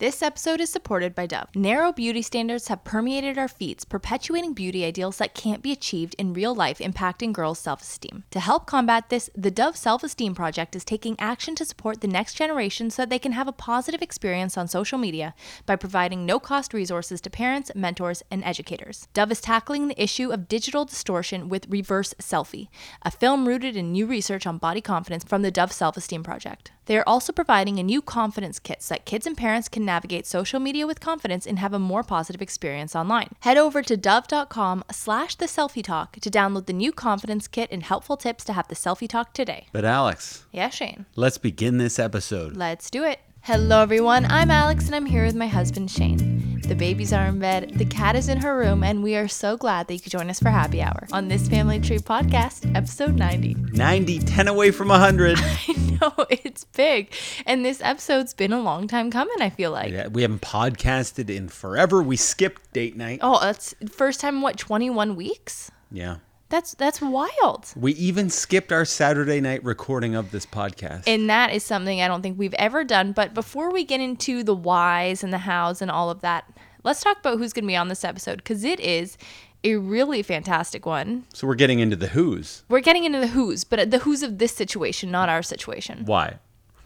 This 0.00 0.22
episode 0.22 0.62
is 0.62 0.70
supported 0.70 1.14
by 1.14 1.26
Dove. 1.26 1.54
Narrow 1.54 1.92
beauty 1.92 2.22
standards 2.22 2.68
have 2.68 2.84
permeated 2.84 3.36
our 3.36 3.48
feeds, 3.48 3.84
perpetuating 3.84 4.54
beauty 4.54 4.82
ideals 4.82 5.18
that 5.18 5.34
can't 5.34 5.62
be 5.62 5.72
achieved 5.72 6.14
in 6.16 6.32
real 6.32 6.54
life, 6.54 6.78
impacting 6.78 7.34
girls' 7.34 7.58
self 7.58 7.82
esteem. 7.82 8.24
To 8.30 8.40
help 8.40 8.64
combat 8.64 9.10
this, 9.10 9.28
the 9.36 9.50
Dove 9.50 9.76
Self 9.76 10.02
Esteem 10.02 10.34
Project 10.34 10.74
is 10.74 10.86
taking 10.86 11.20
action 11.20 11.54
to 11.56 11.66
support 11.66 12.00
the 12.00 12.08
next 12.08 12.32
generation 12.32 12.88
so 12.88 13.02
that 13.02 13.10
they 13.10 13.18
can 13.18 13.32
have 13.32 13.46
a 13.46 13.52
positive 13.52 14.00
experience 14.00 14.56
on 14.56 14.68
social 14.68 14.96
media 14.96 15.34
by 15.66 15.76
providing 15.76 16.24
no 16.24 16.40
cost 16.40 16.72
resources 16.72 17.20
to 17.20 17.28
parents, 17.28 17.70
mentors, 17.74 18.22
and 18.30 18.42
educators. 18.42 19.06
Dove 19.12 19.32
is 19.32 19.42
tackling 19.42 19.88
the 19.88 20.02
issue 20.02 20.32
of 20.32 20.48
digital 20.48 20.86
distortion 20.86 21.50
with 21.50 21.68
Reverse 21.68 22.14
Selfie, 22.14 22.68
a 23.02 23.10
film 23.10 23.46
rooted 23.46 23.76
in 23.76 23.92
new 23.92 24.06
research 24.06 24.46
on 24.46 24.56
body 24.56 24.80
confidence 24.80 25.24
from 25.24 25.42
the 25.42 25.50
Dove 25.50 25.72
Self 25.72 25.98
Esteem 25.98 26.22
Project. 26.22 26.72
They 26.90 26.98
are 26.98 27.04
also 27.06 27.32
providing 27.32 27.78
a 27.78 27.84
new 27.84 28.02
confidence 28.02 28.58
kit 28.58 28.82
so 28.82 28.94
that 28.96 29.04
kids 29.04 29.24
and 29.24 29.36
parents 29.36 29.68
can 29.68 29.84
navigate 29.84 30.26
social 30.26 30.58
media 30.58 30.88
with 30.88 30.98
confidence 30.98 31.46
and 31.46 31.60
have 31.60 31.72
a 31.72 31.78
more 31.78 32.02
positive 32.02 32.42
experience 32.42 32.96
online. 32.96 33.28
Head 33.38 33.56
over 33.56 33.80
to 33.80 33.96
dove.com 33.96 34.82
slash 34.90 35.36
the 35.36 35.44
selfie 35.46 35.84
talk 35.84 36.16
to 36.16 36.28
download 36.28 36.66
the 36.66 36.72
new 36.72 36.90
confidence 36.90 37.46
kit 37.46 37.70
and 37.70 37.84
helpful 37.84 38.16
tips 38.16 38.42
to 38.46 38.54
have 38.54 38.66
the 38.66 38.74
selfie 38.74 39.08
talk 39.08 39.32
today. 39.34 39.68
But 39.70 39.84
Alex, 39.84 40.46
Yeah, 40.50 40.68
Shane. 40.68 41.06
let's 41.14 41.38
begin 41.38 41.78
this 41.78 42.00
episode. 42.00 42.56
Let's 42.56 42.90
do 42.90 43.04
it. 43.04 43.20
Hello, 43.42 43.80
everyone. 43.82 44.26
I'm 44.26 44.50
Alex, 44.50 44.86
and 44.86 44.94
I'm 44.94 45.06
here 45.06 45.24
with 45.24 45.34
my 45.34 45.46
husband, 45.46 45.90
Shane. 45.90 46.60
The 46.68 46.74
babies 46.74 47.12
are 47.12 47.26
in 47.26 47.38
bed, 47.40 47.72
the 47.74 47.84
cat 47.84 48.14
is 48.14 48.28
in 48.28 48.38
her 48.38 48.56
room, 48.56 48.84
and 48.84 49.02
we 49.02 49.16
are 49.16 49.26
so 49.26 49.56
glad 49.56 49.88
that 49.88 49.94
you 49.94 50.00
could 50.00 50.12
join 50.12 50.30
us 50.30 50.38
for 50.38 50.50
happy 50.50 50.80
hour 50.82 51.06
on 51.10 51.26
this 51.28 51.48
Family 51.48 51.80
Tree 51.80 51.98
podcast, 51.98 52.72
episode 52.76 53.16
90. 53.16 53.54
90, 53.72 54.18
10 54.20 54.46
away 54.48 54.70
from 54.70 54.88
100. 54.88 55.38
I 55.40 55.98
know 56.00 56.26
it's 56.28 56.64
big, 56.64 57.12
and 57.46 57.64
this 57.64 57.80
episode's 57.82 58.34
been 58.34 58.52
a 58.52 58.60
long 58.60 58.86
time 58.86 59.10
coming. 59.10 59.40
I 59.40 59.50
feel 59.50 59.72
like. 59.72 59.90
yeah, 59.92 60.06
we 60.08 60.22
haven't 60.22 60.42
podcasted 60.42 61.28
in 61.30 61.48
forever. 61.48 62.02
We 62.02 62.16
skipped 62.16 62.72
date 62.72 62.96
night. 62.96 63.18
Oh, 63.22 63.40
that's 63.40 63.74
first 63.90 64.20
time. 64.20 64.36
in, 64.36 64.42
What 64.42 64.58
21 64.58 65.16
weeks? 65.16 65.70
Yeah. 65.90 66.16
That's 66.50 66.74
that's 66.74 67.00
wild. 67.00 67.72
We 67.76 67.92
even 67.92 68.28
skipped 68.28 68.72
our 68.72 68.84
Saturday 68.84 69.40
night 69.40 69.62
recording 69.64 70.16
of 70.16 70.32
this 70.32 70.44
podcast. 70.44 71.04
And 71.06 71.30
that 71.30 71.52
is 71.52 71.62
something 71.64 72.02
I 72.02 72.08
don't 72.08 72.22
think 72.22 72.38
we've 72.38 72.54
ever 72.54 72.82
done. 72.82 73.12
But 73.12 73.34
before 73.34 73.72
we 73.72 73.84
get 73.84 74.00
into 74.00 74.42
the 74.42 74.54
whys 74.54 75.22
and 75.22 75.32
the 75.32 75.38
hows 75.38 75.80
and 75.80 75.92
all 75.92 76.10
of 76.10 76.22
that, 76.22 76.52
let's 76.82 77.02
talk 77.02 77.20
about 77.20 77.38
who's 77.38 77.52
going 77.52 77.64
to 77.64 77.68
be 77.68 77.76
on 77.76 77.86
this 77.86 78.04
episode 78.04 78.38
because 78.38 78.64
it 78.64 78.80
is 78.80 79.16
a 79.62 79.76
really 79.76 80.22
fantastic 80.22 80.84
one. 80.84 81.24
so 81.32 81.46
we're 81.46 81.54
getting 81.54 81.78
into 81.78 81.94
the 81.94 82.08
who's. 82.08 82.64
We're 82.68 82.80
getting 82.80 83.04
into 83.04 83.20
the 83.20 83.28
who's, 83.28 83.62
but 83.62 83.90
the 83.90 83.98
who's 84.00 84.22
of 84.22 84.38
this 84.38 84.52
situation, 84.52 85.10
not 85.10 85.28
our 85.28 85.42
situation. 85.42 86.04
Why? 86.04 86.38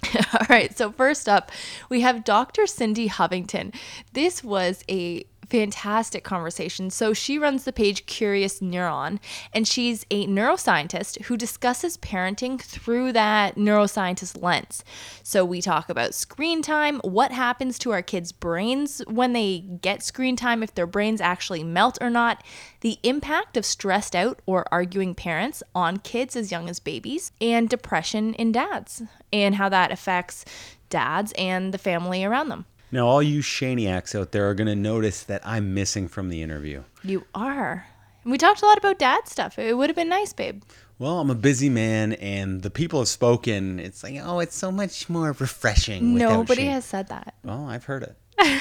All 0.34 0.46
right. 0.48 0.76
So 0.76 0.92
first 0.92 1.28
up, 1.28 1.50
we 1.88 2.00
have 2.02 2.24
Dr. 2.24 2.66
Cindy 2.66 3.08
Hovington. 3.08 3.74
This 4.12 4.44
was 4.44 4.84
a 4.90 5.24
fantastic 5.48 6.24
conversation. 6.24 6.90
So 6.90 7.12
she 7.12 7.38
runs 7.38 7.64
the 7.64 7.72
page 7.72 8.06
Curious 8.06 8.60
Neuron, 8.60 9.18
and 9.52 9.66
she's 9.66 10.04
a 10.10 10.26
neuroscientist 10.26 11.22
who 11.22 11.36
discusses 11.36 11.96
parenting 11.98 12.60
through 12.60 13.12
that 13.12 13.56
neuroscientist 13.56 14.42
lens. 14.42 14.84
So 15.22 15.44
we 15.44 15.60
talk 15.60 15.88
about 15.88 16.14
screen 16.14 16.62
time, 16.62 17.00
what 17.00 17.32
happens 17.32 17.78
to 17.80 17.92
our 17.92 18.02
kids' 18.02 18.32
brains 18.32 19.02
when 19.08 19.32
they 19.32 19.60
get 19.60 20.02
screen 20.02 20.36
time, 20.36 20.62
if 20.62 20.74
their 20.74 20.86
brains 20.86 21.20
actually 21.20 21.64
melt 21.64 21.98
or 22.00 22.10
not, 22.10 22.42
the 22.80 22.98
impact 23.02 23.56
of 23.56 23.64
stressed 23.64 24.14
out 24.14 24.40
or 24.46 24.66
arguing 24.70 25.14
parents 25.14 25.62
on 25.74 25.98
kids 25.98 26.36
as 26.36 26.50
young 26.50 26.68
as 26.68 26.80
babies, 26.80 27.32
and 27.40 27.68
depression 27.68 28.34
in 28.34 28.52
dads, 28.52 29.02
and 29.32 29.56
how 29.56 29.68
that 29.68 29.90
affects 29.90 30.44
dads 30.90 31.32
and 31.38 31.72
the 31.72 31.78
family 31.78 32.24
around 32.24 32.48
them. 32.48 32.66
Now, 32.94 33.08
all 33.08 33.20
you 33.20 33.40
Shaniacs 33.40 34.14
out 34.14 34.30
there 34.30 34.48
are 34.48 34.54
going 34.54 34.68
to 34.68 34.76
notice 34.76 35.24
that 35.24 35.44
I'm 35.44 35.74
missing 35.74 36.06
from 36.06 36.28
the 36.28 36.42
interview. 36.42 36.84
You 37.02 37.24
are. 37.34 37.88
And 38.22 38.30
we 38.30 38.38
talked 38.38 38.62
a 38.62 38.66
lot 38.66 38.78
about 38.78 39.00
dad 39.00 39.26
stuff. 39.26 39.58
It 39.58 39.76
would 39.76 39.90
have 39.90 39.96
been 39.96 40.08
nice, 40.08 40.32
babe. 40.32 40.62
Well, 41.00 41.18
I'm 41.18 41.28
a 41.28 41.34
busy 41.34 41.68
man, 41.68 42.12
and 42.12 42.62
the 42.62 42.70
people 42.70 43.00
have 43.00 43.08
spoken. 43.08 43.80
It's 43.80 44.04
like, 44.04 44.20
oh, 44.22 44.38
it's 44.38 44.54
so 44.54 44.70
much 44.70 45.08
more 45.08 45.32
refreshing. 45.32 46.14
Nobody 46.14 46.62
Shane. 46.62 46.70
has 46.70 46.84
said 46.84 47.08
that. 47.08 47.34
Well, 47.42 47.66
I've 47.66 47.84
heard 47.84 48.04
it. 48.38 48.60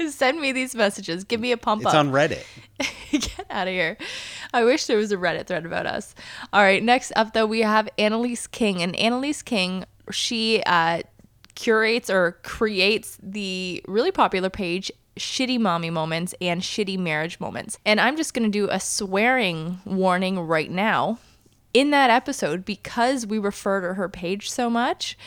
Send 0.12 0.40
me 0.40 0.52
these 0.52 0.76
messages. 0.76 1.24
Give 1.24 1.40
me 1.40 1.50
a 1.50 1.56
pump 1.56 1.82
It's 1.82 1.88
up. 1.92 1.96
on 1.96 2.12
Reddit. 2.12 2.44
Get 3.10 3.46
out 3.50 3.66
of 3.66 3.72
here. 3.74 3.96
I 4.54 4.62
wish 4.62 4.86
there 4.86 4.96
was 4.96 5.10
a 5.10 5.16
Reddit 5.16 5.48
thread 5.48 5.66
about 5.66 5.86
us. 5.86 6.14
All 6.52 6.62
right, 6.62 6.84
next 6.84 7.10
up 7.16 7.32
though, 7.32 7.46
we 7.46 7.62
have 7.62 7.88
Annalise 7.98 8.46
King. 8.46 8.80
And 8.80 8.94
Annalise 8.94 9.42
King, 9.42 9.86
she 10.12 10.62
uh, 10.66 11.02
curates 11.58 12.08
or 12.08 12.38
creates 12.44 13.18
the 13.20 13.82
really 13.88 14.12
popular 14.12 14.48
page 14.48 14.92
Shitty 15.16 15.58
Mommy 15.58 15.90
Moments 15.90 16.32
and 16.40 16.62
Shitty 16.62 16.96
Marriage 16.96 17.40
Moments. 17.40 17.78
And 17.84 18.00
I'm 18.00 18.16
just 18.16 18.32
going 18.32 18.44
to 18.44 18.58
do 18.58 18.68
a 18.70 18.78
swearing 18.78 19.80
warning 19.84 20.38
right 20.38 20.70
now. 20.70 21.18
In 21.74 21.90
that 21.90 22.10
episode, 22.10 22.64
because 22.64 23.26
we 23.26 23.38
refer 23.38 23.80
to 23.80 23.94
her 23.94 24.08
page 24.08 24.50
so 24.50 24.70
much, 24.70 25.18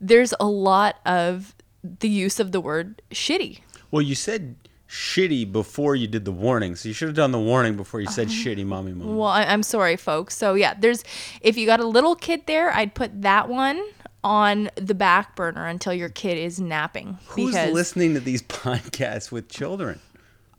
there's 0.00 0.32
a 0.40 0.46
lot 0.46 0.96
of 1.04 1.54
the 1.82 2.08
use 2.08 2.40
of 2.40 2.52
the 2.52 2.60
word 2.60 3.02
shitty. 3.10 3.58
Well, 3.90 4.00
you 4.00 4.14
said 4.14 4.54
shitty 4.88 5.50
before 5.50 5.96
you 5.96 6.06
did 6.06 6.24
the 6.24 6.32
warning, 6.32 6.74
so 6.76 6.88
you 6.88 6.94
should 6.94 7.08
have 7.08 7.16
done 7.16 7.32
the 7.32 7.38
warning 7.38 7.76
before 7.76 8.00
you 8.00 8.08
said 8.08 8.28
uh-huh. 8.28 8.36
shitty 8.36 8.64
mommy 8.64 8.92
moment. 8.92 9.18
Well, 9.18 9.28
I- 9.28 9.44
I'm 9.44 9.62
sorry, 9.62 9.96
folks. 9.96 10.36
So 10.36 10.54
yeah, 10.54 10.74
there's 10.74 11.04
if 11.40 11.58
you 11.58 11.66
got 11.66 11.80
a 11.80 11.86
little 11.86 12.14
kid 12.14 12.46
there, 12.46 12.72
I'd 12.72 12.94
put 12.94 13.22
that 13.22 13.48
one 13.48 13.82
on 14.22 14.70
the 14.76 14.94
back 14.94 15.34
burner 15.36 15.66
until 15.66 15.94
your 15.94 16.08
kid 16.08 16.38
is 16.38 16.60
napping. 16.60 17.18
Who's 17.28 17.54
listening 17.54 18.14
to 18.14 18.20
these 18.20 18.42
podcasts 18.42 19.32
with 19.32 19.48
children? 19.48 20.00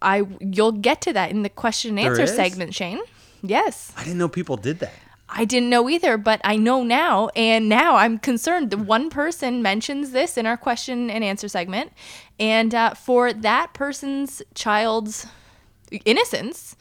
I 0.01 0.23
you'll 0.39 0.71
get 0.71 1.01
to 1.01 1.13
that 1.13 1.31
in 1.31 1.43
the 1.43 1.49
question 1.49 1.97
and 1.97 2.07
answer 2.07 2.27
segment, 2.27 2.73
Shane. 2.73 2.99
Yes. 3.43 3.93
I 3.95 4.03
didn't 4.03 4.17
know 4.17 4.29
people 4.29 4.57
did 4.57 4.79
that. 4.79 4.93
I 5.33 5.45
didn't 5.45 5.69
know 5.69 5.89
either, 5.89 6.17
but 6.17 6.41
I 6.43 6.57
know 6.57 6.83
now, 6.83 7.29
and 7.37 7.69
now 7.69 7.95
I'm 7.95 8.19
concerned. 8.19 8.69
The 8.69 8.77
one 8.77 9.09
person 9.09 9.61
mentions 9.61 10.11
this 10.11 10.37
in 10.37 10.45
our 10.45 10.57
question 10.57 11.09
and 11.09 11.23
answer 11.23 11.47
segment, 11.47 11.93
and 12.37 12.75
uh, 12.75 12.93
for 12.95 13.31
that 13.31 13.73
person's 13.73 14.41
child's 14.55 15.27
innocence, 16.03 16.75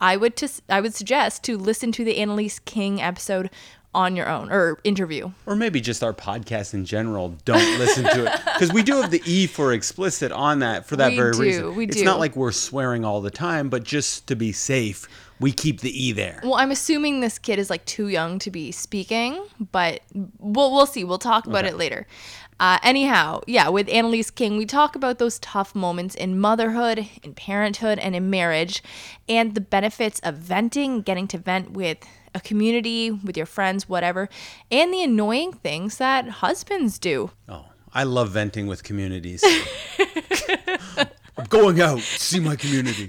I 0.00 0.16
would 0.16 0.36
to, 0.36 0.48
I 0.68 0.80
would 0.80 0.94
suggest 0.94 1.42
to 1.44 1.58
listen 1.58 1.90
to 1.92 2.04
the 2.04 2.18
Annalise 2.18 2.60
King 2.60 3.02
episode 3.02 3.50
on 3.94 4.14
your 4.16 4.28
own 4.28 4.50
or 4.52 4.78
interview. 4.84 5.30
Or 5.46 5.56
maybe 5.56 5.80
just 5.80 6.02
our 6.04 6.12
podcast 6.12 6.74
in 6.74 6.84
general. 6.84 7.30
Don't 7.44 7.78
listen 7.78 8.04
to 8.04 8.26
it. 8.26 8.40
Because 8.56 8.72
we 8.72 8.82
do 8.82 9.02
have 9.02 9.10
the 9.10 9.20
E 9.26 9.46
for 9.46 9.74
explicit 9.74 10.32
on 10.32 10.60
that 10.60 10.86
for 10.86 10.96
that 10.96 11.10
We 11.10 11.16
very 11.16 11.32
do, 11.32 11.40
reason. 11.40 11.74
we 11.76 11.84
it's 11.84 11.96
do. 11.98 12.04
not 12.04 12.18
like 12.18 12.34
we're 12.36 12.52
swearing 12.52 13.04
all 13.04 13.20
the 13.20 13.30
time, 13.30 13.68
but 13.68 13.84
just 13.84 14.26
to 14.28 14.34
be 14.36 14.50
safe, 14.50 15.06
we 15.40 15.52
keep 15.52 15.80
the 15.82 15.90
E 15.90 16.12
there. 16.12 16.40
Well, 16.42 16.54
I'm 16.54 16.70
assuming 16.70 17.20
this 17.20 17.38
kid 17.38 17.58
is 17.58 17.68
like 17.68 17.84
too 17.84 18.08
young 18.08 18.38
to 18.38 18.50
be 18.50 18.72
speaking, 18.72 19.44
but 19.72 20.00
we'll 20.38 20.72
we'll 20.72 20.86
see. 20.86 21.04
We'll 21.04 21.18
talk 21.18 21.46
about 21.46 21.66
it 21.66 21.76
later. 21.76 22.06
Uh, 22.58 22.78
anyhow, 22.82 23.42
yeah, 23.46 23.68
with 23.68 23.86
Annalise 23.90 24.30
King, 24.30 24.56
we 24.56 24.64
talk 24.64 24.96
about 24.96 25.18
those 25.18 25.38
tough 25.40 25.74
moments 25.74 26.14
in 26.14 26.40
motherhood, 26.40 27.06
in 27.22 27.34
parenthood, 27.34 27.98
and 27.98 28.16
in 28.16 28.30
marriage, 28.30 28.82
and 29.28 29.54
the 29.54 29.60
benefits 29.60 30.18
of 30.20 30.36
venting, 30.36 31.02
getting 31.02 31.28
to 31.28 31.36
vent 31.36 31.72
with 31.72 31.98
a 32.36 32.40
community, 32.40 33.10
with 33.10 33.36
your 33.36 33.46
friends, 33.46 33.88
whatever, 33.88 34.28
and 34.70 34.92
the 34.92 35.02
annoying 35.02 35.52
things 35.52 35.96
that 35.98 36.28
husbands 36.44 36.98
do. 36.98 37.30
Oh, 37.48 37.64
I 37.92 38.04
love 38.04 38.30
venting 38.30 38.66
with 38.66 38.84
communities. 38.84 39.42
I'm 41.38 41.46
going 41.48 41.80
out 41.80 41.98
to 41.98 42.02
see 42.02 42.40
my 42.40 42.56
community. 42.56 43.08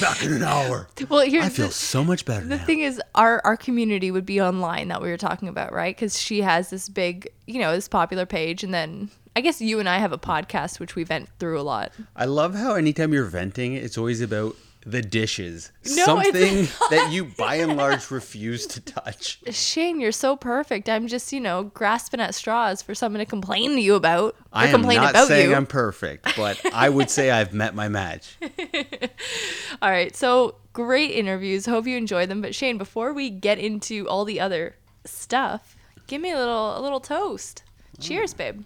Back 0.00 0.22
in 0.24 0.32
an 0.32 0.42
hour. 0.42 0.88
Well, 1.08 1.20
here's 1.24 1.44
I 1.44 1.48
feel 1.50 1.68
the- 1.68 1.72
so 1.72 2.02
much 2.02 2.24
better 2.24 2.44
The 2.44 2.56
now. 2.56 2.64
thing 2.64 2.80
is, 2.80 3.00
our 3.14 3.40
our 3.44 3.56
community 3.56 4.10
would 4.10 4.26
be 4.26 4.40
online 4.40 4.88
that 4.88 5.00
we 5.00 5.08
were 5.08 5.16
talking 5.16 5.48
about, 5.48 5.72
right? 5.72 5.94
Because 5.94 6.18
she 6.20 6.40
has 6.42 6.68
this 6.70 6.88
big, 6.88 7.28
you 7.46 7.60
know, 7.60 7.72
this 7.72 7.86
popular 7.88 8.26
page, 8.26 8.64
and 8.64 8.74
then 8.74 9.08
I 9.36 9.40
guess 9.40 9.60
you 9.60 9.78
and 9.78 9.88
I 9.88 9.98
have 9.98 10.12
a 10.12 10.18
podcast 10.18 10.80
which 10.80 10.96
we 10.96 11.04
vent 11.04 11.28
through 11.38 11.60
a 11.60 11.62
lot. 11.62 11.92
I 12.16 12.24
love 12.24 12.56
how 12.56 12.74
anytime 12.74 13.12
you're 13.12 13.24
venting, 13.24 13.74
it's 13.74 13.96
always 13.96 14.20
about 14.20 14.56
the 14.86 15.02
dishes. 15.02 15.72
No, 15.84 16.04
Something 16.04 16.32
it's 16.58 16.88
that 16.90 17.12
you 17.12 17.26
by 17.36 17.56
and 17.56 17.76
large 17.76 18.10
refuse 18.10 18.66
to 18.68 18.80
touch. 18.80 19.40
Shane, 19.50 20.00
you're 20.00 20.12
so 20.12 20.36
perfect. 20.36 20.88
I'm 20.88 21.08
just, 21.08 21.32
you 21.32 21.40
know, 21.40 21.64
grasping 21.64 22.20
at 22.20 22.34
straws 22.34 22.82
for 22.82 22.94
someone 22.94 23.18
to 23.20 23.26
complain 23.26 23.72
to 23.72 23.80
you 23.80 23.94
about. 23.94 24.36
I 24.52 24.66
am 24.66 24.72
complain 24.72 24.98
not 24.98 25.10
about 25.10 25.28
saying 25.28 25.50
you. 25.50 25.56
I'm 25.56 25.66
perfect, 25.66 26.36
but 26.36 26.60
I 26.72 26.88
would 26.88 27.10
say 27.10 27.30
I've 27.30 27.52
met 27.52 27.74
my 27.74 27.88
match. 27.88 28.36
All 29.82 29.90
right, 29.90 30.14
so 30.14 30.56
great 30.72 31.10
interviews. 31.10 31.66
Hope 31.66 31.86
you 31.86 31.96
enjoy 31.96 32.26
them. 32.26 32.40
But 32.40 32.54
Shane, 32.54 32.78
before 32.78 33.12
we 33.12 33.30
get 33.30 33.58
into 33.58 34.08
all 34.08 34.24
the 34.24 34.40
other 34.40 34.76
stuff, 35.04 35.76
give 36.06 36.20
me 36.20 36.30
a 36.30 36.38
little 36.38 36.78
a 36.78 36.80
little 36.80 37.00
toast. 37.00 37.62
Cheers, 38.00 38.32
babe. 38.32 38.62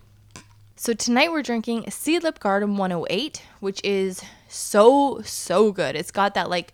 So 0.77 0.93
tonight 0.93 1.31
we're 1.31 1.43
drinking 1.43 1.85
Seedlip 1.85 2.41
Garden 2.41 2.77
108, 2.77 3.43
which 3.61 3.81
is 3.85 4.23
so 4.55 5.21
so 5.25 5.73
good. 5.73 5.97
It's 5.97 6.11
got 6.11 6.35
that 6.35 6.51
like 6.51 6.73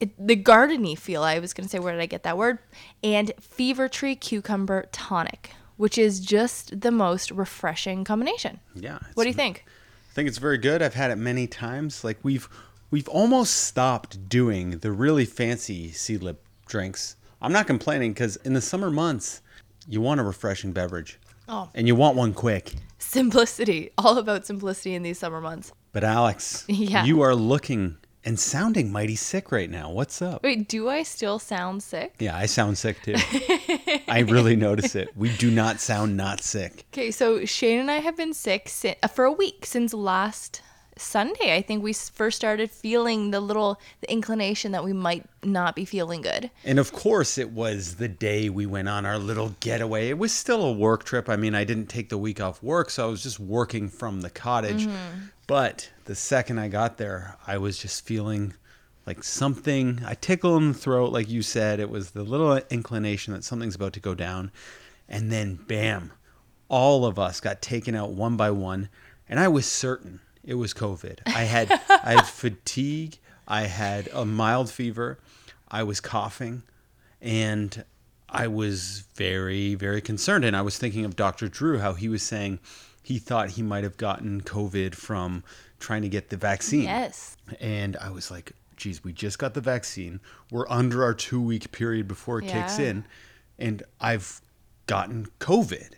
it, 0.00 0.10
the 0.24 0.36
gardeny 0.36 0.98
feel. 0.98 1.22
I 1.22 1.38
was 1.38 1.52
gonna 1.52 1.68
say 1.68 1.78
where 1.78 1.92
did 1.92 2.00
I 2.00 2.06
get 2.06 2.22
that 2.24 2.36
word? 2.36 2.58
And 3.02 3.32
Fever 3.40 3.88
Tree 3.88 4.16
Cucumber 4.16 4.86
Tonic, 4.92 5.50
which 5.76 5.98
is 5.98 6.20
just 6.20 6.80
the 6.80 6.90
most 6.90 7.30
refreshing 7.30 8.04
combination. 8.04 8.60
Yeah. 8.74 8.98
What 9.14 9.24
do 9.24 9.28
you 9.28 9.34
think? 9.34 9.64
I 10.10 10.14
think 10.14 10.28
it's 10.28 10.38
very 10.38 10.58
good. 10.58 10.82
I've 10.82 10.94
had 10.94 11.10
it 11.10 11.16
many 11.16 11.46
times. 11.46 12.04
Like 12.04 12.18
we've 12.22 12.48
we've 12.90 13.08
almost 13.08 13.54
stopped 13.54 14.28
doing 14.28 14.78
the 14.78 14.92
really 14.92 15.24
fancy 15.24 15.90
Seedlip 15.90 16.36
drinks. 16.66 17.16
I'm 17.42 17.52
not 17.52 17.66
complaining 17.66 18.12
because 18.12 18.36
in 18.36 18.54
the 18.54 18.60
summer 18.60 18.90
months, 18.90 19.42
you 19.88 20.00
want 20.00 20.20
a 20.20 20.24
refreshing 20.24 20.72
beverage. 20.72 21.18
Oh. 21.48 21.68
And 21.74 21.86
you 21.86 21.94
want 21.94 22.16
one 22.16 22.34
quick. 22.34 22.74
Simplicity. 22.98 23.90
All 23.98 24.18
about 24.18 24.46
simplicity 24.46 24.94
in 24.94 25.02
these 25.02 25.18
summer 25.18 25.40
months. 25.40 25.72
But 25.96 26.04
Alex, 26.04 26.66
Yeah. 26.68 27.06
you 27.06 27.22
are 27.22 27.34
looking 27.34 27.96
and 28.22 28.38
sounding 28.38 28.92
mighty 28.92 29.16
sick 29.16 29.50
right 29.50 29.70
now. 29.70 29.90
What's 29.90 30.20
up? 30.20 30.42
Wait, 30.42 30.68
do 30.68 30.90
I 30.90 31.02
still 31.02 31.38
sound 31.38 31.82
sick? 31.82 32.12
Yeah, 32.18 32.36
I 32.36 32.44
sound 32.44 32.76
sick 32.76 33.00
too. 33.02 33.14
I 34.06 34.18
really 34.28 34.56
notice 34.56 34.94
it. 34.94 35.08
We 35.16 35.34
do 35.38 35.50
not 35.50 35.80
sound 35.80 36.14
not 36.14 36.42
sick. 36.42 36.84
Okay, 36.92 37.10
so 37.10 37.46
Shane 37.46 37.80
and 37.80 37.90
I 37.90 38.00
have 38.00 38.14
been 38.14 38.34
sick 38.34 38.68
si- 38.68 38.96
uh, 39.02 39.08
for 39.08 39.24
a 39.24 39.32
week 39.32 39.64
since 39.64 39.94
last 39.94 40.60
Sunday. 40.98 41.54
I 41.54 41.62
think 41.62 41.82
we 41.82 41.92
first 41.92 42.36
started 42.36 42.70
feeling 42.70 43.30
the 43.30 43.40
little 43.40 43.78
the 44.00 44.10
inclination 44.10 44.72
that 44.72 44.84
we 44.84 44.92
might 44.92 45.24
not 45.42 45.76
be 45.76 45.84
feeling 45.84 46.22
good. 46.22 46.50
And 46.64 46.78
of 46.78 46.92
course, 46.92 47.38
it 47.38 47.50
was 47.50 47.96
the 47.96 48.08
day 48.08 48.48
we 48.48 48.66
went 48.66 48.88
on 48.88 49.04
our 49.04 49.18
little 49.18 49.54
getaway. 49.60 50.08
It 50.08 50.18
was 50.18 50.32
still 50.32 50.62
a 50.62 50.72
work 50.72 51.04
trip. 51.04 51.28
I 51.28 51.36
mean, 51.36 51.54
I 51.54 51.64
didn't 51.64 51.86
take 51.86 52.08
the 52.08 52.18
week 52.18 52.40
off 52.40 52.62
work, 52.62 52.90
so 52.90 53.06
I 53.06 53.10
was 53.10 53.22
just 53.22 53.38
working 53.38 53.88
from 53.88 54.22
the 54.22 54.30
cottage. 54.30 54.86
Mm-hmm. 54.86 55.26
But 55.46 55.90
the 56.06 56.14
second 56.14 56.58
I 56.58 56.68
got 56.68 56.96
there, 56.96 57.36
I 57.46 57.58
was 57.58 57.78
just 57.78 58.04
feeling 58.06 58.54
like 59.06 59.22
something, 59.22 60.00
a 60.04 60.16
tickle 60.16 60.56
in 60.56 60.68
the 60.68 60.74
throat, 60.74 61.12
like 61.12 61.28
you 61.28 61.42
said. 61.42 61.78
It 61.78 61.90
was 61.90 62.10
the 62.10 62.24
little 62.24 62.56
inclination 62.70 63.34
that 63.34 63.44
something's 63.44 63.76
about 63.76 63.92
to 63.92 64.00
go 64.00 64.14
down. 64.14 64.50
And 65.08 65.30
then, 65.30 65.54
bam, 65.54 66.12
all 66.68 67.04
of 67.04 67.18
us 67.18 67.38
got 67.40 67.62
taken 67.62 67.94
out 67.94 68.10
one 68.10 68.36
by 68.36 68.50
one. 68.50 68.88
And 69.28 69.38
I 69.38 69.48
was 69.48 69.66
certain 69.66 70.20
it 70.46 70.54
was 70.54 70.72
COVID. 70.72 71.18
I 71.26 71.44
had, 71.44 71.70
I 71.88 72.12
had 72.12 72.26
fatigue. 72.26 73.18
I 73.48 73.62
had 73.62 74.08
a 74.12 74.24
mild 74.24 74.70
fever. 74.70 75.18
I 75.68 75.82
was 75.82 76.00
coughing 76.00 76.62
and 77.20 77.84
I 78.28 78.46
was 78.46 79.04
very, 79.14 79.74
very 79.74 80.00
concerned. 80.00 80.44
And 80.44 80.56
I 80.56 80.62
was 80.62 80.78
thinking 80.78 81.04
of 81.04 81.16
Dr. 81.16 81.48
Drew, 81.48 81.78
how 81.78 81.94
he 81.94 82.08
was 82.08 82.22
saying 82.22 82.60
he 83.02 83.18
thought 83.18 83.50
he 83.50 83.62
might 83.62 83.84
have 83.84 83.96
gotten 83.96 84.40
COVID 84.40 84.94
from 84.94 85.44
trying 85.78 86.02
to 86.02 86.08
get 86.08 86.30
the 86.30 86.36
vaccine. 86.36 86.84
Yes. 86.84 87.36
And 87.60 87.96
I 87.96 88.10
was 88.10 88.30
like, 88.30 88.52
geez, 88.76 89.02
we 89.02 89.12
just 89.12 89.38
got 89.38 89.54
the 89.54 89.60
vaccine. 89.60 90.20
We're 90.50 90.68
under 90.68 91.02
our 91.02 91.14
two 91.14 91.40
week 91.40 91.72
period 91.72 92.08
before 92.08 92.40
it 92.40 92.46
kicks 92.48 92.78
in. 92.78 93.04
And 93.58 93.82
I've 94.00 94.40
gotten 94.86 95.28
COVID. 95.40 95.94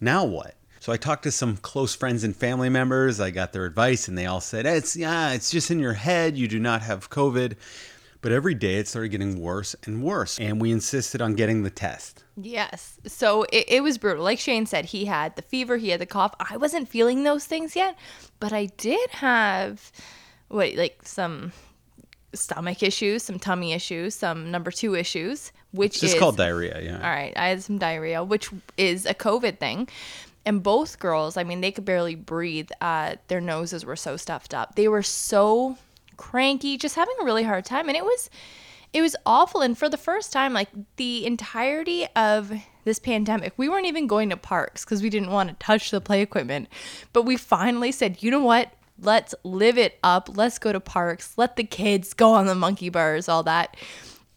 Now 0.00 0.24
what? 0.24 0.54
So 0.82 0.90
I 0.90 0.96
talked 0.96 1.22
to 1.22 1.30
some 1.30 1.58
close 1.58 1.94
friends 1.94 2.24
and 2.24 2.34
family 2.34 2.68
members. 2.68 3.20
I 3.20 3.30
got 3.30 3.52
their 3.52 3.66
advice 3.66 4.08
and 4.08 4.18
they 4.18 4.26
all 4.26 4.40
said, 4.40 4.66
it's 4.66 4.96
yeah, 4.96 5.30
it's 5.30 5.48
just 5.48 5.70
in 5.70 5.78
your 5.78 5.92
head. 5.92 6.36
You 6.36 6.48
do 6.48 6.58
not 6.58 6.82
have 6.82 7.08
COVID. 7.08 7.54
But 8.20 8.32
every 8.32 8.54
day 8.54 8.78
it 8.78 8.88
started 8.88 9.10
getting 9.10 9.40
worse 9.40 9.76
and 9.84 10.02
worse. 10.02 10.40
And 10.40 10.60
we 10.60 10.72
insisted 10.72 11.22
on 11.22 11.34
getting 11.34 11.62
the 11.62 11.70
test. 11.70 12.24
Yes. 12.36 12.98
So 13.06 13.44
it, 13.52 13.66
it 13.68 13.82
was 13.84 13.96
brutal. 13.96 14.24
Like 14.24 14.40
Shane 14.40 14.66
said, 14.66 14.86
he 14.86 15.04
had 15.04 15.36
the 15.36 15.42
fever, 15.42 15.76
he 15.76 15.90
had 15.90 16.00
the 16.00 16.06
cough. 16.06 16.34
I 16.40 16.56
wasn't 16.56 16.88
feeling 16.88 17.22
those 17.22 17.46
things 17.46 17.76
yet, 17.76 17.96
but 18.40 18.52
I 18.52 18.66
did 18.66 19.08
have 19.10 19.92
what 20.48 20.74
like 20.74 20.98
some 21.04 21.52
stomach 22.32 22.82
issues, 22.82 23.22
some 23.22 23.38
tummy 23.38 23.72
issues, 23.72 24.16
some 24.16 24.50
number 24.50 24.72
two 24.72 24.96
issues, 24.96 25.52
which 25.70 25.92
It's 25.92 26.00
just 26.00 26.14
is 26.14 26.18
called 26.18 26.38
diarrhea, 26.38 26.80
yeah. 26.82 26.96
All 26.96 27.02
right, 27.02 27.32
I 27.36 27.48
had 27.48 27.62
some 27.62 27.78
diarrhea, 27.78 28.24
which 28.24 28.50
is 28.76 29.06
a 29.06 29.14
COVID 29.14 29.58
thing. 29.58 29.88
And 30.44 30.62
both 30.62 30.98
girls, 30.98 31.36
I 31.36 31.44
mean, 31.44 31.60
they 31.60 31.70
could 31.70 31.84
barely 31.84 32.14
breathe. 32.14 32.70
Uh, 32.80 33.16
their 33.28 33.40
noses 33.40 33.84
were 33.84 33.96
so 33.96 34.16
stuffed 34.16 34.54
up. 34.54 34.74
They 34.74 34.88
were 34.88 35.02
so 35.02 35.78
cranky, 36.16 36.76
just 36.76 36.96
having 36.96 37.14
a 37.20 37.24
really 37.24 37.44
hard 37.44 37.64
time. 37.64 37.88
And 37.88 37.96
it 37.96 38.04
was, 38.04 38.28
it 38.92 39.02
was 39.02 39.16
awful. 39.24 39.60
And 39.60 39.76
for 39.78 39.88
the 39.88 39.96
first 39.96 40.32
time, 40.32 40.52
like 40.52 40.68
the 40.96 41.24
entirety 41.24 42.06
of 42.16 42.52
this 42.84 42.98
pandemic, 42.98 43.52
we 43.56 43.68
weren't 43.68 43.86
even 43.86 44.06
going 44.06 44.30
to 44.30 44.36
parks 44.36 44.84
because 44.84 45.02
we 45.02 45.10
didn't 45.10 45.30
want 45.30 45.48
to 45.48 45.56
touch 45.64 45.90
the 45.90 46.00
play 46.00 46.22
equipment. 46.22 46.68
But 47.12 47.22
we 47.22 47.36
finally 47.36 47.92
said, 47.92 48.22
you 48.22 48.30
know 48.30 48.42
what? 48.42 48.72
Let's 48.98 49.34
live 49.44 49.78
it 49.78 49.98
up. 50.02 50.28
Let's 50.36 50.58
go 50.58 50.72
to 50.72 50.80
parks. 50.80 51.34
Let 51.36 51.56
the 51.56 51.64
kids 51.64 52.14
go 52.14 52.32
on 52.32 52.46
the 52.46 52.54
monkey 52.54 52.88
bars, 52.88 53.28
all 53.28 53.42
that. 53.44 53.76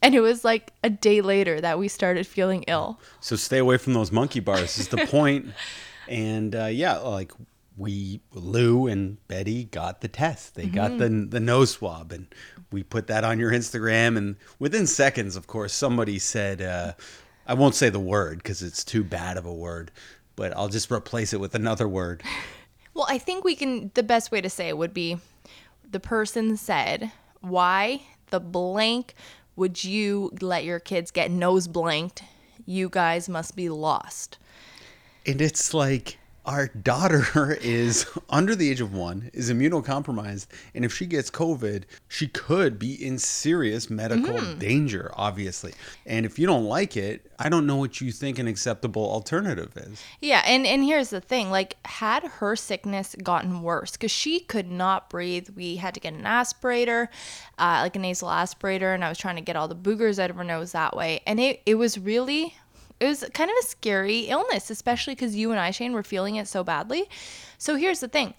And 0.02 0.14
it 0.14 0.20
was 0.20 0.44
like 0.44 0.72
a 0.84 0.90
day 0.90 1.20
later 1.20 1.60
that 1.60 1.78
we 1.78 1.88
started 1.88 2.26
feeling 2.26 2.64
ill. 2.64 3.00
So 3.20 3.36
stay 3.36 3.58
away 3.58 3.76
from 3.78 3.94
those 3.94 4.12
monkey 4.12 4.40
bars 4.40 4.78
is 4.78 4.88
the 4.88 5.06
point. 5.06 5.46
and 6.08 6.54
uh, 6.54 6.66
yeah, 6.66 6.98
like 6.98 7.32
we 7.76 8.20
Lou 8.32 8.86
and 8.86 9.18
Betty 9.28 9.64
got 9.64 10.00
the 10.00 10.08
test. 10.08 10.54
They 10.54 10.66
got 10.66 10.98
the 10.98 11.08
the 11.08 11.40
nose 11.40 11.72
swab, 11.72 12.12
and 12.12 12.26
we 12.72 12.82
put 12.82 13.06
that 13.08 13.24
on 13.24 13.38
your 13.38 13.50
Instagram. 13.50 14.16
And 14.16 14.36
within 14.58 14.86
seconds, 14.86 15.36
of 15.36 15.46
course, 15.46 15.72
somebody 15.72 16.18
said, 16.18 16.62
uh, 16.62 16.92
"I 17.46 17.54
won't 17.54 17.74
say 17.74 17.90
the 17.90 18.00
word 18.00 18.38
because 18.38 18.62
it's 18.62 18.84
too 18.84 19.04
bad 19.04 19.36
of 19.36 19.46
a 19.46 19.52
word, 19.52 19.90
but 20.36 20.56
I'll 20.56 20.68
just 20.68 20.90
replace 20.90 21.32
it 21.32 21.40
with 21.40 21.54
another 21.54 21.88
word." 21.88 22.22
Well, 22.96 23.06
I 23.10 23.18
think 23.18 23.44
we 23.44 23.54
can, 23.54 23.90
the 23.92 24.02
best 24.02 24.32
way 24.32 24.40
to 24.40 24.48
say 24.48 24.68
it 24.68 24.78
would 24.78 24.94
be 24.94 25.18
the 25.86 26.00
person 26.00 26.56
said, 26.56 27.12
Why 27.42 28.04
the 28.30 28.40
blank 28.40 29.14
would 29.54 29.84
you 29.84 30.32
let 30.40 30.64
your 30.64 30.80
kids 30.80 31.10
get 31.10 31.30
nose 31.30 31.68
blanked? 31.68 32.22
You 32.64 32.88
guys 32.88 33.28
must 33.28 33.54
be 33.54 33.68
lost. 33.68 34.38
And 35.26 35.40
it's 35.40 35.74
like 35.74 36.18
our 36.46 36.68
daughter 36.68 37.52
is 37.60 38.06
under 38.30 38.54
the 38.54 38.70
age 38.70 38.80
of 38.80 38.94
one, 38.94 39.30
is 39.34 39.50
immunocompromised, 39.50 40.46
and 40.74 40.84
if 40.84 40.94
she 40.94 41.04
gets 41.06 41.30
COVID, 41.30 41.84
she 42.08 42.28
could 42.28 42.78
be 42.78 42.94
in 43.04 43.18
serious 43.18 43.90
medical 43.90 44.40
danger, 44.54 45.10
obviously. 45.14 45.74
And 46.06 46.24
if 46.24 46.38
you 46.38 46.46
don't 46.46 46.64
like 46.64 46.96
it, 46.96 47.30
I 47.38 47.48
don't 47.48 47.66
know 47.66 47.76
what 47.76 48.00
you 48.00 48.12
think 48.12 48.38
an 48.38 48.46
acceptable 48.46 49.10
alternative 49.10 49.76
is. 49.76 50.02
Yeah, 50.20 50.42
and 50.46 50.66
and 50.66 50.84
here's 50.84 51.10
the 51.10 51.20
thing, 51.20 51.50
like 51.50 51.76
had 51.84 52.22
her 52.22 52.54
sickness 52.54 53.16
gotten 53.22 53.62
worse 53.62 53.96
cuz 53.96 54.10
she 54.10 54.40
could 54.40 54.70
not 54.70 55.10
breathe, 55.10 55.50
we 55.56 55.76
had 55.76 55.94
to 55.94 56.00
get 56.00 56.14
an 56.14 56.22
aspirator, 56.22 57.08
uh, 57.58 57.80
like 57.82 57.96
a 57.96 57.98
nasal 57.98 58.28
aspirator 58.28 58.94
and 58.94 59.04
I 59.04 59.08
was 59.08 59.18
trying 59.18 59.36
to 59.36 59.42
get 59.42 59.56
all 59.56 59.68
the 59.68 59.76
boogers 59.76 60.18
out 60.18 60.30
of 60.30 60.36
her 60.36 60.44
nose 60.44 60.72
that 60.72 60.96
way. 60.96 61.20
And 61.26 61.40
it 61.40 61.60
it 61.66 61.74
was 61.74 61.98
really 61.98 62.54
it 63.00 63.06
was 63.06 63.24
kind 63.34 63.50
of 63.50 63.56
a 63.60 63.66
scary 63.66 64.20
illness, 64.20 64.70
especially 64.70 65.14
cuz 65.14 65.34
you 65.34 65.50
and 65.50 65.60
I 65.60 65.70
Shane 65.70 65.92
were 65.92 66.02
feeling 66.02 66.36
it 66.36 66.48
so 66.48 66.64
badly. 66.64 67.08
So 67.58 67.76
here's 67.76 68.00
the 68.00 68.08
thing. 68.08 68.34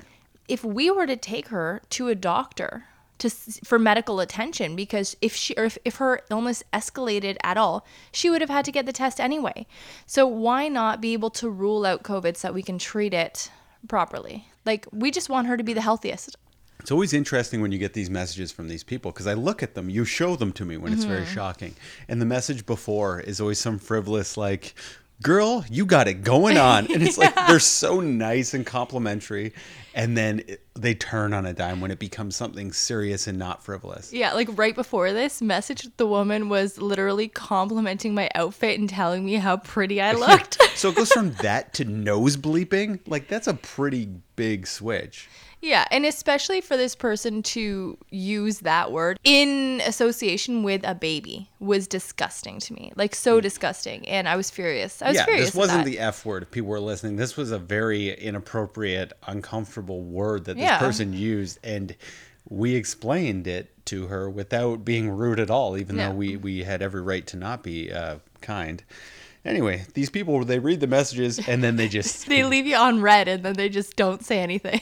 If 0.47 0.63
we 0.63 0.89
were 0.89 1.07
to 1.07 1.17
take 1.17 1.49
her 1.49 1.81
to 1.91 2.07
a 2.07 2.15
doctor 2.15 2.85
to 3.19 3.29
for 3.29 3.79
medical 3.79 4.19
attention 4.19 4.75
because 4.75 5.17
if 5.21 5.35
she 5.35 5.55
or 5.55 5.65
if, 5.65 5.77
if 5.83 5.95
her 5.97 6.21
illness 6.29 6.63
escalated 6.71 7.37
at 7.43 7.57
all, 7.57 7.85
she 8.11 8.29
would 8.29 8.41
have 8.41 8.49
had 8.49 8.65
to 8.65 8.71
get 8.71 8.85
the 8.85 8.93
test 8.93 9.19
anyway. 9.19 9.65
So 10.05 10.27
why 10.27 10.67
not 10.67 11.01
be 11.01 11.13
able 11.13 11.31
to 11.31 11.49
rule 11.49 11.85
out 11.85 12.03
COVID 12.03 12.37
so 12.37 12.47
that 12.47 12.53
we 12.53 12.61
can 12.61 12.77
treat 12.77 13.13
it 13.13 13.51
properly? 13.87 14.47
Like 14.65 14.87
we 14.91 15.11
just 15.11 15.29
want 15.29 15.47
her 15.47 15.57
to 15.57 15.63
be 15.63 15.73
the 15.73 15.81
healthiest. 15.81 16.37
It's 16.79 16.91
always 16.91 17.13
interesting 17.13 17.61
when 17.61 17.71
you 17.71 17.79
get 17.79 17.93
these 17.93 18.09
messages 18.09 18.51
from 18.51 18.67
these 18.67 18.83
people 18.83 19.11
because 19.11 19.27
I 19.27 19.33
look 19.33 19.61
at 19.61 19.75
them, 19.75 19.89
you 19.89 20.05
show 20.05 20.35
them 20.35 20.51
to 20.53 20.65
me 20.65 20.77
when 20.77 20.93
it's 20.93 21.03
very 21.03 21.23
mm-hmm. 21.23 21.33
shocking. 21.33 21.75
And 22.07 22.21
the 22.21 22.25
message 22.25 22.65
before 22.65 23.19
is 23.19 23.41
always 23.41 23.59
some 23.59 23.77
frivolous, 23.79 24.37
like, 24.37 24.73
girl, 25.21 25.65
you 25.69 25.85
got 25.85 26.07
it 26.07 26.23
going 26.23 26.57
on. 26.57 26.91
And 26.91 27.03
it's 27.03 27.17
like 27.17 27.35
they're 27.47 27.59
so 27.59 27.99
nice 27.99 28.53
and 28.53 28.65
complimentary. 28.65 29.53
And 29.93 30.15
then 30.15 30.43
it, 30.47 30.61
they 30.75 30.93
turn 30.93 31.33
on 31.33 31.45
a 31.45 31.53
dime 31.53 31.81
when 31.81 31.89
it 31.89 31.99
becomes 31.99 32.35
something 32.35 32.71
serious 32.71 33.25
and 33.27 33.39
not 33.39 33.63
frivolous. 33.63 34.13
Yeah, 34.13 34.33
like 34.33 34.49
right 34.51 34.75
before 34.75 35.11
this 35.11 35.41
message, 35.41 35.89
the 35.97 36.05
woman 36.05 36.49
was 36.49 36.77
literally 36.77 37.27
complimenting 37.27 38.13
my 38.13 38.29
outfit 38.35 38.79
and 38.79 38.87
telling 38.87 39.25
me 39.25 39.35
how 39.35 39.57
pretty 39.57 39.99
I 39.99 40.11
looked. 40.13 40.61
So 40.75 40.89
it 40.89 40.95
goes 40.95 41.11
from 41.11 41.31
that 41.41 41.73
to 41.75 41.85
nose 41.85 42.37
bleeping. 42.37 42.99
Like, 43.07 43.27
that's 43.27 43.47
a 43.47 43.55
pretty 43.55 44.09
big 44.35 44.67
switch. 44.67 45.27
Yeah, 45.61 45.85
and 45.89 46.05
especially 46.05 46.61
for 46.61 46.77
this 46.77 46.95
person 46.95 47.41
to 47.43 47.97
use 48.11 48.59
that 48.59 48.91
word 48.91 49.19
in 49.23 49.81
association 49.85 50.61
with 50.61 50.81
a 50.87 50.93
baby 50.93 51.49
was 51.59 51.87
disgusting 51.87 52.59
to 52.59 52.73
me. 52.73 52.91
Like 52.95 53.15
so 53.15 53.41
disgusting, 53.41 54.07
and 54.07 54.29
I 54.29 54.35
was 54.35 54.51
furious. 54.51 55.01
I 55.01 55.07
was 55.09 55.15
Mm. 55.15 55.19
yeah, 55.19 55.25
furious. 55.25 55.45
this 55.47 55.55
wasn't 55.55 55.85
the 55.85 55.97
F 55.99 56.25
word. 56.25 56.43
If 56.43 56.51
people 56.51 56.69
were 56.69 56.79
listening, 56.79 57.15
this 57.15 57.35
was 57.35 57.49
a 57.51 57.57
very 57.57 58.09
inappropriate, 58.13 59.13
uncomfortable 59.25 60.03
word 60.03 60.45
that 60.45 60.55
this 60.57 60.63
Yeah. 60.63 60.77
person 60.79 61.11
used, 61.13 61.57
and 61.63 61.95
we 62.47 62.75
explained 62.75 63.47
it 63.47 63.71
to 63.87 64.07
her 64.07 64.29
without 64.29 64.85
being 64.85 65.09
rude 65.09 65.39
at 65.39 65.49
all, 65.49 65.75
even 65.77 65.97
Yeah. 65.97 66.09
though 66.09 66.15
we 66.15 66.37
we 66.37 66.63
had 66.63 66.81
every 66.83 67.01
right 67.01 67.25
to 67.27 67.35
not 67.37 67.63
be 67.63 67.91
uh, 67.91 68.17
kind. 68.41 68.83
Anyway, 69.43 69.85
these 69.95 70.09
people 70.09 70.43
they 70.45 70.59
read 70.59 70.81
the 70.81 70.87
messages 70.87 71.39
and 71.47 71.63
then 71.63 71.77
they 71.77 71.87
just 71.87 72.25
They 72.29 72.43
leave 72.53 72.67
you 72.67 72.75
on 72.75 73.01
read, 73.01 73.27
and 73.27 73.43
then 73.43 73.53
they 73.55 73.69
just 73.69 73.95
don't 73.95 74.23
say 74.23 74.39
anything. 74.39 74.81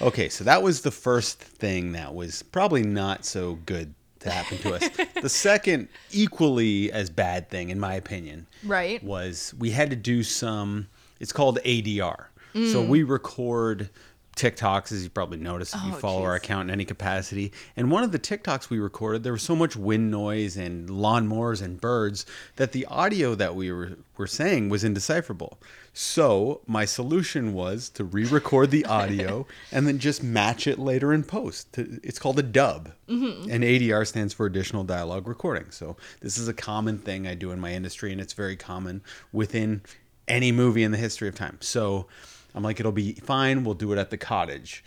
Okay, 0.00 0.28
so 0.28 0.44
that 0.44 0.62
was 0.62 0.82
the 0.82 0.90
first 0.90 1.40
thing 1.40 1.92
that 1.92 2.14
was 2.14 2.42
probably 2.42 2.82
not 2.82 3.24
so 3.24 3.58
good 3.66 3.94
to 4.20 4.30
happen 4.30 4.58
to 4.58 4.74
us. 4.74 4.88
the 5.22 5.28
second, 5.28 5.88
equally 6.10 6.90
as 6.92 7.10
bad 7.10 7.48
thing, 7.48 7.70
in 7.70 7.78
my 7.78 7.94
opinion, 7.94 8.46
Right. 8.64 9.02
was 9.02 9.54
we 9.58 9.70
had 9.70 9.90
to 9.90 9.96
do 9.96 10.22
some. 10.22 10.88
It's 11.20 11.32
called 11.32 11.58
ADR. 11.64 12.26
So 12.54 12.82
mm. 12.82 12.88
we 12.88 13.02
record 13.02 13.90
TikToks, 14.38 14.92
as 14.92 15.02
you 15.02 15.10
probably 15.10 15.38
noticed 15.38 15.74
if 15.74 15.82
you 15.84 15.92
Oh, 15.94 15.96
follow 15.96 16.22
our 16.22 16.34
account 16.36 16.68
in 16.68 16.72
any 16.72 16.84
capacity. 16.84 17.52
And 17.76 17.90
one 17.90 18.04
of 18.04 18.12
the 18.12 18.18
TikToks 18.18 18.70
we 18.70 18.78
recorded, 18.78 19.22
there 19.24 19.32
was 19.32 19.42
so 19.42 19.56
much 19.56 19.76
wind 19.76 20.10
noise 20.10 20.56
and 20.56 20.88
lawnmowers 20.88 21.60
and 21.60 21.80
birds 21.80 22.24
that 22.56 22.72
the 22.72 22.86
audio 22.86 23.34
that 23.34 23.54
we 23.56 23.70
were, 23.72 23.98
were 24.16 24.28
saying 24.28 24.68
was 24.68 24.84
indecipherable. 24.84 25.58
So 26.00 26.60
my 26.64 26.84
solution 26.84 27.52
was 27.54 27.88
to 27.90 28.04
re-record 28.04 28.70
the 28.70 28.84
audio 28.86 29.48
and 29.72 29.84
then 29.84 29.98
just 29.98 30.22
match 30.22 30.68
it 30.68 30.78
later 30.78 31.12
in 31.12 31.24
post. 31.24 31.76
It's 31.76 32.20
called 32.20 32.38
a 32.38 32.42
dub, 32.44 32.92
Mm-hmm. 33.08 33.50
and 33.50 33.64
ADR 33.64 34.06
stands 34.06 34.32
for 34.32 34.46
additional 34.46 34.84
dialogue 34.84 35.26
recording. 35.26 35.72
So 35.72 35.96
this 36.20 36.38
is 36.38 36.46
a 36.46 36.54
common 36.54 36.98
thing 36.98 37.26
I 37.26 37.34
do 37.34 37.50
in 37.50 37.58
my 37.58 37.72
industry, 37.72 38.12
and 38.12 38.20
it's 38.20 38.32
very 38.32 38.54
common 38.54 39.02
within 39.32 39.82
any 40.28 40.52
movie 40.52 40.84
in 40.84 40.92
the 40.92 40.98
history 40.98 41.26
of 41.26 41.34
time. 41.34 41.56
So 41.60 42.06
I'm 42.54 42.62
like, 42.62 42.78
it'll 42.78 42.92
be 42.92 43.14
fine. 43.14 43.64
We'll 43.64 43.74
do 43.74 43.92
it 43.92 43.98
at 43.98 44.10
the 44.10 44.18
cottage. 44.18 44.84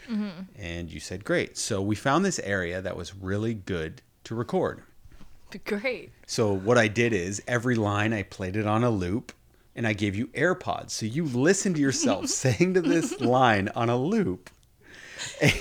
And 0.57 0.89
you 0.89 1.01
said, 1.01 1.25
great. 1.25 1.57
So 1.57 1.81
we 1.81 1.95
found 1.97 2.23
this 2.23 2.39
area 2.39 2.81
that 2.81 2.95
was 2.95 3.13
really 3.13 3.53
good 3.53 4.01
to 4.23 4.33
record. 4.35 4.81
Great. 5.65 6.11
So 6.25 6.53
what 6.53 6.77
I 6.77 6.87
did 6.87 7.11
is 7.11 7.41
every 7.49 7.75
line 7.75 8.13
I 8.13 8.23
played 8.23 8.55
it 8.55 8.65
on 8.65 8.85
a 8.85 8.89
loop 8.89 9.33
and 9.75 9.87
I 9.87 9.93
gave 9.93 10.15
you 10.15 10.27
AirPods. 10.27 10.91
So 10.91 11.05
you 11.05 11.25
listen 11.25 11.73
to 11.73 11.79
yourself 11.79 12.27
saying 12.27 12.73
to 12.75 12.81
this 12.81 13.19
line 13.21 13.69
on 13.75 13.89
a 13.89 13.97
loop. 13.97 14.49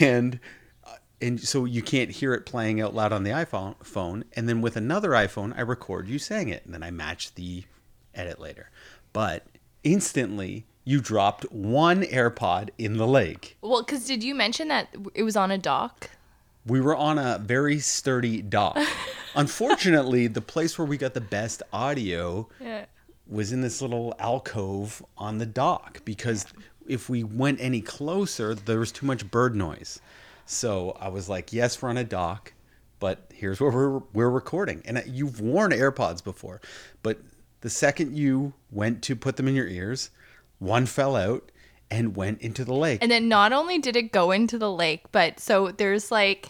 And 0.01 0.41
uh, 0.85 0.95
and 1.21 1.41
so 1.41 1.65
you 1.65 1.83
can't 1.83 2.11
hear 2.11 2.33
it 2.33 2.47
playing 2.47 2.81
out 2.81 2.95
loud 2.95 3.13
on 3.13 3.25
the 3.25 3.31
iPhone 3.31 3.77
phone 3.85 4.25
and 4.33 4.49
then 4.49 4.63
with 4.63 4.77
another 4.77 5.11
iPhone 5.11 5.57
I 5.57 5.61
record 5.61 6.09
you 6.09 6.19
saying 6.19 6.49
it 6.49 6.65
and 6.65 6.73
then 6.73 6.83
I 6.83 6.91
match 6.91 7.35
the 7.35 7.65
edit 8.15 8.41
later. 8.41 8.71
But 9.13 9.47
instantly 9.85 10.67
you 10.85 11.01
dropped 11.01 11.45
one 11.53 12.03
AirPod 12.03 12.71
in 12.79 12.97
the 12.97 13.07
lake. 13.07 13.57
Well, 13.61 13.83
because 13.83 14.07
did 14.07 14.25
you 14.25 14.35
mention 14.35 14.69
that 14.69 14.89
it 15.15 15.23
was 15.23 15.37
on 15.37 15.51
a 15.51 15.59
dock? 15.59 16.11
We 16.67 16.81
were 16.81 16.97
on 16.97 17.19
a 17.19 17.39
very 17.39 17.79
sturdy 17.79 18.43
dock. 18.43 18.79
Unfortunately, 19.35 20.27
the 20.27 20.41
place 20.41 20.79
where 20.79 20.87
we 20.87 20.97
got 20.97 21.15
the 21.15 21.21
best 21.21 21.63
audio 21.73 22.49
Yeah. 22.61 22.87
Was 23.31 23.53
in 23.53 23.61
this 23.61 23.81
little 23.81 24.15
alcove 24.19 25.05
on 25.17 25.39
the 25.39 25.47
dock 25.47 26.05
because 26.05 26.47
if 26.87 27.09
we 27.09 27.23
went 27.23 27.61
any 27.61 27.81
closer, 27.81 28.55
there 28.55 28.81
was 28.81 28.91
too 28.91 29.07
much 29.07 29.31
bird 29.31 29.55
noise. 29.55 30.01
So 30.45 30.97
I 31.01 31.09
was 31.09 31.29
like, 31.29 31.53
"Yes, 31.53 31.81
we're 31.81 31.91
on 31.91 31.97
a 31.97 32.05
dock, 32.05 32.53
but 32.99 33.31
here's 33.33 33.61
where 33.61 33.71
we're 33.71 33.99
we're 34.13 34.31
recording." 34.31 34.83
And 34.85 35.03
you've 35.07 35.41
worn 35.41 35.71
AirPods 35.71 36.25
before, 36.25 36.61
but 37.03 37.21
the 37.61 37.71
second 37.71 38.17
you 38.17 38.55
went 38.71 39.03
to 39.03 39.15
put 39.15 39.37
them 39.37 39.47
in 39.47 39.55
your 39.55 39.69
ears, 39.69 40.11
one 40.59 40.87
fell 40.87 41.15
out 41.15 41.53
and 41.91 42.17
went 42.17 42.41
into 42.41 42.65
the 42.65 42.75
lake. 42.75 43.01
And 43.03 43.11
then 43.11 43.29
not 43.29 43.53
only 43.53 43.79
did 43.79 43.97
it 43.97 44.13
go 44.13 44.31
into 44.31 44.59
the 44.59 44.71
lake, 44.73 45.03
but 45.13 45.41
so 45.41 45.71
there's 45.71 46.11
like 46.11 46.49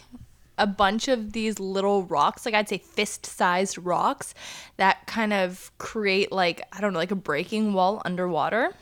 a 0.61 0.67
bunch 0.67 1.09
of 1.09 1.33
these 1.33 1.59
little 1.59 2.05
rocks, 2.05 2.45
like 2.45 2.55
I'd 2.55 2.69
say 2.69 2.79
fist 2.79 3.27
sized 3.27 3.79
rocks 3.79 4.35
that 4.77 5.07
kind 5.07 5.33
of 5.33 5.73
create 5.79 6.31
like, 6.31 6.63
I 6.73 6.81
don't 6.81 6.93
know, 6.93 6.99
like 6.99 7.11
a 7.11 7.17
breaking 7.17 7.73
wall 7.73 8.01
underwater. 8.05 8.75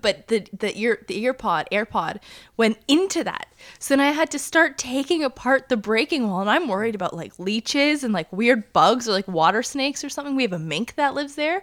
But 0.00 0.28
the 0.28 0.46
the 0.56 0.78
ear 0.78 1.04
the 1.08 1.18
ear 1.22 1.32
pod 1.32 1.66
AirPod 1.72 2.20
went 2.56 2.78
into 2.86 3.24
that. 3.24 3.48
So 3.78 3.96
then 3.96 4.00
I 4.00 4.12
had 4.12 4.30
to 4.30 4.38
start 4.38 4.78
taking 4.78 5.24
apart 5.24 5.70
the 5.70 5.78
breaking 5.78 6.28
wall, 6.28 6.40
and 6.40 6.50
I'm 6.50 6.68
worried 6.68 6.94
about 6.94 7.16
like 7.16 7.38
leeches 7.38 8.04
and 8.04 8.12
like 8.12 8.30
weird 8.32 8.72
bugs 8.72 9.08
or 9.08 9.12
like 9.12 9.26
water 9.26 9.62
snakes 9.62 10.04
or 10.04 10.08
something. 10.08 10.36
We 10.36 10.42
have 10.42 10.52
a 10.52 10.58
mink 10.58 10.94
that 10.96 11.14
lives 11.14 11.36
there, 11.36 11.62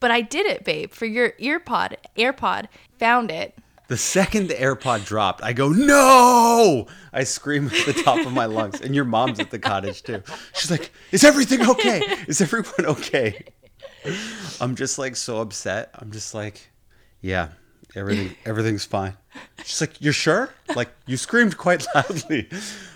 but 0.00 0.10
I 0.12 0.20
did 0.20 0.46
it, 0.46 0.64
babe, 0.64 0.92
for 0.92 1.04
your 1.04 1.34
ear 1.38 1.58
pod 1.60 1.98
AirPod. 2.16 2.68
Found 3.00 3.30
it, 3.30 3.58
The 3.86 3.96
second 3.98 4.48
the 4.48 4.54
AirPod 4.54 5.04
dropped, 5.04 5.42
I 5.42 5.52
go, 5.52 5.68
no! 5.68 6.86
I 7.12 7.24
scream 7.24 7.66
at 7.66 7.86
the 7.86 7.92
top 8.02 8.24
of 8.24 8.32
my 8.32 8.46
lungs. 8.46 8.80
And 8.80 8.94
your 8.94 9.04
mom's 9.04 9.38
at 9.40 9.50
the 9.50 9.58
cottage 9.58 10.02
too. 10.02 10.22
She's 10.54 10.70
like, 10.70 10.90
is 11.12 11.22
everything 11.22 11.68
okay? 11.68 12.00
Is 12.26 12.40
everyone 12.40 12.86
okay? 12.86 13.44
I'm 14.60 14.74
just 14.74 14.98
like 14.98 15.16
so 15.16 15.40
upset. 15.40 15.90
I'm 15.94 16.10
just 16.10 16.34
like, 16.34 16.70
yeah, 17.20 17.48
everything 17.94 18.34
everything's 18.46 18.84
fine. 18.84 19.14
She's 19.64 19.80
like, 19.80 20.00
you're 20.00 20.12
sure? 20.12 20.50
Like, 20.74 20.90
you 21.06 21.16
screamed 21.16 21.56
quite 21.56 21.86
loudly. 21.94 22.48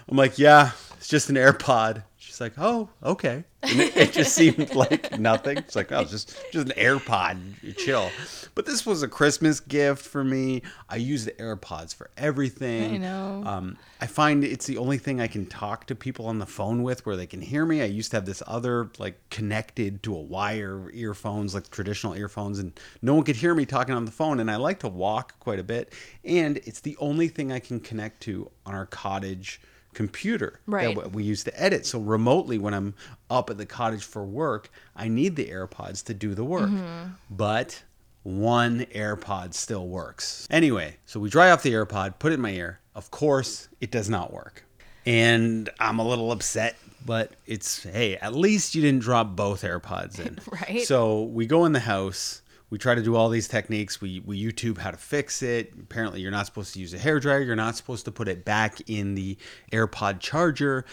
I'm 0.09 0.16
like, 0.16 0.38
yeah, 0.38 0.71
it's 0.97 1.09
just 1.09 1.28
an 1.28 1.37
AirPod. 1.37 2.04
She's 2.38 2.42
like, 2.42 2.54
oh, 2.59 2.88
okay. 3.02 3.42
And 3.64 3.80
it, 3.80 3.97
it 3.97 4.12
just 4.12 4.33
seemed 4.33 4.73
like 4.73 5.18
nothing. 5.18 5.59
It's 5.59 5.75
like, 5.75 5.90
oh, 5.90 6.02
it's 6.02 6.12
just 6.12 6.37
just 6.52 6.68
an 6.68 6.73
AirPod. 6.76 7.76
Chill. 7.76 8.12
But 8.54 8.64
this 8.64 8.87
was 8.87 9.02
a 9.02 9.09
Christmas 9.09 9.59
gift 9.59 10.07
for 10.07 10.23
me. 10.23 10.62
I 10.88 10.97
use 10.97 11.25
the 11.25 11.33
AirPods 11.33 11.97
for 11.97 12.11
everything. 12.16 12.95
I 12.95 12.97
know. 12.99 13.42
Um, 13.45 13.76
I 14.00 14.07
find 14.07 14.45
it's 14.45 14.66
the 14.66 14.78
only 14.78 14.99
thing 14.99 15.21
I 15.21 15.26
can 15.26 15.47
talk 15.47 15.88
to 15.88 15.97
people 15.97 16.26
on 16.26 16.38
the 16.38 16.47
phone 16.47 16.85
with 16.85 17.04
where 17.04 17.16
they 17.16 17.26
can 17.26 17.40
hear 17.40 17.66
me. 17.66 17.83
I 17.83 17.87
used 17.87 18.12
to 18.12 18.18
have 18.18 18.26
this 18.26 18.40
other 18.47 18.92
like 18.99 19.18
connected 19.30 20.04
to 20.04 20.14
a 20.14 20.21
wire 20.21 20.92
earphones, 20.92 21.57
like 21.57 21.68
traditional 21.71 22.14
earphones, 22.14 22.61
and 22.61 22.78
no 23.02 23.16
one 23.16 23.25
could 23.25 23.35
hear 23.35 23.52
me 23.52 23.66
talking 23.66 23.97
on 23.97 24.04
the 24.04 24.12
phone. 24.12 24.38
And 24.38 24.49
I 24.49 24.54
like 24.54 24.78
to 24.80 24.88
walk 24.88 25.40
quite 25.40 25.59
a 25.59 25.64
bit, 25.64 25.92
and 26.23 26.59
it's 26.59 26.78
the 26.78 26.97
only 27.00 27.26
thing 27.26 27.50
I 27.50 27.59
can 27.59 27.80
connect 27.80 28.21
to 28.23 28.49
on 28.64 28.76
our 28.76 28.87
cottage 28.87 29.61
computer 29.95 30.61
Right. 30.66 30.95
that 30.97 31.12
we 31.12 31.25
use 31.25 31.45
to 31.45 31.61
edit. 31.62 31.87
So 31.87 31.99
remotely, 31.99 32.59
when 32.59 32.75
I'm 32.75 32.95
up 33.30 33.50
at 33.50 33.59
the 33.59 33.66
cottage 33.66 34.04
for 34.04 34.25
work, 34.25 34.71
I 34.95 35.09
need 35.09 35.37
the 35.37 35.47
AirPods 35.47 36.04
to 36.04 36.14
do 36.14 36.35
the 36.35 36.45
work. 36.45 36.71
Mm-hmm. 36.71 37.11
But 37.30 37.83
one 38.23 38.80
AirPod 38.95 39.54
still 39.54 39.88
works. 39.88 40.47
Anyway, 40.50 40.97
so 41.07 41.18
we 41.21 41.30
dry 41.30 41.50
off 41.50 41.62
the 41.62 41.73
AirPod, 41.73 42.18
put 42.18 42.33
it 42.33 42.37
in 42.37 42.40
my 42.40 42.50
ear. 42.50 42.80
Of 42.95 43.11
course, 43.11 43.68
it 43.80 43.90
does 43.90 44.09
not 44.11 44.33
work. 44.33 44.64
And 45.07 45.71
I'm 45.80 45.99
a 45.99 46.07
little 46.07 46.30
upset, 46.33 46.76
but 47.07 47.33
it's 47.47 47.83
hey, 47.85 48.16
at 48.16 48.35
least 48.35 48.75
you 48.75 48.83
didn't 48.83 49.00
drop 49.02 49.35
both 49.35 49.62
AirPods 49.62 50.18
in. 50.18 50.38
Right. 50.50 50.83
So 50.83 51.23
we 51.23 51.47
go 51.47 51.64
in 51.64 51.73
the 51.73 51.80
house. 51.80 52.42
We 52.70 52.78
try 52.78 52.94
to 52.94 53.02
do 53.02 53.16
all 53.16 53.28
these 53.28 53.48
techniques. 53.48 54.00
We 54.00 54.20
we 54.20 54.42
YouTube 54.42 54.78
how 54.78 54.90
to 54.90 54.96
fix 54.96 55.42
it. 55.42 55.72
Apparently, 55.80 56.20
you're 56.20 56.30
not 56.30 56.46
supposed 56.46 56.75
to 56.75 56.80
use 56.80 56.92
a 56.94 56.98
hair 56.98 57.18
dryer. 57.20 57.40
You're 57.40 57.56
not 57.56 57.76
supposed 57.76 58.04
to 58.04 58.10
put 58.10 58.28
it 58.28 58.44
back 58.44 58.80
in 58.88 59.14
the 59.14 59.37
AirPod 59.72 60.20
charger. 60.20 60.84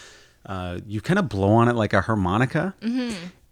Uh, 0.46 0.78
you 0.86 1.00
kind 1.00 1.18
of 1.18 1.28
blow 1.28 1.50
on 1.52 1.68
it 1.68 1.74
like 1.74 1.92
a 1.92 2.00
harmonica. 2.00 2.74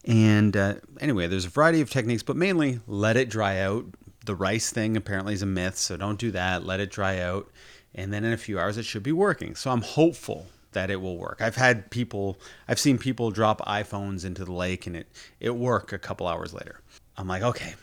And 0.07 0.57
uh, 0.57 0.75
anyway, 1.01 1.27
there's 1.27 1.47
a 1.47 1.49
variety 1.49 1.81
of 1.81 1.91
techniques, 1.91 2.23
but 2.23 2.37
mainly 2.37 2.81
let 2.87 3.17
it 3.17 3.29
dry 3.31 3.59
out. 3.61 3.87
The 4.25 4.35
rice 4.35 4.71
thing 4.71 4.97
apparently 4.97 5.35
is 5.35 5.43
a 5.43 5.47
myth, 5.47 5.77
so 5.77 5.97
don't 5.97 6.19
do 6.19 6.31
that. 6.31 6.65
Let 6.65 6.81
it 6.81 6.91
dry 6.91 7.19
out, 7.21 7.51
and 7.95 8.13
then 8.13 8.25
in 8.25 8.33
a 8.33 8.39
few 8.39 8.59
hours 8.59 8.79
it 8.79 8.85
should 8.85 9.03
be 9.03 9.13
working. 9.13 9.55
So 9.55 9.71
I'm 9.71 9.83
hopeful 9.83 10.47
that 10.73 10.91
it 10.91 11.01
will 11.01 11.17
work. 11.19 11.39
I've 11.41 11.57
had 11.57 11.91
people, 11.91 12.39
I've 12.69 12.79
seen 12.79 12.97
people 12.99 13.31
drop 13.31 13.61
iPhones 13.67 14.25
into 14.25 14.45
the 14.45 14.53
lake, 14.53 14.87
and 14.87 14.97
it 14.97 15.09
it 15.41 15.57
work 15.57 15.93
a 15.93 15.99
couple 15.99 16.27
hours 16.27 16.55
later. 16.55 16.81
I'm 17.17 17.29
like, 17.29 17.43
okay, 17.43 17.75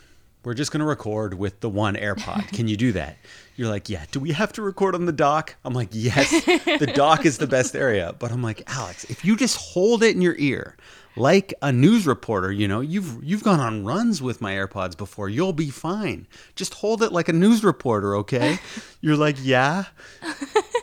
we're 0.44 0.54
just 0.54 0.72
gonna 0.72 0.84
record 0.84 1.34
with 1.34 1.60
the 1.60 1.68
one 1.68 1.94
AirPod. 1.94 2.48
Can 2.52 2.68
you 2.68 2.76
do 2.76 2.92
that? 2.92 3.16
You're 3.56 3.68
like, 3.68 3.88
yeah. 3.88 4.04
Do 4.10 4.20
we 4.20 4.32
have 4.32 4.52
to 4.54 4.62
record 4.62 4.94
on 4.94 5.06
the 5.06 5.12
dock? 5.12 5.56
I'm 5.64 5.74
like, 5.74 5.90
yes. 5.92 6.30
The 6.44 6.90
dock 6.94 7.26
is 7.26 7.38
the 7.38 7.46
best 7.46 7.76
area. 7.76 8.14
But 8.18 8.32
I'm 8.32 8.42
like, 8.42 8.62
Alex, 8.66 9.04
if 9.04 9.24
you 9.24 9.36
just 9.36 9.56
hold 9.56 10.02
it 10.02 10.16
in 10.16 10.22
your 10.22 10.36
ear, 10.38 10.76
like 11.16 11.52
a 11.60 11.70
news 11.70 12.06
reporter, 12.06 12.50
you 12.50 12.66
know, 12.66 12.80
you've 12.80 13.22
you've 13.22 13.44
gone 13.44 13.60
on 13.60 13.84
runs 13.84 14.22
with 14.22 14.40
my 14.40 14.54
AirPods 14.54 14.96
before. 14.96 15.28
You'll 15.28 15.52
be 15.52 15.70
fine. 15.70 16.26
Just 16.56 16.74
hold 16.74 17.02
it 17.02 17.12
like 17.12 17.28
a 17.28 17.32
news 17.32 17.62
reporter, 17.62 18.16
okay? 18.16 18.58
You're 19.00 19.16
like, 19.16 19.36
yeah. 19.40 19.84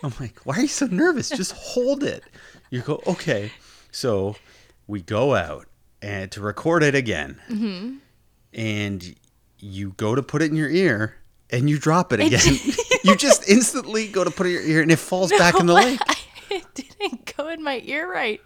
I'm 0.04 0.14
like, 0.20 0.40
why 0.46 0.58
are 0.58 0.62
you 0.62 0.68
so 0.68 0.86
nervous? 0.86 1.30
Just 1.30 1.54
hold 1.54 2.04
it. 2.04 2.24
You 2.70 2.82
go, 2.82 3.02
okay. 3.08 3.52
So 3.92 4.36
we 4.88 5.02
go 5.02 5.36
out 5.36 5.66
and 6.02 6.32
to 6.32 6.42
record 6.42 6.84
it 6.84 6.96
again, 6.96 7.42
mm-hmm. 7.50 7.98
and 8.54 9.16
you 9.60 9.94
go 9.98 10.16
to 10.16 10.24
put 10.24 10.42
it 10.42 10.52
in 10.52 10.56
your 10.56 10.70
ear, 10.70 11.16
and 11.50 11.70
you 11.70 11.78
drop 11.78 12.14
it 12.14 12.20
again. 12.20 12.58
you 13.04 13.16
just 13.16 13.48
instantly 13.50 14.08
go 14.08 14.24
to 14.24 14.32
put 14.32 14.48
it 14.48 14.50
in 14.50 14.56
your 14.56 14.64
ear, 14.64 14.82
and 14.82 14.92
it 14.92 15.00
falls 15.00 15.32
back 15.32 15.60
in 15.60 15.66
the 15.66 15.74
lake. 15.76 16.00
it 16.50 16.66
didn't 16.74 17.36
go 17.38 17.48
in 17.48 17.64
my 17.64 17.82
ear 17.86 18.12
right. 18.12 18.42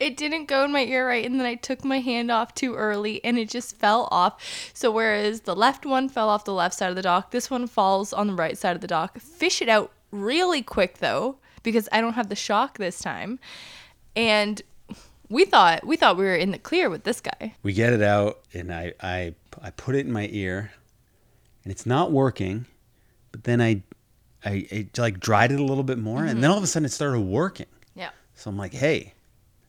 It 0.00 0.16
didn't 0.16 0.46
go 0.46 0.64
in 0.64 0.72
my 0.72 0.84
ear 0.84 1.06
right, 1.06 1.24
and 1.24 1.38
then 1.38 1.46
I 1.46 1.54
took 1.54 1.84
my 1.84 2.00
hand 2.00 2.30
off 2.30 2.54
too 2.54 2.74
early, 2.74 3.22
and 3.24 3.38
it 3.38 3.48
just 3.48 3.76
fell 3.76 4.08
off. 4.10 4.42
So 4.72 4.90
whereas 4.90 5.42
the 5.42 5.56
left 5.56 5.86
one 5.86 6.08
fell 6.08 6.28
off 6.28 6.44
the 6.44 6.52
left 6.54 6.74
side 6.74 6.90
of 6.90 6.96
the 6.96 7.02
dock, 7.02 7.30
this 7.30 7.50
one 7.50 7.66
falls 7.66 8.12
on 8.12 8.26
the 8.26 8.34
right 8.34 8.58
side 8.58 8.74
of 8.74 8.80
the 8.80 8.88
dock. 8.88 9.18
Fish 9.18 9.62
it 9.62 9.68
out 9.68 9.92
really 10.10 10.62
quick 10.62 10.98
though, 10.98 11.36
because 11.62 11.88
I 11.92 12.00
don't 12.00 12.14
have 12.14 12.28
the 12.28 12.36
shock 12.36 12.78
this 12.78 12.98
time, 12.98 13.38
and 14.16 14.62
we 15.28 15.44
thought 15.44 15.84
we 15.86 15.96
thought 15.96 16.16
we 16.16 16.24
were 16.24 16.34
in 16.34 16.50
the 16.50 16.58
clear 16.58 16.90
with 16.90 17.04
this 17.04 17.20
guy. 17.20 17.54
we 17.62 17.72
get 17.72 17.92
it 17.92 18.02
out 18.02 18.40
and 18.52 18.72
I, 18.72 18.92
I 19.00 19.34
I 19.62 19.70
put 19.70 19.94
it 19.94 20.06
in 20.06 20.12
my 20.12 20.28
ear 20.30 20.72
and 21.62 21.72
it's 21.72 21.86
not 21.86 22.12
working 22.12 22.66
but 23.32 23.44
then 23.44 23.60
I 23.60 23.82
I, 24.44 24.66
I 24.70 24.88
like 24.98 25.20
dried 25.20 25.52
it 25.52 25.60
a 25.60 25.64
little 25.64 25.84
bit 25.84 25.98
more 25.98 26.20
and 26.20 26.30
mm-hmm. 26.30 26.40
then 26.40 26.50
all 26.50 26.58
of 26.58 26.64
a 26.64 26.66
sudden 26.66 26.86
it 26.86 26.92
started 26.92 27.20
working. 27.20 27.66
Yeah. 27.94 28.10
so 28.34 28.50
I'm 28.50 28.58
like 28.58 28.74
hey 28.74 29.14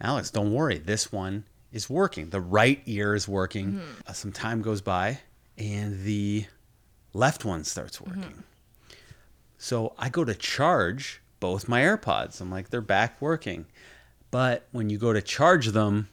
Alex 0.02 0.30
don't 0.32 0.54
worry. 0.54 0.78
This 0.78 1.12
one 1.12 1.46
is 1.72 1.90
working. 1.90 2.30
The 2.30 2.42
right 2.42 2.82
ear 2.86 3.16
is 3.16 3.28
working. 3.28 3.74
Mm-hmm. 3.74 3.92
Uh, 4.08 4.14
some 4.14 4.32
time 4.32 4.62
goes 4.62 4.82
by 4.82 5.20
and 5.58 6.04
the 6.04 6.46
left 7.14 7.46
one 7.46 7.64
starts 7.64 7.98
mm-hmm. 7.98 8.20
working. 8.22 8.44
So 9.58 9.94
I 9.98 10.10
go 10.10 10.24
to 10.24 10.36
charge 10.36 11.22
both 11.40 11.68
my 11.68 11.82
AirPods. 11.82 12.42
I'm 12.42 12.52
like, 12.52 12.70
they're 12.70 12.82
back 12.82 13.22
working. 13.22 13.66
But 14.32 14.68
when 14.72 14.90
you 14.90 14.98
go 14.98 15.14
to 15.14 15.22
charge 15.22 15.68
them, 15.68 16.10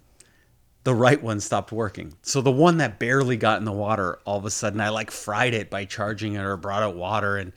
the 0.84 0.94
right 0.94 1.22
one 1.22 1.40
stopped 1.40 1.72
working. 1.72 2.14
So 2.22 2.40
the 2.40 2.50
one 2.50 2.78
that 2.78 2.98
barely 2.98 3.36
got 3.36 3.58
in 3.58 3.64
the 3.64 3.72
water, 3.72 4.18
all 4.24 4.38
of 4.38 4.44
a 4.44 4.50
sudden 4.50 4.80
I 4.80 4.88
like 4.88 5.10
fried 5.10 5.54
it 5.54 5.70
by 5.70 5.84
charging 5.84 6.34
it 6.34 6.40
or 6.40 6.56
brought 6.56 6.82
out 6.82 6.96
water. 6.96 7.36
And 7.36 7.52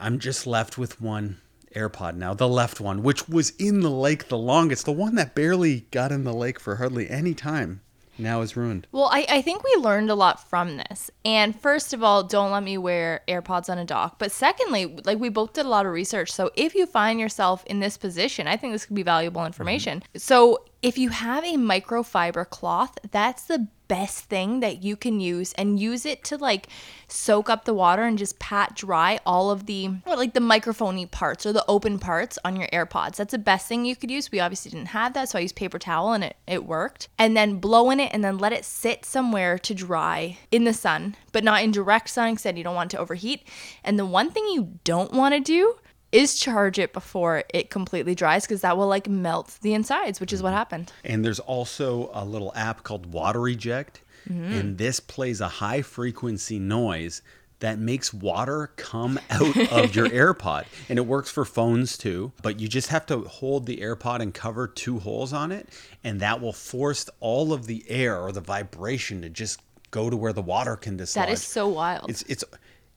I'm 0.00 0.18
just 0.18 0.46
left 0.46 0.78
with 0.78 1.00
one 1.00 1.38
AirPod 1.74 2.16
now, 2.16 2.34
the 2.34 2.48
left 2.48 2.80
one, 2.80 3.02
which 3.02 3.28
was 3.28 3.50
in 3.58 3.80
the 3.80 3.90
lake 3.90 4.28
the 4.28 4.38
longest, 4.38 4.86
the 4.86 4.92
one 4.92 5.14
that 5.16 5.34
barely 5.34 5.80
got 5.90 6.12
in 6.12 6.24
the 6.24 6.32
lake 6.32 6.58
for 6.58 6.76
hardly 6.76 7.08
any 7.08 7.34
time 7.34 7.80
now 8.18 8.40
is 8.40 8.56
ruined. 8.56 8.86
Well, 8.92 9.08
I, 9.12 9.26
I 9.28 9.42
think 9.42 9.62
we 9.62 9.74
learned 9.80 10.10
a 10.10 10.14
lot 10.14 10.48
from 10.48 10.76
this. 10.76 11.10
And 11.24 11.58
first 11.58 11.92
of 11.92 12.02
all, 12.02 12.24
don't 12.24 12.50
let 12.50 12.62
me 12.62 12.76
wear 12.76 13.20
AirPods 13.28 13.68
on 13.68 13.78
a 13.78 13.84
dock. 13.84 14.18
But 14.18 14.32
secondly, 14.32 14.86
like 15.04 15.18
we 15.18 15.28
both 15.28 15.52
did 15.52 15.66
a 15.66 15.68
lot 15.68 15.86
of 15.86 15.92
research. 15.92 16.32
So 16.32 16.50
if 16.56 16.74
you 16.74 16.86
find 16.86 17.20
yourself 17.20 17.64
in 17.66 17.80
this 17.80 17.96
position, 17.96 18.48
I 18.48 18.56
think 18.56 18.72
this 18.72 18.86
could 18.86 18.96
be 18.96 19.02
valuable 19.02 19.46
information. 19.46 20.00
Mm-hmm. 20.00 20.18
So 20.18 20.64
if 20.82 20.96
you 20.96 21.10
have 21.10 21.44
a 21.44 21.56
microfiber 21.56 22.48
cloth, 22.48 22.98
that's 23.10 23.44
the 23.44 23.66
best 23.88 24.26
thing 24.26 24.60
that 24.60 24.82
you 24.82 24.94
can 24.94 25.18
use 25.18 25.54
and 25.54 25.80
use 25.80 26.04
it 26.04 26.22
to 26.22 26.36
like 26.36 26.68
soak 27.08 27.48
up 27.48 27.64
the 27.64 27.72
water 27.72 28.02
and 28.02 28.18
just 28.18 28.38
pat 28.38 28.76
dry 28.76 29.18
all 29.24 29.50
of 29.50 29.64
the 29.64 29.90
like 30.06 30.34
the 30.34 30.40
microphony 30.40 31.06
parts 31.06 31.46
or 31.46 31.54
the 31.54 31.64
open 31.66 31.98
parts 31.98 32.38
on 32.44 32.54
your 32.54 32.68
AirPods. 32.68 33.16
That's 33.16 33.32
the 33.32 33.38
best 33.38 33.66
thing 33.66 33.86
you 33.86 33.96
could 33.96 34.10
use. 34.10 34.30
We 34.30 34.40
obviously 34.40 34.70
didn't 34.70 34.88
have 34.88 35.14
that, 35.14 35.30
so 35.30 35.38
I 35.38 35.42
used 35.42 35.56
paper 35.56 35.78
towel 35.78 36.12
and 36.12 36.22
it, 36.22 36.36
it 36.46 36.66
worked. 36.66 37.08
And 37.18 37.36
then 37.36 37.58
blow 37.58 37.90
in 37.90 37.98
it 37.98 38.10
and 38.12 38.22
then 38.22 38.38
let 38.38 38.52
it 38.52 38.64
sit 38.64 39.04
somewhere 39.04 39.58
to 39.58 39.74
dry 39.74 40.36
in 40.50 40.64
the 40.64 40.74
sun, 40.74 41.16
but 41.32 41.42
not 41.42 41.62
in 41.62 41.70
direct 41.70 42.10
sun 42.10 42.34
because 42.34 42.56
you 42.56 42.64
don't 42.64 42.74
want 42.74 42.92
it 42.92 42.96
to 42.96 43.02
overheat. 43.02 43.42
And 43.82 43.98
the 43.98 44.06
one 44.06 44.30
thing 44.30 44.44
you 44.52 44.78
don't 44.84 45.12
want 45.12 45.34
to 45.34 45.40
do 45.40 45.76
is 46.12 46.38
charge 46.38 46.78
it 46.78 46.92
before 46.92 47.44
it 47.52 47.70
completely 47.70 48.14
dries 48.14 48.44
because 48.44 48.62
that 48.62 48.76
will 48.76 48.88
like 48.88 49.08
melt 49.08 49.58
the 49.62 49.74
insides, 49.74 50.20
which 50.20 50.32
is 50.32 50.42
what 50.42 50.52
happened. 50.52 50.92
And 51.04 51.24
there's 51.24 51.40
also 51.40 52.10
a 52.12 52.24
little 52.24 52.52
app 52.54 52.82
called 52.82 53.12
Water 53.12 53.46
Eject, 53.48 54.00
mm-hmm. 54.28 54.52
and 54.52 54.78
this 54.78 55.00
plays 55.00 55.40
a 55.40 55.48
high 55.48 55.82
frequency 55.82 56.58
noise 56.58 57.22
that 57.60 57.78
makes 57.78 58.14
water 58.14 58.70
come 58.76 59.18
out 59.30 59.56
of 59.72 59.94
your 59.94 60.08
AirPod. 60.34 60.66
And 60.88 60.98
it 60.98 61.06
works 61.06 61.30
for 61.30 61.44
phones 61.44 61.98
too, 61.98 62.32
but 62.42 62.60
you 62.60 62.68
just 62.68 62.88
have 62.88 63.04
to 63.06 63.20
hold 63.22 63.66
the 63.66 63.78
AirPod 63.78 64.20
and 64.20 64.32
cover 64.32 64.68
two 64.68 65.00
holes 65.00 65.32
on 65.32 65.52
it, 65.52 65.68
and 66.04 66.20
that 66.20 66.40
will 66.40 66.52
force 66.52 67.08
all 67.20 67.52
of 67.52 67.66
the 67.66 67.84
air 67.88 68.18
or 68.20 68.32
the 68.32 68.40
vibration 68.40 69.22
to 69.22 69.28
just 69.28 69.60
go 69.90 70.10
to 70.10 70.16
where 70.16 70.32
the 70.32 70.42
water 70.42 70.76
can 70.76 70.96
dislodge. 70.96 71.26
That 71.26 71.32
is 71.32 71.42
so 71.42 71.68
wild. 71.68 72.10
It's 72.10 72.22
it's 72.22 72.44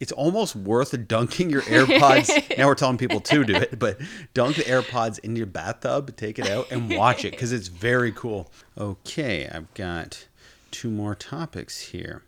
it's 0.02 0.12
almost 0.12 0.56
worth 0.56 0.96
dunking 1.08 1.52
your 1.52 1.62
AirPods. 1.62 2.58
now 2.58 2.66
we're 2.66 2.76
telling 2.76 2.98
people 2.98 3.20
to 3.22 3.46
do 3.46 3.56
it, 3.56 3.78
but 3.78 4.00
dunk 4.34 4.56
the 4.56 4.64
AirPods 4.64 5.20
in 5.20 5.36
your 5.36 5.46
bathtub, 5.46 6.18
take 6.18 6.40
it 6.40 6.50
out, 6.50 6.72
and 6.72 6.90
watch 6.98 7.24
it 7.24 7.32
because 7.32 7.52
it's 7.52 7.68
very 7.68 8.12
cool. 8.12 8.52
Okay, 8.76 9.48
I've 9.48 9.72
got 9.76 10.26
two 10.72 10.90
more 10.90 11.14
topics 11.14 11.80
here. 11.80 12.24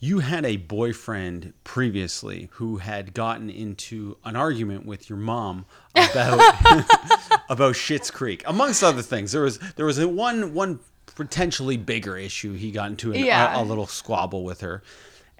You 0.00 0.20
had 0.20 0.46
a 0.46 0.56
boyfriend 0.56 1.52
previously 1.64 2.48
who 2.52 2.78
had 2.78 3.12
gotten 3.12 3.50
into 3.50 4.16
an 4.24 4.34
argument 4.34 4.86
with 4.86 5.10
your 5.10 5.18
mom 5.18 5.66
about 5.94 6.40
about 7.50 7.74
Schitt's 7.74 8.10
Creek, 8.10 8.42
amongst 8.46 8.82
other 8.82 9.02
things. 9.02 9.32
There 9.32 9.42
was 9.42 9.58
there 9.76 9.86
was 9.86 9.98
a 9.98 10.08
one 10.08 10.54
one 10.54 10.80
potentially 11.14 11.76
bigger 11.76 12.16
issue. 12.16 12.54
He 12.54 12.70
got 12.70 12.88
into 12.88 13.12
an, 13.12 13.22
yeah. 13.22 13.54
a, 13.54 13.62
a 13.62 13.64
little 13.64 13.86
squabble 13.86 14.44
with 14.44 14.62
her 14.62 14.82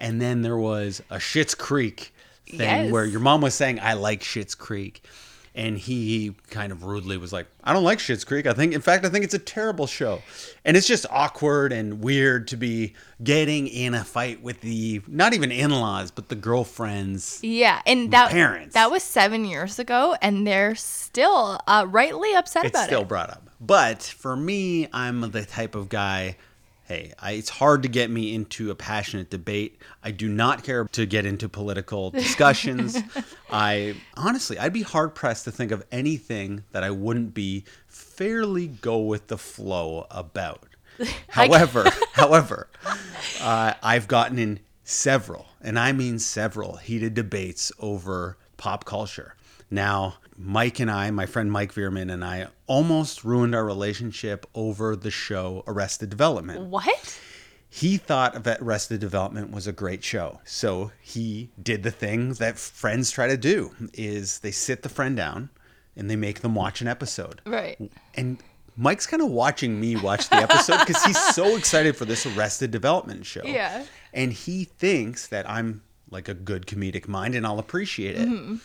and 0.03 0.21
then 0.21 0.43
there 0.43 0.59
was 0.59 1.01
a 1.09 1.17
Schitt's 1.17 1.55
Creek 1.55 2.13
thing 2.47 2.61
yes. 2.61 2.93
where 2.93 3.07
your 3.07 3.21
mom 3.21 3.41
was 3.41 3.55
saying, 3.55 3.81
"I 3.81 3.95
like 3.95 4.21
Schitt's 4.21 4.55
Creek." 4.55 5.03
And 5.55 5.77
he 5.77 6.35
kind 6.49 6.73
of 6.73 6.85
rudely 6.85 7.19
was 7.19 7.31
like, 7.31 7.47
I 7.63 7.75
don't 7.75 7.85
like 7.85 7.99
Schitt's 7.99 8.25
Creek. 8.25 8.47
I 8.47 8.55
think, 8.55 8.73
in 8.73 8.81
fact, 8.81 9.05
I 9.05 9.11
think 9.11 9.23
it's 9.23 9.35
a 9.35 9.39
terrible 9.39 9.87
show. 9.87 10.23
And 10.65 10.79
it's 10.79 10.87
just 10.87 11.05
awkward 11.11 11.75
and 11.75 12.03
weird 12.03 12.49
to 12.49 12.57
be 12.57 12.95
getting 13.23 13.69
in 13.69 13.93
a 13.93 14.03
fight 14.03 14.43
with 14.43 14.63
the, 14.63 15.03
not 15.07 15.35
even 15.35 15.53
in 15.53 15.71
laws, 15.71 16.11
but 16.11 16.31
the 16.31 16.37
girlfriends. 16.37 17.39
Yeah. 17.43 17.83
And 17.85 18.11
that, 18.13 18.31
parents. 18.31 18.73
that 18.73 18.91
was 18.91 19.03
seven 19.03 19.45
years 19.45 19.79
ago. 19.79 20.17
And 20.23 20.47
they're 20.47 20.75
still 20.75 21.61
uh, 21.67 21.85
rightly 21.87 22.33
upset 22.35 22.65
it's 22.65 22.71
about 22.71 22.85
it. 22.85 22.85
It's 22.85 22.93
still 22.95 23.05
brought 23.05 23.29
up. 23.29 23.51
But 23.61 24.03
for 24.03 24.35
me, 24.35 24.89
I'm 24.91 25.21
the 25.33 25.45
type 25.45 25.75
of 25.75 25.91
guy 25.91 26.39
hey, 26.85 27.13
I, 27.19 27.33
it's 27.33 27.49
hard 27.49 27.83
to 27.83 27.89
get 27.89 28.11
me 28.11 28.35
into 28.35 28.71
a 28.71 28.75
passionate 28.75 29.31
debate. 29.31 29.81
I 30.03 30.11
do 30.11 30.29
not 30.29 30.65
care 30.65 30.85
to 30.85 31.07
get 31.07 31.27
into 31.27 31.49
political 31.49 32.11
discussions. 32.13 32.99
I 33.51 33.95
honestly, 34.15 34.59
I'd 34.59 34.73
be 34.73 34.83
hard 34.83 35.15
pressed 35.15 35.45
to 35.45 35.53
think 35.53 35.71
of 35.71 35.85
anything 35.91 36.65
that 36.73 36.83
I 36.83 36.91
wouldn't 36.91 37.35
be 37.35 37.65
fairly 37.87 38.69
go 38.69 38.99
with 38.99 39.29
the 39.29 39.39
flow 39.39 40.07
about. 40.11 40.65
However, 41.29 41.87
however, 42.13 42.69
uh, 43.41 43.75
I've 43.83 44.09
gotten 44.09 44.39
in 44.39 44.61
several, 44.85 45.47
and 45.61 45.79
I 45.79 45.93
mean 45.93 46.19
several, 46.19 46.77
heated 46.77 47.15
debates 47.15 47.73
over 47.79 48.37
pop 48.57 48.85
culture. 48.85 49.35
Now, 49.71 50.19
Mike 50.45 50.81
and 50.81 50.91
I, 50.91 51.11
my 51.11 51.27
friend 51.27 51.53
Mike 51.53 51.73
Veerman 51.73 52.13
and 52.13 52.25
I, 52.25 52.49
almost 52.67 53.25
ruined 53.25 53.55
our 53.55 53.65
relationship 53.65 54.45
over 54.55 54.97
the 54.97 55.11
show 55.11 55.63
Arrested 55.67 56.11
Development. 56.11 56.67
What? 56.67 57.21
He 57.71 57.97
thought 57.97 58.43
that 58.43 58.61
Arrested 58.61 59.01
Development 59.01 59.53
was 59.53 59.67
a 59.67 59.73
great 59.73 60.03
show. 60.03 60.41
So 60.45 60.91
he 61.01 61.51
did 61.63 61.85
the 61.85 61.91
thing 61.91 62.35
that 62.35 62.59
friends 62.59 63.11
try 63.11 63.29
to 63.29 63.37
do 63.37 63.73
is 63.95 64.41
they 64.41 64.51
sit 64.51 64.83
the 64.83 64.89
friend 64.89 65.17
down 65.17 65.49
and 65.97 66.11
they 66.11 66.17
make 66.17 66.41
them 66.41 66.55
watch 66.55 66.81
an 66.81 66.89
episode. 66.89 67.41
Right. 67.47 67.79
And 68.15 68.39
Mike's 68.77 69.07
kind 69.07 69.23
of 69.23 69.31
watching 69.31 69.81
me 69.81 69.97
watch 69.97 70.29
the 70.29 70.37
episode 70.37 70.81
because 70.81 71.05
he's 71.05 71.35
so 71.35 71.57
excited 71.57 71.97
for 71.97 72.05
this 72.05 72.27
Arrested 72.27 72.73
Development 72.73 73.25
show. 73.25 73.43
Yeah. 73.45 73.85
And 74.13 74.33
he 74.33 74.65
thinks 74.65 75.29
that 75.29 75.49
I'm 75.49 75.83
like 76.11 76.29
a 76.29 76.35
good 76.35 76.67
comedic 76.67 77.07
mind 77.07 77.35
and 77.35 77.47
I'll 77.47 77.61
appreciate 77.61 78.17
it. 78.17 78.29
Mm-hmm 78.29 78.57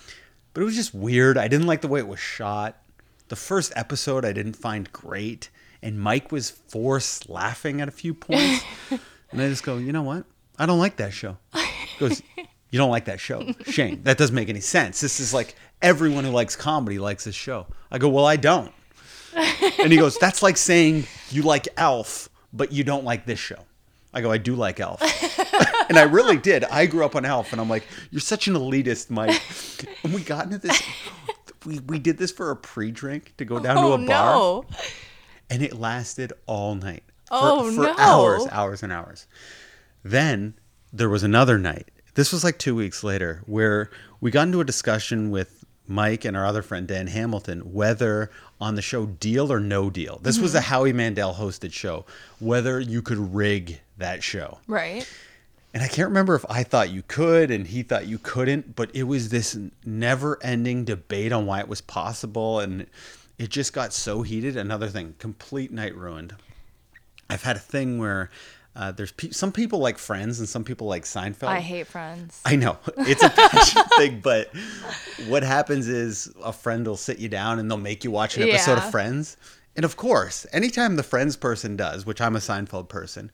but 0.58 0.64
it 0.64 0.66
was 0.66 0.76
just 0.76 0.92
weird. 0.92 1.38
I 1.38 1.48
didn't 1.48 1.68
like 1.68 1.82
the 1.82 1.88
way 1.88 2.00
it 2.00 2.08
was 2.08 2.20
shot. 2.20 2.82
The 3.28 3.36
first 3.36 3.72
episode 3.76 4.26
I 4.26 4.34
didn't 4.34 4.56
find 4.56 4.92
great, 4.92 5.52
and 5.84 6.02
Mike 6.02 6.32
was 6.32 6.50
forced 6.50 7.30
laughing 7.30 7.80
at 7.80 7.88
a 7.88 7.92
few 7.92 8.16
points. 8.16 8.64
and 8.90 9.40
I 9.40 9.50
just 9.50 9.62
go, 9.62 9.78
you 9.78 9.92
know 9.92 10.02
what? 10.02 10.26
I 10.58 10.66
don't 10.66 10.80
like 10.80 10.96
that 10.96 11.14
show. 11.14 11.38
He 11.54 12.00
goes, 12.00 12.24
you 12.72 12.80
don't 12.80 12.90
like 12.90 13.06
that 13.06 13.20
show, 13.20 13.54
Shane? 13.66 14.02
That 14.02 14.18
doesn't 14.18 14.34
make 14.34 14.50
any 14.50 14.62
sense. 14.62 15.00
This 15.00 15.20
is 15.20 15.32
like 15.32 15.54
everyone 15.84 16.24
who 16.24 16.32
likes 16.32 16.56
comedy 16.56 16.98
likes 16.98 17.26
this 17.26 17.36
show. 17.36 17.68
I 17.92 18.00
go, 18.00 18.10
well, 18.10 18.26
I 18.26 18.38
don't. 18.38 18.74
And 19.36 19.92
he 19.92 20.00
goes, 20.00 20.18
that's 20.18 20.42
like 20.42 20.58
saying 20.58 21.06
you 21.30 21.44
like 21.44 21.68
Elf, 21.78 22.30
but 22.52 22.72
you 22.72 22.84
don't 22.84 23.04
like 23.04 23.28
this 23.28 23.38
show. 23.38 23.60
I 24.14 24.22
go, 24.22 24.32
I 24.32 24.38
do 24.38 24.56
like 24.56 24.80
Elf. 24.80 25.02
and 25.90 25.98
I 25.98 26.04
really 26.04 26.38
did. 26.38 26.64
I 26.66 26.86
grew 26.86 27.06
up 27.06 27.16
on 27.16 27.26
Elf, 27.26 27.52
and 27.52 27.62
I'm 27.62 27.70
like, 27.70 27.84
you're 28.12 28.22
such 28.22 28.48
an 28.48 28.54
elitist, 28.54 29.10
Mike. 29.10 29.42
And 30.04 30.14
we 30.14 30.22
got 30.22 30.46
into 30.46 30.58
this. 30.60 30.82
We, 31.66 31.80
we 31.80 32.00
did 32.00 32.18
this 32.18 32.32
for 32.32 32.52
a 32.52 32.56
pre-drink 32.56 33.34
to 33.38 33.46
go 33.46 33.60
down 33.60 33.78
oh, 33.78 33.98
to 33.98 34.04
a 34.04 34.08
bar, 34.08 34.36
no. 34.36 34.66
and 35.50 35.62
it 35.62 35.74
lasted 35.74 36.34
all 36.46 36.76
night. 36.76 37.04
For, 37.26 37.34
oh 37.34 37.72
for 37.72 37.82
no! 37.82 37.96
hours, 37.98 38.48
hours 38.52 38.84
and 38.84 38.92
hours. 38.92 39.28
Then 40.04 40.54
there 40.94 41.10
was 41.10 41.24
another 41.24 41.58
night. 41.58 41.90
This 42.14 42.32
was 42.32 42.44
like 42.44 42.58
two 42.58 42.76
weeks 42.76 43.04
later, 43.04 43.42
where 43.46 43.90
we 44.22 44.32
got 44.32 44.48
into 44.48 44.62
a 44.62 44.66
discussion 44.66 45.30
with 45.30 45.66
Mike 45.88 46.26
and 46.26 46.38
our 46.38 46.46
other 46.46 46.62
friend 46.62 46.88
Dan 46.88 47.08
Hamilton 47.08 47.74
whether 47.74 48.30
on 48.62 48.76
the 48.76 48.82
show 48.82 49.06
Deal 49.06 49.52
or 49.52 49.60
No 49.60 49.90
Deal. 49.90 50.20
This 50.22 50.36
mm-hmm. 50.36 50.44
was 50.44 50.56
a. 50.56 50.62
Howie 50.62 50.94
Mandel 50.94 51.34
hosted 51.34 51.74
show. 51.74 52.06
Whether 52.40 52.80
you 52.80 53.02
could 53.02 53.34
rig 53.34 53.80
that 53.98 54.24
show. 54.24 54.60
Right. 54.68 55.08
And 55.74 55.84
I 55.84 55.88
can't 55.88 56.08
remember 56.08 56.34
if 56.36 56.46
I 56.50 56.64
thought 56.64 56.90
you 56.90 57.04
could 57.08 57.52
and 57.52 57.68
he 57.68 57.84
thought 57.84 58.08
you 58.08 58.18
couldn't, 58.18 58.76
but 58.76 58.90
it 58.96 59.04
was 59.04 59.30
this 59.30 59.58
never 59.86 60.42
ending 60.42 60.86
debate 60.86 61.32
on 61.32 61.46
why 61.46 61.60
it 61.60 61.68
was 61.68 61.82
possible. 61.82 62.60
And 62.60 62.88
it 63.38 63.50
just 63.50 63.74
got 63.74 63.94
so 63.94 64.24
heated. 64.24 64.58
Another 64.58 64.88
thing, 64.88 65.16
complete 65.20 65.72
night 65.72 65.96
ruined. 65.96 66.36
I've 67.30 67.44
had 67.44 67.58
a 67.58 67.60
thing 67.60 68.00
where 68.00 68.32
uh, 68.76 68.92
there's 68.92 69.12
pe- 69.12 69.32
some 69.32 69.52
people 69.52 69.80
like 69.80 69.98
Friends 69.98 70.40
and 70.40 70.48
some 70.48 70.64
people 70.64 70.88
like 70.88 71.04
Seinfeld. 71.04 71.48
I 71.48 71.60
hate 71.60 71.88
Friends. 71.88 72.42
I 72.46 72.56
know 72.56 72.78
it's 72.98 73.24
a 73.24 73.30
passion 73.30 73.84
thing, 73.98 74.20
but 74.22 74.52
what 75.28 75.44
happens 75.44 75.88
is 75.88 76.34
a 76.44 76.54
friend 76.54 76.88
will 76.88 76.96
sit 76.96 77.20
you 77.20 77.28
down 77.28 77.60
and 77.60 77.70
they'll 77.70 77.78
make 77.78 78.04
you 78.04 78.12
watch 78.12 78.38
an 78.38 78.44
episode 78.50 78.78
yeah. 78.78 78.86
of 78.86 78.92
Friends. 78.92 79.36
And 79.76 79.84
of 79.84 79.98
course, 79.98 80.46
anytime 80.54 80.96
the 80.96 81.04
Friends 81.04 81.36
person 81.36 81.76
does, 81.76 82.06
which 82.06 82.22
I'm 82.22 82.36
a 82.36 82.40
Seinfeld 82.40 82.88
person, 82.88 83.32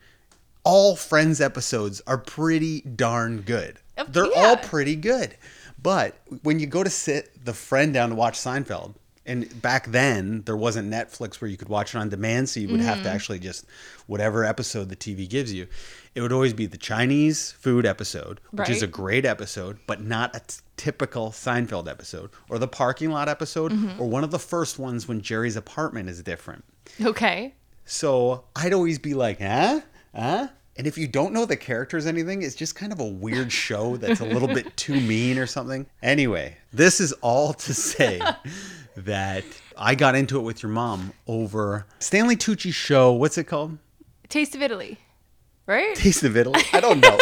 all 0.64 0.96
Friends 0.96 1.42
episodes 1.42 2.02
are 2.08 2.18
pretty 2.18 2.82
darn 2.82 3.42
good. 3.42 3.80
They're 4.08 4.26
yeah. 4.32 4.32
all 4.48 4.58
pretty 4.58 4.96
good. 4.96 5.36
But 5.82 6.16
when 6.44 6.60
you 6.60 6.66
go 6.68 6.84
to 6.84 6.90
sit 6.90 7.46
the 7.46 7.54
friend 7.54 7.94
down 7.94 8.10
to 8.10 8.16
watch 8.16 8.38
Seinfeld, 8.40 8.96
And 9.26 9.62
back 9.62 9.88
then, 9.88 10.42
there 10.46 10.58
wasn't 10.58 10.92
Netflix 10.92 11.40
where 11.40 11.50
you 11.50 11.56
could 11.58 11.70
watch 11.70 11.96
it 11.96 11.98
on 11.98 12.10
demand, 12.10 12.50
so 12.50 12.60
you 12.60 12.68
would 12.70 12.82
have 12.82 12.98
to 13.00 13.04
Mm-hmm. 13.04 13.16
actually 13.16 13.40
just 13.40 13.66
whatever 14.08 14.44
episode 14.44 14.90
the 14.90 14.96
TV 14.98 15.30
gives 15.30 15.54
you. 15.54 15.68
It 16.16 16.22
would 16.22 16.34
always 16.34 16.54
be 16.54 16.66
the 16.66 16.78
Chinese 16.78 17.52
food 17.54 17.86
episode, 17.86 18.40
which 18.52 18.70
is 18.70 18.84
a 18.84 18.88
great 18.88 19.26
episode, 19.26 19.80
but 19.88 20.02
not 20.02 20.36
a 20.36 20.40
t- 20.42 20.56
typical 20.78 21.32
Seinfeld 21.32 21.88
episode, 21.90 22.32
or 22.50 22.60
the 22.60 22.68
parking 22.68 23.12
lot 23.12 23.30
episode, 23.30 23.72
Mm-hmm. 23.72 24.02
or 24.02 24.08
one 24.10 24.24
of 24.26 24.32
the 24.32 24.40
first 24.40 24.78
ones 24.78 25.08
when 25.08 25.22
Jerry's 25.22 25.56
apartment 25.56 26.10
is 26.10 26.22
different. 26.22 26.64
Okay. 27.02 27.54
So 27.86 28.44
I'd 28.58 28.74
always 28.74 29.00
be 29.00 29.14
like, 29.14 29.40
huh? 29.40 29.82
Huh? 30.16 30.48
And 30.76 30.88
if 30.88 30.98
you 30.98 31.08
don't 31.08 31.34
know 31.34 31.46
the 31.46 31.56
characters, 31.56 32.08
anything, 32.08 32.42
it's 32.42 32.56
just 32.56 32.76
kind 32.76 32.92
of 32.92 33.00
a 33.00 33.06
weird 33.06 33.52
show 33.52 33.96
that's 33.98 34.22
a 34.22 34.26
little 34.26 34.48
bit 34.48 34.76
too 34.76 35.00
mean 35.00 35.38
or 35.38 35.46
something. 35.46 35.86
Anyway, 36.02 36.58
this 36.72 37.00
is 37.00 37.14
all 37.22 37.54
to 37.54 37.74
say 37.76 38.20
that 38.98 39.44
I 39.78 39.94
got 39.94 40.16
into 40.16 40.40
it 40.40 40.42
with 40.42 40.64
your 40.64 40.72
mom 40.72 41.14
over 41.28 41.86
Stanley 42.00 42.36
Tucci's 42.36 42.74
show. 42.74 43.12
What's 43.12 43.38
it 43.38 43.44
called? 43.44 43.78
Taste 44.30 44.56
of 44.56 44.64
Italy. 44.64 44.98
Right? 45.68 45.96
Taste 45.96 46.24
of 46.24 46.36
Italy? 46.36 46.62
I 46.74 46.82
don't 46.82 47.00
know. 47.02 47.18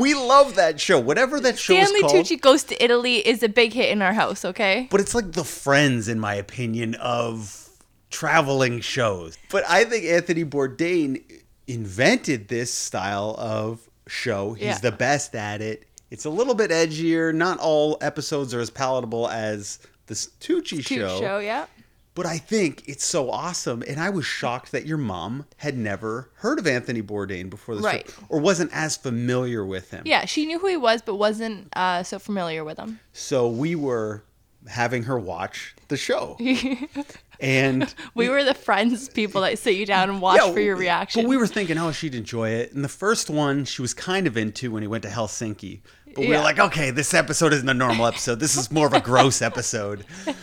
We 0.00 0.14
love 0.14 0.54
that 0.56 0.80
show. 0.80 0.98
Whatever 0.98 1.40
that 1.40 1.58
show 1.58 1.74
is 1.74 1.88
Stanley 1.88 2.00
called. 2.00 2.14
Tucci 2.14 2.40
Goes 2.40 2.64
to 2.64 2.82
Italy 2.82 3.16
is 3.16 3.42
a 3.42 3.48
big 3.48 3.74
hit 3.74 3.90
in 3.90 4.00
our 4.00 4.14
house, 4.14 4.44
okay? 4.46 4.88
But 4.90 5.00
it's 5.00 5.14
like 5.14 5.32
the 5.32 5.44
Friends, 5.44 6.08
in 6.08 6.18
my 6.18 6.34
opinion, 6.34 6.94
of 6.94 7.68
traveling 8.10 8.80
shows. 8.80 9.36
But 9.50 9.64
I 9.68 9.84
think 9.84 10.04
Anthony 10.06 10.44
Bourdain 10.44 11.22
invented 11.66 12.48
this 12.48 12.72
style 12.72 13.34
of 13.38 13.88
show. 14.06 14.52
He's 14.54 14.64
Yeah. 14.66 14.78
the 14.78 14.92
best 14.92 15.34
at 15.34 15.60
it. 15.60 15.84
It's 16.10 16.24
a 16.24 16.30
little 16.30 16.54
bit 16.54 16.70
edgier. 16.70 17.34
Not 17.34 17.58
all 17.58 17.96
episodes 18.00 18.52
are 18.54 18.60
as 18.60 18.70
palatable 18.70 19.28
as 19.28 19.78
the 20.06 20.14
Tucci 20.14 20.84
show. 20.86 21.20
show, 21.20 21.38
yeah. 21.38 21.66
But 22.14 22.26
I 22.26 22.36
think 22.36 22.82
it's 22.86 23.06
so 23.06 23.30
awesome. 23.30 23.82
And 23.88 23.98
I 23.98 24.10
was 24.10 24.26
shocked 24.26 24.72
that 24.72 24.84
your 24.84 24.98
mom 24.98 25.46
had 25.56 25.78
never 25.78 26.28
heard 26.34 26.58
of 26.58 26.66
Anthony 26.66 27.00
Bourdain 27.00 27.48
before 27.48 27.74
this 27.76 27.84
Right. 27.84 28.06
show, 28.06 28.26
or 28.28 28.38
wasn't 28.40 28.70
as 28.74 28.98
familiar 28.98 29.64
with 29.64 29.90
him. 29.90 30.02
Yeah, 30.04 30.26
she 30.26 30.44
knew 30.44 30.58
who 30.58 30.66
he 30.66 30.76
was, 30.76 31.00
but 31.00 31.14
wasn't 31.14 31.68
uh, 31.74 32.02
so 32.02 32.18
familiar 32.18 32.64
with 32.64 32.78
him. 32.78 33.00
So 33.14 33.48
we 33.48 33.74
were 33.74 34.24
having 34.68 35.04
her 35.04 35.18
watch 35.18 35.74
the 35.88 35.96
show. 35.96 36.36
and 37.42 37.94
We 38.14 38.28
were 38.30 38.44
the 38.44 38.54
friends 38.54 39.08
people 39.10 39.42
that 39.42 39.58
sit 39.58 39.74
you 39.76 39.84
down 39.84 40.08
and 40.08 40.22
watch 40.22 40.40
Yeah, 40.42 40.52
for 40.52 40.60
your 40.60 40.76
reaction. 40.76 41.22
But 41.24 41.28
we 41.28 41.36
were 41.36 41.46
thinking, 41.46 41.76
oh, 41.76 41.92
she'd 41.92 42.14
enjoy 42.14 42.50
it. 42.50 42.72
And 42.72 42.82
the 42.82 42.88
first 42.88 43.28
one 43.28 43.64
she 43.66 43.82
was 43.82 43.92
kind 43.92 44.26
of 44.26 44.36
into 44.38 44.70
when 44.70 44.82
he 44.82 44.86
went 44.88 45.02
to 45.02 45.10
Helsinki. 45.10 45.80
But 46.06 46.18
we 46.18 46.28
Yeah. 46.28 46.38
were 46.38 46.44
like, 46.44 46.58
okay, 46.58 46.90
this 46.90 47.12
episode 47.12 47.52
isn't 47.52 47.68
a 47.68 47.74
normal 47.74 48.06
episode. 48.06 48.38
This 48.40 48.56
is 48.56 48.70
more 48.70 48.86
of 48.86 48.92
a 48.94 49.00
gross 49.00 49.42
episode. 49.42 50.06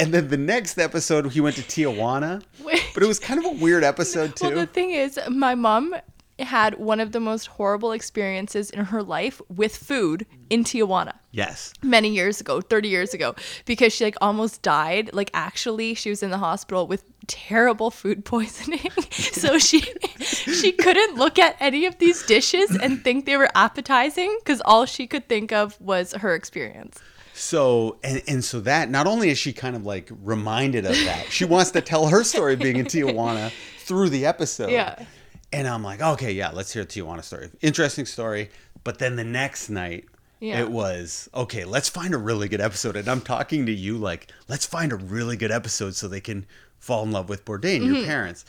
And 0.00 0.14
then 0.14 0.28
the 0.28 0.36
next 0.36 0.78
episode, 0.78 1.32
he 1.32 1.40
went 1.40 1.56
to 1.56 1.62
Tijuana. 1.62 2.40
Wait. 2.62 2.84
But 2.94 3.02
it 3.02 3.06
was 3.06 3.18
kind 3.18 3.44
of 3.44 3.46
a 3.46 3.56
weird 3.60 3.82
episode, 3.82 4.36
too. 4.36 4.46
Well, 4.46 4.54
the 4.54 4.66
thing 4.66 4.90
is, 4.92 5.18
my 5.28 5.56
mom 5.56 5.92
had 6.40 6.78
one 6.78 7.00
of 7.00 7.12
the 7.12 7.20
most 7.20 7.46
horrible 7.46 7.92
experiences 7.92 8.70
in 8.70 8.84
her 8.86 9.02
life 9.02 9.40
with 9.48 9.76
food 9.76 10.26
in 10.50 10.64
Tijuana 10.64 11.14
yes. 11.32 11.72
many 11.82 12.08
years 12.10 12.40
ago 12.40 12.60
30 12.60 12.88
years 12.88 13.14
ago 13.14 13.34
because 13.64 13.92
she 13.92 14.04
like 14.04 14.16
almost 14.20 14.62
died 14.62 15.10
like 15.12 15.30
actually 15.34 15.94
she 15.94 16.10
was 16.10 16.22
in 16.22 16.30
the 16.30 16.38
hospital 16.38 16.86
with 16.86 17.04
terrible 17.26 17.90
food 17.90 18.24
poisoning 18.24 18.90
so 19.10 19.58
she 19.58 19.80
she 20.20 20.72
couldn't 20.72 21.16
look 21.16 21.38
at 21.38 21.56
any 21.60 21.86
of 21.86 21.98
these 21.98 22.22
dishes 22.24 22.74
and 22.76 23.02
think 23.02 23.26
they 23.26 23.36
were 23.36 23.50
appetizing 23.54 24.36
because 24.40 24.60
all 24.64 24.84
she 24.86 25.06
could 25.06 25.28
think 25.28 25.52
of 25.52 25.80
was 25.80 26.12
her 26.14 26.34
experience 26.34 27.00
So 27.34 27.98
and 28.02 28.22
and 28.26 28.44
so 28.44 28.60
that 28.60 28.90
not 28.90 29.06
only 29.06 29.30
is 29.30 29.38
she 29.38 29.52
kind 29.52 29.76
of 29.76 29.86
like 29.86 30.10
reminded 30.22 30.84
of 30.84 30.96
that, 31.04 31.26
she 31.30 31.44
wants 31.44 31.70
to 31.72 31.80
tell 31.80 32.08
her 32.08 32.24
story 32.24 32.56
being 32.56 32.76
in 32.76 32.86
Tijuana 32.86 33.52
through 33.78 34.08
the 34.10 34.26
episode. 34.26 34.70
Yeah. 34.70 35.04
And 35.52 35.66
I'm 35.66 35.82
like, 35.82 36.00
okay, 36.02 36.32
yeah, 36.32 36.50
let's 36.50 36.72
hear 36.72 36.82
a 36.82 36.86
Tijuana 36.86 37.24
story. 37.24 37.50
Interesting 37.60 38.04
story. 38.06 38.50
But 38.84 38.98
then 38.98 39.16
the 39.16 39.24
next 39.24 39.70
night, 39.70 40.04
Yeah. 40.40 40.60
it 40.60 40.70
was 40.70 41.28
okay. 41.34 41.64
Let's 41.64 41.88
find 41.88 42.14
a 42.14 42.18
really 42.18 42.48
good 42.48 42.60
episode. 42.60 42.96
And 42.96 43.08
I'm 43.08 43.20
talking 43.22 43.66
to 43.66 43.72
you 43.72 43.96
like, 43.98 44.30
let's 44.48 44.66
find 44.66 44.92
a 44.92 44.96
really 44.96 45.36
good 45.36 45.50
episode 45.50 45.94
so 45.94 46.06
they 46.06 46.20
can 46.20 46.46
fall 46.78 47.02
in 47.02 47.12
love 47.12 47.28
with 47.28 47.44
Bourdain, 47.44 47.80
Mm-hmm. 47.80 47.94
your 47.94 48.04
parents. 48.04 48.44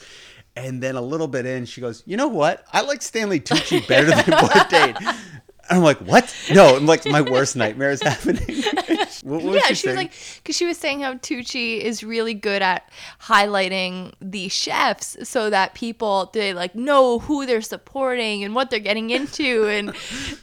And 0.56 0.84
then 0.84 0.96
a 0.96 1.02
little 1.02 1.28
bit 1.28 1.46
in, 1.46 1.66
she 1.66 1.80
goes, 1.80 2.04
you 2.06 2.18
know 2.18 2.28
what? 2.28 2.66
I 2.74 2.82
like 2.82 3.02
Stanley 3.02 3.40
Tucci 3.40 3.88
better 3.88 4.08
than 4.08 4.24
Bourdain. 4.26 5.16
And 5.70 5.78
I'm 5.78 5.84
like, 5.84 6.00
what? 6.00 6.34
No, 6.52 6.76
I'm 6.76 6.86
like, 6.86 7.06
my 7.06 7.22
worst 7.32 7.56
nightmare 7.56 7.92
is 7.92 8.02
happening. 8.02 8.44
what, 8.48 9.10
what 9.24 9.44
was 9.44 9.56
yeah, 9.56 9.68
she, 9.68 9.76
she 9.76 9.88
was 9.88 9.98
like, 9.98 10.14
because 10.38 10.56
she 10.56 10.66
was 10.66 10.78
saying 10.78 11.02
how 11.02 11.14
Tucci 11.16 11.80
is 11.80 12.04
really 12.04 12.34
good 12.34 12.62
at 12.62 12.90
highlighting 13.22 14.14
the 14.20 14.50
chefs 14.50 15.18
so 15.24 15.50
that 15.50 15.76
people 15.76 16.30
they 16.34 16.54
like 16.54 16.76
know 16.76 17.20
who 17.20 17.46
they're 17.46 17.62
supporting 17.62 18.44
and 18.44 18.56
what 18.56 18.70
they're 18.70 18.80
getting 18.80 19.12
into, 19.12 19.68
and 19.68 19.96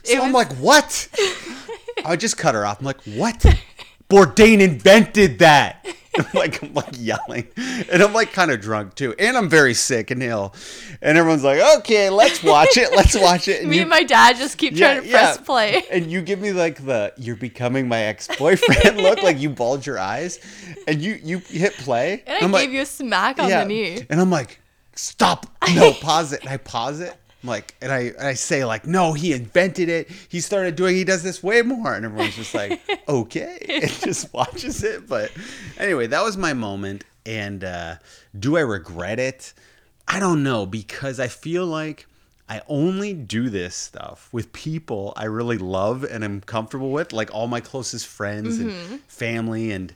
So 0.03 0.21
I'm 0.21 0.31
like, 0.31 0.53
what? 0.55 1.09
I 2.05 2.15
just 2.15 2.37
cut 2.37 2.55
her 2.55 2.65
off. 2.65 2.79
I'm 2.79 2.85
like, 2.85 3.01
what? 3.03 3.45
Bourdain 4.09 4.59
invented 4.61 5.39
that. 5.39 5.85
I'm 6.17 6.25
like, 6.33 6.63
I'm 6.63 6.73
like 6.73 6.95
yelling, 6.97 7.47
and 7.91 8.01
I'm 8.01 8.11
like 8.11 8.33
kind 8.33 8.49
of 8.49 8.59
drunk 8.59 8.95
too, 8.95 9.13
and 9.19 9.37
I'm 9.37 9.47
very 9.49 9.75
sick 9.75 10.09
and 10.09 10.23
ill, 10.23 10.55
and 10.99 11.15
everyone's 11.15 11.43
like, 11.43 11.59
okay, 11.79 12.09
let's 12.09 12.41
watch 12.41 12.75
it, 12.75 12.91
let's 12.95 13.15
watch 13.15 13.47
it. 13.47 13.61
And 13.61 13.69
me 13.69 13.75
you- 13.75 13.81
and 13.83 13.89
my 13.91 14.01
dad 14.01 14.35
just 14.35 14.57
keep 14.57 14.75
trying 14.75 15.03
to 15.03 15.07
press 15.07 15.37
play. 15.37 15.83
And 15.91 16.07
you 16.11 16.21
give 16.23 16.39
me 16.39 16.53
like 16.53 16.83
the 16.83 17.13
you're 17.17 17.35
becoming 17.35 17.87
my 17.87 17.99
ex-boyfriend 18.01 18.97
look, 18.97 19.21
like 19.21 19.37
you 19.37 19.51
bulge 19.51 19.85
your 19.85 19.99
eyes, 19.99 20.39
and 20.87 20.99
you 21.03 21.19
you 21.23 21.37
hit 21.37 21.73
play, 21.73 22.23
And 22.25 22.37
I 22.37 22.45
I'm 22.45 22.51
gave 22.51 22.51
like, 22.51 22.69
you 22.71 22.81
a 22.81 22.85
smack 22.87 23.37
on 23.39 23.49
the 23.51 23.65
knee. 23.65 24.03
and 24.09 24.19
I'm 24.19 24.31
like, 24.31 24.59
stop. 24.95 25.45
No, 25.75 25.93
pause 25.93 26.33
it. 26.33 26.41
And 26.41 26.49
I 26.49 26.57
pause 26.57 26.99
it. 26.99 27.15
I'm 27.43 27.49
like, 27.49 27.75
and 27.81 27.91
I, 27.91 27.99
and 27.99 28.27
I 28.27 28.33
say 28.33 28.65
like, 28.65 28.87
no, 28.87 29.13
he 29.13 29.33
invented 29.33 29.89
it. 29.89 30.09
He 30.29 30.39
started 30.39 30.75
doing, 30.75 30.95
he 30.95 31.03
does 31.03 31.23
this 31.23 31.43
way 31.43 31.61
more. 31.61 31.93
And 31.93 32.05
everyone's 32.05 32.35
just 32.35 32.53
like, 32.53 32.81
okay. 33.07 33.57
And 33.81 33.91
just 33.91 34.33
watches 34.33 34.83
it. 34.83 35.07
But 35.07 35.31
anyway, 35.77 36.07
that 36.07 36.23
was 36.23 36.35
my 36.35 36.53
moment. 36.53 37.03
And 37.25 37.63
uh, 37.63 37.95
do 38.37 38.57
I 38.57 38.61
regret 38.61 39.19
it? 39.19 39.53
I 40.07 40.19
don't 40.19 40.41
know 40.41 40.65
because 40.65 41.19
I 41.19 41.27
feel 41.27 41.65
like 41.65 42.07
I 42.49 42.61
only 42.67 43.13
do 43.13 43.49
this 43.49 43.75
stuff 43.75 44.29
with 44.31 44.53
people 44.53 45.13
I 45.17 45.25
really 45.25 45.57
love 45.57 46.03
and 46.05 46.23
am 46.23 46.41
comfortable 46.41 46.91
with, 46.91 47.11
like 47.11 47.33
all 47.33 47.47
my 47.47 47.59
closest 47.59 48.07
friends 48.07 48.59
and 48.59 48.71
family 49.07 49.71
and 49.71 49.93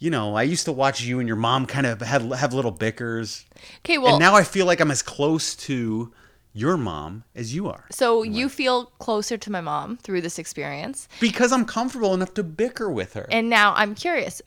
you 0.00 0.10
know, 0.10 0.34
I 0.34 0.42
used 0.42 0.66
to 0.66 0.72
watch 0.72 1.00
you 1.02 1.18
and 1.18 1.26
your 1.26 1.36
mom 1.36 1.64
kind 1.64 1.86
of 1.86 2.02
have, 2.02 2.30
have 2.32 2.52
little 2.52 2.72
bickers. 2.72 3.44
Okay, 3.78 3.96
well, 3.96 4.14
and 4.14 4.18
now 4.20 4.34
I 4.34 4.42
feel 4.42 4.66
like 4.66 4.80
I'm 4.80 4.90
as 4.90 5.02
close 5.02 5.54
to 5.56 6.12
your 6.56 6.76
mom 6.76 7.24
as 7.34 7.52
you 7.52 7.68
are 7.68 7.84
so 7.90 8.22
you 8.22 8.48
feel 8.48 8.86
closer 9.00 9.36
to 9.36 9.50
my 9.50 9.60
mom 9.60 9.96
through 9.96 10.20
this 10.20 10.38
experience. 10.38 11.08
because 11.20 11.52
I'm 11.52 11.64
comfortable 11.64 12.14
enough 12.14 12.32
to 12.34 12.42
bicker 12.44 12.88
with 12.88 13.14
her. 13.14 13.26
And 13.30 13.50
now 13.50 13.74
I'm 13.74 13.94
curious, 13.94 14.40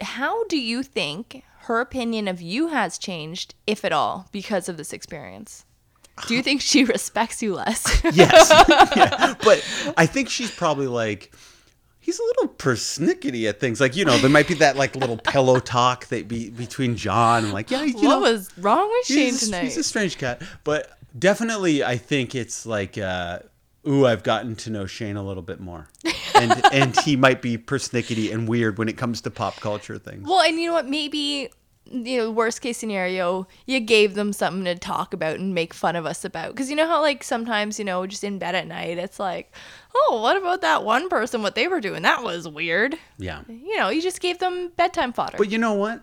how 0.00 0.44
do 0.44 0.58
you 0.58 0.82
think 0.82 1.42
her 1.62 1.80
opinion 1.80 2.28
of 2.28 2.40
you 2.40 2.68
has 2.68 2.96
changed, 2.98 3.54
if 3.66 3.84
at 3.84 3.92
all, 3.92 4.28
because 4.32 4.68
of 4.68 4.76
this 4.78 4.92
experience? 4.92 5.64
Do 6.26 6.34
you 6.34 6.42
think 6.42 6.60
she 6.60 6.84
respects 6.96 7.42
you 7.42 7.54
less? 7.54 7.84
yes. 8.12 8.50
Yeah. 8.96 9.34
But 9.42 9.64
I 9.96 10.06
think 10.06 10.28
she's 10.30 10.50
probably 10.50 10.86
like, 10.86 11.34
he's 12.00 12.18
a 12.18 12.22
little 12.22 12.48
persnickety 12.48 13.48
at 13.48 13.60
things. 13.60 13.80
Like, 13.80 13.96
you 13.96 14.04
know, 14.04 14.16
there 14.18 14.30
might 14.30 14.46
be 14.46 14.54
that 14.54 14.76
like 14.76 14.94
little 14.96 15.16
pillow 15.16 15.58
talk 15.58 16.06
that 16.06 16.28
be 16.28 16.50
between 16.50 16.96
John 16.96 17.44
and 17.44 17.52
like, 17.52 17.70
yeah, 17.70 17.82
you 17.82 17.94
what 17.94 18.02
know, 18.02 18.20
was 18.20 18.50
wrong 18.58 18.88
with 18.88 19.06
Shane 19.06 19.26
he's, 19.26 19.40
tonight? 19.46 19.64
he's 19.64 19.76
a 19.76 19.82
strange 19.84 20.16
cat. 20.18 20.42
But 20.62 20.96
definitely, 21.18 21.84
I 21.84 21.96
think 21.96 22.34
it's 22.34 22.66
like, 22.66 22.98
uh, 22.98 23.40
ooh, 23.86 24.06
I've 24.06 24.22
gotten 24.22 24.56
to 24.56 24.70
know 24.70 24.86
Shane 24.86 25.16
a 25.16 25.22
little 25.22 25.42
bit 25.42 25.60
more. 25.60 25.88
And, 26.36 26.64
and 26.72 27.00
he 27.02 27.14
might 27.14 27.40
be 27.40 27.56
persnickety 27.56 28.34
and 28.34 28.48
weird 28.48 28.76
when 28.76 28.88
it 28.88 28.96
comes 28.96 29.20
to 29.20 29.30
pop 29.30 29.54
culture 29.60 29.98
things. 29.98 30.26
Well, 30.28 30.40
and 30.40 30.58
you 30.58 30.66
know 30.66 30.74
what? 30.74 30.88
Maybe 30.88 31.48
you 31.90 32.16
know, 32.16 32.30
worst 32.30 32.60
case 32.60 32.78
scenario, 32.78 33.46
you 33.66 33.80
gave 33.80 34.14
them 34.14 34.32
something 34.32 34.64
to 34.64 34.74
talk 34.74 35.12
about 35.12 35.36
and 35.38 35.54
make 35.54 35.74
fun 35.74 35.96
of 35.96 36.06
us 36.06 36.24
about. 36.24 36.48
Because 36.48 36.70
you 36.70 36.76
know 36.76 36.86
how 36.86 37.00
like 37.00 37.22
sometimes 37.22 37.78
you 37.78 37.84
know 37.84 38.06
just 38.06 38.24
in 38.24 38.38
bed 38.38 38.54
at 38.54 38.66
night, 38.66 38.98
it's 38.98 39.18
like, 39.18 39.54
oh, 39.94 40.20
what 40.22 40.36
about 40.36 40.60
that 40.62 40.84
one 40.84 41.08
person? 41.08 41.42
What 41.42 41.54
they 41.54 41.68
were 41.68 41.80
doing? 41.80 42.02
That 42.02 42.22
was 42.22 42.48
weird. 42.48 42.96
Yeah. 43.18 43.42
You 43.48 43.78
know, 43.78 43.90
you 43.90 44.00
just 44.02 44.20
gave 44.20 44.38
them 44.38 44.72
bedtime 44.76 45.12
fodder. 45.12 45.36
But 45.36 45.50
you 45.50 45.58
know 45.58 45.74
what? 45.74 46.02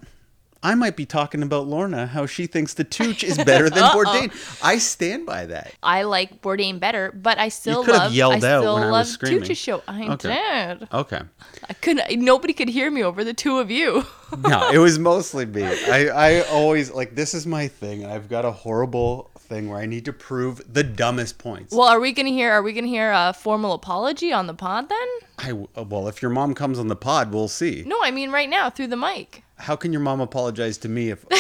I 0.64 0.76
might 0.76 0.96
be 0.96 1.06
talking 1.08 1.42
about 1.42 1.68
Lorna, 1.68 2.06
how 2.08 2.26
she 2.28 2.46
thinks 2.46 2.76
the 2.76 2.84
Tooch 2.84 3.24
is 3.24 3.36
better 3.38 3.70
than 3.70 3.84
Bourdain. 3.92 4.32
I 4.64 4.78
stand 4.78 5.26
by 5.26 5.48
that. 5.48 5.74
I 5.82 6.04
like 6.04 6.42
Bourdain 6.42 6.80
better, 6.80 7.12
but 7.12 7.40
I 7.40 7.50
still 7.50 7.84
could 7.84 7.96
have 7.96 8.04
love. 8.04 8.14
yelled 8.14 8.44
I 8.44 8.52
out 8.54 8.62
still 8.62 8.74
when 8.76 8.84
I 8.84 8.92
was 8.92 9.10
screaming. 9.12 9.42
Tucci's 9.42 9.58
show. 9.58 9.82
I 9.88 10.08
Okay. 10.14 10.76
did. 10.80 10.88
Okay. 10.94 11.22
I 11.68 11.74
couldn't. 11.74 12.20
Nobody 12.20 12.54
could 12.54 12.70
hear 12.70 12.92
me 12.92 13.04
over 13.04 13.24
the 13.24 13.34
two 13.34 13.58
of 13.60 13.72
you. 13.72 14.06
No, 14.48 14.70
it 14.70 14.78
was 14.78 14.98
mostly 14.98 15.46
me. 15.46 15.62
I, 15.66 16.08
I 16.08 16.42
always 16.50 16.90
like 16.90 17.16
this 17.16 17.34
is 17.34 17.46
my 17.46 17.68
thing. 17.68 18.06
I've 18.06 18.30
got 18.30 18.46
a 18.46 18.52
horrible 18.52 19.30
thing 19.38 19.68
where 19.68 19.78
I 19.78 19.86
need 19.86 20.06
to 20.06 20.14
prove 20.14 20.62
the 20.74 20.84
dumbest 20.86 21.38
points. 21.38 21.76
well, 21.76 21.90
are 21.90 22.00
we 22.00 22.14
gonna 22.14 22.30
hear? 22.30 22.50
Are 22.50 22.64
we 22.64 22.72
gonna 22.72 22.88
hear 22.88 23.12
a 23.12 23.34
formal 23.34 23.74
apology 23.74 24.32
on 24.32 24.48
the 24.48 24.54
pod 24.54 24.88
then? 24.88 25.08
I 25.44 25.54
well, 25.54 26.08
if 26.08 26.22
your 26.22 26.32
mom 26.32 26.54
comes 26.54 26.78
on 26.78 26.88
the 26.88 26.96
pod, 26.96 27.34
we'll 27.34 27.48
see. 27.48 27.84
No, 27.86 28.00
I 28.04 28.12
mean 28.12 28.32
right 28.32 28.50
now 28.50 28.70
through 28.70 28.88
the 28.88 28.98
mic. 28.98 29.44
how 29.58 29.76
can 29.76 29.92
your 29.92 30.02
mom 30.02 30.22
apologize 30.22 30.78
to 30.80 30.90
me 30.90 31.10
if 31.10 31.26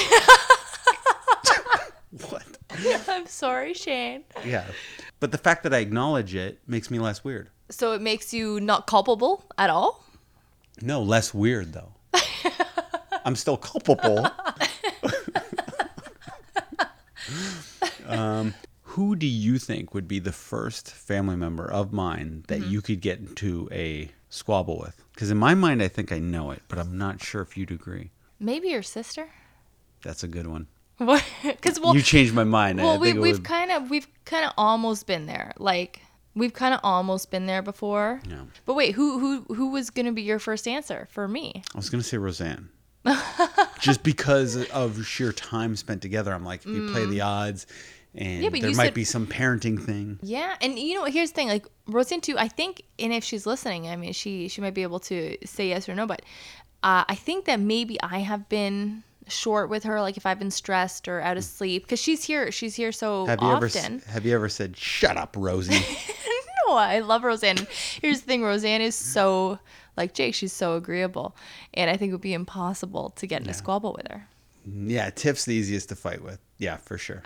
what? 2.29 2.43
I'm 3.07 3.27
sorry, 3.27 3.73
Shane. 3.73 4.23
Yeah. 4.45 4.65
But 5.19 5.31
the 5.31 5.37
fact 5.37 5.63
that 5.63 5.73
I 5.73 5.79
acknowledge 5.79 6.33
it 6.35 6.59
makes 6.67 6.89
me 6.89 6.99
less 6.99 7.23
weird. 7.23 7.49
So 7.69 7.93
it 7.93 8.01
makes 8.01 8.33
you 8.33 8.59
not 8.59 8.87
culpable 8.87 9.45
at 9.57 9.69
all? 9.69 10.03
No, 10.81 11.01
less 11.03 11.33
weird 11.33 11.73
though. 11.73 11.91
I'm 13.25 13.35
still 13.35 13.57
culpable. 13.57 14.27
um, 18.07 18.53
who 18.91 19.15
do 19.15 19.25
you 19.25 19.57
think 19.57 19.93
would 19.93 20.07
be 20.07 20.19
the 20.19 20.33
first 20.33 20.91
family 20.91 21.37
member 21.37 21.65
of 21.65 21.93
mine 21.93 22.43
that 22.49 22.59
mm-hmm. 22.59 22.71
you 22.71 22.81
could 22.81 22.99
get 22.99 23.19
into 23.19 23.69
a 23.71 24.09
squabble 24.29 24.77
with? 24.77 25.01
Because 25.13 25.31
in 25.31 25.37
my 25.37 25.53
mind, 25.55 25.81
I 25.81 25.87
think 25.87 26.11
I 26.11 26.19
know 26.19 26.51
it, 26.51 26.61
but 26.67 26.77
I'm 26.77 26.97
not 26.97 27.21
sure 27.21 27.41
if 27.41 27.55
you'd 27.55 27.71
agree. 27.71 28.11
Maybe 28.37 28.67
your 28.67 28.83
sister? 28.83 29.29
That's 30.03 30.23
a 30.23 30.27
good 30.27 30.47
one. 30.47 30.67
What? 30.97 31.23
Because 31.41 31.79
well, 31.79 31.95
you 31.95 32.01
changed 32.03 32.35
my 32.35 32.43
mind. 32.43 32.77
Well, 32.77 32.99
we, 32.99 33.13
we've 33.13 33.41
kind 33.41 33.71
of 33.71 33.89
we've 33.89 34.07
kind 34.25 34.45
of 34.45 34.51
almost 34.55 35.07
been 35.07 35.25
there. 35.25 35.51
Like 35.57 35.99
we've 36.35 36.53
kind 36.53 36.75
of 36.75 36.79
almost 36.83 37.31
been 37.31 37.47
there 37.47 37.63
before. 37.63 38.21
Yeah. 38.29 38.43
But 38.65 38.75
wait, 38.75 38.93
who 38.93 39.17
who 39.17 39.55
who 39.55 39.71
was 39.71 39.89
gonna 39.89 40.11
be 40.11 40.21
your 40.21 40.37
first 40.37 40.67
answer 40.67 41.07
for 41.09 41.27
me? 41.27 41.63
I 41.73 41.77
was 41.77 41.89
gonna 41.89 42.03
say 42.03 42.17
Roseanne. 42.17 42.69
Just 43.79 44.03
because 44.03 44.69
of 44.69 45.03
sheer 45.07 45.31
time 45.31 45.75
spent 45.75 46.03
together, 46.03 46.31
I'm 46.31 46.45
like, 46.45 46.59
if 46.59 46.67
you 46.67 46.91
play 46.91 47.01
mm. 47.01 47.09
the 47.09 47.21
odds, 47.21 47.65
and 48.15 48.43
Yeah, 48.43 48.49
but 48.49 48.61
there 48.61 48.71
might 48.71 48.85
said- 48.85 48.93
be 48.93 49.03
some 49.05 49.27
parenting 49.27 49.81
thing. 49.83 50.19
Yeah, 50.21 50.55
and 50.61 50.77
you 50.77 50.95
know, 50.95 51.05
here's 51.05 51.31
the 51.31 51.35
thing. 51.35 51.47
Like 51.47 51.65
Roseanne 51.87 52.21
too. 52.21 52.37
I 52.37 52.47
think, 52.47 52.81
and 52.99 53.13
if 53.13 53.23
she's 53.23 53.45
listening, 53.45 53.87
I 53.87 53.95
mean, 53.95 54.13
she 54.13 54.47
she 54.47 54.61
might 54.61 54.73
be 54.73 54.83
able 54.83 54.99
to 55.01 55.37
say 55.45 55.69
yes 55.69 55.87
or 55.87 55.95
no. 55.95 56.05
But 56.05 56.21
uh, 56.83 57.03
I 57.07 57.15
think 57.15 57.45
that 57.45 57.59
maybe 57.59 58.01
I 58.01 58.19
have 58.19 58.49
been 58.49 59.03
short 59.27 59.69
with 59.69 59.83
her. 59.83 60.01
Like 60.01 60.17
if 60.17 60.25
I've 60.25 60.39
been 60.39 60.51
stressed 60.51 61.07
or 61.07 61.21
out 61.21 61.37
of 61.37 61.43
sleep, 61.43 61.83
because 61.83 61.99
she's 62.01 62.23
here. 62.23 62.51
She's 62.51 62.75
here 62.75 62.91
so 62.91 63.25
Have 63.27 63.41
you 63.41 63.47
often. 63.47 63.95
s- 63.97 64.03
have 64.05 64.25
you 64.25 64.33
ever 64.35 64.49
said, 64.49 64.75
"Shut 64.75 65.15
up, 65.17 65.35
Rosie"? 65.37 65.79
no, 66.67 66.75
I 66.75 66.99
love 66.99 67.23
Roseanne. 67.23 67.65
Here's 68.01 68.21
the 68.21 68.25
thing: 68.27 68.43
Roseanne 68.43 68.81
is 68.81 68.95
so 68.95 69.59
like 69.95 70.13
Jake. 70.13 70.33
She's 70.35 70.53
so 70.53 70.75
agreeable, 70.75 71.35
and 71.73 71.89
I 71.89 71.97
think 71.97 72.09
it 72.09 72.13
would 72.13 72.21
be 72.21 72.33
impossible 72.33 73.11
to 73.11 73.27
get 73.27 73.41
in 73.41 73.49
a 73.49 73.53
squabble 73.53 73.93
with 73.93 74.07
her. 74.11 74.27
Yeah, 74.65 75.09
Tiff's 75.09 75.45
the 75.45 75.53
easiest 75.53 75.89
to 75.89 75.95
fight 75.95 76.23
with. 76.23 76.39
Yeah, 76.57 76.77
for 76.77 76.97
sure. 76.97 77.23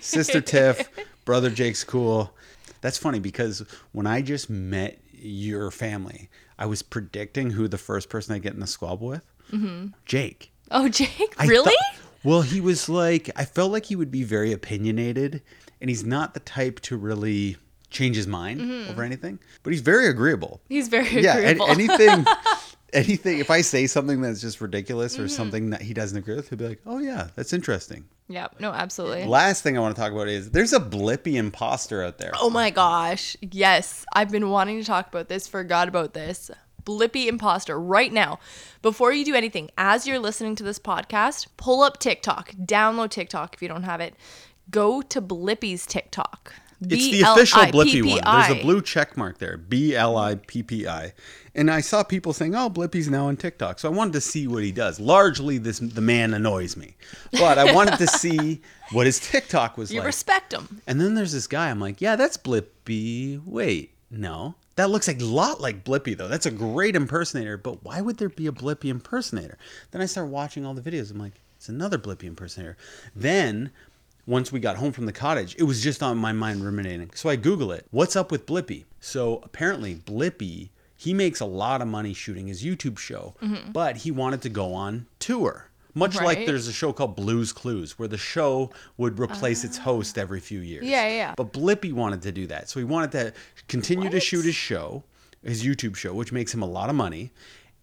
Sister 0.00 0.40
Tiff, 0.42 0.88
brother 1.24 1.50
Jake's 1.50 1.84
cool. 1.84 2.34
That's 2.80 2.98
funny 2.98 3.20
because 3.20 3.64
when 3.92 4.06
I 4.06 4.22
just 4.22 4.50
met 4.50 4.98
your 5.12 5.70
family, 5.70 6.28
I 6.58 6.66
was 6.66 6.82
predicting 6.82 7.50
who 7.50 7.68
the 7.68 7.78
first 7.78 8.08
person 8.08 8.34
I 8.34 8.38
get 8.38 8.54
in 8.54 8.62
a 8.62 8.66
squabble 8.66 9.06
with. 9.06 9.24
Mm-hmm. 9.52 9.88
Jake. 10.04 10.50
Oh, 10.70 10.88
Jake, 10.88 11.34
I 11.38 11.46
really? 11.46 11.66
thought- 11.66 12.00
well, 12.24 12.42
he 12.42 12.60
was 12.60 12.88
like, 12.88 13.30
I 13.36 13.44
felt 13.44 13.72
like 13.72 13.86
he 13.86 13.96
would 13.96 14.10
be 14.12 14.22
very 14.22 14.52
opinionated, 14.52 15.42
and 15.80 15.90
he's 15.90 16.04
not 16.04 16.34
the 16.34 16.40
type 16.40 16.78
to 16.80 16.96
really 16.96 17.56
change 17.90 18.14
his 18.16 18.26
mind 18.28 18.60
over 18.88 19.02
anything, 19.02 19.38
but 19.62 19.72
he's 19.72 19.82
very 19.82 20.06
agreeable. 20.06 20.60
He's 20.68 20.86
very 20.88 21.20
yeah, 21.20 21.36
agreeable. 21.36 21.66
anything, 21.68 22.24
anything. 22.92 23.38
If 23.38 23.50
I 23.50 23.60
say 23.62 23.86
something 23.86 24.20
that's 24.20 24.40
just 24.40 24.60
ridiculous 24.60 25.14
Mm-hmm. 25.14 25.22
or 25.24 25.28
something 25.28 25.70
that 25.70 25.82
he 25.82 25.94
doesn't 25.94 26.16
agree 26.16 26.34
with, 26.36 26.48
he'll 26.48 26.58
be 26.58 26.68
like, 26.68 26.80
"Oh 26.86 26.98
yeah, 26.98 27.28
that's 27.36 27.52
interesting." 27.52 28.04
yeah, 28.28 28.46
no, 28.58 28.70
absolutely. 28.72 29.24
Last 29.26 29.62
thing 29.62 29.76
I 29.76 29.80
want 29.80 29.94
to 29.94 30.00
talk 30.00 30.12
about 30.12 30.28
is 30.28 30.50
there's 30.52 30.72
a 30.72 30.80
Blippi 30.80 31.34
imposter 31.34 32.02
out 32.02 32.16
there. 32.18 32.32
Oh 32.40 32.48
my 32.48 32.70
gosh. 32.70 33.36
Yes. 33.42 34.06
I've 34.14 34.30
been 34.30 34.48
wanting 34.48 34.78
to 34.80 34.84
talk 34.86 35.08
about 35.08 35.28
this, 35.28 35.46
forgot 35.46 35.86
about 35.88 36.14
this. 36.14 36.50
Blippi 36.84 37.26
imposter 37.26 37.78
right 37.78 38.12
now. 38.12 38.38
Before 38.80 39.12
you 39.12 39.24
do 39.24 39.34
anything, 39.34 39.70
as 39.76 40.06
you're 40.06 40.18
listening 40.18 40.56
to 40.56 40.62
this 40.64 40.78
podcast, 40.78 41.46
pull 41.58 41.82
up 41.82 41.98
TikTok, 41.98 42.52
download 42.52 43.10
TikTok 43.10 43.54
if 43.54 43.60
you 43.62 43.68
don't 43.68 43.82
have 43.84 44.00
it. 44.00 44.14
Go 44.70 45.02
to 45.02 45.20
Blippi's 45.20 45.84
TikTok. 45.84 46.54
It's 46.90 47.10
the 47.10 47.22
official 47.22 47.60
Blippi 47.62 48.02
one. 48.02 48.20
There's 48.48 48.58
a 48.58 48.62
blue 48.62 48.80
check 48.82 49.16
mark 49.16 49.38
there, 49.38 49.56
B 49.56 49.94
L 49.94 50.16
I 50.16 50.34
P 50.36 50.62
P 50.62 50.86
I. 50.88 51.12
And 51.54 51.70
I 51.70 51.80
saw 51.80 52.02
people 52.02 52.32
saying, 52.32 52.54
"Oh, 52.54 52.70
Blippi's 52.70 53.08
now 53.10 53.26
on 53.26 53.36
TikTok." 53.36 53.78
So 53.78 53.88
I 53.88 53.92
wanted 53.92 54.14
to 54.14 54.20
see 54.20 54.46
what 54.46 54.62
he 54.62 54.72
does. 54.72 54.98
Largely, 54.98 55.58
this 55.58 55.78
the 55.78 56.00
man 56.00 56.32
annoys 56.34 56.76
me, 56.76 56.94
but 57.32 57.58
I 57.58 57.72
wanted 57.74 57.98
to 57.98 58.06
see 58.06 58.60
what 58.92 59.06
his 59.06 59.20
TikTok 59.20 59.76
was 59.76 59.92
You 59.92 59.98
like. 60.00 60.06
respect 60.06 60.52
him. 60.52 60.80
And 60.86 61.00
then 61.00 61.14
there's 61.14 61.32
this 61.32 61.46
guy. 61.46 61.70
I'm 61.70 61.80
like, 61.80 62.00
"Yeah, 62.00 62.16
that's 62.16 62.36
Blippi." 62.36 63.44
Wait, 63.44 63.90
no, 64.10 64.54
that 64.76 64.88
looks 64.90 65.08
a 65.08 65.14
lot 65.14 65.60
like 65.60 65.84
Blippi 65.84 66.16
though. 66.16 66.28
That's 66.28 66.46
a 66.46 66.50
great 66.50 66.96
impersonator. 66.96 67.56
But 67.58 67.84
why 67.84 68.00
would 68.00 68.16
there 68.18 68.28
be 68.30 68.46
a 68.46 68.52
Blippi 68.52 68.86
impersonator? 68.86 69.58
Then 69.90 70.00
I 70.00 70.06
start 70.06 70.28
watching 70.28 70.64
all 70.64 70.74
the 70.74 70.80
videos. 70.82 71.10
I'm 71.10 71.18
like, 71.18 71.34
it's 71.56 71.68
another 71.68 71.98
Blippi 71.98 72.24
impersonator. 72.24 72.76
Then 73.14 73.70
once 74.26 74.52
we 74.52 74.60
got 74.60 74.76
home 74.76 74.92
from 74.92 75.06
the 75.06 75.12
cottage, 75.12 75.54
it 75.58 75.64
was 75.64 75.82
just 75.82 76.02
on 76.02 76.16
my 76.16 76.32
mind 76.32 76.64
ruminating. 76.64 77.10
So 77.14 77.28
I 77.28 77.36
Google 77.36 77.72
it. 77.72 77.86
What's 77.90 78.16
up 78.16 78.30
with 78.30 78.46
Blippi? 78.46 78.84
So 79.00 79.40
apparently, 79.42 79.96
Blippi, 79.96 80.70
he 80.96 81.12
makes 81.12 81.40
a 81.40 81.44
lot 81.44 81.82
of 81.82 81.88
money 81.88 82.14
shooting 82.14 82.46
his 82.46 82.62
YouTube 82.62 82.98
show, 82.98 83.34
mm-hmm. 83.42 83.72
but 83.72 83.98
he 83.98 84.10
wanted 84.10 84.42
to 84.42 84.48
go 84.48 84.72
on 84.74 85.06
tour. 85.18 85.68
Much 85.94 86.16
like 86.16 86.46
there's 86.46 86.68
a 86.68 86.72
show 86.72 86.92
called 86.92 87.16
Blues 87.16 87.52
Clues, 87.52 87.98
where 87.98 88.08
the 88.08 88.16
show 88.16 88.70
would 88.96 89.18
replace 89.18 89.62
its 89.62 89.78
ah. 89.78 89.82
host 89.82 90.16
every 90.16 90.40
few 90.40 90.60
years. 90.60 90.86
Yeah, 90.86 91.06
yeah. 91.08 91.34
But 91.36 91.52
Blippi 91.52 91.92
wanted 91.92 92.22
to 92.22 92.32
do 92.32 92.46
that. 92.46 92.70
So 92.70 92.80
he 92.80 92.84
wanted 92.84 93.12
to 93.12 93.32
continue 93.68 94.08
to 94.08 94.20
shoot 94.20 94.44
his 94.44 94.54
show, 94.54 95.04
his 95.44 95.64
YouTube 95.64 95.96
show, 95.96 96.14
which 96.14 96.32
makes 96.32 96.54
him 96.54 96.62
a 96.62 96.66
lot 96.66 96.88
of 96.88 96.94
money, 96.94 97.30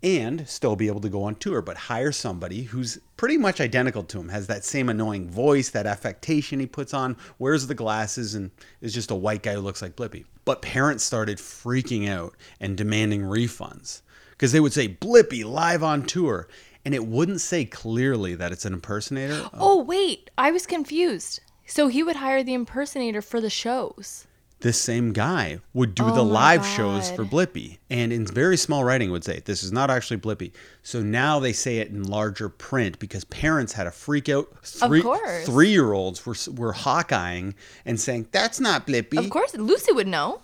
and 0.02 0.48
still 0.48 0.76
be 0.76 0.88
able 0.88 1.02
to 1.02 1.10
go 1.10 1.24
on 1.24 1.36
tour, 1.36 1.62
but 1.62 1.76
hire 1.76 2.12
somebody 2.12 2.64
who's 2.64 3.00
pretty 3.18 3.38
much 3.38 3.60
identical 3.60 4.04
to 4.04 4.20
him, 4.20 4.30
has 4.30 4.48
that 4.48 4.64
same 4.64 4.90
annoying 4.90 5.30
voice, 5.30 5.70
that 5.70 5.86
affectation 5.86 6.60
he 6.60 6.66
puts 6.66 6.94
on, 6.94 7.18
wears 7.38 7.68
the 7.68 7.76
glasses, 7.76 8.36
and 8.36 8.52
is 8.82 8.94
just 8.94 9.12
a 9.12 9.16
white 9.16 9.44
guy 9.44 9.54
who 9.54 9.62
looks 9.62 9.82
like 9.82 9.96
Blippi. 9.96 10.26
But 10.46 10.62
parents 10.62 11.04
started 11.04 11.38
freaking 11.38 12.08
out 12.10 12.36
and 12.60 12.78
demanding 12.78 13.22
refunds 13.22 14.02
because 14.32 14.52
they 14.52 14.60
would 14.62 14.74
say 14.74 14.88
Blippi 14.88 15.44
live 15.44 15.84
on 15.84 16.04
tour. 16.04 16.48
And 16.86 16.96
it 16.96 17.06
wouldn't 17.06 17.42
say 17.42 17.66
clearly 17.66 18.36
that 18.36 18.54
it's 18.54 18.64
an 18.64 18.72
impersonator. 18.72 19.50
Oh, 19.54 19.84
wait. 19.84 20.30
I 20.38 20.50
was 20.52 20.66
confused. 20.66 21.42
So 21.66 21.90
he 21.90 22.02
would 22.02 22.16
hire 22.16 22.42
the 22.42 22.54
impersonator 22.54 23.22
for 23.22 23.42
the 23.42 23.50
shows. 23.50 24.26
This 24.62 24.78
same 24.80 25.14
guy 25.14 25.60
would 25.74 25.96
do 25.96 26.04
Oh 26.04 26.14
the 26.14 26.24
live 26.24 26.66
shows 26.66 27.10
for 27.12 27.24
God. 27.24 27.32
Blippi. 27.32 27.78
And 27.90 28.12
in 28.12 28.26
very 28.26 28.58
small 28.58 28.84
writing 28.84 29.10
would 29.10 29.24
say, 29.24 29.40
this 29.46 29.64
is 29.64 29.72
not 29.72 29.90
actually 29.90 30.18
Blippi. 30.18 30.52
So 30.84 31.02
now 31.02 31.40
they 31.40 31.54
say 31.54 31.78
it 31.78 31.88
in 31.90 32.04
larger 32.04 32.50
print 32.50 33.00
because 33.00 33.24
parents 33.24 33.72
had 33.72 33.88
a 33.88 33.92
freak 33.92 34.28
out. 34.28 34.50
Three, 34.64 35.02
course. 35.02 35.46
Three-year-olds 35.46 36.26
were, 36.26 36.36
were 36.54 36.74
hawkeyeing 36.74 37.54
and 37.86 37.98
saying, 37.98 38.28
that's 38.34 38.60
not 38.60 38.86
Blippi. 38.86 39.18
Of 39.18 39.30
course, 39.30 39.56
Lucy 39.56 39.94
would 39.94 40.08
know. 40.08 40.42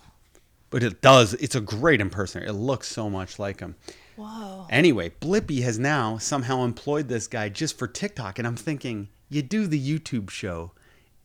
But 0.70 0.82
it 0.82 1.02
does. 1.02 1.34
It's 1.34 1.56
a 1.56 1.62
great 1.62 2.00
impersonator. 2.00 2.50
It 2.50 2.54
looks 2.54 2.88
so 2.88 3.10
much 3.10 3.38
like 3.38 3.60
him. 3.60 3.76
Whoa. 4.16 4.66
Anyway, 4.70 5.12
Blippi 5.20 5.62
has 5.64 5.78
now 5.78 6.18
somehow 6.20 6.64
employed 6.64 7.10
this 7.10 7.28
guy 7.28 7.50
just 7.50 7.78
for 7.78 7.86
TikTok. 7.86 8.40
And 8.40 8.48
I'm 8.48 8.56
thinking, 8.56 9.10
you 9.28 9.42
do 9.42 9.68
the 9.68 10.00
YouTube 10.00 10.30
show. 10.30 10.72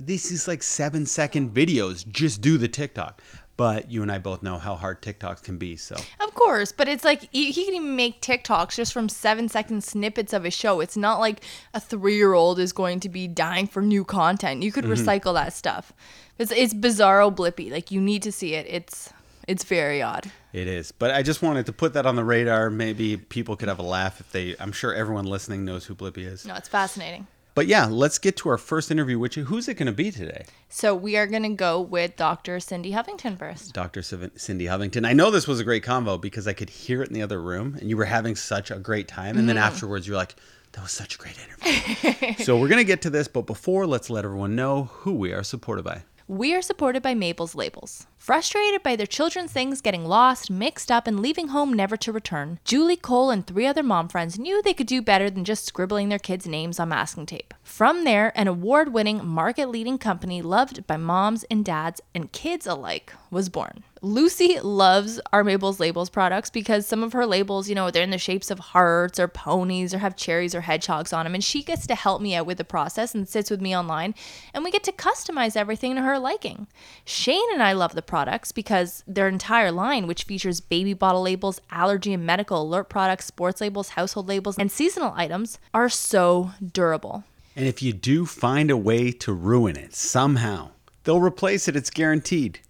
This 0.06 0.30
is 0.30 0.48
like 0.48 0.62
seven 0.62 1.06
second 1.06 1.54
videos. 1.54 2.06
Just 2.08 2.40
do 2.40 2.58
the 2.58 2.68
TikTok. 2.68 3.20
But 3.56 3.90
you 3.90 4.00
and 4.00 4.10
I 4.10 4.16
both 4.18 4.42
know 4.42 4.56
how 4.56 4.74
hard 4.74 5.02
TikToks 5.02 5.42
can 5.42 5.58
be. 5.58 5.76
So 5.76 5.94
Of 6.20 6.32
course, 6.32 6.72
but 6.72 6.88
it's 6.88 7.04
like 7.04 7.28
he 7.30 7.52
can 7.52 7.74
even 7.74 7.94
make 7.94 8.22
TikToks 8.22 8.74
just 8.74 8.90
from 8.94 9.10
seven 9.10 9.50
second 9.50 9.84
snippets 9.84 10.32
of 10.32 10.46
a 10.46 10.50
show. 10.50 10.80
It's 10.80 10.96
not 10.96 11.20
like 11.20 11.42
a 11.74 11.80
three 11.80 12.16
year 12.16 12.32
old 12.32 12.58
is 12.58 12.72
going 12.72 13.00
to 13.00 13.10
be 13.10 13.28
dying 13.28 13.66
for 13.66 13.82
new 13.82 14.02
content. 14.02 14.62
You 14.62 14.72
could 14.72 14.84
Mm-hmm. 14.84 15.06
recycle 15.06 15.34
that 15.34 15.52
stuff. 15.52 15.92
It's 16.38 16.50
it's 16.52 16.72
bizarro 16.72 17.34
blippi. 17.34 17.70
Like 17.70 17.90
you 17.90 18.00
need 18.00 18.22
to 18.22 18.32
see 18.32 18.54
it. 18.54 18.64
It's 18.66 19.12
it's 19.46 19.64
very 19.64 20.00
odd. 20.00 20.30
it 20.54 20.66
is. 20.66 20.90
But 20.92 21.10
I 21.10 21.22
just 21.22 21.42
wanted 21.42 21.66
to 21.66 21.72
put 21.72 21.92
that 21.92 22.06
on 22.06 22.16
the 22.16 22.24
radar. 22.24 22.70
Maybe 22.70 23.18
people 23.18 23.56
could 23.56 23.68
have 23.68 23.78
a 23.80 23.82
laugh 23.82 24.20
if 24.20 24.30
they, 24.32 24.54
I'm 24.60 24.70
sure 24.72 24.94
everyone 24.94 25.24
listening 25.26 25.64
knows 25.66 25.84
who 25.84 25.94
Blippi 25.94 26.18
is. 26.24 26.46
No, 26.46 26.54
it's 26.54 26.68
fascinating. 26.68 27.26
But 27.54 27.66
yeah, 27.66 27.86
let's 27.86 28.18
get 28.18 28.36
to 28.38 28.48
our 28.48 28.58
first 28.58 28.90
interview, 28.90 29.18
which 29.18 29.34
who's 29.34 29.68
it 29.68 29.74
going 29.74 29.86
to 29.86 29.92
be 29.92 30.10
today? 30.10 30.44
So 30.68 30.94
we 30.94 31.16
are 31.16 31.26
gonna 31.26 31.50
go 31.54 31.80
with 31.80 32.16
Dr. 32.16 32.60
Cindy 32.60 32.92
Huffington 32.92 33.38
first. 33.38 33.72
Dr. 33.74 34.02
Cindy 34.02 34.66
Hovington. 34.66 35.04
I 35.06 35.12
know 35.12 35.30
this 35.30 35.48
was 35.48 35.58
a 35.60 35.64
great 35.64 35.82
convo 35.84 36.20
because 36.20 36.46
I 36.46 36.52
could 36.52 36.70
hear 36.70 37.02
it 37.02 37.08
in 37.08 37.14
the 37.14 37.22
other 37.22 37.40
room 37.42 37.76
and 37.80 37.90
you 37.90 37.96
were 37.96 38.04
having 38.04 38.36
such 38.36 38.70
a 38.70 38.76
great 38.78 39.08
time. 39.08 39.36
And 39.36 39.48
then 39.48 39.56
Mm-hmm. 39.56 39.64
afterwards, 39.66 40.06
you're 40.06 40.16
like, 40.16 40.36
that 40.72 40.82
was 40.82 40.92
such 40.92 41.16
a 41.16 41.18
great 41.18 41.36
interview. 41.38 42.34
so 42.44 42.56
we're 42.56 42.68
going 42.68 42.78
to 42.78 42.84
get 42.84 43.02
to 43.02 43.10
this, 43.10 43.26
but 43.26 43.42
before, 43.46 43.84
let's 43.88 44.08
let 44.08 44.24
everyone 44.24 44.54
know 44.54 44.84
who 44.84 45.12
we 45.14 45.32
are 45.32 45.42
supported 45.42 45.84
by. 45.84 46.02
We 46.30 46.54
are 46.54 46.62
supported 46.62 47.02
by 47.02 47.14
Mabel's 47.14 47.56
Labels. 47.56 48.06
Frustrated 48.16 48.84
by 48.84 48.94
their 48.94 49.04
children's 49.04 49.50
things 49.50 49.80
getting 49.80 50.04
lost, 50.04 50.48
mixed 50.48 50.88
up, 50.88 51.08
and 51.08 51.18
leaving 51.18 51.48
home 51.48 51.72
never 51.72 51.96
to 51.96 52.12
return, 52.12 52.60
Julie 52.64 52.94
Cole 52.94 53.30
and 53.30 53.44
three 53.44 53.66
other 53.66 53.82
mom 53.82 54.06
friends 54.06 54.38
knew 54.38 54.62
they 54.62 54.72
could 54.72 54.86
do 54.86 55.02
better 55.02 55.28
than 55.28 55.44
just 55.44 55.66
scribbling 55.66 56.08
their 56.08 56.20
kids' 56.20 56.46
names 56.46 56.78
on 56.78 56.90
masking 56.90 57.26
tape. 57.26 57.52
From 57.64 58.04
there, 58.04 58.30
an 58.38 58.46
award 58.46 58.92
winning, 58.92 59.26
market 59.26 59.70
leading 59.70 59.98
company 59.98 60.40
loved 60.40 60.86
by 60.86 60.96
moms 60.96 61.42
and 61.50 61.64
dads 61.64 62.00
and 62.14 62.30
kids 62.30 62.64
alike 62.64 63.12
was 63.32 63.48
born. 63.48 63.82
Lucy 64.02 64.58
loves 64.60 65.20
our 65.30 65.44
Mabel's 65.44 65.78
Labels 65.78 66.08
products 66.08 66.48
because 66.48 66.86
some 66.86 67.02
of 67.02 67.12
her 67.12 67.26
labels, 67.26 67.68
you 67.68 67.74
know, 67.74 67.90
they're 67.90 68.02
in 68.02 68.08
the 68.08 68.16
shapes 68.16 68.50
of 68.50 68.58
hearts 68.58 69.20
or 69.20 69.28
ponies 69.28 69.92
or 69.92 69.98
have 69.98 70.16
cherries 70.16 70.54
or 70.54 70.62
hedgehogs 70.62 71.12
on 71.12 71.26
them. 71.26 71.34
And 71.34 71.44
she 71.44 71.62
gets 71.62 71.86
to 71.86 71.94
help 71.94 72.22
me 72.22 72.34
out 72.34 72.46
with 72.46 72.56
the 72.56 72.64
process 72.64 73.14
and 73.14 73.28
sits 73.28 73.50
with 73.50 73.60
me 73.60 73.76
online. 73.76 74.14
And 74.54 74.64
we 74.64 74.70
get 74.70 74.84
to 74.84 74.92
customize 74.92 75.54
everything 75.54 75.96
to 75.96 76.02
her 76.02 76.18
liking. 76.18 76.66
Shane 77.04 77.52
and 77.52 77.62
I 77.62 77.72
love 77.72 77.94
the 77.94 78.00
products 78.00 78.52
because 78.52 79.04
their 79.06 79.28
entire 79.28 79.70
line, 79.70 80.06
which 80.06 80.24
features 80.24 80.60
baby 80.60 80.94
bottle 80.94 81.22
labels, 81.22 81.60
allergy 81.70 82.14
and 82.14 82.24
medical 82.24 82.62
alert 82.62 82.88
products, 82.88 83.26
sports 83.26 83.60
labels, 83.60 83.90
household 83.90 84.28
labels, 84.28 84.56
and 84.56 84.72
seasonal 84.72 85.12
items, 85.14 85.58
are 85.74 85.90
so 85.90 86.52
durable. 86.72 87.24
And 87.54 87.66
if 87.66 87.82
you 87.82 87.92
do 87.92 88.24
find 88.24 88.70
a 88.70 88.78
way 88.78 89.12
to 89.12 89.34
ruin 89.34 89.76
it 89.76 89.94
somehow, 89.94 90.70
they'll 91.04 91.20
replace 91.20 91.68
it. 91.68 91.76
It's 91.76 91.90
guaranteed. 91.90 92.60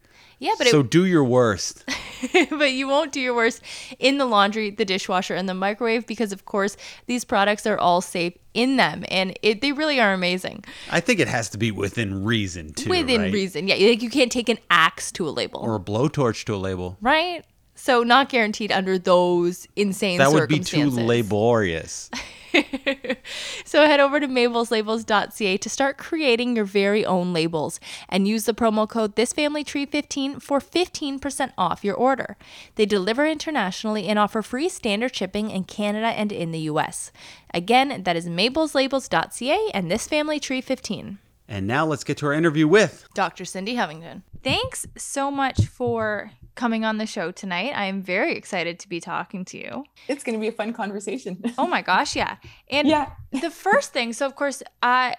Yeah, 0.40 0.54
but 0.56 0.68
so 0.68 0.80
it, 0.80 0.90
do 0.90 1.04
your 1.04 1.22
worst. 1.22 1.84
but 2.50 2.72
you 2.72 2.88
won't 2.88 3.12
do 3.12 3.20
your 3.20 3.34
worst 3.34 3.62
in 3.98 4.16
the 4.16 4.24
laundry, 4.24 4.70
the 4.70 4.86
dishwasher, 4.86 5.34
and 5.34 5.46
the 5.46 5.54
microwave 5.54 6.06
because, 6.06 6.32
of 6.32 6.46
course, 6.46 6.78
these 7.06 7.26
products 7.26 7.66
are 7.66 7.78
all 7.78 8.00
safe 8.00 8.32
in 8.54 8.76
them, 8.78 9.04
and 9.08 9.38
it, 9.42 9.60
they 9.60 9.72
really 9.72 10.00
are 10.00 10.14
amazing. 10.14 10.64
I 10.90 11.00
think 11.00 11.20
it 11.20 11.28
has 11.28 11.50
to 11.50 11.58
be 11.58 11.70
within 11.70 12.24
reason 12.24 12.72
too. 12.72 12.88
Within 12.88 13.20
right? 13.20 13.32
reason, 13.32 13.68
yeah. 13.68 13.74
Like 13.74 14.02
you 14.02 14.08
can't 14.08 14.32
take 14.32 14.48
an 14.48 14.58
axe 14.70 15.12
to 15.12 15.28
a 15.28 15.30
label 15.30 15.60
or 15.60 15.76
a 15.76 15.80
blowtorch 15.80 16.44
to 16.46 16.54
a 16.54 16.56
label, 16.56 16.96
right? 17.02 17.44
So 17.74 18.02
not 18.02 18.30
guaranteed 18.30 18.72
under 18.72 18.98
those 18.98 19.68
insane. 19.76 20.18
That 20.18 20.32
would 20.32 20.48
be 20.48 20.60
too 20.60 20.90
laborious. 20.90 22.10
so 23.64 23.86
head 23.86 24.00
over 24.00 24.20
to 24.20 24.28
mabelslabels.ca 24.28 25.56
to 25.56 25.68
start 25.68 25.98
creating 25.98 26.56
your 26.56 26.64
very 26.64 27.04
own 27.04 27.32
labels 27.32 27.80
and 28.08 28.28
use 28.28 28.44
the 28.44 28.54
promo 28.54 28.88
code 28.88 29.16
thisfamilytree15 29.16 30.42
for 30.42 30.60
15% 30.60 31.52
off 31.56 31.84
your 31.84 31.94
order. 31.94 32.36
They 32.74 32.86
deliver 32.86 33.26
internationally 33.26 34.06
and 34.08 34.18
offer 34.18 34.42
free 34.42 34.68
standard 34.68 35.14
shipping 35.14 35.50
in 35.50 35.64
Canada 35.64 36.08
and 36.08 36.32
in 36.32 36.50
the 36.50 36.60
US. 36.60 37.12
Again, 37.52 38.02
that 38.04 38.16
is 38.16 38.28
mabelslabels.ca 38.28 39.70
and 39.74 39.90
thisfamilytree15. 39.90 41.18
And 41.48 41.66
now 41.66 41.84
let's 41.84 42.04
get 42.04 42.16
to 42.18 42.26
our 42.26 42.32
interview 42.32 42.68
with 42.68 43.08
Dr. 43.14 43.44
Cindy 43.44 43.74
Hovington. 43.74 44.22
Thanks 44.42 44.86
so 44.96 45.32
much 45.32 45.66
for 45.66 46.30
coming 46.54 46.84
on 46.84 46.98
the 46.98 47.06
show 47.06 47.30
tonight. 47.30 47.72
I 47.74 47.86
am 47.86 48.02
very 48.02 48.36
excited 48.36 48.78
to 48.80 48.88
be 48.88 49.00
talking 49.00 49.44
to 49.46 49.58
you. 49.58 49.84
It's 50.08 50.24
going 50.24 50.34
to 50.34 50.40
be 50.40 50.48
a 50.48 50.52
fun 50.52 50.72
conversation. 50.72 51.42
oh 51.58 51.66
my 51.66 51.82
gosh, 51.82 52.16
yeah. 52.16 52.36
And 52.70 52.88
yeah. 52.88 53.10
the 53.32 53.50
first 53.50 53.92
thing, 53.92 54.12
so 54.12 54.26
of 54.26 54.36
course, 54.36 54.62
uh 54.82 55.12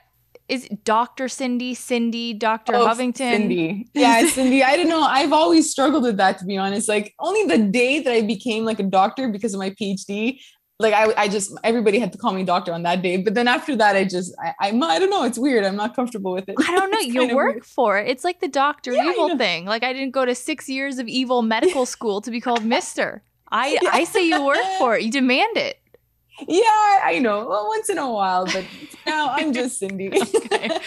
is 0.52 0.67
Dr. 0.84 1.30
Cindy, 1.30 1.74
Cindy, 1.74 2.34
Dr. 2.34 2.76
Oh, 2.76 2.86
Hovington? 2.86 3.15
Cindy. 3.15 3.88
Yeah, 3.94 4.28
Cindy. 4.28 4.62
I 4.62 4.76
don't 4.76 4.89
know. 4.89 5.02
I've 5.02 5.32
always 5.32 5.72
struggled 5.72 6.04
with 6.04 6.17
that 6.17 6.39
to 6.39 6.46
be 6.46 6.58
honest. 6.58 6.89
Like 6.89 7.13
only 7.20 7.46
the 7.46 7.63
day 7.63 8.02
that 8.02 8.12
I 8.12 8.22
became 8.22 8.65
like 8.65 8.80
a 8.80 8.84
doctor 8.84 9.30
because 9.30 9.54
of 9.54 9.60
my 9.60 9.70
PhD, 9.70 10.39
like 10.82 10.94
I, 10.94 11.13
I 11.24 11.28
just 11.28 11.58
everybody 11.63 12.00
had 12.00 12.12
to 12.12 12.17
call 12.17 12.34
me 12.34 12.44
doctor 12.44 12.74
on 12.74 12.84
that 12.84 13.02
day. 13.02 13.17
But 13.17 13.34
then 13.34 13.48
after 13.48 13.76
that 13.76 13.96
i 13.96 14.04
just 14.04 14.34
i 14.44 14.54
i'm 14.60 14.82
i 14.84 15.00
don't 15.00 15.10
know. 15.10 15.24
It's 15.24 15.38
weird. 15.38 15.63
I'm 15.65 15.76
not 15.76 15.96
comfortable 15.96 16.34
with 16.34 16.50
it. 16.50 16.56
I 16.60 16.76
don't 16.76 16.91
know. 16.91 17.00
You 17.00 17.36
work 17.36 17.56
weird. 17.56 17.65
for 17.65 17.98
it. 17.98 18.10
It's 18.10 18.24
like 18.24 18.39
the 18.39 18.48
doctor 18.48 18.94
yeah, 18.94 19.10
evil 19.10 19.38
thing. 19.38 19.65
Like 19.65 19.84
i 19.84 19.94
didn't 19.94 20.12
go 20.12 20.26
to 20.26 20.36
six 20.36 20.67
years 20.70 21.00
of 21.00 21.08
evil 21.08 21.41
medical 21.41 21.86
school 21.96 22.22
to 22.22 22.32
be 22.32 22.41
called 22.41 22.65
mister. 22.65 23.24
I 23.50 23.80
yeah. 23.82 23.89
i 23.91 24.04
say 24.04 24.28
you 24.28 24.44
work 24.44 24.65
for 24.78 24.96
it. 24.98 25.04
You 25.04 25.12
demand 25.12 25.58
it. 25.58 25.78
Yeah 26.48 27.00
i 27.04 27.20
know. 27.22 27.48
Well 27.48 27.67
once 27.67 27.89
in 27.89 27.98
a 27.98 28.12
while 28.12 28.46
but 28.46 28.65
now 29.06 29.30
i'm 29.30 29.54
just 29.54 29.80
cindy. 29.80 30.08
Okay. 30.10 30.78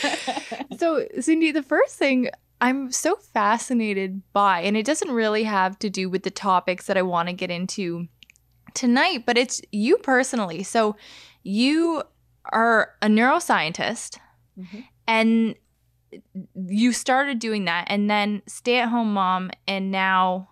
so 0.78 1.06
cindy 1.20 1.52
the 1.52 1.62
first 1.62 1.96
thing 1.96 2.30
I'm 2.60 2.92
so 2.92 3.16
fascinated 3.16 4.22
by, 4.32 4.60
and 4.60 4.74
it 4.74 4.86
doesn't 4.86 5.10
really 5.10 5.42
have 5.42 5.78
to 5.80 5.90
do 5.90 6.08
with 6.08 6.22
the 6.22 6.30
topics 6.30 6.86
that 6.86 6.96
I 6.96 7.02
want 7.02 7.28
to 7.28 7.34
get 7.34 7.50
into 7.50 8.08
tonight, 8.74 9.24
but 9.26 9.38
it's 9.38 9.62
you 9.72 9.96
personally. 9.98 10.62
So 10.62 10.96
you 11.42 12.02
are 12.52 12.94
a 13.00 13.06
neuroscientist 13.06 14.18
mm-hmm. 14.58 14.80
and 15.06 15.54
you 16.54 16.92
started 16.92 17.38
doing 17.38 17.64
that 17.64 17.86
and 17.88 18.10
then 18.10 18.42
stay 18.46 18.78
at 18.78 18.88
home 18.88 19.12
mom 19.12 19.50
and 19.66 19.90
now 19.90 20.48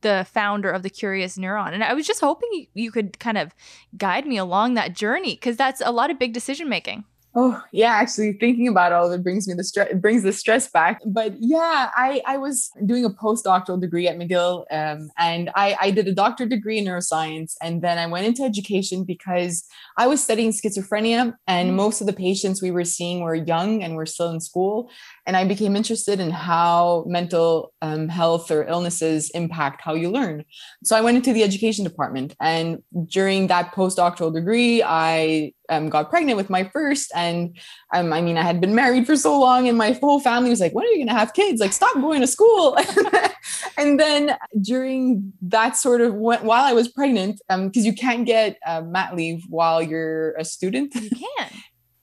the 0.00 0.26
founder 0.32 0.70
of 0.70 0.82
the 0.82 0.90
curious 0.90 1.38
neuron 1.38 1.72
and 1.72 1.84
i 1.84 1.94
was 1.94 2.06
just 2.06 2.20
hoping 2.20 2.66
you 2.74 2.90
could 2.90 3.18
kind 3.18 3.38
of 3.38 3.54
guide 3.96 4.26
me 4.26 4.36
along 4.36 4.74
that 4.74 4.92
journey 4.92 5.34
because 5.34 5.56
that's 5.56 5.80
a 5.84 5.92
lot 5.92 6.10
of 6.10 6.18
big 6.18 6.32
decision 6.32 6.68
making 6.68 7.04
Oh 7.38 7.62
yeah, 7.70 7.90
actually 7.90 8.32
thinking 8.32 8.66
about 8.66 8.92
all 8.92 9.12
of 9.12 9.20
it 9.20 9.22
brings 9.22 9.46
me 9.46 9.52
the 9.52 9.62
stress 9.62 9.92
brings 9.96 10.22
the 10.22 10.32
stress 10.32 10.70
back. 10.70 11.02
But 11.04 11.34
yeah, 11.38 11.90
I 11.94 12.22
I 12.26 12.38
was 12.38 12.70
doing 12.86 13.04
a 13.04 13.10
postdoctoral 13.10 13.78
degree 13.78 14.08
at 14.08 14.16
McGill, 14.16 14.64
um, 14.70 15.10
and 15.18 15.50
I 15.54 15.76
I 15.78 15.90
did 15.90 16.08
a 16.08 16.14
doctorate 16.14 16.48
degree 16.48 16.78
in 16.78 16.86
neuroscience, 16.86 17.54
and 17.60 17.82
then 17.82 17.98
I 17.98 18.06
went 18.06 18.26
into 18.26 18.42
education 18.42 19.04
because 19.04 19.64
I 19.98 20.06
was 20.06 20.24
studying 20.24 20.50
schizophrenia, 20.50 21.36
and 21.46 21.68
mm-hmm. 21.68 21.76
most 21.76 22.00
of 22.00 22.06
the 22.06 22.14
patients 22.14 22.62
we 22.62 22.70
were 22.70 22.86
seeing 22.86 23.20
were 23.20 23.34
young 23.34 23.82
and 23.82 23.96
were 23.96 24.06
still 24.06 24.30
in 24.30 24.40
school, 24.40 24.90
and 25.26 25.36
I 25.36 25.44
became 25.44 25.74
interested 25.74 26.20
in 26.20 26.30
how 26.30 27.04
mental 27.06 27.72
um, 27.82 28.08
health 28.08 28.50
or 28.50 28.64
illnesses 28.64 29.30
impact 29.30 29.82
how 29.82 29.94
you 29.94 30.10
learn. 30.10 30.44
So 30.84 30.96
I 30.96 31.00
went 31.00 31.16
into 31.16 31.32
the 31.32 31.42
education 31.42 31.84
department, 31.84 32.34
and 32.40 32.82
during 33.08 33.48
that 33.48 33.74
postdoctoral 33.74 34.32
degree, 34.32 34.82
I 34.84 35.52
um, 35.68 35.88
got 35.88 36.10
pregnant 36.10 36.36
with 36.36 36.48
my 36.48 36.70
first. 36.72 37.10
And 37.14 37.58
um, 37.92 38.12
I 38.12 38.20
mean, 38.20 38.38
I 38.38 38.42
had 38.42 38.60
been 38.60 38.74
married 38.74 39.04
for 39.04 39.16
so 39.16 39.38
long, 39.38 39.68
and 39.68 39.76
my 39.76 39.92
whole 39.92 40.20
family 40.20 40.50
was 40.50 40.60
like, 40.60 40.74
When 40.74 40.84
are 40.84 40.90
you 40.90 40.98
going 40.98 41.08
to 41.08 41.14
have 41.14 41.34
kids? 41.34 41.60
Like, 41.60 41.72
stop 41.72 41.94
going 41.96 42.20
to 42.20 42.26
school. 42.28 42.78
and 43.76 43.98
then 43.98 44.36
during 44.60 45.32
that 45.42 45.76
sort 45.76 46.02
of 46.02 46.14
while 46.14 46.64
I 46.64 46.72
was 46.72 46.88
pregnant, 46.88 47.40
because 47.48 47.82
um, 47.82 47.86
you 47.86 47.94
can't 47.94 48.26
get 48.26 48.58
uh, 48.64 48.82
mat 48.82 49.16
leave 49.16 49.42
while 49.48 49.82
you're 49.82 50.36
a 50.36 50.44
student. 50.44 50.94
You 50.94 51.10
can. 51.10 51.50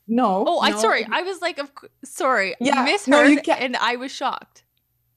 No. 0.08 0.44
Oh, 0.48 0.62
I'm 0.62 0.78
sorry. 0.78 1.06
I 1.10 1.22
was 1.22 1.42
like, 1.42 1.58
of, 1.58 1.72
sorry. 2.04 2.56
Yeah. 2.60 2.84
Misheard, 2.84 3.08
no, 3.08 3.22
you 3.24 3.42
can't. 3.42 3.62
and 3.62 3.78
I 3.78 3.96
was 3.96 4.12
shocked. 4.12 4.64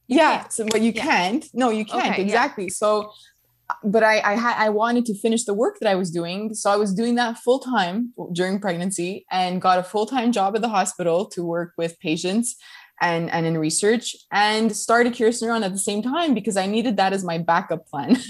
You 0.06 0.18
yeah. 0.18 0.38
Can't. 0.38 0.52
So, 0.52 0.66
but 0.66 0.80
you 0.80 0.92
yeah. 0.94 1.02
can't. 1.02 1.46
No, 1.52 1.70
you 1.70 1.84
can't. 1.84 2.12
Okay, 2.12 2.22
exactly. 2.22 2.64
Yeah. 2.64 2.70
So 2.74 3.12
uh, 3.68 3.74
but 3.84 4.04
I 4.04 4.20
I 4.20 4.34
had 4.34 4.56
I 4.58 4.68
wanted 4.70 5.04
to 5.06 5.14
finish 5.14 5.44
the 5.44 5.54
work 5.54 5.78
that 5.80 5.90
I 5.90 5.94
was 5.96 6.10
doing, 6.10 6.54
so 6.54 6.70
I 6.70 6.76
was 6.76 6.94
doing 6.94 7.16
that 7.16 7.38
full 7.38 7.58
time 7.58 8.12
during 8.32 8.60
pregnancy, 8.60 9.26
and 9.30 9.60
got 9.60 9.78
a 9.78 9.82
full 9.82 10.06
time 10.06 10.32
job 10.32 10.54
at 10.54 10.62
the 10.62 10.68
hospital 10.68 11.26
to 11.26 11.44
work 11.44 11.72
with 11.76 11.98
patients 11.98 12.56
and 13.00 13.30
and 13.30 13.44
in 13.44 13.58
research, 13.58 14.14
and 14.30 14.74
started 14.76 15.14
Curious 15.14 15.42
Neuron 15.42 15.64
at 15.64 15.72
the 15.72 15.78
same 15.78 16.02
time 16.02 16.32
because 16.32 16.56
I 16.56 16.66
needed 16.66 16.96
that 16.98 17.12
as 17.12 17.24
my 17.24 17.38
backup 17.38 17.88
plan. 17.88 18.16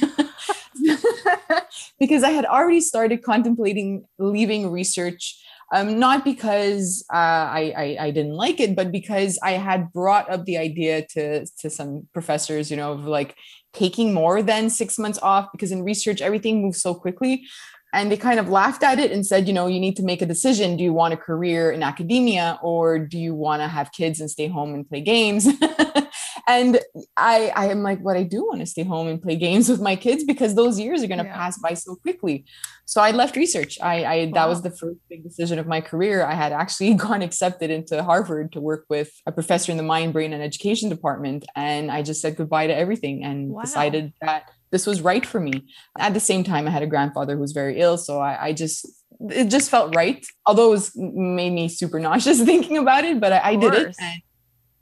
because 1.99 2.23
I 2.23 2.31
had 2.31 2.45
already 2.45 2.81
started 2.81 3.23
contemplating 3.23 4.07
leaving 4.19 4.71
research 4.71 5.43
um, 5.73 5.99
not 5.99 6.25
because 6.25 7.05
uh, 7.13 7.17
I, 7.17 7.75
I, 7.77 8.07
I 8.07 8.11
didn't 8.11 8.35
like 8.35 8.61
it, 8.61 8.77
but 8.77 8.93
because 8.93 9.39
I 9.43 9.53
had 9.53 9.93
brought 9.93 10.31
up 10.31 10.45
the 10.45 10.59
idea 10.59 11.05
to 11.09 11.47
to 11.61 11.71
some 11.71 12.07
professors, 12.13 12.71
you 12.71 12.77
know, 12.77 12.93
of 12.93 13.05
like 13.05 13.37
taking 13.73 14.15
more 14.15 14.43
than 14.43 14.71
six 14.71 14.99
months 14.99 15.19
off 15.23 15.51
because 15.53 15.73
in 15.73 15.83
research 15.83 16.23
everything 16.23 16.63
moves 16.63 16.81
so 16.81 16.95
quickly. 16.95 17.45
And 17.93 18.11
they 18.13 18.17
kind 18.17 18.39
of 18.39 18.49
laughed 18.49 18.83
at 18.83 18.99
it 18.99 19.11
and 19.11 19.25
said, 19.27 19.47
you 19.47 19.55
know, 19.55 19.69
you 19.69 19.81
need 19.81 19.97
to 19.97 20.03
make 20.03 20.21
a 20.21 20.27
decision. 20.27 20.77
Do 20.77 20.85
you 20.85 20.93
want 20.93 21.15
a 21.15 21.17
career 21.17 21.71
in 21.71 21.83
academia 21.83 22.59
or 22.63 22.99
do 22.99 23.19
you 23.19 23.35
want 23.35 23.63
to 23.63 23.69
have 23.69 23.93
kids 23.93 24.21
and 24.21 24.31
stay 24.31 24.49
home 24.49 24.75
and 24.75 24.87
play 24.87 25.01
games? 25.01 25.49
and 26.47 26.79
I, 27.17 27.53
I 27.57 27.67
am 27.67 27.83
like, 27.83 27.99
what 28.01 28.17
I 28.17 28.23
do 28.23 28.45
want 28.45 28.61
to 28.61 28.67
stay 28.67 28.85
home 28.85 29.09
and 29.09 29.21
play 29.21 29.35
games 29.35 29.69
with 29.69 29.81
my 29.81 29.97
kids 29.97 30.23
because 30.23 30.55
those 30.55 30.79
years 30.79 31.03
are 31.03 31.09
going 31.09 31.19
to 31.19 31.25
yeah. 31.25 31.35
pass 31.35 31.59
by 31.59 31.75
so 31.75 31.97
quickly. 31.97 32.45
So 32.85 33.01
I 33.01 33.11
left 33.11 33.35
research. 33.35 33.79
I, 33.83 34.05
I 34.05 34.25
wow. 34.27 34.33
that 34.35 34.49
was 34.49 34.63
the 34.63 34.71
first 34.71 34.99
big 35.09 35.25
decision 35.25 35.59
of 35.59 35.67
my 35.67 35.81
career. 35.81 36.25
I 36.25 36.35
had 36.35 36.53
actually 36.53 36.95
gone 37.07 37.23
accepted 37.23 37.71
into 37.71 38.01
Harvard 38.03 38.53
to 38.53 38.61
work 38.61 38.85
with 38.89 39.11
a 39.27 39.33
professor 39.33 39.73
in 39.73 39.77
the 39.77 39.83
mind, 39.83 40.13
brain, 40.13 40.33
and 40.33 40.43
education 40.43 40.89
department, 40.89 41.45
and 41.57 41.91
I 41.91 42.03
just 42.03 42.21
said 42.21 42.37
goodbye 42.37 42.69
to 42.69 42.77
everything 42.77 43.25
and 43.25 43.51
wow. 43.51 43.63
decided 43.63 44.13
that 44.21 44.51
this 44.71 44.87
was 44.87 45.01
right 45.01 45.27
for 45.27 45.41
me. 45.41 45.65
At 45.99 46.15
the 46.15 46.21
same 46.21 46.45
time, 46.45 46.69
I 46.69 46.71
had 46.71 46.83
a 46.83 46.87
grandfather 46.87 47.35
who 47.35 47.41
was 47.41 47.53
very 47.53 47.81
ill, 47.81 47.99
so 47.99 48.21
I, 48.21 48.47
I 48.47 48.53
just 48.53 48.87
it 49.31 49.49
just 49.51 49.71
felt 49.71 49.95
right. 49.97 50.25
Although 50.47 50.69
it 50.69 50.71
was 50.71 50.93
made 50.95 51.53
me 51.53 51.69
super 51.69 51.99
nauseous 51.99 52.41
thinking 52.45 52.79
about 52.79 53.05
it, 53.05 53.21
but 53.21 53.33
I, 53.33 53.41
I 53.43 53.57
did 53.57 53.75
it. 53.75 53.97
And 53.99 54.23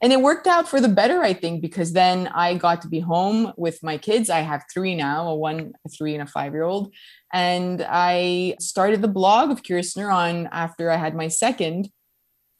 and 0.00 0.12
it 0.12 0.20
worked 0.20 0.46
out 0.46 0.68
for 0.68 0.80
the 0.80 0.88
better 0.88 1.22
i 1.22 1.32
think 1.32 1.60
because 1.60 1.92
then 1.92 2.28
i 2.28 2.54
got 2.54 2.82
to 2.82 2.88
be 2.88 3.00
home 3.00 3.52
with 3.56 3.82
my 3.82 3.98
kids. 3.98 4.30
I 4.30 4.40
have 4.40 4.64
three 4.72 4.94
now 4.94 5.28
a 5.28 5.34
one 5.34 5.72
a 5.84 5.88
three 5.88 6.14
and 6.14 6.22
a 6.22 6.26
five 6.26 6.52
year 6.52 6.64
old 6.64 6.92
and 7.32 7.84
i 7.88 8.56
started 8.60 9.02
the 9.02 9.08
blog 9.08 9.50
of 9.50 9.62
curious 9.62 9.94
neuron 9.94 10.48
after 10.52 10.90
i 10.90 10.96
had 10.96 11.14
my 11.14 11.28
second. 11.28 11.90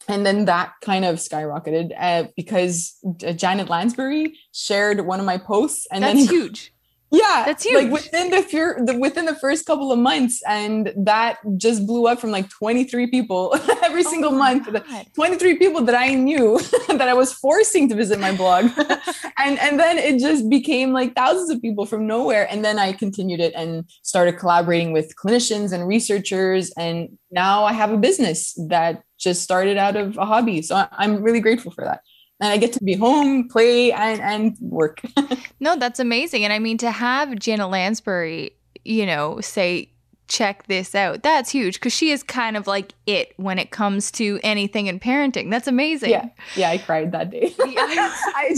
And 0.07 0.23
then 0.23 0.45
that 0.45 0.73
kind 0.83 1.03
of 1.03 1.15
skyrocketed 1.15 1.91
uh, 1.97 2.25
because 2.35 2.95
uh, 3.25 3.31
janet 3.31 3.69
lansbury 3.69 4.37
shared 4.53 5.01
one 5.01 5.19
of 5.19 5.25
my 5.25 5.39
posts 5.39 5.87
and 5.91 6.03
That's 6.03 6.27
then 6.27 6.27
huge 6.35 6.74
Yeah, 7.15 7.43
That's 7.45 7.63
huge. 7.63 7.83
Like 7.83 7.91
within 7.91 8.29
the, 8.29 8.41
fir- 8.43 8.83
the 8.85 8.97
within 8.99 9.25
the 9.25 9.35
first 9.35 9.65
couple 9.65 9.91
of 9.91 9.99
months, 9.99 10.41
and 10.47 10.91
that 10.97 11.37
just 11.57 11.85
blew 11.87 12.07
up 12.07 12.19
from 12.19 12.31
like 12.31 12.49
23 12.49 13.07
people 13.07 13.55
every 13.83 14.05
Oh 14.05 14.09
single 14.09 14.31
month. 14.31 14.71
God. 14.71 15.05
23 15.13 15.57
people 15.57 15.81
that 15.85 15.95
I 15.95 16.13
knew 16.13 16.59
that 16.89 17.07
I 17.07 17.13
was 17.13 17.31
forcing 17.33 17.87
to 17.89 17.95
visit 17.95 18.19
my 18.19 18.35
blog. 18.35 18.65
and 19.37 19.57
and 19.59 19.79
then 19.79 19.97
it 19.97 20.19
just 20.19 20.49
became 20.49 20.91
like 20.91 21.15
thousands 21.15 21.49
of 21.49 21.61
people 21.61 21.85
from 21.85 22.05
nowhere. 22.07 22.47
And 22.51 22.63
then 22.65 22.77
I 22.79 22.91
continued 22.93 23.39
it 23.39 23.53
and 23.55 23.85
started 24.03 24.37
collaborating 24.37 24.91
with 24.91 25.15
clinicians 25.15 25.71
and 25.73 25.87
researchers. 25.87 26.71
And 26.77 27.17
now 27.31 27.63
I 27.63 27.73
have 27.73 27.91
a 27.91 27.97
business 27.97 28.53
that 28.69 29.03
just 29.17 29.41
started 29.41 29.77
out 29.77 29.95
of 29.95 30.17
a 30.17 30.25
hobby. 30.25 30.61
So 30.61 30.87
I'm 30.91 31.21
really 31.23 31.39
grateful 31.39 31.71
for 31.71 31.83
that. 31.85 32.01
And 32.39 32.51
I 32.51 32.57
get 32.57 32.73
to 32.73 32.83
be 32.83 32.95
home, 32.95 33.47
play, 33.47 33.91
and, 33.93 34.21
and 34.21 34.57
work. 34.59 35.01
No, 35.61 35.77
that's 35.77 35.99
amazing. 35.99 36.43
And 36.43 36.51
I 36.51 36.59
mean, 36.59 36.77
to 36.79 36.91
have 36.91 37.39
Janet 37.39 37.69
Lansbury, 37.69 38.51
you 38.83 39.05
know, 39.05 39.39
say, 39.41 39.89
check 40.27 40.65
this 40.67 40.95
out, 40.95 41.21
that's 41.23 41.49
huge 41.51 41.75
because 41.75 41.93
she 41.93 42.09
is 42.11 42.23
kind 42.23 42.57
of 42.57 42.65
like 42.67 42.93
it 43.05 43.33
when 43.37 43.59
it 43.59 43.71
comes 43.71 44.09
to 44.11 44.39
anything 44.43 44.87
in 44.87 44.99
parenting. 44.99 45.51
That's 45.51 45.67
amazing. 45.67 46.09
yeah. 46.09 46.29
Yeah. 46.55 46.69
I 46.71 46.77
cried 46.79 47.11
that 47.11 47.29
day. 47.29 47.53
I, 47.59 48.55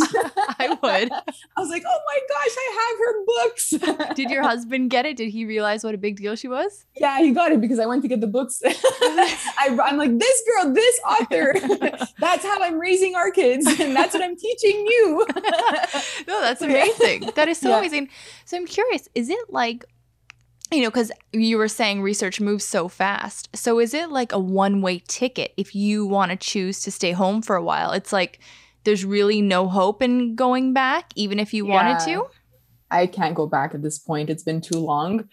I 0.59 0.69
would. 0.69 1.11
I 1.11 1.59
was 1.59 1.69
like, 1.69 1.83
oh 1.87 1.99
my 2.07 2.19
gosh, 2.29 2.55
I 2.57 2.67
have 2.79 2.97
her 2.99 3.97
books. 4.05 4.15
Did 4.15 4.29
your 4.29 4.43
husband 4.43 4.89
get 4.89 5.05
it? 5.05 5.17
Did 5.17 5.29
he 5.29 5.45
realize 5.45 5.83
what 5.83 5.93
a 5.93 5.97
big 5.97 6.17
deal 6.17 6.35
she 6.35 6.47
was? 6.47 6.85
Yeah, 6.95 7.19
he 7.19 7.31
got 7.31 7.51
it 7.51 7.59
because 7.61 7.79
I 7.79 7.85
went 7.85 8.01
to 8.03 8.07
get 8.07 8.21
the 8.21 8.27
books. 8.27 8.61
I, 8.65 9.77
I'm 9.83 9.97
like, 9.97 10.17
this 10.17 10.43
girl, 10.47 10.73
this 10.73 10.99
author. 11.07 11.53
that's 12.19 12.43
how 12.45 12.61
I'm 12.63 12.79
raising 12.79 13.15
our 13.15 13.31
kids, 13.31 13.65
and 13.79 13.95
that's 13.95 14.13
what 14.13 14.23
I'm 14.23 14.35
teaching 14.37 14.85
you. 14.87 15.25
no, 16.27 16.41
that's 16.41 16.61
amazing. 16.61 17.29
That 17.35 17.47
is 17.49 17.57
so 17.57 17.69
Yeah. 17.69 17.79
amazing. 17.79 18.09
So 18.45 18.57
I'm 18.57 18.65
curious, 18.65 19.07
is 19.15 19.29
it 19.29 19.49
like, 19.49 19.85
you 20.71 20.81
know, 20.81 20.89
because 20.89 21.11
you 21.31 21.57
were 21.57 21.67
saying 21.67 22.01
research 22.01 22.41
moves 22.41 22.65
so 22.65 22.87
fast. 22.87 23.55
So 23.55 23.79
is 23.79 23.93
it 23.93 24.09
like 24.09 24.31
a 24.31 24.39
one 24.39 24.81
way 24.81 25.01
ticket 25.07 25.53
if 25.57 25.75
you 25.75 26.05
want 26.05 26.31
to 26.31 26.37
choose 26.37 26.81
to 26.81 26.91
stay 26.91 27.11
home 27.11 27.41
for 27.41 27.55
a 27.55 27.63
while? 27.63 27.91
It's 27.91 28.11
like 28.11 28.39
there's 28.83 29.05
really 29.05 29.41
no 29.41 29.67
hope 29.67 30.01
in 30.01 30.35
going 30.35 30.73
back, 30.73 31.11
even 31.15 31.39
if 31.39 31.53
you 31.53 31.65
wanted 31.65 31.99
to? 32.05 32.27
I 32.89 33.07
can't 33.07 33.35
go 33.35 33.47
back 33.47 33.73
at 33.73 33.81
this 33.81 33.99
point. 33.99 34.29
It's 34.29 34.43
been 34.43 34.61
too 34.61 34.79
long 34.79 35.27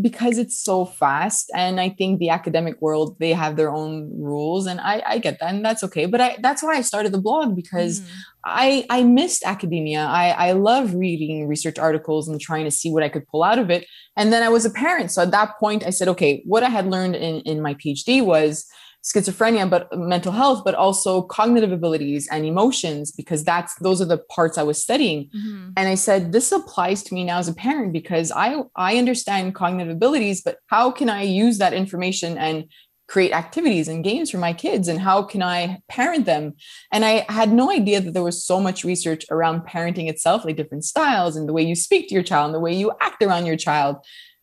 because 0.00 0.38
it's 0.38 0.58
so 0.58 0.84
fast. 0.84 1.50
And 1.54 1.80
I 1.80 1.88
think 1.88 2.18
the 2.18 2.28
academic 2.28 2.80
world, 2.80 3.16
they 3.18 3.32
have 3.32 3.56
their 3.56 3.70
own 3.70 4.10
rules. 4.14 4.66
And 4.66 4.80
I, 4.80 5.02
I 5.06 5.18
get 5.18 5.38
that. 5.40 5.54
And 5.54 5.64
that's 5.64 5.82
okay. 5.84 6.06
But 6.06 6.20
I 6.20 6.36
that's 6.40 6.62
why 6.62 6.76
I 6.76 6.82
started 6.82 7.12
the 7.12 7.20
blog 7.20 7.56
because 7.56 8.00
Mm. 8.00 8.06
I 8.44 8.86
I 8.90 9.02
missed 9.02 9.42
academia. 9.44 10.04
I 10.04 10.28
I 10.48 10.52
love 10.52 10.94
reading 10.94 11.48
research 11.48 11.78
articles 11.78 12.28
and 12.28 12.40
trying 12.40 12.64
to 12.64 12.70
see 12.70 12.90
what 12.90 13.02
I 13.02 13.08
could 13.08 13.26
pull 13.28 13.42
out 13.42 13.58
of 13.58 13.70
it. 13.70 13.86
And 14.16 14.32
then 14.32 14.42
I 14.42 14.48
was 14.48 14.64
a 14.64 14.70
parent, 14.70 15.10
so 15.10 15.22
at 15.22 15.30
that 15.32 15.58
point 15.58 15.84
I 15.86 15.90
said, 15.90 16.08
okay, 16.08 16.42
what 16.44 16.62
I 16.62 16.68
had 16.68 16.86
learned 16.86 17.16
in 17.16 17.40
in 17.40 17.60
my 17.62 17.74
PhD 17.74 18.24
was 18.24 18.66
schizophrenia, 19.04 19.68
but 19.68 19.88
mental 19.96 20.32
health, 20.32 20.62
but 20.64 20.74
also 20.74 21.22
cognitive 21.22 21.72
abilities 21.72 22.28
and 22.30 22.44
emotions, 22.44 23.12
because 23.12 23.44
that's 23.44 23.74
those 23.76 24.00
are 24.02 24.06
the 24.06 24.18
parts 24.18 24.58
I 24.58 24.62
was 24.62 24.82
studying. 24.82 25.30
Mhm. 25.34 25.72
And 25.76 25.88
I 25.88 25.94
said, 25.94 26.32
this 26.32 26.52
applies 26.52 27.02
to 27.04 27.14
me 27.14 27.24
now 27.24 27.38
as 27.38 27.48
a 27.48 27.54
parent 27.54 27.92
because 27.92 28.32
I 28.32 28.62
I 28.76 28.98
understand 28.98 29.54
cognitive 29.54 29.92
abilities, 29.94 30.42
but 30.42 30.58
how 30.66 30.90
can 30.90 31.08
I 31.08 31.22
use 31.22 31.58
that 31.58 31.72
information 31.72 32.36
and 32.36 32.64
create 33.08 33.32
activities 33.32 33.88
and 33.88 34.04
games 34.04 34.30
for 34.30 34.36
my 34.38 34.52
kids 34.52 34.86
and 34.86 35.00
how 35.00 35.22
can 35.22 35.42
i 35.42 35.80
parent 35.88 36.26
them 36.26 36.52
and 36.92 37.06
i 37.06 37.24
had 37.30 37.50
no 37.50 37.70
idea 37.70 38.00
that 38.00 38.12
there 38.12 38.22
was 38.22 38.44
so 38.44 38.60
much 38.60 38.84
research 38.84 39.24
around 39.30 39.62
parenting 39.62 40.08
itself 40.10 40.44
like 40.44 40.56
different 40.56 40.84
styles 40.84 41.34
and 41.34 41.48
the 41.48 41.52
way 41.54 41.62
you 41.62 41.74
speak 41.74 42.06
to 42.06 42.14
your 42.14 42.22
child 42.22 42.46
and 42.46 42.54
the 42.54 42.60
way 42.60 42.72
you 42.72 42.92
act 43.00 43.22
around 43.22 43.46
your 43.46 43.56
child 43.56 43.96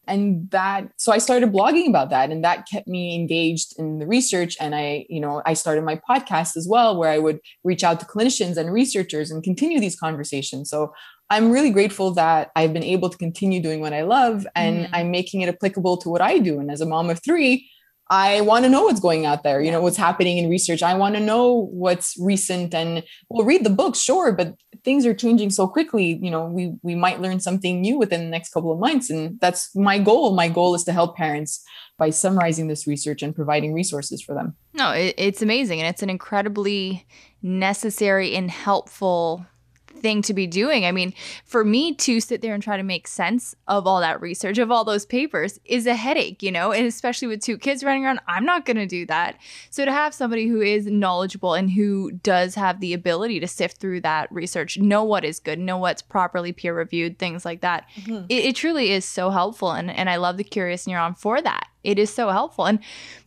and 0.08 0.49
that 0.51 0.88
so 0.97 1.12
i 1.12 1.18
started 1.18 1.51
blogging 1.51 1.88
about 1.88 2.10
that 2.10 2.30
and 2.32 2.43
that 2.43 2.68
kept 2.72 2.88
me 2.88 3.16
engaged 3.16 3.78
in 3.80 3.99
the 3.99 4.08
research. 4.08 4.56
And 4.60 4.74
i 4.76 5.06
you 5.10 5.20
know 5.20 5.41
i 5.45 5.53
started 5.53 5.84
my 5.84 5.99
podcast 6.10 6.56
as 6.58 6.68
well 6.68 6.97
where 6.97 7.10
i 7.12 7.18
would 7.20 7.39
reach 7.64 7.84
out 7.84 7.99
to 7.99 8.06
clinicians 8.06 8.58
and 8.58 8.72
researchers 8.72 9.32
and 9.32 9.43
continue 9.43 9.80
these 9.80 9.95
conversations. 9.99 10.70
So 10.70 10.93
i'm 11.30 11.51
really 11.51 11.72
grateful 11.72 12.12
that 12.12 12.51
i've 12.56 12.74
been 12.74 12.84
able 12.84 13.10
to 13.10 13.18
continue 13.18 13.60
doing 13.62 13.80
what 13.80 13.93
i 13.93 14.03
love 14.03 14.45
and 14.56 14.86
Mhm. 14.86 14.89
i'm 14.93 15.10
making 15.12 15.41
it 15.41 15.49
applicable 15.49 15.97
to 15.97 16.10
what 16.10 16.22
i 16.22 16.38
do. 16.39 16.60
And 16.60 16.70
as 16.72 16.82
a 16.82 16.86
mom 16.86 17.10
of 17.10 17.20
three 17.24 17.68
I 18.10 18.41
want 18.41 18.66
to 18.66 18.70
know 18.70 18.84
what's 18.84 18.99
going 18.99 19.26
out 19.26 19.41
there, 19.41 19.62
you 19.62 19.72
know, 19.72 19.82
what's 19.82 19.97
happening 19.97 20.38
in 20.38 20.49
research. 20.49 20.84
I 20.84 20.93
want 20.93 21.16
to 21.16 21.22
know 21.22 21.68
what's 21.72 22.16
recent 22.20 22.74
and 22.74 23.03
we'll 23.30 23.45
read 23.45 23.64
the 23.64 23.72
books, 23.72 23.99
sure, 23.99 24.32
but 24.32 24.53
things 24.84 25.08
are 25.08 25.14
changing 25.14 25.49
so 25.49 25.68
quickly. 25.68 26.20
You 26.22 26.30
know, 26.30 26.45
we 26.45 26.76
we 26.84 26.93
might 26.93 27.20
learn 27.20 27.39
something 27.39 27.82
new 27.82 27.97
within 27.97 28.22
the 28.22 28.30
next 28.30 28.49
couple 28.49 28.72
of 28.72 28.80
months. 28.80 29.10
And 29.10 29.39
that's 29.39 29.76
my 29.76 29.97
goal. 29.97 30.36
My 30.36 30.49
goal 30.49 30.76
is 30.76 30.84
to 30.84 30.93
help 30.93 31.18
parents 31.18 31.64
by 31.97 32.12
summarizing 32.12 32.68
this 32.68 32.86
research 32.86 33.24
and 33.24 33.36
providing 33.36 33.74
resources 33.74 34.22
for 34.22 34.36
them. 34.36 34.56
No, 34.74 34.91
it, 34.91 35.16
it's 35.18 35.41
amazing. 35.41 35.80
And 35.80 35.89
it's 35.89 36.03
an 36.03 36.10
incredibly 36.10 37.08
necessary 37.41 38.36
and 38.36 38.51
helpful 38.51 39.47
thing 39.95 40.21
to 40.23 40.33
be 40.33 40.47
doing. 40.47 40.85
I 40.85 40.91
mean, 40.91 41.13
for 41.45 41.63
me 41.63 41.93
to 41.95 42.19
sit 42.19 42.41
there 42.41 42.53
and 42.53 42.61
try 42.61 42.77
to 42.77 42.83
make 42.83 43.07
sense 43.07 43.55
of 43.67 43.87
all 43.87 43.99
that 44.01 44.21
research, 44.21 44.57
of 44.57 44.71
all 44.71 44.83
those 44.83 45.05
papers, 45.05 45.59
is 45.65 45.87
a 45.87 45.95
headache, 45.95 46.43
you 46.43 46.51
know, 46.51 46.71
and 46.71 46.85
especially 46.85 47.27
with 47.27 47.41
two 47.41 47.57
kids 47.57 47.83
running 47.83 48.05
around, 48.05 48.19
I'm 48.27 48.45
not 48.45 48.65
going 48.65 48.77
to 48.77 48.85
do 48.85 49.05
that. 49.07 49.37
So 49.69 49.85
to 49.85 49.91
have 49.91 50.13
somebody 50.13 50.47
who 50.47 50.61
is 50.61 50.85
knowledgeable 50.85 51.53
and 51.53 51.71
who 51.71 52.11
does 52.11 52.55
have 52.55 52.79
the 52.79 52.93
ability 52.93 53.39
to 53.39 53.47
sift 53.47 53.77
through 53.77 54.01
that 54.01 54.31
research, 54.31 54.77
know 54.77 55.03
what 55.03 55.25
is 55.25 55.39
good, 55.39 55.59
know 55.59 55.77
what's 55.77 56.01
properly 56.01 56.51
peer 56.51 56.75
reviewed, 56.75 57.17
things 57.17 57.45
like 57.45 57.61
that, 57.61 57.85
mm-hmm. 57.95 58.25
it, 58.29 58.45
it 58.45 58.55
truly 58.55 58.91
is 58.91 59.05
so 59.05 59.29
helpful. 59.29 59.71
And, 59.71 59.89
and 59.89 60.09
I 60.09 60.17
love 60.17 60.37
the 60.37 60.43
Curious 60.43 60.85
Neuron 60.85 61.17
for 61.17 61.41
that. 61.41 61.67
It 61.83 61.99
is 61.99 62.13
so 62.13 62.29
helpful. 62.29 62.65
And 62.65 62.79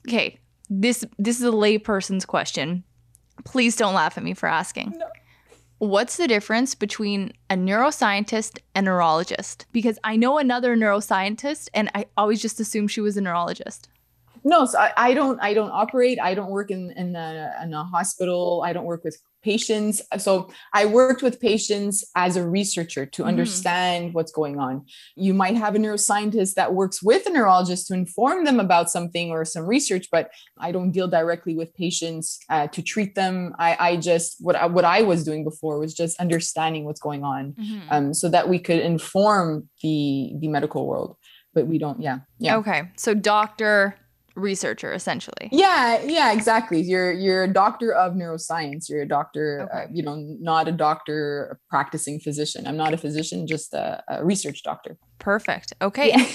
okay, 0.07 0.41
this 0.69 1.05
this 1.19 1.39
is 1.39 1.45
a 1.45 1.53
layperson's 1.53 2.27
question. 2.27 2.85
Please 3.45 3.77
don't 3.77 3.95
laugh 3.95 4.19
at 4.19 4.25
me 4.25 4.35
for 4.35 4.49
asking. 4.49 4.95
No. 4.97 5.07
What's 5.79 6.17
the 6.17 6.27
difference 6.27 6.75
between 6.75 7.33
a 7.49 7.55
neuroscientist 7.55 8.59
and 8.75 8.87
neurologist? 8.87 9.67
Because 9.71 9.99
I 10.03 10.17
know 10.17 10.39
another 10.39 10.77
neuroscientist 10.77 11.69
and 11.73 11.89
I 11.95 12.07
always 12.17 12.43
just 12.43 12.59
assumed 12.59 12.91
she 12.91 13.01
was 13.01 13.17
a 13.17 13.21
neurologist. 13.21 13.89
No, 14.45 14.65
so 14.65 14.79
I, 14.79 14.93
I 14.97 15.15
don't 15.15 15.41
I 15.41 15.55
don't 15.55 15.71
operate. 15.71 16.19
I 16.21 16.35
don't 16.35 16.51
work 16.51 16.71
in 16.71 16.91
in 16.93 17.09
in 17.09 17.75
a 17.75 17.85
hospital. 17.85 18.63
I 18.65 18.73
don't 18.73 18.87
work 18.87 19.05
with 19.05 19.21
patients. 19.43 20.03
So 20.19 20.51
I 20.75 20.87
worked 20.87 21.23
with 21.23 21.41
patients 21.41 22.05
as 22.17 22.37
a 22.37 22.47
researcher 22.49 23.07
to 23.07 23.23
Mhm. 23.23 23.27
understand 23.27 24.15
what's 24.15 24.33
going 24.33 24.59
on. 24.59 24.85
You 25.17 25.35
might 25.35 25.57
have 25.57 25.75
a 25.75 25.79
neuroscientist 25.79 26.55
that 26.55 26.75
works 26.75 27.03
with 27.03 27.27
a 27.27 27.31
neurologist 27.31 27.87
to 27.89 27.95
inform 27.95 28.45
them 28.45 28.59
about 28.61 28.91
something 28.91 29.31
or 29.31 29.45
some 29.45 29.65
research, 29.67 30.09
but 30.11 30.31
I 30.59 30.73
don't 30.73 30.91
deal 30.91 31.09
directly 31.09 31.55
with 31.55 31.75
patients 31.75 32.39
uh, 32.51 32.67
to 32.69 32.83
treat 32.83 33.15
them. 33.15 33.55
I, 33.59 33.77
I 33.79 33.97
just 33.97 34.37
what 34.41 34.57
I, 34.57 34.67
what 34.67 34.85
I 34.85 35.03
was 35.03 35.25
doing 35.25 35.45
before 35.45 35.79
was 35.79 35.95
just 35.95 36.19
understanding 36.21 36.85
what's 36.85 37.01
going 37.01 37.25
on, 37.25 37.55
um, 37.91 38.15
so 38.15 38.29
that 38.29 38.49
we 38.49 38.59
could 38.59 38.81
inform 38.81 39.69
the 39.83 40.33
the 40.41 40.49
medical 40.49 40.87
world. 40.87 41.17
But 41.55 41.67
we 41.67 41.79
don't. 41.79 42.01
Yeah. 42.01 42.19
Yeah. 42.39 42.57
Okay. 42.59 42.83
So 42.97 43.15
doctor, 43.15 43.95
researcher, 44.39 44.93
essentially. 44.93 45.49
Yeah, 45.51 46.01
yeah, 46.05 46.33
exactly. 46.33 46.81
You're 46.81 47.13
you're 47.13 47.45
a 47.45 47.53
doctor 47.53 47.93
of 47.93 48.15
neuroscience. 48.15 48.89
You're 48.89 49.03
a 49.03 49.09
doctor, 49.09 49.69
uh, 49.73 49.87
you 49.93 50.03
know, 50.03 50.17
not 50.41 50.69
a 50.69 50.73
doctor, 50.73 51.53
a 51.53 51.71
practicing 51.71 52.21
physician. 52.21 52.67
I'm 52.67 52.77
not 52.77 52.95
a 52.95 52.97
physician, 52.97 53.47
just 53.47 53.75
a, 53.75 54.03
a 54.09 54.25
research 54.25 54.63
doctor. 54.63 54.97
Perfect. 55.19 55.73
Okay. 55.83 56.11
Yeah. 56.11 56.27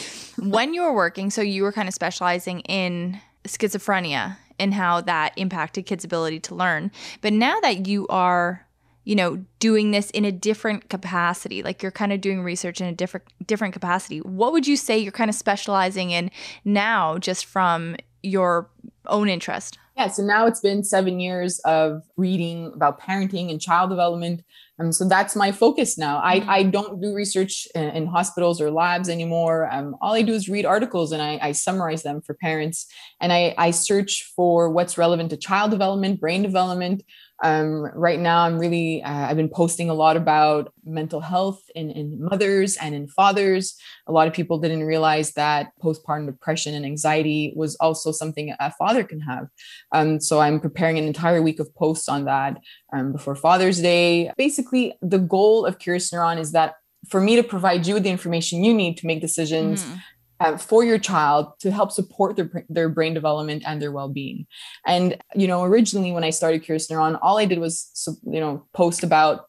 when 0.49 0.73
you 0.73 0.81
were 0.81 0.93
working, 0.93 1.29
so 1.29 1.41
you 1.41 1.63
were 1.63 1.71
kind 1.71 1.87
of 1.87 1.93
specializing 1.93 2.59
in 2.61 3.19
schizophrenia 3.45 4.37
and 4.59 4.73
how 4.73 5.01
that 5.01 5.33
impacted 5.37 5.85
kids' 5.85 6.03
ability 6.03 6.39
to 6.41 6.55
learn. 6.55 6.91
But 7.21 7.33
now 7.33 7.59
that 7.61 7.87
you 7.87 8.07
are, 8.07 8.65
you 9.03 9.15
know, 9.15 9.43
doing 9.59 9.91
this 9.91 10.09
in 10.11 10.25
a 10.25 10.31
different 10.31 10.89
capacity, 10.89 11.61
like 11.63 11.81
you're 11.81 11.91
kind 11.91 12.13
of 12.13 12.21
doing 12.21 12.41
research 12.41 12.79
in 12.81 12.87
a 12.87 12.93
different 12.93 13.25
different 13.45 13.73
capacity, 13.73 14.19
what 14.19 14.51
would 14.53 14.67
you 14.67 14.77
say 14.77 14.97
you're 14.97 15.11
kind 15.11 15.29
of 15.29 15.35
specializing 15.35 16.11
in 16.11 16.31
now 16.63 17.17
just 17.17 17.45
from 17.45 17.95
your 18.21 18.69
own 19.07 19.29
interest? 19.29 19.77
Yeah, 19.97 20.07
so 20.07 20.23
now 20.23 20.47
it's 20.47 20.59
been 20.61 20.83
seven 20.83 21.19
years 21.19 21.59
of 21.65 22.01
reading 22.17 22.71
about 22.73 22.99
parenting 22.99 23.51
and 23.51 23.61
child 23.61 23.91
development. 23.91 24.41
Um, 24.79 24.91
so 24.91 25.07
that's 25.07 25.35
my 25.35 25.51
focus 25.51 25.99
now. 25.99 26.19
I, 26.23 26.39
Mhm. 26.39 26.47
I 26.47 26.63
don't 26.63 26.99
do 26.99 27.13
research 27.13 27.67
in, 27.75 27.89
in 27.89 28.05
hospitals 28.07 28.59
or 28.59 28.71
labs 28.71 29.07
anymore. 29.07 29.69
Um, 29.71 29.95
all 30.01 30.13
I 30.13 30.23
do 30.23 30.33
is 30.33 30.49
read 30.49 30.65
articles 30.65 31.11
and 31.11 31.21
I, 31.21 31.37
I 31.43 31.51
summarize 31.51 32.01
them 32.01 32.21
for 32.21 32.33
parents. 32.33 32.87
And 33.21 33.31
I, 33.31 33.53
I 33.55 33.69
search 33.69 34.33
for 34.35 34.71
what's 34.71 34.97
relevant 34.97 35.29
to 35.29 35.37
child 35.37 35.69
development, 35.69 36.19
brain 36.19 36.41
development. 36.41 37.03
Um, 37.41 37.89
right 37.93 38.19
now, 38.19 38.43
I'm 38.45 38.59
really, 38.59 39.01
uh, 39.03 39.27
I've 39.27 39.37
been 39.37 39.49
posting 39.49 39.89
a 39.89 39.93
lot 39.93 40.15
about 40.15 40.73
mental 40.85 41.19
health 41.19 41.61
in, 41.75 41.89
in 41.91 42.23
mothers 42.23 42.77
and 42.77 42.93
in 42.93 43.07
fathers. 43.07 43.75
A 44.07 44.11
lot 44.11 44.27
of 44.27 44.33
people 44.33 44.59
didn't 44.59 44.83
realize 44.83 45.33
that 45.33 45.71
postpartum 45.83 46.25
depression 46.25 46.73
and 46.73 46.85
anxiety 46.85 47.53
was 47.55 47.75
also 47.77 48.11
something 48.11 48.53
a 48.59 48.71
father 48.71 49.03
can 49.03 49.19
have. 49.21 49.47
Um, 49.91 50.19
so 50.19 50.39
I'm 50.39 50.59
preparing 50.59 50.97
an 50.97 51.05
entire 51.05 51.41
week 51.41 51.59
of 51.59 51.73
posts 51.75 52.07
on 52.07 52.25
that 52.25 52.57
um, 52.93 53.11
before 53.11 53.35
Father's 53.35 53.81
Day. 53.81 54.31
Basically, 54.37 54.93
the 55.01 55.19
goal 55.19 55.65
of 55.65 55.79
Curious 55.79 56.11
Neuron 56.11 56.39
is 56.39 56.51
that 56.51 56.75
for 57.09 57.19
me 57.19 57.35
to 57.35 57.43
provide 57.43 57.85
you 57.85 57.95
with 57.95 58.03
the 58.03 58.09
information 58.09 58.63
you 58.63 58.73
need 58.73 58.97
to 58.97 59.07
make 59.07 59.21
decisions 59.21 59.83
mm-hmm. 59.83 59.95
Uh, 60.43 60.57
for 60.57 60.83
your 60.83 60.97
child 60.97 61.53
to 61.59 61.71
help 61.71 61.91
support 61.91 62.35
their, 62.35 62.65
their 62.69 62.89
brain 62.89 63.13
development 63.13 63.63
and 63.65 63.81
their 63.81 63.91
well-being 63.91 64.45
and 64.85 65.17
you 65.35 65.47
know 65.47 65.63
originally 65.63 66.11
when 66.11 66.23
i 66.23 66.29
started 66.29 66.63
curious 66.63 66.87
neuron 66.87 67.17
all 67.21 67.37
i 67.37 67.45
did 67.45 67.59
was 67.59 67.91
you 68.23 68.39
know 68.39 68.65
post 68.73 69.03
about 69.03 69.45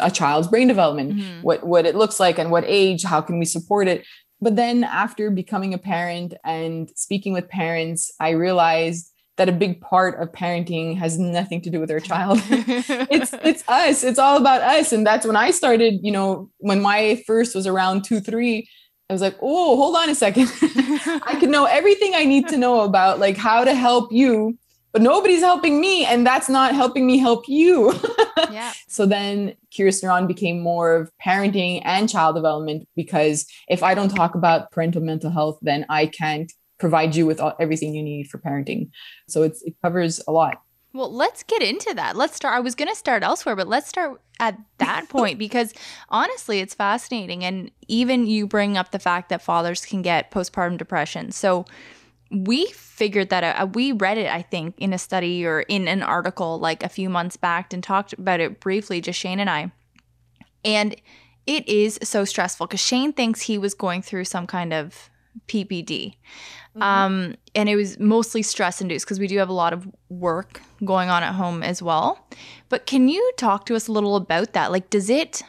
a 0.00 0.10
child's 0.10 0.46
brain 0.46 0.68
development 0.68 1.12
mm-hmm. 1.12 1.42
what 1.42 1.66
what 1.66 1.86
it 1.86 1.94
looks 1.94 2.20
like 2.20 2.38
and 2.38 2.50
what 2.50 2.64
age 2.66 3.02
how 3.04 3.20
can 3.20 3.38
we 3.38 3.44
support 3.44 3.88
it 3.88 4.04
but 4.40 4.56
then 4.56 4.84
after 4.84 5.30
becoming 5.30 5.74
a 5.74 5.78
parent 5.78 6.34
and 6.44 6.90
speaking 6.94 7.32
with 7.32 7.48
parents 7.48 8.12
i 8.20 8.30
realized 8.30 9.10
that 9.36 9.48
a 9.48 9.52
big 9.52 9.80
part 9.80 10.20
of 10.20 10.30
parenting 10.30 10.96
has 10.96 11.18
nothing 11.18 11.60
to 11.62 11.70
do 11.70 11.80
with 11.80 11.88
their 11.88 12.00
child. 12.00 12.40
it's 12.48 13.32
it's 13.42 13.64
us. 13.68 14.04
It's 14.04 14.18
all 14.18 14.36
about 14.36 14.62
us. 14.62 14.92
And 14.92 15.06
that's 15.06 15.26
when 15.26 15.36
I 15.36 15.50
started, 15.50 15.98
you 16.02 16.12
know, 16.12 16.50
when 16.58 16.80
my 16.80 17.22
first 17.26 17.54
was 17.54 17.66
around 17.66 18.04
two, 18.04 18.20
three, 18.20 18.58
I 18.58 18.64
was 19.14 19.22
like, 19.22 19.36
oh, 19.40 19.76
hold 19.76 19.96
on 19.96 20.10
a 20.10 20.14
second. 20.14 20.52
I 20.62 21.36
can 21.40 21.50
know 21.50 21.64
everything 21.64 22.12
I 22.14 22.24
need 22.24 22.48
to 22.48 22.56
know 22.56 22.82
about 22.82 23.18
like 23.18 23.36
how 23.36 23.64
to 23.64 23.74
help 23.74 24.12
you, 24.12 24.58
but 24.92 25.02
nobody's 25.02 25.40
helping 25.40 25.80
me. 25.80 26.04
And 26.04 26.26
that's 26.26 26.48
not 26.48 26.74
helping 26.74 27.06
me 27.06 27.18
help 27.18 27.48
you. 27.48 27.92
yeah. 28.50 28.72
So 28.88 29.06
then 29.06 29.54
Curious 29.70 30.02
Neuron 30.02 30.28
became 30.28 30.60
more 30.60 30.94
of 30.94 31.10
parenting 31.24 31.82
and 31.84 32.08
child 32.08 32.36
development 32.36 32.88
because 32.94 33.46
if 33.68 33.82
I 33.82 33.94
don't 33.94 34.08
talk 34.08 34.34
about 34.34 34.70
parental 34.70 35.02
mental 35.02 35.30
health, 35.30 35.58
then 35.62 35.86
I 35.88 36.06
can't 36.06 36.52
provide 36.78 37.14
you 37.14 37.26
with 37.26 37.40
all, 37.40 37.54
everything 37.58 37.94
you 37.94 38.02
need 38.02 38.28
for 38.28 38.38
parenting. 38.38 38.90
So 39.28 39.42
it's 39.42 39.62
it 39.62 39.74
covers 39.82 40.20
a 40.28 40.32
lot. 40.32 40.60
Well, 40.94 41.12
let's 41.12 41.42
get 41.42 41.60
into 41.60 41.92
that. 41.94 42.14
Let's 42.14 42.36
start. 42.36 42.54
I 42.54 42.60
was 42.60 42.76
going 42.76 42.88
to 42.88 42.94
start 42.94 43.24
elsewhere, 43.24 43.56
but 43.56 43.66
let's 43.66 43.88
start 43.88 44.20
at 44.38 44.56
that 44.78 45.08
point 45.10 45.40
because 45.40 45.74
honestly, 46.08 46.60
it's 46.60 46.72
fascinating. 46.72 47.44
And 47.44 47.72
even 47.88 48.28
you 48.28 48.46
bring 48.46 48.78
up 48.78 48.92
the 48.92 49.00
fact 49.00 49.28
that 49.30 49.42
fathers 49.42 49.84
can 49.84 50.02
get 50.02 50.30
postpartum 50.30 50.78
depression. 50.78 51.32
So 51.32 51.66
we 52.30 52.66
figured 52.66 53.30
that 53.30 53.42
out. 53.42 53.74
We 53.74 53.90
read 53.90 54.18
it, 54.18 54.28
I 54.30 54.42
think, 54.42 54.76
in 54.78 54.92
a 54.92 54.98
study 54.98 55.44
or 55.44 55.60
in 55.62 55.88
an 55.88 56.02
article 56.04 56.60
like 56.60 56.84
a 56.84 56.88
few 56.88 57.10
months 57.10 57.36
back 57.36 57.72
and 57.72 57.82
talked 57.82 58.12
about 58.12 58.38
it 58.38 58.60
briefly, 58.60 59.00
just 59.00 59.18
Shane 59.18 59.40
and 59.40 59.50
I. 59.50 59.72
And 60.64 60.94
it 61.44 61.68
is 61.68 61.98
so 62.04 62.24
stressful 62.24 62.68
because 62.68 62.80
Shane 62.80 63.12
thinks 63.12 63.42
he 63.42 63.58
was 63.58 63.74
going 63.74 64.00
through 64.00 64.24
some 64.26 64.46
kind 64.46 64.72
of 64.72 65.10
PPD. 65.48 66.14
Mm-hmm. 66.76 66.82
Um, 66.82 67.34
and 67.54 67.68
it 67.68 67.76
was 67.76 67.98
mostly 68.00 68.42
stress 68.42 68.80
induced 68.80 69.06
because 69.06 69.20
we 69.20 69.28
do 69.28 69.38
have 69.38 69.48
a 69.48 69.54
lot 69.54 69.72
of 69.72 69.88
work 70.08 70.60
going 70.84 71.08
on 71.08 71.22
at 71.22 71.34
home 71.34 71.62
as 71.62 71.80
well. 71.80 72.26
But 72.68 72.86
can 72.86 73.08
you 73.08 73.32
talk 73.36 73.64
to 73.66 73.76
us 73.76 73.86
a 73.86 73.92
little 73.92 74.16
about 74.16 74.52
that? 74.54 74.72
Like, 74.72 74.90
does 74.90 75.08
it 75.08 75.42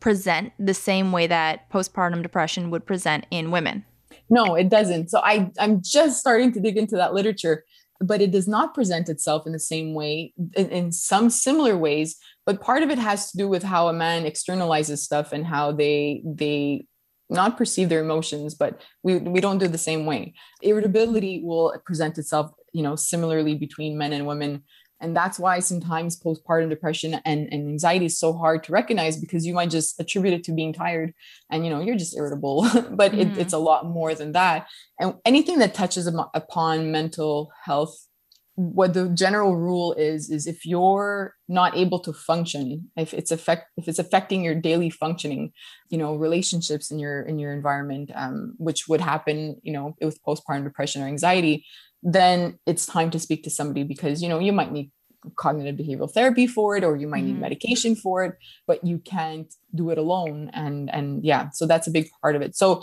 present 0.00 0.52
the 0.58 0.74
same 0.74 1.12
way 1.12 1.26
that 1.26 1.68
postpartum 1.70 2.22
depression 2.22 2.70
would 2.70 2.86
present 2.86 3.26
in 3.30 3.50
women? 3.50 3.84
No, 4.30 4.54
it 4.54 4.68
doesn't. 4.68 5.10
So 5.10 5.20
I, 5.22 5.50
I'm 5.58 5.82
just 5.82 6.20
starting 6.20 6.52
to 6.52 6.60
dig 6.60 6.76
into 6.78 6.96
that 6.96 7.12
literature, 7.12 7.64
but 8.00 8.22
it 8.22 8.30
does 8.30 8.48
not 8.48 8.72
present 8.72 9.08
itself 9.08 9.46
in 9.46 9.52
the 9.52 9.58
same 9.58 9.94
way, 9.94 10.32
in, 10.56 10.70
in 10.70 10.92
some 10.92 11.28
similar 11.28 11.76
ways. 11.76 12.16
But 12.46 12.60
part 12.60 12.82
of 12.82 12.90
it 12.90 12.98
has 12.98 13.30
to 13.32 13.36
do 13.36 13.48
with 13.48 13.62
how 13.62 13.88
a 13.88 13.92
man 13.92 14.24
externalizes 14.24 14.98
stuff 14.98 15.32
and 15.32 15.46
how 15.46 15.72
they 15.72 16.22
they 16.24 16.86
not 17.32 17.56
perceive 17.56 17.88
their 17.88 18.00
emotions, 18.00 18.54
but 18.54 18.82
we, 19.02 19.18
we 19.18 19.40
don't 19.40 19.58
do 19.58 19.68
the 19.68 19.78
same 19.78 20.06
way. 20.06 20.34
Irritability 20.62 21.42
will 21.44 21.74
present 21.84 22.18
itself, 22.18 22.52
you 22.72 22.82
know, 22.82 22.96
similarly 22.96 23.54
between 23.54 23.98
men 23.98 24.12
and 24.12 24.26
women. 24.26 24.62
And 25.00 25.16
that's 25.16 25.38
why 25.38 25.58
sometimes 25.58 26.20
postpartum 26.20 26.70
depression 26.70 27.14
and, 27.24 27.52
and 27.52 27.68
anxiety 27.68 28.06
is 28.06 28.20
so 28.20 28.32
hard 28.32 28.62
to 28.64 28.72
recognize 28.72 29.16
because 29.16 29.44
you 29.44 29.52
might 29.52 29.70
just 29.70 29.98
attribute 29.98 30.34
it 30.34 30.44
to 30.44 30.52
being 30.52 30.72
tired 30.72 31.12
and, 31.50 31.64
you 31.64 31.70
know, 31.70 31.80
you're 31.80 31.96
just 31.96 32.16
irritable, 32.16 32.62
but 32.90 33.10
mm-hmm. 33.10 33.32
it, 33.32 33.38
it's 33.38 33.52
a 33.52 33.58
lot 33.58 33.84
more 33.84 34.14
than 34.14 34.32
that. 34.32 34.68
And 35.00 35.14
anything 35.24 35.58
that 35.58 35.74
touches 35.74 36.06
upon 36.06 36.92
mental 36.92 37.50
health 37.64 38.06
what 38.54 38.92
the 38.92 39.08
general 39.08 39.56
rule 39.56 39.94
is 39.94 40.28
is 40.28 40.46
if 40.46 40.66
you're 40.66 41.34
not 41.48 41.74
able 41.76 41.98
to 41.98 42.12
function 42.12 42.90
if 42.96 43.14
it's 43.14 43.30
affect 43.30 43.66
if 43.78 43.88
it's 43.88 43.98
affecting 43.98 44.44
your 44.44 44.54
daily 44.54 44.90
functioning 44.90 45.52
you 45.88 45.96
know 45.96 46.14
relationships 46.14 46.90
in 46.90 46.98
your 46.98 47.22
in 47.22 47.38
your 47.38 47.52
environment 47.52 48.10
um, 48.14 48.54
which 48.58 48.88
would 48.88 49.00
happen 49.00 49.56
you 49.62 49.72
know 49.72 49.94
with 50.02 50.22
postpartum 50.22 50.64
depression 50.64 51.02
or 51.02 51.06
anxiety 51.06 51.64
then 52.02 52.58
it's 52.66 52.84
time 52.84 53.10
to 53.10 53.18
speak 53.18 53.42
to 53.42 53.50
somebody 53.50 53.84
because 53.84 54.22
you 54.22 54.28
know 54.28 54.38
you 54.38 54.52
might 54.52 54.72
need 54.72 54.90
cognitive 55.36 55.76
behavioral 55.76 56.12
therapy 56.12 56.46
for 56.46 56.76
it 56.76 56.84
or 56.84 56.96
you 56.96 57.06
might 57.06 57.24
need 57.24 57.32
mm-hmm. 57.32 57.42
medication 57.42 57.94
for 57.94 58.24
it 58.24 58.34
but 58.66 58.84
you 58.84 58.98
can't 58.98 59.54
do 59.74 59.90
it 59.90 59.96
alone 59.96 60.50
and 60.52 60.92
and 60.92 61.24
yeah 61.24 61.48
so 61.50 61.66
that's 61.66 61.86
a 61.86 61.92
big 61.92 62.08
part 62.20 62.36
of 62.36 62.42
it 62.42 62.54
so 62.56 62.82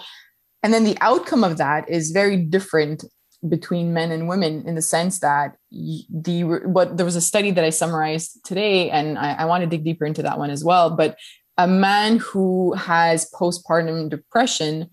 and 0.63 0.73
then 0.73 0.83
the 0.83 0.97
outcome 1.01 1.43
of 1.43 1.57
that 1.57 1.87
is 1.89 2.11
very 2.11 2.37
different 2.37 3.03
between 3.47 3.93
men 3.93 4.11
and 4.11 4.27
women 4.27 4.67
in 4.67 4.75
the 4.75 4.81
sense 4.81 5.19
that 5.19 5.55
the 5.71 6.43
what 6.43 6.97
there 6.97 7.05
was 7.05 7.15
a 7.15 7.21
study 7.21 7.51
that 7.51 7.63
I 7.63 7.69
summarized 7.69 8.43
today, 8.43 8.89
and 8.89 9.17
I, 9.17 9.33
I 9.33 9.45
want 9.45 9.61
to 9.61 9.69
dig 9.69 9.83
deeper 9.83 10.05
into 10.05 10.23
that 10.23 10.37
one 10.37 10.49
as 10.49 10.63
well. 10.63 10.89
But 10.95 11.17
a 11.57 11.67
man 11.67 12.17
who 12.17 12.73
has 12.73 13.29
postpartum 13.31 14.09
depression 14.09 14.89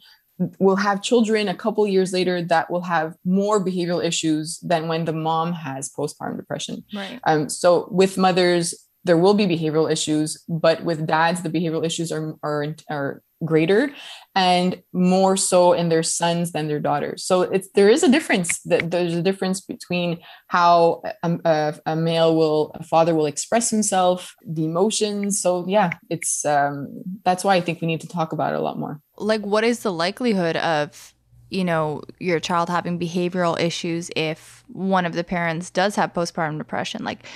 will 0.59 0.77
have 0.77 1.03
children 1.03 1.49
a 1.49 1.55
couple 1.55 1.87
years 1.87 2.13
later 2.13 2.43
that 2.43 2.71
will 2.71 2.83
have 2.83 3.15
more 3.25 3.65
behavioral 3.65 4.05
issues 4.05 4.59
than 4.61 4.87
when 4.87 5.07
the 5.07 5.13
mom 5.13 5.53
has 5.53 5.91
postpartum 5.91 6.37
depression. 6.37 6.85
Right. 6.95 7.21
Um, 7.25 7.49
so 7.49 7.89
with 7.91 8.19
mothers, 8.19 8.75
there 9.05 9.17
will 9.17 9.35
be 9.35 9.47
behavioral 9.47 9.91
issues, 9.91 10.43
but 10.49 10.85
with 10.85 11.07
dads, 11.07 11.43
the 11.43 11.49
behavioral 11.49 11.87
issues 11.87 12.13
are 12.13 12.35
are, 12.43 12.75
are 12.91 13.23
greater 13.45 13.93
and 14.35 14.83
more 14.93 15.37
so 15.37 15.73
in 15.73 15.89
their 15.89 16.03
sons 16.03 16.53
than 16.53 16.69
their 16.69 16.81
daughters. 16.81 17.25
So 17.25 17.43
it's 17.43 17.69
there 17.75 17.89
is 17.89 18.03
a 18.03 18.11
difference 18.11 18.61
that 18.63 18.91
there's 18.91 19.15
a 19.15 19.23
difference 19.23 19.61
between 19.61 20.21
how 20.49 21.03
a, 21.23 21.75
a, 21.87 21.97
male 21.97 22.37
will 22.37 22.71
a 22.75 22.83
father 22.83 23.15
will 23.15 23.27
express 23.27 23.71
himself 23.71 24.35
the 24.47 24.65
emotions. 24.65 25.41
So 25.41 25.67
yeah 25.69 25.91
it's 26.11 26.45
um 26.45 27.03
that's 27.25 27.45
why 27.45 27.57
i 27.57 27.61
think 27.61 27.81
we 27.81 27.87
need 27.87 28.01
to 28.01 28.09
talk 28.09 28.33
about 28.33 28.53
it 28.53 28.59
a 28.59 28.63
lot 28.63 28.79
more. 28.79 29.01
Like 29.19 29.43
what 29.43 29.65
is 29.65 29.81
the 29.81 29.93
likelihood 29.93 30.57
of 30.57 31.15
you 31.51 31.65
know 31.65 32.03
your 32.19 32.41
child 32.41 32.69
having 32.69 32.99
behavioral 32.99 33.59
issues 33.61 34.11
if 34.17 34.65
one 34.69 35.07
of 35.07 35.13
the 35.13 35.25
parents 35.25 35.71
does 35.71 35.97
have 35.97 36.13
postpartum 36.13 36.59
depression? 36.59 37.05
Like 37.05 37.27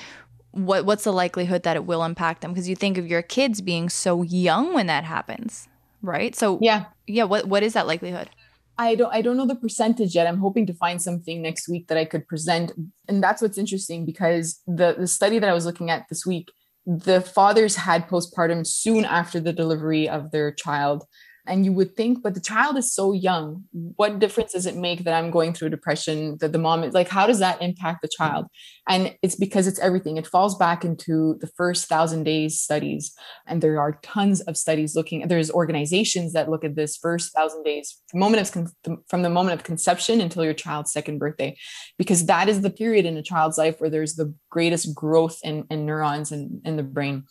what 0.53 0.85
what's 0.85 1.05
the 1.05 1.13
likelihood 1.13 1.63
that 1.65 1.77
it 1.77 1.85
will 1.85 2.05
impact 2.05 2.41
them? 2.41 2.53
Because 2.53 2.69
you 2.69 2.77
think 2.77 2.99
of 2.99 3.07
your 3.07 3.23
kids 3.23 3.61
being 3.61 3.89
so 3.89 4.23
young 4.23 4.75
when 4.75 4.87
that 4.87 5.05
happens 5.05 5.69
right? 6.03 6.35
So 6.35 6.59
yeah, 6.61 6.87
yeah. 7.07 7.25
What 7.25 7.47
what 7.47 7.63
is 7.63 7.75
that 7.75 7.87
likelihood? 7.87 8.31
I 8.79 8.95
don't 8.95 9.13
I 9.13 9.21
don't 9.21 9.37
know 9.37 9.47
the 9.47 9.57
percentage 9.57 10.15
yet. 10.15 10.27
I'm 10.27 10.39
hoping 10.39 10.67
to 10.67 10.75
find 10.75 11.03
something 11.03 11.43
next 11.43 11.69
week 11.69 11.89
that 11.89 11.99
I 11.99 12.05
could 12.05 12.27
present. 12.27 12.73
And 13.09 13.23
that's 13.23 13.43
what's 13.43 13.59
interesting 13.59 14.07
because 14.07 14.61
the 14.67 14.97
the 14.99 15.07
study 15.07 15.39
that 15.39 15.51
I 15.51 15.53
was 15.53 15.67
looking 15.67 15.91
at 15.91 16.07
this 16.09 16.25
week, 16.25 16.51
the 16.87 17.21
fathers 17.21 17.77
had 17.77 18.09
postpartum 18.09 18.67
soon 18.67 19.05
after 19.05 19.39
the 19.39 19.53
delivery 19.53 20.09
of 20.09 20.31
their 20.31 20.53
child 20.53 21.05
and 21.51 21.65
you 21.65 21.73
would 21.73 21.97
think 21.97 22.23
but 22.23 22.35
the 22.35 22.41
child 22.41 22.79
is 22.79 22.95
so 22.95 23.13
young. 23.13 23.65
What 23.73 24.19
difference 24.19 24.53
does 24.53 24.67
it 24.67 24.77
make 24.77 25.05
that 25.05 25.15
i'm 25.15 25.31
going 25.31 25.53
through 25.53 25.71
depression 25.71 26.39
that 26.41 26.53
the 26.53 26.59
mom 26.59 26.85
is 26.85 26.95
like 26.95 27.09
how 27.09 27.27
does 27.27 27.41
that 27.41 27.61
impact 27.61 28.03
the 28.03 28.09
child? 28.17 28.47
And 28.89 29.15
it's 29.23 29.37
because 29.37 29.67
it's 29.67 29.79
everything. 29.81 30.17
It 30.17 30.27
falls 30.27 30.57
back 30.57 30.85
into 30.85 31.37
the 31.41 31.49
first 31.49 31.89
thousand 31.89 32.25
days 32.25 32.61
studies 32.61 33.13
and 33.47 33.61
there 33.61 33.81
are 33.81 33.99
tons 34.03 34.41
of 34.43 34.57
studies 34.57 34.95
looking 34.95 35.27
there's 35.29 35.51
organizations 35.51 36.33
that 36.33 36.49
look 36.49 36.65
at 36.65 36.77
this 36.77 36.97
first 36.97 37.35
thousand 37.35 37.65
days 37.65 38.01
from 38.09 38.21
moment 38.21 38.43
of 38.43 39.01
from 39.09 39.23
the 39.23 39.31
moment 39.31 39.59
of 39.59 39.65
conception 39.65 40.21
until 40.21 40.45
your 40.45 40.55
child's 40.55 40.93
second 40.93 41.19
birthday 41.19 41.57
because 41.99 42.27
that 42.27 42.49
is 42.49 42.61
the 42.61 42.71
period 42.71 43.05
in 43.05 43.17
a 43.17 43.23
child's 43.23 43.59
life 43.59 43.81
where 43.81 43.91
there's 43.91 44.15
the 44.15 44.33
greatest 44.51 44.95
growth 44.95 45.39
in, 45.43 45.67
in 45.71 45.87
neurons 45.87 46.33
in, 46.33 46.61
in 46.65 46.77
the 46.77 46.83
brain. 46.83 47.25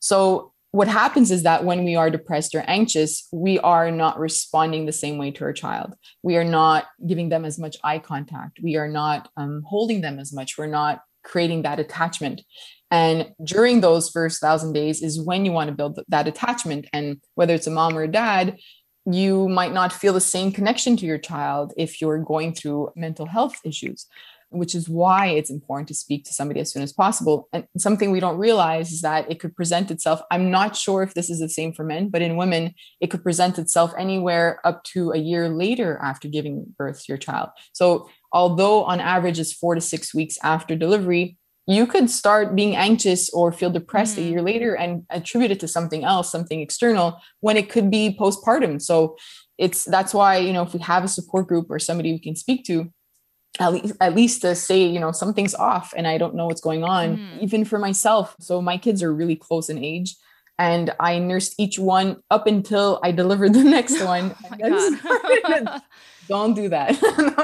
So 0.00 0.52
what 0.74 0.88
happens 0.88 1.30
is 1.30 1.44
that 1.44 1.64
when 1.64 1.84
we 1.84 1.94
are 1.94 2.10
depressed 2.10 2.52
or 2.52 2.64
anxious, 2.66 3.28
we 3.32 3.60
are 3.60 3.92
not 3.92 4.18
responding 4.18 4.86
the 4.86 4.92
same 4.92 5.18
way 5.18 5.30
to 5.30 5.44
our 5.44 5.52
child. 5.52 5.94
We 6.24 6.36
are 6.36 6.42
not 6.42 6.86
giving 7.06 7.28
them 7.28 7.44
as 7.44 7.60
much 7.60 7.76
eye 7.84 8.00
contact. 8.00 8.58
We 8.60 8.74
are 8.74 8.88
not 8.88 9.28
um, 9.36 9.62
holding 9.64 10.00
them 10.00 10.18
as 10.18 10.32
much. 10.32 10.58
We're 10.58 10.66
not 10.66 11.02
creating 11.22 11.62
that 11.62 11.78
attachment. 11.78 12.42
And 12.90 13.30
during 13.44 13.82
those 13.82 14.10
first 14.10 14.40
thousand 14.40 14.72
days 14.72 15.00
is 15.00 15.24
when 15.24 15.44
you 15.44 15.52
want 15.52 15.68
to 15.68 15.76
build 15.76 16.00
that 16.08 16.26
attachment. 16.26 16.88
And 16.92 17.22
whether 17.36 17.54
it's 17.54 17.68
a 17.68 17.70
mom 17.70 17.96
or 17.96 18.02
a 18.02 18.08
dad, 18.08 18.58
you 19.06 19.48
might 19.48 19.72
not 19.72 19.92
feel 19.92 20.12
the 20.12 20.20
same 20.20 20.50
connection 20.50 20.96
to 20.96 21.06
your 21.06 21.18
child 21.18 21.72
if 21.76 22.00
you're 22.00 22.18
going 22.18 22.52
through 22.52 22.90
mental 22.96 23.26
health 23.26 23.54
issues 23.64 24.08
which 24.54 24.74
is 24.74 24.88
why 24.88 25.26
it's 25.26 25.50
important 25.50 25.88
to 25.88 25.94
speak 25.94 26.24
to 26.24 26.32
somebody 26.32 26.60
as 26.60 26.72
soon 26.72 26.82
as 26.82 26.92
possible. 26.92 27.48
And 27.52 27.66
something 27.76 28.10
we 28.10 28.20
don't 28.20 28.38
realize 28.38 28.92
is 28.92 29.02
that 29.02 29.30
it 29.30 29.40
could 29.40 29.54
present 29.54 29.90
itself. 29.90 30.20
I'm 30.30 30.50
not 30.50 30.76
sure 30.76 31.02
if 31.02 31.14
this 31.14 31.28
is 31.28 31.40
the 31.40 31.48
same 31.48 31.72
for 31.72 31.84
men, 31.84 32.08
but 32.08 32.22
in 32.22 32.36
women, 32.36 32.74
it 33.00 33.10
could 33.10 33.22
present 33.22 33.58
itself 33.58 33.92
anywhere 33.98 34.60
up 34.64 34.84
to 34.92 35.12
a 35.12 35.18
year 35.18 35.48
later 35.48 35.98
after 36.02 36.28
giving 36.28 36.74
birth 36.78 37.00
to 37.00 37.04
your 37.08 37.18
child. 37.18 37.50
So, 37.72 38.08
although 38.32 38.84
on 38.84 39.00
average 39.00 39.38
it's 39.38 39.52
four 39.52 39.74
to 39.74 39.80
six 39.80 40.14
weeks 40.14 40.38
after 40.42 40.74
delivery, 40.76 41.36
you 41.66 41.86
could 41.86 42.10
start 42.10 42.54
being 42.54 42.76
anxious 42.76 43.30
or 43.30 43.50
feel 43.50 43.70
depressed 43.70 44.16
Mhm. 44.16 44.22
a 44.22 44.28
year 44.30 44.42
later 44.42 44.76
and 44.76 45.04
attribute 45.08 45.50
it 45.50 45.60
to 45.60 45.68
something 45.68 46.04
else, 46.04 46.30
something 46.30 46.60
external, 46.60 47.18
when 47.40 47.56
it 47.56 47.70
could 47.70 47.90
be 47.90 48.14
postpartum. 48.20 48.82
So 48.82 49.16
it's 49.56 49.84
that's 49.84 50.12
why 50.12 50.36
you 50.36 50.52
know 50.52 50.62
if 50.62 50.74
we 50.74 50.80
have 50.80 51.04
a 51.04 51.08
support 51.08 51.46
group 51.46 51.66
or 51.70 51.78
somebody 51.78 52.12
we 52.12 52.18
can 52.18 52.36
speak 52.36 52.64
to, 52.66 52.90
at 53.60 53.72
least 53.72 53.94
at 54.00 54.14
least 54.14 54.42
to 54.42 54.54
say 54.54 54.84
you 54.84 54.98
know 54.98 55.12
something's 55.12 55.54
off 55.54 55.92
and 55.96 56.06
I 56.06 56.18
don't 56.18 56.34
know 56.34 56.46
what's 56.46 56.60
going 56.60 56.82
on, 56.84 57.16
Mhm. 57.18 57.40
even 57.42 57.64
for 57.64 57.78
myself. 57.78 58.34
So 58.40 58.60
my 58.60 58.76
kids 58.78 59.02
are 59.02 59.12
really 59.14 59.36
close 59.36 59.68
in 59.68 59.78
age. 59.82 60.16
And 60.56 60.94
I 61.00 61.18
nursed 61.18 61.54
each 61.58 61.80
one 61.80 62.18
up 62.30 62.46
until 62.46 63.00
I 63.02 63.10
delivered 63.10 63.54
the 63.54 63.64
next 63.78 64.00
one. 64.14 64.34
Oh 64.44 64.48
my 64.50 64.56
And 64.60 64.74
then 64.74 64.98
started- 64.98 65.64
God. 65.66 65.82
don't 66.28 66.54
do 66.54 66.68
that. 66.68 66.90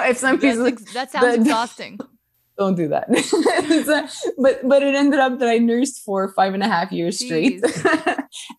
if 0.08 0.16
somebody's 0.18 0.56
That's 0.58 0.58
like, 0.58 0.78
that 0.92 1.10
sounds 1.10 1.26
the- 1.36 1.40
exhausting. 1.42 1.98
don't 2.56 2.76
do 2.76 2.88
that. 2.88 3.06
But 4.38 4.60
but 4.68 4.82
it 4.82 4.94
ended 4.94 5.18
up 5.20 5.38
that 5.38 5.48
I 5.48 5.58
nursed 5.58 6.02
for 6.04 6.28
five 6.34 6.54
and 6.54 6.62
a 6.62 6.68
half 6.68 6.92
years 6.92 7.18
straight, 7.18 7.62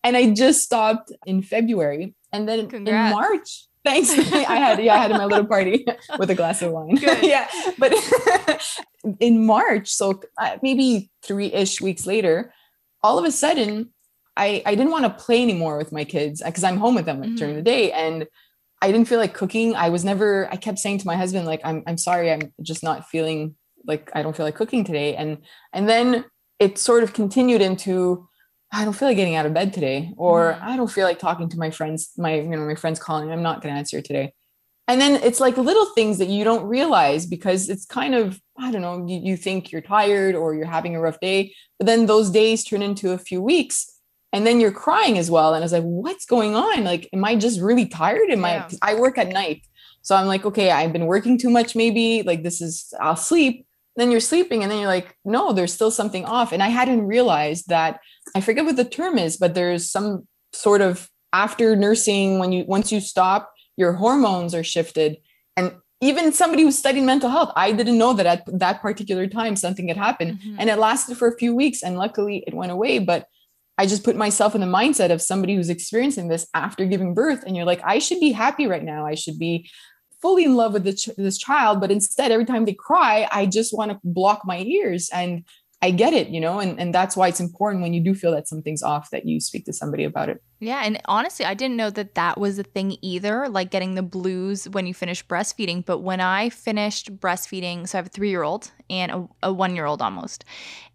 and 0.04 0.16
I 0.16 0.30
just 0.32 0.62
stopped 0.62 1.12
in 1.26 1.42
February, 1.42 2.14
and 2.32 2.48
then 2.48 2.68
in 2.72 2.84
March. 3.10 3.66
Thanks. 3.84 4.10
I 4.32 4.56
had 4.56 4.82
yeah, 4.82 4.94
I 4.94 4.98
had 4.98 5.10
my 5.10 5.24
little 5.24 5.46
party 5.46 5.84
with 6.18 6.30
a 6.30 6.34
glass 6.34 6.62
of 6.62 6.72
wine. 6.72 6.94
Good. 6.96 7.22
yeah, 7.22 7.48
but 7.78 7.92
in 9.18 9.44
March, 9.44 9.90
so 9.90 10.20
uh, 10.38 10.58
maybe 10.62 11.10
three 11.22 11.52
ish 11.52 11.80
weeks 11.80 12.06
later, 12.06 12.52
all 13.02 13.18
of 13.18 13.24
a 13.24 13.32
sudden, 13.32 13.90
I 14.36 14.62
I 14.64 14.74
didn't 14.74 14.92
want 14.92 15.04
to 15.04 15.24
play 15.24 15.42
anymore 15.42 15.78
with 15.78 15.92
my 15.92 16.04
kids 16.04 16.42
because 16.44 16.64
I'm 16.64 16.76
home 16.76 16.94
with 16.94 17.06
them 17.06 17.20
like, 17.20 17.34
during 17.34 17.56
the 17.56 17.62
day, 17.62 17.90
and 17.92 18.26
I 18.80 18.92
didn't 18.92 19.08
feel 19.08 19.18
like 19.18 19.34
cooking. 19.34 19.74
I 19.74 19.88
was 19.88 20.04
never. 20.04 20.48
I 20.50 20.56
kept 20.56 20.78
saying 20.78 20.98
to 20.98 21.06
my 21.06 21.16
husband 21.16 21.46
like, 21.46 21.60
I'm 21.64 21.82
I'm 21.86 21.98
sorry, 21.98 22.32
I'm 22.32 22.52
just 22.62 22.84
not 22.84 23.08
feeling 23.08 23.56
like 23.84 24.10
I 24.14 24.22
don't 24.22 24.36
feel 24.36 24.46
like 24.46 24.54
cooking 24.54 24.84
today, 24.84 25.16
and 25.16 25.38
and 25.72 25.88
then 25.88 26.24
it 26.60 26.78
sort 26.78 27.02
of 27.02 27.12
continued 27.12 27.60
into 27.60 28.28
I 28.74 28.84
don't 28.84 28.94
feel 28.94 29.08
like 29.08 29.16
getting 29.18 29.34
out 29.36 29.44
of 29.46 29.52
bed 29.54 29.72
today, 29.74 30.12
or 30.16 30.54
Mhm. 30.54 30.62
I 30.62 30.76
don't 30.76 30.90
feel 30.90 31.06
like 31.06 31.18
talking 31.18 31.48
to 31.50 31.58
my 31.58 31.70
friends. 31.70 32.10
My 32.16 32.36
you 32.36 32.48
know 32.48 32.58
my 32.66 32.74
friends 32.74 32.98
calling. 32.98 33.30
I'm 33.30 33.42
not 33.42 33.60
going 33.60 33.74
to 33.74 33.78
answer 33.78 34.00
today. 34.00 34.32
And 34.88 35.00
then 35.00 35.22
it's 35.22 35.40
like 35.40 35.56
little 35.56 35.86
things 35.94 36.18
that 36.18 36.28
you 36.28 36.42
don't 36.42 36.64
realize 36.64 37.24
because 37.26 37.68
it's 37.68 37.84
kind 37.86 38.14
of 38.14 38.40
I 38.58 38.70
don't 38.72 38.82
know. 38.82 39.06
You, 39.06 39.18
you 39.22 39.36
think 39.36 39.70
you're 39.72 39.80
tired 39.82 40.34
or 40.34 40.54
you're 40.54 40.66
having 40.66 40.96
a 40.96 41.00
rough 41.00 41.20
day, 41.20 41.54
but 41.78 41.86
then 41.86 42.06
those 42.06 42.30
days 42.30 42.64
turn 42.64 42.82
into 42.82 43.12
a 43.12 43.18
few 43.18 43.40
weeks, 43.42 43.90
and 44.32 44.46
then 44.46 44.58
you're 44.60 44.72
crying 44.72 45.18
as 45.18 45.30
well. 45.30 45.52
And 45.54 45.62
I 45.62 45.66
was 45.66 45.72
like, 45.72 45.82
what's 45.84 46.24
going 46.26 46.54
on? 46.56 46.84
Like, 46.84 47.08
am 47.12 47.24
I 47.24 47.36
just 47.36 47.60
really 47.60 47.86
tired? 47.86 48.30
Am 48.30 48.40
Yeah. 48.42 48.68
I? 48.82 48.92
I 48.92 48.94
work 48.94 49.18
at 49.18 49.28
night, 49.28 49.62
so 50.02 50.16
I'm 50.16 50.26
like, 50.26 50.44
okay, 50.46 50.70
I've 50.70 50.92
been 50.92 51.06
working 51.06 51.36
too 51.38 51.50
much. 51.50 51.76
Maybe 51.76 52.22
like 52.22 52.42
this 52.42 52.60
is 52.62 52.92
I'll 53.00 53.16
sleep. 53.16 53.66
Then 53.96 54.10
you're 54.10 54.20
sleeping, 54.20 54.62
and 54.62 54.70
then 54.70 54.78
you're 54.78 54.88
like, 54.88 55.16
no, 55.24 55.52
there's 55.52 55.72
still 55.72 55.90
something 55.90 56.24
off. 56.24 56.52
And 56.52 56.62
I 56.62 56.68
hadn't 56.68 57.06
realized 57.06 57.68
that. 57.68 58.00
I 58.34 58.40
forget 58.40 58.64
what 58.64 58.76
the 58.76 58.84
term 58.84 59.18
is, 59.18 59.36
but 59.36 59.54
there's 59.54 59.90
some 59.90 60.26
sort 60.52 60.80
of 60.80 61.08
after 61.32 61.76
nursing 61.76 62.38
when 62.38 62.52
you 62.52 62.64
once 62.66 62.92
you 62.92 63.00
stop, 63.00 63.52
your 63.76 63.92
hormones 63.94 64.54
are 64.54 64.64
shifted, 64.64 65.18
and 65.56 65.72
even 66.00 66.32
somebody 66.32 66.62
who's 66.62 66.76
studying 66.78 67.06
mental 67.06 67.30
health, 67.30 67.52
I 67.54 67.72
didn't 67.72 67.96
know 67.96 68.12
that 68.14 68.26
at 68.26 68.58
that 68.58 68.82
particular 68.82 69.26
time 69.28 69.54
something 69.56 69.88
had 69.88 69.96
happened, 69.96 70.40
Mhm. 70.40 70.56
and 70.58 70.68
it 70.68 70.76
lasted 70.78 71.16
for 71.16 71.28
a 71.28 71.36
few 71.38 71.54
weeks, 71.54 71.82
and 71.82 71.96
luckily 71.96 72.44
it 72.46 72.54
went 72.54 72.72
away. 72.72 72.98
But 72.98 73.26
I 73.78 73.86
just 73.86 74.04
put 74.04 74.16
myself 74.16 74.54
in 74.54 74.60
the 74.60 74.66
mindset 74.66 75.10
of 75.10 75.22
somebody 75.22 75.54
who's 75.54 75.70
experiencing 75.70 76.28
this 76.28 76.46
after 76.54 76.84
giving 76.84 77.14
birth, 77.14 77.44
and 77.46 77.56
you're 77.56 77.64
like, 77.64 77.80
I 77.84 77.98
should 77.98 78.20
be 78.20 78.32
happy 78.32 78.66
right 78.66 78.82
now. 78.84 79.06
I 79.06 79.14
should 79.14 79.38
be 79.38 79.70
fully 80.22 80.44
in 80.44 80.54
love 80.54 80.72
with 80.72 80.96
ch- 80.96 81.10
this 81.18 81.36
child, 81.36 81.80
but 81.80 81.90
instead, 81.90 82.32
every 82.32 82.46
time 82.46 82.64
they 82.64 82.74
cry, 82.74 83.28
I 83.30 83.44
just 83.44 83.76
want 83.76 83.90
to 83.90 83.98
block 84.04 84.42
my 84.46 84.60
ears. 84.60 85.10
And 85.12 85.44
I 85.84 85.90
get 85.90 86.12
it, 86.12 86.28
you 86.28 86.40
know, 86.40 86.60
and, 86.60 86.78
and 86.78 86.94
that's 86.94 87.16
why 87.16 87.26
it's 87.26 87.40
important 87.40 87.82
when 87.82 87.92
you 87.92 88.00
do 88.00 88.14
feel 88.14 88.30
that 88.32 88.46
something's 88.46 88.84
off 88.84 89.10
that 89.10 89.26
you 89.26 89.40
speak 89.40 89.64
to 89.64 89.72
somebody 89.72 90.04
about 90.04 90.28
it. 90.28 90.40
Yeah, 90.60 90.82
and 90.84 91.02
honestly, 91.06 91.44
I 91.44 91.54
didn't 91.54 91.76
know 91.76 91.90
that 91.90 92.14
that 92.14 92.38
was 92.38 92.56
a 92.60 92.62
thing 92.62 92.96
either, 93.02 93.48
like 93.48 93.72
getting 93.72 93.96
the 93.96 94.02
blues 94.02 94.68
when 94.68 94.86
you 94.86 94.94
finish 94.94 95.26
breastfeeding. 95.26 95.84
But 95.84 95.98
when 95.98 96.20
I 96.20 96.50
finished 96.50 97.18
breastfeeding, 97.18 97.88
so 97.88 97.98
I 97.98 97.98
have 97.98 98.06
a 98.06 98.10
three 98.10 98.30
year 98.30 98.44
old 98.44 98.70
and 98.88 99.10
a, 99.10 99.28
a 99.42 99.52
one 99.52 99.74
year 99.74 99.86
old 99.86 100.00
almost. 100.00 100.44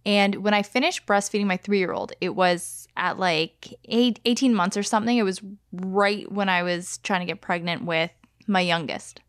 And 0.06 0.36
when 0.36 0.54
I 0.54 0.62
finished 0.62 1.06
breastfeeding 1.06 1.48
my 1.48 1.58
three 1.58 1.80
year 1.80 1.92
old, 1.92 2.14
it 2.22 2.34
was 2.34 2.88
at 2.96 3.20
like 3.20 3.74
eight, 3.90 4.22
18 4.24 4.56
months 4.56 4.78
or 4.78 4.84
something. 4.84 5.18
It 5.18 5.24
was 5.24 5.42
right 5.74 6.32
when 6.32 6.48
I 6.48 6.64
was 6.64 7.00
trying 7.00 7.20
to 7.20 7.26
get 7.26 7.42
pregnant 7.42 7.84
with 7.84 8.12
my 8.48 8.62
youngest. 8.62 9.22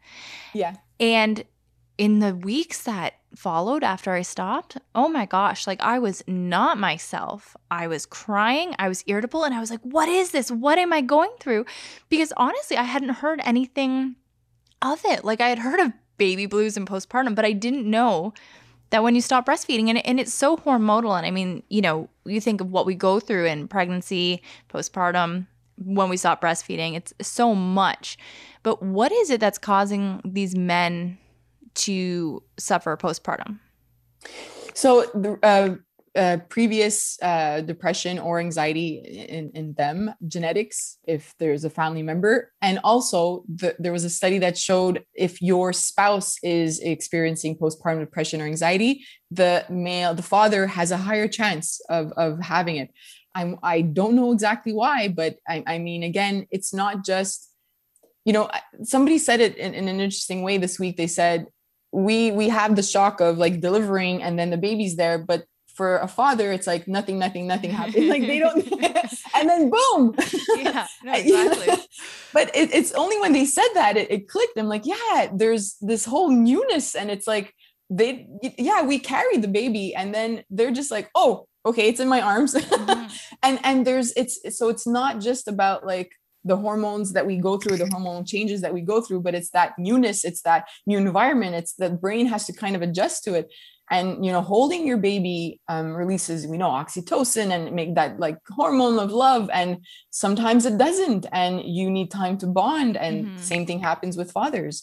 Yeah. 0.54 0.76
And 1.00 1.44
in 1.96 2.20
the 2.20 2.34
weeks 2.34 2.84
that 2.84 3.14
followed 3.34 3.84
after 3.84 4.12
I 4.12 4.22
stopped, 4.22 4.78
oh 4.94 5.08
my 5.08 5.26
gosh, 5.26 5.66
like 5.66 5.80
I 5.80 5.98
was 5.98 6.22
not 6.26 6.78
myself. 6.78 7.56
I 7.70 7.86
was 7.86 8.06
crying, 8.06 8.74
I 8.78 8.88
was 8.88 9.04
irritable, 9.06 9.44
and 9.44 9.54
I 9.54 9.60
was 9.60 9.70
like, 9.70 9.82
what 9.82 10.08
is 10.08 10.30
this? 10.30 10.50
What 10.50 10.78
am 10.78 10.92
I 10.92 11.00
going 11.00 11.30
through? 11.40 11.66
Because 12.08 12.32
honestly, 12.36 12.76
I 12.76 12.84
hadn't 12.84 13.10
heard 13.10 13.40
anything 13.44 14.16
of 14.80 15.00
it. 15.04 15.24
Like 15.24 15.40
I 15.40 15.48
had 15.48 15.58
heard 15.58 15.80
of 15.80 15.92
baby 16.16 16.46
blues 16.46 16.76
and 16.76 16.86
postpartum, 16.86 17.34
but 17.34 17.44
I 17.44 17.52
didn't 17.52 17.88
know 17.88 18.32
that 18.90 19.02
when 19.02 19.14
you 19.14 19.20
stop 19.20 19.46
breastfeeding 19.46 19.88
and, 19.88 20.04
and 20.06 20.18
it's 20.18 20.32
so 20.32 20.56
hormonal 20.56 21.16
and 21.16 21.26
i 21.26 21.30
mean 21.30 21.62
you 21.68 21.80
know 21.80 22.08
you 22.24 22.40
think 22.40 22.60
of 22.60 22.70
what 22.70 22.86
we 22.86 22.94
go 22.94 23.20
through 23.20 23.46
in 23.46 23.68
pregnancy 23.68 24.42
postpartum 24.68 25.46
when 25.84 26.08
we 26.08 26.16
stop 26.16 26.40
breastfeeding 26.40 26.94
it's 26.94 27.12
so 27.20 27.54
much 27.54 28.18
but 28.62 28.82
what 28.82 29.12
is 29.12 29.30
it 29.30 29.40
that's 29.40 29.58
causing 29.58 30.20
these 30.24 30.54
men 30.56 31.18
to 31.74 32.42
suffer 32.58 32.96
postpartum 32.96 33.58
So 34.74 35.38
uh, 35.42 35.74
uh, 36.14 36.38
previous 36.48 37.18
uh, 37.22 37.60
depression 37.60 38.18
or 38.18 38.38
anxiety 38.38 39.26
in, 39.28 39.50
in 39.54 39.72
them, 39.74 40.12
genetics, 40.26 40.98
if 41.04 41.34
there's 41.38 41.64
a 41.64 41.70
family 41.70 42.02
member, 42.02 42.52
and 42.62 42.78
also 42.84 43.44
the, 43.48 43.74
there 43.78 43.92
was 43.92 44.04
a 44.04 44.10
study 44.10 44.38
that 44.38 44.56
showed 44.56 45.04
if 45.14 45.42
your 45.42 45.72
spouse 45.72 46.36
is 46.42 46.80
experiencing 46.80 47.56
postpartum 47.56 48.00
depression 48.00 48.40
or 48.40 48.46
anxiety, 48.46 49.04
the 49.30 49.64
male, 49.68 50.14
the 50.14 50.22
father 50.22 50.66
has 50.66 50.90
a 50.90 50.96
higher 50.96 51.28
chance 51.28 51.80
of 51.88 52.12
of 52.16 52.40
having 52.40 52.76
it. 52.76 52.90
I'm 53.38 53.58
I 53.62 53.82
don't 53.82 54.14
know 54.14 54.32
exactly 54.32 54.72
why, 54.72 55.08
but 55.08 55.36
I, 55.48 55.62
I 55.66 55.78
mean, 55.78 56.02
again, 56.02 56.46
it's 56.50 56.74
not 56.74 57.04
just 57.04 57.48
you 58.24 58.32
know 58.32 58.50
somebody 58.82 59.18
said 59.18 59.40
it 59.40 59.56
in, 59.56 59.74
in 59.74 59.88
an 59.88 60.00
interesting 60.00 60.42
way 60.42 60.58
this 60.58 60.78
week. 60.78 60.96
They 60.96 61.06
said 61.06 61.46
we 61.92 62.30
we 62.32 62.48
have 62.48 62.76
the 62.76 62.82
shock 62.82 63.20
of 63.20 63.38
like 63.38 63.60
delivering 63.60 64.22
and 64.22 64.38
then 64.38 64.50
the 64.50 64.58
baby's 64.58 64.96
there 64.96 65.18
but 65.18 65.44
for 65.74 65.98
a 65.98 66.08
father 66.08 66.52
it's 66.52 66.66
like 66.66 66.86
nothing 66.88 67.18
nothing 67.18 67.46
nothing 67.46 67.70
happened. 67.70 68.08
Like 68.08 68.22
they 68.22 68.38
don't 68.40 68.66
and 69.34 69.48
then 69.48 69.70
boom! 69.70 70.14
Yeah 70.56 70.86
no, 71.04 71.12
exactly. 71.14 71.84
but 72.34 72.54
it, 72.54 72.74
it's 72.74 72.92
only 72.92 73.18
when 73.20 73.32
they 73.32 73.44
said 73.44 73.68
that 73.74 73.96
it, 73.96 74.10
it 74.10 74.28
clicked. 74.28 74.58
I'm 74.58 74.68
like 74.68 74.84
yeah 74.84 75.28
there's 75.32 75.76
this 75.80 76.04
whole 76.04 76.30
newness 76.30 76.94
and 76.94 77.10
it's 77.10 77.26
like 77.26 77.54
they 77.88 78.26
yeah 78.58 78.82
we 78.82 78.98
carry 78.98 79.38
the 79.38 79.48
baby 79.48 79.94
and 79.94 80.14
then 80.14 80.42
they're 80.50 80.72
just 80.72 80.90
like 80.90 81.08
oh 81.14 81.46
okay 81.68 81.86
it's 81.90 82.00
in 82.04 82.08
my 82.16 82.20
arms 82.34 82.54
Mhm. 82.54 83.10
and 83.46 83.56
and 83.68 83.86
there's 83.86 84.08
it's 84.20 84.34
so 84.58 84.64
it's 84.72 84.86
not 84.86 85.12
just 85.28 85.44
about 85.54 85.78
like 85.94 86.10
the 86.50 86.56
hormones 86.56 87.08
that 87.14 87.26
we 87.30 87.36
go 87.48 87.52
through 87.58 87.78
the 87.82 87.90
hormonal 87.92 88.26
changes 88.34 88.60
that 88.62 88.72
we 88.76 88.82
go 88.92 88.98
through 89.04 89.20
but 89.26 89.34
it's 89.38 89.50
that 89.50 89.70
newness 89.78 90.18
it's 90.28 90.42
that 90.42 90.62
new 90.90 90.98
environment 91.06 91.54
it's 91.60 91.74
the 91.82 91.90
brain 92.04 92.26
has 92.34 92.42
to 92.46 92.52
kind 92.52 92.74
of 92.76 92.82
adjust 92.88 93.24
to 93.24 93.34
it 93.40 93.46
and 93.90 94.06
you 94.24 94.30
know 94.34 94.40
holding 94.52 94.82
your 94.86 94.98
baby 95.10 95.60
um, 95.72 95.88
releases 96.02 96.46
we 96.46 96.56
know 96.62 96.68
oxytocin 96.82 97.48
and 97.54 97.74
make 97.80 97.94
that 98.00 98.10
like 98.24 98.38
hormone 98.58 98.98
of 99.04 99.10
love 99.26 99.44
and 99.60 99.70
sometimes 100.10 100.62
it 100.70 100.76
doesn't 100.78 101.24
and 101.32 101.54
you 101.78 101.86
need 101.90 102.10
time 102.10 102.36
to 102.38 102.46
bond 102.46 102.96
and 102.96 103.14
Mhm. 103.26 103.40
same 103.52 103.64
thing 103.66 103.80
happens 103.90 104.14
with 104.16 104.30
fathers 104.38 104.76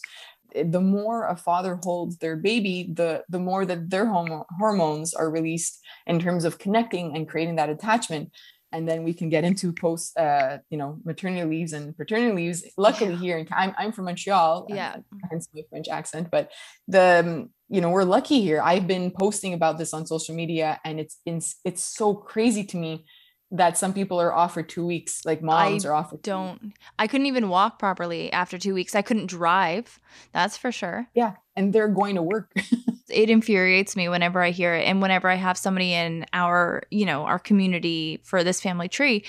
the 0.64 0.80
more 0.80 1.26
a 1.26 1.36
father 1.36 1.78
holds 1.82 2.18
their 2.18 2.36
baby 2.36 2.88
the 2.92 3.22
the 3.28 3.38
more 3.38 3.64
that 3.66 3.90
their 3.90 4.06
homo- 4.06 4.46
hormones 4.58 5.14
are 5.14 5.30
released 5.30 5.78
in 6.06 6.18
terms 6.20 6.44
of 6.44 6.58
connecting 6.58 7.14
and 7.16 7.28
creating 7.28 7.56
that 7.56 7.68
attachment. 7.70 8.30
And 8.72 8.86
then 8.88 9.04
we 9.04 9.14
can 9.14 9.28
get 9.30 9.44
into 9.44 9.72
post 9.72 10.16
uh 10.18 10.58
you 10.70 10.78
know 10.78 10.98
maternity 11.04 11.44
leaves 11.44 11.72
and 11.72 11.96
paternity 11.96 12.34
leaves. 12.34 12.64
Luckily 12.76 13.14
Yeah. 13.14 13.18
here 13.24 13.38
in 13.38 13.46
i'm, 13.52 13.74
I'm 13.78 13.92
from 13.92 14.04
montreal. 14.06 14.66
Yeah. 14.68 14.96
hence 15.30 15.48
my 15.54 15.62
french 15.70 15.88
accent 15.88 16.28
but 16.30 16.50
the 16.88 17.06
um, 17.24 17.50
you 17.68 17.80
know 17.80 17.90
we're 17.90 18.04
lucky 18.04 18.40
here. 18.42 18.60
I've 18.62 18.86
been 18.86 19.10
posting 19.10 19.52
about 19.54 19.78
this 19.78 19.92
on 19.94 20.06
social 20.06 20.34
media 20.34 20.80
and 20.84 21.00
it's 21.00 21.16
it's, 21.26 21.56
it's 21.64 21.82
so 21.82 22.14
crazy 22.14 22.64
to 22.64 22.76
me 22.76 23.04
that 23.50 23.78
some 23.78 23.92
people 23.92 24.20
are 24.20 24.32
off 24.32 24.54
for 24.54 24.62
two 24.62 24.84
weeks 24.84 25.24
like 25.24 25.42
moms 25.42 25.84
I 25.84 25.88
are 25.88 25.92
off 25.92 26.10
for 26.10 26.16
don't 26.18 26.72
i 26.98 27.06
couldn't 27.06 27.26
even 27.26 27.48
walk 27.48 27.78
properly 27.78 28.32
after 28.32 28.58
two 28.58 28.74
weeks 28.74 28.94
i 28.94 29.02
couldn't 29.02 29.26
drive 29.26 30.00
that's 30.32 30.56
for 30.56 30.72
sure 30.72 31.08
yeah 31.14 31.34
and 31.54 31.72
they're 31.72 31.88
going 31.88 32.16
to 32.16 32.22
work 32.22 32.52
it 33.08 33.30
infuriates 33.30 33.94
me 33.96 34.08
whenever 34.08 34.42
I 34.42 34.50
hear 34.50 34.74
it 34.74 34.84
and 34.84 35.00
whenever 35.00 35.28
I 35.28 35.36
have 35.36 35.56
somebody 35.56 35.92
in 35.92 36.26
our, 36.32 36.82
you 36.90 37.06
know, 37.06 37.22
our 37.22 37.38
community 37.38 38.20
for 38.24 38.42
this 38.42 38.60
family 38.60 38.88
tree 38.88 39.24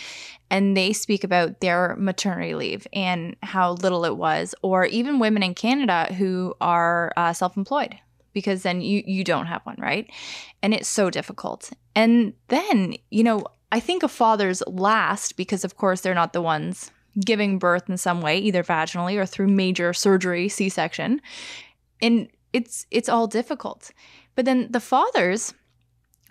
and 0.50 0.76
they 0.76 0.94
speak 0.94 1.24
about 1.24 1.60
their 1.60 1.96
maternity 1.98 2.56
leave 2.56 2.88
and 2.92 3.36
how 3.44 3.74
little 3.74 4.04
it 4.06 4.18
was 4.18 4.56
or 4.62 4.86
even 4.86 5.20
women 5.20 5.44
in 5.44 5.54
Canada 5.54 6.12
who 6.14 6.56
are 6.60 7.14
uh, 7.18 7.34
self-employed 7.34 7.96
because 8.34 8.64
then 8.64 8.82
you 8.82 9.04
you 9.06 9.24
don't 9.24 9.48
have 9.48 9.64
one, 9.64 9.78
right? 9.80 10.12
And 10.62 10.74
it's 10.74 10.88
so 10.88 11.10
difficult. 11.10 11.72
And 11.96 12.34
then, 12.50 12.96
you 13.10 13.24
know, 13.24 13.46
I 13.72 13.80
think 13.80 14.04
of 14.04 14.12
fathers 14.12 14.64
last 14.68 15.36
because 15.38 15.64
of 15.64 15.76
course 15.76 16.02
they're 16.02 16.14
not 16.14 16.34
the 16.34 16.42
ones 16.42 16.92
giving 17.26 17.58
birth 17.60 17.90
in 17.90 17.98
some 17.98 18.22
way, 18.22 18.38
either 18.38 18.64
vaginally 18.64 19.18
or 19.18 19.26
through 19.26 19.48
major 19.48 19.92
surgery, 19.94 20.48
C-section. 20.48 21.20
And 22.02 22.30
it's 22.54 22.86
it's 22.92 23.10
all 23.10 23.28
difficult. 23.28 23.92
But 24.36 24.46
then 24.46 24.68
the 24.72 24.80
fathers, 24.80 25.54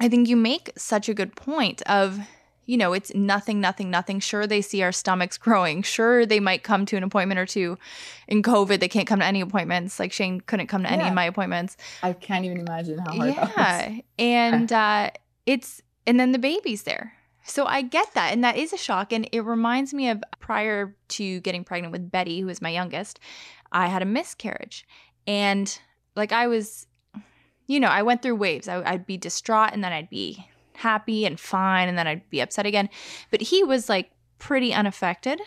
I 0.00 0.08
think 0.08 0.28
you 0.28 0.36
make 0.36 0.70
such 0.76 1.08
a 1.08 1.14
good 1.14 1.34
point 1.36 1.82
of 1.82 2.18
you 2.68 2.76
know, 2.76 2.92
it's 2.94 3.14
nothing, 3.14 3.60
nothing, 3.60 3.90
nothing. 3.92 4.18
Sure, 4.18 4.44
they 4.44 4.60
see 4.60 4.82
our 4.82 4.90
stomachs 4.90 5.38
growing. 5.38 5.82
Sure, 5.82 6.26
they 6.26 6.40
might 6.40 6.64
come 6.64 6.84
to 6.86 6.96
an 6.96 7.04
appointment 7.04 7.38
or 7.38 7.46
two. 7.46 7.78
In 8.26 8.42
COVID, 8.42 8.80
they 8.80 8.88
can't 8.88 9.06
come 9.06 9.20
to 9.20 9.24
any 9.24 9.40
appointments. 9.40 10.00
Like 10.00 10.10
Shane 10.12 10.40
couldn't 10.40 10.66
come 10.66 10.82
to 10.82 10.90
any 10.90 11.02
Yeah. 11.04 11.08
of 11.10 11.14
my 11.14 11.24
appointments. 11.26 11.76
I 12.02 12.12
can't 12.12 12.44
even 12.44 12.58
imagine 12.58 12.98
how 12.98 13.12
hard. 13.12 13.34
Yeah. 13.56 13.98
And 14.18 14.72
uh, 14.72 15.10
it's, 15.46 15.80
and 16.08 16.18
then 16.18 16.32
the 16.32 16.40
baby's 16.40 16.82
there. 16.82 17.12
So 17.46 17.64
I 17.64 17.82
get 17.82 18.12
that. 18.14 18.32
And 18.32 18.42
that 18.44 18.56
is 18.56 18.72
a 18.72 18.76
shock. 18.76 19.12
And 19.12 19.28
it 19.32 19.40
reminds 19.40 19.94
me 19.94 20.08
of 20.08 20.22
prior 20.40 20.94
to 21.08 21.40
getting 21.40 21.64
pregnant 21.64 21.92
with 21.92 22.10
Betty, 22.10 22.40
who 22.40 22.48
is 22.48 22.60
my 22.60 22.70
youngest, 22.70 23.20
I 23.72 23.86
had 23.86 24.02
a 24.02 24.06
miscarriage. 24.06 24.86
And 25.26 25.78
like 26.14 26.32
I 26.32 26.46
was, 26.48 26.86
you 27.66 27.80
know, 27.80 27.88
I 27.88 28.02
went 28.02 28.22
through 28.22 28.36
waves. 28.36 28.68
I, 28.68 28.82
I'd 28.84 29.06
be 29.06 29.16
distraught 29.16 29.70
and 29.72 29.82
then 29.82 29.92
I'd 29.92 30.10
be 30.10 30.46
happy 30.74 31.24
and 31.24 31.38
fine 31.38 31.88
and 31.88 31.96
then 31.96 32.06
I'd 32.06 32.28
be 32.30 32.40
upset 32.40 32.66
again. 32.66 32.88
But 33.30 33.40
he 33.40 33.64
was 33.64 33.88
like 33.88 34.10
pretty 34.38 34.72
unaffected. 34.72 35.40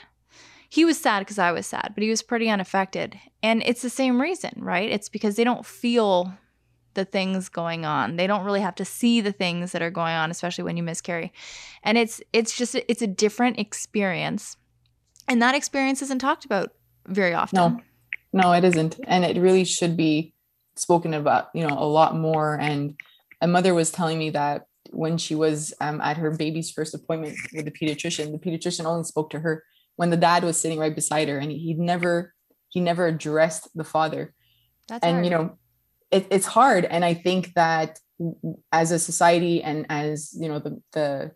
He 0.69 0.85
was 0.85 0.99
sad 0.99 1.19
because 1.19 1.39
I 1.39 1.51
was 1.51 1.65
sad, 1.65 1.91
but 1.95 2.03
he 2.03 2.09
was 2.09 2.21
pretty 2.21 2.49
unaffected. 2.49 3.19
And 3.41 3.63
it's 3.65 3.81
the 3.81 3.89
same 3.89 4.21
reason, 4.21 4.53
right? 4.57 4.89
It's 4.89 5.09
because 5.09 5.35
they 5.35 5.43
don't 5.43 5.65
feel 5.65 6.33
the 6.99 7.05
things 7.05 7.47
going 7.47 7.85
on. 7.85 8.17
They 8.17 8.27
don't 8.27 8.43
really 8.43 8.59
have 8.59 8.75
to 8.75 8.83
see 8.83 9.21
the 9.21 9.31
things 9.31 9.71
that 9.71 9.81
are 9.81 9.89
going 9.89 10.13
on, 10.13 10.29
especially 10.29 10.65
when 10.65 10.75
you 10.75 10.83
miscarry. 10.83 11.31
And 11.81 11.97
it's 11.97 12.21
it's 12.33 12.57
just 12.57 12.75
it's 12.75 13.01
a 13.01 13.07
different 13.07 13.57
experience. 13.57 14.57
And 15.29 15.41
that 15.41 15.55
experience 15.55 16.01
isn't 16.01 16.19
talked 16.19 16.43
about 16.43 16.71
very 17.07 17.33
often. 17.33 17.55
No, 17.55 17.81
no, 18.33 18.51
it 18.51 18.65
isn't. 18.65 18.99
And 19.07 19.23
it 19.23 19.39
really 19.39 19.63
should 19.63 19.95
be 19.95 20.33
spoken 20.75 21.13
about, 21.13 21.49
you 21.53 21.65
know, 21.65 21.73
a 21.77 21.87
lot 21.87 22.17
more. 22.17 22.59
And 22.59 22.99
a 23.39 23.47
mother 23.47 23.73
was 23.73 23.91
telling 23.91 24.19
me 24.19 24.31
that 24.31 24.65
when 24.89 25.17
she 25.17 25.35
was 25.35 25.73
um, 25.79 26.01
at 26.01 26.17
her 26.17 26.31
baby's 26.31 26.69
first 26.69 26.93
appointment 26.93 27.37
with 27.53 27.63
the 27.63 27.71
pediatrician, 27.71 28.31
the 28.33 28.39
pediatrician 28.39 28.85
only 28.85 29.05
spoke 29.05 29.29
to 29.29 29.39
her 29.39 29.63
when 29.95 30.09
the 30.09 30.17
dad 30.17 30.43
was 30.43 30.59
sitting 30.59 30.79
right 30.79 30.95
beside 30.95 31.29
her 31.29 31.37
and 31.37 31.51
he 31.51 31.75
never, 31.75 32.33
he 32.67 32.81
never 32.81 33.07
addressed 33.07 33.69
the 33.75 33.83
father. 33.85 34.33
That's 34.89 35.05
and 35.05 35.13
hard. 35.13 35.25
you 35.25 35.31
know 35.31 35.57
it, 36.11 36.27
it's 36.31 36.45
hard. 36.47 36.85
And 36.85 37.03
i 37.05 37.13
think 37.13 37.53
that 37.55 37.99
as 38.71 38.91
a 38.91 38.99
society 38.99 39.63
and 39.63 39.85
as 39.89 40.35
you 40.41 40.49
know 40.49 40.59
the, 40.59 40.81
the 40.91 41.31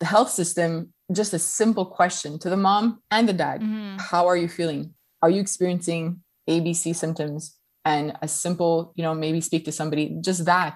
the 0.00 0.06
health 0.06 0.30
system 0.30 0.92
just 1.12 1.34
a 1.34 1.38
simple 1.38 1.84
question 1.84 2.38
to 2.38 2.48
the 2.50 2.56
mom 2.56 3.00
and 3.10 3.28
the 3.28 3.32
dad 3.32 3.60
Mhm. 3.60 4.00
how 4.10 4.26
are 4.26 4.36
you 4.36 4.48
feeling? 4.48 4.94
Are 5.22 5.30
you 5.30 5.40
experiencing 5.40 6.22
abc 6.48 6.94
symptoms? 6.94 7.42
And 7.84 8.06
a 8.22 8.28
simple 8.28 8.92
you 8.96 9.02
know 9.04 9.14
maybe 9.14 9.40
speak 9.40 9.64
to 9.66 9.72
somebody 9.72 10.04
just 10.28 10.44
that 10.46 10.74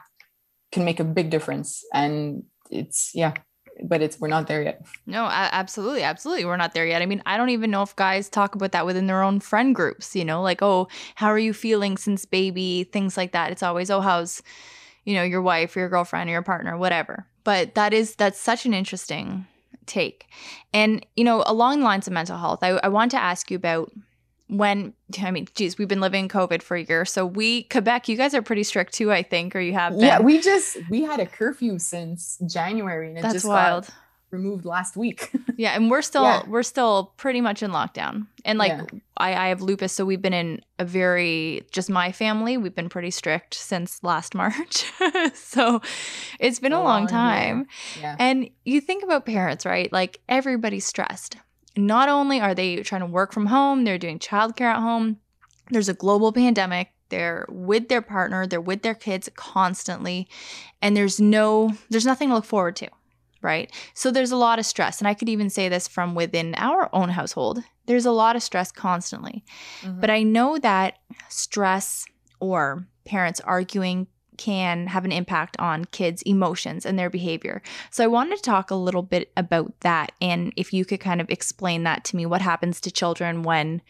can 0.72 0.84
make 0.84 1.00
a 1.00 1.04
big 1.18 1.30
difference. 1.30 1.82
And 1.92 2.44
it's 2.70 3.10
yeah 3.14 3.32
but 3.82 4.02
it's 4.02 4.20
we're 4.20 4.28
not 4.28 4.46
there 4.46 4.62
yet 4.62 4.82
No, 5.06 5.26
absolutely, 5.30 6.02
absolutely. 6.02 6.44
We're 6.44 6.56
not 6.56 6.74
there 6.74 6.86
yet. 6.86 7.02
I 7.02 7.06
mean, 7.06 7.22
I 7.26 7.36
don't 7.36 7.50
even 7.50 7.70
know 7.70 7.82
if 7.82 7.96
guys 7.96 8.28
talk 8.28 8.54
about 8.54 8.72
that 8.72 8.86
within 8.86 9.06
their 9.06 9.22
own 9.22 9.40
friend 9.40 9.74
groups, 9.74 10.14
you 10.14 10.24
know, 10.24 10.42
like, 10.42 10.62
oh, 10.62 10.88
how 11.14 11.26
are 11.28 11.38
you 11.38 11.52
feeling 11.52 11.96
since 11.96 12.24
baby? 12.24 12.84
Things 12.84 13.16
like 13.16 13.32
that. 13.32 13.50
It's 13.50 13.62
always, 13.62 13.90
oh, 13.90 14.00
how's, 14.00 14.42
you 15.04 15.14
know, 15.14 15.22
your 15.22 15.42
wife 15.42 15.76
or 15.76 15.80
your 15.80 15.88
girlfriend 15.88 16.28
or 16.28 16.32
your 16.32 16.42
partner, 16.42 16.76
whatever. 16.76 17.26
But 17.44 17.74
that 17.74 17.92
is, 17.92 18.14
that's 18.16 18.40
such 18.40 18.66
an 18.66 18.74
interesting 18.74 19.46
take. 19.86 20.26
And, 20.72 21.04
you 21.16 21.24
know, 21.24 21.42
along 21.46 21.80
the 21.80 21.84
lines 21.84 22.06
of 22.06 22.12
mental 22.12 22.38
health, 22.38 22.60
I, 22.62 22.70
I 22.82 22.88
want 22.88 23.10
to 23.12 23.18
ask 23.18 23.50
you 23.50 23.56
about 23.56 23.90
when, 24.50 24.92
I 25.22 25.30
mean, 25.30 25.46
geez, 25.54 25.78
we've 25.78 25.88
been 25.88 26.00
living 26.00 26.24
in 26.24 26.28
COVID 26.28 26.62
for 26.62 26.76
a 26.76 26.82
year. 26.82 27.04
So 27.04 27.24
we, 27.24 27.62
Quebec, 27.64 28.08
you 28.08 28.16
guys 28.16 28.34
are 28.34 28.42
pretty 28.42 28.64
strict 28.64 28.92
too, 28.94 29.12
I 29.12 29.22
think, 29.22 29.54
or 29.56 29.60
you 29.60 29.72
have 29.74 29.92
been. 29.92 30.00
yeah 30.00 30.20
we 30.20 30.40
just 30.40 30.76
we 30.90 31.02
had 31.02 31.20
a 31.20 31.26
curfew 31.26 31.78
since 31.78 32.38
january 32.46 33.08
and 33.08 33.18
it 33.18 33.22
that's 33.22 33.34
just 33.34 33.46
wild. 33.48 33.84
got 33.86 33.94
removed 34.30 34.64
last 34.64 34.96
week 34.96 35.30
Yeah, 35.56 35.72
and 35.76 35.90
we're 35.90 36.02
still 36.02 36.22
Yeah. 36.22 36.42
we're 36.48 36.62
still 36.62 37.12
pretty 37.16 37.40
much 37.40 37.62
in 37.62 37.70
lockdown. 37.72 38.26
And 38.44 38.58
like 38.58 38.70
Yeah. 38.72 38.98
I, 39.16 39.34
I 39.34 39.48
have 39.48 39.60
lupus, 39.60 39.92
so 39.92 40.04
we've 40.04 40.22
been 40.22 40.32
in 40.32 40.62
a 40.78 40.84
very 40.84 41.66
just 41.72 41.90
my 41.90 42.12
family, 42.12 42.56
we've 42.56 42.74
been 42.74 42.88
pretty 42.88 43.10
strict 43.10 43.54
since 43.54 44.02
last 44.02 44.34
March. 44.42 44.84
so 45.34 45.80
it's 46.38 46.60
been 46.60 46.72
a 46.72 46.76
So 46.76 46.82
long 46.82 47.00
long, 47.02 47.06
time. 47.08 47.66
yeah 48.00 48.16
And 48.18 48.48
you 48.64 48.80
think 48.80 49.02
about 49.04 49.26
parents, 49.26 49.66
right? 49.66 49.92
Like 49.92 50.20
everybody's 50.28 50.86
stressed. 50.86 51.36
Not 51.86 52.08
only 52.08 52.40
are 52.40 52.54
they 52.54 52.76
trying 52.82 53.00
to 53.00 53.06
work 53.06 53.32
from 53.32 53.46
home, 53.46 53.84
they're 53.84 53.98
doing 53.98 54.18
childcare 54.18 54.72
at 54.72 54.80
home. 54.80 55.18
There's 55.70 55.88
a 55.88 55.94
global 55.94 56.32
pandemic. 56.32 56.92
They're 57.10 57.44
with 57.48 57.88
their 57.88 58.02
partner, 58.02 58.46
they're 58.46 58.60
with 58.60 58.82
their 58.82 58.94
kids 58.94 59.28
constantly, 59.34 60.28
and 60.80 60.96
there's 60.96 61.20
no 61.20 61.72
there's 61.90 62.06
nothing 62.06 62.28
to 62.28 62.36
look 62.36 62.44
forward 62.44 62.76
to, 62.76 62.88
right? 63.42 63.70
So 63.94 64.12
there's 64.12 64.30
a 64.30 64.36
lot 64.36 64.60
of 64.60 64.66
stress. 64.66 65.00
And 65.00 65.08
I 65.08 65.14
could 65.14 65.28
even 65.28 65.50
say 65.50 65.68
this 65.68 65.88
from 65.88 66.14
within 66.14 66.54
our 66.56 66.88
own 66.94 67.08
household. 67.08 67.64
There's 67.86 68.06
a 68.06 68.12
lot 68.12 68.36
of 68.36 68.44
stress 68.44 68.70
constantly. 68.70 69.42
Mhm. 69.82 70.00
But 70.00 70.10
I 70.10 70.22
know 70.22 70.56
that 70.58 70.98
stress 71.28 72.04
or 72.38 72.86
parents 73.04 73.40
arguing 73.40 74.06
can 74.40 74.86
have 74.86 75.04
an 75.04 75.12
impact 75.12 75.54
on 75.60 75.84
kids' 75.84 76.22
emotions 76.22 76.86
and 76.86 76.98
their 76.98 77.10
behavior. 77.10 77.60
So 77.90 78.02
I 78.02 78.06
wanted 78.06 78.36
to 78.36 78.42
talk 78.42 78.70
a 78.70 78.74
little 78.74 79.02
bit 79.02 79.30
about 79.36 79.78
that 79.80 80.12
and 80.20 80.52
if 80.56 80.72
you 80.72 80.86
could 80.86 80.98
kind 80.98 81.20
of 81.20 81.28
explain 81.28 81.84
that 81.84 82.04
to 82.06 82.16
me 82.16 82.24
what 82.24 82.40
happens 82.40 82.80
to 82.80 82.90
children 82.90 83.42
when 83.42 83.82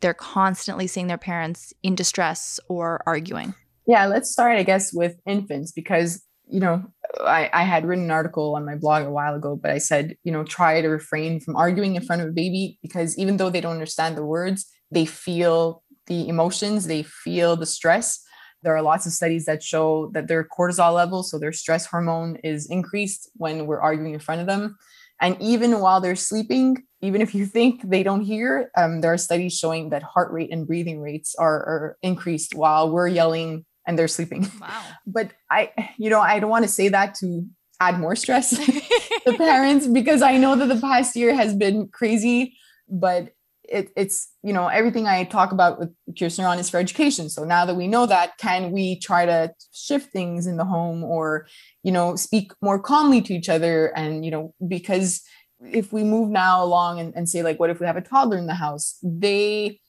they're 0.00 0.12
constantly 0.12 0.88
seeing 0.88 1.06
their 1.06 1.16
parents 1.16 1.72
in 1.84 1.94
distress 1.94 2.58
or 2.68 3.00
arguing. 3.06 3.54
Yeah, 3.86 4.06
let's 4.06 4.30
start, 4.30 4.58
I 4.58 4.64
guess, 4.64 4.92
with 4.92 5.14
infants 5.24 5.70
because, 5.70 6.24
you 6.48 6.58
know, 6.58 6.84
I, 7.20 7.48
I 7.52 7.62
had 7.62 7.86
written 7.86 8.06
an 8.06 8.10
article 8.10 8.56
on 8.56 8.66
my 8.66 8.74
blog 8.74 9.04
a 9.04 9.10
while 9.10 9.36
ago, 9.36 9.54
but 9.54 9.70
I 9.70 9.78
said, 9.78 10.16
you 10.24 10.32
know, 10.32 10.42
try 10.42 10.80
to 10.80 10.88
refrain 10.88 11.38
from 11.38 11.54
arguing 11.54 11.94
in 11.94 12.02
front 12.02 12.22
of 12.22 12.28
a 12.28 12.32
baby 12.32 12.78
because 12.82 13.16
even 13.16 13.36
though 13.36 13.50
they 13.50 13.60
don't 13.60 13.74
understand 13.74 14.16
the 14.16 14.26
words, 14.26 14.66
they 14.90 15.04
feel 15.04 15.84
the 16.08 16.28
emotions, 16.28 16.88
they 16.88 17.04
feel 17.04 17.56
the 17.56 17.66
stress. 17.66 18.20
There 18.62 18.76
are 18.76 18.82
lots 18.82 19.06
of 19.06 19.12
studies 19.12 19.44
that 19.46 19.62
show 19.62 20.10
that 20.14 20.28
their 20.28 20.44
cortisol 20.44 20.94
level, 20.94 21.22
so 21.22 21.38
their 21.38 21.52
stress 21.52 21.86
hormone, 21.86 22.36
is 22.44 22.66
increased 22.66 23.30
when 23.34 23.66
we're 23.66 23.80
arguing 23.80 24.14
in 24.14 24.20
front 24.20 24.40
of 24.40 24.46
them. 24.46 24.76
And 25.20 25.36
even 25.40 25.80
while 25.80 26.00
they're 26.00 26.16
sleeping, 26.16 26.84
even 27.00 27.20
if 27.20 27.34
you 27.34 27.46
think 27.56 27.88
they 27.88 28.02
don't 28.02 28.22
hear, 28.22 28.70
um, 28.76 29.00
there 29.00 29.12
are 29.12 29.18
studies 29.18 29.56
showing 29.56 29.90
that 29.90 30.02
heart 30.02 30.32
rate 30.32 30.50
and 30.52 30.66
breathing 30.66 31.00
rates 31.00 31.34
are, 31.36 31.54
are 31.54 31.98
increased 32.02 32.54
while 32.54 32.90
we're 32.90 33.08
yelling 33.08 33.64
and 33.86 33.98
they're 33.98 34.08
sleeping. 34.08 34.50
Wow. 34.60 34.82
But 35.06 35.32
I, 35.50 35.72
you 35.98 36.10
know, 36.10 36.20
I 36.20 36.38
don't 36.38 36.50
want 36.50 36.64
to 36.64 36.70
say 36.70 36.88
that 36.88 37.14
to 37.16 37.46
add 37.80 37.98
more 37.98 38.14
stress 38.14 38.50
to 39.26 39.36
parents 39.36 39.86
because 39.88 40.22
I 40.22 40.36
know 40.36 40.54
that 40.54 40.66
the 40.66 40.80
past 40.80 41.16
year 41.16 41.34
has 41.34 41.54
been 41.54 41.88
crazy, 41.88 42.56
but 42.88 43.32
it, 43.72 43.90
it's, 43.96 44.28
you 44.42 44.52
know, 44.52 44.68
everything 44.68 45.06
I 45.06 45.24
talk 45.24 45.50
about 45.50 45.78
with 45.78 45.90
Curious 46.14 46.38
Neuron 46.38 46.58
is 46.58 46.68
for 46.68 46.76
education. 46.76 47.28
So 47.30 47.44
now 47.44 47.64
that 47.64 47.74
we 47.74 47.86
know 47.86 48.06
that, 48.06 48.36
can 48.38 48.70
we 48.70 48.98
try 49.00 49.24
to 49.24 49.52
shift 49.72 50.12
things 50.12 50.46
in 50.46 50.58
the 50.58 50.64
home 50.64 51.02
or, 51.02 51.46
you 51.82 51.90
know, 51.90 52.14
speak 52.14 52.52
more 52.60 52.78
calmly 52.78 53.22
to 53.22 53.34
each 53.34 53.48
other? 53.48 53.86
And, 53.96 54.24
you 54.24 54.30
know, 54.30 54.54
because 54.68 55.22
if 55.64 55.92
we 55.92 56.04
move 56.04 56.28
now 56.28 56.62
along 56.62 57.00
and, 57.00 57.14
and 57.16 57.28
say, 57.28 57.42
like, 57.42 57.58
what 57.58 57.70
if 57.70 57.80
we 57.80 57.86
have 57.86 57.96
a 57.96 58.02
toddler 58.02 58.36
in 58.36 58.46
the 58.46 58.54
house? 58.54 58.98
They, 59.02 59.80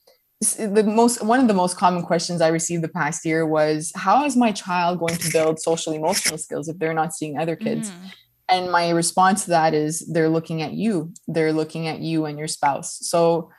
the 0.58 0.82
most 0.82 1.22
one 1.22 1.40
of 1.40 1.48
the 1.48 1.54
most 1.54 1.76
common 1.76 2.02
questions 2.02 2.40
I 2.40 2.48
received 2.48 2.82
the 2.82 2.88
past 2.88 3.24
year 3.24 3.46
was 3.46 3.92
how 3.94 4.24
is 4.24 4.36
my 4.36 4.52
child 4.52 4.98
going 4.98 5.16
to 5.16 5.32
build 5.32 5.58
social 5.60 5.92
emotional 5.92 6.38
skills 6.38 6.68
if 6.68 6.78
they're 6.78 6.92
not 6.94 7.14
seeing 7.14 7.38
other 7.38 7.56
kids? 7.56 7.90
Mhm. 7.90 8.12
And 8.48 8.70
my 8.70 8.90
response 8.90 9.44
to 9.44 9.50
that 9.50 9.72
is 9.72 10.00
they're 10.00 10.28
looking 10.28 10.60
at 10.60 10.72
you. 10.72 11.12
They're 11.26 11.52
looking 11.52 11.88
at 11.88 12.00
you 12.00 12.26
and 12.26 12.38
your 12.38 12.48
spouse. 12.48 12.98
So 13.00 13.50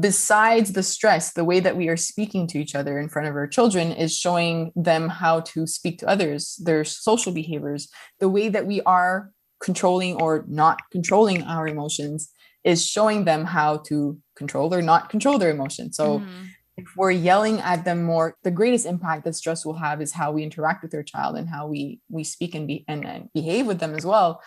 besides 0.00 0.72
the 0.72 0.82
stress, 0.82 1.32
the 1.32 1.44
way 1.44 1.60
that 1.60 1.76
we 1.76 1.88
are 1.88 1.96
speaking 1.96 2.46
to 2.48 2.58
each 2.58 2.74
other 2.74 2.98
in 2.98 3.08
front 3.08 3.28
of 3.28 3.34
our 3.34 3.46
children 3.46 3.92
is 3.92 4.16
showing 4.16 4.72
them 4.76 5.08
how 5.08 5.40
to 5.40 5.66
speak 5.66 5.98
to 5.98 6.08
others, 6.08 6.56
their 6.62 6.84
social 6.84 7.32
behaviors, 7.32 7.88
the 8.20 8.28
way 8.28 8.48
that 8.48 8.66
we 8.66 8.82
are 8.82 9.30
controlling 9.60 10.14
or 10.14 10.44
not 10.48 10.78
controlling 10.92 11.42
our 11.42 11.66
emotions 11.66 12.30
is 12.64 12.86
showing 12.86 13.24
them 13.24 13.44
how 13.44 13.78
to 13.78 14.18
control 14.36 14.74
or 14.74 14.82
not 14.82 15.08
control 15.08 15.38
their 15.38 15.50
emotions. 15.50 15.96
So 15.96 16.20
Mhm. 16.20 16.26
if 16.76 16.96
we're 16.96 17.10
yelling 17.10 17.60
at 17.60 17.84
them 17.84 18.04
more, 18.04 18.36
the 18.42 18.50
greatest 18.50 18.86
impact 18.86 19.24
that 19.24 19.34
stress 19.34 19.64
will 19.64 19.78
have 19.78 20.00
is 20.00 20.12
how 20.12 20.32
we 20.32 20.42
interact 20.44 20.82
with 20.82 20.92
their 20.92 21.02
child 21.02 21.36
and 21.36 21.48
how 21.48 21.66
we 21.66 22.00
we 22.08 22.24
speak 22.24 22.54
and 22.54 22.66
be 22.66 22.84
and, 22.86 23.06
and 23.06 23.32
behave 23.32 23.66
with 23.66 23.80
them 23.80 23.94
as 23.94 24.04
well. 24.04 24.40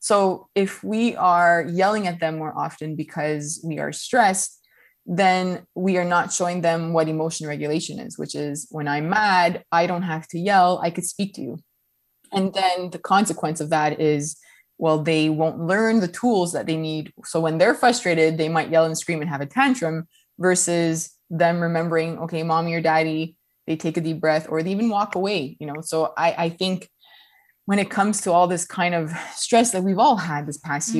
So 0.00 0.48
if 0.54 0.82
we 0.82 1.16
are 1.16 1.66
yelling 1.68 2.06
at 2.06 2.20
them 2.20 2.38
more 2.38 2.56
often 2.56 2.96
because 2.96 3.60
we 3.64 3.78
are 3.78 3.92
stressed, 3.92 4.55
then 5.06 5.66
we 5.74 5.96
are 5.98 6.04
not 6.04 6.32
showing 6.32 6.60
them 6.60 6.92
what 6.92 7.08
emotion 7.08 7.46
regulation 7.46 8.00
is, 8.00 8.18
which 8.18 8.34
is 8.34 8.66
when 8.70 8.88
I'm 8.88 9.08
mad, 9.08 9.64
I 9.70 9.86
don't 9.86 10.02
have 10.02 10.26
to 10.28 10.38
yell, 10.38 10.80
I 10.82 10.90
could 10.90 11.04
speak 11.04 11.34
to 11.34 11.42
you. 11.42 11.58
And 12.32 12.52
then 12.52 12.90
the 12.90 12.98
consequence 12.98 13.60
of 13.60 13.70
that 13.70 14.00
is, 14.00 14.36
well, 14.78 14.98
they 14.98 15.28
won't 15.28 15.60
learn 15.60 16.00
the 16.00 16.08
tools 16.08 16.52
that 16.52 16.66
they 16.66 16.76
need. 16.76 17.12
So 17.24 17.40
when 17.40 17.58
they're 17.58 17.74
frustrated, 17.74 18.36
they 18.36 18.48
might 18.48 18.70
yell 18.70 18.84
and 18.84 18.98
scream 18.98 19.20
and 19.20 19.30
have 19.30 19.40
a 19.40 19.46
tantrum 19.46 20.08
versus 20.38 21.14
them 21.30 21.60
remembering, 21.60 22.18
okay, 22.18 22.42
mommy 22.42 22.74
or 22.74 22.80
daddy, 22.80 23.36
they 23.66 23.76
take 23.76 23.96
a 23.96 24.00
deep 24.00 24.20
breath 24.20 24.48
or 24.48 24.62
they 24.62 24.72
even 24.72 24.88
walk 24.88 25.14
away, 25.14 25.56
you 25.60 25.66
know. 25.66 25.80
So 25.82 26.12
I, 26.16 26.34
I 26.36 26.48
think 26.50 26.90
when 27.64 27.78
it 27.78 27.90
comes 27.90 28.20
to 28.22 28.32
all 28.32 28.48
this 28.48 28.64
kind 28.64 28.94
of 28.94 29.12
stress 29.34 29.70
that 29.72 29.82
we've 29.82 29.98
all 29.98 30.16
had 30.16 30.46
this 30.46 30.58
past 30.58 30.90
mm. 30.90 30.94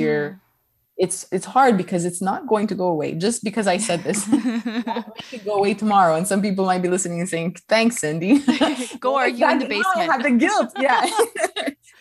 It's 0.97 1.27
it's 1.31 1.45
hard 1.45 1.77
because 1.77 2.05
it's 2.05 2.21
not 2.21 2.47
going 2.47 2.67
to 2.67 2.75
go 2.75 2.87
away. 2.87 3.13
Just 3.13 3.43
because 3.43 3.67
i 3.67 3.77
said 3.77 4.03
this 4.03 4.27
it 4.31 5.05
could 5.29 5.45
go 5.45 5.55
away 5.55 5.73
tomorrow 5.73 6.15
and 6.15 6.27
some 6.27 6.41
people 6.41 6.65
might 6.65 6.81
be 6.81 6.89
listening 6.89 7.19
and 7.19 7.29
saying 7.29 7.55
thanks 7.67 7.99
cindy. 7.99 8.39
Go 8.99 9.15
argue 9.15 9.47
in 9.47 9.59
the 9.59 9.67
basement 9.67 9.97
I 9.97 10.03
have 10.05 10.23
the 10.23 10.31
guilt. 10.31 10.71
Yeah. 10.79 11.05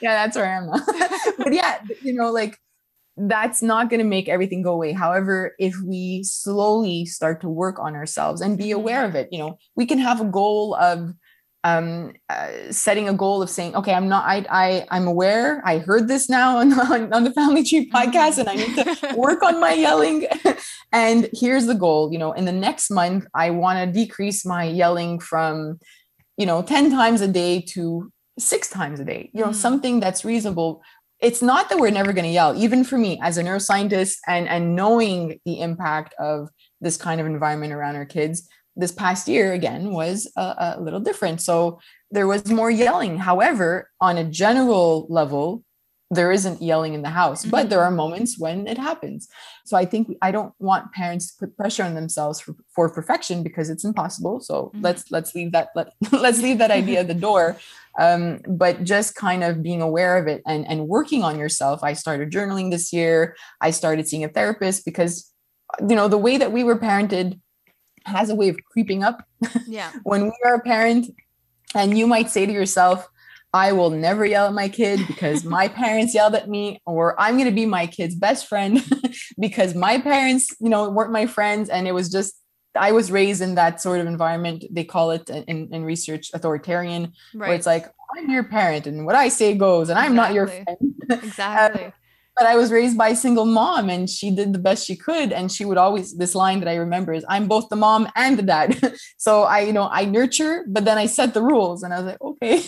Yeah 0.01 0.27
that's 0.27 0.37
where 0.37 0.47
i 0.47 0.57
am 0.57 0.71
but 1.39 1.53
yeah 1.53 1.81
you 2.03 2.13
know 2.13 2.31
like 2.31 2.59
that's 3.19 3.63
not 3.63 3.89
going 3.89 4.01
to 4.01 4.05
make 4.05 4.29
everything 4.29 4.61
go 4.61 4.75
away. 4.75 4.93
However 4.93 5.55
if 5.59 5.75
we 5.83 6.23
slowly 6.23 7.07
start 7.07 7.41
to 7.41 7.49
work 7.49 7.79
on 7.79 7.95
ourselves 7.95 8.43
and 8.43 8.59
be 8.59 8.71
aware 8.71 9.01
mm-hmm. 9.01 9.09
of 9.09 9.15
it 9.15 9.29
you 9.31 9.39
know 9.39 9.59
we 9.75 9.87
can 9.87 9.99
have 9.99 10.21
a 10.21 10.25
goal 10.25 10.75
of 10.75 11.15
um, 11.67 12.13
uh, 12.29 12.49
setting 12.71 13.09
a 13.09 13.13
goal 13.13 13.43
of 13.43 13.51
saying, 13.51 13.75
okay, 13.75 13.93
I'm 13.93 14.09
not, 14.09 14.25
I, 14.25 14.47
I, 14.49 14.87
I'm 14.93 15.09
aware. 15.09 15.61
I 15.65 15.79
heard 15.79 16.07
this 16.07 16.29
now 16.29 16.59
on, 16.59 16.73
on, 16.93 17.13
on 17.13 17.25
the 17.25 17.33
Family 17.33 17.65
Tree 17.65 17.91
podcast, 17.91 18.39
and 18.39 18.49
I 18.49 18.55
need 18.55 18.75
to 18.77 19.15
work 19.17 19.43
on 19.43 19.61
my 19.61 19.73
yelling. 19.73 20.29
and 20.93 21.29
here's 21.33 21.67
the 21.67 21.75
goal. 21.75 22.13
You 22.13 22.19
know, 22.19 22.33
in 22.33 22.45
the 22.45 22.53
next 22.53 22.89
month, 22.91 23.27
I 23.35 23.51
want 23.51 23.79
to 23.81 23.93
decrease 23.93 24.47
my 24.47 24.65
yelling 24.65 25.19
from, 25.19 25.81
you 26.37 26.47
know, 26.47 26.63
ten 26.63 26.91
times 26.91 27.21
a 27.21 27.29
day 27.29 27.63
to 27.71 28.13
six 28.39 28.69
times 28.69 29.01
a 29.01 29.05
day. 29.05 29.31
You 29.35 29.41
know, 29.41 29.51
mm. 29.51 29.55
something 29.55 29.99
that's 29.99 30.25
reasonable. 30.25 30.83
It's 31.21 31.43
not 31.43 31.69
that 31.71 31.79
we're 31.79 31.91
never 31.91 32.13
going 32.13 32.27
to 32.27 32.31
yell. 32.31 32.55
Even 32.57 32.85
for 32.85 32.97
me, 32.97 33.19
as 33.23 33.39
a 33.39 33.43
neuroscientist, 33.43 34.19
and 34.29 34.49
and 34.49 34.77
knowing 34.77 35.41
the 35.45 35.61
impact 35.61 36.15
of 36.21 36.49
this 36.81 36.97
kind 36.97 37.21
of 37.21 37.27
environment 37.27 37.73
around 37.73 37.97
our 37.97 38.07
kids 38.07 38.49
this 38.77 38.93
past 38.93 39.27
year 39.27 39.53
again 39.53 39.93
was 39.93 40.31
a, 40.37 40.77
a, 40.77 40.81
little 40.81 41.01
different. 41.01 41.41
So 41.41 41.81
there 42.11 42.27
was 42.27 42.47
more 42.51 42.71
yelling. 42.71 43.19
However, 43.19 43.91
on 44.01 44.19
a 44.19 44.25
general 44.25 45.07
level, 45.09 45.65
there 46.11 46.31
isn't 46.31 46.63
yelling 46.63 46.95
in 46.95 47.03
the 47.03 47.11
house, 47.11 47.43
mm-hmm. 47.43 47.51
but 47.51 47.69
there 47.69 47.83
are 47.83 47.91
moments 47.91 48.39
when 48.39 48.69
it 48.69 48.79
happens. 48.79 49.27
So 49.65 49.77
I 49.77 49.85
think 49.85 50.17
I 50.23 50.31
don't 50.31 50.53
want 50.61 50.93
parents 50.93 51.33
to 51.33 51.47
put 51.47 51.57
pressure 51.57 51.83
on 51.83 51.95
themselves 51.95 52.39
for, 52.39 52.55
for 52.73 52.89
perfection 52.89 53.43
because 53.43 53.71
it's 53.71 53.85
impossible. 53.85 54.41
So 54.41 54.67
mm-hmm. 54.67 54.83
let's 54.83 55.11
let's 55.11 55.35
leave 55.35 55.51
that 55.53 55.71
let, 55.75 55.89
let's 56.13 56.41
leave 56.41 56.59
that 56.59 56.71
idea 56.71 57.01
at 57.01 57.09
the 57.09 57.15
door. 57.15 57.57
Um, 57.99 58.43
but 58.47 58.85
just 58.85 59.15
kind 59.15 59.43
of 59.43 59.63
being 59.63 59.81
aware 59.81 60.19
of 60.19 60.27
it 60.27 60.43
and 60.47 60.69
and 60.69 60.87
working 60.87 61.23
on 61.23 61.39
yourself. 61.39 61.83
I 61.83 61.95
started 61.95 62.31
journaling 62.31 62.71
this 62.71 62.93
year. 62.93 63.35
I 63.63 63.71
started 63.71 64.07
seeing 64.07 64.23
a 64.23 64.29
therapist 64.29 64.85
because 64.85 65.33
you 65.81 65.97
know 65.97 66.07
the 66.07 66.19
way 66.19 66.37
that 66.37 66.53
we 66.53 66.63
were 66.63 66.79
parented 66.79 67.41
has 68.07 68.31
a 68.31 68.35
way 68.35 68.49
of 68.49 68.57
creeping 68.71 69.03
up. 69.03 69.27
Yeah. 69.67 69.93
when 70.03 70.25
we 70.25 70.35
are 70.45 70.55
a 70.55 70.61
parent, 70.61 71.09
and 71.75 71.99
you 71.99 72.07
might 72.07 72.31
say 72.31 72.47
to 72.47 72.53
yourself, 72.53 73.09
I 73.53 73.73
will 73.73 73.91
never 73.91 74.25
yell 74.25 74.47
at 74.47 74.53
my 74.53 74.69
kid 74.69 75.01
because 75.07 75.45
my 75.45 75.69
parents 75.83 76.15
yelled 76.15 76.35
at 76.35 76.49
me, 76.49 76.81
or 76.87 77.19
I'm 77.21 77.35
going 77.35 77.49
to 77.49 77.55
be 77.55 77.67
my 77.67 77.87
kid's 77.87 78.15
best 78.15 78.47
friend 78.47 78.85
because 79.39 79.75
my 79.75 79.99
parents, 79.99 80.55
you 80.61 80.69
know, 80.69 80.91
weren't 80.91 81.13
my 81.13 81.27
friends. 81.27 81.69
And 81.69 81.89
it 81.89 81.93
was 81.93 82.11
just, 82.11 82.35
I 82.75 82.93
was 82.93 83.11
raised 83.11 83.41
in 83.41 83.55
that 83.55 83.81
sort 83.81 84.01
of 84.01 84.07
environment. 84.07 84.65
They 84.71 84.85
call 84.85 85.11
it 85.11 85.31
in, 85.31 85.73
in 85.73 85.85
research 85.85 86.31
authoritarian, 86.35 87.13
right. 87.35 87.49
where 87.49 87.57
it's 87.57 87.67
like, 87.67 87.87
I'm 88.17 88.31
your 88.31 88.45
parent 88.45 88.87
and 88.87 89.05
what 89.05 89.17
I 89.17 89.29
say 89.29 89.55
goes, 89.55 89.89
and 89.89 89.99
I'm 89.99 90.13
exactly. 90.13 90.17
not 90.17 90.35
your 90.35 90.47
friend. 90.47 91.23
exactly. 91.25 91.93
But 92.37 92.47
I 92.47 92.57
was 92.57 92.71
raised 92.71 92.99
by 92.99 93.09
a 93.09 93.17
single 93.17 93.47
mom 93.47 93.89
and 93.89 94.09
she 94.09 94.31
did 94.31 94.53
the 94.53 94.59
best 94.59 94.87
she 94.87 94.95
could. 94.95 95.33
And 95.33 95.51
she 95.51 95.65
would 95.65 95.79
always, 95.79 96.15
this 96.17 96.35
line 96.35 96.61
that 96.61 96.69
I 96.69 96.75
remember 96.75 97.15
is, 97.15 97.25
I'm 97.29 97.49
both 97.49 97.71
the 97.71 97.77
mom 97.77 98.09
and 98.15 98.39
the 98.39 98.43
dad. 98.43 98.97
so 99.17 99.45
I, 99.45 99.61
you 99.61 99.73
know, 99.73 99.89
I 99.91 100.05
nurture, 100.05 100.65
but 100.69 100.85
then 100.85 100.99
I 100.99 101.07
set 101.07 101.33
the 101.33 101.43
rules 101.43 101.83
and 101.83 101.95
I 101.95 102.01
was 102.01 102.07
like, 102.07 102.21
okay. 102.21 102.63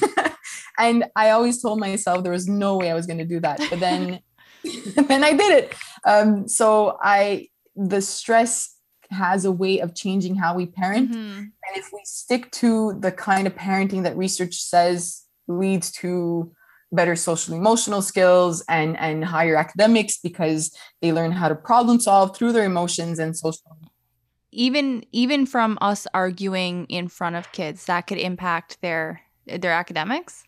and 0.79 1.05
I 1.15 1.31
always 1.31 1.61
told 1.61 1.81
myself 1.81 2.23
there 2.23 2.33
was 2.33 2.49
no 2.49 2.79
way 2.79 2.91
I 2.91 2.95
was 2.95 3.07
going 3.07 3.19
to 3.19 3.27
do 3.27 3.41
that. 3.41 3.61
But 3.69 3.79
then, 3.79 4.21
then 5.07 5.23
I 5.23 5.35
did 5.35 5.65
it. 5.65 5.75
Um, 6.07 6.49
so 6.49 6.97
I, 7.03 7.49
the 7.77 8.01
stress 8.01 8.75
has 9.11 9.45
a 9.45 9.53
way 9.53 9.81
of 9.81 9.95
changing 9.95 10.37
how 10.37 10.55
we 10.55 10.65
parent. 10.65 11.11
Mm-hmm. 11.11 11.39
And 11.39 11.77
if 11.77 11.91
we 11.93 12.01
stick 12.05 12.51
to 12.53 12.95
the 13.01 13.13
kind 13.13 13.47
of 13.47 13.55
parenting 13.55 14.03
that 14.05 14.17
research 14.17 14.55
says 14.55 15.25
leads 15.47 15.91
to 15.93 16.53
better 16.93 17.15
social 17.17 17.55
emotional 17.55 18.01
skills 18.01 18.65
and 18.69 18.97
and 18.99 19.25
higher 19.25 19.57
academics 19.57 20.19
because 20.19 20.75
they 21.03 21.13
learn 21.13 21.33
how 21.33 21.49
to 21.49 21.55
problem 21.55 22.01
solve 22.01 22.37
through 22.37 22.53
their 22.53 22.65
emotions 22.65 23.19
and 23.19 23.37
social 23.37 23.77
even 24.51 25.05
even 25.13 25.45
from 25.45 25.77
us 25.81 26.07
arguing 26.15 26.87
in 26.87 27.09
front 27.09 27.37
of 27.37 27.53
kids 27.53 27.85
that 27.85 28.07
could 28.07 28.19
impact 28.19 28.79
their 28.81 29.21
their 29.47 29.73
academics 29.73 30.45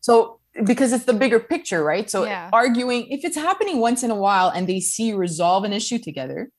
so 0.00 0.38
because 0.64 0.92
it's 0.92 1.04
the 1.04 1.14
bigger 1.14 1.40
picture 1.40 1.82
right 1.82 2.10
so 2.10 2.24
yeah. 2.24 2.50
arguing 2.52 3.06
if 3.08 3.24
it's 3.24 3.36
happening 3.36 3.78
once 3.78 4.02
in 4.02 4.10
a 4.10 4.14
while 4.14 4.50
and 4.50 4.68
they 4.68 4.80
see 4.80 5.12
resolve 5.12 5.64
an 5.64 5.72
issue 5.72 5.98
together 5.98 6.50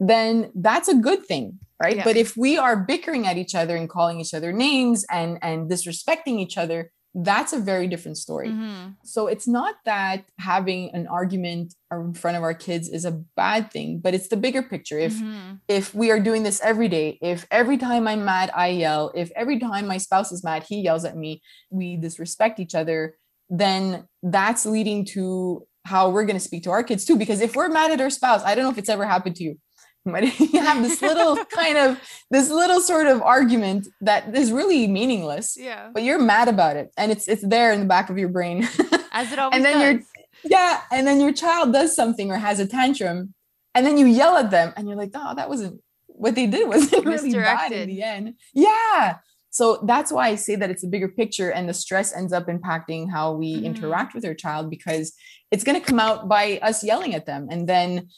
then 0.00 0.50
that's 0.56 0.88
a 0.88 0.94
good 0.94 1.24
thing 1.24 1.58
right 1.82 1.96
yeah. 1.96 2.04
but 2.04 2.16
if 2.16 2.36
we 2.36 2.58
are 2.58 2.76
bickering 2.76 3.26
at 3.26 3.36
each 3.36 3.54
other 3.54 3.76
and 3.76 3.88
calling 3.88 4.20
each 4.20 4.34
other 4.34 4.52
names 4.52 5.04
and 5.10 5.38
and 5.42 5.70
disrespecting 5.70 6.38
each 6.40 6.58
other 6.58 6.90
that's 7.14 7.52
a 7.52 7.58
very 7.58 7.86
different 7.86 8.18
story. 8.18 8.48
Mm-hmm. 8.48 8.90
So 9.04 9.26
it's 9.26 9.48
not 9.48 9.76
that 9.84 10.24
having 10.38 10.90
an 10.94 11.06
argument 11.06 11.74
in 11.90 12.14
front 12.14 12.36
of 12.36 12.42
our 12.42 12.54
kids 12.54 12.88
is 12.88 13.04
a 13.04 13.12
bad 13.36 13.72
thing, 13.72 14.00
but 14.00 14.14
it's 14.14 14.28
the 14.28 14.36
bigger 14.36 14.62
picture. 14.62 14.98
If 14.98 15.14
mm-hmm. 15.14 15.54
if 15.68 15.94
we 15.94 16.10
are 16.10 16.20
doing 16.20 16.42
this 16.42 16.60
every 16.60 16.88
day, 16.88 17.18
if 17.22 17.46
every 17.50 17.78
time 17.78 18.06
I'm 18.06 18.24
mad 18.24 18.50
I 18.54 18.68
yell, 18.68 19.12
if 19.14 19.30
every 19.34 19.58
time 19.58 19.86
my 19.86 19.98
spouse 19.98 20.32
is 20.32 20.44
mad 20.44 20.64
he 20.68 20.80
yells 20.80 21.04
at 21.04 21.16
me, 21.16 21.42
we 21.70 21.96
disrespect 21.96 22.60
each 22.60 22.74
other, 22.74 23.16
then 23.48 24.06
that's 24.22 24.66
leading 24.66 25.04
to 25.06 25.66
how 25.86 26.10
we're 26.10 26.26
going 26.26 26.36
to 26.36 26.40
speak 26.40 26.64
to 26.64 26.70
our 26.70 26.82
kids 26.82 27.06
too 27.06 27.16
because 27.16 27.40
if 27.40 27.56
we're 27.56 27.70
mad 27.70 27.90
at 27.90 28.00
our 28.00 28.10
spouse, 28.10 28.42
I 28.44 28.54
don't 28.54 28.64
know 28.64 28.70
if 28.70 28.78
it's 28.78 28.90
ever 28.90 29.06
happened 29.06 29.36
to 29.36 29.44
you 29.44 29.58
but 30.04 30.40
you 30.40 30.60
have 30.60 30.82
this 30.82 31.02
little 31.02 31.36
kind 31.46 31.76
of 31.76 32.00
this 32.30 32.50
little 32.50 32.80
sort 32.80 33.06
of 33.06 33.22
argument 33.22 33.88
that 34.00 34.34
is 34.34 34.52
really 34.52 34.86
meaningless 34.86 35.56
yeah. 35.58 35.90
but 35.92 36.02
you're 36.02 36.18
mad 36.18 36.48
about 36.48 36.76
it 36.76 36.90
and 36.96 37.12
it's 37.12 37.28
it's 37.28 37.46
there 37.46 37.72
in 37.72 37.80
the 37.80 37.86
back 37.86 38.10
of 38.10 38.18
your 38.18 38.28
brain. 38.28 38.66
As 39.12 39.32
it 39.32 39.38
always 39.38 39.56
and 39.56 39.64
then 39.64 39.96
does. 39.96 40.06
you're 40.44 40.50
yeah 40.52 40.80
and 40.92 41.06
then 41.06 41.20
your 41.20 41.32
child 41.32 41.72
does 41.72 41.94
something 41.94 42.30
or 42.30 42.36
has 42.36 42.60
a 42.60 42.66
tantrum 42.66 43.34
and 43.74 43.84
then 43.84 43.98
you 43.98 44.06
yell 44.06 44.36
at 44.36 44.50
them 44.50 44.72
and 44.76 44.86
you're 44.88 44.96
like 44.96 45.10
oh 45.14 45.34
that 45.34 45.48
wasn't 45.48 45.80
what 46.06 46.34
they 46.34 46.46
did 46.46 46.68
wasn't 46.68 47.04
really 47.04 47.32
bad 47.32 47.72
in 47.72 47.88
the 47.88 48.02
end. 48.02 48.34
Yeah. 48.54 49.18
So 49.50 49.82
that's 49.86 50.12
why 50.12 50.28
i 50.28 50.34
say 50.34 50.56
that 50.56 50.70
it's 50.70 50.84
a 50.84 50.88
bigger 50.88 51.08
picture 51.08 51.50
and 51.50 51.68
the 51.68 51.74
stress 51.74 52.14
ends 52.14 52.32
up 52.32 52.46
impacting 52.46 53.10
how 53.10 53.32
we 53.32 53.56
mm-hmm. 53.56 53.66
interact 53.66 54.14
with 54.14 54.24
our 54.24 54.34
child 54.34 54.70
because 54.70 55.12
it's 55.50 55.64
going 55.64 55.80
to 55.80 55.84
come 55.84 55.98
out 55.98 56.28
by 56.28 56.58
us 56.62 56.84
yelling 56.84 57.14
at 57.14 57.26
them 57.26 57.48
and 57.50 57.68
then 57.68 58.08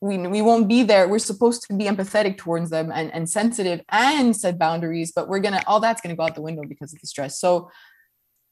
we, 0.00 0.16
we 0.16 0.40
won't 0.40 0.68
be 0.68 0.82
there. 0.82 1.06
We're 1.08 1.18
supposed 1.18 1.66
to 1.68 1.74
be 1.74 1.84
empathetic 1.84 2.38
towards 2.38 2.70
them 2.70 2.90
and, 2.92 3.12
and 3.12 3.28
sensitive 3.28 3.82
and 3.90 4.34
set 4.34 4.58
boundaries 4.58 5.12
but 5.14 5.28
we're 5.28 5.40
gonna 5.40 5.62
all 5.66 5.80
that's 5.80 6.00
gonna 6.00 6.16
go 6.16 6.22
out 6.24 6.34
the 6.34 6.42
window 6.42 6.62
because 6.66 6.92
of 6.92 7.00
the 7.00 7.06
stress. 7.06 7.38
So 7.38 7.70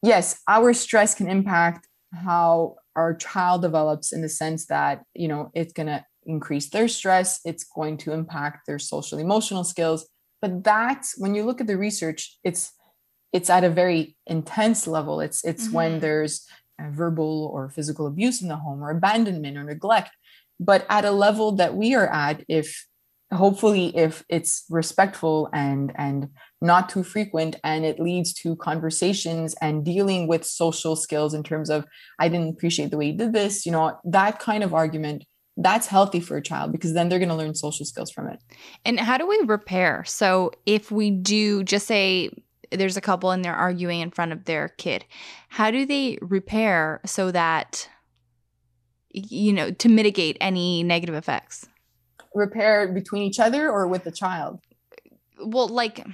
yes 0.03 0.40
our 0.46 0.72
stress 0.72 1.14
can 1.14 1.28
impact 1.28 1.86
how 2.14 2.76
our 2.94 3.14
child 3.14 3.62
develops 3.62 4.12
in 4.12 4.22
the 4.22 4.28
sense 4.28 4.66
that 4.66 5.03
you 5.14 5.28
know 5.28 5.51
it's 5.55 5.72
gonna 5.72 6.05
increase 6.26 6.68
their 6.68 6.88
stress. 6.88 7.40
It's 7.44 7.64
going 7.64 7.96
to 7.99 8.12
impact 8.12 8.66
their 8.66 8.78
social 8.78 9.18
emotional 9.18 9.64
skills. 9.64 10.07
But 10.42 10.62
that's 10.62 11.18
when 11.18 11.34
you 11.34 11.44
look 11.44 11.61
at 11.61 11.66
the 11.66 11.78
research 11.78 12.38
it's 12.44 12.72
it's 13.32 13.51
at 13.51 13.64
a 13.64 13.70
very 13.70 14.16
intense 14.26 14.86
level. 14.86 15.20
It's 15.20 15.44
it's 15.44 15.64
mm-hmm. 15.64 15.74
when 15.74 16.01
there's 16.01 16.46
verbal 16.80 17.51
or 17.53 17.70
physical 17.70 18.07
abuse 18.07 18.40
in 18.40 18.49
the 18.49 18.57
home 18.57 18.82
or 18.82 18.90
abandonment 18.90 19.57
or 19.57 19.64
neglect 19.64 20.11
but 20.61 20.87
at 20.89 21.05
a 21.05 21.11
level 21.11 21.53
that 21.53 21.75
we 21.75 21.95
are 21.95 22.09
at 22.13 22.45
if 22.49 22.87
hopefully 23.33 23.95
if 23.97 24.25
it's 24.29 24.65
respectful 24.71 25.51
and 25.53 25.93
and 25.97 26.29
not 26.63 26.89
too 26.89 27.03
frequent 27.03 27.57
and 27.63 27.85
it 27.85 28.01
leads 28.01 28.33
to 28.33 28.57
conversations 28.57 29.55
and 29.61 29.85
dealing 29.85 30.27
with 30.27 30.45
social 30.45 30.97
skills 30.97 31.35
in 31.35 31.43
terms 31.43 31.69
of 31.69 31.85
i 32.19 32.29
didn't 32.29 32.49
appreciate 32.49 32.91
the 32.91 32.97
way 32.97 33.07
you 33.09 33.19
did 33.19 33.35
this 33.35 33.67
you 33.67 33.73
know 33.73 33.99
that 34.05 34.39
kind 34.39 34.65
of 34.65 34.73
argument 34.73 35.25
that's 35.59 35.89
healthy 35.89 36.21
for 36.21 36.37
a 36.37 36.43
child 36.43 36.73
because 36.73 36.95
then 36.95 37.09
they're 37.09 37.19
going 37.19 37.29
to 37.29 37.35
learn 37.35 37.53
social 37.53 37.85
skills 37.85 38.13
from 38.13 38.29
it. 38.29 38.41
And 38.85 39.01
how 39.01 39.19
do 39.19 39.27
we 39.27 39.41
repair? 39.45 40.05
So 40.07 40.53
if 40.67 40.93
we 40.93 41.11
do 41.11 41.65
just 41.65 41.89
say 41.89 42.31
there's 42.71 42.97
a 42.97 43.01
couple 43.01 43.31
and 43.31 43.45
they're 43.45 43.55
arguing 43.55 44.01
in 44.01 44.11
front 44.11 44.33
of 44.33 44.45
their 44.45 44.69
kid 44.69 45.05
how 45.49 45.71
do 45.71 45.87
they 45.87 46.19
repair 46.21 47.01
so 47.07 47.31
that 47.31 47.89
you 49.31 49.53
know, 49.53 49.71
to 49.71 49.89
mitigate 49.89 50.37
any 50.41 50.83
negative 50.83 51.14
effects? 51.14 51.66
repair 52.35 52.89
between 52.89 53.23
each 53.23 53.41
other 53.41 53.71
or 53.71 53.87
with 53.87 54.05
the 54.05 54.11
child? 54.11 54.61
Well, 55.41 55.69
like 55.69 56.07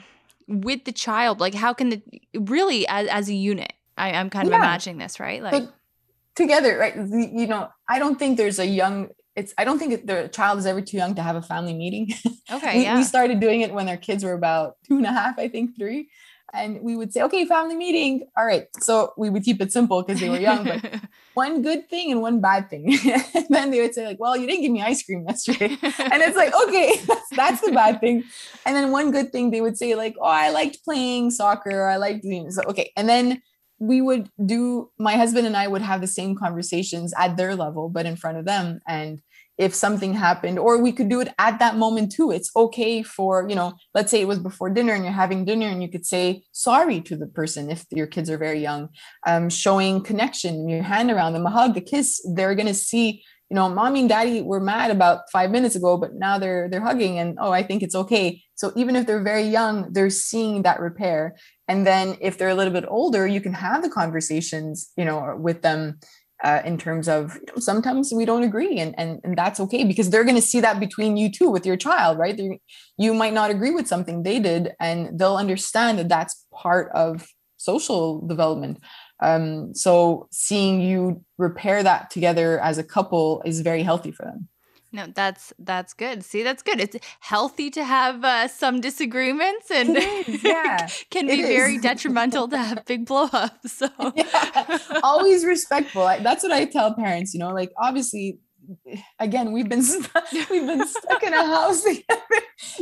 with 0.49 0.85
the 0.85 0.93
child, 0.93 1.41
like 1.41 1.55
how 1.55 1.73
can 1.73 1.91
the 1.91 2.03
really 2.35 2.87
as, 2.89 3.09
as 3.09 3.29
a 3.29 3.35
unit? 3.35 3.73
I, 3.97 4.13
I'm 4.13 4.31
kind 4.31 4.47
of 4.47 4.53
Yeah. 4.53 4.59
imagining 4.59 4.99
this, 4.99 5.21
right? 5.21 5.43
Like, 5.43 5.65
together, 6.35 6.79
right? 6.79 6.97
You 6.97 7.47
know, 7.47 7.69
I 7.89 7.99
don't 7.99 8.19
think 8.19 8.37
there's 8.37 8.59
a 8.59 8.67
young. 8.67 9.09
It's. 9.37 9.55
I 9.59 9.65
don't 9.65 9.79
think 9.79 10.07
the 10.07 10.29
child 10.29 10.59
is 10.59 10.67
ever 10.67 10.81
too 10.81 10.97
young 10.97 11.15
to 11.17 11.23
have 11.23 11.37
a 11.37 11.43
family 11.43 11.75
meeting. 11.75 12.13
okay, 12.53 12.79
we, 12.79 12.83
yeah. 12.85 12.97
we 12.97 13.05
started 13.05 13.41
doing 13.41 13.61
it 13.61 13.73
when 13.73 13.87
their 13.87 13.97
kids 13.97 14.25
were 14.25 14.33
about 14.33 14.77
two 14.87 14.97
and 14.97 15.07
a 15.07 15.13
half, 15.13 15.39
I 15.39 15.49
think, 15.49 15.77
three. 15.77 16.09
And 16.55 16.81
we 16.83 16.97
would 16.97 17.13
say, 17.13 17.23
okay, 17.23 17.45
family 17.45 17.75
meeting. 17.75 18.29
All 18.37 18.47
right. 18.47 18.69
So 18.81 19.13
we 19.17 19.29
would 19.29 19.43
keep 19.43 19.61
it 19.61 19.73
simple 19.73 20.03
because 20.03 20.21
they 20.21 20.31
were 20.31 20.39
young, 20.39 20.65
but 20.65 21.01
one 21.35 21.63
good 21.63 21.91
thing 21.91 22.13
and 22.13 22.23
one 22.23 22.41
bad 22.41 22.71
thing. 22.71 22.97
and 23.35 23.47
then 23.51 23.71
they 23.73 23.81
would 23.81 23.93
say, 23.93 24.07
like, 24.07 24.21
well, 24.21 24.37
you 24.37 24.47
didn't 24.47 24.63
give 24.63 24.71
me 24.71 24.81
ice 24.81 25.03
cream 25.03 25.25
yesterday. 25.27 25.67
and 25.83 26.23
it's 26.23 26.37
like, 26.37 26.55
okay, 26.67 27.01
that's, 27.07 27.29
that's 27.31 27.61
the 27.61 27.73
bad 27.73 28.01
thing. 28.01 28.23
And 28.65 28.77
then 28.77 28.93
one 28.93 29.11
good 29.11 29.33
thing, 29.33 29.51
they 29.51 29.61
would 29.61 29.77
say, 29.77 29.97
like, 29.97 30.15
oh, 30.21 30.27
I 30.27 30.51
liked 30.51 30.85
playing 30.85 31.33
soccer. 31.33 31.83
Or 31.83 31.89
I 31.89 31.97
liked 31.97 32.23
doing 32.23 32.51
so. 32.53 32.63
Okay. 32.69 32.93
And 32.97 33.09
then 33.09 33.43
we 33.81 34.01
would 34.01 34.31
do, 34.47 34.91
my 34.99 35.17
husband 35.17 35.49
and 35.49 35.57
I 35.57 35.67
would 35.67 35.83
have 35.83 36.01
the 36.01 36.07
same 36.07 36.37
conversations 36.37 37.13
at 37.19 37.37
their 37.37 37.57
level, 37.57 37.89
but 37.89 38.07
in 38.07 38.15
front 38.15 38.39
of 38.39 38.45
them. 38.45 38.81
And 38.87 39.21
if 39.57 39.75
something 39.75 40.15
happened, 40.15 40.59
or 40.59 40.83
we 40.83 40.93
could 40.93 41.09
do 41.09 41.21
it 41.21 41.29
at 41.39 41.59
that 41.61 41.77
moment 41.77 42.11
too. 42.13 42.31
It's 42.33 42.51
okay 42.57 43.03
for, 43.03 43.47
you 43.49 43.55
know, 43.55 43.75
let's 43.95 44.11
say 44.11 44.21
it 44.21 44.29
was 44.29 44.39
before 44.39 44.71
dinner 44.71 44.93
and 44.93 45.05
you're 45.05 45.13
having 45.13 45.45
dinner 45.45 45.67
and 45.67 45.83
you 45.83 45.89
could 45.89 46.05
say 46.05 46.43
sorry 46.53 47.01
to 47.03 47.17
the 47.17 47.27
person 47.27 47.71
if 47.71 47.85
your 47.91 48.07
kids 48.07 48.29
are 48.31 48.39
very 48.39 48.61
young, 48.61 48.89
um, 49.27 49.49
showing 49.49 50.03
connection, 50.03 50.69
your 50.69 50.83
hand 50.83 51.11
around 51.11 51.35
them, 51.35 51.47
a 51.47 51.51
hug, 51.51 51.77
a 51.77 51.81
kiss. 51.81 52.21
They're 52.35 52.57
going 52.57 52.67
to 52.67 52.75
see, 52.75 53.23
you 53.49 53.55
know, 53.55 53.69
mommy 53.69 54.01
and 54.01 54.09
daddy 54.09 54.43
were 54.43 54.61
mad 54.61 54.91
about 54.91 55.31
five 55.31 55.51
minutes 55.51 55.77
ago, 55.77 55.97
but 55.97 56.15
now 56.15 56.39
they're, 56.39 56.69
they're 56.69 56.81
hugging 56.81 57.19
and, 57.19 57.39
oh, 57.41 57.53
I 57.53 57.63
think 57.63 57.83
it's 57.83 57.95
okay. 57.95 58.43
So 58.57 58.73
even 58.75 58.97
if 58.97 59.07
they're 59.07 59.23
very 59.23 59.45
young, 59.45 59.93
they're 59.93 60.11
seeing 60.11 60.63
that 60.63 60.81
repair. 60.81 61.37
And 61.69 61.87
then 61.87 62.17
if 62.21 62.39
they're 62.39 62.49
a 62.49 62.55
little 62.55 62.73
bit 62.73 62.87
older, 62.89 63.27
you 63.27 63.41
can 63.41 63.53
have 63.53 63.83
the 63.83 63.91
conversations, 63.91 64.91
you 64.97 65.05
know, 65.05 65.37
with 65.39 65.63
them 65.63 66.01
uh, 66.45 66.61
in 66.65 66.79
terms 66.79 67.09
of 67.09 67.35
you 67.35 67.47
know, 67.49 67.59
sometimes 67.59 68.13
we 68.13 68.25
don't 68.25 68.45
agree 68.45 68.79
and, 68.79 68.95
and 68.99 69.21
and 69.25 69.37
that's 69.37 69.59
okay 69.59 69.83
because 69.83 70.11
they're 70.11 70.25
going 70.25 70.37
to 70.37 70.43
see 70.43 70.61
that 70.61 70.79
between 70.79 71.17
you 71.17 71.31
two 71.31 71.51
with 71.51 71.67
your 71.67 71.77
child 71.77 72.19
right? 72.19 72.37
They're, 72.37 72.59
you 72.99 73.15
might 73.15 73.33
not 73.33 73.51
agree 73.51 73.73
with 73.73 73.89
something 73.89 74.23
they 74.23 74.39
did 74.39 74.73
and 74.79 75.19
they'll 75.19 75.37
understand 75.37 75.99
that 75.99 76.09
that's 76.09 76.47
part 76.53 76.93
of 76.95 77.27
social 77.57 78.21
development. 78.27 78.79
Um, 79.21 79.75
so 79.75 80.29
seeing 80.31 80.81
you 80.81 81.25
repair 81.39 81.83
that 81.83 82.11
together 82.11 82.61
as 82.61 82.79
a 82.79 82.85
couple 82.85 83.43
is 83.47 83.61
very 83.61 83.83
healthy 83.83 84.13
for 84.13 84.25
them 84.27 84.49
No, 84.95 85.07
that's 85.13 85.53
that's 85.59 85.93
good. 85.93 86.25
See, 86.25 86.43
that's 86.45 86.63
good. 86.63 86.79
It's 86.81 86.97
healthy 87.19 87.69
to 87.71 87.83
have 87.85 88.25
uh, 88.25 88.47
some 88.47 88.81
disagreements, 88.81 89.69
and 89.71 89.97
is, 89.99 90.45
yeah. 90.45 90.87
can 91.11 91.27
be 91.27 91.43
very 91.43 91.79
detrimental 91.89 92.47
to 92.49 92.57
have 92.57 92.85
big 92.87 93.05
blowups. 93.07 93.69
So 93.69 93.89
yeah. 94.15 95.01
always 95.03 95.45
respectful 95.45 96.05
that's 96.23 96.43
what 96.45 96.53
i 96.53 96.65
tell 96.65 96.95
parents 96.95 97.35
you 97.35 97.41
know 97.41 97.53
like 97.53 97.71
obviously 97.79 98.39
again 99.19 99.53
we've 99.53 99.69
been 99.69 99.83
stu- 99.83 100.05
we've 100.51 100.67
been 100.67 100.87
stuck 100.87 101.23
in 101.23 101.35
a 101.35 101.45
house 101.45 101.83
together 101.83 102.39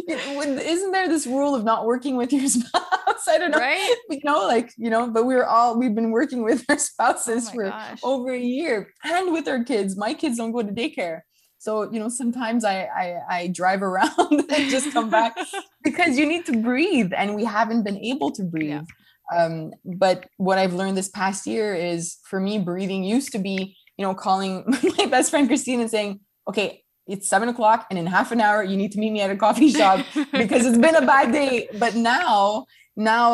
You 0.09 0.17
know, 0.17 0.39
when- 0.39 0.59
isn't 0.59 0.93
there 0.93 1.09
this 1.09 1.27
rule 1.27 1.55
of 1.55 1.65
not 1.65 1.87
working 1.87 2.17
with 2.17 2.33
your 2.33 2.47
spouse 2.49 3.25
i 3.29 3.39
don't 3.39 3.51
know 3.53 3.59
right? 3.59 3.97
you 4.11 4.21
know 4.25 4.47
like 4.47 4.71
you 4.77 4.91
know 4.91 5.11
but 5.11 5.25
we're 5.27 5.45
all 5.45 5.79
we've 5.79 5.95
been 5.95 6.11
working 6.11 6.43
with 6.45 6.65
our 6.69 6.79
spouses 6.79 7.49
Oh 7.49 7.53
for 7.55 7.65
gosh. 7.71 8.01
over 8.03 8.31
a 8.33 8.39
year 8.57 8.93
and 9.05 9.33
with 9.33 9.49
our 9.49 9.65
kids 9.65 9.97
my 9.97 10.15
kids 10.15 10.37
don't 10.39 10.53
go 10.53 10.63
to 10.63 10.73
daycare 10.73 11.21
so 11.65 11.71
you 11.93 11.99
know 12.03 12.11
sometimes 12.23 12.61
i 12.75 12.77
i, 13.03 13.07
I 13.39 13.41
drive 13.61 13.83
around 13.91 14.31
and 14.55 14.63
just 14.77 14.89
come 14.97 15.09
back 15.19 15.33
because 15.89 16.13
you 16.19 16.27
need 16.33 16.45
to 16.51 16.55
breathe 16.71 17.11
and 17.21 17.29
we 17.39 17.45
haven't 17.59 17.83
been 17.89 17.99
able 18.13 18.31
to 18.39 18.43
breathe 18.55 18.71
Yeah. 18.71 18.85
um, 19.37 19.55
but 20.05 20.19
what 20.47 20.57
i've 20.63 20.75
learned 20.81 20.97
this 21.01 21.09
past 21.23 21.41
year 21.55 21.69
is 21.93 22.01
for 22.31 22.39
me 22.47 22.55
breathing 22.71 23.03
used 23.17 23.31
to 23.37 23.41
be 23.49 23.57
you 23.97 24.03
know 24.07 24.15
calling 24.27 24.53
my 24.99 25.07
best 25.15 25.31
friend 25.31 25.45
christine 25.51 25.81
and 25.85 25.91
saying 25.97 26.13
okay 26.51 26.69
it's 27.13 27.29
seven 27.35 27.49
o'clock 27.55 27.81
and 27.91 27.97
in 28.03 28.07
half 28.17 28.29
an 28.37 28.41
hour 28.47 28.61
you 28.71 28.77
need 28.83 28.93
to 28.95 28.99
meet 29.03 29.13
me 29.17 29.21
at 29.27 29.31
a 29.37 29.37
coffee 29.47 29.71
shop 29.79 29.99
because 30.43 30.63
it's 30.69 30.79
been 30.87 30.99
a 31.05 31.07
bad 31.15 31.27
day 31.41 31.55
but 31.85 31.93
now 31.95 32.65
now 32.97 33.25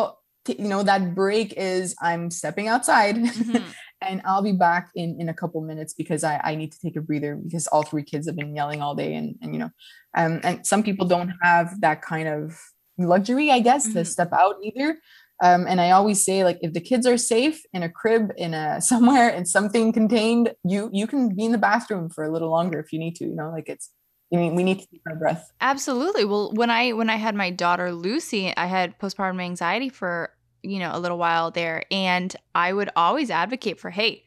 you 0.62 0.68
know 0.72 0.82
that 0.90 1.02
break 1.14 1.48
is 1.72 1.94
i'm 2.08 2.24
stepping 2.40 2.68
outside 2.74 3.16
Mhm. 3.16 3.62
And 4.00 4.20
i'll 4.24 4.42
be 4.42 4.52
back 4.52 4.90
in 4.94 5.16
in 5.20 5.28
a 5.28 5.34
couple 5.34 5.60
minutes 5.60 5.94
because 5.94 6.22
i 6.24 6.40
i 6.44 6.54
need 6.54 6.72
to 6.72 6.78
take 6.80 6.96
a 6.96 7.00
breather 7.00 7.36
because 7.36 7.66
all 7.68 7.82
three 7.82 8.02
kids 8.04 8.26
have 8.26 8.36
been 8.36 8.54
yelling 8.54 8.80
all 8.82 8.94
day 8.94 9.14
and 9.14 9.36
and 9.42 9.52
you 9.54 9.58
know 9.58 9.70
um 10.16 10.40
and 10.44 10.66
some 10.66 10.82
people 10.82 11.06
don't 11.06 11.32
have 11.42 11.80
that 11.80 12.02
kind 12.02 12.28
of 12.28 12.58
luxury 12.98 13.50
i 13.50 13.60
guess 13.60 13.84
to 13.92 14.00
Mhm. 14.00 14.06
step 14.06 14.32
out 14.32 14.56
either 14.62 14.98
um 15.42 15.66
and 15.68 15.80
i 15.80 15.90
always 15.90 16.24
say 16.24 16.42
like 16.44 16.58
if 16.62 16.72
the 16.72 16.80
kids 16.80 17.06
are 17.06 17.16
safe 17.18 17.60
in 17.72 17.82
a 17.82 17.88
crib 17.88 18.32
in 18.36 18.54
a 18.54 18.80
somewhere 18.92 19.28
and 19.28 19.46
something 19.48 19.92
contained 19.92 20.52
you 20.64 20.90
you 20.92 21.06
can 21.06 21.34
be 21.34 21.44
in 21.44 21.52
the 21.52 21.58
bathroom 21.58 22.08
for 22.10 22.24
a 22.24 22.32
little 22.32 22.50
longer 22.50 22.78
if 22.80 22.92
you 22.92 22.98
need 22.98 23.14
to 23.16 23.24
you 23.24 23.34
know 23.34 23.50
like 23.50 23.68
it's 23.68 23.90
I 24.30 24.36
mean, 24.36 24.54
we 24.54 24.62
need 24.62 24.78
to 24.80 24.86
keep 24.86 25.00
our 25.08 25.16
breath. 25.16 25.50
Absolutely. 25.62 26.26
Well, 26.26 26.52
when 26.52 26.68
I 26.68 26.92
when 26.92 27.08
I 27.08 27.16
had 27.16 27.34
my 27.34 27.48
daughter 27.48 27.94
Lucy, 27.94 28.54
I 28.54 28.66
had 28.66 28.98
postpartum 28.98 29.40
anxiety 29.40 29.88
for, 29.88 30.34
you 30.62 30.78
know, 30.78 30.90
a 30.92 30.98
little 30.98 31.18
while 31.18 31.50
there 31.50 31.84
and 31.90 32.34
I 32.54 32.72
would 32.72 32.90
always 32.96 33.30
advocate 33.30 33.78
for, 33.80 33.90
"Hey, 33.90 34.24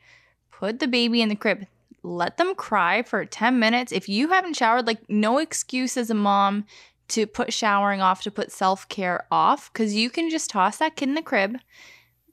put 0.51 0.79
the 0.79 0.87
baby 0.87 1.21
in 1.21 1.29
the 1.29 1.35
crib. 1.35 1.65
Let 2.03 2.37
them 2.37 2.55
cry 2.55 3.03
for 3.03 3.25
10 3.25 3.59
minutes. 3.59 3.91
If 3.91 4.09
you 4.09 4.29
haven't 4.29 4.55
showered, 4.55 4.87
like 4.87 5.07
no 5.09 5.37
excuse 5.37 5.97
as 5.97 6.09
a 6.09 6.15
mom 6.15 6.65
to 7.09 7.27
put 7.27 7.53
showering 7.53 8.01
off, 8.01 8.21
to 8.23 8.31
put 8.31 8.51
self-care 8.51 9.25
off 9.31 9.71
cuz 9.73 9.93
you 9.93 10.09
can 10.09 10.29
just 10.29 10.49
toss 10.49 10.77
that 10.77 10.95
kid 10.95 11.09
in 11.09 11.15
the 11.15 11.21
crib, 11.21 11.57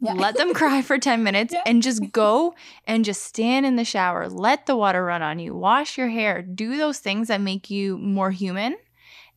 Yeah. 0.01 0.13
let 0.13 0.37
them 0.37 0.55
cry 0.61 0.81
for 0.83 0.99
10 0.99 1.23
minutes 1.25 1.53
Yeah. 1.53 1.63
and 1.67 1.83
just 1.83 2.13
go 2.13 2.55
and 2.87 3.05
just 3.05 3.25
stand 3.25 3.67
in 3.67 3.77
the 3.77 3.85
shower. 3.85 4.29
Let 4.29 4.67
the 4.67 4.77
water 4.77 5.05
run 5.05 5.21
on 5.23 5.39
you. 5.41 5.55
Wash 5.55 5.99
your 5.99 6.09
hair. 6.09 6.41
Do 6.43 6.77
those 6.77 6.99
things 7.01 7.29
that 7.29 7.41
make 7.41 7.69
you 7.69 7.99
more 7.99 8.31
human 8.31 8.77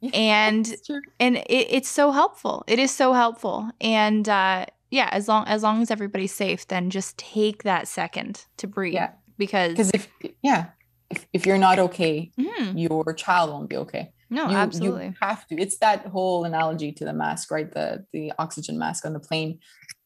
and 0.14 0.76
and 1.20 1.38
it, 1.38 1.68
it's 1.70 1.90
so 1.90 2.12
helpful. 2.12 2.64
It 2.68 2.80
is 2.80 2.92
so 2.92 3.14
helpful. 3.14 3.70
And 3.80 4.28
uh 4.28 4.66
yeah 4.90 5.10
as 5.12 5.28
long 5.28 5.46
as 5.48 5.64
long 5.64 5.82
as 5.82 5.90
everybody's 5.90 6.34
safe 6.34 6.68
then 6.68 6.90
just 6.90 7.18
take 7.18 7.64
that 7.64 7.88
second 7.88 8.46
to 8.58 8.68
breathe 8.68 8.94
Yeah. 8.96 9.12
because 9.38 9.72
because 9.72 9.92
if 9.94 10.10
yeah 10.42 10.72
if, 11.10 11.26
if 11.34 11.46
you're 11.46 11.58
not 11.58 11.80
okay 11.80 12.32
Mhm. 12.38 12.74
your 12.78 13.14
child 13.14 13.52
won't 13.52 13.70
be 13.70 13.78
okay. 13.78 14.12
No 14.30 14.50
you, 14.50 14.56
absolutely. 14.56 15.08
you 15.08 15.14
have 15.22 15.46
to. 15.48 15.56
It's 15.56 15.78
that 15.80 16.06
whole 16.08 16.46
analogy 16.46 16.92
to 16.94 17.06
the 17.06 17.14
mask 17.14 17.52
right? 17.52 17.72
The 17.72 18.06
the 18.14 18.32
oxygen 18.40 18.78
mask 18.80 19.06
on 19.06 19.14
the 19.14 19.20
plane. 19.20 19.60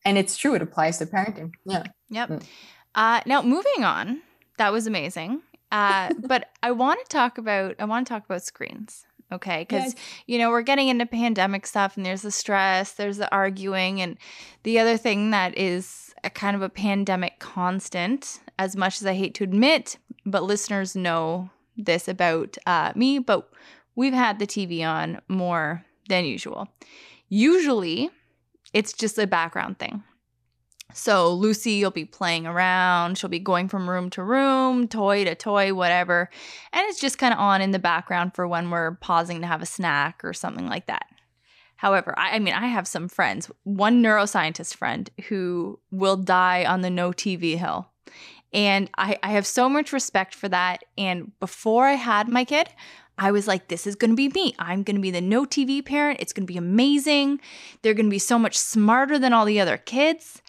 And 0.04 0.18
it's 0.20 0.36
true. 0.38 0.54
It 0.56 0.62
applies 0.62 0.98
to 1.00 1.06
parenting. 1.08 1.52
Yeah. 1.66 1.84
Yep. 2.10 2.30
Mm. 2.30 2.44
uh 2.96 3.22
now 3.26 3.42
moving 3.42 3.84
on. 3.84 4.22
That 4.58 4.72
was 4.72 4.86
amazing. 4.88 5.42
Uh 5.72 6.12
but 6.28 6.50
i 6.62 6.70
want 6.72 7.00
to 7.02 7.08
talk 7.10 7.38
about 7.40 7.76
i 7.80 7.86
want 7.86 8.06
to 8.06 8.14
talk 8.14 8.24
about 8.26 8.44
screens 8.44 9.06
okay 9.32 9.62
because 9.68 9.94
Yes. 9.94 9.96
you 10.28 10.38
know 10.38 10.50
we're 10.50 10.62
getting 10.62 10.88
into 10.88 11.06
pandemic 11.06 11.66
stuff 11.66 11.98
and 11.98 12.06
there's 12.06 12.22
the 12.22 12.32
stress 12.32 12.94
there's 12.94 13.18
the 13.18 13.32
arguing 13.34 14.02
and 14.02 14.18
the 14.64 14.80
other 14.80 14.98
thing 14.98 15.32
that 15.32 15.58
is 15.58 16.14
a 16.24 16.30
kind 16.30 16.56
of 16.56 16.62
a 16.62 16.70
pandemic 16.70 17.40
constant 17.40 18.40
as 18.60 18.76
much 18.76 19.02
as 19.02 19.06
i 19.08 19.14
hate 19.14 19.34
to 19.36 19.44
admit 19.44 19.98
but 20.26 20.44
listeners 20.44 20.96
know 20.96 21.50
this 21.78 22.08
about 22.08 22.58
uh, 22.66 22.92
me 22.96 23.20
but 23.20 23.50
we've 23.96 24.14
had 24.14 24.38
the 24.40 24.48
tv 24.48 24.86
on 24.86 25.20
more 25.28 25.84
than 26.08 26.24
usual 26.26 26.68
usually 27.30 28.10
it's 28.74 28.94
just 28.94 29.18
a 29.18 29.28
background 29.28 29.80
thing 29.80 30.04
so 30.96 31.34
Lucy 31.34 31.84
will 31.84 31.92
be 31.92 32.06
playing 32.06 32.48
around. 32.48 33.18
She'll 33.18 33.30
be 33.30 33.38
going 33.38 33.68
from 33.68 33.90
room 33.90 34.10
to 34.12 34.24
room, 34.24 34.88
toy 34.88 35.26
to 35.26 35.36
toy, 35.36 35.74
whatever. 35.74 36.30
And 36.72 36.88
it's 36.88 37.02
just 37.02 37.18
kind 37.18 37.34
of 37.34 37.40
on 37.40 37.62
in 37.62 37.72
the 37.72 37.80
background 37.80 38.34
for 38.34 38.48
when 38.48 38.72
we're 38.72 38.96
pausing 38.96 39.42
to 39.42 39.48
have 39.48 39.62
a 39.62 39.66
snack 39.66 40.24
or 40.24 40.32
something 40.32 40.68
like 40.68 40.86
that. 40.86 41.06
However, 41.76 42.18
I, 42.18 42.36
I 42.36 42.40
mean, 42.40 42.54
I 42.54 42.68
have 42.68 42.88
some 42.88 43.10
friends, 43.10 43.52
one 43.66 44.02
neuroscientist 44.02 44.76
friend 44.76 45.10
who 45.28 45.80
will 45.92 46.16
die 46.16 46.64
on 46.64 46.80
the 46.80 46.90
no 46.90 47.12
TV 47.12 47.58
hill. 47.58 47.90
And 48.54 48.90
I, 48.98 49.20
I 49.22 49.32
have 49.32 49.46
so 49.46 49.68
much 49.68 49.92
respect 49.92 50.34
for 50.34 50.48
that. 50.48 50.86
And 50.98 51.38
before 51.42 51.88
I 51.88 51.96
had 51.96 52.30
my 52.30 52.46
kid, 52.46 52.70
I 53.18 53.32
was 53.32 53.50
like, 53.50 53.68
this 53.68 53.86
is 53.86 53.98
to 54.12 54.16
be 54.16 54.30
me. 54.30 54.56
I'm 54.60 54.86
to 54.96 55.02
be 55.02 55.12
the 55.12 55.20
no 55.20 55.44
TV 55.44 55.86
parent. 55.86 56.22
It's 56.22 56.32
to 56.48 56.54
be 56.54 56.58
amazing. 56.58 57.42
They're 57.82 57.94
to 58.08 58.12
be 58.12 58.18
so 58.18 58.40
much 58.40 58.58
smarter 58.58 59.20
than 59.20 59.34
all 59.34 59.44
the 59.44 59.60
other 59.60 59.76
kids. 59.76 60.42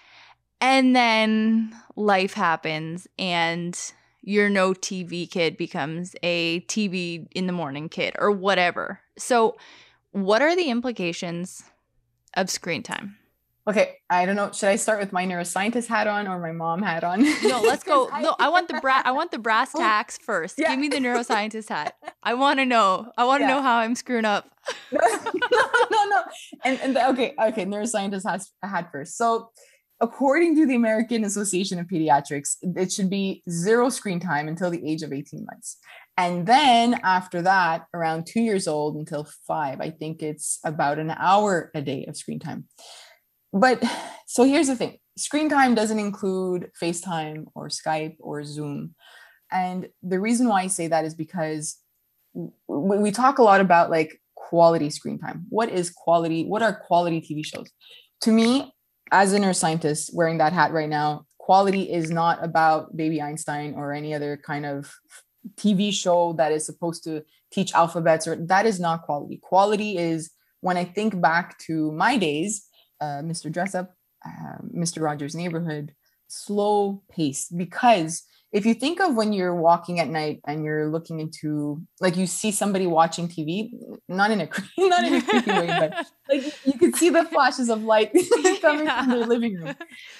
And 0.60 0.96
then 0.96 1.74
life 1.96 2.34
happens 2.34 3.06
and 3.18 3.78
your 4.22 4.48
no 4.48 4.72
TV 4.72 5.30
kid 5.30 5.56
becomes 5.56 6.16
a 6.22 6.60
TV 6.62 7.28
in 7.32 7.46
the 7.46 7.52
morning 7.52 7.88
kid 7.88 8.14
or 8.18 8.30
whatever. 8.30 9.00
So, 9.18 9.56
what 10.12 10.42
are 10.42 10.56
the 10.56 10.70
implications 10.70 11.62
of 12.34 12.50
screen 12.50 12.82
time? 12.82 13.16
okay, 13.68 13.96
I 14.08 14.26
don't 14.26 14.36
know. 14.36 14.52
Should 14.52 14.68
I 14.68 14.76
start 14.76 15.00
with 15.00 15.12
my 15.12 15.26
neuroscientist 15.26 15.88
hat 15.88 16.06
on 16.06 16.28
or 16.28 16.38
my 16.38 16.52
mom 16.52 16.82
hat 16.82 17.02
on? 17.04 17.22
No, 17.42 17.60
let's 17.62 17.82
go. 17.82 18.08
I, 18.10 18.22
no, 18.22 18.36
I 18.38 18.48
want 18.48 18.68
the 18.68 18.80
bra- 18.80 19.02
I 19.04 19.12
want 19.12 19.30
the 19.30 19.38
brass 19.38 19.72
oh, 19.74 19.78
tacks 19.78 20.18
first. 20.18 20.56
Yeah. 20.58 20.70
Give 20.70 20.78
me 20.78 20.88
the 20.88 20.98
neuroscientist 20.98 21.68
hat. 21.68 21.96
I 22.22 22.34
want 22.34 22.58
to 22.60 22.66
know. 22.66 23.10
I 23.16 23.24
want 23.24 23.40
to 23.40 23.46
yeah. 23.46 23.54
know 23.54 23.62
how 23.62 23.78
I'm 23.78 23.94
screwing 23.94 24.24
up. 24.24 24.48
no, 24.92 25.00
no, 25.00 26.04
no. 26.08 26.22
And, 26.64 26.80
and 26.80 26.96
the, 26.96 27.08
okay, 27.10 27.34
okay, 27.40 27.64
neuroscientist 27.64 28.28
has 28.28 28.50
a 28.62 28.68
hat 28.68 28.90
first. 28.92 29.16
So, 29.16 29.50
according 30.00 30.56
to 30.56 30.66
the 30.66 30.74
American 30.74 31.24
Association 31.24 31.78
of 31.78 31.86
Pediatrics, 31.86 32.56
it 32.62 32.92
should 32.92 33.08
be 33.08 33.42
zero 33.48 33.88
screen 33.88 34.20
time 34.20 34.48
until 34.48 34.70
the 34.70 34.86
age 34.86 35.02
of 35.02 35.12
18 35.12 35.44
months. 35.44 35.78
And 36.18 36.46
then 36.46 37.00
after 37.02 37.42
that, 37.42 37.86
around 37.94 38.26
two 38.26 38.40
years 38.40 38.66
old 38.66 38.96
until 38.96 39.26
five, 39.46 39.80
I 39.80 39.90
think 39.90 40.22
it's 40.22 40.58
about 40.64 40.98
an 40.98 41.10
hour 41.10 41.70
a 41.74 41.82
day 41.82 42.04
of 42.06 42.16
screen 42.16 42.38
time. 42.38 42.64
But 43.52 43.82
so 44.26 44.44
here's 44.44 44.66
the 44.66 44.76
thing 44.76 44.98
screen 45.16 45.48
time 45.48 45.74
doesn't 45.74 45.98
include 45.98 46.70
FaceTime 46.80 47.46
or 47.54 47.68
Skype 47.68 48.16
or 48.18 48.44
Zoom. 48.44 48.94
And 49.50 49.88
the 50.02 50.20
reason 50.20 50.48
why 50.48 50.62
I 50.62 50.66
say 50.66 50.88
that 50.88 51.04
is 51.04 51.14
because 51.14 51.78
we 52.68 53.10
talk 53.10 53.38
a 53.38 53.42
lot 53.42 53.60
about 53.60 53.90
like 53.90 54.20
quality 54.34 54.90
screen 54.90 55.18
time. 55.18 55.46
What 55.48 55.70
is 55.70 55.90
quality? 55.90 56.44
What 56.44 56.62
are 56.62 56.74
quality 56.74 57.20
TV 57.20 57.44
shows? 57.44 57.70
To 58.22 58.32
me, 58.32 58.72
as 59.12 59.32
a 59.32 59.38
neuroscientist 59.38 60.14
wearing 60.14 60.38
that 60.38 60.52
hat 60.52 60.72
right 60.72 60.88
now, 60.88 61.26
quality 61.38 61.90
is 61.90 62.10
not 62.10 62.42
about 62.42 62.96
Baby 62.96 63.22
Einstein 63.22 63.74
or 63.74 63.92
any 63.92 64.14
other 64.14 64.36
kind 64.36 64.66
of 64.66 64.92
TV 65.54 65.92
show 65.92 66.32
that 66.34 66.52
is 66.52 66.66
supposed 66.66 67.04
to 67.04 67.22
teach 67.52 67.72
alphabets 67.72 68.26
or 68.26 68.36
that 68.36 68.66
is 68.66 68.80
not 68.80 69.02
quality. 69.02 69.38
Quality 69.38 69.96
is 69.96 70.30
when 70.60 70.76
I 70.76 70.84
think 70.84 71.20
back 71.20 71.58
to 71.60 71.92
my 71.92 72.16
days, 72.16 72.66
uh, 73.00 73.22
Mr. 73.22 73.52
Dressup, 73.52 73.88
uh, 74.24 74.58
Mr. 74.74 75.02
Rogers' 75.02 75.34
Neighborhood, 75.34 75.94
slow 76.26 77.02
pace 77.08 77.48
because 77.48 78.24
if 78.56 78.64
you 78.64 78.72
think 78.72 79.00
of 79.00 79.14
when 79.14 79.34
you're 79.34 79.54
walking 79.54 80.00
at 80.00 80.08
night 80.08 80.40
and 80.46 80.64
you're 80.64 80.88
looking 80.88 81.20
into 81.20 81.82
like 82.00 82.16
you 82.16 82.26
see 82.26 82.50
somebody 82.50 82.86
watching 82.86 83.28
TV, 83.28 83.68
not 84.08 84.30
in 84.30 84.40
a 84.40 84.48
not 84.78 85.04
in 85.04 85.14
a 85.16 85.22
creepy 85.22 85.50
way, 85.50 85.66
but 85.66 86.06
like 86.30 86.42
you 86.64 86.72
could 86.78 86.96
see 86.96 87.10
the 87.10 87.24
flashes 87.24 87.68
of 87.68 87.82
light 87.82 88.12
coming 88.62 88.86
yeah. 88.86 89.02
from 89.02 89.10
their 89.10 89.26
living 89.26 89.56
room. 89.56 89.74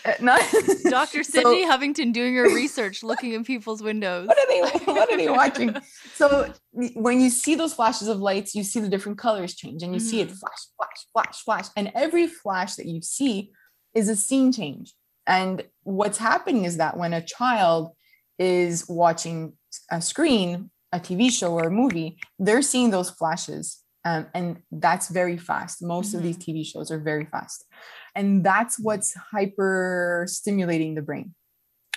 Uh, 0.04 0.12
not, 0.20 0.42
Dr. 0.84 1.24
Cindy 1.24 1.62
so, 1.62 1.70
Hovington 1.70 2.12
doing 2.12 2.34
her 2.34 2.44
research, 2.44 3.02
looking 3.02 3.32
in 3.32 3.42
people's 3.42 3.82
windows. 3.82 4.28
What 4.28 4.36
are 4.38 4.46
they 4.48 4.60
what 4.84 5.10
are 5.10 5.16
they 5.16 5.30
watching? 5.30 5.74
So 6.12 6.52
when 6.72 7.22
you 7.22 7.30
see 7.30 7.54
those 7.54 7.72
flashes 7.72 8.08
of 8.08 8.18
lights, 8.18 8.54
you 8.54 8.64
see 8.64 8.80
the 8.80 8.90
different 8.90 9.16
colors 9.16 9.54
change 9.54 9.82
and 9.82 9.94
you 9.94 9.98
mm-hmm. 9.98 10.08
see 10.10 10.20
it 10.20 10.28
mm-hmm. 10.28 10.36
flash, 10.36 10.66
flash, 10.76 11.06
flash, 11.14 11.42
flash. 11.42 11.66
And 11.74 11.90
every 11.94 12.26
flash 12.26 12.74
that 12.74 12.84
you 12.84 13.00
see 13.00 13.52
is 13.94 14.10
a 14.10 14.16
scene 14.16 14.52
change. 14.52 14.92
And 15.26 15.64
what's 15.84 16.18
happening 16.18 16.66
is 16.66 16.76
that 16.76 16.98
when 16.98 17.14
a 17.14 17.24
child 17.24 17.92
is 18.38 18.88
watching 18.88 19.54
a 19.90 20.00
screen, 20.00 20.70
a 20.92 21.00
TV 21.00 21.30
show 21.30 21.52
or 21.52 21.68
a 21.68 21.70
movie, 21.70 22.18
they're 22.38 22.62
seeing 22.62 22.90
those 22.90 23.10
flashes. 23.10 23.82
Um, 24.04 24.26
and 24.34 24.58
that's 24.70 25.08
very 25.08 25.36
fast. 25.36 25.82
Most 25.82 26.08
mm-hmm. 26.08 26.18
of 26.18 26.22
these 26.22 26.38
mm-hmm. 26.38 26.58
TV 26.58 26.66
shows 26.66 26.90
are 26.90 27.00
very 27.00 27.26
fast. 27.26 27.64
And 28.14 28.44
that's 28.44 28.78
what's 28.78 29.14
hyper 29.32 30.24
stimulating 30.28 30.94
the 30.94 31.02
brain. 31.02 31.34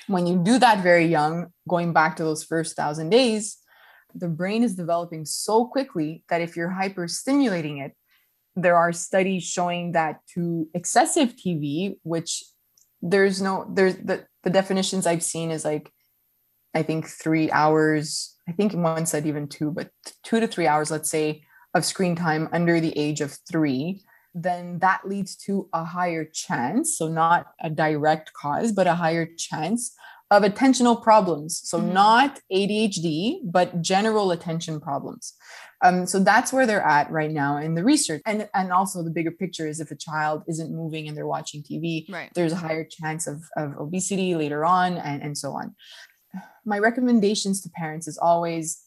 When 0.07 0.25
you 0.25 0.37
do 0.37 0.57
that 0.57 0.81
very 0.81 1.05
young, 1.05 1.47
going 1.67 1.93
back 1.93 2.15
to 2.15 2.23
those 2.23 2.43
first 2.43 2.75
thousand 2.75 3.11
days, 3.11 3.57
the 4.15 4.27
brain 4.27 4.63
is 4.63 4.75
developing 4.75 5.25
so 5.25 5.65
quickly 5.65 6.23
that 6.29 6.41
if 6.41 6.57
you're 6.57 6.69
hyper 6.69 7.07
stimulating 7.07 7.77
it, 7.77 7.93
there 8.55 8.75
are 8.75 8.91
studies 8.91 9.43
showing 9.43 9.91
that 9.91 10.19
to 10.33 10.67
excessive 10.73 11.35
TV, 11.35 11.97
which 12.01 12.43
there's 13.01 13.39
no, 13.41 13.69
there's 13.71 13.95
the, 13.97 14.25
the 14.43 14.49
definitions 14.49 15.05
I've 15.05 15.23
seen 15.23 15.51
is 15.51 15.63
like 15.63 15.91
I 16.73 16.83
think 16.83 17.07
three 17.07 17.49
hours, 17.51 18.37
I 18.47 18.51
think 18.51 18.73
one 18.73 19.05
said 19.05 19.25
even 19.25 19.47
two, 19.47 19.71
but 19.71 19.89
two 20.23 20.39
to 20.39 20.47
three 20.47 20.67
hours, 20.67 20.91
let's 20.91 21.09
say, 21.09 21.43
of 21.73 21.85
screen 21.85 22.15
time 22.15 22.49
under 22.51 22.79
the 22.79 22.97
age 22.97 23.21
of 23.21 23.37
three, 23.49 24.01
then 24.33 24.79
that 24.79 25.07
leads 25.07 25.35
to 25.35 25.67
a 25.73 25.83
higher 25.83 26.25
chance. 26.25 26.97
So, 26.97 27.07
not 27.07 27.47
a 27.61 27.69
direct 27.69 28.33
cause, 28.33 28.71
but 28.71 28.87
a 28.87 28.95
higher 28.95 29.27
chance 29.37 29.95
of 30.31 30.43
attentional 30.43 31.01
problems. 31.01 31.59
So, 31.63 31.79
mm-hmm. 31.79 31.93
not 31.93 32.39
ADHD, 32.51 33.39
but 33.43 33.81
general 33.81 34.31
attention 34.31 34.79
problems. 34.79 35.33
Um, 35.81 36.05
so 36.05 36.19
that's 36.19 36.51
where 36.51 36.65
they're 36.65 36.85
at 36.85 37.09
right 37.09 37.31
now 37.31 37.57
in 37.57 37.73
the 37.73 37.83
research. 37.85 38.21
And 38.25 38.49
and 38.53 38.73
also 38.73 39.01
the 39.01 39.09
bigger 39.09 39.31
picture 39.31 39.65
is 39.65 39.79
if 39.79 39.91
a 39.91 39.95
child 39.95 40.43
isn't 40.47 40.75
moving 40.75 41.07
and 41.07 41.15
they're 41.15 41.25
watching 41.25 41.63
TV, 41.63 42.11
right. 42.11 42.29
there's 42.35 42.51
a 42.51 42.57
higher 42.57 42.83
chance 42.83 43.27
of, 43.27 43.43
of 43.55 43.77
obesity 43.77 44.35
later 44.35 44.65
on 44.65 44.97
and, 44.97 45.21
and 45.21 45.37
so 45.37 45.53
on 45.53 45.75
my 46.65 46.79
recommendations 46.79 47.61
to 47.61 47.69
parents 47.69 48.07
is 48.07 48.17
always 48.17 48.81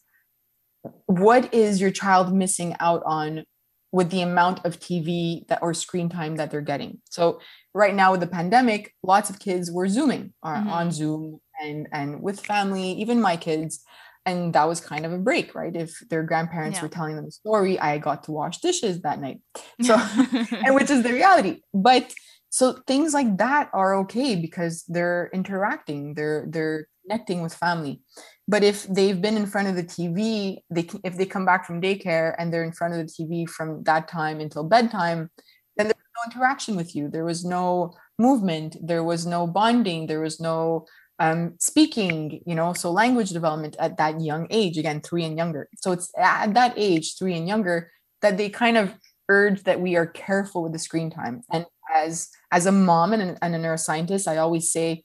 what 1.05 1.53
is 1.53 1.79
your 1.79 1.91
child 1.91 2.33
missing 2.33 2.75
out 2.79 3.03
on 3.05 3.45
with 3.91 4.09
the 4.09 4.21
amount 4.21 4.65
of 4.65 4.79
TV 4.79 5.47
that 5.47 5.61
or 5.61 5.73
screen 5.73 6.09
time 6.09 6.35
that 6.37 6.49
they're 6.49 6.61
getting. 6.61 6.99
So 7.09 7.39
right 7.73 7.93
now 7.93 8.11
with 8.11 8.21
the 8.21 8.27
pandemic, 8.27 8.93
lots 9.03 9.29
of 9.29 9.39
kids 9.39 9.71
were 9.71 9.87
zooming 9.87 10.33
uh, 10.41 10.55
mm-hmm. 10.55 10.69
on 10.69 10.91
Zoom 10.91 11.39
and 11.61 11.87
and 11.91 12.21
with 12.21 12.39
family, 12.39 12.93
even 12.93 13.21
my 13.21 13.37
kids, 13.37 13.83
and 14.25 14.53
that 14.53 14.67
was 14.67 14.81
kind 14.81 15.05
of 15.05 15.13
a 15.13 15.19
break, 15.19 15.53
right? 15.53 15.75
If 15.75 15.95
their 16.09 16.23
grandparents 16.23 16.77
yeah. 16.77 16.83
were 16.83 16.89
telling 16.89 17.15
them 17.15 17.25
a 17.25 17.31
story, 17.31 17.79
I 17.79 17.99
got 17.99 18.23
to 18.23 18.31
wash 18.31 18.59
dishes 18.59 19.01
that 19.01 19.21
night. 19.21 19.41
So 19.83 19.95
and 19.95 20.75
which 20.75 20.89
is 20.89 21.03
the 21.03 21.13
reality. 21.13 21.61
But 21.73 22.11
so 22.49 22.79
things 22.87 23.13
like 23.13 23.37
that 23.37 23.69
are 23.73 23.95
okay 24.01 24.35
because 24.35 24.83
they're 24.87 25.29
interacting, 25.33 26.15
they're 26.15 26.45
they're 26.49 26.87
connecting 27.03 27.41
with 27.41 27.53
family. 27.53 28.01
But 28.47 28.63
if 28.63 28.87
they've 28.87 29.21
been 29.21 29.37
in 29.37 29.45
front 29.45 29.67
of 29.67 29.75
the 29.75 29.83
tv 29.83 30.57
they 30.69 30.83
can, 30.83 30.99
if 31.03 31.15
they 31.15 31.25
come 31.25 31.45
back 31.45 31.65
from 31.65 31.81
daycare 31.81 32.35
and 32.37 32.51
they're 32.51 32.63
in 32.63 32.73
front 32.73 32.93
of 32.93 32.99
the 32.99 33.11
tv 33.11 33.49
from 33.49 33.83
that 33.83 34.07
time 34.07 34.39
until 34.39 34.63
bedtime 34.63 35.29
then 35.77 35.87
there's 35.87 35.95
no 35.95 36.31
interaction 36.31 36.75
with 36.75 36.95
you. 36.95 37.09
There 37.09 37.25
was 37.25 37.43
no 37.43 37.93
movement. 38.19 38.77
There 38.81 39.03
was 39.03 39.25
no 39.25 39.47
bonding. 39.47 40.05
There 40.07 40.21
was 40.21 40.39
no 40.39 40.85
um, 41.19 41.55
speaking 41.59 42.41
you 42.45 42.55
know 42.55 42.73
so 42.73 42.91
language 42.91 43.29
development 43.29 43.75
at 43.79 43.97
that 43.97 44.19
young 44.19 44.47
age 44.49 44.77
again 44.77 45.01
three 45.01 45.23
and 45.23 45.37
younger. 45.37 45.69
So 45.75 45.91
it's 45.91 46.11
at 46.17 46.53
that 46.55 46.73
age 46.75 47.17
three 47.17 47.35
and 47.35 47.47
younger 47.47 47.91
that 48.21 48.37
they 48.37 48.49
kind 48.49 48.77
of 48.77 48.93
urge 49.29 49.63
that 49.63 49.79
we 49.79 49.95
are 49.95 50.07
careful 50.07 50.63
with 50.63 50.73
the 50.73 50.79
screen 50.79 51.09
time. 51.09 51.41
And 51.51 51.65
as 51.93 52.29
as 52.51 52.65
a 52.65 52.71
mom 52.71 53.13
and, 53.13 53.37
and 53.41 53.55
a 53.55 53.59
neuroscientist 53.59 54.27
i 54.27 54.37
always 54.37 54.71
say 54.71 55.03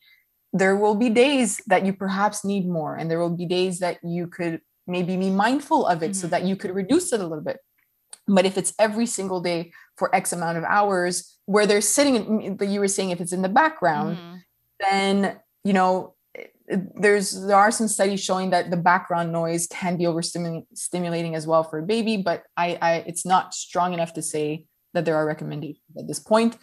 there 0.52 0.76
will 0.76 0.94
be 0.94 1.10
days 1.10 1.60
that 1.66 1.84
you 1.84 1.92
perhaps 1.92 2.44
need 2.44 2.66
more 2.66 2.96
and 2.96 3.10
there 3.10 3.18
will 3.18 3.36
be 3.36 3.46
days 3.46 3.80
that 3.80 3.98
you 4.02 4.26
could 4.26 4.60
maybe 4.86 5.16
be 5.16 5.30
mindful 5.30 5.86
of 5.86 6.02
it 6.02 6.12
mm-hmm. 6.12 6.20
so 6.20 6.26
that 6.26 6.44
you 6.44 6.56
could 6.56 6.74
reduce 6.74 7.12
it 7.12 7.20
a 7.20 7.26
little 7.26 7.44
bit 7.44 7.58
but 8.26 8.44
if 8.44 8.56
it's 8.58 8.74
every 8.78 9.06
single 9.06 9.40
day 9.40 9.72
for 9.96 10.14
x 10.14 10.32
amount 10.32 10.56
of 10.58 10.64
hours 10.64 11.38
where 11.46 11.66
they're 11.66 11.80
sitting 11.80 12.56
but 12.56 12.68
you 12.68 12.80
were 12.80 12.88
saying 12.88 13.10
if 13.10 13.20
it's 13.20 13.32
in 13.32 13.42
the 13.42 13.48
background 13.48 14.16
mm-hmm. 14.16 14.36
then 14.80 15.38
you 15.64 15.72
know 15.72 16.14
there's 16.96 17.46
there 17.46 17.56
are 17.56 17.70
some 17.70 17.88
studies 17.88 18.22
showing 18.22 18.50
that 18.50 18.70
the 18.70 18.76
background 18.76 19.32
noise 19.32 19.66
can 19.66 19.96
be 19.96 20.04
overstimulating 20.04 21.34
as 21.34 21.46
well 21.46 21.64
for 21.64 21.78
a 21.78 21.82
baby 21.82 22.16
but 22.16 22.44
I, 22.56 22.78
I 22.80 22.92
it's 23.06 23.24
not 23.24 23.54
strong 23.54 23.94
enough 23.94 24.12
to 24.14 24.22
say 24.22 24.66
that 24.94 25.04
there 25.04 25.16
are 25.16 25.26
recommendations 25.26 25.96
at 25.98 26.06
this 26.06 26.20
point 26.20 26.56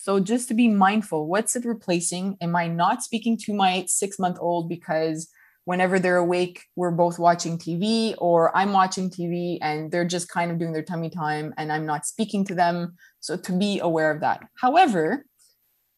so 0.00 0.20
just 0.20 0.46
to 0.46 0.54
be 0.54 0.68
mindful, 0.68 1.26
what's 1.26 1.56
it 1.56 1.64
replacing? 1.64 2.36
Am 2.40 2.54
I 2.54 2.68
not 2.68 3.02
speaking 3.02 3.36
to 3.38 3.52
my 3.52 3.84
six 3.88 4.16
month 4.16 4.38
old 4.40 4.68
because 4.68 5.28
whenever 5.64 5.98
they're 5.98 6.18
awake, 6.18 6.62
we're 6.76 6.92
both 6.92 7.18
watching 7.18 7.58
TV, 7.58 8.14
or 8.18 8.56
I'm 8.56 8.72
watching 8.72 9.10
TV 9.10 9.58
and 9.60 9.90
they're 9.90 10.04
just 10.04 10.28
kind 10.28 10.52
of 10.52 10.58
doing 10.60 10.72
their 10.72 10.84
tummy 10.84 11.10
time 11.10 11.52
and 11.58 11.72
I'm 11.72 11.84
not 11.84 12.06
speaking 12.06 12.44
to 12.44 12.54
them? 12.54 12.94
So 13.18 13.36
to 13.36 13.52
be 13.52 13.80
aware 13.80 14.12
of 14.12 14.20
that. 14.20 14.44
However, 14.60 15.26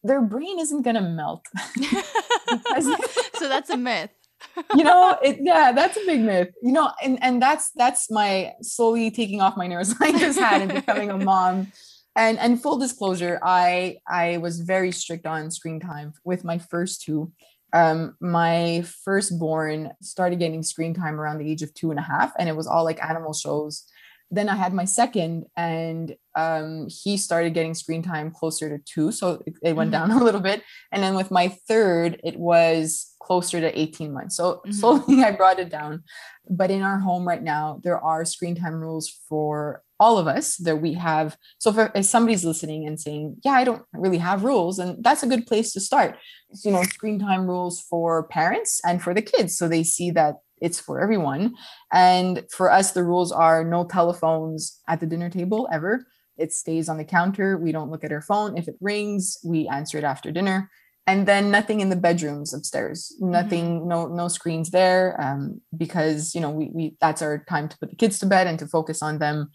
their 0.03 0.23
brain 0.23 0.59
isn't 0.59 0.81
going 0.81 0.97
to 0.97 1.03
melt. 1.03 1.45
so 3.35 3.49
that's 3.51 3.69
a 3.69 3.77
myth. 3.77 4.11
you 4.75 4.83
know, 4.83 5.19
it, 5.23 5.41
yeah, 5.43 5.73
that's 5.73 5.99
a 5.99 6.07
big 6.07 6.21
myth. 6.23 6.49
You 6.63 6.73
know, 6.73 6.91
and 7.03 7.23
and 7.23 7.43
that's 7.43 7.71
that's 7.77 8.11
my 8.11 8.53
slowly 8.63 9.11
taking 9.11 9.43
off 9.43 9.59
my 9.59 9.69
neuroscientist 9.69 10.39
hat 10.39 10.63
and 10.63 10.73
becoming 10.73 11.11
a 11.11 11.19
mom 11.19 11.71
and 12.17 12.39
and 12.39 12.61
full 12.61 12.79
disclosure 12.79 13.39
i 13.43 13.97
i 14.09 14.39
was 14.39 14.61
very 14.61 14.93
strict 14.93 15.27
on 15.27 15.51
screen 15.51 15.81
time 15.81 16.13
with 16.25 16.45
my 16.45 16.59
first 16.59 17.03
two. 17.03 17.33
Um 17.73 18.17
my 18.21 18.85
firstborn 19.05 19.93
started 20.03 20.41
getting 20.41 20.63
screen 20.63 20.95
time 20.95 21.21
around 21.21 21.39
the 21.39 21.51
age 21.51 21.63
of 21.63 21.73
two 21.73 21.91
and 21.91 22.01
a 22.01 22.03
half 22.03 22.33
and 22.39 22.49
it 22.49 22.57
was 22.57 22.67
all 22.67 22.85
like 22.85 23.03
animal 23.03 23.33
shows. 23.33 23.85
Then 24.33 24.49
i 24.49 24.57
had 24.57 24.73
my 24.73 24.85
second 24.85 25.47
and 25.57 26.17
um 26.35 26.89
he 26.89 27.17
started 27.17 27.55
getting 27.55 27.75
screen 27.75 28.03
time 28.03 28.33
closer 28.33 28.69
to 28.69 28.83
two 28.85 29.13
so 29.13 29.43
it, 29.47 29.55
it 29.63 29.77
went 29.77 29.93
mm-hmm. 29.93 30.09
down 30.09 30.21
a 30.21 30.25
little 30.25 30.41
bit. 30.41 30.63
And 30.91 31.03
then 31.03 31.15
with 31.15 31.31
my 31.31 31.49
third 31.69 32.21
it 32.25 32.37
was 32.37 33.15
closer 33.21 33.61
to 33.61 33.79
18 33.79 34.13
months. 34.13 34.37
So 34.37 34.55
mm-hmm. 34.55 34.73
slowly 34.73 35.23
i 35.29 35.31
brought 35.31 35.61
it 35.61 35.71
down. 35.71 36.03
But 36.49 36.73
in 36.73 36.83
our 36.83 36.99
home 36.99 37.27
right 37.27 37.43
now 37.43 37.81
there 37.85 38.01
are 38.01 38.25
screen 38.25 38.57
time 38.57 38.81
rules 38.81 39.09
for 39.29 39.85
all 40.01 40.19
of 40.19 40.27
us 40.27 40.57
that 40.57 40.81
we 40.81 40.95
have 40.95 41.37
so 41.59 41.71
if, 41.71 41.91
if 41.95 42.05
somebody's 42.07 42.45
listening 42.45 42.87
and 42.87 42.99
saying 42.99 43.37
yeah 43.45 43.53
i 43.53 43.63
don't 43.63 43.83
really 43.93 44.19
have 44.19 44.43
rules 44.43 44.79
and 44.81 45.05
that's 45.05 45.23
a 45.23 45.27
good 45.27 45.47
place 45.47 45.73
to 45.73 45.81
start. 45.81 46.17
You 46.65 46.73
know 46.73 46.83
screen 46.83 47.19
time 47.19 47.47
rules 47.47 47.81
for 47.81 48.27
parents 48.29 48.81
and 48.85 49.03
for 49.03 49.15
the 49.15 49.23
kids 49.23 49.57
so 49.57 49.69
they 49.69 49.85
see 49.85 50.11
that 50.13 50.37
it's 50.61 50.81
for 50.81 51.01
everyone. 51.01 51.55
And 51.93 52.45
for 52.51 52.71
us 52.71 52.93
the 52.93 53.05
rules 53.05 53.33
are 53.33 53.65
no 53.65 53.85
telephones 53.85 54.81
at 54.89 55.01
the 55.01 55.07
dinner 55.07 55.31
table 55.31 55.69
ever. 55.73 56.07
It 56.37 56.53
stays 56.53 56.89
on 56.89 56.99
the 56.99 57.05
counter. 57.05 57.57
We 57.57 57.73
don't 57.73 57.91
look 57.91 58.05
at 58.05 58.13
our 58.13 58.23
phone. 58.23 58.59
If 58.59 58.69
it 58.69 58.77
rings 58.81 59.39
we 59.45 59.69
answer 59.69 59.99
it 59.99 60.05
after 60.05 60.31
dinner. 60.31 60.71
And 61.07 61.27
then 61.27 61.51
nothing 61.51 61.81
in 61.81 61.89
the 61.89 61.97
bedrooms 61.97 62.53
upstairs. 62.55 63.15
Nothing 63.21 63.81
mm-hmm. 63.81 63.89
no 63.89 64.07
no 64.07 64.29
screens 64.29 64.71
there 64.71 65.21
um, 65.21 65.61
because 65.77 66.35
you 66.35 66.41
know 66.41 66.51
we, 66.51 66.71
we 66.73 66.97
that's 67.01 67.23
our 67.23 67.45
time 67.49 67.69
to 67.69 67.79
put 67.79 67.91
the 67.91 67.97
kids 67.97 68.19
to 68.19 68.27
bed 68.27 68.47
and 68.47 68.59
to 68.59 68.67
focus 68.67 69.03
on 69.03 69.19
them 69.19 69.51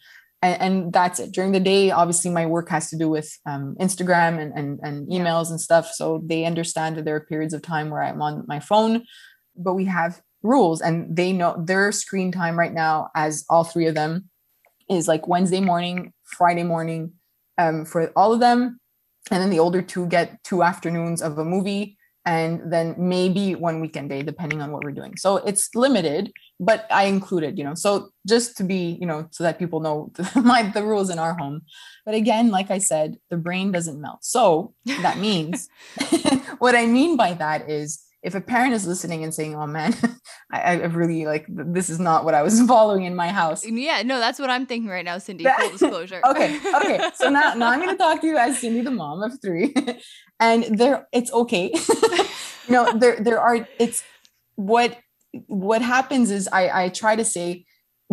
and, 0.46 0.62
and 0.62 0.94
that's 0.94 1.20
it 1.20 1.32
during 1.32 1.52
the 1.52 1.60
day 1.60 1.92
obviously 1.92 2.30
my 2.30 2.46
work 2.46 2.70
has 2.70 2.90
to 2.90 2.98
do 2.98 3.10
with 3.10 3.38
um, 3.46 3.76
instagram 3.80 4.40
and, 4.40 4.54
and, 4.54 4.80
and 4.84 5.08
emails 5.08 5.46
yeah. 5.46 5.52
and 5.52 5.62
stuff 5.62 5.88
so 5.92 6.22
they 6.26 6.46
understand 6.46 6.96
that 6.96 7.06
there 7.06 7.16
are 7.16 7.22
periods 7.22 7.54
of 7.54 7.62
time 7.62 7.90
where 7.90 8.04
i'm 8.04 8.22
on 8.22 8.44
my 8.48 8.60
phone 8.60 9.04
but 9.58 9.74
we 9.74 9.86
have 9.86 10.22
rules 10.44 10.82
and 10.82 11.16
they 11.16 11.32
know 11.34 11.56
their 11.66 11.92
screen 11.92 12.32
time 12.32 12.58
right 12.58 12.74
now 12.74 13.10
as 13.16 13.44
all 13.50 13.64
three 13.64 13.88
of 13.88 13.96
them 13.96 14.30
is 14.90 15.08
like 15.08 15.28
wednesday 15.28 15.62
morning 15.62 16.14
friday 16.24 16.64
morning 16.64 17.12
um, 17.58 17.86
for 17.86 18.12
all 18.16 18.34
of 18.34 18.40
them 18.40 18.80
and 19.32 19.42
then 19.42 19.50
the 19.50 19.60
older 19.60 19.82
two 19.82 20.06
get 20.08 20.44
two 20.44 20.62
afternoons 20.62 21.22
of 21.22 21.38
a 21.38 21.46
movie 21.46 21.98
and 22.26 22.72
then 22.72 22.96
maybe 22.98 23.56
one 23.56 23.80
weekend 23.80 24.10
day 24.10 24.22
depending 24.22 24.62
on 24.62 24.72
what 24.72 24.84
we're 24.84 24.92
doing 24.92 25.16
so 25.18 25.38
it's 25.38 25.74
limited 25.74 26.32
but 26.60 26.86
i 26.91 27.06
included 27.06 27.57
you 27.57 27.64
know 27.64 27.73
so 27.73 28.10
just 28.27 28.57
to 28.57 28.64
be 28.64 28.98
you 28.99 29.06
know 29.06 29.27
so 29.32 29.44
that 29.44 29.60
people 29.60 29.80
know 29.80 30.11
the, 30.15 30.41
my 30.45 30.64
the 30.64 30.84
rules 30.84 31.10
in 31.10 31.19
our 31.19 31.36
home 31.36 31.61
but 32.06 32.15
again 32.15 32.49
like 32.49 32.72
i 32.72 32.77
said 32.77 33.18
the 33.30 33.38
brain 33.38 33.72
doesn't 33.72 34.02
melt 34.02 34.23
so 34.23 34.73
that 35.02 35.18
means 35.18 35.68
what 36.60 36.76
i 36.76 36.86
mean 36.86 37.18
by 37.18 37.34
that 37.34 37.69
is 37.69 38.06
if 38.26 38.34
a 38.34 38.41
parent 38.41 38.73
is 38.73 38.88
listening 38.88 39.23
and 39.23 39.32
saying, 39.32 39.56
"Oh 39.56 39.68
man, 39.68 39.95
I, 40.52 40.60
I 40.60 40.73
really 40.86 41.27
like 41.27 41.45
this 41.48 41.91
is 41.91 41.99
not 41.99 42.26
what 42.26 42.34
I 42.34 42.41
was 42.41 42.60
following 42.68 43.03
in 43.03 43.15
my 43.15 43.30
house," 43.30 43.64
mm, 43.64 43.80
yeah, 43.80 44.02
no, 44.02 44.19
that's 44.19 44.40
what 44.40 44.49
I'm 44.49 44.65
thinking 44.65 44.90
right 44.90 45.06
now, 45.06 45.19
Cindy. 45.19 45.45
Full 45.45 45.69
disclosure. 45.69 46.22
okay, 46.26 46.60
okay. 46.76 47.11
So 47.14 47.30
now, 47.30 47.53
now 47.53 47.69
I'm 47.69 47.80
going 47.80 47.95
to 47.95 47.98
talk 47.98 48.22
to 48.22 48.27
you 48.27 48.38
as 48.38 48.57
Cindy, 48.57 48.82
the 48.82 48.90
mom 48.90 49.22
of 49.22 49.40
three, 49.41 49.76
and 50.40 50.64
there, 50.77 51.07
it's 51.14 51.32
okay. 51.32 51.72
you 51.72 52.73
know, 52.73 52.98
there, 52.98 53.18
there 53.19 53.40
are. 53.40 53.68
It's 53.77 54.03
what 54.56 54.98
what 55.48 55.82
happens 55.82 56.32
is 56.32 56.48
I 56.52 56.86
I 56.86 56.90
try 56.90 57.16
to 57.16 57.26
say 57.26 57.66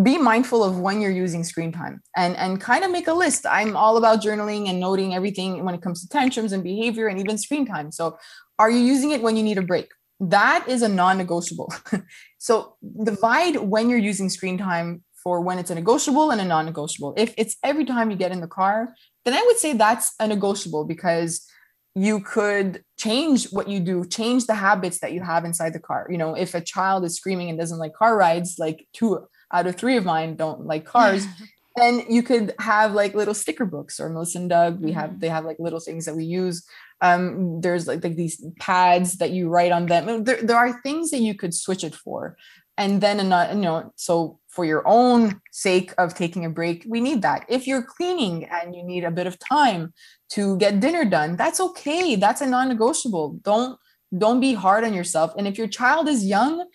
be 0.03 0.17
mindful 0.17 0.65
of 0.65 0.79
when 0.79 1.01
you're 1.03 1.11
using 1.11 1.45
screen 1.45 1.71
time 1.71 2.01
and 2.17 2.37
and 2.37 2.61
kind 2.61 2.85
of 2.85 2.91
make 2.91 3.09
a 3.09 3.13
list. 3.13 3.47
I'm 3.47 3.77
all 3.77 3.97
about 3.97 4.23
journaling 4.23 4.69
and 4.69 4.81
noting 4.81 5.15
everything 5.15 5.65
when 5.65 5.75
it 5.75 5.83
comes 5.83 6.01
to 6.03 6.09
tantrums 6.09 6.53
and 6.53 6.63
behavior 6.63 7.09
and 7.09 7.19
even 7.21 7.39
screen 7.39 7.67
time. 7.67 7.93
So 7.93 8.19
are 8.59 8.71
you 8.71 8.79
using 8.79 9.11
it 9.11 9.23
when 9.23 9.37
you 9.37 9.43
need 9.43 9.59
a 9.59 9.63
break? 9.63 9.89
That 10.21 10.65
is 10.69 10.83
a 10.83 10.89
non-negotiable. 10.89 11.73
So 12.39 12.75
divide 13.05 13.55
when 13.55 13.89
you're 13.89 14.07
using 14.11 14.29
screen 14.29 14.59
time 14.59 15.05
for 15.23 15.41
when 15.41 15.61
it's 15.61 15.71
a 15.71 15.77
negotiable 15.77 16.33
and 16.33 16.41
a 16.41 16.45
non-negotiable. 16.45 17.15
If 17.17 17.35
it's 17.39 17.55
every 17.63 17.85
time 17.85 18.11
you 18.11 18.17
get 18.17 18.33
in 18.33 18.41
the 18.41 18.49
car 18.49 18.95
then 19.25 19.35
i 19.35 19.43
would 19.47 19.59
say 19.59 19.73
that's 19.73 20.15
a 20.21 20.27
negotiable 20.27 20.85
because 20.85 21.47
you 21.95 22.21
could 22.21 22.83
change 23.03 23.39
what 23.53 23.69
you 23.69 23.81
do 23.81 24.05
change 24.05 24.47
the 24.47 24.55
habits 24.55 24.99
that 25.01 25.13
you 25.13 25.21
have 25.21 25.45
inside 25.45 25.73
the 25.73 25.87
car 25.89 26.07
you 26.11 26.19
know 26.19 26.35
if 26.35 26.55
a 26.55 26.61
child 26.61 27.05
is 27.05 27.17
screaming 27.17 27.49
and 27.49 27.59
doesn't 27.59 27.79
like 27.79 27.95
car 27.95 28.17
rides 28.17 28.57
like 28.59 28.87
two 28.93 29.27
out 29.53 29.67
of 29.67 29.77
three 29.77 29.97
of 29.97 30.05
mine 30.05 30.37
don't 30.37 30.67
like 30.67 30.85
cars 30.85 31.27
then 31.77 32.03
you 32.09 32.23
could 32.23 32.55
have 32.59 32.93
like 32.93 33.15
little 33.15 33.33
sticker 33.33 33.65
books 33.65 33.99
or 33.99 34.11
Melissa 34.11 34.39
and 34.39 34.51
Doug. 34.51 34.83
We 34.83 34.93
have 34.93 35.09
mm-hmm. 35.09 35.21
they 35.21 35.31
have 35.31 35.47
like 35.47 35.59
little 35.59 35.81
things 35.81 36.05
that 36.05 36.15
we 36.15 36.25
use 36.25 36.67
um, 37.03 37.61
there's 37.61 37.89
like, 37.89 38.03
like 38.03 38.15
these 38.15 38.43
pads 38.61 39.19
that 39.19 39.33
you 39.33 39.49
write 39.49 39.73
on 39.73 39.87
them. 39.87 40.25
There, 40.25 40.41
there 40.41 40.57
are 40.57 40.81
things 40.83 41.11
that 41.11 41.19
you 41.19 41.35
could 41.35 41.53
switch 41.53 41.83
it 41.83 41.95
for. 41.95 42.37
And 42.79 43.01
then, 43.01 43.21
another, 43.21 43.55
you 43.55 43.61
know, 43.61 43.93
so 43.97 44.39
for 44.53 44.67
your 44.67 44.83
own 44.87 45.41
sake 45.51 45.95
of 45.97 46.15
taking 46.15 46.45
a 46.45 46.51
break, 46.51 46.85
we 46.87 47.01
need 47.01 47.23
that. 47.23 47.47
If 47.49 47.67
you're 47.67 47.83
cleaning 47.83 48.45
and 48.45 48.75
you 48.77 48.85
need 48.85 49.03
a 49.03 49.11
bit 49.11 49.27
of 49.27 49.39
time 49.39 49.95
to 50.31 50.59
get 50.59 50.79
dinner 50.79 51.07
done, 51.07 51.37
that's 51.37 51.59
okay. 51.59 52.17
That's 52.17 52.43
a 52.43 52.47
non-negotiable. 52.47 53.41
Don't 53.43 53.79
don't 54.17 54.41
be 54.41 54.53
hard 54.53 54.85
on 54.85 54.93
yourself. 54.93 55.33
And 55.39 55.49
if 55.49 55.57
your 55.57 55.69
child 55.69 56.07
is 56.07 56.27
young, 56.27 56.67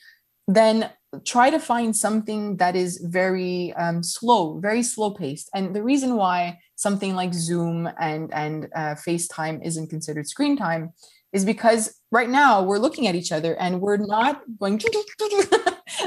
then 0.48 0.90
try 1.24 1.52
to 1.52 1.60
find 1.60 1.96
something 1.96 2.58
that 2.58 2.76
is 2.76 2.98
very 2.98 3.74
um, 3.74 4.02
slow, 4.02 4.60
very 4.60 4.82
slow 4.82 5.12
paced. 5.12 5.48
And 5.54 5.76
the 5.76 5.84
reason 5.84 6.16
why 6.16 6.58
something 6.76 7.14
like 7.14 7.34
Zoom 7.34 7.88
and 8.00 8.34
and 8.34 8.70
uh, 8.76 8.96
FaceTime 8.96 9.64
isn't 9.64 9.92
considered 9.92 10.28
screen 10.28 10.58
time 10.58 10.94
is 11.32 11.46
because 11.46 11.96
right 12.12 12.30
now 12.30 12.64
we're 12.64 12.80
looking 12.80 13.08
at 13.08 13.16
each 13.16 13.32
other 13.32 13.56
and 13.60 13.82
we're 13.82 13.98
not 13.98 14.42
going 14.60 14.80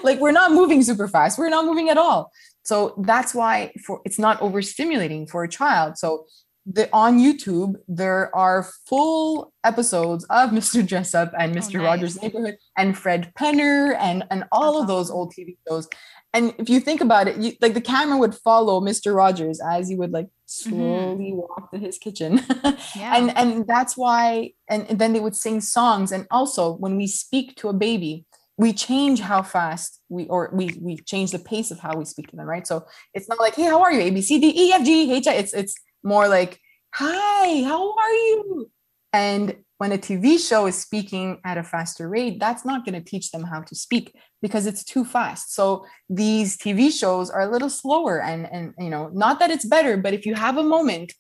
like 0.03 0.21
we're 0.21 0.33
not 0.33 0.53
moving 0.53 0.83
super 0.83 1.09
fast. 1.09 1.39
We're 1.39 1.49
not 1.49 1.65
moving 1.65 1.89
at 1.89 1.99
all. 1.99 2.33
So 2.63 2.95
that's 2.99 3.35
why 3.35 3.73
for 3.85 4.01
it's 4.05 4.19
not 4.19 4.41
overstimulating 4.41 5.29
for 5.29 5.45
a 5.45 5.49
child. 5.49 5.99
So 5.99 6.27
the 6.67 6.89
on 6.93 7.19
YouTube, 7.19 7.75
there 7.89 8.35
are 8.37 8.69
full 8.87 9.53
episodes 9.65 10.25
of 10.31 10.51
Mr. 10.59 10.87
Dressup 10.87 11.33
and 11.39 11.55
Mr. 11.55 11.77
Oh, 11.77 11.79
nice. 11.79 11.87
Rogers' 11.87 12.23
Neighborhood 12.23 12.57
and 12.77 12.97
Fred 12.97 13.33
Penner 13.39 13.97
and 13.99 14.25
and 14.31 14.45
all 14.53 14.81
of 14.81 14.87
those 14.87 15.11
old 15.11 15.33
TV 15.37 15.57
shows. 15.69 15.89
And 16.33 16.55
if 16.59 16.69
you 16.69 16.79
think 16.79 17.01
about 17.01 17.27
it, 17.27 17.39
you, 17.39 17.55
like 17.61 17.75
the 17.75 17.81
camera 17.81 18.17
would 18.17 18.37
follow 18.37 18.81
Mr. 18.81 19.15
Rogers 19.15 19.61
as 19.61 19.89
he 19.89 19.97
would 19.97 20.13
like 20.13 20.29
slowly 20.47 21.33
mm-hmm. 21.33 21.39
walk 21.39 21.73
to 21.73 21.79
his 21.79 21.99
kitchen. 21.99 22.41
yeah. 22.95 23.17
And 23.17 23.37
and 23.37 23.67
that's 23.67 23.97
why 23.97 24.53
and, 24.69 24.89
and 24.89 24.99
then 24.99 25.13
they 25.13 25.21
would 25.21 25.35
sing 25.35 25.61
songs. 25.61 26.13
And 26.13 26.27
also 26.31 26.75
when 26.75 26.97
we 26.97 27.07
speak 27.09 27.57
to 27.57 27.69
a 27.69 27.73
baby, 27.73 28.27
we 28.61 28.75
change 28.75 29.21
how 29.21 29.41
fast 29.41 30.03
we 30.11 30.27
or 30.27 30.51
we 30.53 30.79
we 30.83 30.99
change 30.99 31.31
the 31.31 31.39
pace 31.39 31.71
of 31.71 31.79
how 31.81 31.97
we 31.97 32.05
speak 32.05 32.29
to 32.29 32.37
them, 32.37 32.45
right? 32.47 32.67
So 32.67 32.85
it's 33.15 33.27
not 33.27 33.41
like, 33.41 33.55
hey, 33.55 33.65
how 33.65 33.81
are 33.81 33.91
you? 33.91 34.03
A 34.03 34.11
B 34.11 34.21
C 34.21 34.39
D 34.39 34.53
E 34.55 34.73
F 34.75 34.85
G 34.85 35.11
H 35.15 35.27
I. 35.27 35.33
It's 35.33 35.55
it's 35.55 35.75
more 36.03 36.29
like, 36.29 36.61
hi, 36.93 37.63
how 37.63 37.97
are 37.97 38.13
you? 38.13 38.71
And 39.15 39.57
when 39.79 39.93
a 39.93 39.99
TV 39.99 40.39
show 40.39 40.67
is 40.67 40.77
speaking 40.77 41.41
at 41.43 41.57
a 41.57 41.63
faster 41.63 42.07
rate, 42.07 42.39
that's 42.39 42.67
not 42.67 42.85
going 42.85 43.03
to 43.03 43.11
teach 43.11 43.31
them 43.31 43.45
how 43.45 43.63
to 43.63 43.75
speak 43.75 44.15
because 44.43 44.67
it's 44.67 44.85
too 44.85 45.07
fast. 45.07 45.55
So 45.55 45.87
these 46.11 46.59
TV 46.59 46.93
shows 46.93 47.31
are 47.31 47.41
a 47.41 47.51
little 47.51 47.71
slower 47.71 48.21
and 48.21 48.47
and 48.53 48.75
you 48.79 48.91
know, 48.91 49.09
not 49.15 49.39
that 49.39 49.51
it's 49.51 49.65
better, 49.65 49.97
but 49.97 50.13
if 50.13 50.27
you 50.27 50.35
have 50.35 50.59
a 50.59 50.63
moment, 50.77 51.15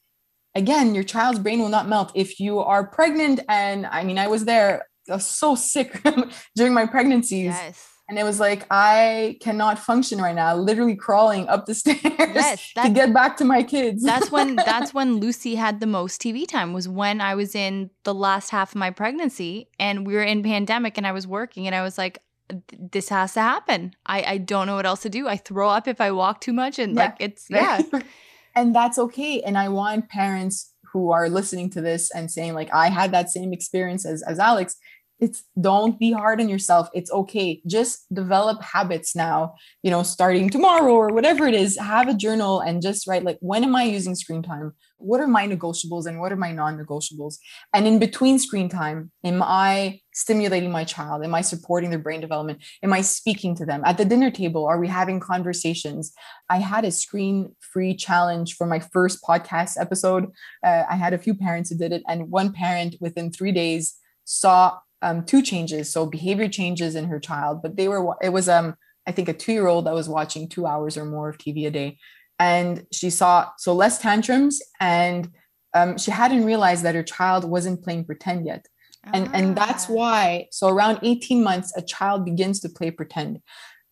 again, 0.54 0.94
your 0.94 1.04
child's 1.04 1.38
brain 1.38 1.60
will 1.60 1.70
not 1.70 1.88
melt. 1.88 2.12
If 2.14 2.38
you 2.38 2.58
are 2.58 2.86
pregnant 2.86 3.40
and 3.48 3.86
I 3.86 4.04
mean, 4.04 4.18
I 4.18 4.26
was 4.26 4.44
there, 4.44 4.89
I 5.10 5.14
was 5.14 5.26
so 5.26 5.54
sick 5.54 6.02
during 6.56 6.74
my 6.74 6.86
pregnancies. 6.86 7.46
Yes. 7.46 7.86
And 8.08 8.18
it 8.18 8.24
was 8.24 8.40
like 8.40 8.66
i 8.72 9.38
cannot 9.40 9.78
function 9.78 10.20
right 10.20 10.34
now 10.34 10.56
literally 10.56 10.96
crawling 10.96 11.46
up 11.46 11.66
the 11.66 11.74
stairs 11.82 12.00
yes, 12.02 12.72
to 12.82 12.90
get 12.90 13.14
back 13.14 13.36
to 13.36 13.44
my 13.44 13.62
kids. 13.62 14.02
That's 14.02 14.32
when 14.32 14.56
that's 14.70 14.92
when 14.92 15.18
lucy 15.18 15.54
had 15.54 15.78
the 15.78 15.86
most 15.86 16.20
tv 16.20 16.44
time 16.44 16.72
was 16.72 16.88
when 16.88 17.20
i 17.20 17.36
was 17.36 17.54
in 17.54 17.88
the 18.02 18.12
last 18.12 18.50
half 18.50 18.72
of 18.72 18.76
my 18.80 18.90
pregnancy 18.90 19.68
and 19.78 20.04
we 20.08 20.14
were 20.14 20.24
in 20.24 20.42
pandemic 20.42 20.98
and 20.98 21.06
i 21.06 21.12
was 21.12 21.24
working 21.24 21.68
and 21.68 21.76
i 21.76 21.82
was 21.82 21.96
like 21.98 22.18
this 22.76 23.10
has 23.10 23.34
to 23.34 23.40
happen. 23.40 23.94
I 24.06 24.22
i 24.22 24.38
don't 24.38 24.66
know 24.66 24.74
what 24.74 24.86
else 24.86 25.02
to 25.02 25.08
do. 25.08 25.28
I 25.28 25.36
throw 25.36 25.68
up 25.68 25.86
if 25.86 26.00
i 26.00 26.10
walk 26.10 26.40
too 26.40 26.52
much 26.52 26.80
and 26.80 26.96
yeah. 26.96 27.04
like 27.04 27.16
it's 27.20 27.46
yeah. 27.48 27.80
And 28.56 28.74
that's 28.74 28.98
okay. 28.98 29.40
And 29.42 29.56
i 29.56 29.68
want 29.68 30.08
parents 30.08 30.74
who 30.92 31.12
are 31.12 31.28
listening 31.28 31.70
to 31.70 31.80
this 31.80 32.10
and 32.10 32.30
saying 32.30 32.54
like 32.54 32.72
i 32.72 32.88
had 32.88 33.12
that 33.12 33.30
same 33.30 33.52
experience 33.52 34.04
as 34.04 34.22
as 34.22 34.38
alex 34.38 34.76
it's 35.20 35.44
don't 35.60 35.98
be 35.98 36.12
hard 36.12 36.40
on 36.40 36.48
yourself. 36.48 36.88
It's 36.94 37.10
okay. 37.12 37.60
Just 37.66 38.12
develop 38.12 38.62
habits 38.62 39.14
now 39.14 39.54
you 39.82 39.90
know 39.90 40.02
starting 40.02 40.50
tomorrow 40.50 40.94
or 40.94 41.12
whatever 41.12 41.46
it 41.46 41.54
is. 41.54 41.78
Have 41.78 42.08
a 42.08 42.14
journal 42.14 42.60
and 42.60 42.82
just 42.82 43.06
write 43.06 43.24
like 43.24 43.38
when 43.40 43.64
am 43.64 43.76
i 43.76 43.84
using 43.84 44.14
screen 44.14 44.42
time? 44.42 44.72
What 44.98 45.20
are 45.20 45.26
my 45.26 45.46
negotiables 45.46 46.06
and 46.06 46.20
what 46.20 46.30
are 46.32 46.36
my 46.36 46.52
non-negotiables? 46.52 47.36
And 47.72 47.86
in 47.86 47.98
between 47.98 48.38
screen 48.38 48.68
time 48.68 49.10
am 49.24 49.42
i 49.42 50.00
stimulating 50.12 50.70
my 50.70 50.84
child? 50.84 51.24
Am 51.24 51.34
i 51.34 51.40
supporting 51.40 51.90
their 51.90 51.98
brain 51.98 52.20
development? 52.20 52.62
Am 52.82 52.92
i 52.92 53.00
speaking 53.00 53.54
to 53.56 53.64
them? 53.64 53.82
At 53.84 53.98
the 53.98 54.04
dinner 54.04 54.30
table 54.30 54.66
are 54.66 54.78
we 54.78 54.88
having 54.88 55.20
conversations? 55.20 56.12
I 56.48 56.58
had 56.58 56.84
a 56.84 56.90
screen 56.90 57.54
free 57.60 57.94
challenge 57.94 58.56
for 58.56 58.66
my 58.66 58.80
first 58.80 59.22
podcast 59.22 59.80
episode. 59.80 60.26
Uh, 60.64 60.84
i 60.88 60.96
had 60.96 61.14
a 61.14 61.18
few 61.18 61.34
parents 61.34 61.70
who 61.70 61.76
did 61.76 61.92
it 61.92 62.02
and 62.08 62.30
one 62.30 62.52
parent 62.52 62.96
within 63.00 63.30
three 63.30 63.52
days 63.52 63.96
saw 64.24 64.78
um, 65.02 65.24
two 65.24 65.42
changes, 65.42 65.92
so 65.92 66.06
behavior 66.06 66.48
changes 66.48 66.94
in 66.94 67.06
her 67.06 67.20
child. 67.20 67.62
But 67.62 67.76
they 67.76 67.88
were 67.88 68.14
it 68.22 68.30
was 68.30 68.48
um 68.48 68.74
I 69.06 69.12
think 69.12 69.28
a 69.28 69.32
two 69.32 69.52
year 69.52 69.66
old 69.66 69.86
that 69.86 69.94
was 69.94 70.08
watching 70.08 70.48
two 70.48 70.66
hours 70.66 70.96
or 70.96 71.04
more 71.04 71.28
of 71.28 71.38
TV 71.38 71.66
a 71.66 71.70
day, 71.70 71.98
and 72.38 72.86
she 72.92 73.10
saw 73.10 73.48
so 73.58 73.74
less 73.74 73.98
tantrums, 73.98 74.60
and 74.80 75.30
um, 75.74 75.98
she 75.98 76.10
hadn't 76.10 76.44
realized 76.44 76.84
that 76.84 76.94
her 76.94 77.02
child 77.02 77.44
wasn't 77.44 77.82
playing 77.82 78.04
pretend 78.04 78.46
yet. 78.46 78.66
And, 79.04 79.28
ah. 79.28 79.30
and 79.34 79.56
that's 79.56 79.88
why 79.88 80.48
so 80.50 80.68
around 80.68 80.98
18 81.02 81.42
months 81.42 81.72
a 81.74 81.80
child 81.80 82.24
begins 82.24 82.60
to 82.60 82.68
play 82.68 82.90
pretend 82.90 83.38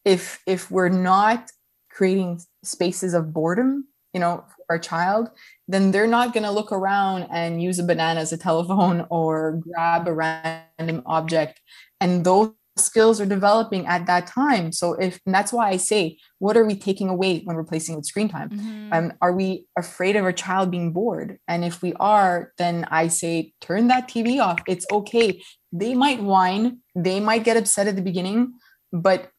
if 0.04 0.40
if 0.46 0.70
we're 0.70 0.90
not 0.90 1.50
creating 1.90 2.40
spaces 2.62 3.14
of 3.14 3.32
boredom 3.32 3.88
you 4.12 4.20
know, 4.20 4.44
for 4.48 4.64
our 4.70 4.78
child, 4.78 5.30
then 5.68 5.90
they're 5.90 6.06
not 6.06 6.32
going 6.32 6.44
to 6.44 6.50
look 6.50 6.72
around 6.72 7.28
and 7.30 7.62
use 7.62 7.78
a 7.78 7.84
banana 7.84 8.20
as 8.20 8.32
a 8.32 8.38
telephone 8.38 9.06
or 9.10 9.60
grab 9.60 10.08
a 10.08 10.14
random 10.14 11.02
object. 11.06 11.60
And 12.00 12.24
those 12.24 12.52
skills 12.76 13.20
are 13.20 13.26
developing 13.26 13.86
at 13.86 14.06
that 14.06 14.26
time. 14.26 14.72
So 14.72 14.94
if 14.94 15.20
that's 15.26 15.52
why 15.52 15.68
I 15.68 15.76
say, 15.76 16.16
what 16.38 16.56
are 16.56 16.64
we 16.64 16.76
taking 16.76 17.08
away 17.08 17.40
when 17.40 17.56
we're 17.56 17.62
replacing 17.62 17.96
with 17.96 18.06
screen 18.06 18.28
time? 18.28 18.50
Mm-hmm. 18.50 18.92
Um, 18.92 19.12
are 19.20 19.32
we 19.32 19.66
afraid 19.76 20.16
of 20.16 20.24
our 20.24 20.32
child 20.32 20.70
being 20.70 20.92
bored? 20.92 21.38
And 21.48 21.64
if 21.64 21.82
we 21.82 21.92
are, 21.94 22.52
then 22.58 22.86
I 22.90 23.08
say 23.08 23.52
turn 23.60 23.88
that 23.88 24.08
TV 24.08 24.40
off. 24.40 24.60
It's 24.66 24.86
okay. 24.90 25.42
They 25.72 25.94
might 25.94 26.22
whine, 26.22 26.78
they 26.94 27.20
might 27.20 27.44
get 27.44 27.56
upset 27.56 27.88
at 27.88 27.96
the 27.96 28.02
beginning, 28.02 28.54
but 28.92 29.30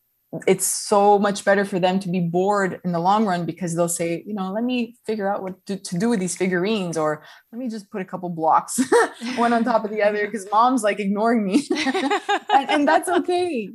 it's 0.45 0.67
so 0.67 1.17
much 1.17 1.43
better 1.43 1.65
for 1.65 1.79
them 1.79 1.99
to 1.99 2.09
be 2.09 2.19
bored 2.19 2.79
in 2.85 2.91
the 2.91 2.99
long 2.99 3.25
run 3.25 3.45
because 3.45 3.75
they'll 3.75 3.89
say, 3.89 4.23
you 4.27 4.33
know, 4.33 4.51
let 4.51 4.63
me 4.63 4.95
figure 5.05 5.31
out 5.31 5.41
what 5.41 5.65
to, 5.65 5.75
to 5.75 5.97
do 5.97 6.07
with 6.09 6.19
these 6.19 6.35
figurines, 6.35 6.97
or 6.97 7.23
let 7.51 7.57
me 7.57 7.67
just 7.67 7.89
put 7.89 8.01
a 8.01 8.05
couple 8.05 8.29
blocks 8.29 8.79
one 9.37 9.53
on 9.53 9.63
top 9.63 9.83
of 9.83 9.89
the 9.91 10.03
other 10.03 10.25
because 10.25 10.47
mom's 10.51 10.83
like 10.83 10.99
ignoring 10.99 11.43
me. 11.43 11.67
and, 12.53 12.69
and 12.69 12.87
that's 12.87 13.09
okay. 13.09 13.69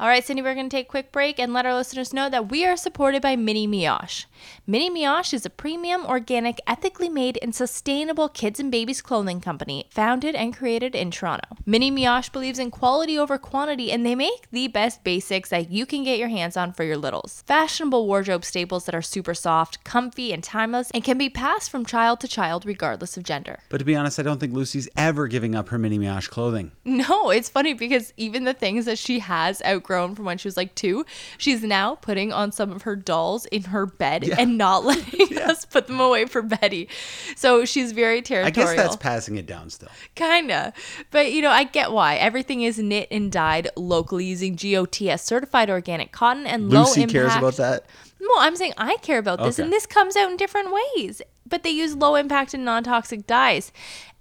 All 0.00 0.08
right, 0.08 0.24
Cindy, 0.24 0.40
we're 0.40 0.54
going 0.54 0.70
to 0.70 0.74
take 0.74 0.86
a 0.86 0.88
quick 0.88 1.12
break 1.12 1.38
and 1.38 1.52
let 1.52 1.66
our 1.66 1.74
listeners 1.74 2.14
know 2.14 2.30
that 2.30 2.50
we 2.50 2.64
are 2.64 2.74
supported 2.74 3.20
by 3.20 3.36
Mini 3.36 3.68
Mioche. 3.68 4.24
Mini 4.66 4.88
Mioche 4.88 5.34
is 5.34 5.44
a 5.44 5.50
premium, 5.50 6.06
organic, 6.06 6.58
ethically 6.66 7.10
made, 7.10 7.38
and 7.42 7.54
sustainable 7.54 8.30
kids 8.30 8.58
and 8.58 8.72
babies 8.72 9.02
clothing 9.02 9.42
company 9.42 9.88
founded 9.90 10.34
and 10.34 10.56
created 10.56 10.94
in 10.94 11.10
Toronto. 11.10 11.48
Mini 11.66 11.90
Mioche 11.90 12.32
believes 12.32 12.58
in 12.58 12.70
quality 12.70 13.18
over 13.18 13.36
quantity, 13.36 13.92
and 13.92 14.06
they 14.06 14.14
make 14.14 14.50
the 14.50 14.68
best 14.68 15.04
basics 15.04 15.50
that 15.50 15.70
you 15.70 15.84
can 15.84 16.02
get 16.02 16.18
your 16.18 16.28
hands 16.28 16.56
on 16.56 16.72
for 16.72 16.84
your 16.84 16.96
littles. 16.96 17.44
Fashionable 17.46 18.06
wardrobe 18.06 18.46
staples 18.46 18.86
that 18.86 18.94
are 18.94 19.02
super 19.02 19.34
soft, 19.34 19.84
comfy, 19.84 20.32
and 20.32 20.42
timeless, 20.42 20.90
and 20.92 21.04
can 21.04 21.18
be 21.18 21.28
passed 21.28 21.70
from 21.70 21.84
child 21.84 22.20
to 22.20 22.26
child 22.26 22.64
regardless 22.64 23.18
of 23.18 23.22
gender. 23.22 23.58
But 23.68 23.78
to 23.78 23.84
be 23.84 23.96
honest, 23.96 24.18
I 24.18 24.22
don't 24.22 24.40
think 24.40 24.54
Lucy's 24.54 24.88
ever 24.96 25.28
giving 25.28 25.54
up 25.54 25.68
her 25.68 25.76
Mini 25.78 25.98
Mioche 25.98 26.30
clothing. 26.30 26.72
No, 26.86 27.28
it's 27.28 27.50
funny 27.50 27.74
because 27.74 28.14
even 28.16 28.44
the 28.44 28.54
things 28.54 28.86
that 28.86 28.96
she 28.96 29.18
has 29.18 29.60
outgrown 29.66 29.89
grown 29.90 30.14
from 30.14 30.24
when 30.24 30.38
she 30.38 30.46
was 30.46 30.56
like 30.56 30.72
two. 30.76 31.04
She's 31.36 31.64
now 31.64 31.96
putting 31.96 32.32
on 32.32 32.52
some 32.52 32.70
of 32.70 32.82
her 32.82 32.94
dolls 32.94 33.46
in 33.46 33.64
her 33.64 33.86
bed 33.86 34.22
yeah. 34.24 34.36
and 34.38 34.56
not 34.56 34.84
letting 34.90 35.26
yeah. 35.32 35.50
us 35.50 35.64
put 35.64 35.88
them 35.88 35.98
away 35.98 36.26
for 36.26 36.42
Betty. 36.42 36.88
So 37.34 37.64
she's 37.64 37.90
very 37.90 38.22
territorial. 38.22 38.68
I 38.68 38.74
guess 38.76 38.80
that's 38.80 38.94
passing 38.94 39.36
it 39.36 39.46
down 39.46 39.68
still. 39.68 39.88
Kinda. 40.14 40.72
But 41.10 41.32
you 41.32 41.42
know, 41.42 41.50
I 41.50 41.64
get 41.64 41.90
why. 41.90 42.14
Everything 42.14 42.62
is 42.62 42.78
knit 42.78 43.08
and 43.10 43.32
dyed 43.32 43.68
locally 43.74 44.26
using 44.26 44.54
GOTS 44.54 45.24
certified 45.24 45.68
organic 45.68 46.12
cotton 46.12 46.46
and 46.46 46.70
Lucy 46.70 46.76
low 46.76 46.82
impact. 46.82 46.98
Lucy 46.98 47.12
cares 47.12 47.34
about 47.34 47.56
that. 47.56 47.86
Well, 48.20 48.38
I'm 48.38 48.54
saying 48.54 48.74
I 48.78 48.96
care 48.98 49.18
about 49.18 49.40
this, 49.42 49.58
okay. 49.58 49.64
and 49.64 49.72
this 49.72 49.86
comes 49.86 50.14
out 50.14 50.30
in 50.30 50.36
different 50.36 50.68
ways. 50.70 51.22
But 51.46 51.62
they 51.62 51.70
use 51.70 51.96
low 51.96 52.14
impact 52.14 52.54
and 52.54 52.64
non 52.64 52.84
toxic 52.84 53.26
dyes. 53.26 53.72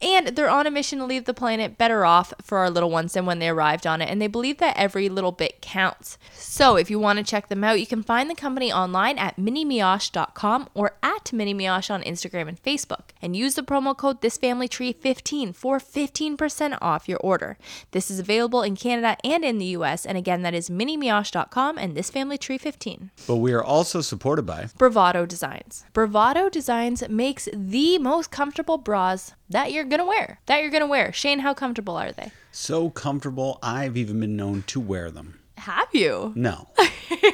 And 0.01 0.29
they're 0.29 0.49
on 0.49 0.65
a 0.65 0.71
mission 0.71 0.99
to 0.99 1.05
leave 1.05 1.25
the 1.25 1.33
planet 1.33 1.77
better 1.77 2.05
off 2.05 2.33
for 2.41 2.59
our 2.59 2.69
little 2.69 2.89
ones 2.89 3.13
than 3.13 3.25
when 3.25 3.39
they 3.39 3.49
arrived 3.49 3.85
on 3.85 4.01
it. 4.01 4.09
And 4.09 4.21
they 4.21 4.27
believe 4.27 4.57
that 4.59 4.77
every 4.77 5.09
little 5.09 5.33
bit 5.33 5.61
counts. 5.61 6.17
So 6.31 6.77
if 6.77 6.89
you 6.89 6.99
want 6.99 7.17
to 7.17 7.25
check 7.25 7.49
them 7.49 7.65
out, 7.65 7.81
you 7.81 7.87
can 7.87 8.01
find 8.01 8.29
the 8.29 8.35
company 8.35 8.71
online 8.71 9.17
at 9.17 9.35
minimioche.com 9.35 10.69
or 10.73 10.93
at 11.03 11.25
minimioche 11.25 11.91
on 11.91 12.01
Instagram 12.03 12.47
and 12.47 12.63
Facebook. 12.63 13.09
And 13.21 13.35
use 13.35 13.55
the 13.55 13.61
promo 13.61 13.95
code 13.95 14.21
ThisFamilyTree15 14.21 15.53
for 15.53 15.79
15% 15.79 16.77
off 16.81 17.09
your 17.09 17.19
order. 17.19 17.57
This 17.91 18.09
is 18.09 18.19
available 18.19 18.61
in 18.61 18.77
Canada 18.77 19.17
and 19.25 19.43
in 19.43 19.57
the 19.57 19.65
US. 19.65 20.05
And 20.05 20.17
again, 20.17 20.43
that 20.43 20.53
is 20.53 20.69
minimioche.com 20.69 21.77
and 21.77 21.95
ThisFamilyTree15. 21.95 23.09
But 23.27 23.35
we 23.37 23.51
are 23.51 23.63
also 23.63 23.99
supported 23.99 24.43
by 24.43 24.67
Bravado 24.77 25.25
Designs. 25.25 25.83
Bravado 25.91 26.47
Designs 26.47 27.03
makes 27.09 27.47
the 27.53 27.97
most 27.97 28.31
comfortable 28.31 28.77
bras 28.77 29.33
that 29.49 29.71
you're 29.71 29.83
gonna 29.83 30.05
wear. 30.05 30.39
That 30.45 30.61
you're 30.61 30.71
gonna 30.71 30.87
wear. 30.87 31.11
Shane, 31.11 31.39
how 31.39 31.53
comfortable 31.53 31.95
are 31.95 32.11
they? 32.11 32.31
So 32.51 32.89
comfortable, 32.89 33.59
I've 33.61 33.97
even 33.97 34.19
been 34.19 34.35
known 34.35 34.63
to 34.67 34.79
wear 34.79 35.11
them. 35.11 35.39
Have 35.57 35.89
you? 35.93 36.31
No. 36.35 36.69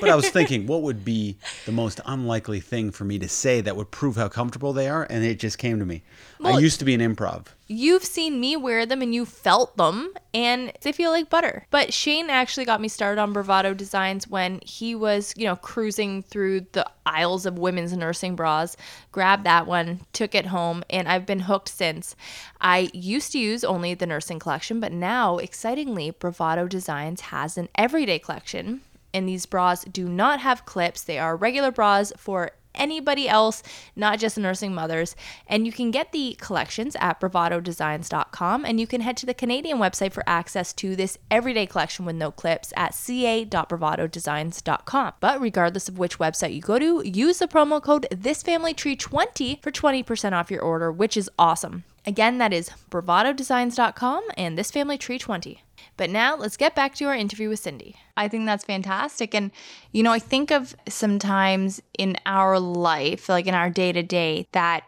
but 0.01 0.09
I 0.09 0.15
was 0.15 0.29
thinking, 0.29 0.65
what 0.65 0.81
would 0.81 1.05
be 1.05 1.37
the 1.65 1.71
most 1.71 2.01
unlikely 2.05 2.59
thing 2.59 2.91
for 2.91 3.05
me 3.05 3.19
to 3.19 3.29
say 3.29 3.61
that 3.61 3.75
would 3.75 3.91
prove 3.91 4.15
how 4.15 4.29
comfortable 4.29 4.73
they 4.73 4.89
are? 4.89 5.05
And 5.09 5.23
it 5.23 5.39
just 5.39 5.57
came 5.57 5.79
to 5.79 5.85
me. 5.85 6.03
Well, 6.39 6.57
I 6.57 6.59
used 6.59 6.79
to 6.79 6.85
be 6.85 6.95
an 6.95 7.01
improv. 7.01 7.47
You've 7.67 8.03
seen 8.03 8.39
me 8.39 8.55
wear 8.55 8.85
them 8.85 9.01
and 9.01 9.13
you 9.13 9.25
felt 9.25 9.75
them, 9.75 10.13
and 10.33 10.71
they 10.81 10.91
feel 10.91 11.09
like 11.09 11.31
butter. 11.31 11.65
But 11.71 11.93
Shane 11.93 12.29
actually 12.29 12.65
got 12.65 12.79
me 12.79 12.87
started 12.87 13.19
on 13.19 13.33
Bravado 13.33 13.73
Designs 13.73 14.27
when 14.27 14.59
he 14.63 14.93
was, 14.93 15.33
you 15.35 15.45
know, 15.45 15.55
cruising 15.55 16.21
through 16.21 16.67
the 16.73 16.87
aisles 17.07 17.47
of 17.47 17.57
women's 17.57 17.97
nursing 17.97 18.35
bras, 18.35 18.77
grabbed 19.11 19.45
that 19.45 19.65
one, 19.65 20.01
took 20.13 20.35
it 20.35 20.45
home, 20.45 20.83
and 20.91 21.07
I've 21.07 21.25
been 21.25 21.39
hooked 21.41 21.69
since. 21.69 22.15
I 22.61 22.89
used 22.93 23.31
to 23.31 23.39
use 23.39 23.63
only 23.63 23.95
the 23.95 24.05
nursing 24.05 24.37
collection, 24.37 24.79
but 24.79 24.91
now, 24.91 25.37
excitingly, 25.37 26.11
Bravado 26.11 26.67
Designs 26.67 27.21
has 27.21 27.57
an 27.57 27.69
everyday 27.75 28.19
collection. 28.19 28.81
And 29.11 29.29
these 29.29 29.45
bras 29.45 29.85
do 29.85 30.09
not 30.09 30.41
have 30.41 30.65
clips. 30.65 31.01
They 31.01 31.17
are 31.17 31.37
regular 31.37 31.71
bras 31.71 32.11
for 32.17 32.51
anybody 32.77 33.27
else, 33.27 33.63
not 33.95 34.19
just 34.19 34.37
nursing 34.37 34.73
mothers. 34.73 35.15
And 35.47 35.65
you 35.65 35.71
can 35.71 35.91
get 35.91 36.11
the 36.11 36.35
collections 36.39 36.95
at 36.99 37.19
bravadodesigns.com 37.19 38.65
and 38.65 38.79
you 38.79 38.87
can 38.87 39.01
head 39.01 39.17
to 39.17 39.25
the 39.25 39.33
Canadian 39.33 39.77
website 39.77 40.13
for 40.13 40.23
access 40.27 40.71
to 40.73 40.95
this 40.95 41.17
everyday 41.31 41.65
collection 41.65 42.05
with 42.05 42.15
no 42.15 42.31
clips 42.31 42.71
at 42.75 42.93
ca.bravadodesigns.com. 42.93 45.13
But 45.19 45.41
regardless 45.41 45.89
of 45.89 45.97
which 45.97 46.19
website 46.19 46.53
you 46.53 46.61
go 46.61 46.77
to, 46.79 47.01
use 47.07 47.39
the 47.39 47.47
promo 47.47 47.81
code 47.81 48.07
thisfamilytree20 48.11 49.61
for 49.61 49.71
20% 49.71 50.31
off 50.33 50.51
your 50.51 50.61
order, 50.61 50.91
which 50.91 51.17
is 51.17 51.29
awesome. 51.37 51.83
Again, 52.07 52.37
that 52.37 52.53
is 52.53 52.69
bravadodesigns.com 52.89 54.23
and 54.37 54.57
this 54.57 54.71
family 54.71 54.97
tree 54.97 55.19
20. 55.19 55.61
But 55.97 56.09
now 56.09 56.35
let's 56.35 56.57
get 56.57 56.75
back 56.75 56.93
to 56.95 57.05
our 57.05 57.15
interview 57.15 57.49
with 57.49 57.59
Cindy. 57.59 57.95
I 58.17 58.27
think 58.27 58.45
that's 58.45 58.65
fantastic. 58.65 59.33
And, 59.33 59.51
you 59.91 60.03
know, 60.03 60.11
I 60.11 60.19
think 60.19 60.51
of 60.51 60.75
sometimes 60.89 61.81
in 61.97 62.17
our 62.25 62.59
life, 62.59 63.29
like 63.29 63.47
in 63.47 63.53
our 63.53 63.69
day 63.69 63.91
to 63.91 64.03
day, 64.03 64.47
that 64.51 64.83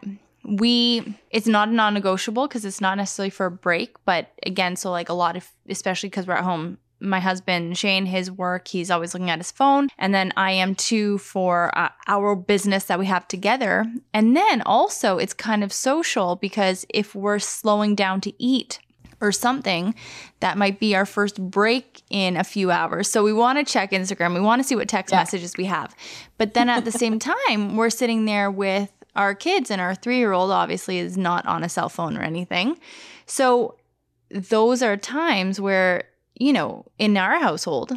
we 0.48 1.18
it's 1.30 1.46
not 1.46 1.68
a 1.68 1.72
non-negotiable 1.72 2.48
because 2.48 2.64
it's 2.64 2.80
not 2.80 2.96
necessarily 2.96 3.28
for 3.28 3.46
a 3.46 3.50
break 3.50 3.96
but 4.06 4.32
again 4.46 4.76
so 4.76 4.90
like 4.90 5.10
a 5.10 5.12
lot 5.12 5.36
of 5.36 5.46
especially 5.68 6.08
because 6.08 6.26
we're 6.26 6.34
at 6.34 6.44
home 6.44 6.78
my 7.00 7.20
husband 7.20 7.78
Shane, 7.78 8.06
his 8.06 8.30
work, 8.30 8.68
he's 8.68 8.90
always 8.90 9.14
looking 9.14 9.30
at 9.30 9.38
his 9.38 9.50
phone. 9.50 9.88
And 9.98 10.14
then 10.14 10.32
I 10.36 10.52
am 10.52 10.74
too 10.74 11.18
for 11.18 11.76
uh, 11.78 11.90
our 12.06 12.34
business 12.34 12.84
that 12.84 12.98
we 12.98 13.06
have 13.06 13.28
together. 13.28 13.86
And 14.12 14.36
then 14.36 14.62
also, 14.62 15.18
it's 15.18 15.34
kind 15.34 15.62
of 15.62 15.72
social 15.72 16.36
because 16.36 16.84
if 16.88 17.14
we're 17.14 17.38
slowing 17.38 17.94
down 17.94 18.20
to 18.22 18.32
eat, 18.42 18.80
or 19.20 19.32
something 19.32 19.94
that 20.40 20.56
might 20.56 20.78
be 20.78 20.94
our 20.94 21.06
first 21.06 21.40
break 21.40 22.02
in 22.10 22.36
a 22.36 22.44
few 22.44 22.70
hours. 22.70 23.10
So 23.10 23.22
we 23.24 23.32
want 23.32 23.58
to 23.58 23.70
check 23.70 23.90
Instagram. 23.90 24.34
We 24.34 24.40
want 24.40 24.62
to 24.62 24.68
see 24.68 24.76
what 24.76 24.88
text 24.88 25.12
yeah. 25.12 25.18
messages 25.18 25.56
we 25.56 25.64
have. 25.64 25.94
But 26.36 26.54
then 26.54 26.68
at 26.68 26.84
the 26.84 26.92
same 26.92 27.18
time, 27.48 27.76
we're 27.76 27.90
sitting 27.90 28.24
there 28.26 28.50
with 28.50 28.92
our 29.16 29.34
kids, 29.34 29.70
and 29.70 29.80
our 29.80 29.94
three 29.94 30.18
year 30.18 30.32
old 30.32 30.50
obviously 30.50 30.98
is 30.98 31.16
not 31.16 31.44
on 31.46 31.64
a 31.64 31.68
cell 31.68 31.88
phone 31.88 32.16
or 32.16 32.22
anything. 32.22 32.78
So 33.26 33.76
those 34.30 34.82
are 34.82 34.96
times 34.96 35.60
where, 35.60 36.04
you 36.38 36.52
know, 36.52 36.86
in 36.98 37.16
our 37.16 37.38
household, 37.38 37.92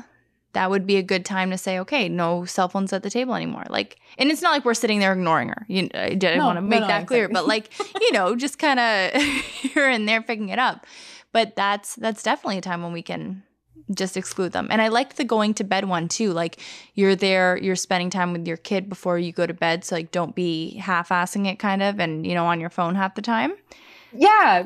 that 0.54 0.70
would 0.70 0.86
be 0.86 0.98
a 0.98 1.04
good 1.04 1.24
time 1.24 1.50
to 1.52 1.58
say, 1.58 1.80
okay, 1.80 2.10
no 2.10 2.44
cell 2.46 2.68
phones 2.68 2.92
at 2.92 3.04
the 3.04 3.10
table 3.10 3.36
anymore. 3.36 3.64
Like, 3.70 4.00
and 4.18 4.30
it's 4.30 4.42
not 4.42 4.52
like 4.52 4.66
we're 4.66 4.74
sitting 4.74 5.00
there 5.00 5.14
ignoring 5.14 5.50
her. 5.50 5.66
You, 5.70 5.90
I 5.94 6.10
didn't 6.10 6.40
no, 6.40 6.48
want 6.48 6.58
to 6.58 6.62
make 6.62 6.82
no, 6.82 6.88
that 6.88 7.08
clear, 7.08 7.30
but 7.30 7.48
like, 7.48 7.70
you 8.02 8.12
know, 8.12 8.36
just 8.36 8.60
kind 8.60 8.80
of 8.80 9.22
here 9.22 9.88
and 9.88 10.08
there 10.10 10.22
picking 10.22 10.50
it 10.50 10.60
up. 10.60 10.86
But 11.32 11.56
that's 11.56 11.96
that's 11.96 12.24
definitely 12.24 12.58
a 12.58 12.62
time 12.62 12.84
when 12.84 12.92
we 12.92 13.02
can 13.02 13.44
just 13.96 14.18
exclude 14.18 14.52
them. 14.52 14.68
And 14.70 14.82
I 14.82 14.90
liked 14.90 15.16
the 15.16 15.24
going 15.24 15.54
to 15.56 15.64
bed 15.64 15.86
one 15.86 16.10
too. 16.10 16.34
Like 16.34 16.60
you're 16.94 17.16
there, 17.16 17.58
you're 17.58 17.78
spending 17.78 18.10
time 18.10 18.34
with 18.34 18.46
your 18.46 18.58
kid 18.58 18.90
before 18.90 19.18
you 19.18 19.32
go 19.32 19.48
to 19.48 19.54
bed. 19.54 19.86
So 19.86 19.96
like 19.96 20.12
don't 20.12 20.36
be 20.36 20.76
half-assing 20.76 21.48
it 21.48 21.58
kind 21.58 21.82
of 21.82 22.00
and 22.02 22.28
you 22.28 22.34
know 22.34 22.46
on 22.46 22.60
your 22.60 22.70
phone 22.70 22.96
half 22.96 23.16
the 23.16 23.22
time 23.22 23.54
yeah 24.14 24.64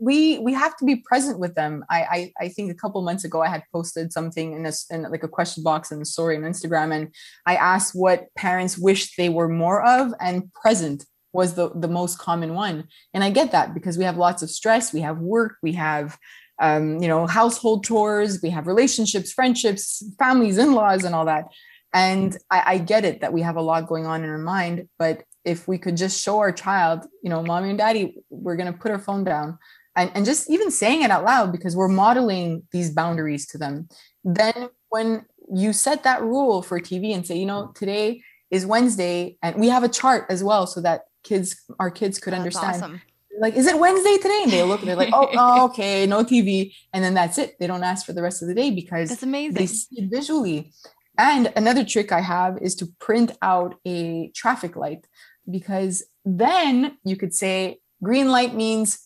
we 0.00 0.38
we 0.38 0.52
have 0.52 0.76
to 0.76 0.84
be 0.84 0.96
present 0.96 1.38
with 1.38 1.54
them. 1.54 1.84
I 1.90 2.32
i, 2.38 2.44
I 2.44 2.48
think 2.48 2.70
a 2.70 2.74
couple 2.74 3.02
months 3.02 3.24
ago 3.24 3.42
i 3.42 3.48
had 3.48 3.62
posted 3.72 4.12
something 4.12 4.52
in 4.52 4.66
a 4.66 4.72
in 4.90 5.02
like 5.10 5.22
a 5.22 5.28
question 5.28 5.62
box 5.62 5.90
in 5.90 5.98
the 5.98 6.04
story 6.04 6.36
on 6.36 6.42
instagram 6.42 6.94
and 6.94 7.14
i 7.46 7.56
asked 7.56 7.94
what 7.94 8.26
parents 8.36 8.78
wish 8.78 9.16
they 9.16 9.28
were 9.28 9.48
more 9.48 9.82
of 9.82 10.12
and 10.20 10.52
present 10.52 11.04
was 11.32 11.54
the 11.54 11.70
the 11.74 11.88
most 11.88 12.18
common 12.18 12.54
one. 12.54 12.84
And 13.14 13.22
i 13.22 13.30
get 13.30 13.52
that 13.52 13.74
because 13.74 13.98
we 13.98 14.04
have 14.04 14.16
lots 14.16 14.42
of 14.42 14.50
stress 14.50 14.92
we 14.92 15.00
have 15.00 15.18
work 15.18 15.56
we 15.62 15.72
have 15.72 16.18
um, 16.60 17.00
you 17.02 17.08
know 17.08 17.26
household 17.26 17.84
chores 17.84 18.40
we 18.42 18.50
have 18.50 18.66
relationships 18.66 19.32
friendships 19.32 20.02
families 20.18 20.58
in-laws 20.58 21.04
and 21.04 21.14
all 21.14 21.26
that. 21.26 21.46
And 21.92 22.36
I, 22.50 22.62
I 22.66 22.78
get 22.78 23.04
it 23.04 23.20
that 23.22 23.32
we 23.32 23.42
have 23.42 23.56
a 23.56 23.62
lot 23.62 23.88
going 23.88 24.06
on 24.06 24.22
in 24.24 24.30
our 24.30 24.38
mind 24.38 24.88
but 24.98 25.22
if 25.44 25.66
we 25.66 25.78
could 25.78 25.96
just 25.96 26.20
show 26.22 26.38
our 26.38 26.52
child, 26.52 27.06
you 27.22 27.30
know, 27.30 27.42
mommy 27.42 27.70
and 27.70 27.78
daddy, 27.78 28.16
we're 28.28 28.56
going 28.56 28.72
to 28.72 28.78
put 28.78 28.90
our 28.90 28.98
phone 28.98 29.24
down 29.24 29.58
and, 29.96 30.10
and 30.14 30.24
just 30.24 30.50
even 30.50 30.70
saying 30.70 31.02
it 31.02 31.10
out 31.10 31.24
loud 31.24 31.52
because 31.52 31.76
we're 31.76 31.88
modeling 31.88 32.62
these 32.72 32.90
boundaries 32.90 33.46
to 33.48 33.58
them. 33.58 33.88
Then 34.24 34.70
when 34.90 35.24
you 35.52 35.72
set 35.72 36.02
that 36.04 36.22
rule 36.22 36.62
for 36.62 36.78
TV 36.80 37.14
and 37.14 37.26
say, 37.26 37.36
you 37.36 37.46
know, 37.46 37.72
today 37.74 38.22
is 38.50 38.66
Wednesday, 38.66 39.36
and 39.42 39.56
we 39.56 39.68
have 39.68 39.84
a 39.84 39.88
chart 39.88 40.26
as 40.28 40.42
well 40.42 40.66
so 40.66 40.80
that 40.80 41.02
kids, 41.22 41.62
our 41.78 41.90
kids, 41.90 42.18
could 42.18 42.32
oh, 42.32 42.42
That's 42.42 42.56
understand. 42.56 42.76
awesome. 42.76 43.02
Like, 43.38 43.54
is 43.54 43.66
it 43.66 43.78
Wednesday 43.78 44.16
today? 44.16 44.40
And 44.42 44.52
they 44.52 44.62
look, 44.62 44.80
and 44.80 44.88
they're 44.88 44.96
like, 44.96 45.12
oh, 45.12 45.28
oh, 45.34 45.64
okay, 45.66 46.06
no 46.06 46.24
TV, 46.24 46.74
and 46.92 47.02
then 47.02 47.14
that's 47.14 47.38
it. 47.38 47.58
They 47.58 47.66
don't 47.66 47.84
ask 47.84 48.04
for 48.04 48.12
the 48.12 48.22
rest 48.22 48.42
of 48.42 48.48
the 48.48 48.54
day 48.54 48.70
because 48.70 49.08
That's 49.08 49.22
amazing. 49.22 49.54
they 49.54 49.66
see 49.66 50.02
it 50.02 50.10
visually. 50.10 50.72
And 51.16 51.52
another 51.56 51.84
trick 51.84 52.12
I 52.12 52.20
have 52.20 52.58
is 52.62 52.74
to 52.76 52.86
print 52.98 53.32
out 53.42 53.76
a 53.86 54.30
traffic 54.34 54.74
light 54.76 55.06
because 55.48 56.04
then 56.24 56.96
you 57.04 57.16
could 57.16 57.34
say 57.34 57.78
green 58.02 58.30
light 58.30 58.54
means 58.54 58.98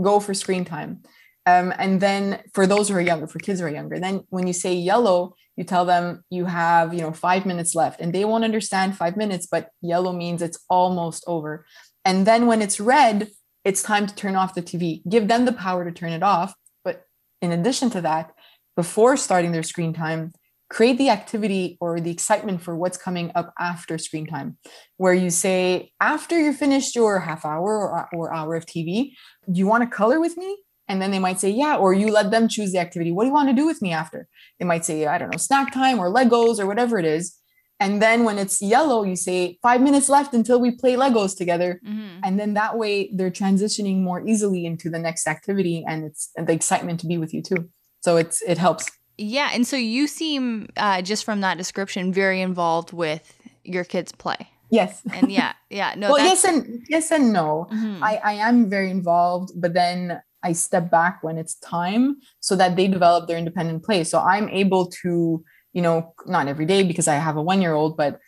go 0.00 0.20
for 0.20 0.34
screen 0.34 0.64
time. 0.64 1.02
Um, 1.46 1.74
and 1.78 2.00
then 2.00 2.42
for 2.54 2.66
those 2.66 2.88
who 2.88 2.94
are 2.94 3.00
younger, 3.00 3.26
for 3.26 3.38
kids 3.38 3.60
who 3.60 3.66
are 3.66 3.70
younger, 3.70 3.98
then 3.98 4.24
when 4.30 4.46
you 4.46 4.52
say 4.52 4.74
yellow, 4.74 5.34
you 5.56 5.64
tell 5.64 5.84
them 5.84 6.24
you 6.30 6.46
have, 6.46 6.94
you 6.94 7.00
know, 7.00 7.12
five 7.12 7.46
minutes 7.46 7.74
left 7.74 8.00
and 8.00 8.12
they 8.12 8.24
won't 8.24 8.44
understand 8.44 8.96
five 8.96 9.16
minutes, 9.16 9.46
but 9.46 9.68
yellow 9.82 10.12
means 10.12 10.42
it's 10.42 10.58
almost 10.68 11.22
over. 11.26 11.66
And 12.04 12.26
then 12.26 12.46
when 12.46 12.62
it's 12.62 12.80
red, 12.80 13.28
it's 13.64 13.82
time 13.82 14.06
to 14.06 14.14
turn 14.14 14.36
off 14.36 14.54
the 14.54 14.62
TV. 14.62 15.02
Give 15.08 15.28
them 15.28 15.44
the 15.44 15.52
power 15.52 15.84
to 15.84 15.92
turn 15.92 16.12
it 16.12 16.22
off. 16.22 16.54
But 16.84 17.04
in 17.40 17.52
addition 17.52 17.90
to 17.90 18.00
that, 18.02 18.32
before 18.76 19.16
starting 19.16 19.52
their 19.52 19.62
screen 19.62 19.92
time, 19.92 20.32
create 20.70 20.98
the 20.98 21.10
activity 21.10 21.76
or 21.80 22.00
the 22.00 22.10
excitement 22.10 22.62
for 22.62 22.74
what's 22.76 22.96
coming 22.96 23.30
up 23.34 23.52
after 23.58 23.98
screen 23.98 24.26
time, 24.26 24.56
where 24.96 25.14
you 25.14 25.30
say, 25.30 25.92
after 26.00 26.40
you 26.40 26.52
finished 26.52 26.96
your 26.96 27.20
half 27.20 27.44
hour 27.44 27.88
or, 27.88 28.08
or 28.12 28.34
hour 28.34 28.54
of 28.56 28.66
TV, 28.66 29.12
do 29.50 29.58
you 29.58 29.66
want 29.66 29.82
to 29.82 29.96
color 29.96 30.20
with 30.20 30.36
me? 30.36 30.58
And 30.88 31.00
then 31.00 31.10
they 31.10 31.18
might 31.18 31.40
say, 31.40 31.50
yeah, 31.50 31.76
or 31.76 31.94
you 31.94 32.10
let 32.10 32.30
them 32.30 32.48
choose 32.48 32.72
the 32.72 32.78
activity. 32.78 33.10
What 33.10 33.24
do 33.24 33.28
you 33.28 33.34
want 33.34 33.48
to 33.48 33.54
do 33.54 33.66
with 33.66 33.80
me 33.80 33.92
after? 33.92 34.28
They 34.58 34.66
might 34.66 34.84
say, 34.84 35.06
I 35.06 35.16
don't 35.16 35.30
know, 35.30 35.38
snack 35.38 35.72
time 35.72 35.98
or 35.98 36.12
Legos 36.12 36.58
or 36.58 36.66
whatever 36.66 36.98
it 36.98 37.06
is. 37.06 37.38
And 37.80 38.00
then 38.00 38.24
when 38.24 38.38
it's 38.38 38.62
yellow, 38.62 39.02
you 39.02 39.16
say, 39.16 39.58
five 39.62 39.80
minutes 39.80 40.08
left 40.08 40.32
until 40.32 40.60
we 40.60 40.70
play 40.70 40.94
Legos 40.94 41.36
together. 41.36 41.80
Mhm. 41.86 42.20
And 42.22 42.38
then 42.38 42.54
that 42.54 42.78
way 42.78 43.10
they're 43.12 43.30
transitioning 43.30 44.02
more 44.02 44.26
easily 44.26 44.64
into 44.64 44.90
the 44.90 44.98
next 44.98 45.26
activity 45.26 45.84
and 45.86 46.04
it's 46.04 46.30
the 46.36 46.52
excitement 46.52 47.00
to 47.00 47.06
be 47.06 47.18
with 47.18 47.34
you 47.34 47.42
too. 47.42 47.70
So 48.00 48.16
it's 48.16 48.42
it 48.42 48.58
helps. 48.58 48.90
Yeah, 49.16 49.50
and 49.54 49.66
so 49.66 49.76
you 49.76 50.06
seem 50.06 50.68
uh, 50.76 51.02
just 51.02 51.24
from 51.24 51.40
that 51.42 51.56
description 51.58 52.12
very 52.12 52.40
involved 52.40 52.92
with 52.92 53.32
your 53.62 53.84
kids' 53.84 54.12
play, 54.12 54.48
Yes. 54.70 55.02
and 55.12 55.30
yeah, 55.30 55.52
yeah, 55.70 55.94
no, 55.96 56.10
well, 56.12 56.24
yes 56.24 56.44
and 56.44 56.84
yes 56.88 57.10
and 57.12 57.32
no. 57.32 57.66
Mhm. 57.70 58.02
I, 58.02 58.16
I 58.16 58.32
am 58.34 58.68
very 58.68 58.90
involved, 58.90 59.52
but 59.56 59.72
then 59.72 60.20
I 60.42 60.52
step 60.52 60.90
back 60.90 61.22
when 61.22 61.38
it's 61.38 61.54
time 61.56 62.16
so 62.40 62.56
that 62.56 62.76
they 62.76 62.88
develop 62.88 63.28
their 63.28 63.38
independent 63.38 63.82
play. 63.84 64.04
So 64.04 64.18
I'm 64.18 64.48
able 64.50 64.86
to, 65.02 65.42
you 65.72 65.80
know, 65.82 66.12
not 66.26 66.48
every 66.48 66.66
day 66.66 66.82
because 66.82 67.08
I 67.08 67.14
have 67.14 67.36
a 67.36 67.42
one 67.42 67.62
year 67.62 67.72
old, 67.72 67.96
but 67.96 68.18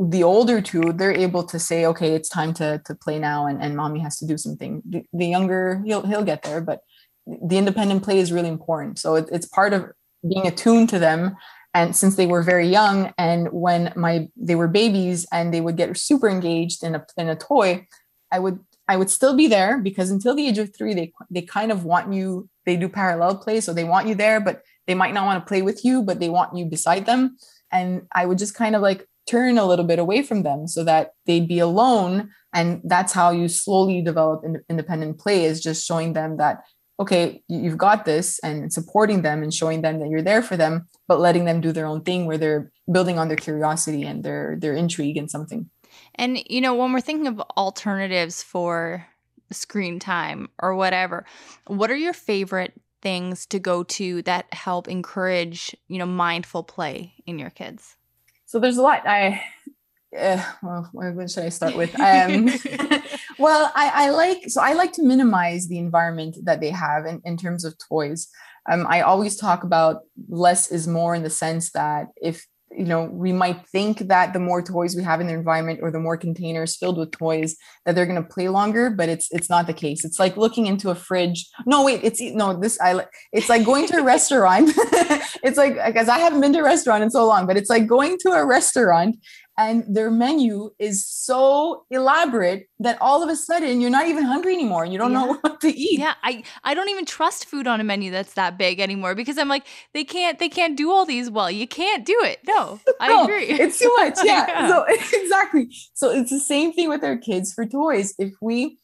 the 0.00 0.22
older 0.24 0.60
two, 0.60 0.92
they're 0.92 1.12
able 1.14 1.44
to 1.44 1.58
say, 1.58 1.86
okay, 1.86 2.14
it's 2.14 2.28
time 2.28 2.52
to 2.54 2.80
to 2.86 2.94
play 2.94 3.18
now, 3.18 3.46
and, 3.46 3.62
and 3.62 3.76
mommy 3.76 4.00
has 4.00 4.18
to 4.18 4.26
do 4.26 4.36
something. 4.36 4.82
The, 4.88 5.02
the 5.12 5.26
younger, 5.26 5.82
he'll 5.84 6.02
he'll 6.06 6.24
get 6.24 6.42
there, 6.42 6.60
but 6.60 6.80
the 7.26 7.58
independent 7.58 8.02
play 8.02 8.18
is 8.18 8.32
really 8.32 8.48
important. 8.48 8.98
So 8.98 9.16
it, 9.16 9.28
it's 9.32 9.46
part 9.46 9.72
of 9.72 9.86
being 10.28 10.46
attuned 10.46 10.88
to 10.90 10.98
them. 10.98 11.36
And 11.72 11.96
since 11.96 12.16
they 12.16 12.26
were 12.26 12.42
very 12.42 12.68
young, 12.68 13.12
and 13.18 13.48
when 13.52 13.92
my 13.96 14.28
they 14.36 14.54
were 14.54 14.68
babies, 14.68 15.26
and 15.32 15.52
they 15.52 15.60
would 15.60 15.76
get 15.76 15.96
super 15.96 16.28
engaged 16.28 16.84
in 16.84 16.94
a 16.94 17.04
in 17.16 17.28
a 17.28 17.34
toy, 17.34 17.86
I 18.30 18.38
would 18.38 18.60
I 18.86 18.96
would 18.96 19.10
still 19.10 19.36
be 19.36 19.48
there 19.48 19.78
because 19.78 20.10
until 20.10 20.36
the 20.36 20.46
age 20.46 20.58
of 20.58 20.74
three, 20.74 20.94
they 20.94 21.12
they 21.30 21.42
kind 21.42 21.72
of 21.72 21.84
want 21.84 22.12
you. 22.12 22.48
They 22.64 22.76
do 22.76 22.88
parallel 22.88 23.38
play, 23.38 23.60
so 23.60 23.72
they 23.72 23.84
want 23.84 24.06
you 24.06 24.14
there, 24.14 24.40
but 24.40 24.62
they 24.86 24.94
might 24.94 25.14
not 25.14 25.26
want 25.26 25.42
to 25.42 25.48
play 25.48 25.62
with 25.62 25.84
you, 25.84 26.02
but 26.02 26.20
they 26.20 26.28
want 26.28 26.56
you 26.56 26.64
beside 26.64 27.06
them. 27.06 27.36
And 27.72 28.06
I 28.14 28.26
would 28.26 28.38
just 28.38 28.54
kind 28.54 28.76
of 28.76 28.82
like 28.82 29.08
turn 29.28 29.58
a 29.58 29.64
little 29.64 29.84
bit 29.84 29.98
away 29.98 30.22
from 30.22 30.42
them 30.42 30.66
so 30.68 30.84
that 30.84 31.12
they'd 31.26 31.48
be 31.48 31.58
alone. 31.58 32.30
And 32.52 32.80
that's 32.84 33.12
how 33.12 33.30
you 33.30 33.48
slowly 33.48 34.02
develop 34.02 34.44
in, 34.44 34.62
independent 34.68 35.18
play 35.18 35.44
is 35.44 35.60
just 35.60 35.84
showing 35.84 36.12
them 36.12 36.36
that 36.36 36.62
okay, 37.00 37.42
you- 37.48 37.60
you've 37.60 37.78
got 37.78 38.04
this, 38.04 38.38
and 38.40 38.72
supporting 38.72 39.22
them 39.22 39.42
and 39.42 39.52
showing 39.52 39.82
them 39.82 39.98
that 40.00 40.08
you're 40.08 40.22
there 40.22 40.42
for 40.42 40.56
them, 40.56 40.86
but 41.08 41.20
letting 41.20 41.44
them 41.44 41.60
do 41.60 41.72
their 41.72 41.86
own 41.86 42.02
thing 42.02 42.26
where 42.26 42.38
they're 42.38 42.70
building 42.90 43.18
on 43.18 43.28
their 43.28 43.36
curiosity 43.36 44.02
and 44.04 44.22
their 44.24 44.56
their 44.60 44.74
intrigue 44.74 45.16
and 45.16 45.30
something. 45.30 45.68
And 46.14 46.38
you 46.48 46.60
know, 46.60 46.74
when 46.74 46.92
we're 46.92 47.00
thinking 47.00 47.26
of 47.26 47.40
alternatives 47.56 48.42
for 48.42 49.06
screen 49.50 49.98
time 49.98 50.48
or 50.60 50.74
whatever, 50.74 51.24
what 51.66 51.90
are 51.90 51.96
your 51.96 52.12
favorite 52.14 52.72
things 53.02 53.46
to 53.46 53.58
go 53.58 53.82
to 53.84 54.22
that 54.22 54.46
help 54.52 54.88
encourage, 54.88 55.76
you 55.88 55.98
know, 55.98 56.06
mindful 56.06 56.62
play 56.62 57.14
in 57.26 57.38
your 57.38 57.50
kids? 57.50 57.96
So 58.46 58.58
there's 58.58 58.76
a 58.78 58.82
lot. 58.82 59.06
I 59.06 59.42
uh, 60.18 60.42
well, 60.62 60.88
where 60.92 61.26
should 61.28 61.44
I 61.44 61.48
start 61.50 61.76
with? 61.76 61.90
Um, 62.00 62.48
well, 63.38 63.72
I, 63.74 64.06
I 64.06 64.10
like 64.10 64.48
so 64.48 64.60
I 64.62 64.74
like 64.74 64.92
to 64.94 65.02
minimize 65.02 65.68
the 65.68 65.78
environment 65.78 66.36
that 66.44 66.60
they 66.60 66.70
have 66.70 67.06
in, 67.06 67.20
in 67.24 67.36
terms 67.36 67.64
of 67.64 67.76
toys. 67.78 68.28
Um, 68.70 68.86
I 68.88 69.02
always 69.02 69.36
talk 69.36 69.62
about 69.62 70.02
less 70.28 70.70
is 70.70 70.86
more 70.86 71.14
in 71.14 71.22
the 71.22 71.30
sense 71.30 71.70
that 71.72 72.06
if 72.16 72.46
you 72.76 72.84
know 72.84 73.04
we 73.04 73.32
might 73.32 73.66
think 73.68 73.98
that 73.98 74.32
the 74.32 74.40
more 74.40 74.60
toys 74.60 74.96
we 74.96 75.02
have 75.02 75.20
in 75.20 75.26
their 75.26 75.38
environment 75.38 75.80
or 75.82 75.90
the 75.90 76.00
more 76.00 76.16
containers 76.16 76.76
filled 76.76 76.98
with 76.98 77.12
toys 77.12 77.56
that 77.84 77.94
they're 77.94 78.06
going 78.06 78.20
to 78.20 78.28
play 78.28 78.48
longer 78.48 78.90
but 78.90 79.08
it's 79.08 79.30
it's 79.32 79.50
not 79.50 79.66
the 79.66 79.72
case. 79.72 80.04
It's 80.04 80.18
like 80.18 80.36
looking 80.36 80.66
into 80.66 80.90
a 80.90 80.94
fridge. 80.94 81.46
No 81.66 81.84
wait 81.84 82.00
it's 82.02 82.20
no 82.20 82.58
this 82.58 82.78
i 82.80 83.04
it's 83.32 83.48
like 83.48 83.64
going 83.64 83.86
to 83.88 83.98
a 83.98 84.02
restaurant. 84.02 84.70
It's 85.42 85.58
like 85.58 85.74
because 85.84 86.08
i 86.08 86.18
haven't 86.18 86.40
been 86.40 86.54
to 86.54 86.60
a 86.60 86.64
restaurant 86.64 87.02
in 87.02 87.10
so 87.10 87.26
long 87.26 87.46
but 87.46 87.58
it's 87.58 87.68
like 87.68 87.86
going 87.86 88.16
to 88.20 88.30
a 88.30 88.46
restaurant 88.46 89.16
and 89.56 89.84
their 89.88 90.10
menu 90.10 90.70
is 90.78 91.06
so 91.06 91.84
elaborate 91.90 92.68
that 92.80 92.98
all 93.00 93.22
of 93.22 93.28
a 93.28 93.36
sudden 93.36 93.80
you're 93.80 93.90
not 93.90 94.08
even 94.08 94.24
hungry 94.24 94.52
anymore 94.52 94.82
and 94.82 94.92
you 94.92 94.98
don't 94.98 95.12
know 95.12 95.34
what 95.40 95.60
to 95.60 95.68
eat 95.68 96.00
Yeah, 96.00 96.14
I 96.22 96.42
I 96.64 96.74
don't 96.74 96.88
even 96.88 97.04
trust 97.04 97.46
food 97.46 97.66
on 97.66 97.80
a 97.80 97.84
menu 97.84 98.10
that's 98.10 98.34
that 98.34 98.58
big 98.58 98.80
anymore 98.80 99.14
because 99.14 99.38
I'm 99.38 99.48
like 99.48 99.66
they 99.92 100.04
can't 100.04 100.38
they 100.38 100.48
can't 100.48 100.76
do 100.76 100.90
all 100.90 101.06
these 101.06 101.30
well. 101.30 101.50
You 101.50 101.68
can't 101.68 102.04
do 102.04 102.18
it. 102.24 102.40
No, 102.46 102.80
I 103.00 103.08
No, 103.08 103.24
agree. 103.24 103.44
It's 103.44 103.78
too 103.78 103.92
much. 103.96 104.18
Yeah. 104.22 104.34
Yeah. 104.54 104.68
So 104.68 104.84
exactly. 105.22 105.68
So 105.94 106.10
it's 106.10 106.30
the 106.30 106.40
same 106.40 106.72
thing 106.72 106.88
with 106.88 107.02
our 107.02 107.16
kids 107.16 107.52
for 107.52 107.64
toys. 107.64 108.14
If 108.18 108.32
we, 108.40 108.78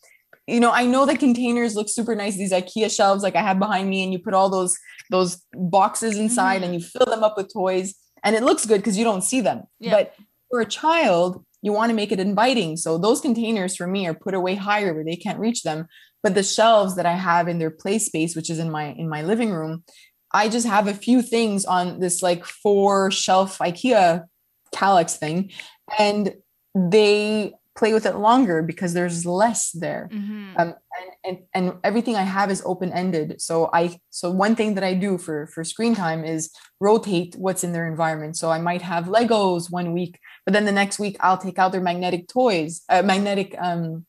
you 0.47 0.59
know, 0.60 0.70
I 0.70 0.86
know 0.86 1.05
the 1.05 1.16
containers 1.16 1.74
look 1.74 1.88
super 1.88 2.14
nice. 2.14 2.36
These 2.36 2.52
IKEA 2.52 2.94
shelves, 2.94 3.22
like 3.22 3.36
I 3.36 3.42
have 3.42 3.59
behind 3.59 3.90
me, 3.90 4.02
and 4.02 4.12
you 4.12 4.18
put 4.18 4.32
all 4.32 4.48
those 4.48 4.76
those 5.10 5.42
boxes 5.52 6.16
inside, 6.16 6.56
mm-hmm. 6.56 6.64
and 6.64 6.74
you 6.74 6.80
fill 6.80 7.06
them 7.06 7.22
up 7.22 7.36
with 7.36 7.52
toys, 7.52 7.94
and 8.22 8.36
it 8.36 8.42
looks 8.42 8.64
good 8.64 8.78
because 8.78 8.97
you 8.97 9.05
don't 9.05 9.22
see 9.22 9.40
them. 9.40 9.62
Yeah. 9.80 9.90
But 9.90 10.14
for 10.51 10.60
a 10.60 10.66
child, 10.66 11.44
you 11.62 11.72
want 11.72 11.90
to 11.90 11.97
make 11.97 12.12
it 12.12 12.20
inviting. 12.20 12.77
So 12.77 12.98
those 12.98 13.20
containers 13.20 13.77
for 13.77 13.86
me 13.86 14.06
are 14.06 14.14
put 14.14 14.35
away 14.35 14.55
higher 14.55 14.93
where 14.93 15.05
they 15.05 15.16
can't 15.16 15.39
reach 15.39 15.62
them. 15.62 15.86
But 16.22 16.35
the 16.35 16.43
shelves 16.43 16.97
that 16.97 17.06
I 17.06 17.14
have 17.14 17.48
in 17.48 17.59
their 17.59 17.70
play 17.70 17.98
space, 17.98 18.36
which 18.36 18.51
is 18.51 18.59
in 18.59 18.70
my 18.70 18.93
in 18.93 19.09
my 19.09 19.22
living 19.22 19.52
room, 19.52 19.85
I 20.32 20.48
just 20.48 20.66
have 20.66 20.86
a 20.86 20.94
few 20.94 21.22
things 21.22 21.64
on 21.64 22.01
this 22.01 22.22
like 22.22 22.44
four 22.44 23.10
shelf 23.10 23.59
IKEA 23.59 24.24
Kallax 24.74 25.16
thing, 25.16 25.51
and 25.98 26.35
they 26.74 27.55
play 27.77 27.94
with 27.94 28.05
it 28.05 28.16
longer 28.16 28.62
because 28.62 28.93
there's 28.93 29.24
less 29.24 29.70
there. 29.72 30.10
Mhm. 30.12 30.60
Um, 30.60 30.74
and, 30.98 31.10
and 31.24 31.39
and 31.55 31.72
everything 31.85 32.16
I 32.16 32.22
have 32.22 32.51
is 32.51 32.62
open 32.66 32.93
ended. 32.93 33.40
So 33.40 33.70
I 33.72 33.98
so 34.10 34.31
one 34.31 34.55
thing 34.55 34.74
that 34.74 34.85
I 34.85 34.94
do 34.94 35.16
for 35.16 35.47
for 35.47 35.64
screen 35.64 35.94
time 35.94 36.24
is 36.24 36.51
rotate 36.81 37.35
what's 37.36 37.64
in 37.64 37.72
their 37.72 37.89
environment. 37.89 38.36
So 38.36 38.51
I 38.51 38.59
might 38.59 38.82
have 38.82 39.06
Legos 39.06 39.70
one 39.70 39.93
week, 39.94 40.18
but 40.45 40.53
then 40.55 40.65
the 40.65 40.73
next 40.73 40.99
week 40.99 41.17
I'll 41.21 41.39
take 41.39 41.59
out 41.59 41.73
their 41.73 41.81
magnetic 41.81 42.29
toys, 42.29 42.83
uh, 42.89 43.03
magnetic 43.03 43.55
um, 43.59 44.07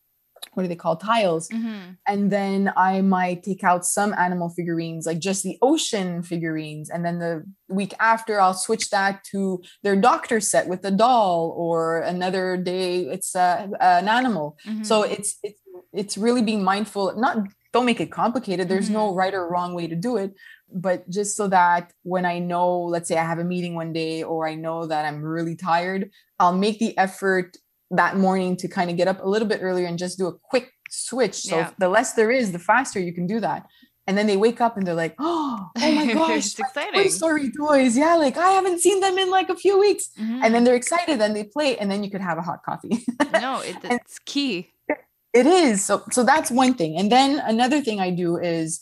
what 0.53 0.64
do 0.64 0.68
they 0.70 0.76
call 0.76 0.98
tiles, 0.98 1.48
Mhm. 1.49 1.98
and 2.08 2.32
then 2.32 2.74
I 2.76 3.02
might 3.02 3.44
take 3.44 3.64
out 3.64 3.86
some 3.86 4.12
animal 4.16 4.49
figurines, 4.49 5.06
like 5.06 5.20
just 5.20 5.44
the 5.44 5.58
ocean 5.62 6.24
figurines. 6.24 6.90
And 6.90 7.06
then 7.06 7.20
the 7.20 7.44
week 7.70 7.94
after, 7.99 8.41
I'll 8.41 8.56
switch 8.56 8.90
that 8.90 9.24
to 9.32 9.62
their 9.84 9.95
doctor 9.95 10.40
set 10.41 10.68
with 10.68 10.84
a 10.84 10.91
doll, 10.91 11.53
or 11.56 11.99
another 11.99 12.58
day 12.58 13.02
it's 13.16 13.36
uh, 13.36 13.68
an 13.80 14.08
animal. 14.10 14.58
So 14.82 15.03
Mhm. 15.03 15.12
it's 15.16 15.38
it's 15.44 15.62
it's 15.94 16.18
really 16.18 16.41
being 16.41 16.64
mindful. 16.64 17.14
Not 17.18 17.38
don't 17.74 17.86
make 17.86 18.02
it 18.02 18.12
complicated. 18.12 18.68
There's 18.68 18.90
no 18.90 19.14
right 19.22 19.34
or 19.34 19.48
wrong 19.48 19.74
way 19.74 19.88
to 19.88 19.95
do 19.95 20.18
it, 20.18 20.32
but 20.73 21.10
just 21.10 21.35
so 21.38 21.48
that 21.48 21.91
when 22.03 22.26
I 22.26 22.39
know, 22.39 22.81
let's 22.84 23.07
say 23.07 23.18
I 23.18 23.23
have 23.23 23.39
a 23.39 23.43
meeting 23.43 23.76
one 23.76 23.93
day, 23.93 24.23
or 24.23 24.48
I 24.48 24.56
know 24.56 24.85
that 24.88 25.06
I'm 25.06 25.22
really 25.22 25.56
tired, 25.56 26.10
I'll 26.39 26.56
make 26.56 26.80
the 26.80 26.98
effort 26.98 27.57
that 27.91 28.18
morning 28.18 28.56
to 28.57 28.68
kind 28.68 28.89
of 28.89 28.98
get 28.98 29.07
up 29.07 29.23
a 29.23 29.27
little 29.27 29.48
bit 29.48 29.60
earlier 29.61 29.85
and 29.88 29.98
just 29.99 30.18
do 30.18 30.27
a 30.27 30.34
quick 30.34 30.72
switch. 30.89 31.35
So 31.35 31.57
Yeah. 31.57 31.72
the 31.77 31.89
less 31.89 32.14
there 32.14 32.31
is, 32.31 32.52
the 32.52 32.60
faster 32.60 32.99
you 32.99 33.14
can 33.14 33.27
do 33.27 33.39
that. 33.41 33.65
And 34.07 34.18
then 34.18 34.27
they 34.27 34.35
wake 34.38 34.60
up 34.61 34.77
and 34.77 34.85
they're 34.88 34.95
like, 34.95 35.15
oh, 35.19 35.69
oh 35.77 35.91
my 35.91 36.14
gosh, 36.14 36.38
It's 36.48 36.60
exciting. 36.60 37.03
Toy 37.03 37.07
Story 37.10 37.52
toys. 37.52 37.95
Yeah, 37.98 38.15
like 38.15 38.38
I 38.38 38.49
haven't 38.52 38.80
seen 38.80 38.99
them 38.99 39.18
in 39.18 39.30
like 39.30 39.49
a 39.49 39.56
few 39.56 39.77
weeks. 39.80 40.10
Mhm. 40.19 40.39
And 40.43 40.56
then 40.56 40.64
they're 40.64 40.76
excited 40.76 41.22
and 41.22 41.35
they 41.35 41.43
play, 41.43 41.77
and 41.77 41.89
then 41.91 42.03
you 42.03 42.10
could 42.10 42.22
have 42.22 42.38
a 42.38 42.41
hot 42.41 42.64
coffee. 42.64 43.06
no, 43.41 43.60
it, 43.61 43.76
it's 43.84 44.19
key. 44.26 44.72
It 45.34 45.45
is. 45.45 45.85
So 45.85 46.03
so 46.11 46.23
that's 46.23 46.49
one 46.52 46.73
thing. 46.73 46.98
And 46.98 47.10
then 47.11 47.39
another 47.45 47.80
thing 47.81 47.99
I 48.02 48.10
do 48.10 48.38
is 48.38 48.81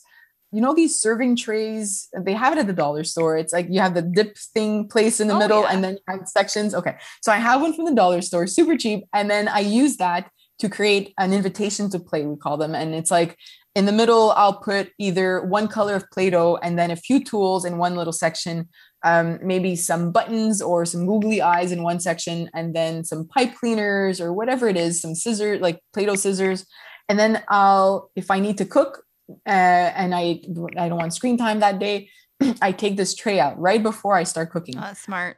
you 0.52 0.62
know 0.62 0.74
these 0.74 1.00
serving 1.00 1.36
trays? 1.36 2.08
They 2.26 2.34
have 2.34 2.54
it 2.54 2.60
at 2.60 2.68
the 2.68 2.74
dollar 2.74 3.04
store. 3.04 3.38
It's 3.38 3.54
like 3.54 3.68
you 3.70 3.80
have 3.82 3.94
the 3.94 4.02
dip 4.02 4.38
thing 4.54 4.88
placed 4.88 5.20
in 5.22 5.28
the 5.28 5.36
Oh, 5.36 5.40
middle 5.40 5.62
yeah. 5.62 5.70
and 5.72 5.84
then 5.84 5.94
you 5.94 6.00
have 6.08 6.28
sections. 6.28 6.74
Okay 6.74 6.96
so 7.22 7.32
i 7.32 7.38
have 7.38 7.62
one 7.62 7.74
from 7.74 7.86
the 7.86 7.94
dollar 7.94 8.22
store 8.22 8.48
super 8.48 8.76
cheap 8.78 9.04
and 9.14 9.30
then 9.30 9.48
i 9.48 9.60
use 9.60 9.98
that 9.98 10.30
to 10.60 10.68
create 10.70 11.14
an 11.18 11.32
invitation 11.34 11.90
to 11.90 12.00
play 12.00 12.26
we 12.26 12.36
call 12.36 12.58
them. 12.58 12.76
And 12.76 12.94
it's 12.94 13.12
like 13.12 13.38
in 13.76 13.86
the 13.86 13.92
middle 13.92 14.32
i'll 14.32 14.60
put 14.60 14.92
either 14.98 15.42
one 15.46 15.68
color 15.68 15.96
of 15.96 16.10
play-doh 16.12 16.58
and 16.64 16.78
then 16.80 16.92
a 16.92 16.96
few 16.96 17.24
tools 17.24 17.64
in 17.66 17.78
one 17.78 17.96
little 17.96 18.14
section 18.14 18.68
um, 19.04 19.40
maybe 19.42 19.76
some 19.78 20.12
buttons 20.12 20.62
or 20.62 20.86
some 20.86 21.06
googly 21.06 21.42
eyes 21.42 21.72
in 21.72 21.84
one 21.84 22.00
section 22.02 22.50
and 22.54 22.76
then 22.76 23.04
some 23.06 23.28
pipe 23.28 23.56
cleaners 23.56 24.20
or 24.20 24.34
whatever 24.34 24.68
it 24.68 24.76
is 24.76 25.02
some 25.02 25.16
scissors 25.16 25.62
like 25.62 25.80
play-doh 25.94 26.16
scissors. 26.16 26.66
And 27.08 27.18
then 27.18 27.42
i'll 27.50 28.10
if 28.16 28.30
i 28.32 28.40
need 28.40 28.58
to 28.58 28.66
cook 28.66 29.04
uh, 29.46 29.50
and 29.50 30.14
I 30.14 30.42
I 30.78 30.90
don't 30.90 30.98
want 30.98 31.14
screen 31.14 31.38
time 31.38 31.60
that 31.60 31.80
day, 31.80 32.10
I 32.62 32.72
take 32.72 32.98
this 32.98 33.16
tray 33.16 33.40
out 33.40 33.60
right 33.60 33.82
before 33.82 34.16
I 34.16 34.24
start 34.24 34.52
cooking. 34.52 34.78
Oh, 34.78 34.94
smart. 34.94 35.38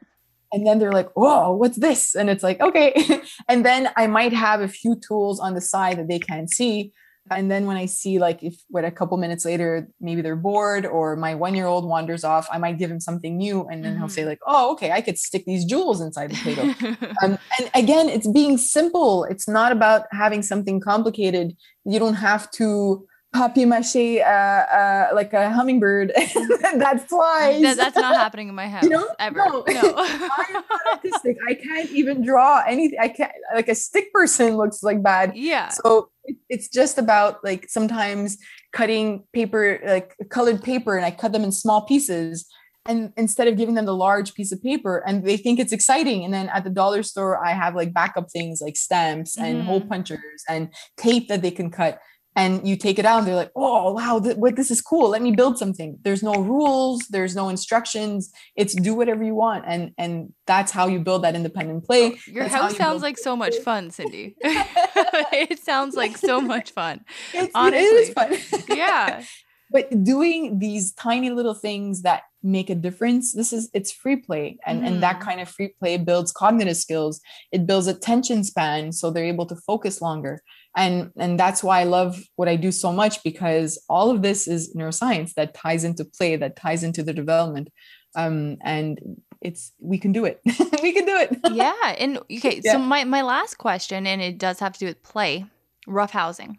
And 0.52 0.66
then 0.66 0.78
they're 0.78 0.92
like, 0.92 1.10
"Whoa, 1.14 1.52
what's 1.52 1.78
this?" 1.78 2.14
And 2.14 2.28
it's 2.28 2.42
like, 2.42 2.60
"Okay." 2.60 2.94
and 3.48 3.64
then 3.64 3.90
I 3.96 4.06
might 4.06 4.32
have 4.32 4.60
a 4.60 4.68
few 4.68 4.96
tools 5.06 5.40
on 5.40 5.54
the 5.54 5.60
side 5.60 5.98
that 5.98 6.08
they 6.08 6.18
can't 6.18 6.50
see. 6.50 6.92
And 7.30 7.50
then 7.50 7.66
when 7.66 7.76
I 7.76 7.86
see 7.86 8.18
like 8.18 8.42
if 8.42 8.56
what 8.68 8.84
a 8.84 8.90
couple 8.90 9.16
minutes 9.16 9.44
later 9.44 9.88
maybe 10.00 10.22
they're 10.22 10.36
bored 10.36 10.84
or 10.84 11.14
my 11.14 11.34
one 11.36 11.54
year 11.54 11.66
old 11.66 11.86
wanders 11.86 12.24
off, 12.24 12.48
I 12.52 12.58
might 12.58 12.78
give 12.78 12.90
him 12.90 13.00
something 13.00 13.36
new, 13.36 13.66
and 13.68 13.84
then 13.84 13.96
he'll 13.96 14.08
say 14.08 14.24
like, 14.24 14.40
"Oh, 14.46 14.72
okay, 14.72 14.90
I 14.90 15.00
could 15.00 15.18
stick 15.18 15.44
these 15.46 15.64
jewels 15.64 16.00
inside 16.00 16.30
the 16.30 16.36
Play-Doh." 16.36 17.06
um, 17.22 17.38
and 17.58 17.70
again, 17.74 18.08
it's 18.08 18.26
being 18.26 18.58
simple. 18.58 19.24
It's 19.24 19.48
not 19.48 19.72
about 19.72 20.06
having 20.10 20.42
something 20.42 20.80
complicated. 20.80 21.56
You 21.84 21.98
don't 21.98 22.14
have 22.14 22.50
to 22.52 23.06
papier 23.32 23.66
mache 23.66 24.20
uh, 24.20 24.24
uh, 24.24 25.08
like 25.14 25.32
a 25.32 25.50
hummingbird 25.50 26.12
that 26.16 27.04
flies. 27.08 27.62
That- 27.62 27.76
that's 27.76 27.96
not 27.96 28.14
happening 28.14 28.48
in 28.48 28.54
my 28.54 28.68
house 28.68 28.82
You 28.84 28.90
know? 28.90 29.08
ever. 29.18 29.38
No. 29.38 29.64
No. 29.66 29.80
I'm 29.96 30.52
not 30.52 30.64
artistic. 30.92 31.36
I 31.48 31.54
can't 31.54 31.90
even 31.90 32.22
draw 32.24 32.62
anything. 32.66 32.98
I 33.00 33.08
can't 33.08 33.32
like 33.54 33.68
a 33.68 33.74
stick 33.74 34.12
person 34.12 34.56
looks 34.56 34.82
like 34.82 35.02
bad. 35.02 35.32
yeah. 35.34 35.68
So 35.68 36.10
it- 36.24 36.36
it's 36.48 36.68
just 36.68 36.98
about 36.98 37.42
like 37.42 37.68
sometimes 37.70 38.36
cutting 38.72 39.24
paper, 39.32 39.80
like 39.86 40.14
colored 40.30 40.62
paper, 40.62 40.96
and 40.96 41.04
I 41.04 41.10
cut 41.10 41.32
them 41.32 41.42
in 41.44 41.52
small 41.52 41.82
pieces. 41.82 42.46
And 42.84 43.12
instead 43.16 43.46
of 43.46 43.56
giving 43.56 43.76
them 43.76 43.86
the 43.86 43.94
large 43.94 44.34
piece 44.34 44.50
of 44.50 44.60
paper, 44.60 45.04
and 45.06 45.24
they 45.24 45.36
think 45.36 45.60
it's 45.60 45.72
exciting. 45.72 46.24
And 46.24 46.34
then 46.34 46.48
at 46.48 46.64
the 46.64 46.70
dollar 46.70 47.04
store, 47.04 47.42
I 47.44 47.52
have 47.52 47.76
like 47.76 47.92
backup 47.94 48.28
things 48.30 48.60
like 48.60 48.76
stamps 48.76 49.38
and 49.38 49.62
hole 49.62 49.80
Mhm. 49.82 49.88
punchers 49.88 50.42
and 50.48 50.68
tape 50.96 51.28
that 51.28 51.42
they 51.42 51.52
can 51.52 51.70
cut. 51.70 52.00
And 52.34 52.66
you 52.66 52.76
take 52.76 52.98
it 52.98 53.04
out, 53.04 53.18
and 53.18 53.26
they're 53.26 53.36
like, 53.36 53.52
"Oh, 53.54 53.92
wow! 53.92 54.18
Th- 54.18 54.36
what 54.38 54.56
this 54.56 54.70
is 54.70 54.80
cool. 54.80 55.10
Let 55.10 55.20
me 55.20 55.32
build 55.32 55.58
something." 55.58 55.98
There's 56.02 56.22
no 56.22 56.32
rules. 56.34 57.00
There's 57.10 57.36
no 57.36 57.50
instructions. 57.50 58.32
It's 58.56 58.74
do 58.74 58.94
whatever 58.94 59.22
you 59.22 59.34
want, 59.34 59.64
and 59.66 59.92
and 59.98 60.32
that's 60.46 60.72
how 60.72 60.86
you 60.86 60.98
build 61.00 61.24
that 61.24 61.34
independent 61.34 61.84
play. 61.84 62.18
Your 62.26 62.44
That's 62.44 62.54
house 62.54 62.72
you 62.72 62.78
sounds 62.78 63.02
like 63.02 63.18
so 63.18 63.36
much 63.36 63.56
fun, 63.58 63.90
Cindy. 63.90 64.34
it 64.42 65.58
sounds 65.62 65.94
like 65.94 66.16
so 66.16 66.40
much 66.40 66.70
fun. 66.72 67.04
It's, 67.34 67.52
it 67.54 67.74
is 67.74 68.14
Honestly. 68.16 68.36
fun. 68.58 68.76
Yeah. 68.78 69.22
but 69.70 70.04
doing 70.04 70.58
these 70.58 70.92
tiny 70.92 71.30
little 71.30 71.54
things 71.54 72.02
that 72.02 72.22
make 72.42 72.68
a 72.68 72.74
difference 72.74 73.32
this 73.32 73.52
is 73.52 73.70
it's 73.72 73.90
free 73.92 74.16
play 74.16 74.58
and 74.66 74.84
and 74.86 75.02
that 75.02 75.16
Mhm. 75.18 75.20
kind 75.26 75.40
of 75.40 75.48
free 75.48 75.68
play 75.78 75.96
builds 75.96 76.30
cognitive 76.32 76.76
skills 76.76 77.20
it 77.52 77.66
builds 77.68 77.86
attention 77.86 78.42
span 78.44 78.92
so 78.92 79.10
they're 79.10 79.24
able 79.34 79.46
to 79.46 79.56
focus 79.56 80.02
longer 80.02 80.42
and 80.76 81.10
and 81.18 81.38
that's 81.38 81.62
why 81.62 81.80
i 81.80 81.84
love 81.84 82.18
what 82.36 82.48
i 82.48 82.56
do 82.56 82.72
so 82.72 82.92
much 82.92 83.22
because 83.22 83.82
all 83.88 84.10
of 84.10 84.22
this 84.22 84.48
is 84.48 84.74
neuroscience 84.74 85.34
that 85.34 85.54
ties 85.54 85.84
into 85.84 86.04
play 86.04 86.36
that 86.36 86.56
ties 86.56 86.82
into 86.82 87.02
the 87.02 87.12
development 87.12 87.68
um 88.16 88.56
and 88.62 88.98
it's 89.40 89.72
we 89.80 89.98
can 89.98 90.12
do 90.12 90.24
it 90.24 90.40
we 90.82 90.92
can 90.92 91.04
do 91.04 91.16
it 91.16 91.36
Yeah. 91.52 91.74
And 91.98 92.18
okay, 92.18 92.60
Yeah. 92.62 92.72
so 92.72 92.78
my, 92.78 93.04
my 93.04 93.22
last 93.22 93.58
question, 93.58 94.06
and 94.06 94.22
it 94.22 94.38
does 94.38 94.60
have 94.60 94.72
to 94.74 94.78
do 94.78 94.86
with 94.86 95.02
play, 95.02 95.44
rough 95.86 96.12
housing. 96.12 96.58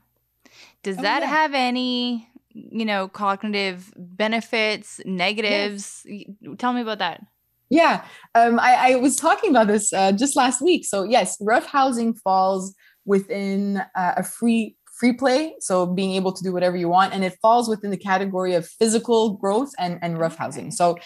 Does 0.84 0.98
Oh, 0.98 1.02
that 1.02 1.22
yeah. 1.23 1.30
have 1.30 1.53
any, 1.53 2.27
you 2.52 2.85
know, 2.85 3.07
cognitive 3.07 3.91
benefits, 3.98 4.99
negatives? 5.06 6.06
Y- 6.07 6.26
Tell 6.57 6.73
me 6.73 6.81
about 6.81 6.99
that. 6.99 7.22
Yeah, 7.69 8.03
um, 8.35 8.60
I, 8.60 8.91
I 8.91 8.95
was 8.98 9.15
talking 9.15 9.49
about 9.49 9.68
this 9.68 9.94
uh, 9.94 10.11
just 10.11 10.35
last 10.35 10.61
week. 10.61 10.85
So 10.85 11.03
yes, 11.03 11.38
rough 11.41 11.65
housing 11.65 12.14
falls 12.14 12.76
within 13.06 13.78
uh, 13.96 14.14
a 14.18 14.24
free 14.24 14.76
free 15.00 15.14
play, 15.14 15.56
so 15.60 15.86
being 15.88 16.14
able 16.14 16.32
to 16.32 16.44
do 16.44 16.54
whatever 16.54 16.78
you 16.78 16.88
want, 16.88 17.14
and 17.14 17.24
it 17.24 17.38
falls 17.42 17.68
within 17.68 17.90
the 17.92 17.98
category 17.98 18.54
of 18.54 18.68
physical 18.68 19.34
growth 19.34 19.72
and 19.80 20.00
and 20.02 20.20
rough 20.20 20.36
housing. 20.38 20.66
Okay. 20.68 20.72
So, 20.72 20.98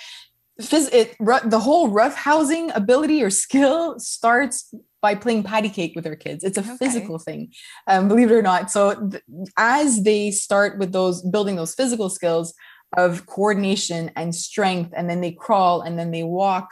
phys- 0.61 0.93
it 0.93 1.15
the 1.49 1.59
whole 1.59 1.89
rough 1.89 2.15
housing 2.15 2.71
ability 2.71 3.23
or 3.23 3.29
skill 3.29 3.99
starts 3.99 4.73
by 5.01 5.13
playing 5.15 5.43
patty 5.43 5.69
cake 5.69 5.93
with 5.95 6.05
our 6.07 6.15
kids. 6.15 6.43
It's 6.43 6.57
a 6.57 6.61
Okay. 6.61 6.75
physical 6.77 7.19
thing, 7.19 7.51
um, 7.87 8.07
believe 8.07 8.31
it 8.31 8.35
or 8.35 8.41
not. 8.41 8.71
So 8.71 9.09
th- 9.09 9.23
as 9.55 10.03
they 10.03 10.31
start 10.31 10.79
with 10.79 10.91
those 10.91 11.21
building 11.21 11.55
those 11.55 11.75
physical 11.75 12.09
skills 12.09 12.53
of 12.97 13.25
coordination 13.27 14.11
and 14.15 14.33
strength, 14.33 14.91
and 14.95 15.09
then 15.09 15.21
they 15.21 15.31
crawl 15.31 15.81
and 15.81 15.97
then 15.99 16.11
they 16.11 16.23
walk. 16.23 16.69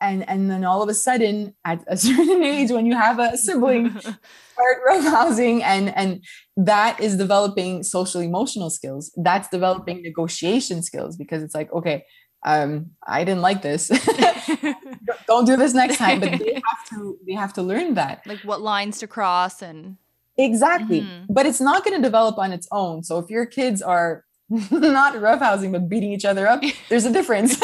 And, 0.00 0.28
and 0.28 0.48
then 0.50 0.64
all 0.64 0.82
of 0.82 0.88
a 0.88 0.94
sudden, 0.94 1.54
at 1.64 1.82
a 1.88 1.96
certain 2.08 2.42
age, 2.42 2.70
when 2.70 2.86
you 2.86 2.94
have 2.94 3.18
a 3.18 3.36
sibling, 3.36 3.98
start 4.58 4.78
roughhousing 4.88 5.62
and 5.62 5.94
and 5.96 6.24
that 6.56 7.00
is 7.00 7.16
developing 7.16 7.82
social 7.82 8.20
emotional 8.20 8.70
skills. 8.70 9.12
That's 9.16 9.48
developing 9.48 10.02
negotiation 10.02 10.82
skills 10.82 11.16
because 11.16 11.42
it's 11.42 11.54
like 11.54 11.72
okay 11.72 12.04
um 12.46 12.86
i 13.06 13.24
didn't 13.24 13.40
like 13.40 13.62
this. 13.62 13.88
Don't 15.26 15.44
do 15.46 15.56
this 15.56 15.74
next 15.74 15.96
time. 15.98 16.20
But 16.20 16.38
they 16.38 16.54
have 16.54 16.88
to 16.90 17.18
they 17.26 17.34
have 17.34 17.52
to 17.54 17.62
learn 17.62 17.94
that. 17.94 18.26
Like 18.26 18.40
what 18.40 18.60
lines 18.60 18.98
to 19.00 19.06
cross 19.06 19.62
and 19.62 19.96
exactly. 20.36 21.00
Mhm. 21.02 21.26
but 21.28 21.46
it's 21.46 21.60
not 21.60 21.84
going 21.84 21.96
to 21.96 22.02
develop 22.02 22.38
on 22.38 22.52
its 22.52 22.68
own. 22.70 23.02
So 23.02 23.18
if 23.18 23.30
your 23.30 23.46
kids 23.46 23.82
are 23.82 24.24
not 24.70 25.14
roughhousing 25.14 25.72
but 25.72 25.88
beating 25.88 26.10
each 26.12 26.24
other 26.24 26.46
up 26.48 26.62
there's 26.88 27.04
a 27.04 27.12
difference 27.12 27.57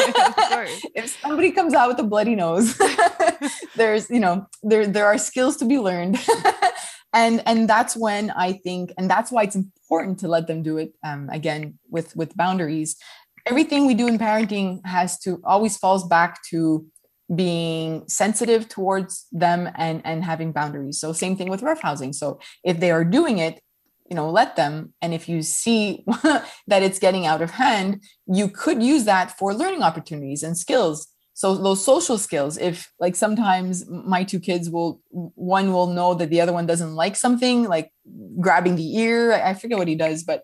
if 0.95 1.19
somebody 1.21 1.51
comes 1.51 1.73
out 1.73 1.87
with 1.89 1.99
a 1.99 2.03
bloody 2.03 2.35
nose 2.35 2.79
there's 3.75 4.09
you 4.09 4.19
know 4.19 4.47
there 4.63 4.87
there 4.87 5.05
are 5.05 5.17
skills 5.17 5.57
to 5.57 5.65
be 5.65 5.77
learned. 5.77 6.17
And 7.13 7.41
and 7.45 7.69
that's 7.69 7.95
when 7.95 8.29
i 8.31 8.51
think 8.51 8.91
and 8.97 9.09
that's 9.09 9.31
why 9.31 9.43
it's 9.43 9.55
important 9.55 10.19
to 10.19 10.27
let 10.27 10.47
them 10.47 10.61
do 10.61 10.77
it 10.77 10.91
um, 11.01 11.29
again 11.29 11.79
with 11.89 12.13
with 12.13 12.35
boundaries. 12.35 12.97
Everything 13.45 13.87
we 13.87 13.93
do 13.93 14.05
in 14.05 14.17
parenting 14.17 14.85
has 14.85 15.17
to 15.19 15.41
always 15.45 15.77
falls 15.77 16.05
back 16.05 16.43
to 16.49 16.85
being 17.33 18.03
sensitive 18.09 18.67
towards 18.67 19.27
them 19.31 19.69
and 19.75 20.01
and 20.03 20.25
having 20.25 20.51
boundaries. 20.51 20.99
So 20.99 21.13
same 21.13 21.37
thing 21.37 21.49
with 21.49 21.61
roughhousing 21.61 22.13
so 22.13 22.37
if 22.65 22.81
they 22.81 22.91
are 22.91 23.05
doing 23.05 23.37
it 23.37 23.61
you 24.09 24.15
know 24.15 24.29
let 24.29 24.55
them. 24.55 24.93
And 25.01 25.13
if 25.13 25.27
you 25.27 25.41
see 25.41 26.03
that 26.67 26.83
it's 26.83 26.99
getting 26.99 27.25
out 27.25 27.41
of 27.41 27.51
hand 27.51 28.03
you 28.27 28.49
could 28.49 28.81
use 28.81 29.05
that 29.05 29.37
for 29.37 29.53
learning 29.53 29.83
opportunities 29.83 30.43
and 30.43 30.57
skills. 30.57 31.07
So 31.33 31.53
those 31.55 31.83
social 31.83 32.17
skills 32.17 32.57
if 32.57 32.91
like 32.99 33.15
sometimes 33.15 33.85
my 33.89 34.23
two 34.23 34.39
kids 34.39 34.69
will 34.69 35.01
one 35.09 35.73
will 35.73 35.87
know 35.87 36.13
that 36.13 36.29
the 36.29 36.41
other 36.41 36.53
one 36.53 36.65
doesn't 36.65 36.95
like 36.95 37.15
something 37.15 37.63
like 37.63 37.91
grabbing 38.39 38.75
the 38.75 38.97
ear 38.97 39.33
i 39.33 39.53
forget 39.53 39.77
what 39.77 39.87
he 39.87 39.95
does 39.95 40.23
but 40.23 40.43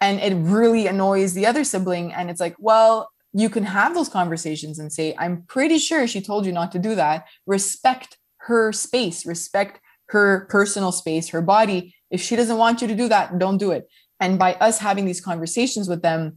and 0.00 0.18
it 0.20 0.34
really 0.34 0.86
annoys 0.86 1.34
the 1.34 1.46
other 1.46 1.62
sibling. 1.62 2.12
And 2.12 2.30
it's 2.30 2.40
like 2.40 2.56
well 2.58 3.10
you 3.32 3.48
can 3.48 3.62
have 3.62 3.94
those 3.94 4.08
conversations 4.08 4.78
and 4.78 4.92
say 4.92 5.14
i'm 5.18 5.42
pretty 5.42 5.78
sure 5.78 6.06
she 6.06 6.20
told 6.20 6.46
you 6.46 6.52
not 6.52 6.72
to 6.72 6.78
do 6.78 6.94
that. 6.94 7.26
Respect 7.46 8.16
her 8.38 8.72
space 8.72 9.26
respect 9.26 9.80
her 10.08 10.46
personal 10.48 10.92
space 10.92 11.28
her 11.28 11.42
body 11.42 11.94
if 12.10 12.20
she 12.20 12.36
doesn't 12.36 12.58
want 12.58 12.80
you 12.82 12.88
to 12.88 12.94
do 12.94 13.08
that 13.08 13.38
don't 13.38 13.58
do 13.58 13.70
it 13.70 13.88
and 14.20 14.38
by 14.38 14.54
us 14.54 14.78
having 14.78 15.04
these 15.04 15.20
conversations 15.20 15.88
with 15.88 16.02
them 16.02 16.36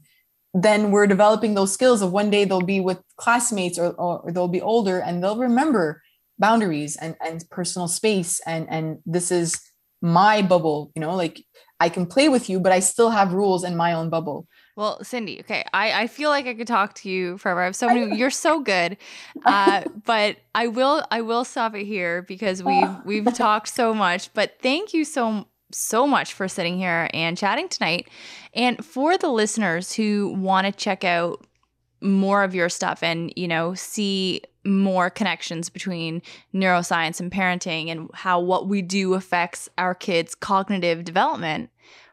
then 0.53 0.91
we're 0.91 1.07
developing 1.07 1.55
those 1.55 1.73
skills 1.73 2.01
of 2.01 2.11
one 2.11 2.29
day 2.29 2.45
they'll 2.45 2.61
be 2.61 2.79
with 2.79 2.99
classmates 3.17 3.79
or, 3.79 3.91
or 3.93 4.31
they'll 4.31 4.47
be 4.47 4.61
older 4.61 4.99
and 4.99 5.23
they'll 5.23 5.37
remember 5.37 6.01
boundaries 6.39 6.95
and, 6.95 7.15
and 7.25 7.43
personal 7.49 7.87
space 7.87 8.39
and 8.45 8.67
and 8.69 8.99
this 9.05 9.31
is 9.31 9.59
my 10.01 10.41
bubble 10.41 10.91
you 10.95 10.99
know 10.99 11.15
like 11.15 11.43
i 11.79 11.87
can 11.89 12.05
play 12.05 12.27
with 12.29 12.49
you 12.49 12.59
but 12.59 12.71
i 12.71 12.79
still 12.79 13.09
have 13.09 13.33
rules 13.33 13.63
in 13.63 13.75
my 13.75 13.93
own 13.93 14.09
bubble 14.09 14.47
Well, 14.75 15.03
Cindy, 15.03 15.39
okay, 15.41 15.63
I, 15.71 16.03
I 16.03 16.07
feel 16.07 16.31
like 16.31 16.47
I 16.47 16.55
could 16.55 16.65
talk 16.67 16.95
to 16.95 17.09
you 17.09 17.37
forever. 17.37 17.61
I 17.61 17.65
have 17.65 17.75
so 17.75 17.87
many. 17.87 18.17
You're 18.17 18.31
so 18.31 18.59
good, 18.59 18.97
uh, 19.45 19.83
but 20.03 20.37
I 20.55 20.65
will 20.67 21.05
I 21.11 21.21
will 21.21 21.45
stop 21.45 21.75
it 21.75 21.85
here 21.85 22.23
because 22.23 22.63
we've 22.63 22.95
we've 23.05 23.31
talked 23.35 23.67
so 23.69 23.93
much. 23.93 24.33
But 24.33 24.57
thank 24.61 24.91
you 24.91 25.05
so 25.05 25.45
so 25.73 26.07
much 26.07 26.33
for 26.33 26.47
sitting 26.47 26.77
here 26.77 27.09
and 27.13 27.37
chatting 27.37 27.69
tonight. 27.69 28.07
And 28.53 28.83
for 28.83 29.17
the 29.17 29.29
listeners 29.29 29.93
who 29.93 30.35
want 30.37 30.65
to 30.67 30.71
check 30.71 31.03
out 31.03 31.45
more 32.03 32.43
of 32.43 32.53
your 32.53 32.69
stuff 32.69 33.01
and 33.01 33.31
you 33.35 33.47
know 33.47 33.73
see 33.73 34.41
more 34.65 35.09
connections 35.09 35.69
between 35.69 36.21
neuroscience 36.53 37.19
and 37.19 37.31
parenting 37.31 37.89
and 37.89 38.09
how 38.13 38.39
what 38.39 38.67
we 38.67 38.81
do 38.81 39.13
affects 39.13 39.69
our 39.77 39.95
kids 39.95 40.35
cognitive 40.35 41.05
development 41.05 41.69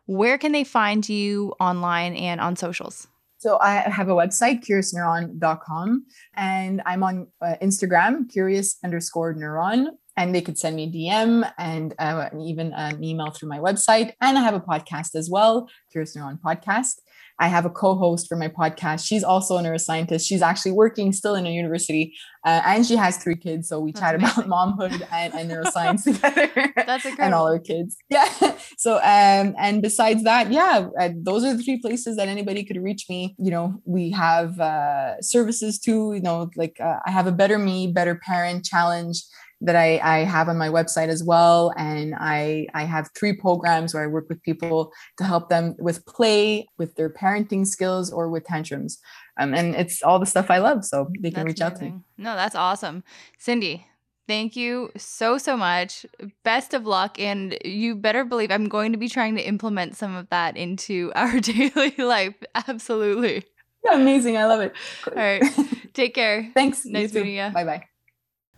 where 0.06 0.38
can 0.38 0.52
they 0.52 0.64
find 0.64 1.08
you 1.08 1.52
online 1.60 2.14
and 2.14 2.40
on 2.40 2.56
socials 2.56 3.08
So 3.38 3.58
I 3.58 3.88
have 3.88 4.10
a 4.10 4.14
website, 4.14 4.60
curiousneuron.com, 4.68 6.04
and 6.34 6.82
I'm 6.84 7.02
on 7.02 7.26
uh, 7.40 7.54
Instagram, 7.62 8.28
curious 8.28 8.76
underscore 8.84 9.34
neuron, 9.34 9.96
and 10.16 10.34
they 10.34 10.40
could 10.42 10.58
send 10.58 10.76
me 10.76 10.84
a 10.84 10.90
DM 10.90 11.50
and 11.58 11.94
uh, 11.98 12.28
even 12.42 12.72
an 12.74 13.02
email 13.02 13.30
through 13.30 13.48
my 13.48 13.58
website. 13.58 14.12
And 14.20 14.36
I 14.38 14.42
have 14.42 14.54
a 14.54 14.60
podcast 14.60 15.14
as 15.14 15.28
well, 15.30 15.68
Curious 15.90 16.16
Neuron 16.16 16.38
Podcast. 16.40 16.94
I 17.40 17.48
have 17.48 17.64
a 17.64 17.70
co-host 17.70 18.28
for 18.28 18.36
my 18.36 18.48
podcast. 18.48 19.06
She's 19.06 19.24
also 19.24 19.56
a 19.56 19.62
neuroscientist. 19.62 20.26
She's 20.28 20.42
actually 20.42 20.72
working 20.72 21.10
still 21.10 21.34
in 21.34 21.46
a 21.46 21.50
university, 21.50 22.14
uh, 22.44 22.60
and 22.66 22.84
she 22.84 22.96
has 22.96 23.16
three 23.16 23.34
kids. 23.34 23.66
So 23.66 23.80
we 23.80 23.92
That's 23.92 24.00
chat 24.02 24.14
amazing. 24.16 24.44
about 24.44 24.78
momhood 24.78 25.08
and, 25.10 25.32
and 25.34 25.50
neuroscience 25.50 26.04
together. 26.12 26.50
That's 26.76 27.06
incredible. 27.06 27.24
and 27.24 27.34
all 27.34 27.46
our 27.46 27.58
kids. 27.58 27.96
Yeah. 28.08 28.28
So 28.76 28.96
um, 28.96 29.54
and 29.58 29.82
besides 29.82 30.22
that, 30.24 30.50
yeah, 30.50 30.88
uh, 30.98 31.10
those 31.14 31.44
are 31.44 31.54
the 31.54 31.62
three 31.62 31.80
places 31.80 32.16
that 32.16 32.28
anybody 32.28 32.64
could 32.64 32.82
reach 32.82 33.06
me. 33.10 33.34
You 33.38 33.50
know, 33.50 33.82
we 33.84 34.10
have 34.12 34.58
uh, 34.58 35.20
services 35.20 35.78
too. 35.78 36.12
You 36.14 36.22
know, 36.22 36.50
like 36.56 36.76
uh, 36.80 36.96
I 37.06 37.10
have 37.10 37.26
a 37.26 37.32
Better 37.32 37.58
Me, 37.58 37.88
Better 37.92 38.18
Parent 38.24 38.64
challenge 38.64 39.22
that 39.62 39.76
I, 39.76 39.98
I 39.98 40.18
have 40.24 40.48
on 40.48 40.56
my 40.56 40.68
website 40.68 41.08
as 41.08 41.22
well. 41.22 41.72
And 41.76 42.14
I, 42.18 42.66
I 42.74 42.84
have 42.84 43.10
three 43.16 43.34
programs 43.34 43.92
where 43.92 44.02
I 44.02 44.06
work 44.06 44.28
with 44.28 44.42
people 44.42 44.92
to 45.18 45.24
help 45.24 45.48
them 45.48 45.76
with 45.78 46.04
play, 46.06 46.66
with 46.78 46.94
their 46.96 47.10
parenting 47.10 47.66
skills, 47.66 48.12
or 48.12 48.28
with 48.28 48.44
tantrums. 48.44 48.98
Um, 49.38 49.54
and 49.54 49.74
it's 49.74 50.02
all 50.02 50.18
the 50.18 50.26
stuff 50.26 50.50
I 50.50 50.58
love. 50.58 50.84
So 50.84 51.10
they 51.20 51.30
can 51.30 51.44
that's 51.44 51.46
reach 51.46 51.60
amazing. 51.60 51.88
out 51.88 51.90
to 51.90 51.96
me. 51.96 52.00
No, 52.18 52.34
that's 52.36 52.54
awesome. 52.54 53.04
Cindy, 53.38 53.86
Thank 54.30 54.54
you 54.54 54.92
so, 54.96 55.38
so 55.38 55.56
much. 55.56 56.06
Best 56.44 56.72
of 56.72 56.86
luck. 56.86 57.18
And 57.18 57.58
you 57.64 57.96
better 57.96 58.24
believe 58.24 58.52
I'm 58.52 58.68
going 58.68 58.92
to 58.92 58.96
be 58.96 59.08
trying 59.08 59.34
to 59.34 59.42
implement 59.42 59.96
some 59.96 60.14
of 60.14 60.28
that 60.30 60.56
into 60.56 61.10
our 61.16 61.40
daily 61.40 61.96
life. 61.98 62.36
Absolutely. 62.54 63.42
Yeah, 63.84 63.96
amazing. 63.96 64.36
I 64.36 64.46
love 64.46 64.60
it. 64.60 64.72
All 65.08 65.14
right. 65.14 65.42
Take 65.94 66.14
care. 66.14 66.48
Thanks. 66.54 66.86
Nice 66.86 67.12
meeting 67.12 67.34
you. 67.34 67.50
Bye 67.52 67.64
bye. 67.64 67.89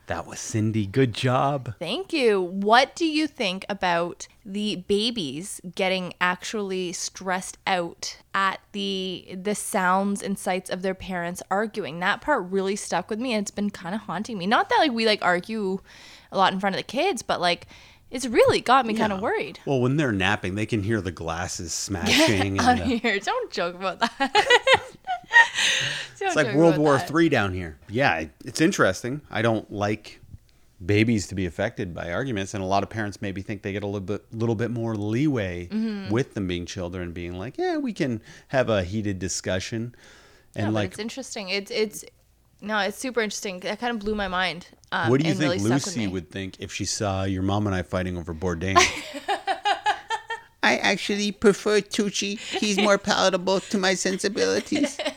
That 0.07 0.27
was 0.27 0.41
Cindy. 0.41 0.87
Good 0.87 1.15
job. 1.15 1.74
Thank 1.79 2.12
you. 2.12 2.41
What 2.41 2.97
do 2.97 3.07
you 3.07 3.27
think 3.27 3.65
about 3.69 4.27
the 4.45 4.77
babies 4.89 5.61
getting 5.74 6.12
actually 6.20 6.93
stressed 6.93 7.59
out 7.66 8.19
at 8.35 8.61
the 8.73 9.39
the 9.41 9.55
sounds 9.55 10.23
and 10.23 10.39
sights 10.39 10.70
of 10.70 10.83
their 10.83 10.95
parents 10.95 11.43
arguing? 11.51 12.01
That 12.01 12.20
part 12.20 12.45
really 12.51 12.77
stuck 12.77 13.11
with 13.11 13.20
me 13.20 13.33
and 13.33 13.45
it's 13.45 13.53
been 13.53 13.70
kind 13.70 13.95
of 13.95 14.03
haunting 14.03 14.39
me. 14.39 14.47
Not 14.47 14.69
that 14.70 14.79
like 14.79 14.93
we 14.93 15.07
like 15.07 15.24
argue 15.24 15.81
a 16.33 16.37
lot 16.37 16.53
in 16.53 16.61
front 16.61 16.74
of 16.74 16.79
the 16.79 16.85
kids, 16.85 17.23
but 17.23 17.41
like 17.41 17.66
it's 18.12 18.27
really 18.27 18.61
got 18.61 18.85
me 18.85 18.93
yeah. 18.93 19.01
kind 19.01 19.12
of 19.12 19.20
worried. 19.20 19.59
Well, 19.65 19.81
when 19.81 19.97
they're 19.97 20.12
napping, 20.12 20.55
they 20.55 20.66
can 20.66 20.83
hear 20.83 21.01
the 21.01 21.11
glasses 21.11 21.73
smashing. 21.73 22.61
on 22.61 22.69
and, 22.69 22.81
uh, 22.81 22.85
here, 22.99 23.19
don't 23.19 23.51
joke 23.51 23.74
about 23.74 24.01
that. 24.01 24.87
it's 26.21 26.37
like 26.37 26.55
World 26.55 26.79
War. 26.79 26.99
Three 26.99 27.29
down 27.29 27.53
here. 27.53 27.79
Yeah, 27.89 28.27
it's 28.45 28.61
interesting. 28.61 29.21
I 29.31 29.43
don't 29.43 29.71
like 29.73 30.21
babies 30.85 31.29
to 31.29 31.35
be 31.35 31.47
affected 31.47 31.95
by 31.95 32.13
arguments, 32.13 32.55
and 32.55 32.63
a 32.63 32.67
lot 32.67 32.83
of 32.83 32.91
parents 32.91 33.23
maybe 33.23 33.43
think 33.43 33.63
they 33.63 33.73
get 33.73 33.83
a 33.83 33.87
little 33.87 34.01
bit, 34.01 34.25
little 34.33 34.55
bit 34.55 34.71
more 34.71 34.97
leeway 34.97 35.69
mm-hmm. 35.69 36.13
with 36.13 36.35
them 36.35 36.47
being 36.47 36.67
children, 36.67 37.13
being 37.13 37.39
like, 37.39 37.59
yeah, 37.59 37.77
we 37.77 37.93
can 37.93 38.21
have 38.49 38.69
a 38.69 38.83
heated 38.83 39.19
discussion. 39.19 39.95
And 40.55 40.69
yeah, 40.69 40.73
like, 40.73 40.91
it's 40.91 40.99
interesting. 40.99 41.49
It's 41.49 41.71
it's 41.71 42.05
no, 42.61 42.79
it's 42.79 42.99
super 42.99 43.21
interesting. 43.21 43.61
That 43.61 43.81
kind 43.81 43.95
of 43.95 44.01
blew 44.01 44.15
my 44.15 44.29
mind. 44.29 44.69
Um, 44.93 45.11
what 45.11 45.21
do 45.21 45.27
you 45.27 45.35
think 45.35 45.55
really 45.55 45.71
Lucy 45.71 46.07
would 46.07 46.31
think 46.31 46.61
if 46.61 46.73
she 46.73 46.85
saw 46.85 47.25
your 47.25 47.43
mom 47.43 47.67
and 47.67 47.75
I 47.75 47.83
fighting 47.83 48.17
over 48.17 48.35
Bourdain? 48.35 48.77
I 50.63 50.77
actually 50.77 51.33
prefer 51.33 51.81
Tucci. 51.81 52.39
He's 52.39 52.79
more 52.79 52.99
palatable 53.09 53.61
to 53.61 53.79
my 53.79 53.95
sensibilities. 53.95 54.99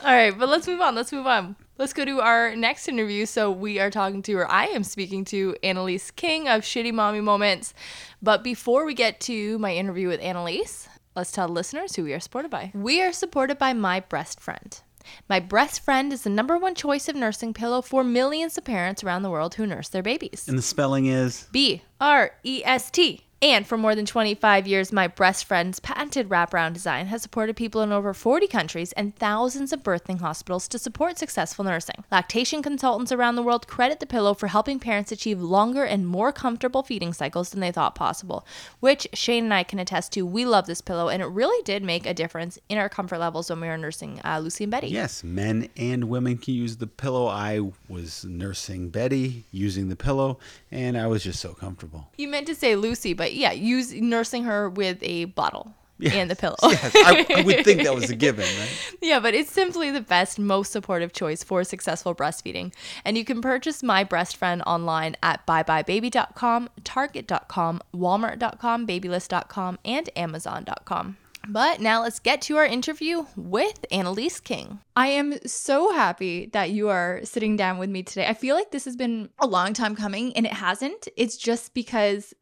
All 0.00 0.14
right, 0.14 0.36
but 0.36 0.48
let's 0.48 0.66
move 0.66 0.80
on. 0.80 0.94
Let's 0.94 1.12
move 1.12 1.26
on. 1.26 1.56
Let's 1.76 1.92
go 1.92 2.04
to 2.04 2.20
our 2.20 2.56
next 2.56 2.88
interview. 2.88 3.26
So 3.26 3.50
we 3.50 3.78
are 3.78 3.90
talking 3.90 4.22
to, 4.22 4.34
or 4.34 4.50
I 4.50 4.66
am 4.66 4.82
speaking 4.82 5.24
to 5.26 5.54
Annalise 5.62 6.10
King 6.10 6.48
of 6.48 6.62
Shitty 6.62 6.92
Mommy 6.92 7.20
Moments. 7.20 7.74
But 8.22 8.42
before 8.42 8.84
we 8.84 8.94
get 8.94 9.20
to 9.22 9.58
my 9.58 9.74
interview 9.74 10.08
with 10.08 10.20
Annalise, 10.20 10.88
let's 11.14 11.30
tell 11.30 11.48
listeners 11.48 11.94
who 11.94 12.04
we 12.04 12.14
are 12.14 12.20
supported 12.20 12.50
by. 12.50 12.72
We 12.74 13.02
are 13.02 13.12
supported 13.12 13.58
by 13.58 13.74
My 13.74 14.00
Breast 14.00 14.40
Friend. 14.40 14.80
My 15.28 15.40
Breast 15.40 15.84
Friend 15.84 16.12
is 16.12 16.22
the 16.22 16.30
number 16.30 16.58
one 16.58 16.74
choice 16.74 17.08
of 17.08 17.16
nursing 17.16 17.54
pillow 17.54 17.82
for 17.82 18.02
millions 18.04 18.58
of 18.58 18.64
parents 18.64 19.04
around 19.04 19.22
the 19.22 19.30
world 19.30 19.54
who 19.54 19.66
nurse 19.66 19.88
their 19.88 20.02
babies. 20.02 20.46
And 20.48 20.58
the 20.58 20.62
spelling 20.62 21.06
is 21.06 21.46
B 21.52 21.82
R 22.00 22.32
E 22.44 22.62
S 22.64 22.90
T. 22.90 23.27
And 23.40 23.64
for 23.64 23.76
more 23.78 23.94
than 23.94 24.04
25 24.04 24.66
years, 24.66 24.92
my 24.92 25.06
breast 25.06 25.44
friend's 25.44 25.78
patented 25.78 26.28
wraparound 26.28 26.72
design 26.72 27.06
has 27.06 27.22
supported 27.22 27.54
people 27.54 27.82
in 27.82 27.92
over 27.92 28.12
40 28.12 28.48
countries 28.48 28.90
and 28.92 29.14
thousands 29.14 29.72
of 29.72 29.84
birthing 29.84 30.18
hospitals 30.18 30.66
to 30.66 30.78
support 30.78 31.18
successful 31.18 31.64
nursing. 31.64 32.02
Lactation 32.10 32.62
consultants 32.62 33.12
around 33.12 33.36
the 33.36 33.42
world 33.44 33.68
credit 33.68 34.00
the 34.00 34.06
pillow 34.06 34.34
for 34.34 34.48
helping 34.48 34.80
parents 34.80 35.12
achieve 35.12 35.40
longer 35.40 35.84
and 35.84 36.08
more 36.08 36.32
comfortable 36.32 36.82
feeding 36.82 37.12
cycles 37.12 37.50
than 37.50 37.60
they 37.60 37.70
thought 37.70 37.94
possible, 37.94 38.44
which 38.80 39.06
Shane 39.14 39.44
and 39.44 39.54
I 39.54 39.62
can 39.62 39.78
attest 39.78 40.10
to. 40.12 40.26
We 40.26 40.44
love 40.44 40.66
this 40.66 40.80
pillow, 40.80 41.08
and 41.08 41.22
it 41.22 41.26
really 41.26 41.62
did 41.62 41.84
make 41.84 42.06
a 42.06 42.14
difference 42.14 42.58
in 42.68 42.76
our 42.76 42.88
comfort 42.88 43.18
levels 43.18 43.50
when 43.50 43.60
we 43.60 43.68
were 43.68 43.78
nursing 43.78 44.20
uh, 44.24 44.40
Lucy 44.40 44.64
and 44.64 44.72
Betty. 44.72 44.88
Yes, 44.88 45.22
men 45.22 45.68
and 45.76 46.08
women 46.08 46.38
can 46.38 46.54
use 46.54 46.78
the 46.78 46.88
pillow. 46.88 47.28
I 47.28 47.70
was 47.88 48.24
nursing 48.24 48.88
Betty 48.88 49.44
using 49.52 49.90
the 49.90 49.96
pillow, 49.96 50.40
and 50.72 50.98
I 50.98 51.06
was 51.06 51.22
just 51.22 51.38
so 51.38 51.54
comfortable. 51.54 52.08
You 52.18 52.26
meant 52.26 52.48
to 52.48 52.56
say 52.56 52.74
Lucy, 52.74 53.14
but 53.14 53.27
yeah, 53.34 53.52
use 53.52 53.92
nursing 53.92 54.44
her 54.44 54.68
with 54.68 54.98
a 55.02 55.26
bottle. 55.26 55.74
Yes. 56.00 56.14
and 56.14 56.30
the 56.30 56.36
pillow. 56.36 56.54
yes, 56.62 56.92
I, 56.94 57.26
I, 57.38 57.42
would 57.42 57.64
think 57.64 57.82
that 57.82 57.92
was 57.92 58.08
a 58.08 58.14
given, 58.26 58.44
right? 58.44 58.96
Yeah, 59.02 59.18
but 59.18 59.34
it's 59.34 59.50
simply 59.50 59.90
the 59.90 60.00
best, 60.00 60.38
most 60.38 60.70
supportive 60.70 61.12
choice 61.12 61.42
for 61.42 61.64
successful 61.64 62.14
breastfeeding. 62.14 62.72
And 63.04 63.18
you 63.18 63.24
can 63.24 63.40
purchase 63.40 63.82
My 63.82 64.04
Breast 64.04 64.36
Friend 64.36 64.62
online 64.64 65.16
at 65.24 65.44
buybuybaby.com, 65.44 66.68
target.com, 66.84 67.80
walmart.com, 67.92 68.86
babylist.com, 68.86 69.78
and 69.84 70.08
amazon.com. 70.14 71.16
But 71.48 71.80
now 71.80 72.02
let's 72.02 72.18
get 72.18 72.42
to 72.42 72.56
our 72.58 72.66
interview 72.66 73.24
with 73.34 73.86
Annalise 73.90 74.38
King. 74.38 74.80
I 74.94 75.08
am 75.08 75.38
so 75.46 75.92
happy 75.92 76.50
that 76.52 76.70
you 76.70 76.90
are 76.90 77.20
sitting 77.24 77.56
down 77.56 77.78
with 77.78 77.88
me 77.88 78.02
today. 78.02 78.26
I 78.26 78.34
feel 78.34 78.54
like 78.54 78.70
this 78.70 78.84
has 78.84 78.96
been 78.96 79.30
a 79.38 79.46
long 79.46 79.72
time 79.72 79.96
coming 79.96 80.36
and 80.36 80.44
it 80.44 80.52
hasn't. 80.52 81.08
It's 81.16 81.38
just 81.38 81.72
because 81.72 82.34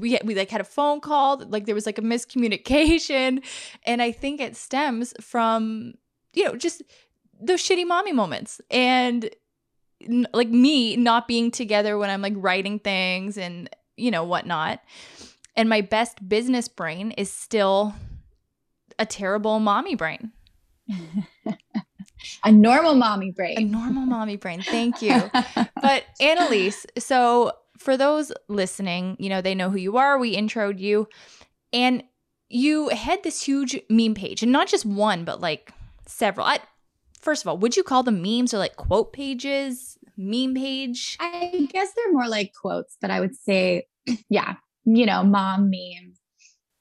we 0.00 0.18
we 0.24 0.34
like 0.34 0.50
had 0.50 0.60
a 0.60 0.64
phone 0.64 1.00
call 1.00 1.42
like 1.48 1.66
there 1.66 1.74
was 1.74 1.86
like 1.86 1.98
a 1.98 2.02
miscommunication 2.02 3.44
and 3.86 4.02
i 4.02 4.10
think 4.10 4.40
it 4.40 4.56
stems 4.56 5.14
from 5.20 5.94
you 6.32 6.44
know 6.44 6.54
just 6.56 6.82
those 7.40 7.60
shitty 7.60 7.86
mommy 7.86 8.12
moments 8.12 8.60
and 8.70 9.30
n- 10.02 10.26
like 10.32 10.48
me 10.48 10.96
not 10.96 11.28
being 11.28 11.50
together 11.50 11.98
when 11.98 12.10
i'm 12.10 12.22
like 12.22 12.34
writing 12.36 12.78
things 12.78 13.36
and 13.38 13.68
you 13.96 14.10
know 14.10 14.24
whatnot 14.24 14.80
and 15.56 15.68
my 15.68 15.80
best 15.80 16.28
business 16.28 16.68
brain 16.68 17.10
is 17.12 17.32
still 17.32 17.94
a 18.98 19.06
terrible 19.06 19.60
mommy 19.60 19.94
brain 19.94 20.32
a 22.44 22.52
normal 22.52 22.94
mommy 22.94 23.30
brain. 23.30 23.58
A 23.58 23.64
normal 23.64 24.06
mommy 24.06 24.36
brain. 24.36 24.64
Thank 24.64 25.02
you. 25.02 25.30
but 25.80 26.04
Annalise, 26.20 26.86
so 26.98 27.52
for 27.84 27.98
those 27.98 28.32
listening, 28.48 29.14
you 29.20 29.28
know, 29.28 29.42
they 29.42 29.54
know 29.54 29.68
who 29.68 29.76
you 29.76 29.98
are. 29.98 30.18
We 30.18 30.34
introed 30.34 30.78
you. 30.78 31.06
And 31.72 32.02
you 32.48 32.88
had 32.88 33.22
this 33.22 33.42
huge 33.42 33.78
meme 33.90 34.14
page, 34.14 34.42
and 34.42 34.50
not 34.50 34.68
just 34.68 34.86
one, 34.86 35.24
but 35.24 35.40
like 35.40 35.72
several. 36.06 36.46
I, 36.46 36.60
first 37.20 37.42
of 37.42 37.48
all, 37.48 37.58
would 37.58 37.76
you 37.76 37.82
call 37.82 38.02
them 38.02 38.22
memes 38.22 38.54
or 38.54 38.58
like 38.58 38.76
quote 38.76 39.12
pages? 39.12 39.98
Meme 40.16 40.54
page? 40.54 41.16
I 41.20 41.68
guess 41.70 41.92
they're 41.92 42.12
more 42.12 42.28
like 42.28 42.52
quotes, 42.58 42.96
but 43.00 43.10
I 43.10 43.20
would 43.20 43.36
say, 43.36 43.86
yeah, 44.30 44.54
you 44.84 45.04
know, 45.04 45.22
mom 45.22 45.70
memes, 45.70 46.18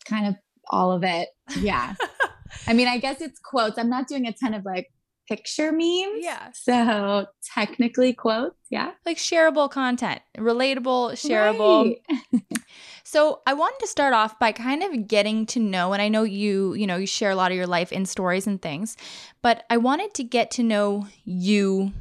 kind 0.06 0.28
of 0.28 0.36
all 0.70 0.92
of 0.92 1.04
it. 1.04 1.30
Yeah. 1.60 1.96
I 2.68 2.74
mean, 2.74 2.88
I 2.88 2.98
guess 2.98 3.20
it's 3.20 3.40
quotes. 3.40 3.78
I'm 3.78 3.90
not 3.90 4.08
doing 4.08 4.28
a 4.28 4.32
ton 4.32 4.54
of 4.54 4.64
like 4.64 4.90
picture 5.28 5.72
memes. 5.72 6.24
Yeah. 6.24 6.50
So 6.54 7.28
technically 7.54 8.14
quotes, 8.14 8.56
yeah. 8.70 8.92
Like 9.06 9.18
shareable 9.18 9.70
content, 9.70 10.22
relatable, 10.38 11.14
shareable. 11.14 11.96
Right. 12.32 12.44
so 13.04 13.42
I 13.46 13.54
wanted 13.54 13.80
to 13.80 13.88
start 13.88 14.14
off 14.14 14.38
by 14.40 14.52
kind 14.52 14.84
of 14.84 15.08
getting 15.08 15.46
to 15.48 15.60
know, 15.60 15.94
and 15.94 16.02
I 16.02 16.10
know 16.10 16.24
you, 16.24 16.74
you 16.74 16.88
know, 16.88 16.98
you 16.98 17.08
share 17.08 17.32
a 17.32 17.36
lot 17.36 17.52
of 17.52 17.58
your 17.58 17.68
life 17.68 17.92
in 17.92 18.06
stories 18.06 18.48
and 18.48 18.62
things, 18.62 18.98
but 19.42 19.64
I 19.70 19.78
wanted 19.78 20.14
to 20.16 20.24
get 20.24 20.52
to 20.52 20.64
know 20.64 21.08
you 21.24 21.94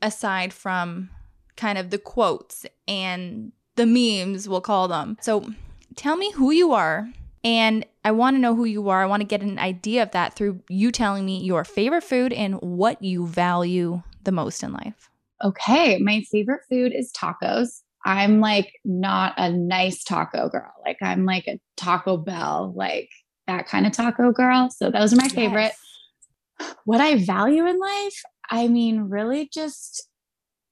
aside 0.00 0.52
from 0.52 1.10
kind 1.56 1.78
of 1.78 1.90
the 1.90 1.98
quotes 1.98 2.66
and 2.88 3.52
the 3.76 3.86
memes, 3.86 4.48
we'll 4.48 4.60
call 4.60 4.88
them. 4.88 5.16
So 5.20 5.50
tell 5.96 6.16
me 6.16 6.32
who 6.32 6.50
you 6.50 6.72
are 6.72 7.08
and 7.44 7.84
I 8.04 8.12
want 8.12 8.36
to 8.36 8.40
know 8.40 8.54
who 8.54 8.64
you 8.64 8.88
are. 8.88 9.02
I 9.02 9.06
want 9.06 9.20
to 9.20 9.26
get 9.26 9.42
an 9.42 9.58
idea 9.58 10.02
of 10.02 10.12
that 10.12 10.34
through 10.34 10.60
you 10.68 10.90
telling 10.90 11.24
me 11.24 11.42
your 11.42 11.64
favorite 11.64 12.04
food 12.04 12.32
and 12.32 12.60
what 12.60 13.02
you 13.02 13.26
value 13.26 14.02
the 14.24 14.32
most 14.32 14.62
in 14.62 14.72
life. 14.72 15.10
Okay. 15.42 15.98
My 15.98 16.22
favorite 16.30 16.62
food 16.68 16.92
is 16.94 17.12
tacos. 17.12 17.82
I'm 18.04 18.40
like 18.40 18.72
not 18.84 19.34
a 19.36 19.50
nice 19.50 20.02
taco 20.02 20.48
girl. 20.48 20.72
Like 20.84 20.98
I'm 21.02 21.24
like 21.24 21.46
a 21.46 21.60
Taco 21.76 22.16
Bell, 22.16 22.72
like 22.76 23.08
that 23.46 23.66
kind 23.66 23.86
of 23.86 23.92
taco 23.92 24.32
girl. 24.32 24.70
So 24.70 24.90
those 24.90 25.12
are 25.12 25.16
my 25.16 25.28
favorite. 25.28 25.72
Yes. 26.60 26.74
What 26.84 27.00
I 27.00 27.24
value 27.24 27.66
in 27.66 27.78
life, 27.78 28.22
I 28.50 28.68
mean, 28.68 29.02
really 29.02 29.48
just 29.52 30.08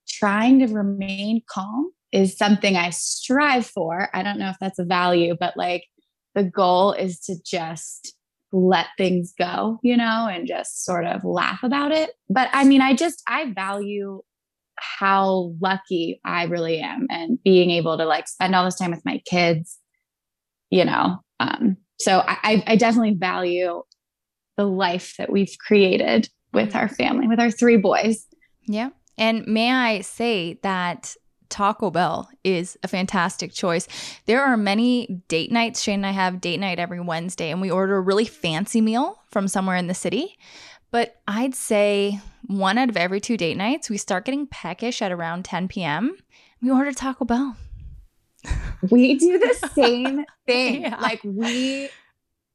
trying 0.09 0.59
to 0.61 0.67
remain 0.67 1.43
calm 1.49 1.93
is 2.13 2.37
something 2.37 2.77
I 2.77 2.91
strive 2.91 3.67
for. 3.67 4.09
I 4.13 4.23
don't 4.23 4.39
know 4.39 4.51
if 4.51 4.57
that's 4.61 4.79
a 4.79 4.85
value, 4.85 5.37
but 5.39 5.57
like 5.57 5.85
the 6.41 6.49
goal 6.49 6.93
is 6.93 7.21
to 7.21 7.37
just 7.45 8.15
let 8.53 8.87
things 8.97 9.35
go, 9.39 9.79
you 9.83 9.97
know, 9.97 10.27
and 10.31 10.47
just 10.47 10.85
sort 10.85 11.07
of 11.07 11.23
laugh 11.23 11.63
about 11.63 11.93
it. 11.93 12.11
But 12.29 12.49
I 12.53 12.65
mean, 12.65 12.81
I 12.81 12.95
just, 12.95 13.23
I 13.29 13.53
value 13.53 14.23
how 14.77 15.53
lucky 15.61 16.21
I 16.25 16.45
really 16.45 16.81
am 16.81 17.07
and 17.11 17.39
being 17.45 17.71
able 17.71 17.99
to 17.99 18.07
like 18.07 18.27
spend 18.27 18.55
all 18.55 18.65
this 18.65 18.77
time 18.77 18.91
with 18.91 19.05
my 19.05 19.21
kids, 19.27 19.79
you 20.71 20.85
know. 20.85 21.19
Um, 21.39 21.77
so 21.99 22.23
I, 22.27 22.65
I 22.67 22.77
definitely 22.77 23.15
value 23.15 23.83
the 24.57 24.65
life 24.65 25.15
that 25.19 25.31
we've 25.31 25.55
created 25.65 26.29
with 26.55 26.75
our 26.75 26.89
family, 26.89 27.29
with 27.29 27.39
our 27.39 27.51
three 27.51 27.77
boys. 27.77 28.27
Yeah. 28.63 28.91
And 29.19 29.47
may 29.47 29.71
I 29.71 30.01
say 30.01 30.59
that 30.63 31.15
Taco 31.51 31.91
Bell 31.91 32.31
is 32.45 32.79
a 32.83 32.89
fantastic 32.89 33.53
choice. 33.53 33.87
There 34.27 34.43
are 34.43 34.57
many 34.57 35.23
date 35.29 35.53
nights. 35.53 35.83
Shane 35.83 35.97
and 35.97 36.07
I 36.07 36.13
have 36.13 36.41
date 36.41 36.61
night 36.61 36.79
every 36.79 37.01
Wednesday, 37.01 37.51
and 37.51 37.61
we 37.61 37.71
order 37.71 37.97
a 37.97 38.01
really 38.01 38.25
fancy 38.25 38.81
meal 38.81 39.21
from 39.31 39.49
somewhere 39.49 39.77
in 39.77 39.87
the 39.87 39.95
city. 39.95 40.39
But 40.91 41.21
I'd 41.29 41.55
say 41.55 42.21
one 42.47 42.79
out 42.79 42.89
of 42.89 42.97
every 42.97 43.21
two 43.21 43.37
date 43.37 43.57
nights, 43.57 43.91
we 43.91 43.97
start 43.97 44.25
getting 44.25 44.47
peckish 44.47 45.03
at 45.03 45.13
around 45.13 45.45
10 45.45 45.69
p.m. 45.69 46.17
We 46.63 46.71
order 46.71 46.93
Taco 46.93 47.25
Bell. 47.25 47.57
We 48.91 49.19
do 49.19 49.39
the 49.39 49.71
same 49.75 50.25
thing. 50.47 50.83
Yeah. 50.83 50.97
Like 51.01 51.21
we 51.23 51.91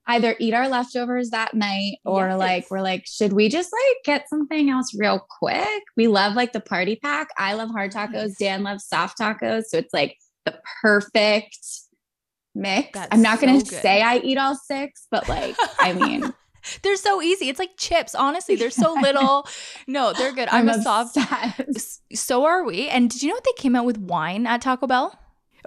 either 0.07 0.35
eat 0.39 0.53
our 0.53 0.67
leftovers 0.69 1.31
that 1.31 1.53
night 1.53 1.97
or 2.05 2.29
Yes. 2.29 2.39
like 2.39 2.71
we're 2.71 2.81
like, 2.81 3.05
should 3.07 3.33
we 3.33 3.49
just 3.49 3.71
like 3.73 3.97
get 4.05 4.29
something 4.29 4.69
else 4.69 4.93
real 4.97 5.25
quick? 5.39 5.83
We 5.97 6.07
love 6.07 6.33
like 6.35 6.53
the 6.53 6.59
party 6.59 6.95
pack. 6.95 7.29
I 7.37 7.53
love 7.53 7.69
hard 7.71 7.91
tacos. 7.91 8.37
Dan 8.37 8.63
loves 8.63 8.85
soft 8.85 9.17
tacos. 9.19 9.63
So 9.65 9.77
it's 9.77 9.93
like 9.93 10.17
the 10.45 10.59
perfect 10.81 11.57
mix. 12.53 12.89
That's 12.93 13.07
I'm 13.11 13.21
not 13.21 13.39
gonna 13.41 13.57
good. 13.59 13.67
say 13.67 14.01
I 14.01 14.17
eat 14.17 14.37
all 14.37 14.55
six, 14.55 15.07
but 15.11 15.27
like, 15.27 15.55
I 15.79 15.93
mean, 15.93 16.33
They're 16.81 16.95
so 16.97 17.21
easy. 17.21 17.47
It's 17.49 17.59
like 17.59 17.77
chips. 17.77 18.15
Honestly, 18.15 18.55
they're 18.55 18.71
so 18.71 18.93
little. 18.95 19.47
No, 19.87 20.13
they're 20.13 20.33
good. 20.33 20.49
I'm, 20.49 20.67
a 20.67 20.81
soft. 20.81 21.15
So 22.15 22.43
are 22.45 22.63
we. 22.63 22.87
And 22.89 23.07
did 23.07 23.21
you 23.21 23.29
know 23.29 23.35
what 23.35 23.43
they 23.43 23.53
came 23.55 23.75
out 23.75 23.85
with 23.85 23.99
wine 23.99 24.47
at 24.47 24.61
Taco 24.61 24.87
Bell? 24.87 25.15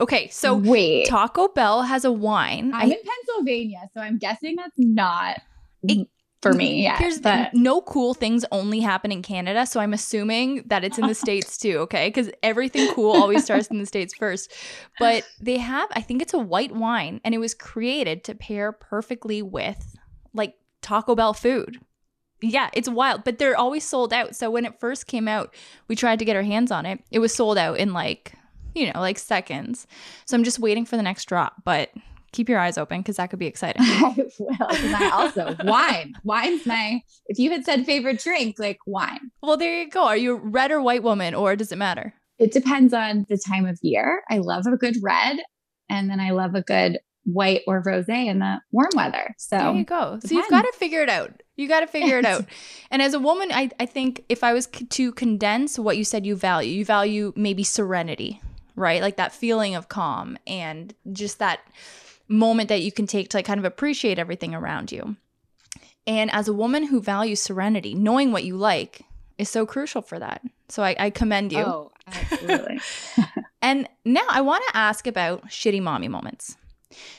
Okay, 0.00 0.28
so 0.28 0.54
wait, 0.54 1.06
Taco 1.06 1.48
Bell 1.48 1.82
has 1.82 2.04
a 2.04 2.12
wine. 2.12 2.72
I'm 2.74 2.90
I- 2.90 2.94
in 2.94 2.98
Pennsylvania, 3.04 3.90
so 3.94 4.00
I'm 4.00 4.18
guessing 4.18 4.56
that's 4.56 4.78
not 4.78 5.40
It- 5.82 6.08
for 6.40 6.52
me. 6.52 6.84
Yeah, 6.84 6.96
Here's 6.98 7.20
the 7.20 7.50
no 7.52 7.80
cool 7.80 8.14
things 8.14 8.44
only 8.52 8.78
happen 8.78 9.10
in 9.10 9.22
Canada, 9.22 9.66
so 9.66 9.80
I'm 9.80 9.92
assuming 9.92 10.62
that 10.66 10.84
it's 10.84 10.98
in 10.98 11.06
the 11.08 11.14
states 11.14 11.58
too. 11.58 11.78
Okay, 11.78 12.08
because 12.08 12.30
everything 12.44 12.92
cool 12.94 13.10
always 13.12 13.42
starts 13.44 13.66
in 13.68 13.78
the 13.78 13.86
states 13.86 14.14
first. 14.14 14.52
But 15.00 15.24
they 15.40 15.58
have, 15.58 15.88
I 15.92 16.00
think 16.00 16.22
it's 16.22 16.34
a 16.34 16.38
white 16.38 16.72
wine, 16.72 17.20
and 17.24 17.34
it 17.34 17.38
was 17.38 17.54
created 17.54 18.22
to 18.24 18.36
pair 18.36 18.70
perfectly 18.70 19.42
with 19.42 19.96
like 20.32 20.54
Taco 20.80 21.16
Bell 21.16 21.34
food. 21.34 21.80
Yeah, 22.40 22.70
it's 22.72 22.88
wild, 22.88 23.24
but 23.24 23.38
they're 23.40 23.56
always 23.56 23.82
sold 23.82 24.12
out. 24.12 24.36
So 24.36 24.48
when 24.48 24.64
it 24.64 24.78
first 24.78 25.08
came 25.08 25.26
out, 25.26 25.52
we 25.88 25.96
tried 25.96 26.20
to 26.20 26.24
get 26.24 26.36
our 26.36 26.44
hands 26.44 26.70
on 26.70 26.86
it. 26.86 27.00
It 27.10 27.18
was 27.18 27.34
sold 27.34 27.58
out 27.58 27.78
in 27.78 27.92
like, 27.92 28.32
you 28.78 28.92
know, 28.92 29.00
like 29.00 29.18
seconds. 29.18 29.86
So 30.26 30.36
I'm 30.36 30.44
just 30.44 30.58
waiting 30.58 30.84
for 30.86 30.96
the 30.96 31.02
next 31.02 31.24
drop, 31.26 31.54
but 31.64 31.90
keep 32.32 32.48
your 32.48 32.58
eyes 32.58 32.76
open 32.78 33.00
because 33.00 33.16
that 33.16 33.30
could 33.30 33.38
be 33.38 33.46
exciting. 33.46 33.82
I 33.84 34.14
will. 34.38 34.50
I 34.70 35.10
also 35.12 35.56
wine. 35.64 36.14
Wine's 36.24 36.66
my. 36.66 37.00
If 37.26 37.38
you 37.38 37.50
had 37.50 37.64
said 37.64 37.86
favorite 37.86 38.20
drink, 38.22 38.56
like 38.58 38.78
wine. 38.86 39.30
Well, 39.42 39.56
there 39.56 39.82
you 39.82 39.90
go. 39.90 40.04
Are 40.04 40.16
you 40.16 40.32
a 40.32 40.40
red 40.40 40.70
or 40.70 40.80
white 40.80 41.02
woman, 41.02 41.34
or 41.34 41.56
does 41.56 41.72
it 41.72 41.78
matter? 41.78 42.14
It 42.38 42.52
depends 42.52 42.94
on 42.94 43.26
the 43.28 43.36
time 43.38 43.66
of 43.66 43.78
year. 43.82 44.22
I 44.30 44.38
love 44.38 44.66
a 44.66 44.76
good 44.76 44.96
red, 45.02 45.38
and 45.88 46.08
then 46.08 46.20
I 46.20 46.30
love 46.30 46.54
a 46.54 46.62
good 46.62 46.98
white 47.24 47.60
or 47.66 47.82
rosé 47.82 48.26
in 48.26 48.38
the 48.38 48.58
warm 48.72 48.88
weather. 48.94 49.34
So 49.38 49.58
there 49.58 49.74
you 49.74 49.84
go. 49.84 50.18
So 50.24 50.34
you've 50.34 50.48
got 50.48 50.62
to 50.62 50.72
figure 50.78 51.02
it 51.02 51.10
out. 51.10 51.42
You 51.56 51.68
got 51.68 51.80
to 51.80 51.86
figure 51.86 52.18
it 52.18 52.24
out. 52.24 52.44
And 52.90 53.02
as 53.02 53.12
a 53.12 53.18
woman, 53.18 53.50
I, 53.52 53.70
I 53.78 53.84
think 53.84 54.24
if 54.30 54.42
I 54.42 54.54
was 54.54 54.66
c- 54.74 54.86
to 54.86 55.12
condense 55.12 55.78
what 55.78 55.98
you 55.98 56.04
said 56.04 56.24
you 56.24 56.34
value, 56.36 56.70
you 56.72 56.84
value 56.86 57.34
maybe 57.36 57.64
serenity, 57.64 58.40
right? 58.78 59.02
Like 59.02 59.16
that 59.16 59.32
feeling 59.32 59.74
of 59.74 59.88
calm 59.88 60.38
and 60.46 60.94
just 61.12 61.38
that 61.38 61.60
moment 62.28 62.68
that 62.68 62.82
you 62.82 62.92
can 62.92 63.06
take 63.06 63.30
to 63.30 63.38
like 63.38 63.46
kind 63.46 63.58
of 63.58 63.64
appreciate 63.64 64.18
everything 64.18 64.54
around 64.54 64.92
you. 64.92 65.16
And 66.06 66.30
as 66.30 66.48
a 66.48 66.54
woman 66.54 66.84
who 66.84 67.00
values 67.00 67.40
serenity, 67.40 67.94
knowing 67.94 68.32
what 68.32 68.44
you 68.44 68.56
like 68.56 69.02
is 69.36 69.48
so 69.48 69.66
crucial 69.66 70.02
for 70.02 70.18
that. 70.18 70.42
So 70.68 70.82
I, 70.82 70.96
I 70.98 71.10
commend 71.10 71.52
you. 71.52 71.64
Oh, 71.64 71.92
absolutely. 72.06 72.80
And 73.60 73.88
now 74.04 74.22
I 74.28 74.40
want 74.40 74.62
to 74.68 74.76
ask 74.76 75.06
about 75.08 75.48
shitty 75.48 75.82
mommy 75.82 76.06
moments. 76.06 76.56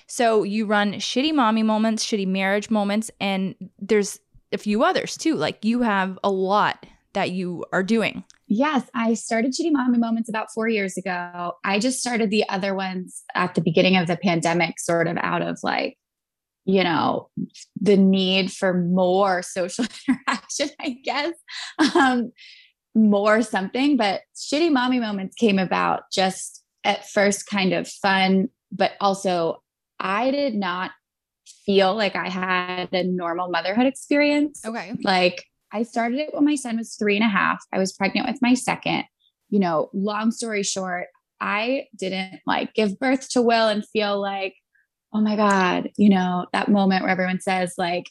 So 0.07 0.44
you 0.44 0.65
run 0.65 0.94
shitty 0.94 1.34
mommy 1.34 1.64
moments, 1.64 2.06
shitty 2.06 2.27
marriage 2.27 2.69
moments, 2.69 3.11
and 3.19 3.56
there's 3.77 4.19
a 4.52 4.57
few 4.57 4.84
others 4.84 5.18
too. 5.18 5.36
Like 5.36 5.64
you 5.65 5.81
have 5.81 6.18
a 6.23 6.31
lot 6.31 6.86
that 7.14 7.31
you 7.31 7.65
are 7.72 7.84
doing. 7.84 8.23
Yes, 8.48 8.90
I 8.94 9.14
started 9.14 9.52
Shitty 9.53 9.72
Mommy 9.72 9.98
Moments 9.98 10.30
about 10.30 10.48
four 10.53 10.68
years 10.68 10.98
ago. 10.98 11.53
I 11.64 11.80
just 11.80 11.99
started 11.99 12.30
the 12.30 12.48
other 12.49 12.73
ones 12.73 13.23
at 13.36 13.56
the 13.56 13.61
beginning 13.61 13.95
of 13.95 14.07
the 14.07 14.18
pandemic, 14.18 14.80
sort 14.80 15.07
of 15.07 15.18
out 15.18 15.41
of 15.41 15.60
like, 15.64 15.98
you 16.65 16.84
know, 16.84 17.30
the 17.80 17.98
need 17.98 18.52
for 18.52 18.73
more 18.73 19.41
social 19.44 19.86
interaction, 20.07 20.69
I 20.80 20.98
guess, 21.03 21.34
um, 21.95 22.31
more 22.95 23.41
something. 23.41 23.98
But 23.98 24.22
Shitty 24.36 24.72
Mommy 24.72 24.99
Moments 24.99 25.36
came 25.36 25.60
about 25.60 26.03
just 26.11 26.64
at 26.84 27.07
first 27.10 27.48
kind 27.48 27.73
of 27.73 27.88
fun, 27.88 28.49
but 28.72 28.94
also 28.99 29.61
I 29.99 30.31
did 30.31 30.56
not 30.56 30.91
feel 31.65 31.95
like 31.95 32.15
I 32.15 32.30
had 32.30 32.90
a 32.94 33.03
normal 33.03 33.49
motherhood 33.49 33.86
experience 33.86 34.64
Okay. 34.65 34.94
like 35.03 35.44
I 35.72 35.84
started 35.84 36.20
it 36.20 36.34
when 36.34 36.46
my 36.46 36.56
son 36.56 36.78
was 36.78 36.96
three 36.96 37.16
and 37.16 37.26
a 37.26 37.30
half. 37.30 37.64
I 37.72 37.80
was 37.80 37.94
pregnant 37.94 38.28
with 38.28 38.41
my 38.41 38.54
second. 38.54 39.06
You 39.50 39.60
know, 39.60 39.90
long 39.94 40.32
story 40.32 40.64
short, 40.64 41.08
I 41.41 41.86
didn't 41.98 42.41
like 42.46 42.74
give 42.74 43.00
birth 43.00 43.30
to 43.32 43.41
Will 43.41 43.68
and 43.68 43.88
feel 43.88 44.20
like, 44.20 44.56
oh 45.14 45.22
my 45.22 45.36
God, 45.36 45.90
you 45.98 46.10
know, 46.10 46.46
that 46.54 46.70
moment 46.70 47.04
where 47.04 47.12
everyone 47.12 47.41
says, 47.41 47.74
like, 47.78 48.06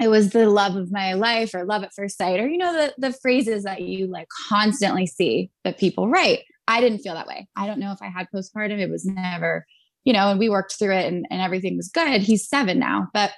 it 0.00 0.08
was 0.08 0.30
the 0.30 0.48
love 0.48 0.76
of 0.76 0.90
my 0.90 1.12
life 1.12 1.54
or 1.54 1.64
love 1.64 1.82
at 1.82 1.92
first 1.94 2.16
sight, 2.16 2.40
or 2.40 2.48
you 2.48 2.58
know, 2.58 2.72
the 2.72 2.94
the 3.08 3.12
phrases 3.12 3.64
that 3.64 3.82
you 3.82 4.06
like 4.06 4.28
constantly 4.48 5.06
see 5.06 5.50
that 5.64 5.78
people 5.78 6.08
write. 6.08 6.40
I 6.66 6.80
didn't 6.80 7.00
feel 7.00 7.14
that 7.14 7.26
way. 7.26 7.48
I 7.56 7.66
don't 7.66 7.80
know 7.80 7.92
if 7.92 8.00
I 8.00 8.08
had 8.08 8.28
postpartum. 8.34 8.78
It 8.78 8.88
was 8.90 9.04
never, 9.04 9.66
you 10.04 10.12
know, 10.12 10.30
and 10.30 10.38
we 10.38 10.48
worked 10.48 10.78
through 10.78 10.94
it 10.94 11.12
and, 11.12 11.26
and 11.30 11.42
everything 11.42 11.76
was 11.76 11.88
good. 11.88 12.22
He's 12.22 12.48
seven 12.48 12.78
now. 12.78 13.08
But 13.12 13.32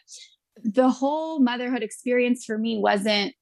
the 0.65 0.91
whole 0.91 1.41
motherhood 1.41 1.83
experience 1.83 2.45
for 2.45 2.59
me 2.59 2.79
wasn't 2.79 3.35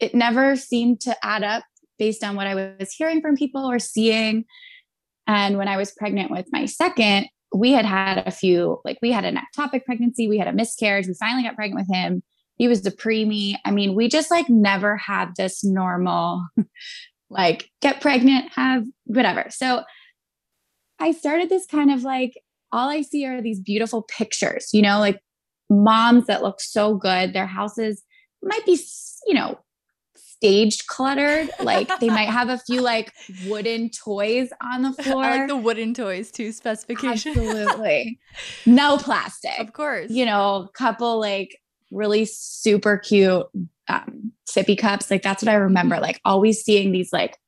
it 0.00 0.14
never 0.14 0.56
seemed 0.56 1.00
to 1.02 1.16
add 1.24 1.42
up 1.42 1.64
based 1.98 2.24
on 2.24 2.36
what 2.36 2.46
I 2.46 2.54
was 2.54 2.92
hearing 2.92 3.20
from 3.20 3.36
people 3.36 3.64
or 3.64 3.78
seeing. 3.78 4.44
And 5.26 5.56
when 5.56 5.68
I 5.68 5.76
was 5.76 5.92
pregnant 5.92 6.30
with 6.30 6.46
my 6.52 6.66
second, 6.66 7.28
we 7.54 7.72
had 7.72 7.84
had 7.84 8.26
a 8.26 8.30
few, 8.30 8.80
like 8.84 8.98
we 9.00 9.12
had 9.12 9.24
an 9.24 9.38
ectopic 9.38 9.84
pregnancy, 9.84 10.28
we 10.28 10.38
had 10.38 10.48
a 10.48 10.52
miscarriage, 10.52 11.06
we 11.06 11.14
finally 11.14 11.44
got 11.44 11.54
pregnant 11.54 11.86
with 11.86 11.94
him. 11.94 12.22
He 12.56 12.68
was 12.68 12.82
the 12.82 12.90
preemie. 12.90 13.54
I 13.64 13.70
mean, 13.70 13.94
we 13.94 14.08
just 14.08 14.30
like 14.30 14.48
never 14.48 14.96
had 14.96 15.34
this 15.36 15.64
normal, 15.64 16.44
like 17.30 17.70
get 17.80 18.00
pregnant, 18.00 18.52
have 18.52 18.84
whatever. 19.04 19.46
So 19.50 19.82
I 20.98 21.12
started 21.12 21.48
this 21.48 21.66
kind 21.66 21.92
of 21.92 22.02
like, 22.02 22.34
all 22.72 22.88
I 22.88 23.02
see 23.02 23.24
are 23.24 23.40
these 23.40 23.60
beautiful 23.60 24.02
pictures, 24.02 24.70
you 24.72 24.82
know, 24.82 24.98
like 24.98 25.20
moms 25.82 26.26
that 26.26 26.42
look 26.42 26.60
so 26.60 26.94
good. 26.94 27.32
Their 27.32 27.46
houses 27.46 28.02
might 28.42 28.64
be, 28.66 28.78
you 29.26 29.34
know, 29.34 29.58
staged 30.16 30.86
cluttered. 30.86 31.48
Like 31.60 31.88
they 32.00 32.08
might 32.08 32.28
have 32.28 32.48
a 32.48 32.58
few 32.58 32.82
like 32.82 33.12
wooden 33.46 33.90
toys 33.90 34.50
on 34.62 34.82
the 34.82 34.92
floor. 34.92 35.24
I 35.24 35.36
like 35.38 35.48
the 35.48 35.56
wooden 35.56 35.94
toys 35.94 36.30
too, 36.30 36.52
specification. 36.52 37.32
Absolutely. 37.32 38.18
no 38.66 38.98
plastic. 38.98 39.58
of 39.58 39.72
course. 39.72 40.10
You 40.10 40.26
know, 40.26 40.68
a 40.68 40.68
couple 40.76 41.18
like 41.18 41.58
really 41.90 42.24
super 42.26 42.98
cute 42.98 43.46
um, 43.88 44.32
sippy 44.48 44.76
cups. 44.76 45.10
Like 45.10 45.22
that's 45.22 45.42
what 45.42 45.50
I 45.50 45.54
remember. 45.54 45.98
Like 45.98 46.20
always 46.24 46.62
seeing 46.62 46.92
these 46.92 47.12
like 47.12 47.38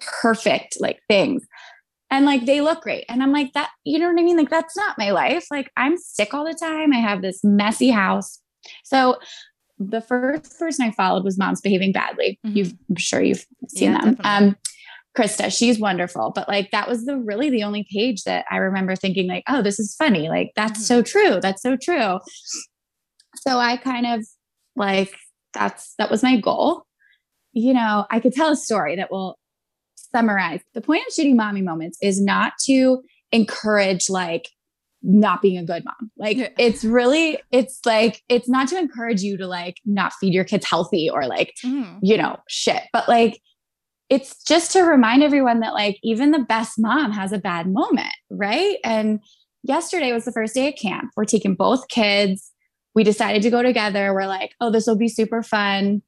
perfect 0.00 0.76
like 0.80 1.00
things. 1.08 1.46
And 2.12 2.26
like 2.26 2.44
they 2.44 2.60
look 2.60 2.82
great. 2.82 3.06
And 3.08 3.22
I'm 3.22 3.32
like, 3.32 3.54
that, 3.54 3.70
you 3.84 3.98
know 3.98 4.06
what 4.06 4.20
I 4.20 4.22
mean? 4.22 4.36
Like, 4.36 4.50
that's 4.50 4.76
not 4.76 4.98
my 4.98 5.10
life. 5.12 5.46
Like, 5.50 5.72
I'm 5.78 5.96
sick 5.96 6.34
all 6.34 6.44
the 6.44 6.54
time. 6.54 6.92
I 6.92 6.98
have 6.98 7.22
this 7.22 7.42
messy 7.42 7.88
house. 7.88 8.38
So 8.84 9.18
the 9.78 10.02
first 10.02 10.58
person 10.58 10.84
I 10.84 10.90
followed 10.90 11.24
was 11.24 11.38
Moms 11.38 11.62
Behaving 11.62 11.92
Badly. 11.92 12.38
Mhm. 12.46 12.54
You've, 12.54 12.74
I'm 12.90 12.96
sure 12.96 13.22
you've 13.22 13.46
seen 13.68 13.92
Yeah, 13.92 14.00
them. 14.02 14.14
definitely. 14.14 14.48
Um, 14.48 14.56
Krista, 15.16 15.56
she's 15.56 15.78
wonderful. 15.78 16.32
But 16.34 16.48
like 16.48 16.70
that 16.70 16.86
was 16.86 17.06
the 17.06 17.16
really 17.16 17.48
the 17.48 17.64
only 17.64 17.86
page 17.90 18.24
that 18.24 18.44
I 18.50 18.58
remember 18.58 18.94
thinking, 18.94 19.26
like, 19.26 19.44
oh, 19.48 19.62
this 19.62 19.80
is 19.80 19.94
funny. 19.96 20.28
Like, 20.28 20.52
that's 20.54 20.72
mm-hmm. 20.72 20.82
so 20.82 21.02
true. 21.02 21.40
That's 21.40 21.62
so 21.62 21.76
true. 21.76 22.18
So 23.36 23.58
I 23.58 23.78
kind 23.78 24.06
of 24.06 24.26
like 24.76 25.14
that's 25.54 25.94
that 25.98 26.10
was 26.10 26.22
my 26.22 26.38
goal. 26.38 26.84
You 27.54 27.72
know, 27.72 28.06
I 28.10 28.20
could 28.20 28.32
tell 28.32 28.52
a 28.52 28.56
story 28.56 28.96
that 28.96 29.10
will 29.10 29.38
summarize 30.14 30.60
the 30.74 30.80
point 30.80 31.02
of 31.06 31.14
shitty 31.14 31.34
mommy 31.34 31.62
moments 31.62 31.98
is 32.02 32.20
not 32.20 32.52
to 32.66 33.02
encourage 33.32 34.08
like 34.08 34.48
not 35.02 35.42
being 35.42 35.58
a 35.58 35.64
good 35.64 35.84
mom. 35.84 36.10
Like 36.16 36.36
yeah. 36.36 36.50
it's 36.58 36.84
really, 36.84 37.38
it's 37.50 37.80
like, 37.84 38.22
it's 38.28 38.48
not 38.48 38.68
to 38.68 38.78
encourage 38.78 39.22
you 39.22 39.36
to 39.38 39.46
like 39.46 39.78
not 39.84 40.12
feed 40.20 40.32
your 40.32 40.44
kids 40.44 40.64
healthy 40.64 41.10
or 41.10 41.26
like, 41.26 41.54
mm. 41.64 41.98
you 42.02 42.16
know, 42.16 42.36
shit, 42.48 42.82
but 42.92 43.08
like, 43.08 43.40
it's 44.10 44.42
just 44.44 44.72
to 44.72 44.82
remind 44.82 45.22
everyone 45.22 45.60
that 45.60 45.72
like 45.72 45.98
even 46.02 46.32
the 46.32 46.38
best 46.38 46.74
mom 46.78 47.12
has 47.12 47.32
a 47.32 47.38
bad 47.38 47.66
moment, 47.66 48.14
right? 48.30 48.76
And 48.84 49.20
yesterday 49.62 50.12
was 50.12 50.26
the 50.26 50.32
first 50.32 50.54
day 50.54 50.68
of 50.68 50.74
camp. 50.76 51.10
We're 51.16 51.24
taking 51.24 51.54
both 51.54 51.88
kids. 51.88 52.52
We 52.94 53.04
decided 53.04 53.42
to 53.42 53.50
go 53.50 53.62
together. 53.62 54.12
We're 54.12 54.26
like, 54.26 54.52
oh, 54.60 54.70
this 54.70 54.86
will 54.86 54.98
be 54.98 55.08
super 55.08 55.42
fun. 55.42 56.02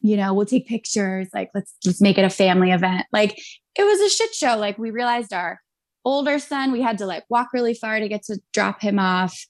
You 0.00 0.16
know, 0.16 0.32
we'll 0.32 0.46
take 0.46 0.66
pictures. 0.66 1.28
Like, 1.34 1.50
let's 1.54 1.74
let's 1.84 2.00
make 2.00 2.18
it 2.18 2.24
a 2.24 2.30
family 2.30 2.70
event. 2.70 3.06
Like, 3.12 3.38
it 3.76 3.84
was 3.84 4.00
a 4.00 4.08
shit 4.08 4.34
show. 4.34 4.56
Like, 4.56 4.78
we 4.78 4.90
realized 4.90 5.32
our 5.32 5.60
older 6.04 6.38
son, 6.38 6.72
we 6.72 6.80
had 6.80 6.98
to 6.98 7.06
like 7.06 7.24
walk 7.28 7.48
really 7.52 7.74
far 7.74 8.00
to 8.00 8.08
get 8.08 8.22
to 8.24 8.40
drop 8.52 8.80
him 8.80 8.98
off. 8.98 9.46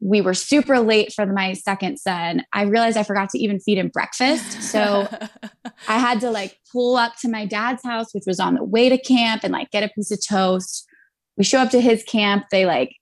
We 0.00 0.20
were 0.20 0.34
super 0.34 0.80
late 0.80 1.12
for 1.12 1.26
my 1.26 1.52
second 1.52 1.98
son. 1.98 2.42
I 2.52 2.62
realized 2.62 2.96
I 2.96 3.04
forgot 3.04 3.30
to 3.30 3.38
even 3.38 3.60
feed 3.60 3.78
him 3.78 3.88
breakfast. 3.88 4.62
So 4.62 5.06
I 5.88 5.98
had 5.98 6.20
to 6.20 6.30
like 6.30 6.58
pull 6.72 6.96
up 6.96 7.12
to 7.20 7.28
my 7.28 7.46
dad's 7.46 7.84
house, 7.84 8.12
which 8.12 8.24
was 8.26 8.40
on 8.40 8.54
the 8.54 8.64
way 8.64 8.88
to 8.88 8.98
camp, 8.98 9.44
and 9.44 9.52
like 9.52 9.70
get 9.70 9.84
a 9.84 9.88
piece 9.88 10.10
of 10.10 10.18
toast. 10.26 10.88
We 11.36 11.44
show 11.44 11.60
up 11.60 11.70
to 11.70 11.80
his 11.80 12.02
camp. 12.02 12.46
They 12.50 12.66
like, 12.66 12.96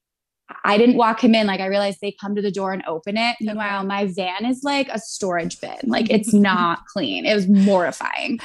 I 0.63 0.77
didn't 0.77 0.97
walk 0.97 1.23
him 1.23 1.35
in. 1.35 1.47
Like 1.47 1.59
I 1.59 1.67
realized 1.67 1.99
they 2.01 2.15
come 2.19 2.35
to 2.35 2.41
the 2.41 2.51
door 2.51 2.73
and 2.73 2.83
open 2.87 3.17
it. 3.17 3.35
Meanwhile, 3.41 3.85
my 3.85 4.05
van 4.07 4.45
is 4.45 4.63
like 4.63 4.89
a 4.89 4.99
storage 4.99 5.59
bin. 5.59 5.77
Like 5.83 6.09
it's 6.11 6.33
not 6.33 6.85
clean. 6.87 7.25
It 7.25 7.35
was 7.35 7.47
mortifying. 7.47 8.39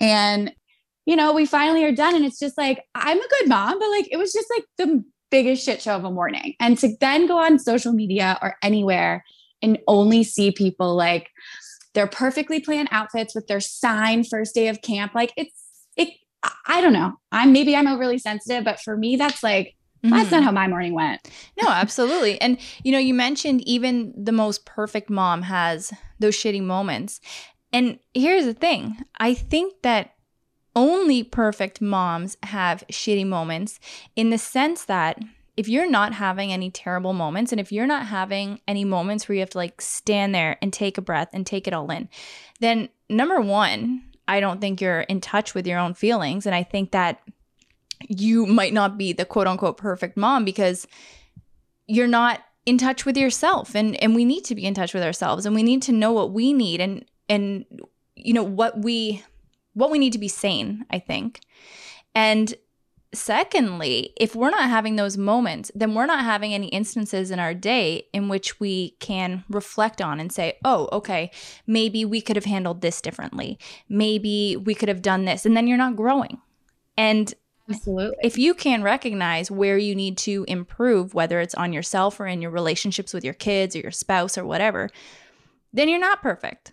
And 0.00 0.52
you 1.06 1.16
know, 1.16 1.32
we 1.32 1.46
finally 1.46 1.84
are 1.84 1.92
done. 1.92 2.14
And 2.14 2.24
it's 2.24 2.38
just 2.38 2.56
like, 2.56 2.84
I'm 2.94 3.18
a 3.18 3.28
good 3.28 3.48
mom, 3.48 3.78
but 3.78 3.90
like, 3.90 4.08
it 4.12 4.16
was 4.16 4.32
just 4.32 4.48
like 4.54 4.64
the 4.78 5.04
biggest 5.30 5.64
shit 5.64 5.82
show 5.82 5.96
of 5.96 6.04
a 6.04 6.10
morning. 6.10 6.54
And 6.60 6.78
to 6.78 6.96
then 7.00 7.26
go 7.26 7.38
on 7.38 7.58
social 7.58 7.92
media 7.92 8.38
or 8.40 8.56
anywhere 8.62 9.24
and 9.62 9.78
only 9.88 10.22
see 10.22 10.52
people 10.52 10.94
like 10.94 11.28
their 11.94 12.06
perfectly 12.06 12.60
planned 12.60 12.88
outfits 12.92 13.34
with 13.34 13.46
their 13.46 13.60
sign 13.60 14.22
first 14.24 14.54
day 14.54 14.68
of 14.68 14.82
camp, 14.82 15.14
like 15.14 15.32
it's, 15.36 15.52
it, 15.96 16.10
I 16.66 16.80
don't 16.80 16.92
know. 16.92 17.14
I'm 17.32 17.52
maybe 17.52 17.74
I'm 17.74 17.88
overly 17.88 18.18
sensitive, 18.18 18.64
but 18.64 18.80
for 18.80 18.96
me, 18.96 19.16
that's 19.16 19.42
like, 19.42 19.74
Mm-hmm. 20.04 20.16
That's 20.16 20.30
not 20.30 20.38
mm-hmm. 20.38 20.46
how 20.46 20.52
my 20.52 20.68
morning 20.68 20.94
went. 20.94 21.28
No, 21.60 21.68
absolutely. 21.68 22.40
And 22.40 22.58
you 22.82 22.92
know, 22.92 22.98
you 22.98 23.14
mentioned 23.14 23.62
even 23.68 24.14
the 24.16 24.32
most 24.32 24.64
perfect 24.64 25.10
mom 25.10 25.42
has 25.42 25.92
those 26.18 26.36
shitty 26.36 26.62
moments. 26.62 27.20
And 27.72 27.98
here's 28.14 28.44
the 28.44 28.54
thing. 28.54 28.96
I 29.18 29.34
think 29.34 29.82
that 29.82 30.14
only 30.74 31.22
perfect 31.22 31.80
moms 31.80 32.36
have 32.44 32.84
shitty 32.90 33.26
moments 33.26 33.80
in 34.16 34.30
the 34.30 34.38
sense 34.38 34.84
that 34.86 35.18
if 35.56 35.68
you're 35.68 35.90
not 35.90 36.14
having 36.14 36.52
any 36.52 36.70
terrible 36.70 37.12
moments 37.12 37.52
and 37.52 37.60
if 37.60 37.70
you're 37.70 37.86
not 37.86 38.06
having 38.06 38.60
any 38.66 38.84
moments 38.84 39.28
where 39.28 39.34
you 39.34 39.40
have 39.40 39.50
to 39.50 39.58
like 39.58 39.80
stand 39.80 40.34
there 40.34 40.56
and 40.62 40.72
take 40.72 40.96
a 40.96 41.02
breath 41.02 41.28
and 41.32 41.46
take 41.46 41.66
it 41.66 41.74
all 41.74 41.90
in, 41.90 42.08
then 42.60 42.88
number 43.08 43.40
one, 43.40 44.02
I 44.26 44.40
don't 44.40 44.60
think 44.60 44.80
you're 44.80 45.00
in 45.00 45.20
touch 45.20 45.54
with 45.54 45.66
your 45.66 45.78
own 45.78 45.92
feelings. 45.92 46.46
And 46.46 46.54
I 46.54 46.62
think 46.62 46.92
that 46.92 47.20
you 48.08 48.46
might 48.46 48.72
not 48.72 48.98
be 48.98 49.12
the 49.12 49.24
quote 49.24 49.46
unquote 49.46 49.76
perfect 49.76 50.16
mom 50.16 50.44
because 50.44 50.86
you're 51.86 52.06
not 52.06 52.40
in 52.66 52.78
touch 52.78 53.04
with 53.04 53.16
yourself 53.16 53.74
and 53.74 53.96
and 54.02 54.14
we 54.14 54.24
need 54.24 54.44
to 54.44 54.54
be 54.54 54.64
in 54.64 54.74
touch 54.74 54.94
with 54.94 55.02
ourselves 55.02 55.46
and 55.46 55.54
we 55.54 55.62
need 55.62 55.82
to 55.82 55.92
know 55.92 56.12
what 56.12 56.32
we 56.32 56.52
need 56.52 56.80
and 56.80 57.04
and 57.28 57.64
you 58.16 58.32
know 58.32 58.42
what 58.42 58.78
we 58.78 59.22
what 59.74 59.90
we 59.90 59.98
need 59.98 60.12
to 60.12 60.18
be 60.18 60.28
sane, 60.28 60.84
I 60.90 60.98
think. 60.98 61.40
And 62.14 62.54
secondly, 63.12 64.12
if 64.16 64.34
we're 64.34 64.50
not 64.50 64.68
having 64.68 64.96
those 64.96 65.16
moments, 65.16 65.70
then 65.74 65.94
we're 65.94 66.06
not 66.06 66.24
having 66.24 66.54
any 66.54 66.68
instances 66.68 67.30
in 67.30 67.38
our 67.38 67.54
day 67.54 68.06
in 68.12 68.28
which 68.28 68.60
we 68.60 68.90
can 69.00 69.44
reflect 69.48 70.00
on 70.00 70.20
and 70.20 70.32
say, 70.32 70.58
oh, 70.64 70.88
okay, 70.92 71.30
maybe 71.66 72.04
we 72.04 72.20
could 72.20 72.36
have 72.36 72.44
handled 72.44 72.80
this 72.80 73.00
differently. 73.00 73.58
Maybe 73.88 74.56
we 74.56 74.74
could 74.74 74.88
have 74.88 75.02
done 75.02 75.24
this. 75.24 75.46
And 75.46 75.56
then 75.56 75.66
you're 75.66 75.78
not 75.78 75.96
growing. 75.96 76.38
And 76.96 77.32
Absolutely. 77.70 78.16
If 78.22 78.36
you 78.36 78.54
can 78.54 78.82
recognize 78.82 79.50
where 79.50 79.78
you 79.78 79.94
need 79.94 80.18
to 80.18 80.44
improve, 80.48 81.14
whether 81.14 81.40
it's 81.40 81.54
on 81.54 81.72
yourself 81.72 82.18
or 82.20 82.26
in 82.26 82.42
your 82.42 82.50
relationships 82.50 83.14
with 83.14 83.24
your 83.24 83.34
kids 83.34 83.76
or 83.76 83.80
your 83.80 83.90
spouse 83.90 84.36
or 84.36 84.44
whatever, 84.44 84.90
then 85.72 85.88
you're 85.88 86.00
not 86.00 86.22
perfect. 86.22 86.72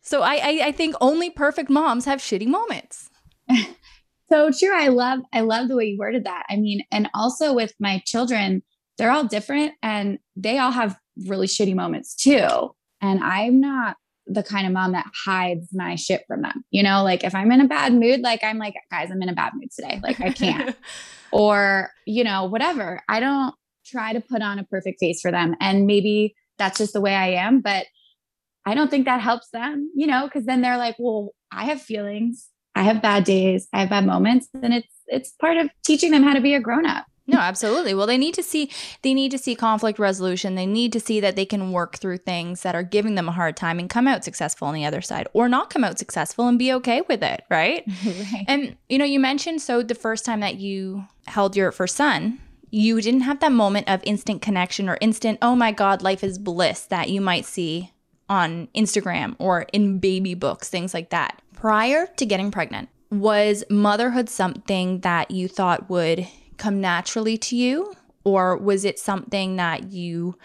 So 0.00 0.22
I, 0.22 0.34
I, 0.34 0.60
I 0.66 0.72
think 0.72 0.96
only 1.00 1.30
perfect 1.30 1.70
moms 1.70 2.04
have 2.06 2.20
shitty 2.20 2.46
moments. 2.46 3.10
so 4.28 4.50
true. 4.50 4.74
I 4.74 4.88
love 4.88 5.20
I 5.32 5.42
love 5.42 5.68
the 5.68 5.76
way 5.76 5.86
you 5.86 5.98
worded 5.98 6.24
that. 6.24 6.44
I 6.48 6.56
mean, 6.56 6.82
and 6.90 7.08
also 7.14 7.52
with 7.52 7.74
my 7.78 8.02
children, 8.04 8.62
they're 8.98 9.12
all 9.12 9.24
different 9.24 9.74
and 9.82 10.18
they 10.36 10.58
all 10.58 10.72
have 10.72 10.98
really 11.26 11.46
shitty 11.46 11.74
moments 11.74 12.14
too. 12.14 12.74
And 13.00 13.22
I'm 13.22 13.60
not 13.60 13.96
the 14.32 14.42
kind 14.42 14.66
of 14.66 14.72
mom 14.72 14.92
that 14.92 15.06
hides 15.24 15.68
my 15.72 15.94
shit 15.94 16.24
from 16.26 16.42
them. 16.42 16.64
You 16.70 16.82
know, 16.82 17.02
like 17.02 17.24
if 17.24 17.34
I'm 17.34 17.52
in 17.52 17.60
a 17.60 17.68
bad 17.68 17.92
mood, 17.92 18.20
like 18.20 18.42
I'm 18.42 18.58
like, 18.58 18.74
guys, 18.90 19.10
I'm 19.10 19.22
in 19.22 19.28
a 19.28 19.34
bad 19.34 19.52
mood 19.54 19.70
today. 19.74 20.00
Like 20.02 20.20
I 20.20 20.30
can't. 20.30 20.76
or, 21.32 21.90
you 22.06 22.24
know, 22.24 22.44
whatever. 22.44 23.02
I 23.08 23.20
don't 23.20 23.54
try 23.86 24.12
to 24.12 24.20
put 24.20 24.42
on 24.42 24.58
a 24.58 24.64
perfect 24.64 25.00
face 25.00 25.20
for 25.20 25.30
them. 25.30 25.54
And 25.60 25.86
maybe 25.86 26.34
that's 26.58 26.78
just 26.78 26.92
the 26.92 27.00
way 27.00 27.14
I 27.14 27.28
am. 27.30 27.60
But 27.60 27.86
I 28.64 28.74
don't 28.74 28.90
think 28.90 29.06
that 29.06 29.20
helps 29.20 29.48
them, 29.50 29.90
you 29.94 30.06
know, 30.06 30.24
because 30.24 30.46
then 30.46 30.60
they're 30.60 30.78
like, 30.78 30.96
well, 30.98 31.34
I 31.52 31.64
have 31.64 31.82
feelings. 31.82 32.48
I 32.74 32.84
have 32.84 33.02
bad 33.02 33.24
days. 33.24 33.68
I 33.72 33.80
have 33.80 33.90
bad 33.90 34.06
moments. 34.06 34.48
And 34.62 34.72
it's 34.72 34.88
it's 35.06 35.32
part 35.40 35.58
of 35.58 35.68
teaching 35.84 36.10
them 36.10 36.22
how 36.22 36.32
to 36.32 36.40
be 36.40 36.54
a 36.54 36.60
grown 36.60 36.86
up. 36.86 37.04
No, 37.26 37.38
absolutely. 37.38 37.94
Well, 37.94 38.06
they 38.06 38.18
need 38.18 38.34
to 38.34 38.42
see 38.42 38.70
they 39.02 39.14
need 39.14 39.30
to 39.30 39.38
see 39.38 39.54
conflict 39.54 39.98
resolution. 39.98 40.54
They 40.54 40.66
need 40.66 40.92
to 40.92 41.00
see 41.00 41.20
that 41.20 41.36
they 41.36 41.46
can 41.46 41.70
work 41.70 41.96
through 41.96 42.18
things 42.18 42.62
that 42.62 42.74
are 42.74 42.82
giving 42.82 43.14
them 43.14 43.28
a 43.28 43.32
hard 43.32 43.56
time 43.56 43.78
and 43.78 43.88
come 43.88 44.08
out 44.08 44.24
successful 44.24 44.68
on 44.68 44.74
the 44.74 44.84
other 44.84 45.00
side 45.00 45.28
or 45.32 45.48
not 45.48 45.70
come 45.70 45.84
out 45.84 45.98
successful 45.98 46.48
and 46.48 46.58
be 46.58 46.72
okay 46.72 47.02
with 47.08 47.22
it, 47.22 47.44
right? 47.48 47.84
right. 48.04 48.44
And 48.48 48.76
you 48.88 48.98
know, 48.98 49.04
you 49.04 49.20
mentioned 49.20 49.62
so 49.62 49.82
the 49.82 49.94
first 49.94 50.24
time 50.24 50.40
that 50.40 50.56
you 50.56 51.04
held 51.26 51.56
your 51.56 51.70
first 51.70 51.96
son, 51.96 52.40
you 52.70 53.00
didn't 53.00 53.20
have 53.20 53.40
that 53.40 53.52
moment 53.52 53.88
of 53.88 54.00
instant 54.02 54.42
connection 54.42 54.88
or 54.88 54.98
instant, 55.00 55.38
oh 55.42 55.54
my 55.54 55.70
god, 55.70 56.02
life 56.02 56.24
is 56.24 56.38
bliss 56.38 56.86
that 56.86 57.08
you 57.08 57.20
might 57.20 57.44
see 57.44 57.92
on 58.28 58.66
Instagram 58.74 59.36
or 59.38 59.66
in 59.72 59.98
baby 59.98 60.34
books, 60.34 60.68
things 60.68 60.94
like 60.94 61.10
that. 61.10 61.40
Prior 61.54 62.06
to 62.16 62.26
getting 62.26 62.50
pregnant, 62.50 62.88
was 63.10 63.62
motherhood 63.68 64.30
something 64.30 65.00
that 65.00 65.30
you 65.30 65.46
thought 65.46 65.90
would 65.90 66.26
come 66.58 66.80
naturally 66.80 67.36
to 67.38 67.56
you? 67.56 67.94
Or 68.24 68.56
was 68.56 68.84
it 68.84 68.98
something 68.98 69.56
that 69.56 69.90
you, 69.90 70.38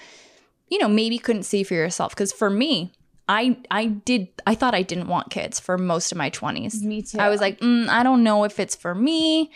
you 0.69 0.79
know, 0.79 0.87
maybe 0.87 1.19
couldn't 1.19 1.43
see 1.43 1.63
for 1.63 1.75
yourself? 1.75 2.13
Because 2.13 2.33
for 2.33 2.49
me, 2.49 2.91
I 3.29 3.57
I 3.69 3.87
did 3.87 4.29
I 4.45 4.55
thought 4.55 4.73
I 4.73 4.81
didn't 4.81 5.07
want 5.07 5.29
kids 5.29 5.59
for 5.59 5.77
most 5.77 6.11
of 6.11 6.17
my 6.17 6.29
20s. 6.29 6.81
Me 6.81 7.01
too. 7.01 7.19
I 7.19 7.29
was 7.29 7.41
like, 7.41 7.59
mm, 7.59 7.87
I 7.87 8.03
don't 8.03 8.23
know 8.23 8.43
if 8.45 8.59
it's 8.59 8.75
for 8.75 8.95
me. 8.95 9.51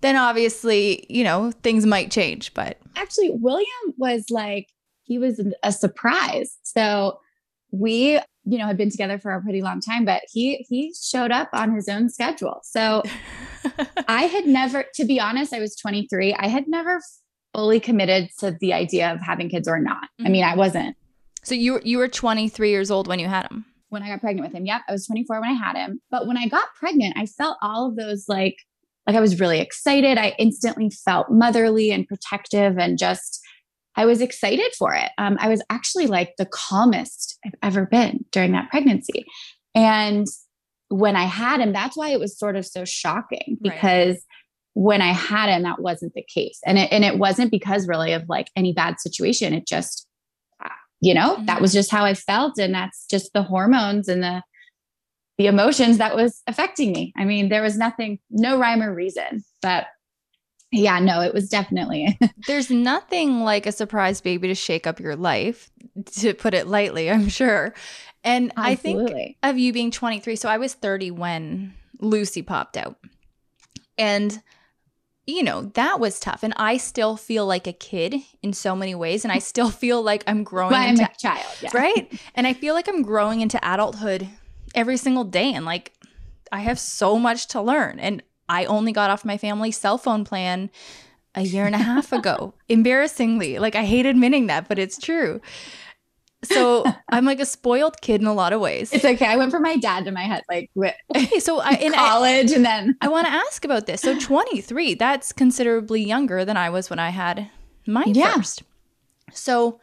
Then 0.00 0.16
obviously, 0.16 1.06
you 1.08 1.24
know, 1.24 1.52
things 1.62 1.86
might 1.86 2.10
change, 2.10 2.52
but 2.54 2.78
actually 2.96 3.30
William 3.30 3.94
was 3.96 4.30
like 4.30 4.68
he 5.04 5.18
was 5.18 5.40
a 5.62 5.72
surprise. 5.72 6.58
So 6.62 7.20
we 7.70 8.20
you 8.44 8.58
know 8.58 8.66
had 8.66 8.76
been 8.76 8.90
together 8.90 9.18
for 9.18 9.32
a 9.32 9.40
pretty 9.40 9.62
long 9.62 9.80
time 9.80 10.04
but 10.04 10.22
he 10.30 10.64
he 10.68 10.94
showed 11.00 11.30
up 11.30 11.48
on 11.52 11.74
his 11.74 11.88
own 11.88 12.08
schedule. 12.08 12.60
So 12.62 13.02
i 14.08 14.22
had 14.22 14.46
never 14.46 14.84
to 14.94 15.04
be 15.04 15.18
honest 15.20 15.52
i 15.52 15.60
was 15.60 15.74
23 15.76 16.34
i 16.34 16.46
had 16.46 16.68
never 16.68 17.00
fully 17.54 17.80
committed 17.80 18.28
to 18.38 18.56
the 18.60 18.72
idea 18.72 19.12
of 19.12 19.20
having 19.20 19.48
kids 19.48 19.68
or 19.68 19.78
not. 19.78 20.04
Mm-hmm. 20.04 20.26
i 20.26 20.28
mean 20.30 20.44
i 20.44 20.50
mm-hmm. 20.50 20.58
wasn't. 20.58 20.96
So 21.42 21.54
you 21.54 21.80
you 21.84 21.98
were 21.98 22.08
23 22.08 22.70
years 22.70 22.90
old 22.90 23.06
when 23.06 23.18
you 23.18 23.28
had 23.28 23.50
him? 23.50 23.64
When 23.88 24.02
i 24.02 24.08
got 24.08 24.20
pregnant 24.20 24.46
with 24.48 24.56
him. 24.56 24.66
Yep 24.66 24.82
i 24.88 24.92
was 24.92 25.06
24 25.06 25.40
when 25.40 25.50
i 25.50 25.52
had 25.52 25.76
him. 25.76 26.00
But 26.10 26.26
when 26.26 26.36
i 26.36 26.46
got 26.46 26.74
pregnant 26.78 27.16
i 27.16 27.26
felt 27.26 27.56
all 27.62 27.88
of 27.88 27.96
those 27.96 28.28
like 28.28 28.56
like 29.06 29.16
i 29.16 29.20
was 29.20 29.40
really 29.40 29.60
excited. 29.60 30.18
I 30.18 30.34
instantly 30.38 30.90
felt 30.90 31.30
motherly 31.30 31.90
and 31.90 32.06
protective 32.06 32.78
and 32.78 32.98
just 32.98 33.40
I 33.96 34.06
was 34.06 34.20
excited 34.20 34.72
for 34.76 34.94
it. 34.94 35.10
Um, 35.18 35.36
I 35.40 35.48
was 35.48 35.62
actually 35.70 36.06
like 36.06 36.34
the 36.36 36.46
calmest 36.46 37.33
I've 37.44 37.54
ever 37.62 37.86
been 37.86 38.24
during 38.32 38.52
that 38.52 38.70
pregnancy. 38.70 39.26
And 39.74 40.26
when 40.88 41.16
I 41.16 41.24
had 41.24 41.60
him, 41.60 41.72
that's 41.72 41.96
why 41.96 42.10
it 42.10 42.20
was 42.20 42.38
sort 42.38 42.56
of 42.56 42.66
so 42.66 42.84
shocking 42.84 43.58
because 43.60 44.14
right. 44.14 44.22
when 44.74 45.02
I 45.02 45.12
had 45.12 45.48
him, 45.48 45.62
that 45.62 45.80
wasn't 45.80 46.14
the 46.14 46.22
case. 46.22 46.60
And 46.64 46.78
it, 46.78 46.92
and 46.92 47.04
it 47.04 47.18
wasn't 47.18 47.50
because 47.50 47.88
really 47.88 48.12
of 48.12 48.28
like 48.28 48.48
any 48.54 48.72
bad 48.72 49.00
situation. 49.00 49.54
It 49.54 49.66
just, 49.66 50.06
uh, 50.64 50.68
you 51.00 51.14
know, 51.14 51.36
mm-hmm. 51.36 51.46
that 51.46 51.60
was 51.60 51.72
just 51.72 51.90
how 51.90 52.04
I 52.04 52.14
felt. 52.14 52.58
And 52.58 52.74
that's 52.74 53.06
just 53.10 53.32
the 53.32 53.42
hormones 53.42 54.08
and 54.08 54.22
the, 54.22 54.42
the 55.38 55.46
emotions 55.46 55.98
that 55.98 56.14
was 56.14 56.42
affecting 56.46 56.92
me. 56.92 57.12
I 57.16 57.24
mean, 57.24 57.48
there 57.48 57.62
was 57.62 57.76
nothing, 57.76 58.20
no 58.30 58.58
rhyme 58.58 58.82
or 58.82 58.94
reason, 58.94 59.42
but 59.62 59.86
yeah, 60.74 60.98
no, 60.98 61.20
it 61.20 61.32
was 61.32 61.48
definitely. 61.48 62.18
There's 62.46 62.70
nothing 62.70 63.40
like 63.40 63.66
a 63.66 63.72
surprise 63.72 64.20
baby 64.20 64.48
to 64.48 64.54
shake 64.54 64.86
up 64.86 65.00
your 65.00 65.16
life, 65.16 65.70
to 66.16 66.34
put 66.34 66.54
it 66.54 66.66
lightly, 66.66 67.10
I'm 67.10 67.28
sure. 67.28 67.74
And 68.24 68.52
Absolutely. 68.56 69.12
I 69.12 69.14
think 69.14 69.36
of 69.42 69.58
you 69.58 69.72
being 69.72 69.90
23. 69.90 70.36
So 70.36 70.48
I 70.48 70.58
was 70.58 70.74
30 70.74 71.12
when 71.12 71.74
Lucy 72.00 72.42
popped 72.42 72.76
out. 72.76 72.96
And 73.96 74.42
you 75.26 75.42
know, 75.42 75.62
that 75.74 76.00
was 76.00 76.20
tough. 76.20 76.42
And 76.42 76.52
I 76.56 76.76
still 76.76 77.16
feel 77.16 77.46
like 77.46 77.66
a 77.66 77.72
kid 77.72 78.16
in 78.42 78.52
so 78.52 78.76
many 78.76 78.94
ways. 78.94 79.24
And 79.24 79.32
I 79.32 79.38
still 79.38 79.70
feel 79.70 80.02
like 80.02 80.22
I'm 80.26 80.44
growing 80.44 80.72
well, 80.72 80.86
into 80.88 81.04
I'm 81.04 81.10
a 81.10 81.18
child. 81.18 81.54
Yeah. 81.62 81.70
Right. 81.72 82.20
And 82.34 82.46
I 82.46 82.52
feel 82.52 82.74
like 82.74 82.88
I'm 82.88 83.02
growing 83.02 83.40
into 83.40 83.58
adulthood 83.62 84.28
every 84.74 84.96
single 84.96 85.24
day. 85.24 85.54
And 85.54 85.64
like 85.64 85.92
I 86.52 86.60
have 86.60 86.78
so 86.78 87.18
much 87.18 87.46
to 87.48 87.62
learn. 87.62 87.98
And 88.00 88.22
I 88.48 88.64
only 88.66 88.92
got 88.92 89.10
off 89.10 89.24
my 89.24 89.38
family 89.38 89.70
cell 89.70 89.98
phone 89.98 90.24
plan 90.24 90.70
a 91.34 91.42
year 91.42 91.66
and 91.66 91.74
a 91.74 91.78
half 91.78 92.12
ago. 92.12 92.54
Embarrassingly. 92.68 93.58
Like 93.58 93.74
I 93.74 93.84
hate 93.84 94.06
admitting 94.06 94.46
that, 94.46 94.68
but 94.68 94.78
it's 94.78 94.98
true. 94.98 95.40
So 96.44 96.84
I'm 97.08 97.24
like 97.24 97.40
a 97.40 97.46
spoiled 97.46 98.00
kid 98.00 98.20
in 98.20 98.26
a 98.26 98.34
lot 98.34 98.52
of 98.52 98.60
ways. 98.60 98.92
It's 98.92 99.04
okay. 99.04 99.26
I 99.26 99.36
went 99.36 99.50
from 99.50 99.62
my 99.62 99.76
dad 99.76 100.04
to 100.04 100.12
my 100.12 100.22
head, 100.22 100.42
like 100.48 100.70
okay. 101.16 101.40
So 101.40 101.60
I 101.60 101.70
in 101.80 101.92
college, 101.92 102.52
I, 102.52 102.56
and 102.56 102.64
then 102.64 102.96
I 103.00 103.08
want 103.08 103.26
to 103.26 103.32
ask 103.32 103.64
about 103.64 103.86
this. 103.86 104.00
So 104.00 104.18
23, 104.18 104.94
that's 104.94 105.32
considerably 105.32 106.02
younger 106.02 106.44
than 106.44 106.56
I 106.56 106.70
was 106.70 106.90
when 106.90 106.98
I 106.98 107.10
had 107.10 107.50
my 107.86 108.04
yeah. 108.06 108.34
first. 108.34 108.62
So 109.32 109.80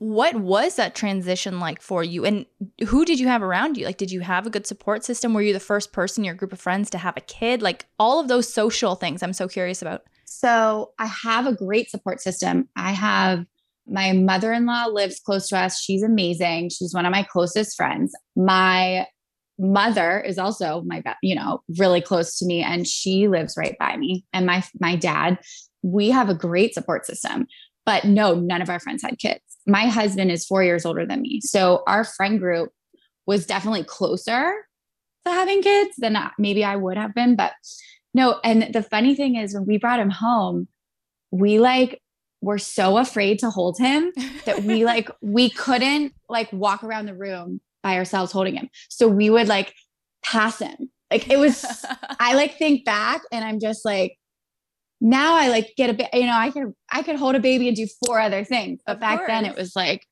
what 0.00 0.34
was 0.36 0.76
that 0.76 0.94
transition 0.94 1.60
like 1.60 1.82
for 1.82 2.02
you? 2.02 2.24
And 2.24 2.46
who 2.86 3.04
did 3.04 3.20
you 3.20 3.28
have 3.28 3.42
around 3.42 3.76
you? 3.76 3.84
Like 3.84 3.98
did 3.98 4.10
you 4.10 4.20
have 4.20 4.46
a 4.46 4.50
good 4.50 4.66
support 4.66 5.04
system? 5.04 5.34
Were 5.34 5.42
you 5.42 5.52
the 5.52 5.60
first 5.60 5.92
person 5.92 6.22
in 6.22 6.24
your 6.24 6.34
group 6.34 6.54
of 6.54 6.60
friends 6.60 6.88
to 6.90 6.98
have 6.98 7.18
a 7.18 7.20
kid? 7.20 7.60
Like 7.60 7.84
all 7.98 8.18
of 8.18 8.26
those 8.26 8.50
social 8.52 8.94
things 8.94 9.22
i'm 9.22 9.34
so 9.34 9.46
curious 9.46 9.82
about. 9.82 10.04
So 10.24 10.92
i 10.98 11.04
have 11.04 11.46
a 11.46 11.54
great 11.54 11.90
support 11.90 12.22
system. 12.22 12.66
I 12.76 12.92
have 12.92 13.44
my 13.86 14.12
mother-in-law 14.12 14.86
lives 14.86 15.20
close 15.20 15.48
to 15.48 15.58
us. 15.58 15.82
She's 15.82 16.02
amazing. 16.02 16.70
She's 16.70 16.94
one 16.94 17.04
of 17.04 17.12
my 17.12 17.22
closest 17.22 17.76
friends. 17.76 18.14
My 18.34 19.06
mother 19.58 20.18
is 20.18 20.38
also 20.38 20.82
my 20.86 21.02
you 21.22 21.34
know 21.34 21.60
really 21.78 22.00
close 22.00 22.38
to 22.38 22.46
me 22.46 22.62
and 22.62 22.86
she 22.86 23.28
lives 23.28 23.54
right 23.58 23.76
by 23.78 23.98
me. 23.98 24.24
And 24.32 24.46
my 24.46 24.64
my 24.80 24.96
dad 24.96 25.38
we 25.82 26.08
have 26.08 26.30
a 26.30 26.34
great 26.34 26.72
support 26.72 27.04
system. 27.04 27.46
But 27.84 28.04
no 28.04 28.34
none 28.34 28.62
of 28.62 28.70
our 28.70 28.80
friends 28.80 29.02
had 29.02 29.18
kids 29.18 29.49
my 29.70 29.86
husband 29.86 30.30
is 30.30 30.44
four 30.44 30.62
years 30.62 30.84
older 30.84 31.06
than 31.06 31.22
me. 31.22 31.40
So 31.40 31.82
our 31.86 32.04
friend 32.04 32.38
group 32.38 32.70
was 33.26 33.46
definitely 33.46 33.84
closer 33.84 34.52
to 35.24 35.30
having 35.30 35.62
kids 35.62 35.94
than 35.98 36.16
maybe 36.38 36.64
I 36.64 36.76
would 36.76 36.96
have 36.96 37.14
been. 37.14 37.36
But 37.36 37.52
no, 38.12 38.40
and 38.42 38.74
the 38.74 38.82
funny 38.82 39.14
thing 39.14 39.36
is 39.36 39.54
when 39.54 39.66
we 39.66 39.78
brought 39.78 40.00
him 40.00 40.10
home, 40.10 40.68
we 41.30 41.60
like 41.60 42.02
were 42.40 42.58
so 42.58 42.98
afraid 42.98 43.38
to 43.40 43.50
hold 43.50 43.78
him 43.78 44.12
that 44.44 44.62
we 44.64 44.84
like 44.84 45.10
we 45.20 45.50
couldn't 45.50 46.14
like 46.28 46.52
walk 46.52 46.82
around 46.82 47.06
the 47.06 47.14
room 47.14 47.60
by 47.82 47.96
ourselves 47.96 48.32
holding 48.32 48.56
him. 48.56 48.68
So 48.88 49.08
we 49.08 49.30
would 49.30 49.48
like 49.48 49.74
pass 50.24 50.58
him. 50.58 50.90
Like 51.10 51.28
it 51.30 51.38
was 51.38 51.64
I 52.20 52.34
like 52.34 52.56
think 52.56 52.84
back 52.84 53.22
and 53.30 53.44
I'm 53.44 53.60
just 53.60 53.84
like 53.84 54.16
now 55.00 55.34
I 55.34 55.48
like 55.48 55.72
get 55.76 55.90
a 55.90 55.94
bit, 55.94 56.08
you 56.12 56.26
know, 56.26 56.36
I 56.36 56.50
could 56.50 56.74
I 56.92 57.02
could 57.02 57.16
hold 57.16 57.34
a 57.34 57.40
baby 57.40 57.68
and 57.68 57.76
do 57.76 57.86
four 58.04 58.20
other 58.20 58.44
things. 58.44 58.80
But 58.86 58.96
of 58.96 59.00
back 59.00 59.18
course. 59.18 59.28
then 59.28 59.44
it 59.44 59.56
was 59.56 59.74
like 59.74 60.06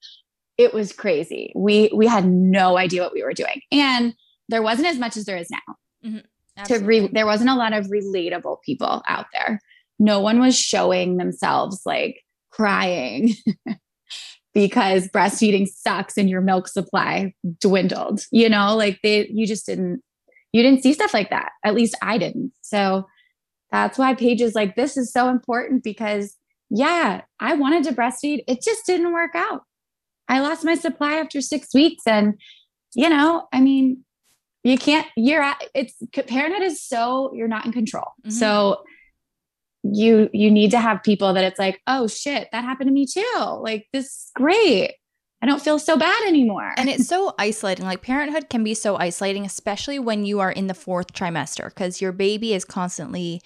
it 0.57 0.73
was 0.73 0.93
crazy. 0.93 1.53
We 1.55 1.91
we 1.95 2.07
had 2.07 2.27
no 2.27 2.79
idea 2.79 3.03
what 3.03 3.13
we 3.13 3.23
were 3.23 3.35
doing. 3.35 3.63
And 3.71 4.15
there 4.49 4.63
wasn't 4.63 4.89
as 4.89 4.99
much 4.99 5.17
as 5.17 5.25
there 5.25 5.37
is 5.37 5.51
now. 5.51 5.75
Mm-hmm. 6.05 6.65
To 6.65 6.79
re- 6.79 7.09
there 7.13 7.27
wasn't 7.27 7.51
a 7.51 7.55
lot 7.55 7.73
of 7.73 7.87
relatable 7.87 8.63
people 8.65 9.03
out 9.09 9.27
there. 9.33 9.61
No 10.01 10.21
one 10.21 10.41
was 10.41 10.59
showing 10.59 11.17
themselves 11.17 11.83
like 11.87 12.25
crying 12.51 13.35
because 14.55 15.07
breastfeeding 15.09 15.69
sucks 15.69 16.17
and 16.17 16.29
your 16.29 16.41
milk 16.41 16.67
supply 16.67 17.35
dwindled. 17.61 18.23
You 18.33 18.49
know, 18.49 18.75
like 18.75 18.99
they 19.03 19.29
you 19.29 19.47
just 19.47 19.67
didn't 19.67 20.03
you 20.53 20.63
didn't 20.63 20.83
see 20.83 20.95
stuff 20.95 21.15
like 21.15 21.31
that. 21.31 21.51
At 21.65 21.75
least 21.75 21.95
I 22.03 22.19
didn't. 22.19 22.53
So 22.63 23.07
that's 23.71 23.99
why 23.99 24.15
pages 24.15 24.55
like 24.55 24.77
this 24.77 24.97
is 24.97 25.13
so 25.13 25.29
important 25.29 25.85
because, 25.85 26.37
yeah, 26.71 27.23
I 27.41 27.55
wanted 27.55 27.85
to 27.85 27.95
breastfeed. 27.95 28.45
It 28.47 28.63
just 28.63 28.87
didn't 28.87 29.13
work 29.13 29.33
out. 29.35 29.63
I 30.29 30.41
lost 30.41 30.65
my 30.65 30.75
supply 30.75 31.15
after 31.15 31.41
six 31.41 31.75
weeks. 31.75 32.03
And, 32.07 32.35
you 32.95 33.09
know, 33.09 33.47
I 33.53 33.61
mean, 33.61 34.05
you 34.65 34.77
can't, 34.79 35.07
you're 35.17 35.43
at, 35.43 35.63
it's 35.75 35.95
parenthood 36.13 36.63
is 36.63 36.83
so, 36.83 37.33
you're 37.35 37.49
not 37.49 37.67
in 37.67 37.73
control. 37.73 38.13
Mm-hmm. 38.25 38.31
So, 38.31 38.83
you 39.85 40.29
you 40.33 40.51
need 40.51 40.71
to 40.73 40.81
have 40.81 41.03
people 41.03 41.33
that 41.33 41.45
it's 41.45 41.59
like 41.59 41.81
oh 41.87 42.07
shit 42.09 42.49
that 42.53 42.65
happened 42.65 42.89
to 42.89 42.93
me 42.93 43.07
too 43.07 43.59
like 43.61 43.87
this 43.93 44.07
is 44.07 44.31
great 44.35 44.95
I 45.41 45.47
don't 45.47 45.63
feel 45.63 45.79
so 45.79 45.97
bad 45.97 46.27
anymore. 46.27 46.75
And 46.77 46.89
it's 46.89 47.07
so 47.07 47.35
isolating. 47.39 47.85
Like 47.87 48.03
parenthood 48.03 48.51
can 48.51 48.65
be 48.65 48.75
so 48.75 48.97
isolating, 48.97 49.45
especially 49.45 49.99
when 49.99 50.25
you 50.25 50.41
are 50.41 50.51
in 50.51 50.67
the 50.67 50.75
fourth 50.75 51.13
trimester, 51.13 51.67
because 51.69 52.01
your 52.01 52.13
baby 52.13 52.55
is 52.55 52.65
constantly 52.65 53.41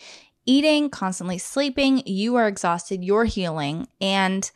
eating, 0.47 0.89
constantly 0.89 1.39
sleeping. 1.39 2.03
You 2.07 2.37
are 2.37 2.49
exhausted, 2.49 3.05
you're 3.05 3.27
healing, 3.27 3.89
and 4.01 4.51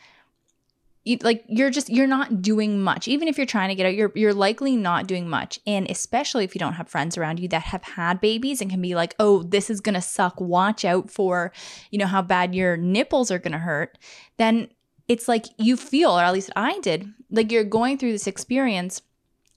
you, 1.04 1.18
like 1.22 1.44
you're 1.46 1.70
just 1.70 1.88
you're 1.88 2.06
not 2.06 2.42
doing 2.42 2.80
much. 2.80 3.06
Even 3.06 3.28
if 3.28 3.36
you're 3.36 3.46
trying 3.46 3.68
to 3.68 3.74
get 3.74 3.86
out, 3.86 3.94
you're 3.94 4.12
you're 4.14 4.34
likely 4.34 4.74
not 4.74 5.06
doing 5.06 5.28
much. 5.28 5.60
And 5.66 5.88
especially 5.90 6.42
if 6.44 6.54
you 6.54 6.58
don't 6.58 6.72
have 6.72 6.88
friends 6.88 7.16
around 7.16 7.38
you 7.38 7.48
that 7.48 7.62
have 7.62 7.84
had 7.84 8.20
babies 8.20 8.60
and 8.60 8.70
can 8.70 8.82
be 8.82 8.94
like, 8.94 9.14
"Oh, 9.20 9.42
this 9.42 9.70
is 9.70 9.80
gonna 9.80 10.02
suck. 10.02 10.40
Watch 10.40 10.84
out 10.84 11.10
for, 11.10 11.52
you 11.90 11.98
know, 11.98 12.06
how 12.06 12.22
bad 12.22 12.54
your 12.54 12.76
nipples 12.76 13.30
are 13.30 13.38
gonna 13.38 13.58
hurt." 13.58 13.98
Then 14.36 14.68
it's 15.08 15.28
like 15.28 15.46
you 15.58 15.76
feel, 15.76 16.10
or 16.10 16.22
at 16.22 16.32
least 16.32 16.50
I 16.56 16.78
did, 16.80 17.08
like 17.30 17.52
you're 17.52 17.64
going 17.64 17.98
through 17.98 18.12
this 18.12 18.26
experience 18.26 19.02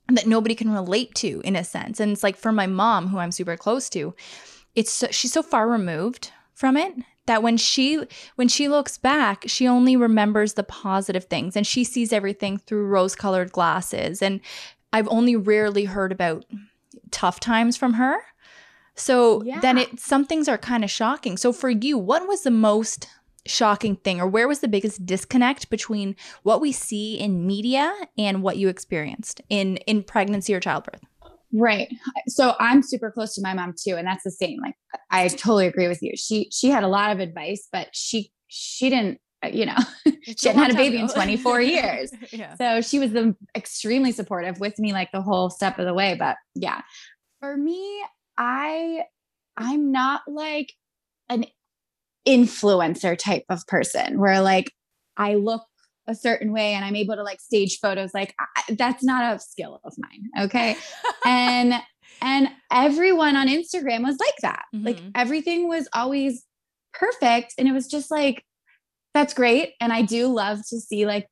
that 0.07 0.27
nobody 0.27 0.55
can 0.55 0.71
relate 0.71 1.13
to 1.15 1.41
in 1.43 1.55
a 1.55 1.63
sense. 1.63 1.99
And 1.99 2.11
it's 2.11 2.23
like 2.23 2.35
for 2.35 2.51
my 2.51 2.67
mom, 2.67 3.07
who 3.07 3.17
I'm 3.19 3.31
super 3.31 3.57
close 3.57 3.89
to, 3.89 4.15
it's 4.75 4.91
so, 4.91 5.07
she's 5.11 5.33
so 5.33 5.43
far 5.43 5.67
removed 5.67 6.31
from 6.53 6.77
it 6.77 6.93
that 7.25 7.43
when 7.43 7.57
she 7.57 8.03
when 8.35 8.47
she 8.47 8.67
looks 8.67 8.97
back 8.97 9.43
she 9.45 9.67
only 9.67 9.95
remembers 9.95 10.55
the 10.55 10.63
positive 10.63 11.25
things 11.25 11.55
and 11.55 11.65
she 11.65 11.83
sees 11.83 12.11
everything 12.11 12.57
through 12.57 12.85
rose 12.87 13.15
colored 13.15 13.51
glasses 13.51 14.21
and 14.21 14.41
i've 14.93 15.07
only 15.09 15.35
rarely 15.35 15.85
heard 15.85 16.11
about 16.11 16.43
tough 17.11 17.39
times 17.39 17.77
from 17.77 17.93
her 17.93 18.17
so 18.95 19.43
yeah. 19.43 19.59
then 19.59 19.77
it 19.77 19.99
some 19.99 20.25
things 20.25 20.47
are 20.47 20.57
kind 20.57 20.83
of 20.83 20.89
shocking 20.89 21.37
so 21.37 21.53
for 21.53 21.69
you 21.69 21.97
what 21.99 22.27
was 22.27 22.41
the 22.41 22.51
most 22.51 23.07
shocking 23.49 23.95
thing 23.97 24.21
or 24.21 24.27
where 24.27 24.47
was 24.47 24.59
the 24.59 24.67
biggest 24.67 25.05
disconnect 25.05 25.69
between 25.69 26.15
what 26.43 26.61
we 26.61 26.71
see 26.71 27.17
in 27.19 27.45
media 27.45 27.93
and 28.17 28.43
what 28.43 28.57
you 28.57 28.69
experienced 28.69 29.41
in 29.49 29.77
in 29.77 30.03
pregnancy 30.03 30.53
or 30.53 30.59
childbirth? 30.59 31.01
Right. 31.51 31.87
So 32.27 32.53
i'm 32.59 32.83
super 32.83 33.11
close 33.11 33.33
to 33.35 33.41
my 33.41 33.53
mom 33.53 33.73
too 33.73 33.95
and 33.95 34.07
that's 34.07 34.23
the 34.23 34.31
same 34.31 34.59
like 34.61 34.75
i 35.09 35.27
totally 35.27 35.67
agree 35.67 35.87
with 35.87 36.01
you. 36.01 36.13
She 36.15 36.49
she 36.51 36.69
had 36.69 36.83
a 36.83 36.87
lot 36.87 37.11
of 37.11 37.19
advice 37.19 37.67
but 37.71 37.89
she 37.93 38.31
she 38.47 38.89
didn't 38.89 39.19
uh, 39.43 39.47
you 39.47 39.65
know 39.65 39.77
she 40.37 40.47
hadn't 40.47 40.61
had 40.61 40.71
a 40.71 40.75
baby 40.75 40.97
in 40.97 41.07
24 41.07 41.61
years. 41.75 42.11
Yeah. 42.31 42.55
so 42.55 42.81
she 42.81 42.99
was 42.99 43.11
the 43.11 43.35
extremely 43.55 44.11
supportive 44.11 44.59
with 44.59 44.77
me 44.79 44.93
like 44.93 45.11
the 45.11 45.21
whole 45.21 45.49
step 45.49 45.79
of 45.79 45.85
the 45.85 45.93
way 45.93 46.15
but 46.17 46.37
yeah. 46.55 46.81
For 47.39 47.57
me 47.57 48.03
i 48.37 49.03
i'm 49.57 49.91
not 49.91 50.21
like 50.27 50.71
an 51.29 51.45
influencer 52.27 53.17
type 53.17 53.45
of 53.49 53.65
person 53.67 54.19
where 54.19 54.41
like 54.41 54.71
I 55.17 55.35
look 55.35 55.63
a 56.07 56.15
certain 56.15 56.51
way 56.51 56.73
and 56.73 56.83
I'm 56.83 56.95
able 56.95 57.15
to 57.15 57.23
like 57.23 57.39
stage 57.39 57.79
photos 57.79 58.13
like 58.13 58.33
I, 58.39 58.73
that's 58.73 59.03
not 59.03 59.35
a 59.35 59.39
skill 59.39 59.79
of 59.83 59.93
mine 59.97 60.45
okay? 60.45 60.75
And 61.25 61.73
and 62.21 62.49
everyone 62.71 63.35
on 63.35 63.47
Instagram 63.47 64.03
was 64.03 64.17
like 64.19 64.35
that. 64.41 64.63
Mm-hmm. 64.75 64.85
like 64.85 64.99
everything 65.15 65.67
was 65.67 65.87
always 65.93 66.43
perfect 66.93 67.53
and 67.57 67.67
it 67.67 67.71
was 67.71 67.87
just 67.87 68.11
like 68.11 68.43
that's 69.13 69.33
great. 69.33 69.73
And 69.81 69.91
I 69.91 70.01
do 70.03 70.27
love 70.27 70.59
to 70.69 70.79
see 70.79 71.05
like 71.05 71.27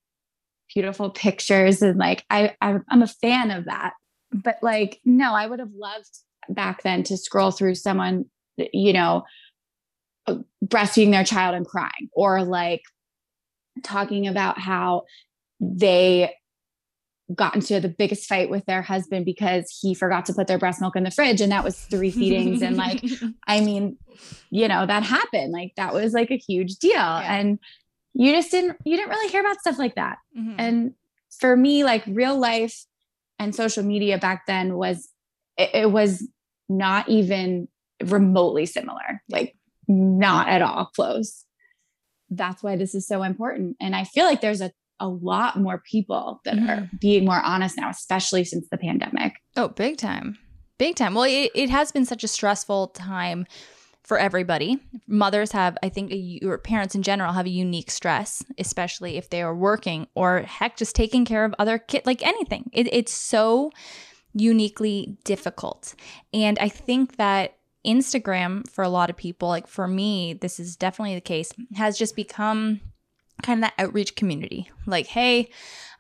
beautiful 0.73 1.09
pictures 1.09 1.81
and 1.81 1.97
like 1.97 2.23
I 2.29 2.55
I'm 2.61 3.01
a 3.01 3.07
fan 3.07 3.51
of 3.51 3.65
that. 3.65 3.93
But 4.31 4.57
like 4.61 4.99
no 5.05 5.33
I 5.33 5.47
would 5.47 5.59
have 5.59 5.73
loved 5.75 6.19
back 6.49 6.83
then 6.83 7.03
to 7.03 7.17
scroll 7.17 7.51
through 7.51 7.75
someone 7.75 8.25
you 8.73 8.93
know 8.93 9.23
breastfeeding 10.65 11.11
their 11.11 11.23
child 11.23 11.55
and 11.55 11.65
crying 11.65 12.09
or 12.13 12.43
like 12.43 12.81
talking 13.83 14.27
about 14.27 14.59
how 14.59 15.03
they 15.59 16.33
got 17.33 17.55
into 17.55 17.79
the 17.79 17.89
biggest 17.89 18.27
fight 18.27 18.49
with 18.49 18.65
their 18.65 18.81
husband 18.81 19.25
because 19.25 19.77
he 19.81 19.93
forgot 19.93 20.25
to 20.25 20.33
put 20.33 20.47
their 20.47 20.57
breast 20.57 20.79
milk 20.79 20.95
in 20.95 21.03
the 21.03 21.11
fridge 21.11 21.41
and 21.41 21.51
that 21.51 21.63
was 21.63 21.77
three 21.77 22.11
feedings. 22.11 22.61
And 22.61 22.77
like 22.77 23.03
i 23.47 23.59
mean 23.59 23.97
you 24.49 24.67
know 24.67 24.85
that 24.85 25.03
happened. 25.03 25.51
Like 25.51 25.73
that 25.77 25.93
was 25.93 26.13
like 26.13 26.31
a 26.31 26.37
huge 26.37 26.75
deal. 26.77 26.93
Yeah. 26.93 27.39
and 27.39 27.59
you 28.13 28.31
just 28.31 28.51
didn't 28.51 28.77
you 28.85 28.95
didn't 28.95 29.09
really 29.09 29.29
hear 29.29 29.41
about 29.41 29.59
stuff 29.59 29.77
like 29.77 29.95
that. 29.95 30.17
Mm-hmm. 30.37 30.55
and 30.57 30.93
for 31.39 31.55
me 31.55 31.83
like 31.83 32.03
real 32.07 32.39
life 32.39 32.85
and 33.39 33.53
social 33.53 33.83
media 33.83 34.17
back 34.17 34.45
then 34.47 34.75
was 34.75 35.09
it, 35.57 35.69
it 35.73 35.91
was 35.91 36.27
not 36.69 37.09
even 37.09 37.67
remotely 38.03 38.65
similar, 38.65 39.21
like 39.29 39.56
not 39.87 40.49
at 40.49 40.61
all 40.61 40.85
close. 40.95 41.45
That's 42.29 42.61
why 42.61 42.75
this 42.75 42.93
is 42.93 43.07
so 43.07 43.23
important. 43.23 43.77
And 43.79 43.95
I 43.95 44.03
feel 44.03 44.25
like 44.25 44.41
there's 44.41 44.61
a, 44.61 44.71
a 44.99 45.07
lot 45.07 45.59
more 45.59 45.81
people 45.89 46.41
that 46.43 46.55
mm-hmm. 46.55 46.69
are 46.69 46.89
being 46.99 47.25
more 47.25 47.41
honest 47.43 47.77
now, 47.77 47.89
especially 47.89 48.43
since 48.43 48.67
the 48.69 48.77
pandemic. 48.77 49.33
Oh, 49.55 49.69
big 49.69 49.97
time. 49.97 50.37
Big 50.77 50.95
time. 50.95 51.13
Well, 51.13 51.23
it, 51.23 51.51
it 51.55 51.69
has 51.69 51.91
been 51.91 52.05
such 52.05 52.23
a 52.23 52.27
stressful 52.27 52.89
time 52.89 53.45
for 54.03 54.17
everybody. 54.17 54.79
Mothers 55.07 55.51
have, 55.51 55.77
I 55.83 55.89
think, 55.89 56.11
a, 56.11 56.39
or 56.43 56.57
parents 56.57 56.95
in 56.95 57.03
general 57.03 57.33
have 57.33 57.45
a 57.45 57.49
unique 57.49 57.91
stress, 57.91 58.43
especially 58.57 59.17
if 59.17 59.29
they 59.29 59.41
are 59.41 59.55
working 59.55 60.07
or 60.15 60.41
heck, 60.41 60.77
just 60.77 60.95
taking 60.95 61.25
care 61.25 61.43
of 61.43 61.53
other 61.59 61.77
kids, 61.77 62.05
like 62.05 62.25
anything. 62.25 62.69
It, 62.71 62.87
it's 62.93 63.11
so 63.11 63.71
uniquely 64.33 65.17
difficult. 65.25 65.93
And 66.33 66.57
I 66.59 66.69
think 66.69 67.17
that 67.17 67.56
Instagram, 67.87 68.69
for 68.69 68.83
a 68.83 68.89
lot 68.89 69.09
of 69.09 69.17
people, 69.17 69.47
like 69.47 69.67
for 69.67 69.87
me, 69.87 70.33
this 70.33 70.59
is 70.59 70.75
definitely 70.75 71.15
the 71.15 71.21
case, 71.21 71.53
has 71.75 71.97
just 71.97 72.15
become 72.15 72.81
kind 73.41 73.63
of 73.63 73.69
that 73.69 73.81
outreach 73.83 74.15
community. 74.15 74.69
Like, 74.85 75.07
hey, 75.07 75.49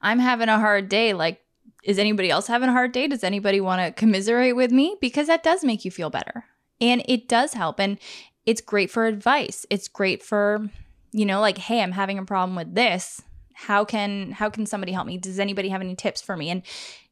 I'm 0.01 0.19
having 0.19 0.49
a 0.49 0.59
hard 0.59 0.89
day. 0.89 1.13
Like, 1.13 1.41
is 1.83 1.99
anybody 1.99 2.29
else 2.29 2.47
having 2.47 2.69
a 2.69 2.73
hard 2.73 2.91
day? 2.91 3.07
Does 3.07 3.23
anybody 3.23 3.61
want 3.61 3.81
to 3.81 3.99
commiserate 3.99 4.55
with 4.55 4.71
me? 4.71 4.97
Because 4.99 5.27
that 5.27 5.43
does 5.43 5.63
make 5.63 5.85
you 5.85 5.91
feel 5.91 6.09
better. 6.09 6.45
And 6.81 7.03
it 7.07 7.27
does 7.27 7.53
help. 7.53 7.79
And 7.79 7.97
it's 8.45 8.61
great 8.61 8.91
for 8.91 9.05
advice. 9.05 9.65
It's 9.69 9.87
great 9.87 10.21
for, 10.21 10.69
you 11.11 11.25
know, 11.25 11.39
like, 11.39 11.57
hey, 11.57 11.81
I'm 11.81 11.91
having 11.93 12.17
a 12.17 12.25
problem 12.25 12.55
with 12.55 12.75
this. 12.75 13.21
How 13.53 13.85
can 13.85 14.31
how 14.31 14.49
can 14.49 14.67
somebody 14.67 14.91
help 14.91 15.07
me? 15.07 15.17
Does 15.17 15.39
anybody 15.39 15.69
have 15.69 15.81
any 15.81 15.95
tips 15.95 16.21
for 16.21 16.37
me? 16.37 16.49
And 16.49 16.61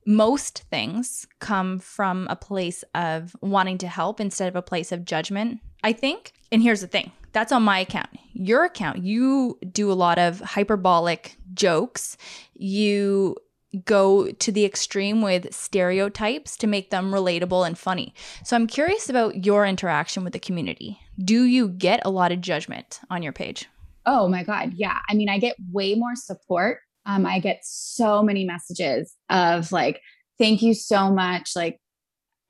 most 0.05 0.59
things 0.69 1.25
come 1.39 1.79
from 1.79 2.27
a 2.29 2.35
place 2.35 2.83
of 2.93 3.35
wanting 3.41 3.77
to 3.79 3.87
help 3.87 4.19
instead 4.19 4.47
of 4.47 4.55
a 4.55 4.61
place 4.61 4.91
of 4.91 5.05
judgment, 5.05 5.59
I 5.83 5.93
think. 5.93 6.33
And 6.51 6.61
here's 6.61 6.81
the 6.81 6.87
thing 6.87 7.11
that's 7.33 7.51
on 7.51 7.63
my 7.63 7.79
account. 7.79 8.09
Your 8.33 8.63
account, 8.63 8.99
you 8.99 9.59
do 9.71 9.91
a 9.91 9.93
lot 9.93 10.17
of 10.17 10.39
hyperbolic 10.39 11.37
jokes. 11.53 12.15
You 12.53 13.35
go 13.83 14.31
to 14.31 14.51
the 14.53 14.63
extreme 14.63 15.21
with 15.21 15.53
stereotypes 15.53 16.55
to 16.57 16.67
make 16.67 16.91
them 16.91 17.11
relatable 17.11 17.67
and 17.67 17.77
funny. 17.77 18.13
So 18.45 18.55
I'm 18.55 18.67
curious 18.67 19.09
about 19.09 19.43
your 19.45 19.65
interaction 19.65 20.23
with 20.23 20.31
the 20.31 20.39
community. 20.39 20.97
Do 21.19 21.43
you 21.43 21.67
get 21.67 21.99
a 22.05 22.09
lot 22.09 22.31
of 22.31 22.39
judgment 22.39 23.01
on 23.09 23.21
your 23.21 23.33
page? 23.33 23.67
Oh 24.05 24.29
my 24.29 24.43
God. 24.43 24.73
Yeah. 24.75 24.99
I 25.09 25.13
mean, 25.13 25.29
I 25.29 25.39
get 25.39 25.55
way 25.71 25.95
more 25.95 26.15
support. 26.15 26.79
Um, 27.05 27.25
I 27.25 27.39
get 27.39 27.59
so 27.63 28.23
many 28.23 28.45
messages 28.45 29.13
of 29.29 29.71
like, 29.71 30.01
thank 30.37 30.61
you 30.61 30.73
so 30.73 31.11
much. 31.11 31.51
Like, 31.55 31.79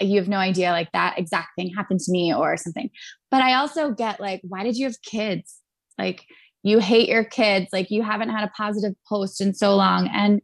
you 0.02 0.19
have 0.19 0.27
no 0.27 0.38
idea, 0.38 0.72
like 0.72 0.91
that 0.91 1.18
exact 1.18 1.49
thing 1.57 1.73
happened 1.73 2.02
to 2.02 2.11
me 2.11 2.34
or 2.34 2.57
something. 2.57 2.90
But 3.32 3.41
I 3.41 3.53
also 3.53 3.91
get 3.91 4.19
like, 4.19 4.41
why 4.44 4.64
did 4.64 4.77
you 4.77 4.86
have 4.86 5.02
kids? 5.02 5.60
Like, 5.98 6.26
you 6.64 6.80
hate 6.80 7.07
your 7.07 7.23
kids. 7.23 7.68
Like, 7.72 7.91
you 7.91 8.03
haven't 8.03 8.30
had 8.30 8.44
a 8.44 8.52
positive 8.57 8.94
post 9.07 9.40
in 9.40 9.53
so 9.53 9.76
long. 9.76 10.10
And 10.14 10.41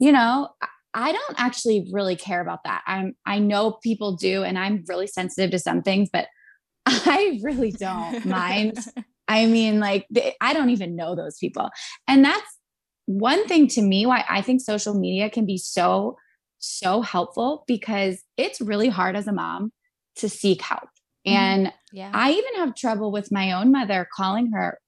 you 0.00 0.10
know, 0.10 0.48
I 0.94 1.12
don't 1.12 1.34
actually 1.38 1.88
really 1.92 2.16
care 2.16 2.40
about 2.40 2.64
that. 2.64 2.82
I'm 2.86 3.14
I 3.24 3.38
know 3.38 3.72
people 3.82 4.16
do 4.16 4.42
and 4.42 4.58
I'm 4.58 4.82
really 4.88 5.06
sensitive 5.06 5.52
to 5.52 5.58
some 5.60 5.82
things, 5.82 6.08
but 6.12 6.26
I 6.86 7.38
really 7.42 7.70
don't 7.70 8.24
mind. 8.24 8.78
I 9.28 9.46
mean, 9.46 9.78
like 9.78 10.08
I 10.40 10.52
don't 10.52 10.70
even 10.70 10.96
know 10.96 11.14
those 11.14 11.36
people. 11.38 11.70
And 12.08 12.24
that's 12.24 12.58
one 13.06 13.46
thing 13.46 13.66
to 13.68 13.82
me 13.82 14.06
why 14.06 14.24
I 14.28 14.42
think 14.42 14.60
social 14.60 14.94
media 14.94 15.30
can 15.30 15.46
be 15.46 15.58
so 15.58 16.16
so 16.58 17.00
helpful 17.00 17.64
because 17.66 18.22
it's 18.36 18.60
really 18.60 18.88
hard 18.88 19.16
as 19.16 19.26
a 19.26 19.32
mom 19.32 19.72
to 20.16 20.28
seek 20.28 20.60
help. 20.62 20.88
Mm-hmm. 21.26 21.36
And 21.36 21.72
yeah. 21.92 22.10
I 22.12 22.32
even 22.32 22.54
have 22.56 22.74
trouble 22.74 23.10
with 23.10 23.32
my 23.32 23.52
own 23.52 23.72
mother 23.72 24.06
calling 24.14 24.52
her 24.52 24.78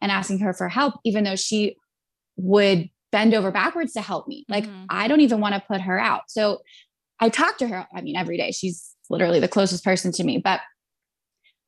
and 0.00 0.12
asking 0.12 0.40
her 0.40 0.52
for 0.52 0.68
help 0.68 0.94
even 1.04 1.24
though 1.24 1.36
she 1.36 1.76
would 2.36 2.90
bend 3.10 3.34
over 3.34 3.50
backwards 3.50 3.92
to 3.92 4.00
help 4.00 4.26
me. 4.28 4.44
Like 4.48 4.64
mm-hmm. 4.64 4.84
I 4.90 5.08
don't 5.08 5.20
even 5.20 5.40
want 5.40 5.54
to 5.54 5.62
put 5.66 5.80
her 5.82 5.98
out. 5.98 6.22
So 6.28 6.62
I 7.20 7.28
talk 7.28 7.58
to 7.58 7.68
her, 7.68 7.86
I 7.94 8.00
mean, 8.00 8.16
every 8.16 8.36
day. 8.36 8.50
She's 8.52 8.94
literally 9.10 9.38
the 9.38 9.48
closest 9.48 9.84
person 9.84 10.12
to 10.12 10.24
me, 10.24 10.38
but 10.38 10.60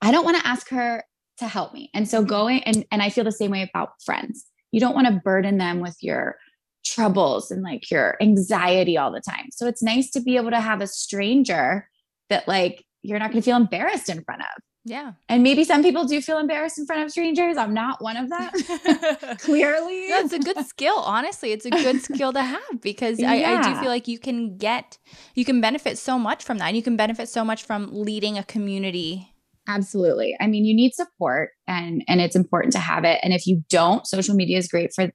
I 0.01 0.11
don't 0.11 0.25
want 0.25 0.39
to 0.39 0.47
ask 0.47 0.69
her 0.71 1.05
to 1.39 1.47
help 1.47 1.73
me. 1.73 1.91
And 1.95 2.09
so 2.09 2.19
mm-hmm. 2.19 2.29
going 2.29 2.63
and 2.65 2.85
and 2.91 3.03
I 3.03 3.11
feel 3.11 3.25
the 3.25 3.33
same 3.33 3.51
way 3.51 3.63
about 3.63 3.91
friends. 4.05 4.47
You 4.75 4.81
don't 4.81 4.97
want 4.97 5.07
to 5.07 5.21
burden 5.25 5.59
them 5.59 5.79
with 5.79 5.97
your 6.01 6.37
troubles 6.85 7.53
and 7.53 7.63
like 7.63 7.93
your 7.93 8.17
anxiety 8.21 8.99
all 8.99 9.13
the 9.13 9.21
time. 9.21 9.47
So 9.53 9.69
it's 9.69 9.85
nice 9.85 10.11
to 10.11 10.21
be 10.21 10.35
able 10.37 10.51
to 10.51 10.61
have 10.61 10.81
a 10.81 10.89
stranger 10.89 11.89
that 12.29 12.49
like 12.49 12.85
you're 13.03 13.21
not 13.21 13.31
going 13.31 13.41
to 13.41 13.45
feel 13.45 13.57
embarrassed 13.57 14.09
in 14.09 14.25
front 14.25 14.41
of. 14.41 14.63
Yeah. 14.85 15.13
And 15.29 15.45
maybe 15.45 15.63
some 15.63 15.85
people 15.85 16.07
do 16.07 16.21
feel 16.21 16.39
embarrassed 16.39 16.77
in 16.77 16.87
front 16.87 17.05
of 17.05 17.11
strangers. 17.13 17.57
I'm 17.57 17.73
not 17.73 18.03
one 18.03 18.17
of 18.17 18.29
them. 18.29 18.51
Clearly. 19.39 20.09
No, 20.09 20.19
it's 20.19 20.33
a 20.33 20.41
good 20.41 20.67
skill. 20.67 20.97
Honestly, 20.97 21.53
it's 21.53 21.65
a 21.65 21.71
good 21.71 22.03
skill 22.03 22.33
to 22.33 22.43
have 22.43 22.81
because 22.83 23.23
I, 23.23 23.37
yeah. 23.37 23.61
I 23.61 23.73
do 23.73 23.81
feel 23.81 23.89
like 23.89 24.09
you 24.09 24.19
can 24.19 24.59
get, 24.59 24.99
you 25.37 25.45
can 25.45 25.61
benefit 25.61 25.99
so 25.99 26.19
much 26.19 26.43
from 26.43 26.59
that. 26.59 26.67
And 26.67 26.77
you 26.77 26.83
can 26.83 26.97
benefit 26.97 27.29
so 27.29 27.45
much 27.45 27.63
from 27.63 27.91
leading 27.93 28.37
a 28.37 28.43
community. 28.43 29.34
Absolutely. 29.67 30.37
I 30.41 30.47
mean, 30.47 30.65
you 30.65 30.75
need 30.75 30.95
support 30.95 31.51
and 31.67 32.05
and 32.07 32.21
it's 32.21 32.37
important 32.37 32.73
to 32.75 32.79
have 32.79 33.05
it. 33.05 33.21
And 33.23 33.33
if 33.33 33.47
you 33.47 33.65
don't, 33.69 34.07
social 34.07 34.35
media 34.35 34.59
is 34.59 34.69
great 34.69 34.93
for 34.95 35.11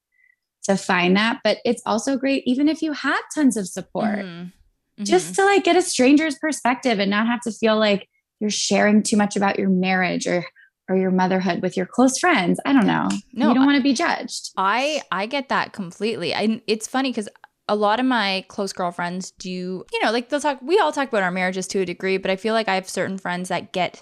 to 0.64 0.76
find 0.78 1.16
that. 1.18 1.40
But 1.44 1.60
it's 1.66 1.82
also 1.86 2.18
great 2.18 2.44
even 2.46 2.68
if 2.68 2.82
you 2.82 2.94
have 2.94 3.22
tons 3.34 3.58
of 3.58 3.68
support. 3.68 4.20
Mm-hmm. 4.20 4.42
Mm-hmm. 4.42 5.04
Just 5.04 5.36
to 5.36 5.46
like 5.46 5.64
get 5.64 5.76
a 5.76 5.82
stranger's 5.82 6.38
perspective 6.38 7.00
and 7.00 7.10
not 7.10 7.28
have 7.28 7.42
to 7.42 7.52
feel 7.52 7.78
like 7.78 8.10
you're 8.40 8.50
sharing 8.50 9.04
too 9.04 9.18
much 9.18 9.36
about 9.36 9.60
your 9.60 9.70
marriage 9.70 10.28
or 10.28 10.46
or 10.90 10.98
your 10.98 11.12
motherhood 11.12 11.62
with 11.62 11.78
your 11.78 11.86
close 11.86 12.18
friends. 12.18 12.60
I 12.66 12.74
don't 12.74 12.88
know. 12.88 13.08
No, 13.34 13.50
you 13.50 13.54
don't 13.54 13.66
want 13.66 13.78
to 13.78 13.84
be 13.84 13.94
judged. 13.94 14.50
I 14.58 15.04
I 15.12 15.28
get 15.28 15.50
that 15.50 15.74
completely. 15.74 16.34
I 16.34 16.62
it's 16.66 16.88
funny 16.88 17.12
because 17.12 17.30
a 17.68 17.76
lot 17.76 18.00
of 18.00 18.06
my 18.08 18.44
close 18.48 18.74
girlfriends 18.74 19.30
do, 19.32 19.50
you 19.50 20.04
know, 20.04 20.12
like 20.12 20.30
they'll 20.30 20.40
talk. 20.40 20.60
We 20.62 20.80
all 20.80 20.92
talk 20.92 21.08
about 21.08 21.22
our 21.22 21.32
marriages 21.32 21.68
to 21.68 21.80
a 21.82 21.86
degree, 21.86 22.18
but 22.18 22.32
I 22.32 22.36
feel 22.36 22.56
like 22.56 22.68
I 22.68 22.74
have 22.74 22.90
certain 22.90 23.20
friends 23.20 23.50
that 23.50 23.72
get 23.72 24.02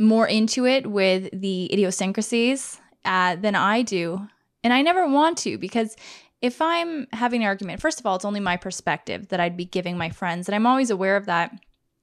more 0.00 0.26
into 0.26 0.66
it 0.66 0.90
with 0.90 1.28
the 1.32 1.72
idiosyncrasies 1.72 2.80
uh, 3.04 3.36
than 3.36 3.54
I 3.54 3.82
do, 3.82 4.26
and 4.64 4.72
I 4.72 4.82
never 4.82 5.06
want 5.06 5.38
to 5.38 5.58
because 5.58 5.96
if 6.42 6.60
I'm 6.60 7.06
having 7.12 7.42
an 7.42 7.46
argument, 7.46 7.80
first 7.80 8.00
of 8.00 8.06
all, 8.06 8.16
it's 8.16 8.24
only 8.24 8.40
my 8.40 8.56
perspective 8.56 9.28
that 9.28 9.40
I'd 9.40 9.56
be 9.56 9.66
giving 9.66 9.98
my 9.98 10.10
friends, 10.10 10.48
and 10.48 10.54
I'm 10.54 10.66
always 10.66 10.90
aware 10.90 11.16
of 11.16 11.26
that. 11.26 11.52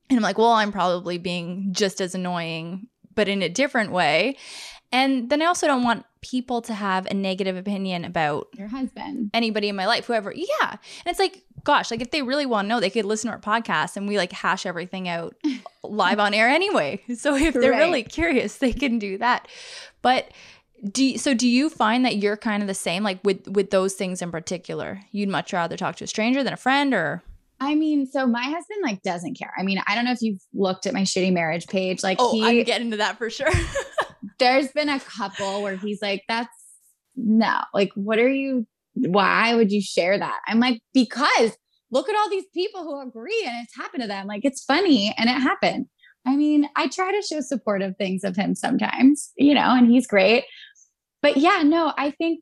And 0.10 0.18
I'm 0.18 0.24
like, 0.24 0.38
well, 0.38 0.54
I'm 0.54 0.72
probably 0.72 1.18
being 1.18 1.70
just 1.72 2.00
as 2.00 2.16
annoying, 2.16 2.88
but 3.14 3.28
in 3.28 3.42
a 3.42 3.50
different 3.50 3.92
way. 3.92 4.38
And 4.92 5.30
then 5.30 5.42
I 5.42 5.46
also 5.46 5.68
don't 5.68 5.84
want 5.84 6.06
people 6.22 6.62
to 6.62 6.74
have 6.74 7.06
a 7.08 7.14
negative 7.14 7.58
opinion 7.58 8.06
about 8.06 8.48
your 8.54 8.70
husband, 8.70 9.32
anybody 9.34 9.68
in 9.68 9.76
my 9.76 9.86
life, 9.86 10.06
whoever. 10.06 10.32
Yeah. 10.34 10.72
And 10.72 10.80
it's 11.08 11.20
like, 11.20 11.44
gosh, 11.68 11.92
like 11.92 12.02
if 12.02 12.12
they 12.12 12.22
really 12.22 12.46
want 12.46 12.66
to 12.66 12.70
know, 12.70 12.80
they 12.80 12.90
could 12.90 13.04
listen 13.04 13.30
to 13.30 13.36
our 13.36 13.42
podcast 13.42 13.98
and 13.98 14.08
we 14.08 14.16
like 14.18 14.32
hash 14.32 14.66
everything 14.66 15.10
out 15.10 15.36
live 15.84 16.18
on 16.18 16.34
air 16.34 16.48
anyway. 16.48 17.04
So 17.18 17.36
if 17.36 17.54
they're 17.54 17.72
right. 17.72 17.80
really 17.80 18.04
curious, 18.04 18.56
they 18.56 18.72
can 18.72 19.00
do 19.00 19.18
that. 19.18 19.50
But 20.02 20.32
do 20.90 21.04
you, 21.04 21.18
so 21.18 21.34
do 21.34 21.46
you 21.48 21.70
find 21.70 22.06
that 22.06 22.18
you're 22.18 22.38
kind 22.38 22.64
of 22.64 22.68
the 22.68 22.74
same 22.74 23.04
like 23.04 23.20
with 23.26 23.46
with 23.50 23.72
those 23.72 23.96
things 23.96 24.22
in 24.22 24.32
particular? 24.32 25.02
You'd 25.12 25.28
much 25.28 25.52
rather 25.52 25.76
talk 25.76 25.98
to 25.98 26.06
a 26.06 26.08
stranger 26.08 26.42
than 26.42 26.54
a 26.54 26.58
friend 26.58 26.94
or 26.94 27.22
I 27.60 27.76
mean, 27.76 28.06
so 28.06 28.26
my 28.26 28.44
husband 28.44 28.80
like 28.82 29.02
doesn't 29.02 29.38
care. 29.38 29.52
I 29.58 29.64
mean, 29.64 29.82
I 29.88 29.96
don't 29.96 30.06
know 30.06 30.12
if 30.14 30.22
you've 30.22 30.42
looked 30.54 30.86
at 30.86 30.94
my 30.94 31.02
shitty 31.02 31.34
marriage 31.34 31.68
page. 31.68 32.02
Like, 32.02 32.18
oh, 32.22 32.32
he, 32.32 32.46
I'm 32.46 32.64
getting 32.64 32.92
to 32.92 32.98
that 32.98 33.18
for 33.18 33.30
sure. 33.30 33.50
there's 34.40 34.72
been 34.72 34.88
a 34.88 35.02
couple 35.02 35.64
where 35.64 35.76
he's 35.76 36.02
like, 36.02 36.24
"That's 36.30 36.56
no, 37.18 37.60
like, 37.74 37.92
what 37.96 38.20
are 38.20 38.30
you? 38.30 38.68
Why 39.06 39.56
would 39.56 39.72
you 39.72 39.82
share 39.82 40.18
that?" 40.18 40.40
I'm 40.48 40.60
like, 40.60 40.82
because 40.94 41.58
look 41.92 42.10
at 42.10 42.16
all 42.16 42.30
these 42.30 42.48
people 42.54 42.84
who 42.84 43.02
agree, 43.02 43.44
and 43.46 43.56
it's 43.64 43.76
happened 43.76 44.02
to 44.04 44.08
them. 44.08 44.28
Like, 44.28 44.44
it's 44.44 44.64
funny, 44.64 45.14
and 45.18 45.30
it 45.30 45.34
happened. 45.34 45.88
I 46.26 46.36
mean, 46.36 46.68
I 46.76 46.88
try 46.90 47.12
to 47.12 47.26
show 47.26 47.40
supportive 47.40 47.96
things 47.98 48.26
of 48.26 48.36
him 48.36 48.54
sometimes, 48.54 49.32
you 49.38 49.54
know, 49.54 49.74
and 49.76 49.90
he's 49.90 50.06
great. 50.06 50.44
But 51.22 51.38
yeah, 51.38 51.64
no, 51.64 51.94
I 51.98 52.12
think 52.12 52.42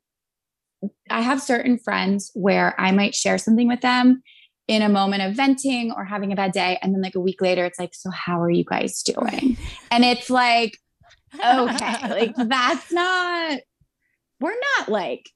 I 1.09 1.21
have 1.21 1.41
certain 1.41 1.77
friends 1.77 2.31
where 2.33 2.79
I 2.79 2.91
might 2.91 3.13
share 3.13 3.37
something 3.37 3.67
with 3.67 3.81
them 3.81 4.23
in 4.67 4.81
a 4.81 4.89
moment 4.89 5.21
of 5.21 5.35
venting 5.35 5.91
or 5.91 6.03
having 6.03 6.31
a 6.31 6.35
bad 6.35 6.51
day. 6.51 6.79
And 6.81 6.93
then 6.93 7.01
like 7.01 7.15
a 7.15 7.19
week 7.19 7.41
later, 7.41 7.63
it's 7.65 7.79
like, 7.79 7.93
so 7.93 8.09
how 8.09 8.41
are 8.41 8.49
you 8.49 8.63
guys 8.63 9.03
doing? 9.03 9.57
And 9.91 10.03
it's 10.03 10.29
like, 10.29 10.77
okay, 11.35 12.09
like 12.09 12.35
that's 12.37 12.91
not, 12.91 13.59
we're 14.41 14.59
not 14.77 14.89
like 14.89 15.29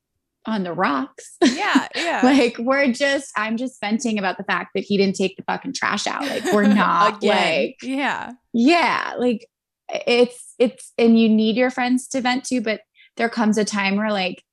on 0.45 0.63
the 0.63 0.73
rocks. 0.73 1.35
Yeah. 1.43 1.87
Yeah. 1.95 2.21
like 2.23 2.57
we're 2.57 2.91
just, 2.91 3.31
I'm 3.35 3.57
just 3.57 3.79
venting 3.81 4.17
about 4.17 4.37
the 4.37 4.43
fact 4.43 4.71
that 4.73 4.83
he 4.83 4.97
didn't 4.97 5.15
take 5.15 5.35
the 5.35 5.43
fucking 5.43 5.73
trash 5.73 6.07
out. 6.07 6.21
Like 6.21 6.45
we're 6.53 6.67
not 6.73 7.21
like, 7.23 7.77
yeah. 7.83 8.31
Yeah. 8.53 9.13
Like 9.17 9.47
it's, 9.89 10.55
it's, 10.57 10.93
and 10.97 11.19
you 11.19 11.29
need 11.29 11.55
your 11.55 11.69
friends 11.69 12.07
to 12.09 12.21
vent 12.21 12.45
to, 12.45 12.61
but 12.61 12.81
there 13.17 13.29
comes 13.29 13.57
a 13.57 13.65
time 13.65 13.95
where 13.95 14.11
like 14.11 14.43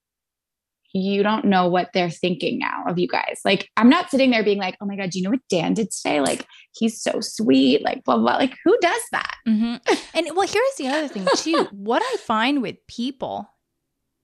you 0.97 1.23
don't 1.23 1.45
know 1.45 1.69
what 1.69 1.91
they're 1.93 2.11
thinking 2.11 2.59
now 2.59 2.85
of 2.87 2.99
you 2.99 3.09
guys. 3.09 3.41
Like, 3.45 3.69
I'm 3.77 3.89
not 3.89 4.11
sitting 4.11 4.31
there 4.31 4.43
being 4.43 4.59
like, 4.59 4.77
oh 4.81 4.87
my 4.87 4.97
God, 4.97 5.11
do 5.11 5.19
you 5.19 5.25
know 5.25 5.31
what 5.31 5.41
Dan 5.49 5.75
did 5.75 5.91
today? 5.91 6.21
Like, 6.21 6.47
he's 6.73 7.01
so 7.01 7.21
sweet. 7.21 7.83
Like, 7.83 8.05
blah, 8.05 8.17
blah. 8.17 8.37
Like, 8.37 8.57
who 8.65 8.77
does 8.81 9.03
that? 9.13 9.35
Mm-hmm. 9.47 9.77
And 10.17 10.35
well, 10.35 10.49
here's 10.49 10.75
the 10.79 10.89
other 10.89 11.09
thing, 11.09 11.27
too. 11.37 11.69
what 11.73 12.03
I 12.03 12.17
find 12.19 12.63
with 12.63 12.77
people, 12.87 13.47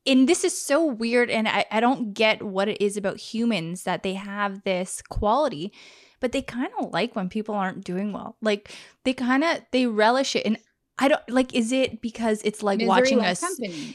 and 0.06 0.28
this 0.28 0.44
is 0.44 0.60
so 0.60 0.84
weird, 0.84 1.30
and 1.30 1.48
I, 1.48 1.64
I 1.70 1.80
don't 1.80 2.12
get 2.12 2.42
what 2.42 2.68
it 2.68 2.82
is 2.82 2.96
about 2.96 3.18
humans 3.18 3.84
that 3.84 4.02
they 4.02 4.14
have 4.14 4.62
this 4.64 5.02
quality, 5.08 5.72
but 6.20 6.32
they 6.32 6.42
kind 6.42 6.70
of 6.80 6.92
like 6.92 7.14
when 7.16 7.28
people 7.28 7.54
aren't 7.54 7.84
doing 7.84 8.12
well. 8.12 8.36
Like, 8.40 8.72
they 9.04 9.12
kind 9.12 9.44
of, 9.44 9.60
they 9.72 9.86
relish 9.86 10.36
it. 10.36 10.44
And 10.46 10.58
I 10.98 11.08
don't 11.08 11.22
like. 11.28 11.54
Is 11.54 11.72
it 11.72 12.00
because 12.02 12.42
it's 12.44 12.62
like 12.62 12.78
Misery 12.78 12.88
watching 12.88 13.20
us? 13.20 13.42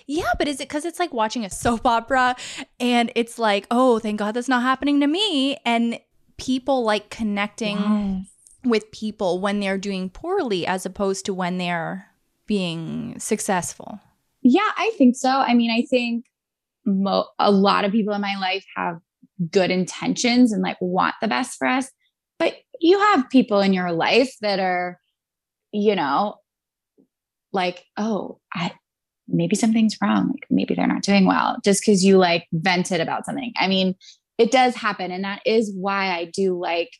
Yeah, 0.08 0.32
but 0.38 0.48
is 0.48 0.60
it 0.60 0.68
because 0.68 0.84
it's 0.84 1.00
like 1.00 1.14
watching 1.14 1.46
a 1.46 1.50
soap 1.50 1.86
opera, 1.86 2.36
and 2.80 3.12
it's 3.16 3.38
like, 3.38 3.68
oh, 3.72 4.00
thank 4.00 4.20
God 4.20 4.34
that's 4.34 4.50
not 4.50 4.64
happening 4.64 5.00
to 5.02 5.08
me, 5.08 5.58
and 5.66 6.00
people 6.38 6.84
like 6.84 7.10
connecting 7.10 7.78
Yes. 7.78 8.28
with 8.66 8.92
people 8.92 9.40
when 9.40 9.60
they're 9.60 9.78
doing 9.78 10.10
poorly 10.10 10.66
as 10.66 10.86
opposed 10.86 11.26
to 11.26 11.34
when 11.34 11.60
they're 11.60 12.08
being 12.48 13.18
successful. 13.20 14.00
Yeah, 14.42 14.70
I 14.78 14.92
think 14.98 15.16
so. 15.16 15.30
I 15.30 15.54
mean, 15.54 15.72
I 15.72 15.86
think 15.90 16.26
mo- 16.86 17.28
a 17.40 17.52
lot 17.52 17.86
of 17.86 17.92
people 17.92 18.14
in 18.14 18.22
my 18.22 18.38
life 18.40 18.66
have 18.76 18.98
good 19.52 19.72
intentions 19.72 20.52
and 20.52 20.62
like 20.62 20.78
want 20.82 21.16
the 21.22 21.28
best 21.28 21.58
for 21.58 21.68
us. 21.68 21.90
But 22.40 22.56
you 22.80 23.00
have 23.00 23.30
people 23.30 23.62
in 23.62 23.74
your 23.74 23.92
life 23.92 24.34
that 24.42 24.60
are, 24.60 25.00
you 25.72 25.96
know, 25.96 26.36
like, 27.54 27.84
oh, 27.98 28.40
I 28.54 28.72
maybe 29.28 29.56
something's 29.56 29.98
wrong. 30.02 30.30
Like 30.30 30.46
maybe 30.50 30.74
they're 30.74 30.88
not 30.88 31.02
doing 31.04 31.26
well 31.26 31.58
just 31.66 31.82
because 31.82 32.04
you 32.04 32.18
like 32.18 32.48
vented 32.54 33.02
about 33.02 33.26
something. 33.26 33.52
I 33.58 33.68
mean, 33.68 33.96
it 34.38 34.52
does 34.52 34.76
happen. 34.76 35.12
And 35.12 35.24
that 35.24 35.42
is 35.46 35.74
why 35.76 36.12
I 36.16 36.26
do 36.26 36.58
like 36.58 36.92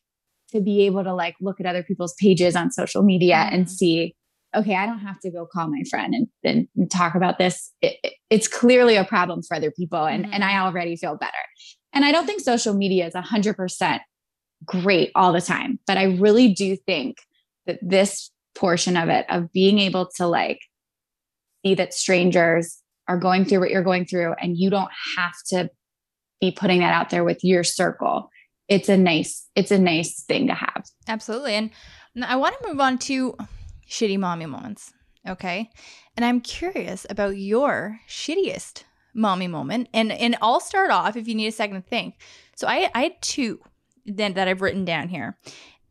to 0.52 0.60
be 0.62 0.86
able 0.86 1.04
to 1.04 1.14
like 1.14 1.36
look 1.40 1.60
at 1.60 1.66
other 1.66 1.84
people's 1.84 2.14
pages 2.20 2.56
on 2.56 2.72
social 2.72 3.04
media 3.04 3.48
and 3.52 3.66
Mhm. 3.66 3.70
see 3.70 4.16
okay, 4.56 4.76
I 4.76 4.86
don't 4.86 5.00
have 5.00 5.20
to 5.22 5.32
go 5.32 5.46
call 5.46 5.68
my 5.68 5.84
friend 5.90 6.14
and, 6.14 6.28
and, 6.44 6.68
and 6.76 6.90
talk 6.90 7.16
about 7.16 7.38
this. 7.38 7.72
It, 7.82 7.98
it- 8.04 8.14
it's 8.30 8.48
clearly 8.48 8.98
a 8.98 9.06
problem 9.06 9.42
for 9.42 9.56
other 9.56 9.72
people, 9.72 10.04
and, 10.06 10.26
and 10.26 10.44
mm-hmm. 10.44 10.44
I 10.44 10.60
already 10.60 10.98
feel 10.98 11.16
better. 11.16 11.32
And 11.94 12.04
I 12.04 12.12
don't 12.12 12.26
think 12.26 12.42
social 12.42 12.74
media 12.74 13.08
is 13.08 13.14
100% 13.14 14.00
great 14.66 15.12
all 15.16 15.32
the 15.34 15.42
time, 15.42 15.80
but 15.88 15.98
I 15.98 16.04
really 16.04 16.54
do 16.54 16.76
think 16.76 17.18
that 17.66 17.80
this 17.82 18.32
portion 18.56 18.98
of 18.98 19.10
it, 19.10 19.26
of 19.30 19.52
being 19.54 19.80
able 19.80 20.10
to 20.18 20.28
like 20.28 20.60
see 21.66 21.76
that 21.76 21.94
strangers 21.94 22.82
are 23.08 23.18
going 23.18 23.46
through 23.46 23.62
what 23.62 23.70
you're 23.70 23.84
going 23.84 24.06
through, 24.06 24.34
and 24.42 24.58
you 24.58 24.70
don't 24.70 24.92
have 25.18 25.36
to 25.48 25.70
be 26.42 26.52
putting 26.52 26.80
that 26.80 26.94
out 26.94 27.10
there 27.10 27.24
with 27.24 27.44
your 27.44 27.64
circle. 27.64 28.30
It's 28.68 28.90
a 28.90 28.98
nice, 28.98 29.48
it's 29.56 29.72
a 29.72 29.80
nice 29.80 30.24
thing 30.24 30.48
to 30.48 30.54
have. 30.54 30.84
Absolutely. 31.08 31.56
And 31.56 31.72
i 32.24 32.36
want 32.36 32.60
to 32.60 32.68
move 32.68 32.80
on 32.80 32.98
to 32.98 33.38
shitty 33.88 34.18
mommy 34.18 34.46
moments. 34.46 34.94
Okay. 35.28 35.70
And 36.16 36.26
I'm 36.26 36.42
curious 36.42 37.06
about 37.10 37.38
your 37.38 38.00
shittiest 38.08 38.84
mommy 39.14 39.48
moment. 39.48 39.90
And 39.94 40.12
and 40.12 40.38
I'll 40.42 40.60
start 40.60 40.92
off 40.92 41.16
if 41.16 41.28
you 41.28 41.36
need 41.36 41.48
a 41.48 41.52
second 41.52 41.84
to 41.84 41.90
think. 41.90 42.16
So 42.56 42.68
I, 42.68 42.90
I 42.94 43.04
had 43.04 43.22
two 43.22 43.60
then 44.06 44.34
that 44.34 44.48
I've 44.48 44.62
written 44.62 44.86
down 44.86 45.10
here. 45.10 45.38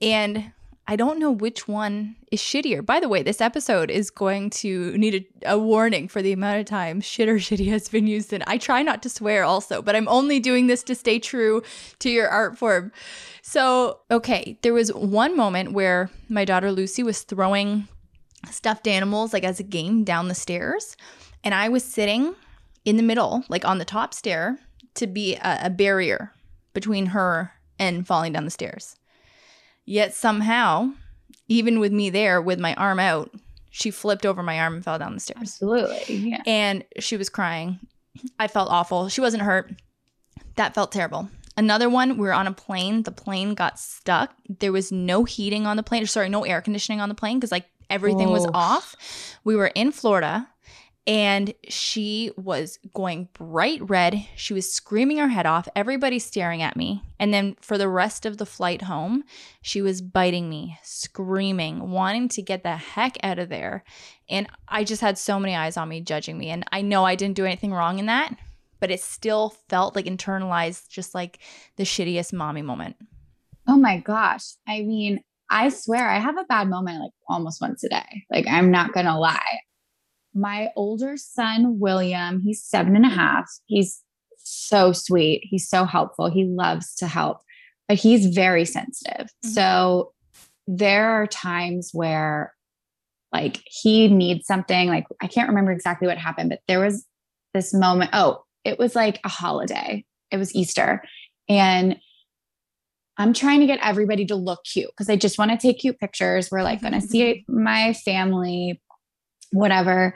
And 0.01 0.53
I 0.89 0.95
don't 0.95 1.19
know 1.19 1.33
which 1.33 1.67
one 1.67 2.15
is 2.31 2.41
shittier. 2.41 2.85
By 2.85 3.01
the 3.01 3.09
way, 3.09 3.23
this 3.23 3.41
episode 3.41 3.91
is 3.91 4.09
going 4.09 4.51
to 4.51 4.97
need 4.97 5.27
a, 5.45 5.55
a 5.55 5.59
warning 5.59 6.07
for 6.07 6.23
the 6.23 6.33
amount 6.33 6.61
of 6.61 6.67
time 6.67 7.01
shit 7.01 7.29
or 7.29 7.35
shitty 7.37 7.69
has 7.69 7.89
been 7.89 8.07
used 8.07 8.33
in. 8.33 8.45
I 8.47 8.59
try 8.59 8.83
not 8.83 9.03
to 9.03 9.09
swear 9.09 9.43
also, 9.43 9.83
but 9.83 9.97
I'm 9.97 10.07
only 10.07 10.39
doing 10.39 10.69
this 10.69 10.85
to 10.85 10.95
stay 10.95 11.19
true 11.19 11.63
to 11.99 12.11
your 12.11 12.29
art 12.29 12.57
form. 12.57 12.93
So, 13.43 14.01
okay, 14.11 14.59
there 14.63 14.75
was 14.75 14.93
one 14.93 15.37
moment 15.37 15.73
where 15.73 16.11
my 16.29 16.45
daughter 16.45 16.71
Lucy 16.71 17.03
was 17.03 17.23
throwing 17.23 17.89
stuffed 18.51 18.87
animals 18.87 19.33
like 19.33 19.45
as 19.45 19.59
a 19.59 19.65
game 19.65 20.05
down 20.05 20.29
the 20.29 20.35
stairs, 20.35 20.97
and 21.43 21.53
I 21.53 21.69
was 21.69 21.85
sitting 21.85 22.35
in 22.85 22.97
the 22.97 23.03
middle, 23.03 23.45
like 23.49 23.65
on 23.65 23.79
the 23.79 23.85
top 23.85 24.15
stair, 24.15 24.59
to 24.95 25.09
be 25.09 25.35
a, 25.35 25.61
a 25.65 25.71
barrier 25.71 26.33
between 26.75 27.07
her 27.07 27.53
and 27.79 28.07
falling 28.07 28.33
down 28.33 28.45
the 28.45 28.51
stairs. 28.51 28.97
Yet 29.87 30.15
somehow, 30.15 30.91
even 31.49 31.79
with 31.79 31.93
me 31.93 32.11
there 32.11 32.43
with 32.43 32.59
my 32.59 32.75
arm 32.75 32.99
out, 32.99 33.31
she 33.71 33.91
flipped 33.91 34.27
over 34.27 34.43
my 34.43 34.59
arm 34.59 34.75
and 34.75 34.85
fell 34.85 34.99
down 34.99 35.15
the 35.15 35.21
stairs 35.21 35.39
Absolutely. 35.41 36.17
Yeah. 36.17 36.43
and 36.47 36.85
she 36.99 37.17
was 37.17 37.29
crying. 37.29 37.79
I 38.39 38.49
felt 38.49 38.71
awful. 38.71 39.09
She 39.09 39.21
wasn't 39.21 39.43
hurt. 39.43 39.71
That 40.57 40.75
felt 40.75 40.93
terrible. 40.93 41.29
Another 41.57 41.89
one, 41.89 42.19
we 42.19 42.27
were 42.27 42.33
on 42.35 42.47
a 42.47 42.53
plane. 42.53 43.03
The 43.03 43.13
plane 43.13 43.55
got 43.55 43.79
stuck. 43.79 44.35
There 44.49 44.73
was 44.73 44.91
no 44.93 45.25
heating 45.25 45.67
on 45.67 45.77
the 45.77 45.83
plane, 45.83 46.07
sorry, 46.07 46.29
no 46.29 46.45
air 46.45 46.61
conditioning 46.61 47.01
on 47.01 47.09
the 47.09 47.15
plane 47.15 47.39
because 47.39 47.53
like 47.53 47.67
everything 47.89 48.31
was 48.31 48.47
off. 48.53 48.97
We 49.45 49.57
were 49.57 49.69
in 49.69 49.93
Florida 49.93 50.49
and 51.07 51.55
she 51.69 52.33
was 52.37 52.79
going 52.93 53.29
bright 53.33 53.81
red. 53.89 54.27
She 54.35 54.53
was 54.53 54.73
screaming 54.73 55.19
her 55.19 55.29
head 55.29 55.47
off. 55.47 55.69
everybody 55.77 56.19
staring 56.19 56.63
at 56.63 56.77
me. 56.77 57.03
And 57.21 57.33
then 57.33 57.57
for 57.61 57.79
the 57.79 57.89
rest 57.89 58.27
of 58.27 58.39
the 58.39 58.47
flight 58.47 58.83
home, 58.83 59.23
she 59.63 59.81
was 59.81 60.03
biting 60.03 60.51
me, 60.51 60.79
screaming, 60.83 61.91
wanting 61.91 62.29
to 62.31 62.43
get 62.43 62.65
the 62.65 62.77
heck 62.77 63.17
out 63.23 63.39
of 63.39 63.49
there. 63.49 63.85
And 64.29 64.49
I 64.67 64.83
just 64.83 65.01
had 65.01 65.17
so 65.17 65.39
many 65.39 65.55
eyes 65.55 65.77
on 65.77 65.89
me 65.89 66.01
judging 66.01 66.37
me. 66.37 66.51
And 66.51 66.65
I 66.73 66.83
know 66.83 67.05
I 67.05 67.15
didn't 67.15 67.37
do 67.37 67.45
anything 67.45 67.73
wrong 67.73 68.01
in 68.01 68.07
that, 68.07 68.37
but 68.81 68.91
it 68.91 69.01
still 69.01 69.55
felt 69.69 69.95
like 69.95 70.07
internalized, 70.07 70.89
just 70.89 71.15
like 71.15 71.39
the 71.77 71.85
shittiest 71.85 72.33
mommy 72.33 72.63
moment. 72.63 72.97
Oh 73.69 73.77
my 73.77 73.99
gosh. 73.99 74.55
I 74.67 74.81
mean, 74.81 75.21
I 75.49 75.69
swear 75.69 76.09
I 76.09 76.19
have 76.19 76.37
a 76.37 76.45
bad 76.49 76.69
moment 76.69 77.01
like 77.01 77.13
almost 77.29 77.61
once 77.61 77.85
a 77.85 77.89
day. 77.89 78.25
Like, 78.29 78.47
I'm 78.49 78.73
not 78.73 78.93
going 78.93 79.07
to 79.07 79.17
lie. 79.17 79.61
My 80.37 80.69
older 80.77 81.17
son, 81.17 81.79
William, 81.79 82.41
he's 82.45 82.63
seven 82.63 82.95
and 82.95 83.07
a 83.07 83.09
half. 83.11 83.47
He's 83.67 84.03
so 84.37 84.93
sweet. 84.93 85.43
He's 85.45 85.69
so 85.69 85.85
helpful. 85.85 86.31
He 86.31 86.45
loves 86.45 86.95
to 86.97 87.07
help, 87.07 87.39
but 87.89 87.97
he's 87.97 88.27
very 88.27 88.65
sensitive. 88.65 89.29
Mhm. 89.45 89.49
So 89.55 90.13
there 90.67 91.11
are 91.11 91.27
times 91.27 91.91
where 91.93 92.53
like 93.33 93.63
he 93.67 94.09
needs 94.09 94.47
something. 94.47 94.89
Like, 94.89 95.07
I 95.21 95.27
can't 95.27 95.49
remember 95.49 95.73
exactly 95.73 96.07
what 96.07 96.19
happened, 96.19 96.51
but 96.51 96.61
there 96.69 96.81
was 96.81 97.07
this 97.55 97.75
moment. 97.75 98.11
Oh, 98.13 98.45
it 98.65 98.79
was 98.79 98.95
like 98.95 99.21
a 99.25 99.29
holiday, 99.29 100.05
it 100.31 100.37
was 100.37 100.55
Easter. 100.55 101.03
And 101.49 101.97
I'm 103.19 103.33
trying 103.33 103.61
to 103.61 103.67
get 103.67 103.81
everybody 103.83 104.27
to 104.27 104.35
look 104.37 104.61
cute 104.65 104.91
because 104.91 105.09
I 105.09 105.17
just 105.17 105.39
want 105.39 105.51
to 105.51 105.57
take 105.57 105.79
cute 105.79 105.99
pictures. 105.99 106.51
We're 106.51 106.63
like 106.63 106.83
going 106.83 106.93
to 106.93 107.01
see 107.01 107.45
my 107.49 107.95
family, 107.95 108.81
whatever. 109.53 110.15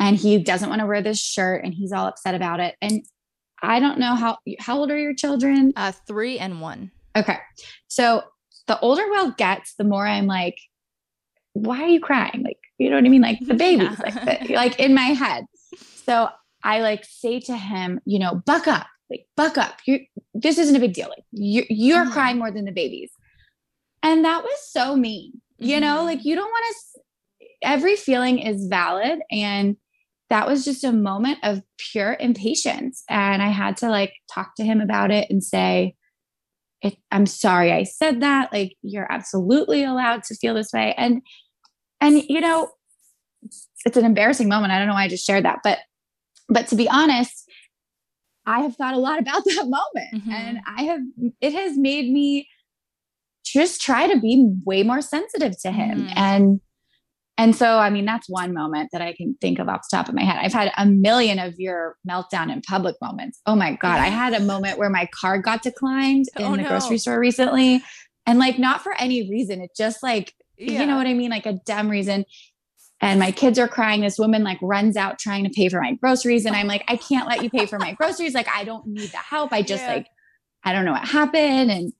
And 0.00 0.16
he 0.16 0.38
doesn't 0.38 0.68
want 0.68 0.80
to 0.80 0.86
wear 0.86 1.02
this 1.02 1.20
shirt 1.20 1.64
and 1.64 1.74
he's 1.74 1.92
all 1.92 2.06
upset 2.06 2.34
about 2.34 2.60
it. 2.60 2.76
And 2.80 3.04
I 3.62 3.80
don't 3.80 3.98
know 3.98 4.14
how 4.14 4.38
how 4.60 4.78
old 4.78 4.90
are 4.90 4.98
your 4.98 5.14
children? 5.14 5.72
Uh, 5.76 5.90
three 6.06 6.38
and 6.38 6.60
one. 6.60 6.92
Okay. 7.16 7.36
So 7.88 8.22
the 8.68 8.78
older 8.80 9.02
Will 9.08 9.32
gets, 9.32 9.74
the 9.74 9.82
more 9.84 10.06
I'm 10.06 10.26
like, 10.26 10.56
why 11.54 11.82
are 11.82 11.88
you 11.88 12.00
crying? 12.00 12.42
Like, 12.44 12.58
you 12.78 12.90
know 12.90 12.96
what 12.96 13.04
I 13.04 13.08
mean? 13.08 13.22
Like 13.22 13.40
the 13.40 13.54
babies, 13.66 13.88
Yeah. 14.04 14.24
like, 14.24 14.46
the, 14.46 14.54
like 14.54 14.78
in 14.78 14.94
my 14.94 15.06
head. 15.06 15.46
So 16.04 16.28
I 16.62 16.80
like 16.80 17.04
say 17.04 17.40
to 17.40 17.56
him, 17.56 18.00
you 18.04 18.18
know, 18.20 18.40
buck 18.46 18.68
up, 18.68 18.86
like 19.10 19.26
buck 19.36 19.58
up. 19.58 19.78
You, 19.86 20.00
this 20.34 20.58
isn't 20.58 20.76
a 20.76 20.80
big 20.80 20.92
deal. 20.92 21.08
Like 21.08 21.24
you, 21.32 21.64
you're 21.68 22.04
Mhm. 22.04 22.12
crying 22.12 22.38
more 22.38 22.52
than 22.52 22.64
the 22.64 22.72
babies. 22.72 23.10
And 24.02 24.24
that 24.24 24.44
was 24.44 24.58
so 24.70 24.94
mean, 24.94 25.40
you 25.58 25.80
know, 25.80 25.98
Mhm. 26.02 26.04
like 26.04 26.24
you 26.24 26.36
don't 26.36 26.48
want 26.48 26.64
to, 26.68 26.97
every 27.62 27.96
feeling 27.96 28.38
is 28.38 28.66
valid. 28.66 29.20
And 29.30 29.76
that 30.30 30.46
was 30.46 30.64
just 30.64 30.84
a 30.84 30.92
moment 30.92 31.38
of 31.42 31.62
pure 31.78 32.16
impatience. 32.20 33.02
And 33.08 33.42
I 33.42 33.48
had 33.48 33.76
to 33.78 33.88
like 33.88 34.12
talk 34.32 34.54
to 34.56 34.64
him 34.64 34.80
about 34.80 35.10
it 35.10 35.28
and 35.30 35.42
say, 35.42 35.94
it, 36.82 36.96
I'm 37.10 37.26
sorry 37.26 37.72
I 37.72 37.84
said 37.84 38.20
that. 38.20 38.52
Like 38.52 38.76
you're 38.82 39.10
absolutely 39.10 39.84
allowed 39.84 40.22
to 40.24 40.34
feel 40.36 40.54
this 40.54 40.72
way. 40.72 40.94
And 40.96 41.22
and 42.00 42.22
you 42.28 42.40
know, 42.40 42.70
it's 43.84 43.96
an 43.96 44.04
embarrassing 44.04 44.48
moment. 44.48 44.72
I 44.72 44.78
don't 44.78 44.86
know 44.86 44.94
why 44.94 45.04
I 45.04 45.08
just 45.08 45.26
shared 45.26 45.44
that, 45.44 45.58
but 45.64 45.78
but 46.48 46.68
to 46.68 46.76
be 46.76 46.88
honest, 46.88 47.44
I 48.46 48.60
have 48.60 48.76
thought 48.76 48.94
a 48.94 48.98
lot 48.98 49.18
about 49.18 49.44
that 49.46 49.66
moment. 49.66 50.24
Mhm. 50.26 50.32
And 50.32 50.58
I 50.66 50.82
have 50.84 51.00
it 51.40 51.52
has 51.52 51.76
made 51.76 52.12
me 52.12 52.48
just 53.44 53.80
try 53.80 54.06
to 54.12 54.20
be 54.20 54.52
way 54.64 54.82
more 54.82 55.00
sensitive 55.00 55.60
to 55.62 55.70
him. 55.72 56.06
Mhm. 56.06 56.12
And 56.16 56.60
and 57.38 57.56
so 57.56 57.78
I 57.78 57.88
mean 57.88 58.04
that's 58.04 58.28
one 58.28 58.52
moment 58.52 58.90
that 58.92 59.00
I 59.00 59.14
can 59.14 59.36
think 59.40 59.58
of 59.58 59.68
off 59.68 59.86
the 59.90 59.96
top 59.96 60.08
of 60.08 60.14
my 60.14 60.24
head. 60.24 60.38
I've 60.42 60.52
had 60.52 60.72
a 60.76 60.84
million 60.84 61.38
of 61.38 61.54
your 61.58 61.96
meltdown 62.06 62.52
in 62.52 62.60
public 62.60 62.96
moments. 63.00 63.40
Oh 63.46 63.54
my 63.56 63.76
God. 63.76 64.00
I 64.00 64.08
had 64.08 64.34
a 64.34 64.40
moment 64.40 64.76
where 64.76 64.90
my 64.90 65.08
card 65.18 65.44
got 65.44 65.62
declined 65.62 66.26
oh, 66.36 66.40
in 66.40 66.46
Oh, 66.52 66.56
the 66.56 66.62
no. 66.64 66.68
grocery 66.68 66.98
store 66.98 67.18
recently. 67.18 67.82
And 68.26 68.38
like 68.38 68.58
not 68.58 68.82
for 68.82 68.92
any 68.98 69.30
reason. 69.30 69.62
It 69.62 69.70
just 69.76 70.02
like 70.02 70.34
you 70.56 70.84
know 70.84 70.96
what 70.96 71.06
I 71.06 71.14
mean? 71.14 71.30
Like 71.30 71.46
a 71.46 71.60
dumb 71.64 71.88
reason. 71.88 72.24
and 73.00 73.20
my 73.20 73.30
kids 73.30 73.58
are 73.58 73.68
crying. 73.68 74.00
This 74.00 74.18
woman 74.18 74.42
like 74.42 74.58
runs 74.60 74.96
out 74.96 75.18
trying 75.18 75.44
to 75.44 75.50
pay 75.50 75.68
for 75.68 75.80
my 75.80 75.94
groceries. 75.94 76.44
And 76.44 76.56
I'm 76.56 76.66
like, 76.66 76.84
I 76.88 76.96
can't 76.96 77.28
let 77.28 77.42
you 77.42 77.50
pay 77.50 77.66
for 77.66 77.78
my 77.78 77.92
groceries. 77.92 78.34
Like, 78.34 78.48
I 78.48 78.64
don't 78.64 78.86
need 78.88 79.10
the 79.10 79.18
help. 79.18 79.52
I 79.52 79.62
just 79.62 79.84
yeah. 79.84 79.94
like, 79.94 80.06
I 80.64 80.72
don't 80.72 80.84
know 80.84 80.92
what 80.92 81.06
happened. 81.06 81.70
And 81.70 81.92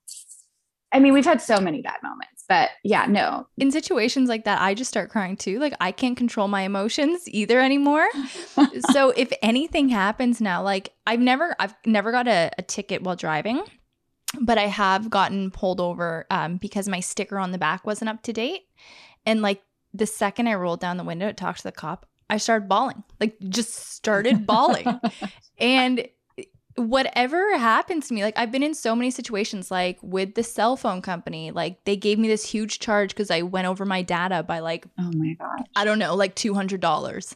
I 0.92 0.98
mean, 0.98 1.12
we've 1.12 1.24
had 1.24 1.40
so 1.40 1.60
many 1.60 1.82
bad 1.82 1.98
moments, 2.02 2.37
but 2.48 2.70
yeah, 2.82 3.06
no. 3.06 3.46
In 3.58 3.70
situations 3.70 4.28
like 4.28 4.44
that, 4.44 4.60
I 4.60 4.74
just 4.74 4.90
start 4.90 5.10
crying 5.10 5.36
too. 5.36 5.58
Like, 5.58 5.74
I 5.80 5.92
can't 5.92 6.16
control 6.16 6.48
my 6.48 6.62
emotions 6.62 7.28
either 7.28 7.60
anymore. 7.60 8.08
so 8.90 9.10
if 9.10 9.32
anything 9.42 9.88
happens 9.90 10.40
now, 10.40 10.62
like 10.62 10.94
I've 11.06 11.20
never, 11.20 11.54
I've 11.58 11.74
never 11.84 12.10
got 12.10 12.26
a, 12.26 12.50
a 12.58 12.62
ticket 12.62 13.02
while 13.02 13.16
driving 13.16 13.62
but 14.40 14.58
I 14.58 14.66
have 14.66 15.10
gotten 15.10 15.50
pulled 15.50 15.80
over 15.80 16.26
um, 16.30 16.56
because 16.56 16.88
my 16.88 17.00
sticker 17.00 17.38
on 17.38 17.52
the 17.52 17.58
back 17.58 17.86
wasn't 17.86 18.10
up 18.10 18.22
to 18.24 18.32
date. 18.32 18.62
And 19.24 19.42
like 19.42 19.62
the 19.94 20.06
second 20.06 20.48
I 20.48 20.54
rolled 20.54 20.80
down 20.80 20.96
the 20.96 21.04
window 21.04 21.28
to 21.28 21.32
talk 21.32 21.56
to 21.56 21.62
the 21.62 21.72
cop, 21.72 22.06
I 22.30 22.36
started 22.36 22.68
bawling, 22.68 23.04
like 23.20 23.38
just 23.48 23.74
started 23.74 24.46
bawling. 24.46 25.00
and 25.58 26.06
whatever 26.76 27.56
happens 27.58 28.08
to 28.08 28.14
me, 28.14 28.22
like 28.22 28.38
I've 28.38 28.52
been 28.52 28.62
in 28.62 28.74
so 28.74 28.94
many 28.94 29.10
situations, 29.10 29.70
like 29.70 29.98
with 30.02 30.34
the 30.34 30.42
cell 30.42 30.76
phone 30.76 31.02
company, 31.02 31.50
like 31.50 31.84
they 31.84 31.96
gave 31.96 32.18
me 32.18 32.28
this 32.28 32.44
huge 32.44 32.78
charge 32.78 33.10
because 33.10 33.30
I 33.30 33.42
went 33.42 33.66
over 33.66 33.84
my 33.84 34.02
data 34.02 34.42
by 34.42 34.60
like, 34.60 34.86
oh 34.98 35.10
my 35.14 35.34
God, 35.34 35.68
I 35.74 35.84
don't 35.84 35.98
know, 35.98 36.14
like 36.14 36.36
$200. 36.36 37.34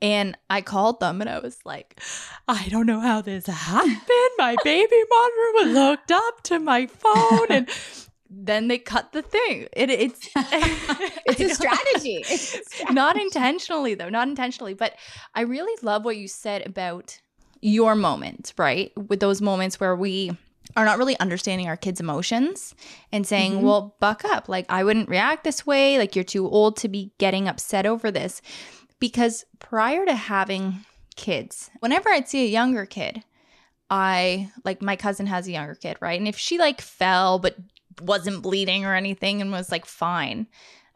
And 0.00 0.38
I 0.48 0.60
called 0.60 1.00
them 1.00 1.20
and 1.20 1.28
I 1.28 1.40
was 1.40 1.58
like, 1.64 2.00
I 2.46 2.68
don't 2.68 2.86
know 2.86 3.00
how 3.00 3.20
this 3.20 3.46
happened. 3.46 4.00
My 4.38 4.56
baby 4.64 4.96
monitor 5.10 5.52
was 5.54 5.76
hooked 5.76 6.12
up 6.12 6.42
to 6.44 6.58
my 6.60 6.86
phone. 6.86 7.46
And 7.50 7.68
then 8.30 8.68
they 8.68 8.78
cut 8.78 9.12
the 9.12 9.22
thing. 9.22 9.66
It, 9.72 9.90
it's 9.90 10.30
it's 10.36 11.40
a 11.40 11.54
strategy. 11.54 12.24
It's 12.28 12.54
a 12.54 12.64
strategy. 12.64 12.94
Not 12.94 13.20
intentionally 13.20 13.94
though, 13.94 14.08
not 14.08 14.28
intentionally. 14.28 14.74
But 14.74 14.94
I 15.34 15.40
really 15.42 15.76
love 15.82 16.04
what 16.04 16.16
you 16.16 16.28
said 16.28 16.64
about 16.64 17.20
your 17.60 17.94
moment, 17.94 18.52
right? 18.56 18.92
With 18.96 19.20
those 19.20 19.40
moments 19.40 19.80
where 19.80 19.96
we 19.96 20.36
are 20.76 20.84
not 20.84 20.98
really 20.98 21.18
understanding 21.18 21.68
our 21.68 21.76
kids' 21.76 22.00
emotions 22.00 22.74
and 23.12 23.26
saying, 23.26 23.52
mm-hmm. 23.52 23.64
"Well, 23.64 23.96
buck 24.00 24.24
up. 24.24 24.48
Like 24.48 24.66
I 24.68 24.84
wouldn't 24.84 25.08
react 25.08 25.44
this 25.44 25.66
way. 25.66 25.98
Like 25.98 26.14
you're 26.14 26.24
too 26.24 26.48
old 26.48 26.76
to 26.78 26.88
be 26.88 27.12
getting 27.18 27.48
upset 27.48 27.86
over 27.86 28.10
this." 28.10 28.42
Because 29.00 29.44
prior 29.60 30.04
to 30.04 30.14
having 30.14 30.84
kids, 31.16 31.70
whenever 31.80 32.08
I'd 32.08 32.28
see 32.28 32.44
a 32.44 32.48
younger 32.48 32.84
kid, 32.84 33.22
I 33.90 34.50
like 34.64 34.82
my 34.82 34.96
cousin 34.96 35.26
has 35.26 35.46
a 35.46 35.52
younger 35.52 35.74
kid, 35.74 35.96
right? 36.00 36.18
And 36.18 36.28
if 36.28 36.36
she 36.36 36.58
like 36.58 36.80
fell 36.80 37.38
but 37.38 37.56
wasn't 38.00 38.42
bleeding 38.42 38.84
or 38.84 38.94
anything 38.94 39.40
and 39.40 39.50
was 39.50 39.70
like 39.70 39.86
fine, 39.86 40.46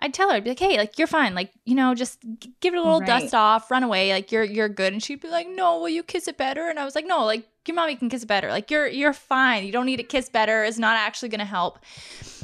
I'd 0.03 0.13
tell 0.13 0.31
her, 0.31 0.35
I'd 0.35 0.43
be 0.43 0.51
like, 0.51 0.59
hey, 0.59 0.77
like 0.77 0.99
you're 0.99 1.07
fine, 1.07 1.33
like 1.33 1.53
you 1.65 1.77
know, 1.77 1.95
just 1.95 2.19
give 2.61 2.75
it 2.75 2.77
a 2.77 2.83
little 2.83 2.99
right. 2.99 3.07
dust 3.07 3.35
off, 3.35 3.71
run 3.71 3.85
away, 3.85 4.13
like 4.13 4.33
you're 4.33 4.43
you're 4.43 4.69
good. 4.69 4.93
And 4.93 5.01
she'd 5.01 5.21
be 5.21 5.29
like, 5.29 5.49
no, 5.49 5.79
will 5.79 5.89
you 5.89 6.03
kiss 6.03 6.27
it 6.27 6.37
better? 6.37 6.69
And 6.69 6.79
I 6.79 6.85
was 6.85 6.97
like, 6.97 7.07
no, 7.07 7.25
like 7.25 7.47
your 7.69 7.77
mommy 7.77 7.95
can 7.95 8.11
kiss 8.11 8.25
it 8.25 8.27
better. 8.27 8.49
Like 8.49 8.69
you're 8.69 8.89
you're 8.89 9.13
fine. 9.13 9.65
You 9.65 9.71
don't 9.71 9.87
need 9.87 9.99
to 9.99 10.03
kiss 10.03 10.29
better. 10.29 10.65
It's 10.65 10.77
not 10.79 10.97
actually 10.97 11.29
gonna 11.29 11.45
help. 11.45 11.79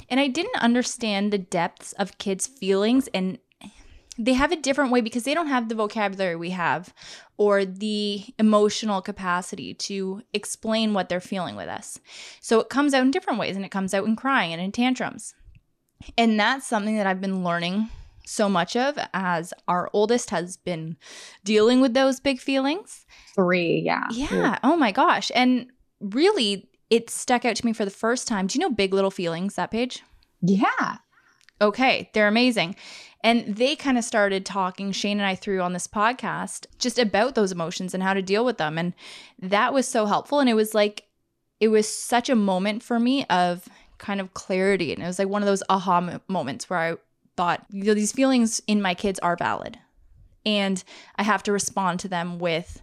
And 0.09 0.21
I 0.21 0.29
didn't 0.29 0.57
understand 0.63 1.33
the 1.33 1.39
depths 1.39 1.93
of 1.95 2.17
kids' 2.19 2.47
feelings 2.47 3.09
and 3.13 3.39
they 4.21 4.35
have 4.35 4.53
a 4.53 4.57
different 4.57 4.93
way 4.93 5.01
because 5.01 5.25
they 5.25 5.35
don't 5.35 5.49
have 5.49 5.69
the 5.69 5.75
vocabulary 5.75 6.37
we 6.37 6.51
have 6.51 6.95
or 7.37 7.65
the 7.65 8.25
emotional 8.39 9.01
capacity 9.01 9.75
to 9.75 10.23
explain 10.33 10.93
what 10.93 11.09
they're 11.09 11.21
feeling 11.21 11.57
with 11.57 11.69
us. 11.69 12.01
So 12.41 12.61
it 12.61 12.69
comes 12.69 12.95
out 12.95 13.03
in 13.03 13.11
different 13.11 13.39
ways 13.39 13.57
and 13.57 13.65
it 13.65 13.71
comes 13.71 13.95
out 13.95 14.07
in 14.07 14.17
crying 14.17 14.53
and 14.53 14.63
in 14.63 14.73
tantrums. 14.73 15.35
And 16.17 16.39
that's 16.39 16.67
something 16.67 16.97
that 16.97 17.07
I've 17.07 17.21
been 17.21 17.45
learning 17.45 17.89
so 18.27 18.49
much 18.49 18.77
of 18.77 18.99
as 19.15 19.55
our 19.69 19.89
oldest 19.93 20.31
has 20.31 20.57
been 20.59 20.97
dealing 21.45 21.81
with 21.81 21.95
those 21.95 22.21
big 22.21 22.41
feelings. 22.41 23.07
Three, 23.35 23.83
yeah. 23.85 24.05
Yeah. 24.11 24.59
Oh 24.63 24.77
my 24.77 24.93
gosh. 24.93 25.31
And 25.35 25.67
really, 26.01 26.69
it 26.91 27.11
stuck 27.11 27.45
out 27.45 27.57
to 27.57 27.67
me 27.67 27.73
for 27.73 27.85
the 27.85 27.91
first 27.91 28.29
time. 28.29 28.47
Do 28.47 28.59
you 28.59 28.61
know 28.61 28.75
Big 28.75 28.93
Little 28.93 29.11
Feelings, 29.11 29.55
that 29.55 29.71
page? 29.71 30.03
Yeah. 30.43 30.99
Okay. 31.61 32.11
They're 32.13 32.29
amazing. 32.29 32.77
And 33.25 33.57
they 33.57 33.75
kind 33.75 33.99
of 33.99 34.05
started 34.05 34.47
talking, 34.47 34.93
Shane 34.93 35.19
and 35.19 35.27
I, 35.27 35.35
through 35.35 35.61
on 35.61 35.73
this 35.73 35.89
podcast 35.89 36.67
just 36.79 36.99
about 36.99 37.35
those 37.35 37.51
emotions 37.51 37.95
and 37.95 38.03
how 38.03 38.15
to 38.15 38.23
deal 38.23 38.45
with 38.45 38.59
them. 38.59 38.79
And 38.79 38.95
that 39.41 39.75
was 39.75 39.89
so 39.89 40.07
helpful. 40.07 40.39
And 40.39 40.49
it 40.49 40.55
was 40.55 40.75
like, 40.75 41.05
it 41.61 41.69
was 41.69 41.89
such 41.89 42.29
a 42.29 42.37
moment 42.37 42.83
for 42.83 43.01
me 43.01 43.25
of 43.25 43.69
kind 43.99 44.21
of 44.21 44.35
clarity. 44.35 44.93
And 44.93 45.03
it 45.03 45.07
was 45.07 45.19
like 45.19 45.29
one 45.29 45.43
of 45.43 45.47
those 45.47 45.63
aha 45.69 46.19
moments 46.29 46.71
where 46.71 46.79
I 46.79 46.97
thought, 47.37 47.65
you 47.71 47.85
know, 47.85 47.95
these 47.95 48.13
feelings 48.13 48.61
in 48.67 48.83
my 48.83 48.95
kids 48.95 49.19
are 49.21 49.37
valid. 49.37 49.79
And 50.47 50.83
I 51.17 51.23
have 51.23 51.43
to 51.45 51.53
respond 51.53 52.01
to 52.01 52.09
them 52.09 52.39
with 52.39 52.83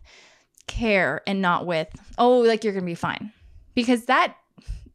care 0.68 1.22
and 1.26 1.42
not 1.42 1.66
with, 1.66 1.88
oh, 2.18 2.40
like 2.40 2.64
you're 2.64 2.74
going 2.74 2.84
to 2.84 2.92
be 2.92 2.96
fine. 2.96 3.32
Because 3.74 4.06
that 4.06 4.36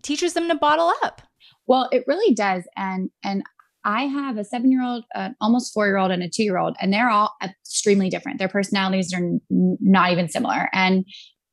teaches 0.03 0.35
them 0.35 0.49
to 0.49 0.55
bottle 0.55 0.93
up. 1.03 1.23
Well, 1.67 1.89
it 1.93 2.05
really 2.07 2.35
does. 2.35 2.65
And 2.77 3.11
and 3.23 3.43
I 3.85 4.05
have 4.05 4.37
a 4.37 4.45
seven 4.45 4.71
year 4.71 4.83
old, 4.83 5.05
an 5.15 5.31
uh, 5.31 5.35
almost 5.41 5.73
four 5.73 5.87
year 5.87 5.97
old, 5.97 6.11
and 6.11 6.23
a 6.23 6.29
two 6.29 6.43
year 6.43 6.59
old, 6.59 6.77
and 6.81 6.93
they're 6.93 7.11
all 7.11 7.35
extremely 7.43 8.11
different. 8.11 8.39
Their 8.39 8.49
personalities 8.49 9.13
are 9.15 9.19
n- 9.19 9.41
not 9.51 10.13
even 10.13 10.29
similar. 10.29 10.69
And 10.73 11.05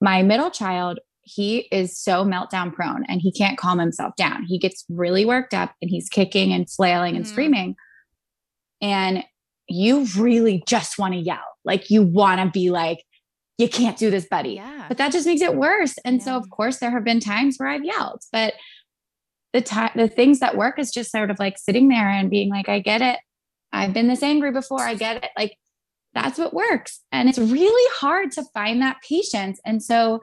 my 0.02 0.24
middle 0.24 0.52
child, 0.52 1.00
he 1.28 1.68
is 1.72 1.98
so 1.98 2.24
meltdown 2.24 2.74
prone 2.74 3.04
and 3.08 3.22
he 3.22 3.32
can't 3.32 3.58
calm 3.58 3.80
himself 3.80 4.16
down. 4.16 4.44
He 4.44 4.58
gets 4.58 4.86
really 4.90 5.26
worked 5.26 5.54
up 5.54 5.74
and 5.82 5.90
he's 5.90 6.10
kicking 6.10 6.54
and 6.54 6.70
flailing 6.70 7.16
and 7.16 7.26
mm-hmm. 7.26 7.32
screaming. 7.32 7.76
And 8.82 9.24
you 9.68 10.06
really 10.18 10.64
just 10.68 10.98
want 10.98 11.14
to 11.14 11.20
yell. 11.20 11.40
Like 11.66 11.90
you 11.90 12.04
want 12.04 12.42
to 12.42 12.50
be 12.50 12.70
like, 12.70 13.04
you 13.58 13.68
can't 13.68 13.98
do 13.98 14.10
this, 14.10 14.28
buddy. 14.28 14.54
Yeah. 14.54 14.86
But 14.88 14.98
that 14.98 15.12
just 15.12 15.26
makes 15.26 15.42
it 15.42 15.56
worse. 15.56 15.96
And 16.06 16.20
yeah. 16.20 16.26
so, 16.26 16.38
of 16.38 16.50
course, 16.52 16.78
there 16.78 16.92
have 16.92 17.04
been 17.04 17.20
times 17.20 17.58
where 17.58 17.70
I've 17.70 17.84
yelled, 17.84 18.22
but 18.32 18.54
the 19.54 19.62
time 19.62 19.92
the 19.96 20.08
things 20.08 20.40
that 20.40 20.58
work 20.58 20.78
is 20.78 20.92
just 20.92 21.12
sort 21.12 21.32
of 21.32 21.40
like 21.40 21.58
sitting 21.58 21.88
there 21.88 22.10
and 22.10 22.30
being 22.30 22.50
like 22.50 22.70
i 22.70 22.80
get 22.80 23.02
it 23.02 23.18
i've 23.74 23.94
been 23.94 24.08
this 24.08 24.24
angry 24.24 24.52
before 24.52 24.82
i 24.82 24.94
get 24.94 25.24
it 25.24 25.30
like 25.38 25.58
that's 26.14 26.38
what 26.38 26.54
works 26.54 27.02
and 27.12 27.30
it's 27.30 27.40
really 27.40 27.92
hard 28.00 28.32
to 28.32 28.44
find 28.54 28.82
that 28.82 28.98
patience 29.08 29.60
and 29.66 29.82
so 29.84 30.20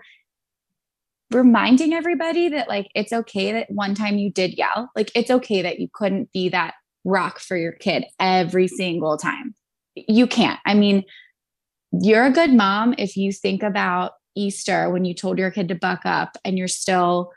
reminding 1.35 1.93
everybody 1.93 2.49
that 2.49 2.69
like 2.69 2.89
it's 2.95 3.13
okay 3.13 3.53
that 3.53 3.71
one 3.71 3.95
time 3.95 4.19
you 4.19 4.31
did 4.31 4.55
yell. 4.55 4.91
Like 4.95 5.11
it's 5.15 5.31
okay 5.31 5.63
that 5.63 5.81
you 5.81 5.89
couldn't 5.93 6.33
be 6.33 6.49
that 6.51 6.75
rock 7.05 7.39
for 7.39 7.57
your 7.57 7.73
kid 7.73 8.05
every 8.19 8.69
single 8.69 9.17
time. 9.17 9.55
You 9.95 10.27
can't. 10.27 10.61
I 10.65 10.75
mean 10.75 11.05
you're 12.01 12.25
a 12.25 12.31
good 12.31 12.53
mom 12.53 12.95
if 12.99 13.17
you 13.17 13.33
think 13.33 13.63
about 13.63 14.13
easter 14.35 14.91
when 14.91 15.05
you 15.05 15.15
told 15.15 15.39
your 15.39 15.51
kid 15.51 15.69
to 15.69 15.75
buck 15.75 16.01
up 16.05 16.37
and 16.45 16.59
you're 16.59 16.69
still 16.69 17.31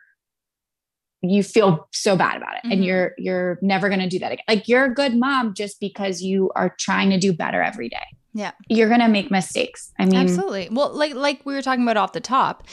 you 1.22 1.44
feel 1.44 1.88
so 1.91 2.15
bad 2.15 2.38
about 2.38 2.56
it 2.56 2.60
mm-hmm. 2.60 2.72
and 2.72 2.86
you're 2.86 3.11
you're 3.18 3.60
never 3.61 3.90
going 3.90 3.99
to 3.99 4.07
do 4.07 4.19
that 4.19 4.32
again. 4.32 4.44
Like 4.48 4.68
you're 4.68 4.86
a 4.86 4.94
good 4.94 5.15
mom 5.15 5.53
just 5.53 5.80
because 5.80 6.22
you 6.22 6.52
are 6.56 6.76
trying 6.80 7.10
to 7.10 7.18
do 7.18 7.34
better 7.34 7.61
every 7.61 7.90
day. 7.90 8.06
Yeah. 8.34 8.52
You're 8.69 8.88
going 8.88 8.99
to 8.99 9.07
make 9.07 9.32
mistakes. 9.32 9.91
I 9.99 10.06
mean 10.06 10.15
absolutely. 10.15 10.69
Well 10.72 10.95
like 10.95 11.15
like 11.15 11.41
we 11.45 11.53
were 11.53 11.61
talking 11.61 11.84
about 11.84 11.98
off 11.98 12.14
the 12.14 12.22
top 12.22 12.68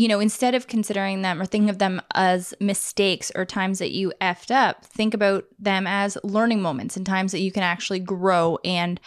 you 0.00 0.08
know 0.08 0.20
instead 0.20 0.54
of 0.54 0.66
considering 0.66 1.22
them 1.22 1.40
or 1.40 1.44
thinking 1.44 1.70
of 1.70 1.78
them 1.78 2.00
as 2.14 2.54
mistakes 2.60 3.30
or 3.34 3.44
times 3.44 3.78
that 3.78 3.90
you 3.90 4.12
effed 4.20 4.50
up 4.50 4.84
think 4.84 5.14
about 5.14 5.44
them 5.58 5.86
as 5.86 6.16
learning 6.24 6.62
moments 6.62 6.96
and 6.96 7.04
times 7.04 7.32
that 7.32 7.40
you 7.40 7.52
can 7.52 7.62
actually 7.62 8.00
grow 8.00 8.58
and 8.64 9.00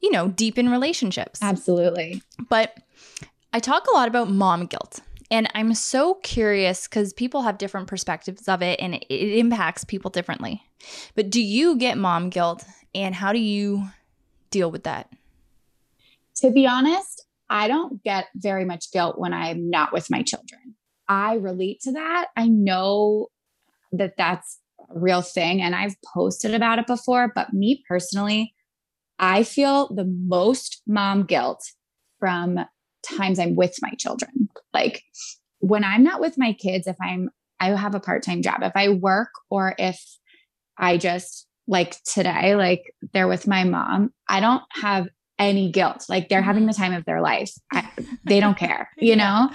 you 0.00 0.10
know 0.10 0.28
deepen 0.28 0.68
relationships 0.68 1.40
absolutely 1.42 2.20
but 2.48 2.76
i 3.52 3.60
talk 3.60 3.86
a 3.86 3.94
lot 3.94 4.08
about 4.08 4.28
mom 4.28 4.66
guilt 4.66 5.00
and 5.32 5.48
I'm 5.54 5.74
so 5.74 6.14
curious 6.14 6.88
because 6.88 7.12
people 7.12 7.42
have 7.42 7.56
different 7.56 7.86
perspectives 7.86 8.48
of 8.48 8.62
it 8.62 8.80
and 8.80 8.96
it, 8.96 9.04
it 9.08 9.38
impacts 9.38 9.84
people 9.84 10.10
differently. 10.10 10.64
But 11.14 11.30
do 11.30 11.40
you 11.40 11.76
get 11.76 11.96
mom 11.96 12.30
guilt 12.30 12.64
and 12.96 13.14
how 13.14 13.32
do 13.32 13.38
you 13.38 13.86
deal 14.50 14.72
with 14.72 14.82
that? 14.84 15.08
To 16.36 16.50
be 16.50 16.66
honest, 16.66 17.26
I 17.50 17.66
don't 17.66 18.02
get 18.04 18.26
very 18.36 18.64
much 18.64 18.92
guilt 18.92 19.18
when 19.18 19.34
I'm 19.34 19.68
not 19.68 19.92
with 19.92 20.08
my 20.08 20.22
children. 20.22 20.76
I 21.08 21.34
relate 21.34 21.80
to 21.82 21.92
that. 21.92 22.28
I 22.36 22.46
know 22.46 23.26
that 23.90 24.14
that's 24.16 24.60
a 24.88 24.98
real 24.98 25.20
thing 25.20 25.60
and 25.60 25.74
I've 25.74 25.96
posted 26.14 26.54
about 26.54 26.78
it 26.78 26.86
before, 26.86 27.32
but 27.34 27.52
me 27.52 27.82
personally, 27.88 28.54
I 29.18 29.42
feel 29.42 29.92
the 29.92 30.04
most 30.04 30.80
mom 30.86 31.24
guilt 31.24 31.62
from 32.20 32.60
times 33.02 33.40
I'm 33.40 33.56
with 33.56 33.76
my 33.82 33.90
children. 33.98 34.48
Like 34.72 35.02
when 35.58 35.82
I'm 35.82 36.04
not 36.04 36.20
with 36.20 36.38
my 36.38 36.52
kids, 36.52 36.86
if 36.86 36.96
I'm, 37.02 37.30
I 37.58 37.70
have 37.70 37.96
a 37.96 38.00
part 38.00 38.22
time 38.22 38.42
job, 38.42 38.62
if 38.62 38.72
I 38.76 38.90
work 38.90 39.30
or 39.50 39.74
if 39.76 40.00
I 40.78 40.96
just 40.96 41.48
like 41.66 42.00
today, 42.04 42.54
like 42.54 42.94
they're 43.12 43.28
with 43.28 43.48
my 43.48 43.64
mom, 43.64 44.12
I 44.28 44.40
don't 44.40 44.62
have 44.72 45.08
any 45.40 45.70
guilt. 45.70 46.04
Like 46.08 46.28
they're 46.28 46.42
having 46.42 46.66
the 46.66 46.72
time 46.72 46.92
of 46.92 47.04
their 47.04 47.20
life. 47.20 47.50
I, 47.72 47.88
they 48.24 48.38
don't 48.38 48.56
care, 48.56 48.90
you 48.98 49.16
know? 49.16 49.50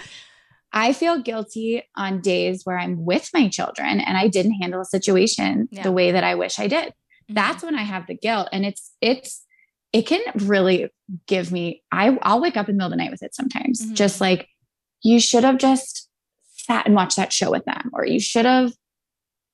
I 0.73 0.91
feel 0.91 1.21
guilty 1.21 1.83
on 1.95 2.19
days 2.19 2.65
where 2.65 2.77
I'm 2.77 3.05
with 3.05 3.29
my 3.33 3.47
children 3.47 4.01
and 4.01 4.17
I 4.17 4.27
didn't 4.27 4.59
handle 4.59 4.81
a 4.81 4.85
situation 4.85 5.69
yeah. 5.71 5.83
the 5.83 5.91
way 5.93 6.11
that 6.11 6.25
I 6.25 6.35
wish 6.35 6.59
I 6.59 6.67
did. 6.67 6.87
Mm-hmm. 6.89 7.35
That's 7.35 7.63
when 7.63 7.75
I 7.75 7.83
have 7.83 8.07
the 8.07 8.17
guilt. 8.17 8.49
And 8.51 8.65
it's, 8.65 8.91
it's, 8.99 9.45
it 9.93 10.05
can 10.05 10.19
really 10.39 10.89
give 11.27 11.53
me 11.53 11.81
I 11.89 12.17
I'll 12.21 12.41
wake 12.41 12.57
up 12.57 12.67
in 12.67 12.75
the 12.75 12.77
middle 12.79 12.87
of 12.87 12.91
the 12.91 12.97
night 12.97 13.11
with 13.11 13.23
it 13.23 13.33
sometimes. 13.33 13.79
Mhm. 13.81 13.93
Just 13.93 14.19
like 14.19 14.49
you 15.01 15.21
should 15.21 15.45
have 15.45 15.57
just 15.57 16.09
sat 16.51 16.85
and 16.85 16.95
watched 16.95 17.15
that 17.15 17.31
show 17.31 17.49
with 17.49 17.63
them 17.63 17.91
or 17.93 18.05
you 18.05 18.19
should 18.19 18.45
have 18.45 18.73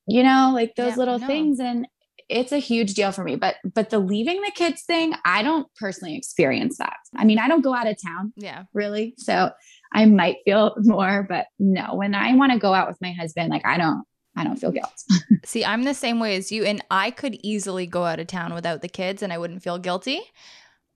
you 0.07 0.23
know, 0.23 0.49
like 0.51 0.73
those 0.75 0.93
Yeah, 0.93 0.97
little 0.97 1.19
no. 1.19 1.27
things 1.27 1.59
and 1.59 1.87
it's 2.31 2.51
a 2.51 2.57
huge 2.57 2.93
deal 2.93 3.11
for 3.11 3.23
me. 3.23 3.35
But 3.35 3.55
but 3.73 3.89
the 3.89 3.99
leaving 3.99 4.41
the 4.41 4.51
kids 4.55 4.83
thing, 4.83 5.13
I 5.25 5.43
don't 5.43 5.67
personally 5.75 6.15
experience 6.17 6.77
that. 6.77 6.95
I 7.15 7.25
mean, 7.25 7.37
I 7.39 7.47
don't 7.47 7.61
go 7.61 7.73
out 7.75 7.87
of 7.87 7.97
town 8.01 8.33
Yeah. 8.35 8.63
really. 8.73 9.13
So 9.17 9.51
I 9.93 10.05
might 10.05 10.37
feel 10.45 10.73
more, 10.79 11.25
but 11.27 11.45
no, 11.59 11.95
when 11.95 12.15
I 12.15 12.33
want 12.35 12.51
to 12.53 12.57
go 12.59 12.73
out 12.73 12.87
with 12.87 13.01
my 13.01 13.11
husband, 13.11 13.49
like 13.49 13.65
I 13.65 13.77
don't 13.77 14.03
I 14.35 14.43
don't 14.45 14.55
feel 14.57 14.71
guilt. 14.71 14.93
See, 15.45 15.65
I'm 15.65 15.83
the 15.83 15.93
same 15.93 16.19
way 16.19 16.37
as 16.37 16.51
you, 16.51 16.63
and 16.63 16.81
I 16.89 17.11
could 17.11 17.35
easily 17.43 17.85
go 17.85 18.05
out 18.05 18.19
of 18.19 18.27
town 18.27 18.53
without 18.53 18.81
the 18.81 18.87
kids, 18.87 19.21
and 19.21 19.33
I 19.33 19.37
wouldn't 19.37 19.61
feel 19.61 19.77
guilty. 19.77 20.21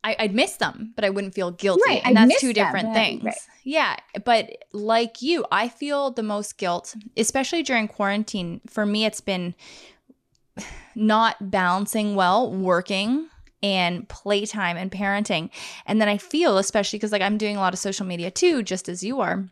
I, 0.06 0.16
I'd 0.20 0.36
miss 0.36 0.58
them, 0.58 0.94
but 0.96 1.04
I 1.04 1.10
wouldn't 1.10 1.34
feel 1.34 1.50
guilty, 1.52 1.82
Right, 1.88 2.02
and 2.06 2.18
I'd 2.18 2.30
that's 2.30 2.40
two 2.40 2.54
them, 2.54 2.64
different 2.64 2.94
things. 2.94 3.24
right. 3.24 3.36
Yeah, 3.64 3.96
but 4.24 4.52
like 4.72 5.22
you, 5.24 5.44
I 5.52 5.68
feel 5.68 6.12
the 6.12 6.22
most 6.24 6.58
guilt, 6.60 6.96
especially 7.18 7.64
during 7.64 7.88
quarantine. 7.88 8.62
For 8.70 8.86
me, 8.86 9.04
it's 9.06 9.20
been 9.20 9.56
not 10.96 11.52
balancing 11.52 12.16
well 12.16 12.52
working 12.52 13.30
and 13.64 14.08
playtime 14.10 14.78
and 14.78 14.92
parenting, 14.92 15.50
and 15.86 16.00
then 16.00 16.08
I 16.08 16.18
feel, 16.18 16.58
especially 16.58 17.00
because 17.00 17.12
like 17.12 17.22
I'm 17.22 17.38
doing 17.38 17.58
a 17.58 17.60
lot 17.60 17.74
of 17.74 17.80
social 17.80 18.06
media 18.06 18.32
too, 18.32 18.64
just 18.64 18.90
as 18.90 19.04
you 19.04 19.22
are. 19.22 19.46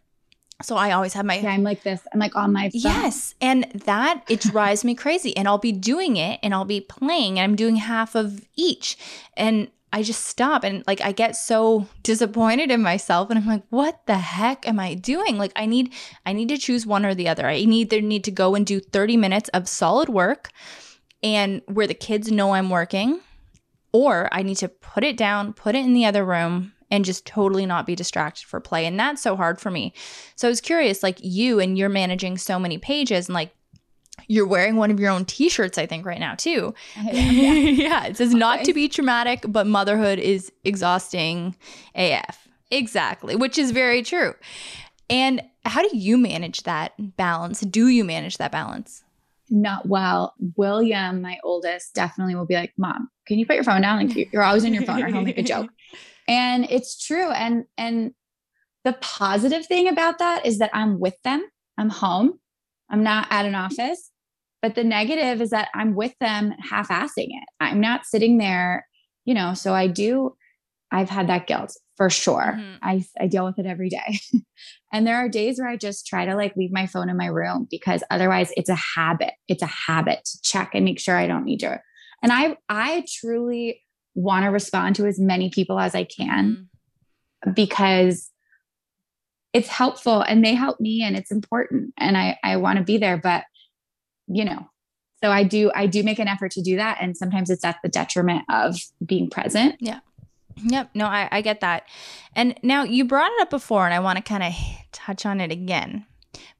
So 0.61 0.75
I 0.77 0.91
always 0.91 1.13
have 1.13 1.25
my 1.25 1.35
Yeah, 1.39 1.49
I'm 1.49 1.63
like 1.63 1.83
this. 1.83 2.01
I'm 2.13 2.19
like 2.19 2.35
on 2.35 2.53
my 2.53 2.69
phone. 2.69 2.81
Yes. 2.81 3.35
And 3.41 3.65
that 3.85 4.23
it 4.29 4.39
drives 4.39 4.83
me 4.83 4.95
crazy. 4.95 5.35
And 5.35 5.47
I'll 5.47 5.57
be 5.57 5.71
doing 5.71 6.15
it 6.15 6.39
and 6.43 6.53
I'll 6.53 6.65
be 6.65 6.81
playing 6.81 7.39
and 7.39 7.43
I'm 7.43 7.55
doing 7.55 7.77
half 7.77 8.15
of 8.15 8.45
each. 8.55 8.97
And 9.35 9.69
I 9.91 10.01
just 10.01 10.25
stop 10.25 10.63
and 10.63 10.83
like 10.87 11.01
I 11.01 11.11
get 11.11 11.35
so 11.35 11.87
disappointed 12.01 12.71
in 12.71 12.81
myself 12.81 13.29
and 13.29 13.37
I'm 13.37 13.45
like, 13.45 13.63
what 13.69 14.05
the 14.07 14.17
heck 14.17 14.67
am 14.67 14.79
I 14.79 14.95
doing? 14.95 15.37
Like 15.37 15.51
I 15.55 15.65
need 15.65 15.93
I 16.25 16.33
need 16.33 16.49
to 16.49 16.57
choose 16.57 16.85
one 16.85 17.05
or 17.05 17.13
the 17.13 17.27
other. 17.27 17.47
I 17.47 17.55
either 17.55 18.01
need 18.01 18.23
to 18.23 18.31
go 18.31 18.55
and 18.55 18.65
do 18.65 18.79
30 18.79 19.17
minutes 19.17 19.49
of 19.49 19.67
solid 19.67 20.09
work 20.09 20.49
and 21.23 21.61
where 21.67 21.87
the 21.87 21.93
kids 21.93 22.31
know 22.31 22.53
I'm 22.53 22.69
working, 22.69 23.21
or 23.91 24.27
I 24.31 24.43
need 24.43 24.57
to 24.57 24.67
put 24.67 25.03
it 25.03 25.17
down, 25.17 25.53
put 25.53 25.75
it 25.75 25.85
in 25.85 25.93
the 25.93 26.05
other 26.05 26.25
room, 26.25 26.73
and 26.91 27.05
just 27.05 27.25
totally 27.25 27.65
not 27.65 27.87
be 27.87 27.95
distracted 27.95 28.45
for 28.45 28.59
play. 28.59 28.85
And 28.85 28.99
that's 28.99 29.21
so 29.21 29.35
hard 29.35 29.59
for 29.59 29.71
me. 29.71 29.93
So 30.35 30.47
I 30.47 30.51
was 30.51 30.61
curious, 30.61 31.01
like 31.01 31.17
you 31.21 31.59
and 31.59 31.77
you're 31.77 31.89
managing 31.89 32.37
so 32.37 32.59
many 32.59 32.77
pages 32.77 33.27
and 33.27 33.33
like 33.33 33.51
you're 34.27 34.47
wearing 34.47 34.75
one 34.75 34.91
of 34.91 34.99
your 34.99 35.09
own 35.09 35.25
t-shirts, 35.25 35.77
I 35.77 35.85
think, 35.85 36.05
right 36.05 36.19
now 36.19 36.35
too. 36.35 36.73
Yeah. 36.95 37.53
yeah. 37.53 38.05
It 38.05 38.17
says 38.17 38.33
not 38.33 38.63
to 38.65 38.73
be 38.73 38.87
traumatic, 38.87 39.45
but 39.47 39.65
motherhood 39.65 40.19
is 40.19 40.51
exhausting 40.63 41.55
AF. 41.95 42.47
Exactly, 42.69 43.35
which 43.35 43.57
is 43.57 43.71
very 43.71 44.01
true. 44.03 44.33
And 45.09 45.41
how 45.65 45.87
do 45.87 45.95
you 45.95 46.17
manage 46.17 46.63
that 46.63 46.93
balance? 47.17 47.61
Do 47.61 47.87
you 47.87 48.03
manage 48.03 48.37
that 48.37 48.51
balance? 48.51 49.03
Not 49.49 49.87
well. 49.87 50.33
William, 50.55 51.21
my 51.21 51.37
oldest, 51.43 51.93
definitely 51.93 52.35
will 52.35 52.45
be 52.45 52.55
like, 52.55 52.73
Mom, 52.77 53.09
can 53.27 53.37
you 53.39 53.45
put 53.45 53.55
your 53.55 53.63
phone 53.63 53.81
down? 53.81 54.05
Like 54.05 54.15
you- 54.15 54.29
you're 54.31 54.43
always 54.43 54.65
on 54.65 54.73
your 54.73 54.83
phone, 54.83 55.03
or 55.03 55.07
he'll 55.07 55.21
make 55.21 55.37
a 55.37 55.43
joke. 55.43 55.69
And 56.25 56.65
it's 56.69 57.05
true. 57.05 57.29
And 57.31 57.65
and 57.77 58.11
the 58.85 58.93
positive 59.01 59.65
thing 59.65 59.89
about 59.89 60.19
that 60.19 60.45
is 60.45 60.59
that 60.59 60.69
I'm 60.73 60.97
with 60.97 61.15
them. 61.25 61.45
I'm 61.77 61.89
home. 61.89 62.39
I'm 62.89 63.03
not 63.03 63.27
at 63.29 63.45
an 63.45 63.55
office. 63.55 64.09
But 64.61 64.75
the 64.75 64.85
negative 64.85 65.41
is 65.41 65.49
that 65.49 65.67
I'm 65.75 65.95
with 65.95 66.13
them 66.21 66.53
half-assing 66.61 67.27
it. 67.27 67.43
I'm 67.59 67.81
not 67.81 68.05
sitting 68.05 68.37
there, 68.37 68.87
you 69.25 69.33
know. 69.33 69.53
So 69.53 69.73
I 69.73 69.87
do, 69.87 70.37
I've 70.91 71.09
had 71.09 71.27
that 71.27 71.45
guilt 71.45 71.75
for 71.95 72.09
sure. 72.09 72.55
Mhm. 72.57 72.77
I 72.81 73.05
I 73.19 73.27
deal 73.27 73.45
with 73.45 73.59
it 73.59 73.65
every 73.65 73.89
day. 73.89 74.19
and 74.93 75.05
there 75.05 75.17
are 75.17 75.29
days 75.29 75.59
where 75.59 75.67
I 75.69 75.77
just 75.77 76.07
try 76.07 76.25
to 76.25 76.35
like 76.35 76.55
leave 76.55 76.71
my 76.71 76.87
phone 76.87 77.09
in 77.09 77.17
my 77.17 77.27
room 77.27 77.67
because 77.69 78.03
otherwise 78.09 78.51
it's 78.57 78.69
a 78.69 78.75
habit. 78.95 79.33
It's 79.47 79.61
a 79.63 79.67
habit 79.87 80.25
to 80.25 80.41
check 80.43 80.71
and 80.73 80.85
make 80.85 80.99
sure 80.99 81.15
I 81.15 81.27
don't 81.27 81.45
need 81.45 81.59
to. 81.59 81.79
And 82.21 82.31
I 82.31 82.57
I 82.69 83.05
truly 83.19 83.81
want 84.15 84.43
to 84.45 84.49
respond 84.49 84.95
to 84.97 85.05
as 85.07 85.19
many 85.19 85.49
people 85.49 85.79
as 85.79 85.95
I 85.95 86.03
can 86.03 86.67
Mm. 87.45 87.55
because 87.55 88.29
it's 89.53 89.67
helpful 89.67 90.21
and 90.21 90.43
they 90.43 90.53
help 90.55 90.79
me 90.79 91.03
and 91.03 91.15
it's 91.15 91.31
important 91.31 91.93
and 91.97 92.17
I 92.17 92.37
I 92.43 92.57
want 92.57 92.77
to 92.79 92.83
be 92.83 92.97
there 92.97 93.17
but 93.17 93.43
you 94.27 94.45
know 94.45 94.67
so 95.23 95.29
I 95.31 95.43
do 95.43 95.71
I 95.75 95.85
do 95.87 96.01
make 96.03 96.19
an 96.19 96.27
effort 96.27 96.51
to 96.53 96.61
do 96.61 96.77
that 96.77 96.97
and 97.01 97.15
sometimes 97.17 97.49
it's 97.49 97.63
at 97.65 97.77
the 97.83 97.89
detriment 97.89 98.43
of 98.49 98.77
being 99.05 99.29
present 99.29 99.75
Yep. 100.57 100.91
No, 100.93 101.05
I, 101.05 101.27
I 101.31 101.41
get 101.41 101.61
that. 101.61 101.83
And 102.35 102.57
now 102.63 102.83
you 102.83 103.05
brought 103.05 103.31
it 103.31 103.41
up 103.41 103.49
before, 103.49 103.85
and 103.85 103.93
I 103.93 103.99
want 103.99 104.17
to 104.17 104.23
kind 104.23 104.43
of 104.43 104.53
touch 104.91 105.25
on 105.25 105.41
it 105.41 105.51
again. 105.51 106.05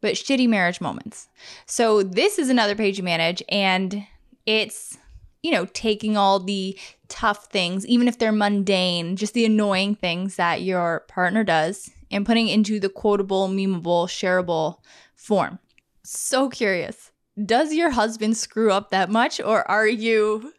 But 0.02 0.16
shitty 0.16 0.48
marriage 0.50 0.82
moments. 0.82 1.30
So 1.66 2.04
this 2.04 2.38
is 2.38 2.50
another 2.50 2.76
page 2.76 2.98
you 2.98 3.04
manage, 3.04 3.42
and 3.50 4.06
it's, 4.46 4.98
you 5.42 5.52
know, 5.52 5.66
taking 5.74 6.18
all 6.18 6.40
the 6.40 6.78
tough 7.08 7.46
things, 7.46 7.86
even 7.88 8.08
if 8.08 8.18
they're 8.18 8.32
mundane, 8.32 9.16
just 9.16 9.34
the 9.34 9.46
annoying 9.46 9.96
things 9.96 10.36
that 10.36 10.62
your 10.62 11.06
partner 11.08 11.44
does, 11.44 11.90
and 12.12 12.26
putting 12.26 12.48
into 12.48 12.80
the 12.80 12.90
quotable, 12.90 13.48
memeable, 13.48 14.08
shareable 14.08 14.80
form. 15.16 15.60
So 16.04 16.50
curious. 16.50 17.12
Does 17.44 17.74
your 17.74 17.92
husband 17.92 18.38
screw 18.38 18.72
up 18.72 18.92
that 18.92 19.10
much, 19.10 19.40
or 19.40 19.70
are 19.70 19.88
you 19.88 20.54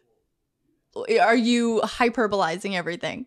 are 1.21 1.35
you 1.35 1.81
hyperbolizing 1.83 2.73
everything? 2.73 3.25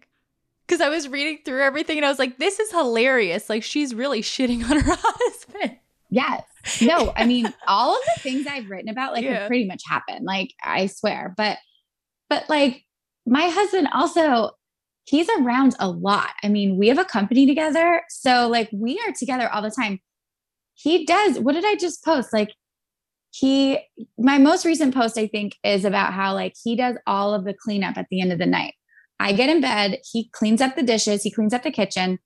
Because 0.66 0.80
I 0.80 0.88
was 0.88 1.08
reading 1.08 1.38
through 1.44 1.62
everything 1.62 1.96
and 1.96 2.04
I 2.04 2.08
was 2.10 2.18
like, 2.18 2.38
this 2.38 2.58
is 2.58 2.70
hilarious. 2.70 3.48
Like, 3.48 3.62
she's 3.62 3.94
really 3.94 4.20
shitting 4.22 4.62
on 4.68 4.80
her 4.80 4.96
husband. 4.98 5.78
yes 6.10 6.42
no 6.82 7.12
I 7.16 7.24
mean 7.26 7.52
all 7.66 7.94
of 7.94 8.00
the 8.14 8.20
things 8.22 8.46
I've 8.46 8.68
written 8.70 8.88
about 8.88 9.12
like 9.12 9.24
Yeah. 9.24 9.40
have 9.40 9.48
pretty 9.48 9.66
much 9.66 9.82
happened 9.86 10.24
like 10.24 10.52
I 10.62 10.86
swear 10.86 11.34
but 11.36 11.58
but 12.30 12.48
like 12.48 12.84
my 13.26 13.48
husband 13.48 13.88
also 13.94 14.50
he's 15.04 15.28
around 15.38 15.76
a 15.78 15.88
lot 15.88 16.30
I 16.42 16.48
mean 16.48 16.76
we 16.78 16.88
have 16.88 16.98
a 16.98 17.04
company 17.04 17.46
together 17.46 18.02
so 18.08 18.48
like 18.48 18.68
we 18.72 18.98
are 19.06 19.12
together 19.12 19.48
all 19.52 19.60
the 19.62 19.70
time 19.70 20.00
he 20.74 21.04
does 21.04 21.38
what 21.38 21.52
did 21.54 21.64
I 21.66 21.74
just 21.76 22.02
post 22.04 22.32
like 22.32 22.54
he 23.30 23.78
my 24.18 24.38
most 24.38 24.64
recent 24.64 24.94
post 24.94 25.18
i 25.18 25.26
think 25.26 25.56
is 25.62 25.84
about 25.84 26.12
how 26.14 26.32
like 26.34 26.54
he 26.64 26.74
does 26.76 26.96
all 27.06 27.34
of 27.34 27.44
the 27.44 27.54
cleanup 27.54 27.96
at 27.98 28.06
the 28.10 28.20
end 28.20 28.32
of 28.32 28.38
the 28.38 28.46
night. 28.46 28.74
I 29.20 29.32
get 29.32 29.48
in 29.50 29.60
bed 29.60 29.98
he 30.12 30.28
cleans 30.32 30.60
up 30.60 30.76
the 30.76 30.82
dishes 30.82 31.22
he 31.22 31.30
cleans 31.30 31.52
up 31.52 31.62
the 31.62 31.70
kitchen. 31.70 32.18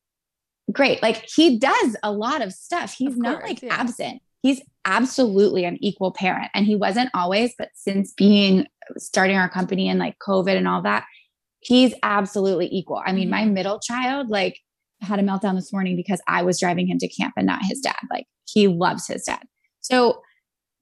Great 0.70 1.03
like 1.03 1.24
he 1.35 1.59
does 1.59 1.97
a 2.03 2.12
lot 2.12 2.41
of 2.43 2.53
stuff. 2.53 2.95
He's 2.95 3.12
Of 3.15 3.19
not 3.19 3.43
like 3.43 3.62
yeah. 3.62 3.74
absent. 3.74 4.23
He's 4.43 4.61
absolutely 4.85 5.65
an 5.65 5.77
equal 5.81 6.12
parent 6.12 6.51
and 6.55 6.66
he 6.66 6.77
wasn't 6.77 7.11
always 7.15 7.53
but 7.59 7.70
since 7.74 8.12
being 8.12 8.66
starting 8.99 9.37
our 9.37 9.49
company 9.49 9.89
and 9.89 9.99
like 9.99 10.16
covid 10.27 10.57
and 10.57 10.66
all 10.69 10.83
that 10.83 11.05
he's 11.61 11.95
absolutely 12.03 12.69
equal. 12.70 13.01
I 13.05 13.12
mean 13.12 13.31
my 13.31 13.43
Mhm. 13.43 13.53
middle 13.53 13.81
child 13.81 14.29
like 14.29 14.59
had 15.01 15.19
a 15.19 15.23
meltdown 15.23 15.57
this 15.57 15.73
morning 15.73 15.97
because 15.97 16.20
i 16.29 16.43
was 16.43 16.61
driving 16.61 16.87
him 16.87 16.99
to 16.99 17.09
camp 17.09 17.35
and 17.37 17.47
not 17.47 17.61
his 17.65 17.81
dad. 17.81 17.99
Like 18.11 18.27
he 18.49 18.69
loves 18.69 19.07
his 19.09 19.24
dad. 19.24 19.43
So 19.81 20.20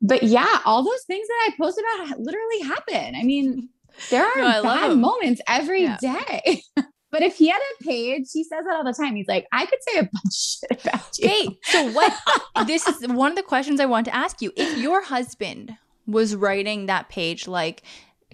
but 0.02 0.22
yeah, 0.22 0.60
all 0.64 0.82
those 0.82 1.04
things 1.06 1.26
that 1.28 1.48
I 1.52 1.56
post 1.60 1.78
about 1.78 2.18
literally 2.20 2.60
happen. 2.62 3.14
I 3.14 3.22
mean, 3.22 3.68
there 4.10 4.24
are 4.36 4.36
No, 4.36 4.62
love 4.62 4.98
moments 4.98 5.40
every 5.46 5.82
Yeah. 5.82 5.98
day. 6.00 6.62
but 7.10 7.22
if 7.22 7.36
he 7.36 7.48
had 7.48 7.60
a 7.80 7.84
page, 7.84 8.28
he 8.32 8.44
says 8.44 8.64
that 8.66 8.74
all 8.74 8.84
the 8.84 8.92
time. 8.92 9.16
He's 9.16 9.28
like, 9.28 9.46
I 9.52 9.66
could 9.66 9.78
say 9.88 9.98
a 9.98 10.02
bunch 10.02 10.12
of 10.26 10.32
shit 10.32 10.84
about 10.86 11.18
you. 11.18 11.28
Okay, 11.28 11.58
so 11.64 11.82
what? 11.82 12.12
this 12.66 12.86
is 12.86 13.06
one 13.08 13.30
of 13.32 13.36
the 13.36 13.42
questions 13.42 13.80
I 13.80 13.86
want 13.86 14.06
to 14.06 14.14
ask 14.14 14.40
you. 14.40 14.52
If 14.56 14.78
your 14.78 15.02
husband 15.04 15.76
was 16.06 16.34
writing 16.34 16.86
that 16.86 17.08
page 17.08 17.46
like 17.46 17.82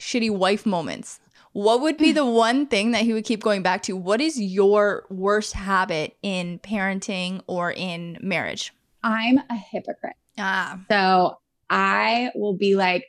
shitty 0.00 0.30
wife 0.30 0.66
moments, 0.66 1.20
what 1.52 1.80
would 1.80 1.96
be 1.96 2.12
the 2.12 2.26
one 2.26 2.66
thing 2.66 2.90
that 2.90 3.02
he 3.02 3.14
would 3.14 3.24
keep 3.24 3.42
going 3.42 3.62
back 3.62 3.82
to? 3.84 3.96
What 3.96 4.20
is 4.20 4.38
your 4.38 5.06
worst 5.08 5.54
habit 5.54 6.16
in 6.22 6.58
parenting 6.58 7.40
or 7.46 7.72
in 7.72 8.18
marriage? 8.20 8.74
I'm 9.02 9.38
a 9.38 9.54
hypocrite. 9.72 10.16
Ah, 10.38 10.78
So 10.90 11.38
I 11.70 12.30
will 12.34 12.56
be 12.56 12.76
like, 12.76 13.04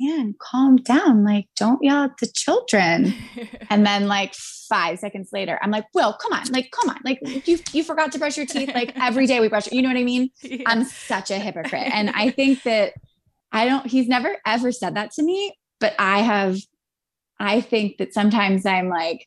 man, 0.00 0.34
calm 0.40 0.76
down. 0.76 1.24
Like, 1.24 1.46
don't 1.56 1.82
yell 1.82 2.04
at 2.04 2.18
the 2.20 2.28
children. 2.32 3.14
And 3.70 3.84
then 3.84 4.08
like 4.08 4.34
five 4.34 4.98
seconds 4.98 5.28
later, 5.30 5.58
I'm 5.60 5.70
like, 5.70 5.84
Will, 5.92 6.14
come 6.14 6.32
on. 6.32 6.46
Like, 6.50 6.70
come 6.70 6.88
on. 6.88 6.96
Like 7.04 7.18
you 7.46 7.58
you 7.72 7.84
forgot 7.84 8.12
to 8.12 8.18
brush 8.18 8.36
your 8.38 8.46
teeth. 8.46 8.70
Like 8.74 8.92
every 8.96 9.26
day 9.26 9.40
we 9.40 9.48
brush, 9.48 9.66
it. 9.66 9.74
you 9.74 9.82
know 9.82 9.88
what 9.88 9.98
I 9.98 10.04
mean? 10.04 10.30
I'm 10.66 10.84
such 10.84 11.30
a 11.30 11.38
hypocrite. 11.38 11.90
And 11.92 12.08
I 12.10 12.30
think 12.30 12.62
that 12.62 12.94
I 13.52 13.66
don't, 13.66 13.86
he's 13.86 14.08
never 14.08 14.36
ever 14.46 14.72
said 14.72 14.96
that 14.96 15.12
to 15.12 15.22
me, 15.22 15.54
but 15.80 15.94
I 15.98 16.20
have, 16.20 16.56
I 17.38 17.60
think 17.60 17.98
that 17.98 18.14
sometimes 18.14 18.64
I'm 18.64 18.88
like, 18.88 19.26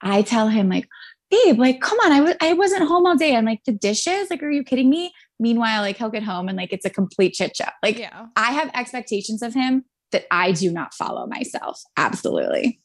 I 0.00 0.22
tell 0.22 0.48
him, 0.48 0.70
like, 0.70 0.88
babe, 1.30 1.58
like, 1.58 1.80
come 1.80 1.98
on, 2.00 2.12
I 2.12 2.20
was 2.20 2.34
I 2.40 2.52
wasn't 2.54 2.88
home 2.88 3.06
all 3.06 3.16
day. 3.16 3.36
I'm 3.36 3.44
like, 3.44 3.64
the 3.64 3.72
dishes, 3.72 4.30
like, 4.30 4.42
are 4.42 4.50
you 4.50 4.64
kidding 4.64 4.90
me? 4.90 5.12
Meanwhile, 5.38 5.82
like 5.82 5.98
he'll 5.98 6.10
get 6.10 6.22
home 6.22 6.48
and 6.48 6.56
like 6.56 6.72
it's 6.72 6.86
a 6.86 6.90
complete 6.90 7.34
chit 7.34 7.54
chat. 7.54 7.74
Like 7.82 7.98
yeah. 7.98 8.26
I 8.36 8.52
have 8.52 8.70
expectations 8.74 9.42
of 9.42 9.54
him 9.54 9.84
that 10.12 10.26
I 10.30 10.52
do 10.52 10.70
not 10.72 10.94
follow 10.94 11.26
myself. 11.26 11.80
Absolutely. 11.96 12.80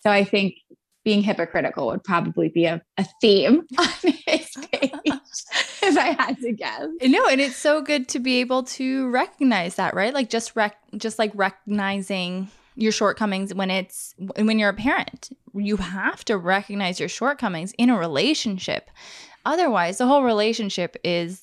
So 0.00 0.10
I 0.10 0.24
think 0.24 0.54
being 1.04 1.22
hypocritical 1.22 1.86
would 1.86 2.04
probably 2.04 2.48
be 2.48 2.66
a, 2.66 2.82
a 2.98 3.06
theme 3.20 3.62
on 3.78 3.88
his 4.26 4.50
page 4.70 4.92
if 5.82 5.96
I 5.96 6.14
had 6.18 6.38
to 6.40 6.52
guess. 6.52 6.86
No, 7.02 7.26
and 7.28 7.40
it's 7.40 7.56
so 7.56 7.80
good 7.80 8.08
to 8.08 8.18
be 8.18 8.40
able 8.40 8.64
to 8.64 9.08
recognize 9.08 9.76
that, 9.76 9.94
right? 9.94 10.12
Like 10.12 10.28
just 10.28 10.54
rec- 10.54 10.76
just 10.96 11.18
like 11.18 11.32
recognizing 11.34 12.48
your 12.74 12.92
shortcomings 12.92 13.54
when 13.54 13.70
it's 13.70 14.14
when 14.36 14.58
you're 14.58 14.68
a 14.68 14.74
parent. 14.74 15.30
You 15.54 15.78
have 15.78 16.24
to 16.26 16.36
recognize 16.36 17.00
your 17.00 17.08
shortcomings 17.08 17.72
in 17.78 17.90
a 17.90 17.98
relationship. 17.98 18.90
Otherwise, 19.44 19.98
the 19.98 20.06
whole 20.06 20.24
relationship 20.24 20.96
is 21.02 21.42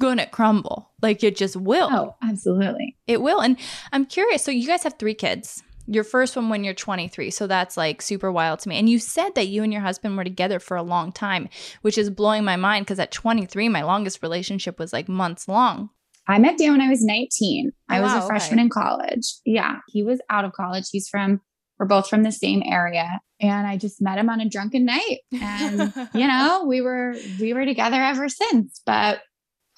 gonna 0.00 0.26
crumble. 0.26 0.90
Like 1.02 1.22
it 1.24 1.36
just 1.36 1.56
will. 1.56 1.88
Oh, 1.90 2.14
absolutely. 2.22 2.96
It 3.06 3.20
will. 3.22 3.40
And 3.40 3.56
I'm 3.92 4.04
curious. 4.06 4.42
So 4.42 4.50
you 4.50 4.66
guys 4.66 4.82
have 4.84 4.98
three 4.98 5.14
kids. 5.14 5.62
Your 5.90 6.04
first 6.04 6.36
one 6.36 6.50
when 6.50 6.64
you're 6.64 6.74
23. 6.74 7.30
So 7.30 7.46
that's 7.46 7.76
like 7.76 8.02
super 8.02 8.30
wild 8.30 8.58
to 8.60 8.68
me. 8.68 8.76
And 8.78 8.90
you 8.90 8.98
said 8.98 9.30
that 9.36 9.48
you 9.48 9.62
and 9.62 9.72
your 9.72 9.80
husband 9.80 10.16
were 10.18 10.24
together 10.24 10.60
for 10.60 10.76
a 10.76 10.82
long 10.82 11.12
time, 11.12 11.48
which 11.80 11.96
is 11.96 12.10
blowing 12.10 12.44
my 12.44 12.56
mind 12.56 12.84
because 12.84 12.98
at 12.98 13.10
23, 13.10 13.70
my 13.70 13.82
longest 13.82 14.22
relationship 14.22 14.78
was 14.78 14.92
like 14.92 15.08
months 15.08 15.48
long. 15.48 15.88
I 16.26 16.38
met 16.38 16.58
Dan 16.58 16.72
when 16.72 16.82
I 16.82 16.90
was 16.90 17.02
19. 17.02 17.72
I 17.88 18.00
Oh, 18.00 18.02
was 18.02 18.12
wow, 18.12 18.24
a 18.24 18.26
freshman 18.26 18.58
okay. 18.58 18.64
in 18.64 18.68
college. 18.68 19.24
Yeah. 19.46 19.76
He 19.88 20.02
was 20.02 20.20
out 20.28 20.44
of 20.44 20.52
college. 20.52 20.84
He's 20.92 21.08
from, 21.08 21.40
we're 21.78 21.86
both 21.86 22.06
from 22.10 22.22
the 22.22 22.32
same 22.32 22.62
area. 22.66 23.20
And 23.40 23.66
I 23.66 23.78
just 23.78 24.02
met 24.02 24.18
him 24.18 24.28
on 24.28 24.40
a 24.42 24.48
drunken 24.48 24.84
night. 24.84 25.20
And, 25.32 25.90
you 26.12 26.26
know, 26.26 26.66
we 26.68 26.82
were, 26.82 27.14
we 27.40 27.54
were 27.54 27.64
together 27.64 27.96
ever 27.96 28.28
since. 28.28 28.82
But 28.84 29.20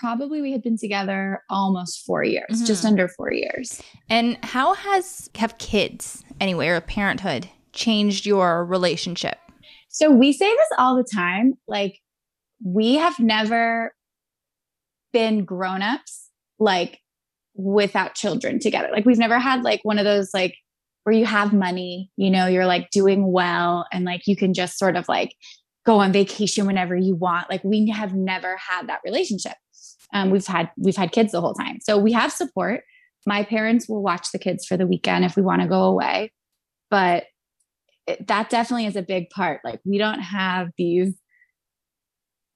probably 0.01 0.41
we 0.41 0.51
had 0.51 0.63
been 0.63 0.79
together 0.79 1.43
almost 1.51 2.05
four 2.07 2.25
years, 2.25 2.63
just 2.67 2.83
Mhm. 2.85 2.89
under 2.89 3.09
four 3.09 3.33
years. 3.33 3.83
And 4.09 4.39
how 4.43 4.73
has 4.75 5.29
have 5.37 5.59
kids 5.59 6.25
anyway 6.41 6.69
or 6.69 6.81
parenthood 6.81 7.51
changed 7.73 8.25
your 8.27 8.65
relationship? 8.65 9.39
So 9.91 10.11
we 10.11 10.33
say 10.33 10.49
this 10.51 10.69
all 10.79 10.97
the 10.97 11.05
time. 11.05 11.55
Like, 11.69 11.99
we 12.65 12.95
have 12.95 13.19
never 13.19 13.95
been 15.13 15.45
grown-ups 15.45 16.29
like 16.59 17.01
without 17.55 18.15
children 18.15 18.59
together. 18.59 18.89
Like 18.93 19.05
we've 19.05 19.19
never 19.19 19.39
had 19.39 19.63
like 19.63 19.81
one 19.83 19.99
of 19.99 20.05
those 20.05 20.31
like 20.33 20.55
where 21.05 21.15
you 21.15 21.27
have 21.27 21.53
money, 21.53 22.11
you 22.17 22.31
know, 22.31 22.47
you're 22.47 22.67
like 22.67 22.91
doing 22.91 23.31
well 23.33 23.87
and 23.93 24.05
like 24.05 24.27
you 24.27 24.37
can 24.37 24.55
just 24.55 24.79
sort 24.79 24.97
of 24.97 25.09
like 25.09 25.35
go 25.85 25.99
on 25.99 26.13
vacation 26.13 26.67
whenever 26.67 26.95
you 26.95 27.17
want. 27.17 27.51
Like 27.51 27.65
we 27.65 27.89
have 27.89 28.15
never 28.15 28.57
had 28.57 28.89
that 28.89 29.01
relationship. 29.05 29.55
Um, 30.13 30.31
we've 30.31 30.47
had 30.47 30.71
we've 30.77 30.97
had 30.97 31.13
kids 31.13 31.33
the 31.33 31.41
whole 31.41 31.55
time. 31.55 31.79
So 31.83 31.99
we 31.99 32.13
have 32.13 32.33
support. 32.33 32.83
My 33.27 33.45
parents 33.45 33.89
will 33.89 34.03
watch 34.03 34.33
the 34.33 34.39
kids 34.39 34.67
for 34.67 34.77
the 34.77 34.87
weekend 34.87 35.25
if 35.25 35.37
we 35.37 35.43
want 35.43 35.63
to 35.63 35.69
go 35.69 35.83
away. 35.85 36.33
But 36.91 37.25
it, 38.07 38.27
that 38.27 38.51
definitely 38.51 38.87
is 38.87 38.97
a 38.97 39.03
big 39.03 39.31
part. 39.31 39.61
Like 39.65 39.81
we 39.85 39.99
don't 39.99 40.21
have 40.21 40.71
these 40.77 41.15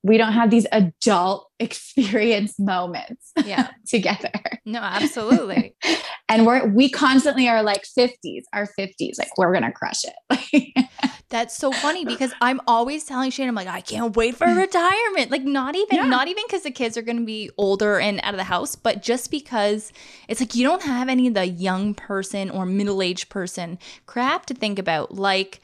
we 0.03 0.19
don't 0.19 0.33
have 0.33 0.51
these 0.51 0.67
adult 0.71 1.49
experience 1.59 2.55
moments 2.59 3.33
Yeah. 3.45 3.71
together. 3.87 4.33
No, 4.65 4.81
absolutely. 4.81 5.77
and 6.35 6.47
we're 6.47 6.67
we 6.67 6.91
constantly 6.91 7.49
are 7.49 7.63
like 7.63 7.85
50s, 7.97 8.43
our 8.53 8.69
50s, 8.79 9.19
like 9.19 9.37
we're 9.39 9.53
gonna 9.53 9.73
crush 9.73 10.03
it. 10.05 10.87
That's 11.31 11.57
so 11.57 11.73
funny 11.73 12.05
because 12.05 12.33
I'm 12.41 12.61
always 12.67 13.05
telling 13.05 13.31
Shane, 13.31 13.49
I'm 13.49 13.55
like, 13.57 13.67
I 13.67 13.81
can't 13.81 14.15
wait 14.15 14.37
for 14.37 14.47
retirement. 14.47 15.31
Like, 15.33 15.43
not 15.43 15.75
even, 15.75 15.97
Yeah. 15.97 16.05
not 16.05 16.29
even 16.29 16.45
because 16.47 16.63
the 16.63 16.71
kids 16.71 16.97
are 16.97 17.03
going 17.03 17.17
to 17.17 17.25
be 17.25 17.51
older 17.57 17.99
and 17.99 18.21
out 18.23 18.35
of 18.35 18.39
the 18.39 18.45
house, 18.45 18.77
but 18.77 19.03
just 19.03 19.33
because 19.33 19.93
it's 20.29 20.39
like 20.39 20.55
you 20.55 20.65
don't 20.65 20.83
have 20.83 21.09
any 21.09 21.27
of 21.27 21.35
the 21.35 21.47
young 21.49 21.93
person 21.93 22.51
or 22.51 22.65
middle 22.67 23.03
aged 23.03 23.31
person 23.31 23.79
crap 24.07 24.47
to 24.47 24.55
think 24.55 24.79
about. 24.79 25.15
Like, 25.15 25.61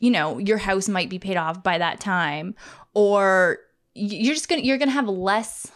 you 0.00 0.10
know, 0.10 0.36
your 0.38 0.58
house 0.58 0.86
might 0.86 1.08
be 1.08 1.18
paid 1.18 1.38
off 1.38 1.62
by 1.62 1.78
that 1.78 1.98
time, 1.98 2.54
or 2.92 3.58
you're 3.94 4.34
just 4.34 4.48
gonna 4.50 4.60
you're 4.62 4.76
gonna 4.76 4.90
have 4.90 5.08
less 5.08 5.70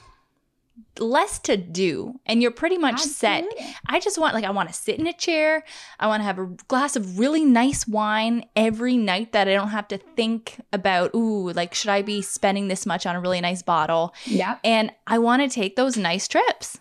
less 0.98 1.39
to 1.39 1.57
do 1.57 2.15
and 2.27 2.43
you're 2.43 2.51
pretty 2.51 2.78
much 2.78 3.01
set 3.01 3.44
I 3.86 4.01
just 4.01 4.19
want 4.19 4.35
like 4.35 4.44
I 4.44 4.51
want 4.51 4.69
to 4.69 4.74
sit 4.74 4.98
in 4.98 5.07
a 5.07 5.12
chair. 5.12 5.65
I 5.98 6.07
want 6.07 6.20
to 6.20 6.24
have 6.24 6.39
a 6.39 6.47
glass 6.69 6.97
of 6.97 7.19
really 7.19 7.44
nice 7.44 7.86
wine 7.86 8.44
every 8.55 8.97
night 8.97 9.32
that 9.32 9.48
I 9.48 9.55
don't 9.55 9.69
have 9.69 9.89
to 9.89 9.98
think 9.98 10.61
about 10.73 11.15
ooh 11.15 11.52
like 11.52 11.74
should 11.74 11.90
I 11.90 12.02
be 12.02 12.23
spending 12.23 12.69
this 12.69 12.86
much 12.86 13.07
on 13.07 13.16
a 13.16 13.20
really 13.20 13.40
nice 13.40 13.62
bottle? 13.62 14.15
Yeah. 14.27 14.59
And 14.65 14.93
I 15.07 15.19
want 15.19 15.43
to 15.43 15.48
take 15.48 15.77
those 15.77 15.97
nice 15.97 16.28
trips. 16.28 16.78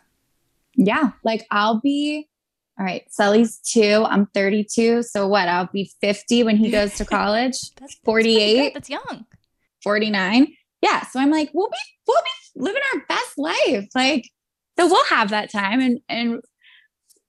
Yeah. 0.76 1.12
Like 1.24 1.46
I'll 1.52 1.80
be 1.80 2.28
all 2.80 2.86
right, 2.86 3.04
Sully's 3.12 3.58
two, 3.58 4.06
I'm 4.08 4.28
32. 4.28 5.04
So 5.04 5.28
what? 5.28 5.50
I'll 5.50 5.68
be 5.74 5.92
50 6.00 6.44
when 6.44 6.56
he 6.56 6.72
goes 6.72 6.96
to 6.96 7.06
college, 7.18 7.60
That's 7.60 7.80
that's 7.80 7.96
48. 8.06 8.74
That's 8.74 8.90
young. 8.90 9.26
49. 9.84 10.54
Yeah. 10.82 11.06
So 11.08 11.20
I'm 11.20 11.32
like, 11.32 11.50
we'll 11.54 11.70
be 11.70 11.78
we'll 12.08 12.22
be 12.22 12.62
living 12.62 12.82
our 12.94 13.02
best 13.08 13.38
life. 13.38 13.88
Like, 13.96 14.30
so 14.80 14.88
we'll 14.88 15.06
have 15.06 15.30
that 15.30 15.52
time 15.52 15.80
and 15.82 16.00
and 16.08 16.42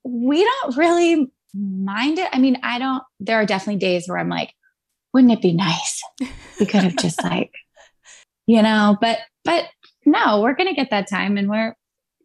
we 0.03 0.43
don't 0.43 0.77
really 0.77 1.31
mind 1.53 2.17
it. 2.19 2.29
I 2.31 2.39
mean, 2.39 2.57
I 2.63 2.79
don't 2.79 3.03
there 3.19 3.37
are 3.37 3.45
definitely 3.45 3.79
days 3.79 4.07
where 4.07 4.17
I'm 4.17 4.29
like, 4.29 4.53
wouldn't 5.13 5.33
it 5.33 5.41
be 5.41 5.53
nice? 5.53 6.01
We 6.59 6.65
could 6.65 6.83
have 6.83 6.95
just 6.97 7.21
like, 7.23 7.51
you 8.47 8.61
know, 8.61 8.97
but 9.01 9.19
but 9.43 9.65
no, 10.05 10.41
we're 10.41 10.55
gonna 10.55 10.73
get 10.73 10.89
that 10.91 11.09
time 11.09 11.37
and 11.37 11.49
we're 11.49 11.75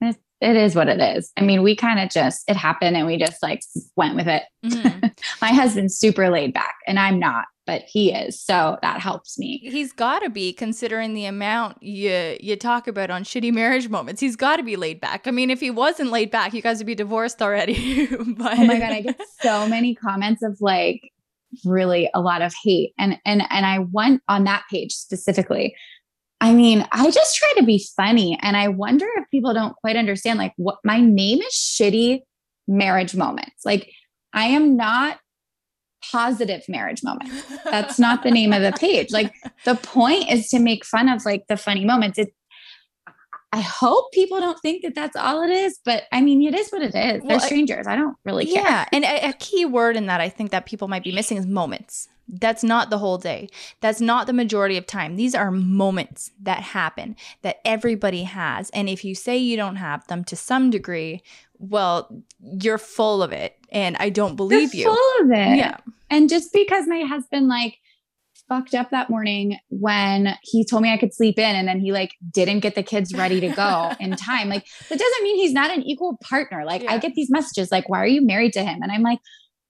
it, 0.00 0.16
it 0.40 0.56
is 0.56 0.74
what 0.74 0.88
it 0.88 1.00
is. 1.00 1.32
I 1.36 1.42
mean, 1.42 1.62
we 1.62 1.74
kind 1.74 1.98
of 1.98 2.10
just 2.10 2.48
it 2.48 2.56
happened 2.56 2.96
and 2.96 3.06
we 3.06 3.16
just 3.18 3.42
like 3.42 3.62
went 3.96 4.14
with 4.14 4.28
it. 4.28 4.44
Mhm. 4.64 5.12
My 5.42 5.48
husband's 5.48 5.96
super 5.96 6.30
laid 6.30 6.54
back 6.54 6.76
and 6.86 6.98
I'm 6.98 7.18
not, 7.18 7.46
but 7.66 7.82
he 7.82 8.12
is. 8.12 8.40
So 8.40 8.78
that 8.82 9.00
helps 9.00 9.38
me. 9.38 9.58
He's 9.58 9.92
got 9.92 10.20
to 10.20 10.30
be 10.30 10.52
considering 10.52 11.14
the 11.14 11.24
amount 11.26 11.82
you 11.82 12.36
you 12.40 12.56
talk 12.56 12.86
about 12.86 13.10
on 13.10 13.24
shitty 13.24 13.52
marriage 13.52 13.88
moments. 13.88 14.20
He's 14.20 14.36
got 14.36 14.56
to 14.56 14.62
be 14.62 14.76
laid 14.76 15.00
back. 15.00 15.26
I 15.26 15.30
mean, 15.30 15.50
if 15.50 15.60
he 15.60 15.70
wasn't 15.70 16.10
laid 16.10 16.30
back, 16.30 16.54
you 16.54 16.62
guys 16.62 16.78
would 16.78 16.86
be 16.86 16.94
divorced 16.94 17.42
already. 17.42 18.06
but 18.36 18.58
oh 18.58 18.64
my 18.64 18.78
god 18.78 18.92
i 18.92 19.00
get 19.00 19.20
so 19.40 19.68
many 19.68 19.94
comments 19.94 20.42
of 20.42 20.56
like 20.60 21.12
really 21.64 22.10
a 22.14 22.20
lot 22.20 22.42
of 22.42 22.52
hate 22.62 22.92
and 22.98 23.18
and 23.24 23.42
and 23.50 23.66
i 23.66 23.78
went 23.78 24.22
on 24.28 24.44
that 24.44 24.64
page 24.70 24.92
specifically 24.92 25.74
i 26.40 26.52
mean 26.52 26.86
i 26.92 27.10
just 27.10 27.36
try 27.36 27.52
to 27.56 27.64
be 27.64 27.84
funny 27.96 28.38
and 28.42 28.56
i 28.56 28.68
wonder 28.68 29.06
if 29.16 29.30
people 29.30 29.54
don't 29.54 29.76
quite 29.76 29.96
understand 29.96 30.38
like 30.38 30.52
what 30.56 30.78
my 30.84 31.00
name 31.00 31.40
is 31.40 31.52
shitty 31.52 32.20
marriage 32.66 33.14
moments 33.14 33.64
like 33.64 33.90
i 34.32 34.46
am 34.46 34.76
not 34.76 35.18
positive 36.10 36.62
marriage 36.68 37.02
moments 37.02 37.42
that's 37.64 37.98
not 37.98 38.22
the 38.22 38.30
name 38.30 38.52
of 38.52 38.62
the 38.62 38.72
page 38.72 39.10
like 39.10 39.32
the 39.64 39.74
point 39.82 40.30
is 40.30 40.48
to 40.48 40.58
make 40.58 40.84
fun 40.84 41.08
of 41.08 41.24
like 41.24 41.46
the 41.48 41.56
funny 41.56 41.84
moments 41.84 42.18
it 42.18 42.32
I 43.52 43.60
hope 43.60 44.12
people 44.12 44.38
don't 44.38 44.60
think 44.60 44.82
that 44.82 44.94
that's 44.94 45.16
all 45.16 45.40
it 45.42 45.50
is, 45.50 45.78
but 45.82 46.02
I 46.12 46.20
mean, 46.20 46.42
it 46.42 46.54
is 46.54 46.68
what 46.70 46.82
it 46.82 46.94
is. 46.94 47.20
Well, 47.20 47.28
They're 47.28 47.36
I- 47.36 47.46
strangers. 47.46 47.86
I 47.86 47.96
don't 47.96 48.14
really 48.24 48.44
care. 48.44 48.62
Yeah, 48.62 48.84
and 48.92 49.04
a, 49.04 49.28
a 49.28 49.32
key 49.34 49.64
word 49.64 49.96
in 49.96 50.06
that 50.06 50.20
I 50.20 50.28
think 50.28 50.50
that 50.50 50.66
people 50.66 50.88
might 50.88 51.04
be 51.04 51.12
missing 51.12 51.38
is 51.38 51.46
moments. 51.46 52.08
That's 52.28 52.64
not 52.64 52.90
the 52.90 52.98
whole 52.98 53.18
day. 53.18 53.48
That's 53.80 54.00
not 54.00 54.26
the 54.26 54.32
majority 54.32 54.76
of 54.76 54.86
time. 54.86 55.16
These 55.16 55.34
are 55.34 55.50
moments 55.50 56.30
that 56.42 56.60
happen 56.60 57.16
that 57.42 57.60
everybody 57.64 58.24
has. 58.24 58.70
And 58.70 58.88
if 58.88 59.04
you 59.04 59.14
say 59.14 59.36
you 59.36 59.56
don't 59.56 59.76
have 59.76 60.06
them 60.08 60.24
to 60.24 60.36
some 60.36 60.70
degree, 60.70 61.22
well, 61.58 62.08
you're 62.40 62.78
full 62.78 63.22
of 63.22 63.32
it. 63.32 63.56
And 63.70 63.96
I 63.98 64.10
don't 64.10 64.36
believe 64.36 64.74
You're 64.74 64.90
you. 64.90 64.94
full 64.94 65.24
of 65.24 65.30
it. 65.30 65.56
Yeah. 65.56 65.76
And 66.10 66.28
just 66.28 66.52
because 66.52 66.86
my 66.86 67.00
husband 67.02 67.48
like 67.48 67.78
fucked 68.48 68.74
up 68.74 68.90
that 68.90 69.10
morning 69.10 69.58
when 69.70 70.36
he 70.42 70.64
told 70.64 70.82
me 70.82 70.92
I 70.92 70.98
could 70.98 71.12
sleep 71.12 71.38
in 71.38 71.56
and 71.56 71.66
then 71.66 71.80
he 71.80 71.90
like 71.90 72.12
didn't 72.32 72.60
get 72.60 72.74
the 72.74 72.82
kids 72.82 73.12
ready 73.12 73.40
to 73.40 73.48
go 73.48 73.92
in 74.00 74.14
time. 74.16 74.48
Like 74.48 74.66
that 74.88 74.98
doesn't 74.98 75.22
mean 75.22 75.36
he's 75.36 75.52
not 75.52 75.70
an 75.70 75.82
equal 75.82 76.16
partner. 76.22 76.64
Like 76.64 76.84
I 76.88 76.98
get 76.98 77.14
these 77.14 77.30
messages 77.30 77.72
like, 77.72 77.88
why 77.88 77.98
are 77.98 78.06
you 78.06 78.24
married 78.24 78.52
to 78.54 78.62
him? 78.62 78.82
And 78.82 78.92
I'm 78.92 79.02
like, 79.02 79.18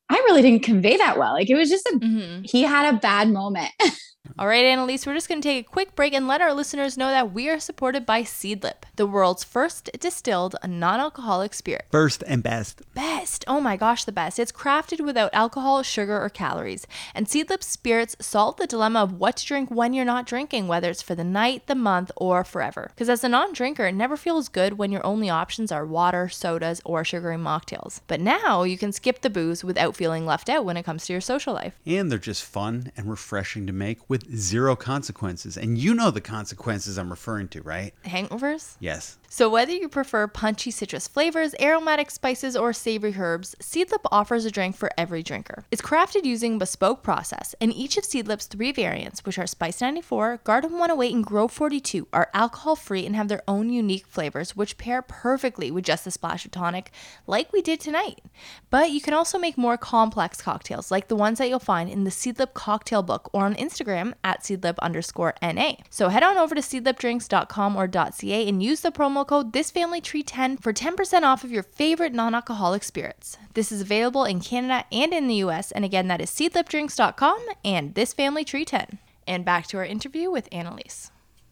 I 0.09 0.15
really 0.27 0.43
didn't 0.43 0.63
convey 0.63 0.97
that 0.97 1.19
well. 1.19 1.33
Like 1.33 1.51
it 1.51 1.57
was 1.57 1.69
just 1.71 1.87
a 1.87 1.99
Mhm. 2.03 2.49
he 2.49 2.63
had 2.63 2.95
a 2.95 2.99
bad 2.99 3.29
moment. 3.29 3.71
All 4.39 4.47
right, 4.47 4.67
Annalise, 4.67 5.07
we're 5.07 5.15
just 5.15 5.31
going 5.31 5.41
to 5.41 5.49
take 5.49 5.67
a 5.67 5.71
quick 5.71 5.97
break 5.97 6.13
and 6.13 6.29
let 6.29 6.43
our 6.43 6.53
listeners 6.53 6.99
know 6.99 7.09
that 7.09 7.33
we 7.33 7.49
are 7.49 7.59
supported 7.59 8.05
by 8.05 8.21
Seedlip, 8.21 8.85
the 8.97 9.07
world's 9.07 9.43
first 9.43 9.89
distilled 9.99 10.57
non 10.63 11.01
alcoholic 11.01 11.55
spirit. 11.55 11.87
First 11.91 12.23
and 12.27 12.43
best. 12.43 12.83
best. 12.93 13.47
Oh 13.49 13.63
my 13.63 13.79
gosh, 13.79 14.05
the 14.05 14.13
best. 14.13 14.39
It's 14.39 14.53
crafted 14.53 15.01
without 15.01 15.31
alcohol, 15.33 15.83
sugar, 15.83 16.23
or 16.23 16.29
calories. 16.29 16.87
And 17.15 17.27
Seedlip 17.27 17.63
spirits 17.63 18.15
solve 18.21 18.59
the 18.59 18.67
dilemma 18.67 19.01
of 19.01 19.15
what 19.15 19.39
to 19.39 19.47
drink 19.47 19.71
when 19.71 19.95
you're 19.95 20.05
not 20.05 20.27
drinking, 20.27 20.69
whether 20.69 20.91
it's 20.91 21.01
for 21.01 21.15
the 21.15 21.25
night, 21.25 21.67
the 21.67 21.75
month, 21.75 22.13
or 22.15 22.45
forever. 22.45 22.91
Because 22.95 23.09
as 23.09 23.25
a 23.25 23.31
non 23.31 23.55
drinker, 23.55 23.87
it 23.87 23.95
never 23.95 24.19
feels 24.19 24.51
good 24.51 24.77
when 24.77 24.93
your 24.93 25.05
only 25.07 25.31
options 25.31 25.73
are 25.73 25.87
water, 25.87 26.29
sodas, 26.29 26.83
or 26.85 27.07
sugary 27.07 27.39
mocktails. 27.39 28.03
But 28.07 28.21
now 28.21 28.65
you 28.65 28.77
can 28.77 28.93
skip 28.93 29.23
the 29.23 29.31
booze 29.31 29.65
without 29.65 29.97
feeling 29.97 30.27
left 30.27 30.51
out 30.51 30.67
when 30.67 30.77
it 30.77 30.83
comes 30.83 31.07
to 31.07 31.15
your 31.15 31.23
social 31.23 31.55
life. 31.55 31.75
And 31.87 32.13
they're 32.13 32.19
just 32.19 32.45
fun 32.45 32.93
and 32.99 33.09
refreshing 33.09 33.67
to 33.67 33.73
make 33.73 34.11
with 34.11 34.26
zero 34.35 34.77
consequences. 34.77 35.57
And 35.57 35.79
you 35.79 35.95
know 35.95 36.11
the 36.11 36.21
consequences 36.21 36.99
I'm 36.99 37.11
referring 37.11 37.49
to, 37.49 37.63
right? 37.63 37.93
Hangovers? 38.05 38.77
Yes. 38.81 39.19
So, 39.29 39.49
whether 39.51 39.73
you 39.73 39.89
prefer 39.89 40.29
punchy 40.29 40.71
citrus 40.71 41.09
flavors, 41.09 41.55
aromatic 41.61 42.11
spices, 42.11 42.57
or 42.57 42.73
savory 42.73 43.15
herbs, 43.19 43.57
Seedlip 43.61 44.07
offers 44.13 44.45
a 44.45 44.51
drink 44.51 44.77
for 44.77 44.91
every 44.97 45.23
drinker. 45.23 45.65
It's 45.71 45.83
crafted 45.83 46.25
using 46.25 46.59
bespoke 46.59 47.03
process, 47.03 47.55
and 47.61 47.73
each 47.73 47.97
of 47.97 48.05
Seedlip's 48.05 48.47
three 48.47 48.73
variants, 48.73 49.25
which 49.25 49.39
are 49.39 49.47
Spice 49.47 49.81
94, 49.81 50.41
Garden 50.45 50.73
108, 50.79 51.15
and 51.15 51.27
Grove 51.27 51.53
42, 51.53 52.07
are 52.13 52.31
alcohol 52.33 52.77
free 52.77 53.05
and 53.05 53.17
have 53.17 53.29
their 53.29 53.43
own 53.49 53.69
unique 53.69 54.07
flavors, 54.07 54.55
which 54.55 54.79
pair 54.79 55.03
perfectly 55.03 55.71
with 55.71 55.85
just 55.85 56.07
a 56.07 56.11
splash 56.11 56.45
of 56.45 56.53
tonic, 56.53 56.93
like 57.27 57.53
we 57.53 57.61
did 57.61 57.81
tonight. 57.81 58.23
But 58.71 58.93
you 58.93 59.01
can 59.01 59.13
also 59.13 59.39
make 59.39 59.59
more 59.59 59.77
complex 59.77 60.41
cocktails, 60.41 60.91
like 60.91 61.09
the 61.09 61.17
ones 61.17 61.39
that 61.39 61.49
you'll 61.49 61.59
find 61.59 61.91
in 61.91 62.05
the 62.05 62.11
Seedlip 62.11 62.55
cocktail 62.55 63.03
book 63.03 63.29
or 63.33 63.45
on 63.45 63.55
Instagram 63.57 64.15
at 64.25 64.41
seedlip 64.41 64.79
underscore 64.81 65.35
NA. 65.43 65.73
So 65.91 66.09
head 66.09 66.23
on 66.23 66.37
over 66.37 66.55
to 66.55 66.61
seedlipdrinks.com 66.61 67.77
or 67.77 67.89
.ca 67.89 68.49
and 68.49 68.63
use 68.63 68.81
the 68.81 68.93
promo 68.93 69.27
code 69.27 69.53
ThisFamilyTree10 69.53 70.63
for 70.63 70.73
10% 70.73 71.23
off 71.23 71.45
of 71.45 71.51
your 71.51 71.63
favorite 71.63 72.13
non-alcoholic 72.13 72.83
spirits. 72.83 73.39
This 73.55 73.73
is 73.73 73.81
available 73.81 74.25
in 74.25 74.41
Canada 74.41 74.85
and 74.93 75.13
in 75.13 75.29
the 75.29 75.37
US, 75.37 75.73
and 75.73 75.85
again, 75.85 76.09
that 76.09 76.21
is 76.21 76.31
seedlipdrinks.com 76.31 77.39
and 77.65 77.95
ThisFamilyTree10. 77.95 78.99
And 79.27 79.45
back 79.45 79.67
to 79.69 79.79
our 79.79 79.85
interview 79.85 80.31
with 80.31 80.49
Annalise. 80.53 81.11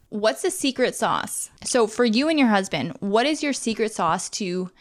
What's 0.09 0.43
the 0.43 0.51
secret 0.51 0.95
sauce? 0.95 1.49
So 1.63 1.87
for 1.87 2.05
you 2.05 2.29
and 2.29 2.39
your 2.39 2.47
husband, 2.47 2.95
what 2.99 3.25
is 3.25 3.43
your 3.43 3.53
secret 3.53 3.91
sauce 3.91 4.29
to, 4.31 4.71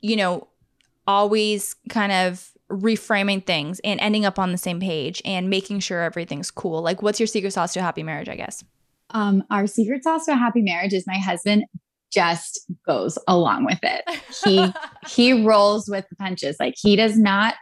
you 0.00 0.16
know, 0.16 0.48
always 1.06 1.76
kind 1.88 2.10
of 2.10 2.50
reframing 2.70 3.44
things 3.44 3.80
and 3.84 4.00
ending 4.00 4.24
up 4.24 4.38
on 4.38 4.52
the 4.52 4.58
same 4.58 4.80
page 4.80 5.20
and 5.24 5.50
making 5.50 5.80
sure 5.80 6.02
everything's 6.02 6.50
cool? 6.50 6.82
Like 6.82 7.02
what's 7.02 7.20
your 7.20 7.26
secret 7.26 7.52
sauce 7.52 7.72
to 7.74 7.80
a 7.80 7.82
happy 7.82 8.02
marriage, 8.02 8.28
I 8.28 8.36
guess? 8.36 8.64
Um, 9.10 9.42
our 9.50 9.66
secret 9.66 10.04
sauce 10.04 10.26
to 10.26 10.32
a 10.32 10.36
happy 10.36 10.62
marriage 10.62 10.92
is 10.92 11.06
my 11.06 11.18
husband 11.18 11.64
just 12.12 12.66
goes 12.86 13.18
along 13.28 13.64
with 13.64 13.78
it. 13.82 14.04
He 14.44 14.72
he 15.08 15.44
rolls 15.44 15.88
with 15.88 16.08
the 16.08 16.16
punches. 16.16 16.56
Like 16.60 16.74
he 16.76 16.96
does 16.96 17.18
not 17.18 17.54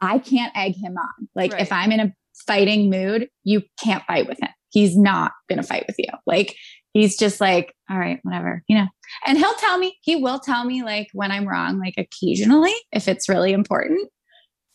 I 0.00 0.18
can't 0.18 0.52
egg 0.56 0.74
him 0.76 0.96
on. 0.98 1.28
Like 1.34 1.52
Right. 1.52 1.62
if 1.62 1.72
I'm 1.72 1.92
in 1.92 2.00
a 2.00 2.12
fighting 2.46 2.90
mood, 2.90 3.28
you 3.44 3.62
can't 3.82 4.04
fight 4.06 4.28
with 4.28 4.38
him. 4.42 4.50
He's 4.70 4.96
not 4.98 5.32
going 5.48 5.60
to 5.60 5.66
fight 5.66 5.84
with 5.86 5.96
you. 5.98 6.08
Like 6.26 6.56
he's 6.92 7.16
just 7.16 7.40
like, 7.40 7.74
all 7.90 7.98
right, 7.98 8.18
whatever, 8.22 8.62
you 8.66 8.76
know. 8.76 8.86
And 9.26 9.38
he'll 9.38 9.54
tell 9.54 9.78
me, 9.78 9.96
he 10.02 10.16
will 10.16 10.40
tell 10.40 10.64
me 10.64 10.82
like 10.82 11.08
when 11.12 11.30
I'm 11.30 11.48
wrong, 11.48 11.78
like 11.78 11.94
occasionally 11.96 12.74
if 12.92 13.08
it's 13.08 13.28
really 13.28 13.52
important. 13.52 14.10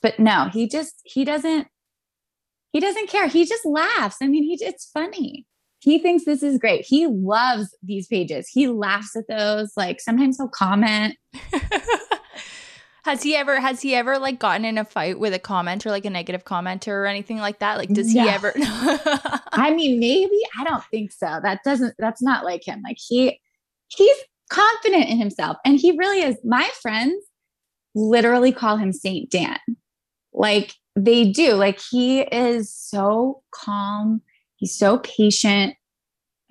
But 0.02 0.20
no, 0.20 0.50
he 0.52 0.68
just 0.68 1.02
he 1.04 1.26
doesn't 1.26 1.68
he 2.72 2.80
doesn't 2.80 3.10
care. 3.10 3.28
He 3.28 3.46
just 3.46 3.66
laughs. 3.66 4.18
I 4.22 4.28
mean, 4.28 4.44
he 4.44 4.58
it's 4.64 4.90
funny. 4.92 5.46
He 5.82 5.98
thinks 6.00 6.26
this 6.26 6.44
is 6.44 6.58
great. 6.58 6.86
He 6.86 7.08
loves 7.08 7.76
these 7.82 8.08
pages. 8.08 8.50
He 8.50 8.68
laughs 8.68 9.16
at 9.16 9.28
those. 9.28 9.72
Like 9.76 10.00
sometimes 10.00 10.38
he'll 10.38 10.50
comment. 10.50 11.16
has 13.06 13.24
he 13.24 13.36
ever 13.36 13.60
has 13.60 13.82
he 13.82 13.96
ever 13.96 14.20
like 14.20 14.40
gotten 14.40 14.66
in 14.66 14.78
a 14.78 14.86
fight 14.86 15.20
with 15.20 15.34
a 15.34 15.40
commenter 15.40 15.88
like 15.88 16.06
a 16.06 16.10
negative 16.10 16.44
commenter 16.44 16.90
or 16.90 17.06
anything 17.06 17.38
like 17.38 17.60
that? 17.60 17.78
Like 17.78 17.90
does 17.90 18.12
he 18.12 18.20
ever 18.20 18.54
I 19.60 19.74
mean, 19.74 20.00
maybe 20.00 20.40
I 20.60 20.64
don't 20.64 20.84
think 20.86 21.12
so. 21.12 21.40
That 21.44 21.60
doesn't. 21.64 21.96
That's 22.00 22.22
not 22.22 22.46
like 22.46 22.66
him. 22.66 22.82
Like 22.84 22.98
he, 22.98 23.40
he's 23.90 24.18
confident 24.50 25.10
in 25.10 25.18
himself, 25.18 25.58
and 25.66 25.78
he 25.78 25.92
really 25.98 26.22
is. 26.22 26.38
My 26.44 26.70
friends 26.82 27.26
literally 27.96 28.52
call 28.52 28.78
him 28.78 28.94
Saint 28.94 29.30
Dan. 29.30 29.58
Like 30.34 30.74
they 30.96 31.32
do. 31.32 31.54
Like 31.54 31.80
he 31.80 32.22
is 32.22 32.74
so 32.74 33.42
calm. 33.52 34.22
He's 34.58 34.74
so 34.78 35.00
patient. 35.00 35.76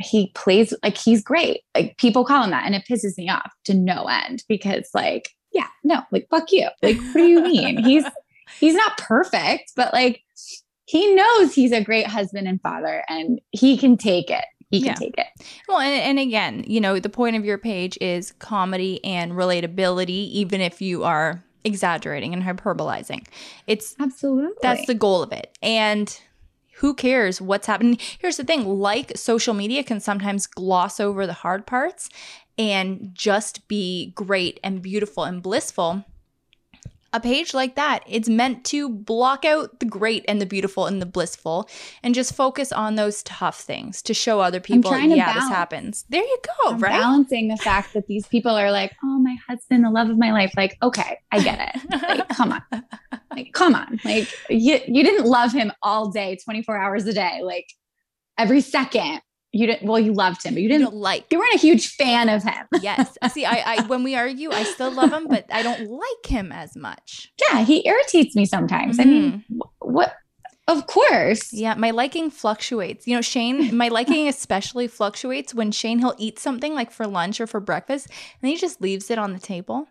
He 0.00 0.30
plays 0.34 0.72
like 0.82 0.96
he's 0.96 1.22
great. 1.22 1.62
Like 1.74 1.96
people 1.98 2.24
call 2.24 2.44
him 2.44 2.50
that, 2.50 2.64
and 2.66 2.74
it 2.74 2.84
pisses 2.88 3.16
me 3.18 3.28
off 3.28 3.50
to 3.64 3.74
no 3.74 4.04
end 4.04 4.44
because, 4.48 4.88
like, 4.94 5.30
yeah, 5.52 5.66
no, 5.82 6.02
like 6.12 6.28
fuck 6.30 6.52
you. 6.52 6.68
Like, 6.82 6.98
what 6.98 7.14
do 7.14 7.26
you 7.26 7.42
mean? 7.42 7.78
he's 7.84 8.04
he's 8.60 8.74
not 8.74 8.96
perfect, 8.98 9.72
but 9.74 9.92
like 9.92 10.22
he 10.86 11.14
knows 11.14 11.52
he's 11.52 11.72
a 11.72 11.82
great 11.84 12.06
husband 12.06 12.46
and 12.48 12.60
father 12.62 13.04
and 13.08 13.40
he 13.50 13.76
can 13.76 13.96
take 13.96 14.30
it. 14.30 14.44
He 14.70 14.80
can 14.80 14.88
Yeah. 14.88 14.94
take 14.94 15.14
it. 15.18 15.26
Well, 15.68 15.78
and, 15.80 16.00
and 16.02 16.18
again, 16.18 16.64
you 16.66 16.80
know, 16.80 16.98
the 17.00 17.08
point 17.10 17.36
of 17.36 17.44
your 17.44 17.58
page 17.58 17.98
is 18.00 18.32
comedy 18.32 19.02
and 19.04 19.32
relatability, 19.32 20.08
even 20.30 20.60
if 20.60 20.80
you 20.80 21.04
are 21.04 21.42
exaggerating 21.64 22.32
and 22.32 22.42
hyperbolizing. 22.42 23.26
It's 23.66 23.94
Absolutely. 23.98 24.54
that's 24.62 24.86
the 24.86 24.94
goal 24.94 25.22
of 25.22 25.32
it. 25.32 25.56
And 25.62 26.18
who 26.76 26.94
cares 26.94 27.40
what's 27.40 27.66
happening? 27.66 27.98
Here's 28.18 28.36
the 28.36 28.44
thing 28.44 28.64
like 28.64 29.16
social 29.16 29.54
media 29.54 29.82
can 29.82 30.00
sometimes 30.00 30.46
gloss 30.46 31.00
over 31.00 31.26
the 31.26 31.32
hard 31.32 31.66
parts 31.66 32.08
and 32.56 33.10
just 33.12 33.66
be 33.68 34.12
great 34.14 34.60
and 34.62 34.82
beautiful 34.82 35.24
and 35.24 35.42
blissful. 35.42 36.04
A 37.12 37.20
page 37.20 37.54
like 37.54 37.74
that, 37.76 38.04
it's 38.06 38.28
meant 38.28 38.64
to 38.66 38.88
block 38.88 39.44
out 39.44 39.80
the 39.80 39.86
great 39.86 40.24
and 40.28 40.40
the 40.40 40.46
beautiful 40.46 40.86
and 40.86 41.00
the 41.00 41.06
blissful 41.06 41.68
and 42.02 42.14
just 42.14 42.34
focus 42.34 42.70
on 42.70 42.96
those 42.96 43.22
tough 43.22 43.60
things 43.60 44.02
to 44.02 44.12
show 44.12 44.40
other 44.40 44.60
people, 44.60 44.96
yeah, 44.98 45.32
this 45.32 45.48
happens. 45.48 46.04
There 46.10 46.22
you 46.22 46.38
go, 46.44 46.72
I'm 46.72 46.78
right? 46.78 47.00
balancing 47.00 47.48
the 47.48 47.56
fact 47.56 47.94
that 47.94 48.06
these 48.08 48.26
people 48.26 48.52
are 48.52 48.70
like, 48.70 48.92
oh, 49.02 49.18
my 49.20 49.36
husband, 49.48 49.84
the 49.84 49.90
love 49.90 50.10
of 50.10 50.18
my 50.18 50.32
life. 50.32 50.52
Like, 50.56 50.76
okay, 50.82 51.18
I 51.32 51.40
get 51.42 51.74
it. 51.74 52.02
Like, 52.02 52.28
come 52.36 52.52
on. 52.52 52.84
Like, 53.30 53.52
come 53.52 53.74
on. 53.74 53.98
Like, 54.04 54.28
you, 54.50 54.78
you 54.86 55.02
didn't 55.02 55.26
love 55.26 55.52
him 55.52 55.72
all 55.82 56.10
day, 56.10 56.36
24 56.44 56.76
hours 56.76 57.06
a 57.06 57.14
day, 57.14 57.40
like 57.42 57.72
every 58.36 58.60
second. 58.60 59.20
You 59.52 59.66
didn't, 59.66 59.88
well, 59.88 59.98
you 59.98 60.12
loved 60.12 60.44
him, 60.44 60.54
but 60.54 60.62
you 60.62 60.64
You 60.64 60.78
didn't, 60.78 60.90
don't 60.90 61.00
like. 61.00 61.26
you 61.30 61.38
weren't 61.38 61.54
a 61.54 61.58
huge 61.58 61.94
fan 61.96 62.28
of 62.28 62.42
him. 62.42 62.66
Yes. 62.82 63.16
See, 63.32 63.44
I, 63.44 63.76
I 63.76 63.82
when 63.86 64.02
we 64.02 64.14
argue, 64.14 64.50
I 64.50 64.62
still 64.62 64.90
love 64.90 65.12
him, 65.12 65.26
but 65.26 65.46
I 65.50 65.62
don't 65.62 65.90
like 65.90 66.26
him 66.26 66.52
as 66.52 66.76
much. 66.76 67.32
Yeah, 67.40 67.64
he 67.64 67.86
irritates 67.86 68.36
me 68.36 68.44
sometimes. 68.44 69.00
I 69.00 69.04
mean, 69.04 69.32
mm-hmm. 69.32 69.58
what? 69.80 70.14
Of 70.68 70.86
course. 70.86 71.50
Yeah, 71.54 71.74
my 71.74 71.92
liking 71.92 72.30
fluctuates. 72.30 73.06
You 73.06 73.16
know, 73.16 73.22
Shane, 73.22 73.74
my 73.74 73.88
liking 73.98 74.28
especially 74.28 74.86
fluctuates 74.86 75.54
when 75.54 75.72
Shane 75.72 75.98
he'll 75.98 76.14
eat 76.18 76.38
something 76.38 76.74
like 76.74 76.90
for 76.90 77.06
lunch 77.06 77.40
or 77.40 77.46
for 77.46 77.58
breakfast, 77.58 78.08
and 78.42 78.50
he 78.50 78.56
just 78.58 78.82
leaves 78.82 79.10
it 79.10 79.18
on 79.18 79.32
the 79.32 79.38
table. 79.38 79.88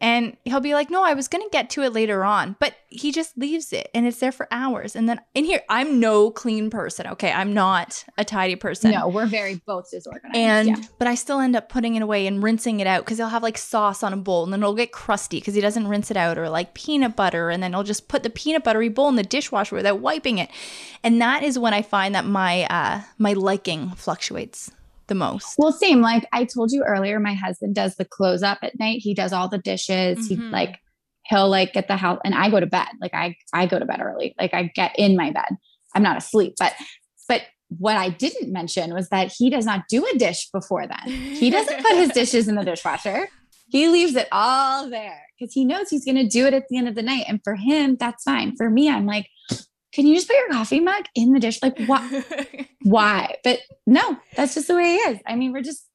And 0.00 0.36
he'll 0.44 0.60
be 0.60 0.74
like, 0.74 0.90
"No, 0.90 1.02
I 1.02 1.14
was 1.14 1.28
going 1.28 1.42
to 1.42 1.50
get 1.50 1.70
to 1.70 1.82
it 1.82 1.92
later 1.92 2.24
on." 2.24 2.56
But 2.60 2.74
he 2.90 3.12
just 3.12 3.36
leaves 3.36 3.72
it 3.72 3.90
and 3.94 4.06
it's 4.06 4.18
there 4.18 4.32
for 4.32 4.48
hours. 4.50 4.96
And 4.96 5.08
then 5.08 5.20
in 5.34 5.44
here, 5.44 5.60
I'm 5.68 6.00
no 6.00 6.30
clean 6.30 6.70
person. 6.70 7.06
Okay, 7.08 7.30
I'm 7.30 7.52
not 7.52 8.04
a 8.16 8.24
tidy 8.24 8.56
person. 8.56 8.92
No, 8.92 9.08
we're 9.08 9.26
very 9.26 9.56
both 9.66 9.90
disorganized. 9.90 10.36
And 10.36 10.68
yeah. 10.68 10.76
but 10.98 11.06
I 11.06 11.14
still 11.14 11.40
end 11.40 11.54
up 11.54 11.68
putting 11.68 11.96
it 11.96 12.02
away 12.02 12.26
and 12.26 12.42
rinsing 12.42 12.80
it 12.80 12.86
out 12.86 13.04
because 13.04 13.18
he'll 13.18 13.28
have 13.28 13.42
like 13.42 13.58
sauce 13.58 14.02
on 14.02 14.12
a 14.12 14.16
bowl 14.16 14.44
and 14.44 14.52
then 14.52 14.60
it'll 14.60 14.74
get 14.74 14.92
crusty 14.92 15.38
because 15.38 15.54
he 15.54 15.60
doesn't 15.60 15.86
rinse 15.86 16.10
it 16.10 16.16
out 16.16 16.38
or 16.38 16.48
like 16.48 16.74
peanut 16.74 17.14
butter 17.14 17.50
and 17.50 17.62
then 17.62 17.72
he'll 17.72 17.82
just 17.82 18.08
put 18.08 18.22
the 18.22 18.30
peanut 18.30 18.64
buttery 18.64 18.88
bowl 18.88 19.08
in 19.08 19.16
the 19.16 19.22
dishwasher 19.22 19.76
without 19.76 20.00
wiping 20.00 20.38
it. 20.38 20.48
And 21.04 21.20
that 21.20 21.42
is 21.42 21.58
when 21.58 21.74
I 21.74 21.82
find 21.82 22.14
that 22.14 22.24
my 22.24 22.64
uh 22.64 23.02
my 23.18 23.34
liking 23.34 23.90
fluctuates 23.90 24.70
the 25.08 25.14
most. 25.14 25.54
Well, 25.58 25.72
same. 25.72 26.00
Like 26.00 26.26
I 26.32 26.44
told 26.44 26.70
you 26.72 26.84
earlier, 26.84 27.18
my 27.20 27.34
husband 27.34 27.74
does 27.74 27.96
the 27.96 28.04
close 28.04 28.42
up 28.42 28.58
at 28.62 28.78
night. 28.78 29.00
He 29.02 29.14
does 29.14 29.32
all 29.32 29.48
the 29.48 29.58
dishes. 29.58 30.26
He 30.28 30.36
Mhm. 30.36 30.52
like 30.52 30.78
he'll 31.26 31.48
like 31.48 31.72
get 31.72 31.88
the 31.88 31.96
house, 31.96 32.20
and 32.24 32.34
I 32.34 32.48
go 32.50 32.60
to 32.60 32.66
bed. 32.66 32.88
Like 33.00 33.12
I 33.14 33.36
I 33.52 33.66
go 33.66 33.78
to 33.78 33.84
bed 33.84 34.00
early. 34.00 34.34
Like 34.38 34.54
I 34.54 34.64
get 34.74 34.92
in 34.98 35.16
my 35.16 35.30
bed. 35.30 35.56
I'm 35.94 36.02
not 36.02 36.16
asleep, 36.16 36.54
but 36.58 36.74
but 37.28 37.42
what 37.76 37.96
I 37.98 38.08
didn't 38.08 38.50
mention 38.50 38.94
was 38.94 39.08
that 39.10 39.30
he 39.36 39.50
does 39.50 39.66
not 39.66 39.88
do 39.90 40.06
a 40.06 40.16
dish 40.16 40.48
before 40.52 40.86
then. 40.86 41.12
He 41.12 41.50
doesn't 41.50 41.82
put 41.82 41.96
his 41.96 42.08
dishes 42.14 42.48
in 42.48 42.54
the 42.54 42.64
dishwasher. 42.64 43.28
He 43.70 43.88
leaves 43.88 44.16
it 44.16 44.28
all 44.32 44.88
there 44.88 45.20
because 45.38 45.52
he 45.52 45.66
knows 45.66 45.90
he's 45.90 46.06
going 46.06 46.16
to 46.16 46.26
do 46.26 46.46
it 46.46 46.54
at 46.54 46.64
the 46.70 46.78
end 46.78 46.88
of 46.88 46.94
the 46.94 47.02
night. 47.02 47.26
And 47.28 47.40
for 47.44 47.54
him, 47.56 47.96
that's 48.00 48.22
fine. 48.24 48.56
For 48.56 48.70
me, 48.70 48.88
I'm 48.88 49.04
like, 49.04 49.28
can 49.92 50.06
you 50.06 50.14
just 50.14 50.28
put 50.28 50.36
your 50.36 50.50
coffee 50.50 50.80
mug 50.80 51.04
in 51.14 51.32
the 51.32 51.40
dish? 51.40 51.60
Like, 51.62 51.78
what? 51.86 52.26
why? 52.82 53.36
But 53.44 53.60
no, 53.86 54.18
that's 54.36 54.54
just 54.54 54.68
the 54.68 54.74
way 54.74 54.94
it 54.94 55.14
is. 55.14 55.20
I 55.26 55.34
mean, 55.34 55.52
we're 55.52 55.62
just, 55.62 55.86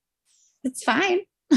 it's 0.63 0.83
fine. 0.83 1.19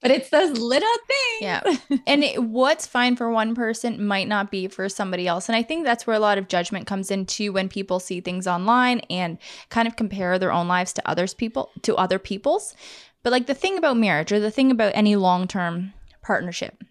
but 0.00 0.10
it's 0.10 0.30
those 0.30 0.58
little 0.58 0.88
things. 1.06 1.40
Yeah. 1.40 1.62
and 2.06 2.22
it, 2.22 2.42
what's 2.42 2.86
fine 2.86 3.16
for 3.16 3.30
one 3.30 3.54
person 3.54 4.04
might 4.04 4.28
not 4.28 4.50
be 4.50 4.68
for 4.68 4.88
somebody 4.88 5.26
else 5.26 5.48
and 5.48 5.56
i 5.56 5.62
think 5.62 5.84
that's 5.84 6.06
where 6.06 6.16
a 6.16 6.20
lot 6.20 6.38
of 6.38 6.48
judgment 6.48 6.86
comes 6.86 7.10
into 7.10 7.52
when 7.52 7.68
people 7.68 8.00
see 8.00 8.20
things 8.20 8.46
online 8.46 9.00
and 9.10 9.38
kind 9.70 9.88
of 9.88 9.96
compare 9.96 10.38
their 10.38 10.52
own 10.52 10.68
lives 10.68 10.92
to 10.92 11.08
others 11.08 11.34
people 11.34 11.70
to 11.82 11.96
other 11.96 12.18
people's 12.18 12.74
but 13.22 13.32
like 13.32 13.46
the 13.46 13.54
thing 13.54 13.78
about 13.78 13.96
marriage 13.96 14.32
or 14.32 14.40
the 14.40 14.50
thing 14.50 14.70
about 14.70 14.92
any 14.94 15.16
long-term 15.16 15.92
partnership 16.22 16.84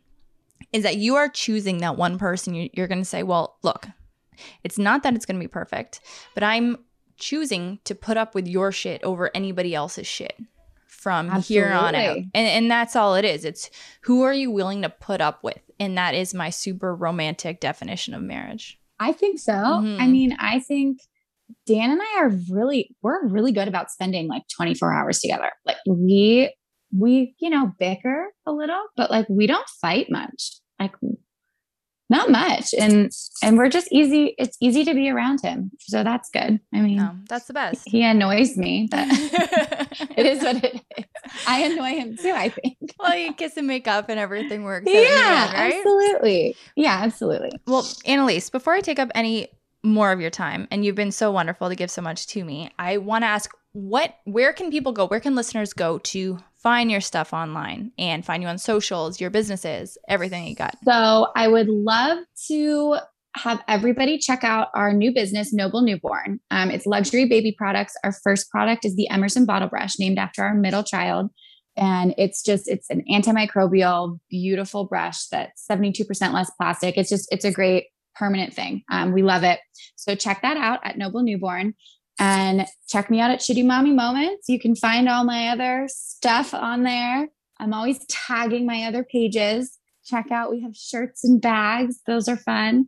is 0.74 0.84
that 0.84 0.98
you 0.98 1.16
are 1.16 1.30
choosing 1.30 1.77
that 1.77 1.95
one 1.95 2.18
person 2.18 2.53
you, 2.53 2.69
you're 2.74 2.88
going 2.88 3.02
to 3.02 3.06
say 3.06 3.24
well 3.24 3.58
look 3.64 3.88
it's 4.64 4.77
not 4.77 5.03
that 5.03 5.14
it's 5.16 5.25
going 5.25 5.35
to 5.40 5.43
be 5.43 5.48
perfect 5.48 5.99
but 6.33 6.43
i'm 6.43 6.77
choosing 7.17 7.80
to 7.83 7.95
put 7.95 8.17
up 8.17 8.35
with 8.35 8.48
your 8.48 8.72
shit 8.72 9.03
over 9.03 9.32
anybody 9.33 9.74
else's 9.74 10.06
shit 10.07 10.38
from 10.85 11.30
here 11.41 11.72
on 11.72 11.95
out 11.95 12.17
and, 12.17 12.30
and 12.33 12.72
that's 12.72 12.95
all 12.95 13.16
it 13.16 13.25
is 13.25 13.45
it's 13.45 13.69
who 14.01 14.22
are 14.24 14.33
you 14.33 14.51
willing 14.51 14.82
to 14.82 14.90
put 14.90 15.22
up 15.22 15.43
with 15.43 15.59
and 15.80 15.98
that 15.98 16.14
is 16.16 16.33
my 16.33 16.49
super 16.49 16.95
romantic 16.95 17.59
definition 17.59 18.14
of 18.14 18.22
marriage 18.22 18.80
I 18.99 19.11
think 19.11 19.38
so. 19.38 19.53
Mhm. 19.53 20.01
I 20.01 20.07
mean, 20.07 20.35
I 20.40 20.57
think 20.57 21.01
Dan 21.67 21.91
and 21.91 22.01
I 22.01 22.22
are 22.22 22.32
really, 22.49 22.95
we're 23.03 23.27
really 23.27 23.51
good 23.51 23.67
about 23.67 23.91
spending 23.91 24.27
like 24.27 24.41
24 24.56 24.91
hours 24.91 25.19
together. 25.19 25.51
Like 25.67 25.77
we, 25.88 26.51
we, 26.91 27.35
you 27.40 27.51
know, 27.51 27.74
bicker 27.80 28.30
a 28.48 28.51
little, 28.51 28.82
but 28.95 29.11
like 29.11 29.27
we 29.30 29.45
don't 29.45 29.69
fight 29.80 30.07
much. 30.09 30.57
Like 30.80 30.93
not 32.10 32.32
much. 32.32 32.74
And, 32.80 33.11
and 33.44 33.58
we're 33.58 33.69
just 33.69 33.92
easy. 33.92 34.36
It's 34.38 34.58
easy 34.61 34.86
to 34.86 34.94
be 34.94 35.10
around 35.10 35.42
him. 35.42 35.72
So 35.80 36.03
that's 36.03 36.30
good. 36.30 36.60
I 36.74 36.80
mean, 36.80 37.24
that's 37.27 37.45
the 37.45 37.53
best. 37.53 37.84
he 37.86 38.03
annoys 38.03 38.58
me, 38.58 38.88
but 38.90 39.08
it 39.10 40.26
is 40.26 40.42
what 40.42 40.64
it 40.64 40.76
is. 40.76 41.06
I 41.48 41.64
annoy 41.64 42.00
him 42.00 42.18
too, 42.18 42.34
I 42.36 42.50
think. 42.50 42.77
well, 43.00 43.16
you 43.16 43.34
kiss 43.34 43.58
and 43.58 43.68
make 43.68 43.88
up 43.88 44.10
and 44.10 44.19
everything 44.19 44.64
works. 44.64 44.88
Yeah, 44.88 45.48
end, 45.50 45.53
right? 45.53 45.74
absolutely. 45.74 46.56
Yeah, 46.76 47.00
absolutely. 47.03 47.52
Well, 47.66 47.88
Annalise, 48.06 48.50
before 48.50 48.74
I 48.74 48.82
take 48.82 49.00
up 49.00 49.10
any 49.14 49.50
more 49.84 50.11
of 50.11 50.19
your 50.19 50.30
time, 50.30 50.68
and 50.72 50.84
you've 50.84 50.95
been 50.95 51.11
so 51.11 51.32
wonderful 51.32 51.69
to 51.69 51.76
give 51.76 51.92
so 51.92 52.02
much 52.02 52.27
to 52.27 52.44
me, 52.44 52.69
I 52.80 52.98
want 52.98 53.24
to 53.24 53.27
ask 53.27 53.52
what 53.74 54.16
where 54.24 54.53
can 54.53 54.72
people 54.72 54.92
go? 54.92 55.06
Where 55.06 55.19
can 55.19 55.36
listeners 55.36 55.74
go 55.74 56.00
to 56.00 56.40
find 56.61 56.92
your 56.92 57.02
stuff 57.02 57.34
online 57.34 57.92
and 57.98 58.26
find 58.26 58.44
you 58.44 58.50
on 58.50 58.58
socials, 58.58 59.22
your 59.22 59.30
businesses, 59.30 59.98
everything 60.08 60.48
you 60.48 60.56
got? 60.56 60.76
So 60.84 61.27
I 61.36 61.48
would 61.48 61.69
love 61.69 62.19
to 62.48 62.98
have 63.36 63.64
everybody 63.68 64.18
check 64.18 64.44
out 64.44 64.69
our 64.74 64.94
new 64.94 65.14
business, 65.14 65.53
Noble 65.53 65.82
Newborn. 65.82 66.40
Um, 66.50 66.72
it's 66.72 66.86
luxury 66.86 67.26
baby 67.26 67.53
products. 67.58 67.94
Our 68.03 68.11
first 68.11 68.50
product 68.50 68.86
is 68.86 68.95
the 68.95 69.10
Emerson 69.10 69.45
bottle 69.45 69.68
brush, 69.68 70.00
named 70.00 70.18
after 70.18 70.44
our 70.44 70.56
middle 70.56 70.84
child. 70.84 71.30
And 71.76 72.16
it's 72.18 72.42
just, 72.42 72.68
it's 72.68 72.90
an 72.90 73.03
antimicrobial, 73.11 74.19
beautiful 74.30 74.86
brush 74.86 75.27
that's 75.27 75.66
72% 75.69 76.34
less 76.34 76.50
plastic. 76.60 76.98
It's 76.98 77.10
just, 77.10 77.32
it's 77.32 77.45
a 77.45 77.52
great 77.52 77.86
permanent 78.16 78.53
thing. 78.53 78.82
Um, 78.92 79.14
we 79.14 79.22
love 79.22 79.44
it. 79.44 79.60
So 79.95 80.16
check 80.16 80.42
that 80.42 80.58
out 80.58 80.80
at 80.84 80.98
Noble 80.98 81.22
Newborn 81.22 81.76
and 82.20 82.66
check 82.88 83.10
me 83.10 83.20
out 83.20 83.32
at 83.32 83.40
Shitty 83.40 83.66
Mommy 83.66 83.92
Moments. 83.92 84.48
You 84.50 84.60
can 84.60 84.76
find 84.76 85.08
all 85.10 85.24
my 85.24 85.50
other 85.50 85.88
stuff 85.90 86.54
on 86.54 86.84
there. 86.84 87.28
I'm 87.60 87.74
always 87.74 88.00
tagging 88.08 88.66
my 88.66 88.84
other 88.84 89.04
pages. 89.04 89.78
Check 90.06 90.32
out, 90.32 90.52
we 90.52 90.62
have 90.62 90.76
shirts 90.76 91.24
and 91.24 91.42
bags. 91.42 92.00
Those 92.08 92.28
are 92.28 92.38
fun. 92.38 92.88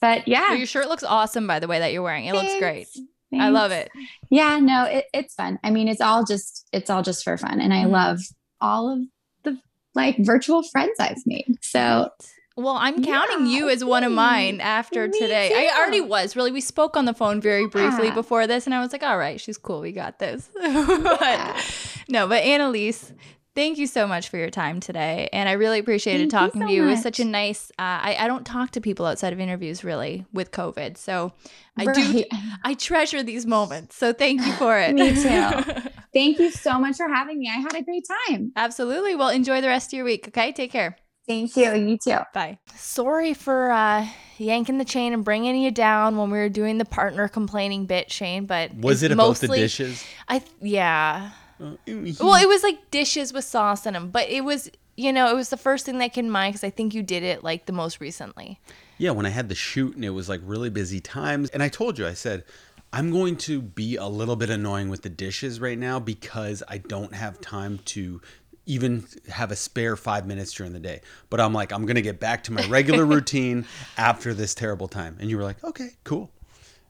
But 0.00 0.26
yeah, 0.28 0.48
Well, 0.50 0.56
your 0.58 0.66
shirt 0.66 0.88
looks 0.88 1.04
awesome, 1.04 1.46
by 1.46 1.58
the 1.60 1.66
way, 1.66 1.78
that 1.78 1.92
you're 1.92 2.02
wearing. 2.02 2.26
It 2.26 2.34
looks 2.34 2.58
great. 2.58 2.88
thanks. 3.30 3.44
I 3.44 3.48
love 3.48 3.70
it. 3.72 3.90
Yeah, 4.30 4.58
no, 4.60 4.84
it, 4.84 5.06
it's 5.12 5.34
fun. 5.34 5.58
I 5.64 5.70
mean, 5.70 5.88
it's 5.88 6.00
all 6.00 6.24
just 6.24 6.66
it's 6.72 6.88
all 6.90 7.02
just 7.02 7.24
for 7.24 7.36
fun, 7.36 7.60
and 7.60 7.72
I 7.74 7.84
Mhm. 7.84 7.90
love 7.90 8.20
all 8.60 8.92
of 8.92 9.00
the 9.44 9.58
like 9.94 10.16
virtual 10.18 10.62
friends 10.62 10.92
I've 11.00 11.22
made. 11.26 11.56
So 11.62 12.10
Well, 12.56 12.76
I'm 12.76 13.02
counting 13.02 13.46
Yeah, 13.46 13.56
you 13.58 13.68
as 13.68 13.84
one 13.84 14.04
of 14.04 14.12
mine 14.12 14.60
after 14.60 15.08
today. 15.08 15.52
I 15.52 15.76
already 15.76 16.00
was. 16.00 16.36
Really, 16.36 16.52
we 16.52 16.60
spoke 16.60 16.96
on 16.96 17.04
the 17.04 17.14
phone 17.14 17.40
very 17.40 17.66
briefly 17.66 18.08
Yeah. 18.08 18.14
before 18.14 18.46
this, 18.46 18.66
and 18.66 18.74
I 18.74 18.80
was 18.80 18.92
like, 18.92 19.02
"All 19.02 19.18
right, 19.18 19.40
she's 19.40 19.58
cool. 19.58 19.80
We 19.80 19.90
got 19.92 20.18
this." 20.20 20.48
Yeah. 20.60 21.60
no, 22.08 22.28
but 22.28 22.44
Annalise, 22.44 23.12
thank 23.56 23.76
you 23.78 23.88
so 23.88 24.06
much 24.06 24.28
for 24.28 24.36
your 24.36 24.50
time 24.50 24.78
today, 24.78 25.28
and 25.32 25.48
I 25.48 25.52
really 25.52 25.80
appreciated 25.80 26.30
Thank 26.30 26.32
you 26.32 26.38
talking 26.46 26.60
so 26.60 26.66
to 26.68 26.72
you. 26.72 26.84
It 26.84 26.90
was 26.90 27.02
such 27.02 27.18
a 27.18 27.24
nice. 27.24 27.70
Uh, 27.72 27.82
I 28.08 28.16
I 28.20 28.26
don't 28.28 28.44
talk 28.46 28.70
to 28.72 28.80
people 28.80 29.04
outside 29.04 29.32
of 29.32 29.40
interviews 29.40 29.82
really 29.82 30.24
with 30.32 30.52
COVID, 30.52 30.96
so 30.96 31.32
I 31.76 31.86
do. 31.86 32.24
I 32.62 32.74
treasure 32.74 33.24
these 33.24 33.46
moments. 33.46 33.96
So 33.96 34.12
thank 34.12 34.40
you 34.46 34.52
for 34.52 34.78
it. 34.78 34.94
Me 35.00 35.12
too. 35.14 35.80
Thank 36.14 36.38
you 36.38 36.52
so 36.52 36.78
much 36.78 36.96
for 36.98 37.08
having 37.12 37.40
me. 37.40 37.50
I 37.52 37.58
had 37.58 37.74
a 37.74 37.82
great 37.82 38.06
time. 38.28 38.52
Absolutely. 38.54 39.16
Well, 39.16 39.30
enjoy 39.30 39.60
the 39.60 39.66
rest 39.66 39.92
of 39.92 39.96
your 39.96 40.04
week. 40.04 40.28
Okay, 40.28 40.52
take 40.52 40.70
care. 40.70 40.96
Thank 41.26 41.56
you. 41.56 41.74
You 41.74 41.96
too. 41.96 42.18
Bye. 42.32 42.58
Sorry 42.74 43.32
for 43.32 43.70
uh, 43.70 44.06
yanking 44.36 44.78
the 44.78 44.84
chain 44.84 45.12
and 45.12 45.24
bringing 45.24 45.56
you 45.56 45.70
down 45.70 46.16
when 46.16 46.30
we 46.30 46.38
were 46.38 46.48
doing 46.50 46.78
the 46.78 46.84
partner 46.84 47.28
complaining 47.28 47.86
bit, 47.86 48.12
Shane. 48.12 48.46
But 48.46 48.74
Was 48.74 49.02
it 49.02 49.10
about 49.10 49.28
mostly, 49.28 49.48
the 49.58 49.64
dishes? 49.64 50.04
I 50.28 50.42
yeah. 50.60 51.30
Uh, 51.60 51.76
Well, 51.86 52.34
it 52.34 52.48
was 52.48 52.62
like 52.62 52.90
dishes 52.90 53.32
with 53.32 53.44
sauce 53.44 53.86
in 53.86 53.94
them, 53.94 54.10
but 54.10 54.28
it 54.28 54.44
was 54.44 54.70
you 54.96 55.12
know 55.12 55.30
it 55.30 55.34
was 55.34 55.48
the 55.48 55.56
first 55.56 55.86
thing 55.86 55.98
that 55.98 56.12
came 56.12 56.26
to 56.26 56.30
mind 56.30 56.52
because 56.52 56.64
I 56.64 56.70
think 56.70 56.94
you 56.94 57.02
did 57.02 57.22
it 57.22 57.42
like 57.42 57.66
the 57.66 57.72
most 57.72 58.00
recently. 58.00 58.60
Yeah, 58.98 59.10
when 59.12 59.26
I 59.26 59.30
had 59.30 59.48
the 59.48 59.54
shoot 59.54 59.94
and 59.94 60.04
it 60.04 60.10
was 60.10 60.28
like 60.28 60.40
really 60.44 60.70
busy 60.70 61.00
times. 61.00 61.50
And 61.50 61.62
I 61.62 61.68
told 61.68 61.98
you, 61.98 62.06
I 62.06 62.14
said, 62.14 62.44
I'm 62.92 63.10
going 63.10 63.36
to 63.38 63.60
be 63.60 63.96
a 63.96 64.06
little 64.06 64.36
bit 64.36 64.50
annoying 64.50 64.88
with 64.88 65.02
the 65.02 65.08
dishes 65.08 65.58
right 65.58 65.76
now 65.76 65.98
because 65.98 66.62
I 66.68 66.78
don't 66.78 67.12
have 67.12 67.40
time 67.40 67.80
to 67.86 68.20
even 68.66 69.04
have 69.28 69.50
a 69.50 69.56
spare 69.56 69.96
five 69.96 70.26
minutes 70.26 70.52
during 70.52 70.72
the 70.72 70.80
day. 70.80 71.00
But 71.30 71.40
I'm 71.40 71.52
like, 71.52 71.72
I'm 71.72 71.84
going 71.86 71.96
to 71.96 72.02
get 72.02 72.20
back 72.20 72.44
to 72.44 72.52
my 72.52 72.66
regular 72.66 73.04
routine 73.16 73.66
after 73.96 74.34
this 74.34 74.54
terrible 74.54 74.88
time. 74.88 75.16
And 75.20 75.28
you 75.30 75.36
were 75.36 75.42
like, 75.42 75.62
okay, 75.64 75.90
cool. 76.04 76.30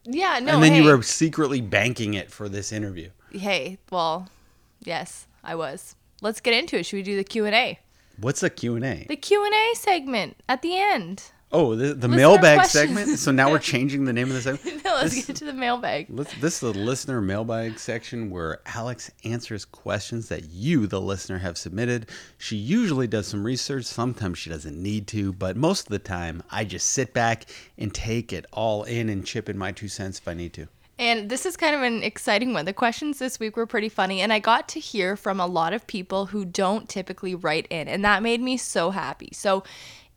Yeah, 0.05 0.39
no. 0.39 0.53
and 0.53 0.63
then 0.63 0.73
hey, 0.73 0.81
you 0.81 0.83
were 0.85 1.01
secretly 1.01 1.61
banking 1.61 2.13
it 2.13 2.31
for 2.31 2.47
this 2.47 2.71
interview. 2.71 3.09
hey, 3.31 3.77
well, 3.91 4.29
yes, 4.83 5.27
I 5.43 5.55
was. 5.55 5.95
Let's 6.21 6.39
get 6.39 6.53
into 6.53 6.77
it. 6.77 6.85
Should 6.85 6.97
we 6.97 7.03
do 7.03 7.15
the 7.15 7.23
Q 7.23 7.45
and 7.45 7.55
A? 7.55 7.79
What's 8.17 8.41
a 8.43 8.49
Q&A? 8.49 9.05
The 9.09 9.17
Q 9.17 9.43
and 9.43 9.53
A 9.53 9.75
segment 9.75 10.37
at 10.47 10.61
the 10.61 10.77
end. 10.77 11.31
Oh, 11.55 11.75
the, 11.75 11.93
the 11.93 12.07
mailbag 12.07 12.65
segment? 12.65 13.17
So 13.19 13.31
now 13.31 13.49
we're 13.49 13.59
changing 13.73 14.05
the 14.05 14.13
name 14.13 14.27
of 14.27 14.33
the 14.33 14.41
segment? 14.41 14.83
No, 14.85 14.93
let's 14.95 15.15
This- 15.15 15.25
get 15.25 15.35
to 15.37 15.45
the 15.45 15.53
mailbag. 15.53 16.07
Let's, 16.09 16.33
this 16.35 16.55
is 16.55 16.59
the 16.59 16.79
listener 16.79 17.21
mailbag 17.21 17.79
section 17.79 18.29
where 18.29 18.59
Alex 18.67 19.09
answers 19.23 19.65
questions 19.65 20.29
that 20.29 20.49
you, 20.51 20.85
the 20.85 21.01
listener, 21.01 21.39
have 21.39 21.57
submitted. 21.57 22.09
She 22.37 22.55
usually 22.55 23.07
does 23.07 23.27
some 23.27 23.43
research. 23.43 23.85
Sometimes 23.85 24.37
she 24.37 24.49
doesn't 24.49 24.77
need 24.81 25.07
to, 25.07 25.33
but 25.33 25.57
most 25.57 25.87
of 25.87 25.89
the 25.89 25.99
time, 25.99 26.43
I 26.51 26.65
just 26.65 26.91
sit 26.91 27.13
back 27.13 27.45
and 27.77 27.93
take 27.93 28.31
it 28.31 28.45
all 28.53 28.83
in 28.83 29.09
and 29.09 29.25
chip 29.25 29.49
in 29.49 29.57
my 29.57 29.71
two 29.71 29.87
cents 29.87 30.19
if 30.19 30.27
I 30.27 30.33
need 30.35 30.53
to. 30.53 30.67
And 30.97 31.29
this 31.29 31.45
is 31.45 31.57
kind 31.57 31.75
of 31.75 31.81
an 31.81 32.03
exciting 32.03 32.53
one. 32.53 32.63
The 32.65 32.71
questions 32.71 33.19
this 33.19 33.37
week 33.39 33.57
were 33.57 33.65
pretty 33.65 33.89
funny, 33.89 34.21
and 34.21 34.31
I 34.31 34.39
got 34.39 34.69
to 34.69 34.79
hear 34.79 35.17
from 35.17 35.39
a 35.41 35.45
lot 35.45 35.73
of 35.73 35.85
people 35.87 36.27
who 36.27 36.45
don't 36.45 36.87
typically 36.87 37.35
write 37.35 37.67
in, 37.69 37.87
and 37.89 38.05
that 38.05 38.23
made 38.23 38.39
me 38.39 38.55
so 38.55 38.91
happy. 38.91 39.29
So, 39.33 39.63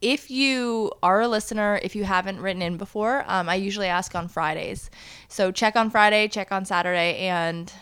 if 0.00 0.30
you 0.30 0.92
are 1.02 1.20
a 1.20 1.28
listener, 1.28 1.80
if 1.82 1.96
you 1.96 2.04
haven't 2.04 2.40
written 2.40 2.62
in 2.62 2.76
before, 2.76 3.24
um, 3.26 3.48
I 3.48 3.56
usually 3.56 3.88
ask 3.88 4.14
on 4.14 4.28
Fridays. 4.28 4.90
So, 5.28 5.50
check 5.50 5.76
on 5.76 5.90
Friday, 5.90 6.28
check 6.28 6.52
on 6.52 6.64
Saturday, 6.64 7.16
and 7.18 7.72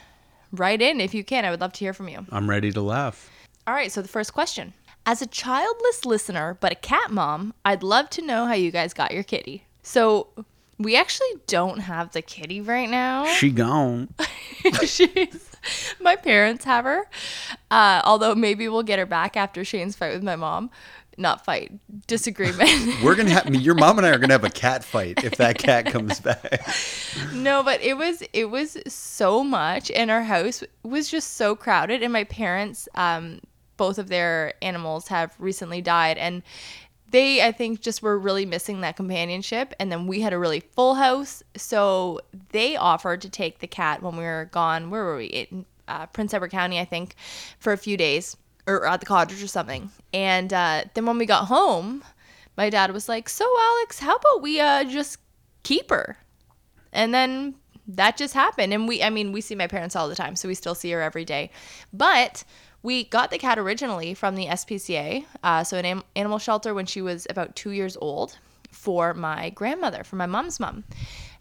write 0.53 0.81
in 0.81 1.01
if 1.01 1.15
you 1.15 1.25
can. 1.25 1.45
I 1.45 1.51
would 1.51 1.61
love 1.61 1.73
to 1.75 1.81
hear 1.81 1.93
from 1.93 2.09
you. 2.09 2.27
I'm 2.31 2.49
ready 2.49 2.71
to 2.73 2.81
laugh. 2.81 3.31
All 3.67 3.75
right, 3.75 3.93
so 3.93 4.01
the 4.03 4.09
first 4.09 4.33
question. 4.33 4.73
As 5.05 5.23
a 5.23 5.27
childless 5.27 6.05
listener, 6.05 6.57
but 6.61 6.73
a 6.73 6.77
cat 6.77 7.11
mom, 7.11 7.55
I'd 7.65 7.83
love 7.83 8.11
to 8.11 8.23
know 8.23 8.47
how 8.47 8.55
you 8.55 8.71
guys 8.71 8.93
got 8.95 9.13
your 9.13 9.23
kitty. 9.23 9.65
So, 9.83 10.29
we 10.79 10.97
actually 10.97 11.29
don't 11.47 11.81
have 11.81 12.13
the 12.13 12.23
kitty 12.23 12.61
right 12.61 12.89
now. 12.89 13.27
She 13.27 13.51
gone. 13.51 14.13
She's 14.85 15.57
my 16.01 16.17
parents 16.17 16.65
have 16.65 16.85
her. 16.85 17.09
Uh, 17.71 18.01
although 18.05 18.35
maybe 18.35 18.69
we'll 18.69 18.83
get 18.83 18.99
her 18.99 19.07
back 19.07 19.37
after 19.37 19.65
Shane's 19.65 19.97
fight 19.97 20.13
with 20.13 20.23
my 20.23 20.37
mom. 20.37 20.71
Not 21.19 21.45
fight, 21.45 21.73
disagreement. 22.07 22.71
We're 23.03 23.15
gonna 23.15 23.31
have 23.31 23.53
your 23.55 23.75
mom 23.75 23.97
and 23.97 24.07
I 24.07 24.11
are 24.11 24.19
gonna 24.19 24.35
have 24.35 24.45
a 24.45 24.51
cat 24.51 24.85
fight 24.85 25.25
if 25.25 25.37
that 25.37 25.57
cat 25.57 25.87
comes 25.87 26.21
back. 26.21 26.69
no, 27.33 27.63
but 27.63 27.81
it 27.81 27.97
was 27.97 28.23
it 28.35 28.51
was 28.51 28.77
so 28.87 29.43
much, 29.43 29.91
and 29.91 30.11
our 30.11 30.23
house 30.23 30.63
was 30.83 31.09
just 31.09 31.35
so 31.35 31.57
crowded. 31.57 32.03
And 32.03 32.13
my 32.13 32.25
parents, 32.25 32.87
um, 32.97 33.41
both 33.79 33.99
of 33.99 34.09
their 34.09 34.55
animals 34.61 35.09
have 35.09 35.35
recently 35.39 35.81
died, 35.81 36.19
and 36.19 36.43
they 37.11 37.43
I 37.43 37.51
think 37.51 37.81
just 37.81 38.03
were 38.03 38.19
really 38.19 38.45
missing 38.45 38.83
that 38.83 38.97
companionship. 38.97 39.73
And 39.81 39.91
then 39.91 40.07
we 40.07 40.21
had 40.21 40.35
a 40.35 40.39
really 40.39 40.61
full 40.61 40.97
house, 40.97 41.43
so 41.57 42.21
they 42.51 42.77
offered 42.77 43.23
to 43.23 43.31
take 43.31 43.61
the 43.61 43.67
cat 43.67 44.03
when 44.03 44.19
we 44.19 44.25
were 44.25 44.51
gone. 44.53 44.91
Where 44.91 45.05
were 45.05 45.17
we? 45.17 45.27
In 45.27 45.65
uh, 45.89 46.05
Prince 46.07 46.35
Edward 46.35 46.51
County, 46.51 46.79
I 46.79 46.85
think, 46.85 47.15
for 47.59 47.73
a 47.73 47.79
few 47.79 47.97
days 47.97 48.37
or 48.67 48.87
at 48.87 49.01
the 49.01 49.07
cottage 49.07 49.43
or 49.43 49.47
something. 49.47 49.91
And 50.13 50.53
uh, 50.53 50.85
then 50.95 51.07
when 51.07 51.19
we 51.19 51.27
got 51.27 51.47
home, 51.47 52.03
my 52.57 52.71
dad 52.71 52.93
was 52.93 53.09
like, 53.09 53.29
"So 53.29 53.45
Alex, 53.45 53.99
how 53.99 54.17
about 54.17 54.43
we 54.43 54.61
uh, 54.61 54.85
just 54.85 55.19
keep 55.63 55.91
her?" 55.91 56.17
And 56.93 57.13
then 57.13 57.57
that 57.89 58.17
just 58.17 58.35
happened. 58.35 58.73
And 58.73 58.89
we, 58.89 59.03
I 59.03 59.11
mean, 59.11 59.33
we 59.33 59.41
see 59.41 59.55
my 59.55 59.67
parents 59.67 59.95
all 59.95 60.09
the 60.09 60.15
time, 60.15 60.37
so 60.37 60.49
we 60.49 60.55
still 60.55 60.75
see 60.75 60.91
her 60.91 61.01
every 61.01 61.25
day. 61.25 61.51
But 61.93 62.45
we 62.83 63.05
got 63.05 63.31
the 63.31 63.39
cat 63.39 63.59
originally 63.59 64.15
from 64.15 64.35
the 64.35 64.47
SPCA, 64.47 65.25
uh, 65.43 65.65
so 65.65 65.77
an 65.77 66.03
animal 66.15 66.39
shelter 66.39 66.75
when 66.75 66.87
she 66.87 67.03
was 67.03 67.27
about 67.29 67.57
two 67.57 67.71
years 67.71 67.97
old 68.01 68.39
for 68.71 69.15
my 69.15 69.51
grandmother, 69.51 70.05
for 70.05 70.17
my 70.17 70.27
mom's 70.27 70.61
mom. 70.61 70.85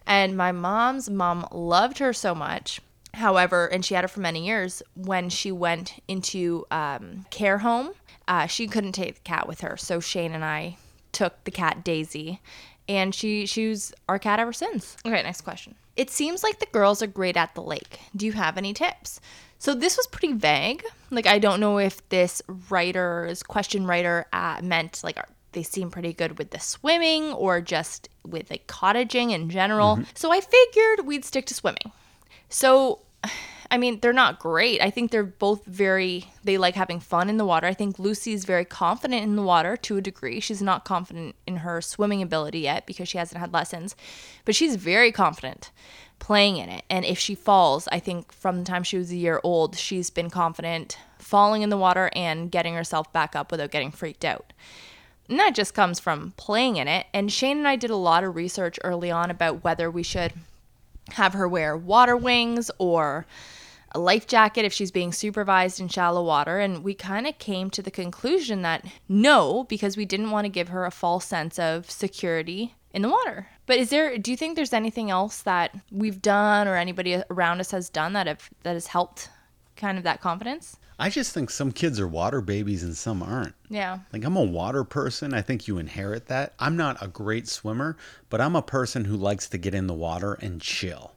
And 0.07 0.37
my 0.37 0.51
mom's 0.51 1.09
mom 1.09 1.47
loved 1.51 1.97
her 1.99 2.13
so 2.13 2.35
much. 2.35 2.79
However, 3.15 3.67
and 3.67 3.83
she 3.85 3.93
had 3.95 4.03
it 4.03 4.09
for 4.09 4.19
many 4.19 4.45
years, 4.45 4.83
when 4.93 5.29
she 5.29 5.51
went 5.51 5.93
into 6.07 6.65
um, 6.69 7.25
care 7.29 7.59
home, 7.59 7.91
uh, 8.27 8.45
she 8.47 8.67
couldn't 8.67 8.91
take 8.91 9.15
the 9.15 9.21
cat 9.21 9.47
with 9.47 9.61
her. 9.61 9.77
So 9.77 9.99
Shane 9.99 10.33
and 10.33 10.43
I 10.43 10.77
took 11.13 11.43
the 11.45 11.51
cat 11.51 11.83
Daisy, 11.83 12.41
and 12.89 13.15
she 13.15 13.45
she 13.45 13.69
was 13.69 13.93
our 14.09 14.19
cat 14.19 14.39
ever 14.39 14.51
since. 14.51 14.97
Okay, 15.05 15.23
next 15.23 15.41
question. 15.41 15.75
It 15.95 16.09
seems 16.09 16.43
like 16.43 16.59
the 16.59 16.65
girls 16.65 17.01
are 17.01 17.07
great 17.07 17.37
at 17.37 17.55
the 17.55 17.61
lake. 17.61 17.99
Do 18.15 18.25
you 18.25 18.33
have 18.33 18.57
any 18.57 18.73
tips? 18.73 19.21
So 19.59 19.73
this 19.73 19.95
was 19.95 20.07
pretty 20.07 20.33
vague. 20.33 20.83
Like 21.09 21.25
I 21.25 21.39
don't 21.39 21.61
know 21.61 21.79
if 21.79 22.07
this 22.09 22.41
writer's 22.69 23.43
question 23.43 23.87
writer 23.87 24.25
uh, 24.33 24.59
meant 24.61 25.01
like 25.05 25.15
our, 25.15 25.27
they 25.53 25.63
seem 25.63 25.89
pretty 25.89 26.11
good 26.11 26.37
with 26.37 26.49
the 26.51 26.59
swimming 26.59 27.31
or 27.31 27.61
just 27.61 28.09
with 28.25 28.49
like 28.49 28.67
cottaging 28.67 29.31
in 29.31 29.49
general. 29.49 29.99
So 30.15 30.33
I 30.33 30.41
figured 30.41 31.07
we'd 31.07 31.23
stick 31.23 31.45
to 31.45 31.53
swimming. 31.53 31.93
So 32.49 32.99
I 33.71 33.77
mean, 33.77 33.99
they're 33.99 34.13
not 34.13 34.39
great. 34.39 34.81
I 34.81 34.89
think 34.89 35.11
they're 35.11 35.23
both 35.23 35.65
very, 35.65 36.31
they 36.43 36.57
like 36.57 36.75
having 36.75 36.99
fun 36.99 37.29
in 37.29 37.37
the 37.37 37.45
water. 37.45 37.67
I 37.67 37.73
think 37.73 37.97
Lucy 37.97 38.33
is 38.33 38.45
very 38.45 38.65
confident 38.65 39.23
in 39.23 39.35
the 39.35 39.41
water 39.41 39.75
to 39.77 39.97
a 39.97 40.01
degree. 40.01 40.39
She's 40.39 40.61
not 40.61 40.85
confident 40.85 41.35
in 41.47 41.57
her 41.57 41.81
swimming 41.81 42.21
ability 42.21 42.59
yet 42.59 42.85
because 42.85 43.09
she 43.09 43.17
hasn't 43.17 43.39
had 43.39 43.53
lessons, 43.53 43.95
but 44.45 44.55
she's 44.55 44.75
very 44.75 45.11
confident 45.11 45.71
playing 46.19 46.57
in 46.57 46.69
it. 46.69 46.85
And 46.89 47.03
if 47.05 47.19
she 47.19 47.35
falls, 47.35 47.87
I 47.91 47.99
think 47.99 48.31
from 48.31 48.59
the 48.59 48.65
time 48.65 48.83
she 48.83 48.97
was 48.97 49.11
a 49.11 49.17
year 49.17 49.41
old, 49.43 49.75
she's 49.75 50.09
been 50.09 50.29
confident 50.29 50.97
falling 51.17 51.61
in 51.61 51.69
the 51.69 51.77
water 51.77 52.09
and 52.15 52.51
getting 52.51 52.75
herself 52.75 53.11
back 53.11 53.35
up 53.35 53.51
without 53.51 53.71
getting 53.71 53.91
freaked 53.91 54.23
out. 54.23 54.53
And 55.27 55.39
that 55.39 55.55
just 55.55 55.73
comes 55.73 55.99
from 55.99 56.33
playing 56.37 56.77
in 56.77 56.87
it. 56.87 57.07
And 57.13 57.33
Shane 57.33 57.57
and 57.57 57.67
I 57.67 57.75
did 57.75 57.89
a 57.89 57.95
lot 57.95 58.23
of 58.23 58.35
research 58.35 58.79
early 58.83 59.09
on 59.09 59.31
about 59.31 59.63
whether 59.63 59.89
we 59.89 60.03
should 60.03 60.33
have 61.11 61.33
her 61.33 61.47
wear 61.47 61.77
water 61.77 62.17
wings 62.17 62.71
or 62.77 63.25
a 63.91 63.99
life 63.99 64.27
jacket 64.27 64.65
if 64.65 64.73
she's 64.73 64.91
being 64.91 65.13
supervised 65.13 65.79
in 65.79 65.87
shallow 65.87 66.23
water. 66.23 66.59
And 66.59 66.83
we 66.83 66.93
kind 66.93 67.25
of 67.25 67.39
came 67.39 67.69
to 67.71 67.81
the 67.81 67.91
conclusion 67.91 68.61
that 68.63 68.85
no, 69.07 69.63
because 69.65 69.95
we 69.95 70.05
didn't 70.05 70.31
want 70.31 70.45
to 70.45 70.49
give 70.49 70.69
her 70.69 70.85
a 70.85 70.91
false 70.91 71.25
sense 71.25 71.57
of 71.57 71.89
security 71.89 72.75
in 72.91 73.01
the 73.01 73.09
water. 73.09 73.47
But 73.65 73.77
is 73.77 73.89
there 73.89 74.17
do 74.17 74.31
you 74.31 74.37
think 74.37 74.55
there's 74.55 74.73
anything 74.73 75.09
else 75.09 75.41
that 75.43 75.75
we've 75.91 76.21
done 76.21 76.67
or 76.67 76.75
anybody 76.75 77.21
around 77.29 77.59
us 77.59 77.71
has 77.71 77.89
done 77.89 78.13
that 78.13 78.27
have 78.27 78.49
that 78.63 78.73
has 78.73 78.87
helped 78.87 79.29
kind 79.75 79.97
of 79.97 80.03
that 80.03 80.21
confidence? 80.21 80.77
I 80.97 81.09
just 81.09 81.33
think 81.33 81.49
some 81.49 81.71
kids 81.71 81.99
are 81.99 82.07
water 82.07 82.39
babies 82.41 82.83
and 82.83 82.95
some 82.95 83.21
aren't. 83.21 83.53
Yeah. 83.69 83.99
Like 84.13 84.23
I'm 84.23 84.37
a 84.37 84.43
water 84.43 84.83
person. 84.83 85.33
I 85.33 85.41
think 85.41 85.67
you 85.67 85.77
inherit 85.77 86.27
that. 86.27 86.53
I'm 86.59 86.77
not 86.77 87.01
a 87.01 87.07
great 87.07 87.47
swimmer, 87.47 87.97
but 88.29 88.39
I'm 88.39 88.55
a 88.55 88.61
person 88.61 89.05
who 89.05 89.17
likes 89.17 89.49
to 89.49 89.57
get 89.57 89.75
in 89.75 89.87
the 89.87 89.93
water 89.93 90.33
and 90.35 90.61
chill. 90.61 91.11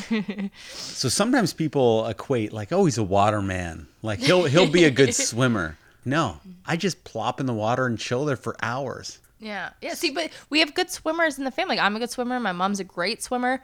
so 0.72 1.08
sometimes 1.08 1.52
people 1.52 2.06
equate 2.06 2.52
like, 2.52 2.72
oh, 2.72 2.84
he's 2.84 2.98
a 2.98 3.04
water 3.04 3.42
man. 3.42 3.86
Like 4.02 4.18
he'll 4.18 4.44
he'll 4.44 4.70
be 4.70 4.84
a 4.84 4.90
good 4.90 5.14
swimmer. 5.14 5.78
No, 6.04 6.40
I 6.66 6.76
just 6.76 7.04
plop 7.04 7.38
in 7.38 7.46
the 7.46 7.52
water 7.52 7.86
and 7.86 7.98
chill 7.98 8.24
there 8.24 8.36
for 8.36 8.56
hours. 8.60 9.20
Yeah. 9.38 9.70
Yeah. 9.80 9.94
See, 9.94 10.10
but 10.10 10.30
we 10.50 10.60
have 10.60 10.74
good 10.74 10.90
swimmers 10.90 11.38
in 11.38 11.44
the 11.44 11.50
family. 11.50 11.78
I'm 11.78 11.94
a 11.94 11.98
good 11.98 12.10
swimmer. 12.10 12.40
My 12.40 12.52
mom's 12.52 12.80
a 12.80 12.84
great 12.84 13.22
swimmer. 13.22 13.60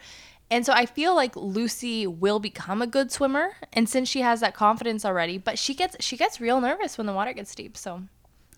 And 0.51 0.65
so 0.65 0.73
I 0.73 0.87
feel 0.87 1.15
like 1.15 1.37
Lucy 1.37 2.07
will 2.07 2.41
become 2.41 2.81
a 2.81 2.87
good 2.87 3.13
swimmer. 3.13 3.53
And 3.73 3.89
since 3.89 4.09
she 4.09 4.23
has 4.23 4.41
that 4.41 4.55
confidence 4.55 5.05
already, 5.05 5.39
but 5.39 5.59
she 5.59 5.75
gets 5.75 5.97
she 6.01 6.17
gets 6.17 6.41
real 6.41 6.61
nervous 6.61 6.97
when 6.97 7.07
the 7.07 7.13
water 7.13 7.33
gets 7.33 7.55
deep. 7.55 7.77
So 7.77 8.03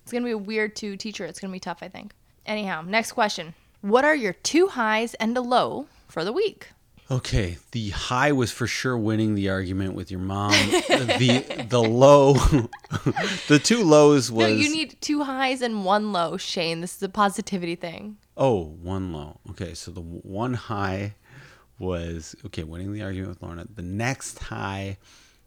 it's 0.03 0.13
gonna 0.13 0.25
be 0.25 0.35
weird 0.35 0.77
to 0.77 0.97
teach 0.97 1.19
her. 1.19 1.25
It's 1.25 1.41
gonna 1.41 1.53
be 1.53 1.61
tough, 1.61 1.83
I 1.83 1.89
think. 1.89 2.13
Anyhow, 2.47 2.83
next 2.87 3.13
question. 3.13 3.55
What 3.81 4.05
are 4.05 4.15
your 4.15 4.35
two 4.35 4.69
highs 4.69 5.15
and 5.15 5.37
a 5.37 5.41
low 5.41 5.87
for 6.09 6.25
the 6.25 6.33
week? 6.33 6.69
Okay, 7.11 7.59
the 7.73 7.91
high 7.91 8.31
was 8.31 8.53
for 8.53 8.69
sure 8.69 8.97
winning 8.97 9.35
the 9.35 9.49
argument 9.49 9.95
with 9.95 10.13
your 10.13 10.21
mom. 10.21 10.53
the 10.53 11.67
the 11.69 11.83
low, 11.83 12.35
the 13.49 13.61
two 13.63 13.83
lows 13.83 14.31
was 14.31 14.47
No, 14.47 14.55
you 14.55 14.71
need 14.71 14.97
two 15.01 15.25
highs 15.25 15.61
and 15.61 15.85
one 15.85 16.13
low, 16.13 16.37
Shane. 16.37 16.81
This 16.83 16.95
is 16.95 17.03
a 17.03 17.09
positivity 17.09 17.75
thing. 17.75 18.19
Oh, 18.37 18.63
one 18.63 19.13
low. 19.13 19.41
Okay, 19.51 19.75
so 19.75 19.91
the 19.91 20.01
one 20.01 20.55
high 20.55 21.15
was 21.81 22.37
okay, 22.47 22.63
winning 22.63 22.93
the 22.93 23.03
argument 23.03 23.31
with 23.31 23.43
Lorna. 23.43 23.67
The 23.75 23.83
next 23.83 24.39
high 24.39 24.99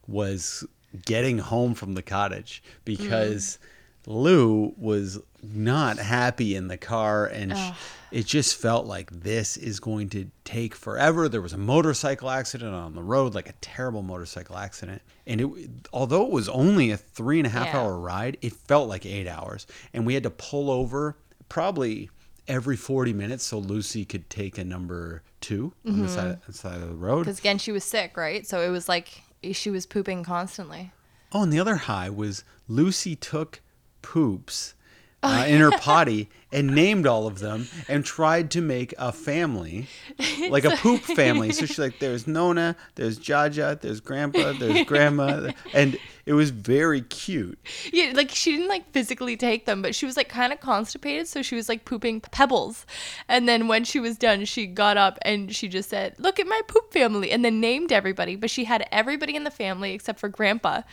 was 0.07 0.65
getting 1.05 1.37
home 1.37 1.73
from 1.75 1.93
the 1.93 2.01
cottage 2.01 2.61
because 2.83 3.57
Lou 4.05 4.73
was 4.77 5.19
not 5.41 5.97
happy 5.97 6.55
in 6.55 6.67
the 6.67 6.77
car 6.77 7.25
and 7.25 7.55
sh- 7.57 7.71
it 8.11 8.25
just 8.25 8.55
felt 8.55 8.85
like 8.85 9.09
this 9.11 9.57
is 9.57 9.79
going 9.79 10.09
to 10.09 10.29
take 10.43 10.75
forever. 10.75 11.27
There 11.29 11.41
was 11.41 11.53
a 11.53 11.57
motorcycle 11.57 12.29
accident 12.29 12.73
on 12.75 12.95
the 12.95 13.01
road, 13.01 13.33
like 13.33 13.49
a 13.49 13.53
terrible 13.61 14.01
motorcycle 14.03 14.57
accident. 14.57 15.01
And 15.25 15.41
it, 15.41 15.49
although 15.93 16.25
it 16.25 16.31
was 16.31 16.47
only 16.49 16.91
a 16.91 16.97
three 16.97 17.39
and 17.39 17.47
a 17.47 17.49
half 17.49 17.67
Yeah. 17.67 17.79
hour 17.81 17.97
ride, 17.97 18.37
it 18.41 18.53
felt 18.53 18.87
like 18.89 19.05
eight 19.05 19.27
hours. 19.27 19.65
And 19.93 20.05
we 20.05 20.13
had 20.15 20.23
to 20.23 20.29
pull 20.29 20.69
over 20.69 21.17
probably 21.49 22.09
every 22.47 22.75
40 22.75 23.13
minutes 23.13 23.43
so 23.43 23.57
Lucy 23.57 24.05
could 24.05 24.30
take 24.30 24.57
a 24.57 24.63
number 24.63 25.23
two 25.41 25.73
on 25.85 26.01
the 26.01 26.07
side, 26.07 26.39
side 26.51 26.81
of 26.81 26.89
the 26.89 26.95
road. 26.95 27.22
Because 27.22 27.39
again, 27.39 27.57
she 27.57 27.72
was 27.72 27.83
sick, 27.83 28.17
right? 28.17 28.45
So 28.47 28.61
it 28.61 28.69
was 28.69 28.88
like 28.88 29.23
she 29.51 29.69
was 29.69 29.85
pooping 29.85 30.23
constantly. 30.23 30.91
Oh, 31.31 31.43
and 31.43 31.51
the 31.51 31.59
other 31.59 31.75
high 31.75 32.09
was 32.09 32.43
Lucy 32.67 33.15
took 33.15 33.61
poops 34.01 34.75
uh, 35.23 35.45
in 35.47 35.61
her 35.61 35.72
potty 35.72 36.30
and 36.51 36.75
named 36.75 37.07
all 37.07 37.25
of 37.25 37.39
them 37.39 37.67
and 37.88 38.05
tried 38.05 38.51
to 38.51 38.61
make 38.61 38.93
a 38.97 39.11
family, 39.11 39.88
like 40.49 40.65
a 40.65 40.75
poop 40.77 41.01
family. 41.01 41.51
So 41.51 41.65
she's 41.65 41.80
like, 41.80 41.99
there's 41.99 42.27
Nona, 42.27 42.75
there's 42.95 43.17
Jaja, 43.17 43.80
there's 43.80 44.01
Grandpa, 44.01 44.53
there's 44.53 44.85
Grandma. 44.85 45.51
And 45.73 45.97
it 46.25 46.33
was 46.33 46.51
very 46.51 47.01
cute. 47.01 47.59
Yeah, 47.91 48.13
like 48.15 48.29
she 48.29 48.51
didn't 48.51 48.69
like 48.69 48.89
physically 48.91 49.35
take 49.35 49.65
them, 49.65 49.81
but 49.81 49.93
she 49.93 50.05
was 50.05 50.15
like 50.15 50.29
kind 50.29 50.53
of 50.53 50.61
constipated, 50.61 51.27
so 51.27 51.41
she 51.41 51.55
was 51.55 51.67
like 51.67 51.83
pooping 51.83 52.21
pebbles. 52.21 52.85
And 53.27 53.47
then 53.47 53.67
when 53.67 53.83
she 53.83 53.99
was 53.99 54.17
done, 54.17 54.45
she 54.45 54.65
got 54.65 54.95
up 54.95 55.19
and 55.23 55.53
she 55.53 55.67
just 55.67 55.89
said, 55.89 56.15
"Look 56.17 56.39
at 56.39 56.47
my 56.47 56.61
poop 56.67 56.93
family," 56.93 57.31
and 57.31 57.43
then 57.43 57.59
named 57.59 57.91
everybody. 57.91 58.37
But 58.37 58.49
she 58.49 58.63
had 58.63 58.87
everybody 58.91 59.35
in 59.35 59.43
the 59.43 59.51
family 59.51 59.91
except 59.93 60.19
for 60.19 60.29
Grandpa. 60.29 60.83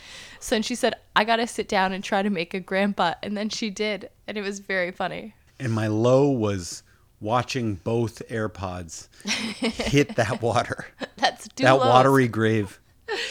So 0.40 0.56
then 0.56 0.62
she 0.62 0.74
said, 0.74 0.94
"I 1.14 1.24
gotta 1.24 1.46
sit 1.46 1.68
down 1.68 1.92
and 1.92 2.02
try 2.02 2.22
to 2.22 2.30
make 2.30 2.52
a 2.52 2.60
Grandpa," 2.60 3.14
and 3.22 3.36
then 3.36 3.50
she 3.50 3.70
did, 3.70 4.10
and 4.26 4.36
it 4.36 4.42
was 4.42 4.58
very 4.58 4.90
funny. 4.90 5.34
And 5.60 5.72
my 5.72 5.86
low 5.86 6.28
was 6.28 6.82
watching 7.20 7.74
both 7.76 8.22
AirPods 8.28 9.08
hit 9.24 10.16
that 10.16 10.42
water. 10.42 10.86
That's 11.16 11.46
that 11.56 11.72
lows. 11.72 11.86
watery 11.86 12.26
grave. 12.26 12.80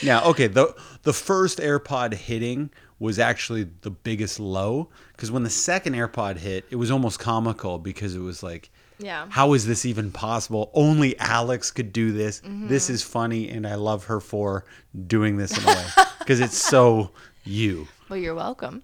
Now, 0.04 0.24
okay, 0.26 0.48
the 0.48 0.76
the 1.04 1.14
first 1.14 1.60
AirPod 1.60 2.14
hitting 2.14 2.70
was 3.00 3.18
actually 3.20 3.64
the 3.82 3.90
biggest 3.90 4.40
low 4.40 4.90
because 5.14 5.32
when 5.32 5.44
the 5.44 5.50
second 5.50 5.94
AirPod 5.94 6.38
hit, 6.38 6.66
it 6.70 6.76
was 6.76 6.92
almost 6.92 7.20
comical 7.20 7.78
because 7.80 8.16
it 8.16 8.20
was 8.20 8.44
like, 8.44 8.70
Yeah. 8.98 9.28
how 9.30 9.54
is 9.54 9.66
this 9.66 9.86
even 9.86 10.12
possible? 10.12 10.70
Only 10.74 11.18
Alex 11.20 11.72
could 11.72 11.94
do 11.94 12.12
this. 12.12 12.42
Mm-hmm. 12.42 12.68
This 12.68 12.90
is 12.90 13.02
funny, 13.02 13.50
and 13.50 13.66
I 13.66 13.76
love 13.76 14.06
her 14.06 14.20
for 14.20 14.66
doing 15.08 15.38
this 15.38 15.58
in 15.58 15.64
a 15.64 15.68
way 15.68 15.86
because 16.20 16.40
it's 16.42 16.58
so 16.58 17.12
you. 17.46 17.88
Well, 18.10 18.20
you're 18.20 18.36
welcome. 18.36 18.84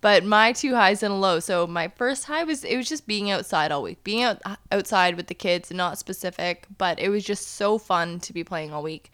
But 0.00 0.24
my 0.24 0.52
two 0.52 0.74
highs 0.74 1.02
and 1.02 1.12
a 1.12 1.16
low. 1.16 1.40
So 1.40 1.66
my 1.66 1.88
first 1.88 2.24
high 2.26 2.44
was 2.44 2.62
it 2.62 2.76
was 2.76 2.88
just 2.88 3.06
being 3.08 3.30
outside 3.30 3.72
all 3.72 3.82
week, 3.82 4.04
being 4.04 4.22
out, 4.22 4.40
outside 4.70 5.16
with 5.16 5.26
the 5.26 5.34
kids, 5.34 5.72
not 5.72 5.98
specific, 5.98 6.66
but 6.78 7.00
it 7.00 7.08
was 7.08 7.24
just 7.24 7.48
so 7.56 7.78
fun 7.78 8.20
to 8.20 8.32
be 8.32 8.44
playing 8.44 8.72
all 8.72 8.82
week. 8.82 9.10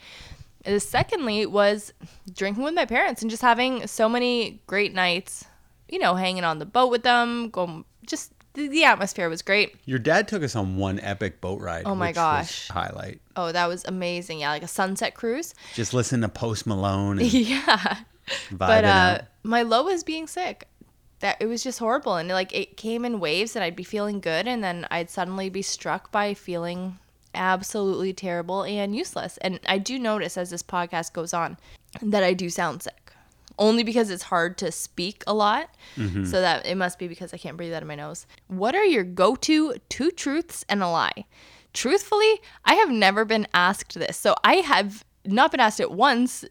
The 0.64 0.80
secondly 0.80 1.46
was 1.46 1.92
drinking 2.32 2.62
with 2.62 2.74
my 2.74 2.84
parents 2.84 3.22
and 3.22 3.30
just 3.30 3.42
having 3.42 3.86
so 3.86 4.08
many 4.08 4.62
great 4.66 4.94
nights. 4.94 5.44
You 5.88 5.98
know, 5.98 6.14
hanging 6.14 6.44
on 6.44 6.58
the 6.58 6.64
boat 6.66 6.90
with 6.90 7.02
them, 7.02 7.50
going 7.50 7.84
just 8.06 8.32
the, 8.54 8.68
the 8.68 8.84
atmosphere 8.84 9.28
was 9.28 9.42
great. 9.42 9.76
Your 9.84 9.98
dad 9.98 10.28
took 10.28 10.42
us 10.42 10.54
on 10.54 10.76
one 10.76 11.00
epic 11.00 11.40
boat 11.40 11.60
ride. 11.60 11.84
Oh 11.86 11.94
my 11.94 12.08
which 12.08 12.16
was 12.16 12.22
gosh. 12.22 12.68
highlight. 12.68 13.20
Oh, 13.36 13.52
that 13.52 13.66
was 13.66 13.84
amazing. 13.86 14.40
Yeah, 14.40 14.50
like 14.50 14.62
a 14.62 14.68
sunset 14.68 15.14
cruise. 15.14 15.54
Just 15.74 15.94
listen 15.94 16.20
to 16.20 16.28
Post 16.28 16.66
Malone 16.66 17.18
and 17.18 17.32
yeah. 17.32 18.00
but 18.50 18.84
uh, 18.84 18.88
out. 18.88 19.20
my 19.42 19.62
low 19.62 19.84
was 19.84 20.04
being 20.04 20.26
sick. 20.26 20.68
That 21.20 21.36
it 21.40 21.46
was 21.46 21.62
just 21.62 21.78
horrible, 21.78 22.16
and 22.16 22.28
like 22.30 22.52
it 22.52 22.76
came 22.76 23.04
in 23.04 23.20
waves, 23.20 23.54
and 23.54 23.62
I'd 23.64 23.76
be 23.76 23.84
feeling 23.84 24.20
good, 24.20 24.48
and 24.48 24.62
then 24.62 24.88
I'd 24.90 25.08
suddenly 25.08 25.50
be 25.50 25.62
struck 25.62 26.10
by 26.10 26.34
feeling 26.34 26.98
absolutely 27.34 28.12
terrible 28.12 28.64
and 28.64 28.94
useless. 28.94 29.38
And 29.38 29.60
I 29.66 29.78
do 29.78 29.98
notice 29.98 30.36
as 30.36 30.50
this 30.50 30.62
podcast 30.62 31.12
goes 31.12 31.32
on 31.32 31.56
that 32.00 32.22
I 32.22 32.32
do 32.32 32.50
sound 32.50 32.82
sick, 32.82 33.12
only 33.58 33.82
because 33.82 34.10
it's 34.10 34.24
hard 34.24 34.58
to 34.58 34.72
speak 34.72 35.22
a 35.26 35.34
lot. 35.34 35.68
Mm-hmm. 35.96 36.24
So 36.24 36.40
that 36.40 36.66
it 36.66 36.76
must 36.76 36.98
be 36.98 37.08
because 37.08 37.34
I 37.34 37.38
can't 37.38 37.56
breathe 37.56 37.72
out 37.72 37.82
of 37.82 37.88
my 37.88 37.94
nose. 37.94 38.26
What 38.48 38.74
are 38.74 38.84
your 38.84 39.04
go-to 39.04 39.74
two 39.88 40.10
truths 40.10 40.64
and 40.68 40.82
a 40.82 40.88
lie? 40.88 41.24
Truthfully, 41.72 42.40
I 42.64 42.74
have 42.74 42.90
never 42.90 43.24
been 43.24 43.46
asked 43.54 43.94
this, 43.94 44.18
so 44.18 44.34
I 44.44 44.56
have 44.56 45.04
not 45.24 45.50
been 45.50 45.60
asked 45.60 45.80
it 45.80 45.90
once 45.90 46.44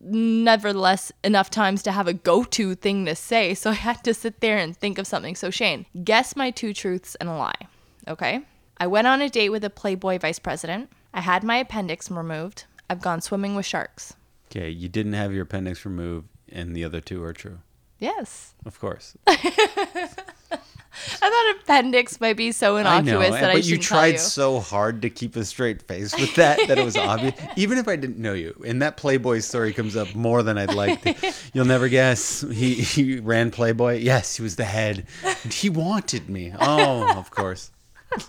nevertheless 0.00 1.10
enough 1.24 1.50
times 1.50 1.82
to 1.82 1.92
have 1.92 2.06
a 2.06 2.12
go-to 2.12 2.74
thing 2.74 3.04
to 3.04 3.16
say 3.16 3.52
so 3.54 3.70
i 3.70 3.74
had 3.74 4.02
to 4.04 4.14
sit 4.14 4.40
there 4.40 4.56
and 4.56 4.76
think 4.76 4.98
of 4.98 5.06
something 5.06 5.34
so 5.34 5.50
shane 5.50 5.84
guess 6.04 6.36
my 6.36 6.50
two 6.50 6.72
truths 6.72 7.16
and 7.16 7.28
a 7.28 7.34
lie 7.34 7.66
okay 8.06 8.42
i 8.82 8.86
went 8.86 9.06
on 9.06 9.22
a 9.22 9.28
date 9.28 9.50
with 9.50 9.62
a 9.64 9.70
playboy 9.70 10.18
vice 10.18 10.38
president 10.40 10.90
i 11.14 11.20
had 11.20 11.44
my 11.44 11.56
appendix 11.56 12.10
removed 12.10 12.64
i've 12.90 13.00
gone 13.00 13.20
swimming 13.20 13.54
with 13.54 13.64
sharks 13.66 14.14
Okay, 14.50 14.68
you 14.68 14.88
didn't 14.90 15.14
have 15.14 15.32
your 15.32 15.44
appendix 15.44 15.86
removed, 15.86 16.28
and 16.50 16.76
the 16.76 16.84
other 16.84 17.00
two 17.00 17.22
are 17.24 17.32
true. 17.32 17.60
yes 17.98 18.52
Of 18.66 18.78
course. 18.78 19.16
i 19.26 19.36
thought 21.30 21.56
appendix 21.62 22.20
might 22.20 22.36
be 22.36 22.52
so 22.52 22.76
I 22.76 22.80
innocuous 22.80 23.30
know, 23.30 23.36
that 23.36 23.50
I 23.50 23.54
but 23.54 23.64
you 23.64 23.78
tried 23.78 24.06
you. 24.08 24.12
Tried 24.12 24.20
so 24.20 24.60
hard 24.60 25.00
to 25.02 25.10
keep 25.10 25.36
a 25.36 25.44
straight 25.46 25.80
face 25.80 26.14
with 26.18 26.34
that 26.34 26.58
that 26.68 26.76
it 26.78 26.84
was 26.84 26.96
obvious. 27.12 27.34
Even 27.56 27.78
if 27.78 27.88
I 27.88 27.96
didn't 27.96 28.18
know 28.18 28.34
you, 28.34 28.60
and 28.66 28.82
that 28.82 28.98
Playboy 28.98 29.38
story 29.40 29.72
comes 29.72 29.96
up 29.96 30.14
more 30.14 30.42
than 30.42 30.58
I'd 30.58 30.74
like. 30.74 31.00
To. 31.02 31.32
You'll 31.54 31.64
never 31.64 31.88
guess. 31.88 32.42
He 32.42 32.74
he 32.74 33.20
ran 33.20 33.50
Playboy. 33.50 34.00
Yes, 34.00 34.36
he 34.36 34.42
was 34.42 34.56
the 34.56 34.66
head. 34.66 35.06
He 35.50 35.70
wanted 35.70 36.28
me. 36.28 36.52
Oh, 36.60 37.16
of 37.18 37.30
course. 37.30 37.70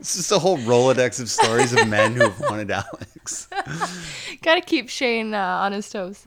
It's 0.00 0.16
just 0.16 0.32
a 0.32 0.38
whole 0.38 0.58
Rolodex 0.58 1.20
of 1.20 1.28
stories 1.30 1.72
of 1.72 1.86
men 1.88 2.12
who 2.14 2.22
have 2.22 2.40
wanted 2.40 2.70
Alex. 2.70 3.48
Gotta 4.42 4.60
keep 4.60 4.88
Shane 4.88 5.34
uh, 5.34 5.38
on 5.38 5.72
his 5.72 5.88
toes. 5.90 6.26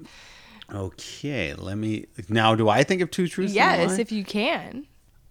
Okay, 0.74 1.54
let 1.54 1.78
me. 1.78 2.06
Now, 2.30 2.56
do 2.56 2.70
I 2.70 2.84
think 2.84 3.02
of 3.02 3.12
two 3.12 3.28
truths? 3.28 3.54
Yes, 3.54 4.00
if 4.00 4.12
you 4.12 4.24
can. 4.24 4.88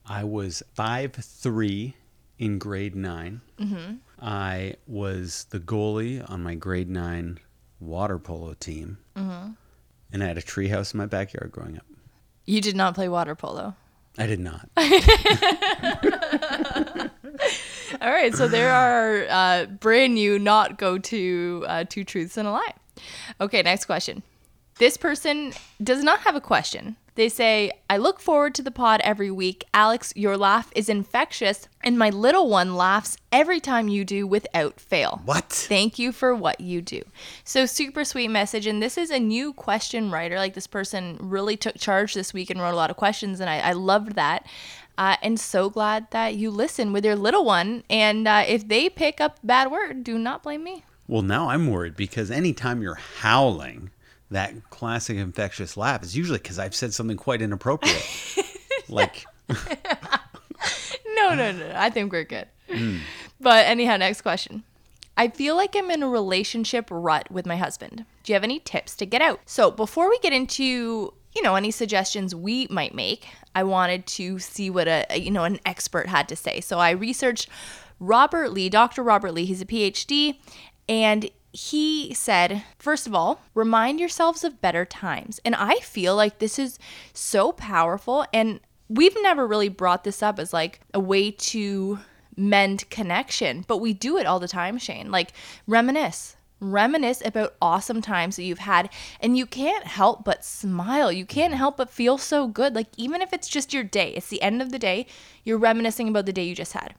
I 0.06 0.24
was 0.24 0.62
five 0.74 1.12
three 1.12 1.94
in 2.38 2.58
grade 2.58 2.94
9 2.96 3.40
Mm-hmm. 3.60 3.94
I 4.20 4.74
was 4.86 5.46
the 5.50 5.60
goalie 5.60 6.28
on 6.30 6.42
my 6.42 6.54
grade 6.54 6.88
nine 6.90 7.38
water 7.78 8.18
polo 8.18 8.54
team, 8.54 8.98
Mm-hmm. 9.16 9.50
and 10.12 10.22
I 10.22 10.26
had 10.26 10.38
a 10.38 10.42
treehouse 10.42 10.92
in 10.94 10.98
my 10.98 11.06
backyard 11.06 11.52
growing 11.52 11.76
up. 11.76 11.84
You 12.46 12.60
did 12.60 12.74
not 12.76 12.94
play 12.94 13.08
water 13.08 13.34
polo. 13.34 13.76
I 14.20 14.26
did 14.26 14.38
not. 14.38 14.68
All 18.02 18.10
right, 18.10 18.34
so 18.34 18.48
there 18.48 18.70
are 18.70 19.26
uh, 19.30 19.64
brand 19.64 20.12
new, 20.12 20.38
not 20.38 20.76
go 20.76 20.98
to 20.98 21.64
uh, 21.66 21.84
two 21.88 22.04
truths 22.04 22.36
and 22.36 22.46
a 22.46 22.50
lie. 22.50 22.74
Okay, 23.40 23.62
next 23.62 23.86
question. 23.86 24.22
This 24.78 24.98
person 24.98 25.54
does 25.82 26.04
not 26.04 26.20
have 26.20 26.36
a 26.36 26.40
question. 26.40 26.96
They 27.14 27.28
say, 27.28 27.72
I 27.88 27.96
look 27.96 28.20
forward 28.20 28.54
to 28.54 28.62
the 28.62 28.70
pod 28.70 29.00
every 29.02 29.30
week. 29.30 29.64
Alex, 29.74 30.12
your 30.16 30.36
laugh 30.36 30.70
is 30.74 30.88
infectious, 30.88 31.68
and 31.82 31.98
my 31.98 32.10
little 32.10 32.48
one 32.48 32.76
laughs 32.76 33.16
every 33.32 33.60
time 33.60 33.88
you 33.88 34.04
do 34.04 34.26
without 34.26 34.80
fail. 34.80 35.20
What? 35.24 35.46
Thank 35.48 35.98
you 35.98 36.12
for 36.12 36.34
what 36.34 36.60
you 36.60 36.80
do. 36.82 37.02
So, 37.44 37.66
super 37.66 38.04
sweet 38.04 38.28
message. 38.28 38.66
And 38.66 38.82
this 38.82 38.96
is 38.96 39.10
a 39.10 39.18
new 39.18 39.52
question 39.52 40.10
writer. 40.10 40.36
Like, 40.36 40.54
this 40.54 40.66
person 40.66 41.16
really 41.20 41.56
took 41.56 41.76
charge 41.76 42.14
this 42.14 42.32
week 42.32 42.50
and 42.50 42.60
wrote 42.60 42.74
a 42.74 42.76
lot 42.76 42.90
of 42.90 42.96
questions, 42.96 43.40
and 43.40 43.50
I, 43.50 43.58
I 43.58 43.72
loved 43.72 44.14
that. 44.14 44.46
Uh, 44.98 45.16
and 45.22 45.40
so 45.40 45.70
glad 45.70 46.10
that 46.10 46.34
you 46.34 46.50
listen 46.50 46.92
with 46.92 47.04
your 47.06 47.16
little 47.16 47.44
one. 47.44 47.84
And 47.88 48.28
uh, 48.28 48.44
if 48.46 48.68
they 48.68 48.90
pick 48.90 49.20
up 49.20 49.38
bad 49.42 49.70
word, 49.70 50.04
do 50.04 50.18
not 50.18 50.42
blame 50.42 50.62
me. 50.62 50.84
Well, 51.08 51.22
now 51.22 51.48
I'm 51.48 51.68
worried 51.68 51.96
because 51.96 52.30
anytime 52.30 52.82
you're 52.82 53.00
howling, 53.20 53.90
that 54.30 54.70
classic 54.70 55.16
infectious 55.16 55.76
laugh 55.76 56.02
is 56.02 56.16
usually 56.16 56.38
because 56.38 56.58
I've 56.58 56.74
said 56.74 56.94
something 56.94 57.16
quite 57.16 57.42
inappropriate. 57.42 58.06
like, 58.88 59.26
No, 61.20 61.34
no, 61.34 61.52
no. 61.52 61.72
I 61.74 61.90
think 61.90 62.12
we're 62.12 62.24
good. 62.24 62.48
Mm. 62.68 63.00
But 63.40 63.66
anyhow, 63.66 63.96
next 63.96 64.22
question. 64.22 64.64
I 65.16 65.28
feel 65.28 65.54
like 65.56 65.76
I'm 65.76 65.90
in 65.90 66.02
a 66.02 66.08
relationship 66.08 66.88
rut 66.90 67.30
with 67.30 67.46
my 67.46 67.56
husband. 67.56 68.04
Do 68.22 68.32
you 68.32 68.34
have 68.34 68.44
any 68.44 68.58
tips 68.60 68.96
to 68.96 69.06
get 69.06 69.20
out? 69.20 69.40
So, 69.44 69.70
before 69.70 70.08
we 70.08 70.18
get 70.20 70.32
into, 70.32 71.12
you 71.34 71.42
know, 71.42 71.56
any 71.56 71.70
suggestions 71.70 72.34
we 72.34 72.66
might 72.70 72.94
make, 72.94 73.26
I 73.54 73.64
wanted 73.64 74.06
to 74.06 74.38
see 74.38 74.70
what 74.70 74.88
a, 74.88 75.04
a, 75.10 75.18
you 75.18 75.30
know, 75.30 75.44
an 75.44 75.60
expert 75.66 76.06
had 76.06 76.28
to 76.28 76.36
say. 76.36 76.60
So, 76.60 76.78
I 76.78 76.90
researched 76.90 77.48
Robert 77.98 78.52
Lee, 78.52 78.68
Dr. 78.68 79.02
Robert 79.02 79.32
Lee, 79.32 79.44
he's 79.44 79.60
a 79.60 79.66
PhD, 79.66 80.38
and 80.88 81.28
he 81.52 82.14
said, 82.14 82.62
first 82.78 83.06
of 83.06 83.14
all, 83.14 83.40
remind 83.54 84.00
yourselves 84.00 84.44
of 84.44 84.60
better 84.60 84.84
times. 84.84 85.40
And 85.44 85.54
I 85.54 85.76
feel 85.76 86.14
like 86.14 86.38
this 86.38 86.58
is 86.58 86.78
so 87.12 87.52
powerful. 87.52 88.24
And 88.32 88.60
we've 88.88 89.16
never 89.22 89.46
really 89.46 89.68
brought 89.68 90.04
this 90.04 90.22
up 90.22 90.38
as 90.38 90.52
like 90.52 90.80
a 90.94 91.00
way 91.00 91.30
to 91.30 91.98
mend 92.36 92.88
connection, 92.90 93.64
but 93.66 93.78
we 93.78 93.92
do 93.92 94.16
it 94.16 94.26
all 94.26 94.40
the 94.40 94.48
time, 94.48 94.78
Shane. 94.78 95.10
Like 95.10 95.32
reminisce. 95.66 96.36
Reminisce 96.62 97.22
about 97.24 97.54
awesome 97.62 98.02
times 98.02 98.36
that 98.36 98.42
you've 98.42 98.58
had, 98.58 98.90
and 99.18 99.34
you 99.34 99.46
can't 99.46 99.86
help 99.86 100.24
but 100.24 100.44
smile. 100.44 101.10
You 101.10 101.24
can't 101.24 101.54
help 101.54 101.78
but 101.78 101.88
feel 101.88 102.18
so 102.18 102.48
good. 102.48 102.74
Like, 102.74 102.88
even 102.98 103.22
if 103.22 103.32
it's 103.32 103.48
just 103.48 103.72
your 103.72 103.82
day, 103.82 104.10
it's 104.10 104.28
the 104.28 104.42
end 104.42 104.60
of 104.60 104.70
the 104.70 104.78
day, 104.78 105.06
you're 105.42 105.56
reminiscing 105.56 106.06
about 106.06 106.26
the 106.26 106.34
day 106.34 106.44
you 106.44 106.54
just 106.54 106.74
had 106.74 106.94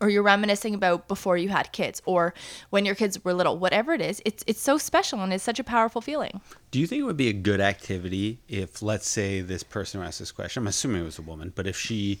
or 0.00 0.08
you're 0.08 0.22
reminiscing 0.22 0.74
about 0.74 1.08
before 1.08 1.36
you 1.36 1.48
had 1.48 1.70
kids 1.72 2.00
or 2.04 2.34
when 2.70 2.84
your 2.84 2.94
kids 2.94 3.22
were 3.24 3.34
little 3.34 3.58
whatever 3.58 3.92
it 3.92 4.00
is 4.00 4.22
it's 4.24 4.42
it's 4.46 4.60
so 4.60 4.78
special 4.78 5.20
and 5.20 5.32
it's 5.32 5.44
such 5.44 5.58
a 5.58 5.64
powerful 5.64 6.00
feeling 6.00 6.40
do 6.70 6.80
you 6.80 6.86
think 6.86 7.00
it 7.00 7.04
would 7.04 7.16
be 7.16 7.28
a 7.28 7.34
good 7.34 7.60
activity 7.60 8.40
if, 8.48 8.82
let's 8.82 9.08
say, 9.08 9.40
this 9.40 9.62
person 9.62 10.00
who 10.00 10.06
asked 10.06 10.18
this 10.18 10.32
question, 10.32 10.62
I'm 10.62 10.66
assuming 10.68 11.02
it 11.02 11.04
was 11.04 11.18
a 11.18 11.22
woman, 11.22 11.52
but 11.54 11.66
if 11.66 11.76
she 11.76 12.18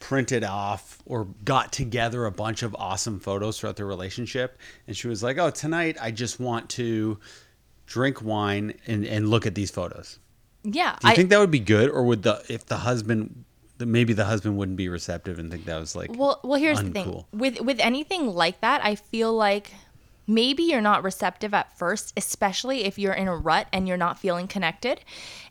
printed 0.00 0.44
off 0.44 0.98
or 1.06 1.24
got 1.44 1.72
together 1.72 2.26
a 2.26 2.30
bunch 2.30 2.62
of 2.62 2.74
awesome 2.78 3.18
photos 3.18 3.58
throughout 3.58 3.76
their 3.76 3.86
relationship 3.86 4.58
and 4.86 4.96
she 4.96 5.08
was 5.08 5.22
like, 5.22 5.38
oh, 5.38 5.50
tonight 5.50 5.96
I 6.00 6.10
just 6.10 6.38
want 6.38 6.68
to 6.70 7.18
drink 7.86 8.22
wine 8.22 8.74
and, 8.86 9.06
and 9.06 9.28
look 9.28 9.46
at 9.46 9.54
these 9.54 9.70
photos? 9.70 10.18
yeah 10.62 10.96
Do 11.00 11.08
you 11.08 11.12
I, 11.12 11.16
think 11.16 11.30
that 11.30 11.38
would 11.38 11.50
be 11.50 11.60
good, 11.60 11.90
or 11.90 12.02
would 12.04 12.22
the 12.22 12.42
if 12.48 12.66
the 12.66 12.78
husband, 12.78 13.44
the- 13.84 13.90
maybe 13.92 14.12
the 14.12 14.24
husband 14.24 14.56
wouldn't 14.56 14.76
be 14.76 14.88
receptive 14.88 15.38
and 15.38 15.50
think 15.50 15.64
that 15.64 15.78
was 15.78 15.94
like 15.94 16.10
well 16.16 16.40
well 16.42 16.60
here's 16.60 16.82
the 16.82 16.90
thing. 16.90 17.24
with 17.32 17.60
with 17.60 17.78
anything 17.80 18.26
like 18.28 18.60
that 18.60 18.84
i 18.84 18.94
feel 18.94 19.32
like 19.32 19.72
maybe 20.26 20.62
you're 20.62 20.80
not 20.80 21.02
receptive 21.02 21.52
at 21.54 21.76
first 21.76 22.12
especially 22.16 22.84
if 22.84 22.98
you're 22.98 23.12
in 23.12 23.28
a 23.28 23.36
rut 23.36 23.66
and 23.72 23.86
you're 23.86 23.96
not 23.96 24.18
feeling 24.18 24.46
connected. 24.48 25.00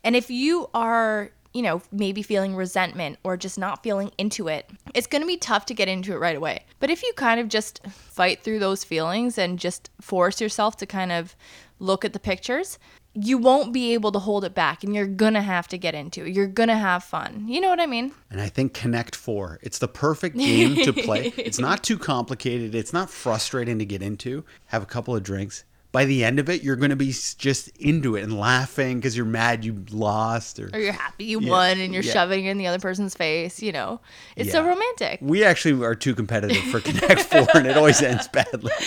And 0.04 0.16
if 0.16 0.30
you 0.30 0.70
are 0.74 1.30
you 1.54 1.62
know 1.62 1.82
maybe 1.92 2.24
feeling 2.24 2.56
resentment 2.56 3.20
or 3.24 3.38
just 3.38 3.60
not 3.60 3.84
feeling 3.84 4.12
into 4.18 4.48
it 4.48 4.68
it's 4.96 5.06
going 5.06 5.22
to 5.22 5.28
be 5.28 5.38
tough 5.38 5.68
to 5.68 5.74
get 5.76 5.88
into 5.88 6.12
it 6.14 6.18
right 6.18 6.36
away. 6.36 6.66
But 6.80 6.90
if 6.90 7.04
you 7.04 7.14
kind 7.16 7.40
of 7.40 7.48
just 7.50 7.86
fight 7.88 8.42
through 8.42 8.60
those 8.60 8.84
feelings 8.84 9.38
and 9.38 9.60
just 9.60 9.92
force 10.02 10.42
yourself 10.42 10.78
to 10.78 10.86
kind 10.88 11.12
of 11.12 11.36
look 11.80 12.04
at 12.04 12.14
the 12.14 12.20
pictures 12.20 12.80
you 13.16 13.38
won't 13.38 13.72
be 13.72 13.94
able 13.94 14.12
to 14.12 14.20
hold 14.20 14.44
it 14.44 14.56
back 14.56 14.84
and 14.84 14.96
you're 14.96 15.06
gonna 15.06 15.42
have 15.42 15.68
to 15.68 15.78
get 15.78 15.94
into 15.94 16.26
it 16.26 16.34
you're 16.34 16.48
gonna 16.48 16.78
have 16.78 17.04
fun 17.04 17.46
you 17.48 17.62
know 17.62 17.70
what 17.70 17.80
i 17.80 17.86
mean 17.86 18.12
And 18.32 18.42
I 18.42 18.50
think 18.50 18.74
Connect 18.74 19.16
Four, 19.16 19.60
it's 19.62 19.78
the 19.78 19.88
perfect 19.88 20.36
game 20.36 20.76
to 20.78 20.92
play. 20.94 21.32
It's 21.38 21.60
not 21.60 21.84
too 21.84 22.00
complicated. 22.00 22.74
It's 22.74 22.92
not 22.94 23.12
frustrating 23.12 23.78
to 23.78 23.86
get 23.86 24.02
into. 24.02 24.44
Have 24.68 24.82
a 24.82 24.88
couple 24.88 25.16
of 25.16 25.22
drinks. 25.22 25.64
By 25.94 26.04
the 26.06 26.26
end 26.26 26.40
of 26.40 26.50
it, 26.50 26.64
you're 26.64 26.76
going 26.76 26.90
to 26.90 26.96
be 26.98 27.14
just 27.38 27.70
into 27.78 28.16
it 28.18 28.24
and 28.24 28.38
laughing 28.38 28.98
because 28.98 29.16
you're 29.16 29.26
mad 29.28 29.64
you 29.64 29.86
lost. 29.92 30.60
Or 30.60 30.70
or 30.74 30.80
you're 30.80 30.92
happy 30.92 31.24
you 31.26 31.40
Yeah, 31.40 31.50
won 31.52 31.80
and 31.80 31.94
you're 31.94 32.04
yeah. 32.04 32.12
shoving 32.14 32.44
it 32.46 32.50
in 32.50 32.58
the 32.58 32.68
other 32.68 32.80
person's 32.80 33.14
face, 33.16 33.62
you 33.62 33.72
know. 33.72 34.02
It's 34.36 34.52
so 34.52 34.66
romantic. 34.66 35.20
we 35.22 35.44
actually 35.46 35.86
are 35.86 35.96
too 35.96 36.16
competitive 36.16 36.64
for 36.64 36.80
Connect 36.90 37.22
Four, 37.22 37.48
and 37.54 37.68
it 37.68 37.78
always 37.78 38.02
ends 38.02 38.28
badly. 38.28 38.74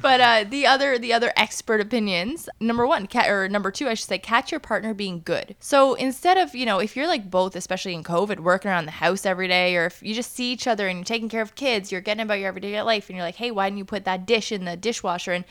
But 0.00 0.20
uh, 0.20 0.44
the 0.48 0.64
other 0.64 0.96
the 0.96 1.12
other 1.12 1.32
expert 1.36 1.80
opinions, 1.80 2.48
number 2.60 2.86
one, 2.86 3.08
cat 3.08 3.28
or 3.28 3.48
number 3.48 3.72
two, 3.72 3.88
I 3.88 3.94
should 3.94 4.06
say, 4.08 4.18
catch 4.18 4.52
your 4.52 4.60
partner 4.60 4.94
being 4.94 5.22
good. 5.24 5.56
So 5.58 5.94
instead 5.94 6.38
of 6.38 6.54
you 6.54 6.66
know, 6.66 6.78
if 6.78 6.94
you're 6.94 7.08
like 7.08 7.28
both, 7.28 7.56
especially 7.56 7.94
in 7.94 8.04
COVID, 8.04 8.38
working 8.38 8.70
around 8.70 8.84
the 8.84 8.92
house 8.92 9.26
every 9.26 9.48
day, 9.48 9.74
or 9.76 9.86
if 9.86 10.00
you 10.02 10.14
just 10.14 10.34
see 10.36 10.52
each 10.52 10.68
other 10.68 10.86
and 10.86 10.98
you're 10.98 11.04
taking 11.04 11.28
care 11.28 11.42
of 11.42 11.56
kids, 11.56 11.90
you're 11.90 12.00
getting 12.00 12.22
about 12.22 12.38
your 12.38 12.46
everyday 12.46 12.80
life, 12.82 13.08
and 13.08 13.16
you're 13.16 13.24
like, 13.26 13.34
hey, 13.36 13.50
why 13.50 13.66
didn't 13.68 13.78
you 13.78 13.84
put 13.84 14.04
that 14.04 14.24
dish 14.24 14.52
in 14.52 14.66
the 14.66 14.76
dishwasher? 14.76 15.32
And 15.32 15.44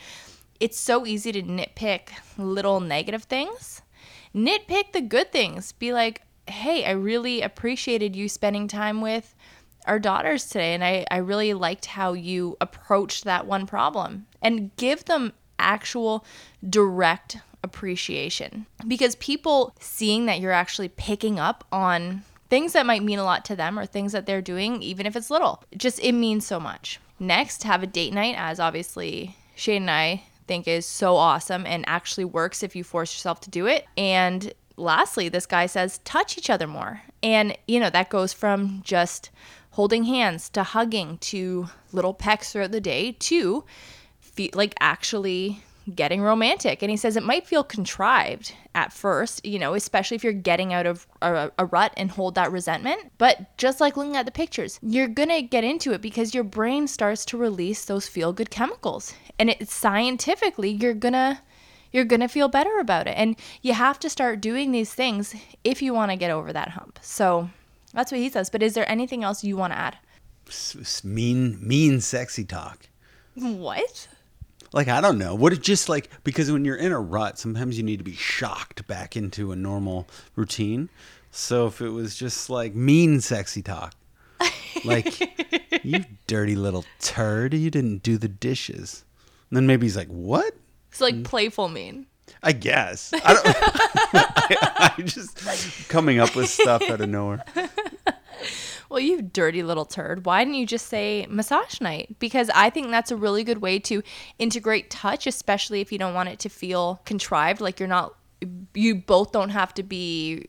it's 0.60 0.78
so 0.78 1.06
easy 1.06 1.32
to 1.32 1.42
nitpick 1.42 2.10
little 2.36 2.80
negative 2.80 3.24
things. 3.24 3.82
Nitpick 4.34 4.92
the 4.92 5.00
good 5.00 5.32
things. 5.32 5.72
Be 5.72 5.92
like, 5.92 6.22
hey, 6.46 6.84
I 6.84 6.92
really 6.92 7.42
appreciated 7.42 8.16
you 8.16 8.28
spending 8.28 8.68
time 8.68 9.00
with 9.00 9.34
our 9.86 9.98
daughters 9.98 10.48
today 10.48 10.74
and 10.74 10.84
I, 10.84 11.06
I 11.10 11.16
really 11.16 11.54
liked 11.54 11.86
how 11.86 12.12
you 12.12 12.56
approached 12.60 13.24
that 13.24 13.46
one 13.46 13.66
problem 13.66 14.26
and 14.42 14.74
give 14.76 15.06
them 15.06 15.32
actual 15.58 16.24
direct 16.68 17.38
appreciation 17.64 18.66
because 18.86 19.16
people 19.16 19.74
seeing 19.80 20.26
that 20.26 20.40
you're 20.40 20.52
actually 20.52 20.88
picking 20.88 21.40
up 21.40 21.64
on 21.72 22.22
things 22.50 22.74
that 22.74 22.86
might 22.86 23.02
mean 23.02 23.18
a 23.18 23.24
lot 23.24 23.44
to 23.46 23.56
them 23.56 23.78
or 23.78 23.86
things 23.86 24.12
that 24.12 24.26
they're 24.26 24.42
doing 24.42 24.80
even 24.82 25.06
if 25.06 25.16
it's 25.16 25.30
little 25.30 25.64
just 25.76 25.98
it 26.00 26.12
means 26.12 26.46
so 26.46 26.60
much 26.60 27.00
next 27.18 27.64
have 27.64 27.82
a 27.82 27.86
date 27.86 28.12
night 28.12 28.36
as 28.38 28.60
obviously 28.60 29.34
shane 29.56 29.82
and 29.82 29.90
i 29.90 30.22
think 30.48 30.66
is 30.66 30.86
so 30.86 31.14
awesome 31.16 31.66
and 31.66 31.84
actually 31.86 32.24
works 32.24 32.62
if 32.62 32.74
you 32.74 32.82
force 32.82 33.14
yourself 33.14 33.40
to 33.42 33.50
do 33.50 33.66
it 33.66 33.86
and 33.96 34.52
lastly, 34.78 35.28
this 35.28 35.46
guy 35.46 35.66
says 35.66 35.98
touch 36.04 36.38
each 36.38 36.48
other 36.48 36.66
more. 36.66 37.02
And, 37.22 37.56
you 37.66 37.80
know, 37.80 37.90
that 37.90 38.10
goes 38.10 38.32
from 38.32 38.80
just 38.84 39.30
holding 39.70 40.04
hands 40.04 40.48
to 40.50 40.62
hugging 40.62 41.18
to 41.18 41.68
little 41.92 42.14
pecks 42.14 42.52
throughout 42.52 42.72
the 42.72 42.80
day 42.80 43.12
to 43.12 43.64
like 44.54 44.74
actually 44.80 45.62
getting 45.94 46.20
romantic. 46.22 46.82
And 46.82 46.90
he 46.90 46.96
says 46.96 47.16
it 47.16 47.22
might 47.22 47.46
feel 47.46 47.64
contrived 47.64 48.54
at 48.74 48.92
first, 48.92 49.44
you 49.44 49.58
know, 49.58 49.74
especially 49.74 50.14
if 50.14 50.24
you're 50.24 50.32
getting 50.32 50.72
out 50.72 50.86
of 50.86 51.06
a, 51.22 51.50
a 51.58 51.66
rut 51.66 51.92
and 51.96 52.10
hold 52.10 52.34
that 52.36 52.52
resentment. 52.52 53.12
But 53.18 53.56
just 53.58 53.80
like 53.80 53.96
looking 53.96 54.16
at 54.16 54.26
the 54.26 54.32
pictures, 54.32 54.78
you're 54.82 55.08
going 55.08 55.28
to 55.28 55.42
get 55.42 55.64
into 55.64 55.92
it 55.92 56.00
because 56.00 56.34
your 56.34 56.44
brain 56.44 56.86
starts 56.86 57.24
to 57.26 57.36
release 57.36 57.84
those 57.84 58.06
feel 58.08 58.32
good 58.32 58.50
chemicals. 58.50 59.14
And 59.38 59.50
it 59.50 59.68
scientifically, 59.68 60.70
you're 60.70 60.94
going 60.94 61.14
to 61.14 61.40
you're 61.90 62.04
going 62.04 62.20
to 62.20 62.28
feel 62.28 62.48
better 62.48 62.78
about 62.80 63.06
it. 63.06 63.14
And 63.16 63.36
you 63.62 63.72
have 63.72 63.98
to 64.00 64.10
start 64.10 64.42
doing 64.42 64.72
these 64.72 64.92
things 64.92 65.34
if 65.64 65.80
you 65.80 65.94
want 65.94 66.10
to 66.10 66.16
get 66.16 66.30
over 66.30 66.52
that 66.52 66.70
hump. 66.70 66.98
So 67.00 67.48
That's 67.92 68.12
what 68.12 68.20
he 68.20 68.28
says. 68.30 68.50
But 68.50 68.62
is 68.62 68.74
there 68.74 68.88
anything 68.90 69.24
else 69.24 69.42
you 69.44 69.56
want 69.56 69.72
to 69.72 69.78
add? 69.78 69.98
Mean, 71.04 71.58
mean, 71.66 72.00
sexy 72.00 72.44
talk. 72.44 72.88
What? 73.34 74.08
Like 74.72 74.88
I 74.88 75.00
don't 75.00 75.18
know. 75.18 75.34
What 75.34 75.52
it 75.52 75.62
just 75.62 75.88
like 75.88 76.10
because 76.24 76.50
when 76.50 76.64
you're 76.64 76.76
in 76.76 76.92
a 76.92 77.00
rut, 77.00 77.38
sometimes 77.38 77.76
you 77.76 77.84
need 77.84 77.98
to 77.98 78.04
be 78.04 78.14
shocked 78.14 78.86
back 78.86 79.16
into 79.16 79.52
a 79.52 79.56
normal 79.56 80.06
routine. 80.36 80.88
So 81.30 81.66
if 81.66 81.80
it 81.80 81.90
was 81.90 82.16
just 82.16 82.50
like 82.50 82.74
mean, 82.74 83.20
sexy 83.20 83.62
talk, 83.62 83.94
like 84.84 85.20
you 85.84 86.04
dirty 86.26 86.56
little 86.56 86.84
turd, 87.00 87.54
you 87.54 87.70
didn't 87.70 88.02
do 88.02 88.18
the 88.18 88.28
dishes. 88.28 89.04
And 89.50 89.56
then 89.56 89.66
maybe 89.66 89.86
he's 89.86 89.96
like, 89.96 90.08
"What?" 90.08 90.54
It's 90.90 91.00
like 91.00 91.14
mm. 91.14 91.24
playful 91.24 91.68
mean. 91.68 92.06
I 92.42 92.52
guess. 92.52 93.12
I 93.12 93.34
don't. 93.34 93.46
I, 93.46 94.92
I 94.98 95.02
just 95.02 95.88
coming 95.88 96.18
up 96.18 96.34
with 96.36 96.48
stuff 96.48 96.82
out 96.82 97.00
of 97.00 97.08
nowhere. 97.08 97.44
Well, 98.88 99.00
you 99.00 99.22
dirty 99.22 99.62
little 99.62 99.84
turd. 99.84 100.24
Why 100.24 100.44
didn't 100.44 100.58
you 100.58 100.66
just 100.66 100.86
say 100.86 101.26
massage 101.28 101.80
night? 101.80 102.16
Because 102.18 102.50
I 102.54 102.70
think 102.70 102.90
that's 102.90 103.10
a 103.10 103.16
really 103.16 103.44
good 103.44 103.58
way 103.58 103.78
to 103.80 104.02
integrate 104.38 104.90
touch, 104.90 105.26
especially 105.26 105.80
if 105.80 105.92
you 105.92 105.98
don't 105.98 106.14
want 106.14 106.30
it 106.30 106.38
to 106.40 106.48
feel 106.48 107.00
contrived. 107.04 107.60
Like 107.60 107.78
you're 107.78 107.88
not, 107.88 108.14
you 108.74 108.94
both 108.94 109.32
don't 109.32 109.50
have 109.50 109.74
to 109.74 109.82
be 109.82 110.48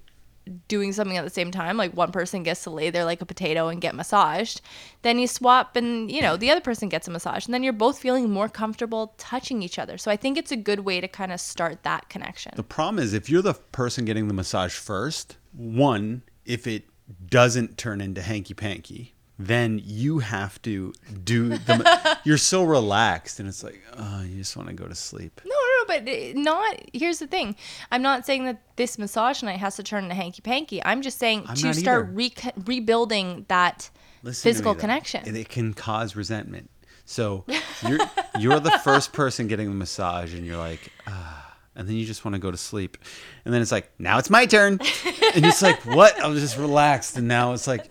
doing 0.67 0.93
something 0.93 1.17
at 1.17 1.23
the 1.23 1.29
same 1.29 1.51
time. 1.51 1.77
Like 1.77 1.93
one 1.93 2.11
person 2.11 2.43
gets 2.43 2.63
to 2.63 2.69
lay 2.69 2.89
there 2.89 3.05
like 3.05 3.21
a 3.21 3.25
potato 3.25 3.67
and 3.67 3.81
get 3.81 3.93
massaged. 3.93 4.61
Then 5.01 5.19
you 5.19 5.27
swap 5.27 5.75
and, 5.75 6.09
you 6.09 6.21
know, 6.21 6.37
the 6.37 6.49
other 6.49 6.61
person 6.61 6.89
gets 6.89 7.07
a 7.07 7.11
massage. 7.11 7.45
And 7.45 7.53
then 7.53 7.61
you're 7.61 7.73
both 7.73 7.99
feeling 7.99 8.29
more 8.29 8.49
comfortable 8.49 9.13
touching 9.17 9.61
each 9.61 9.77
other. 9.77 9.97
So 9.97 10.09
I 10.09 10.15
think 10.15 10.37
it's 10.37 10.51
a 10.51 10.57
good 10.57 10.81
way 10.81 11.01
to 11.01 11.07
kind 11.07 11.31
of 11.31 11.39
start 11.39 11.83
that 11.83 12.09
connection. 12.09 12.53
The 12.55 12.63
problem 12.63 13.03
is 13.03 13.13
if 13.13 13.29
you're 13.29 13.41
the 13.41 13.53
person 13.53 14.05
getting 14.05 14.27
the 14.27 14.33
massage 14.33 14.73
first, 14.73 15.37
one, 15.53 16.23
if 16.45 16.65
it 16.65 16.85
doesn't 17.29 17.77
turn 17.77 18.01
into 18.01 18.21
hanky 18.21 18.53
panky, 18.53 19.15
then 19.37 19.81
you 19.83 20.19
have 20.19 20.61
to 20.63 20.93
do 21.23 21.49
the. 21.49 22.19
you're 22.25 22.37
so 22.37 22.63
relaxed, 22.63 23.39
and 23.39 23.47
it's 23.47 23.63
like, 23.63 23.81
oh, 23.97 24.21
you 24.21 24.37
just 24.37 24.57
want 24.57 24.67
to 24.67 24.75
go 24.75 24.85
to 24.85 24.95
sleep. 24.95 25.39
No, 25.45 25.55
no, 25.55 25.95
no, 25.95 26.01
but 26.01 26.09
uh, 26.09 26.39
not. 26.41 26.81
Here's 26.93 27.19
the 27.19 27.27
thing. 27.27 27.55
I'm 27.89 28.01
not 28.01 28.25
saying 28.25 28.45
that 28.45 28.61
this 28.75 28.97
massage 28.99 29.41
night 29.41 29.59
has 29.59 29.77
to 29.77 29.83
turn 29.83 30.03
into 30.03 30.15
hanky 30.15 30.41
panky. 30.41 30.83
I'm 30.83 31.01
just 31.01 31.19
saying 31.19 31.45
I'm 31.47 31.55
to 31.55 31.73
start 31.73 32.09
re- 32.11 32.33
rebuilding 32.65 33.45
that 33.47 33.89
Listen 34.23 34.49
me, 34.49 34.51
physical 34.51 34.75
connection. 34.75 35.25
It, 35.25 35.35
it 35.35 35.49
can 35.49 35.73
cause 35.73 36.17
resentment. 36.17 36.69
So 37.05 37.45
you're 37.87 37.99
you're 38.37 38.59
the 38.59 38.77
first 38.83 39.13
person 39.13 39.47
getting 39.47 39.69
the 39.69 39.75
massage, 39.75 40.33
and 40.33 40.45
you're 40.45 40.57
like, 40.57 40.91
ah. 41.07 41.48
And 41.79 41.87
then 41.87 41.95
you 41.95 42.05
just 42.05 42.25
want 42.25 42.35
to 42.35 42.39
go 42.39 42.51
to 42.51 42.57
sleep, 42.57 42.97
and 43.45 43.53
then 43.53 43.61
it's 43.61 43.71
like, 43.71 43.89
now 43.97 44.17
it's 44.17 44.29
my 44.29 44.45
turn, 44.45 44.73
and 45.33 45.45
it's 45.45 45.61
like, 45.61 45.79
what? 45.85 46.19
I 46.21 46.27
was 46.27 46.41
just 46.41 46.57
relaxed, 46.57 47.15
and 47.17 47.25
now 47.25 47.53
it's 47.53 47.67
like, 47.67 47.87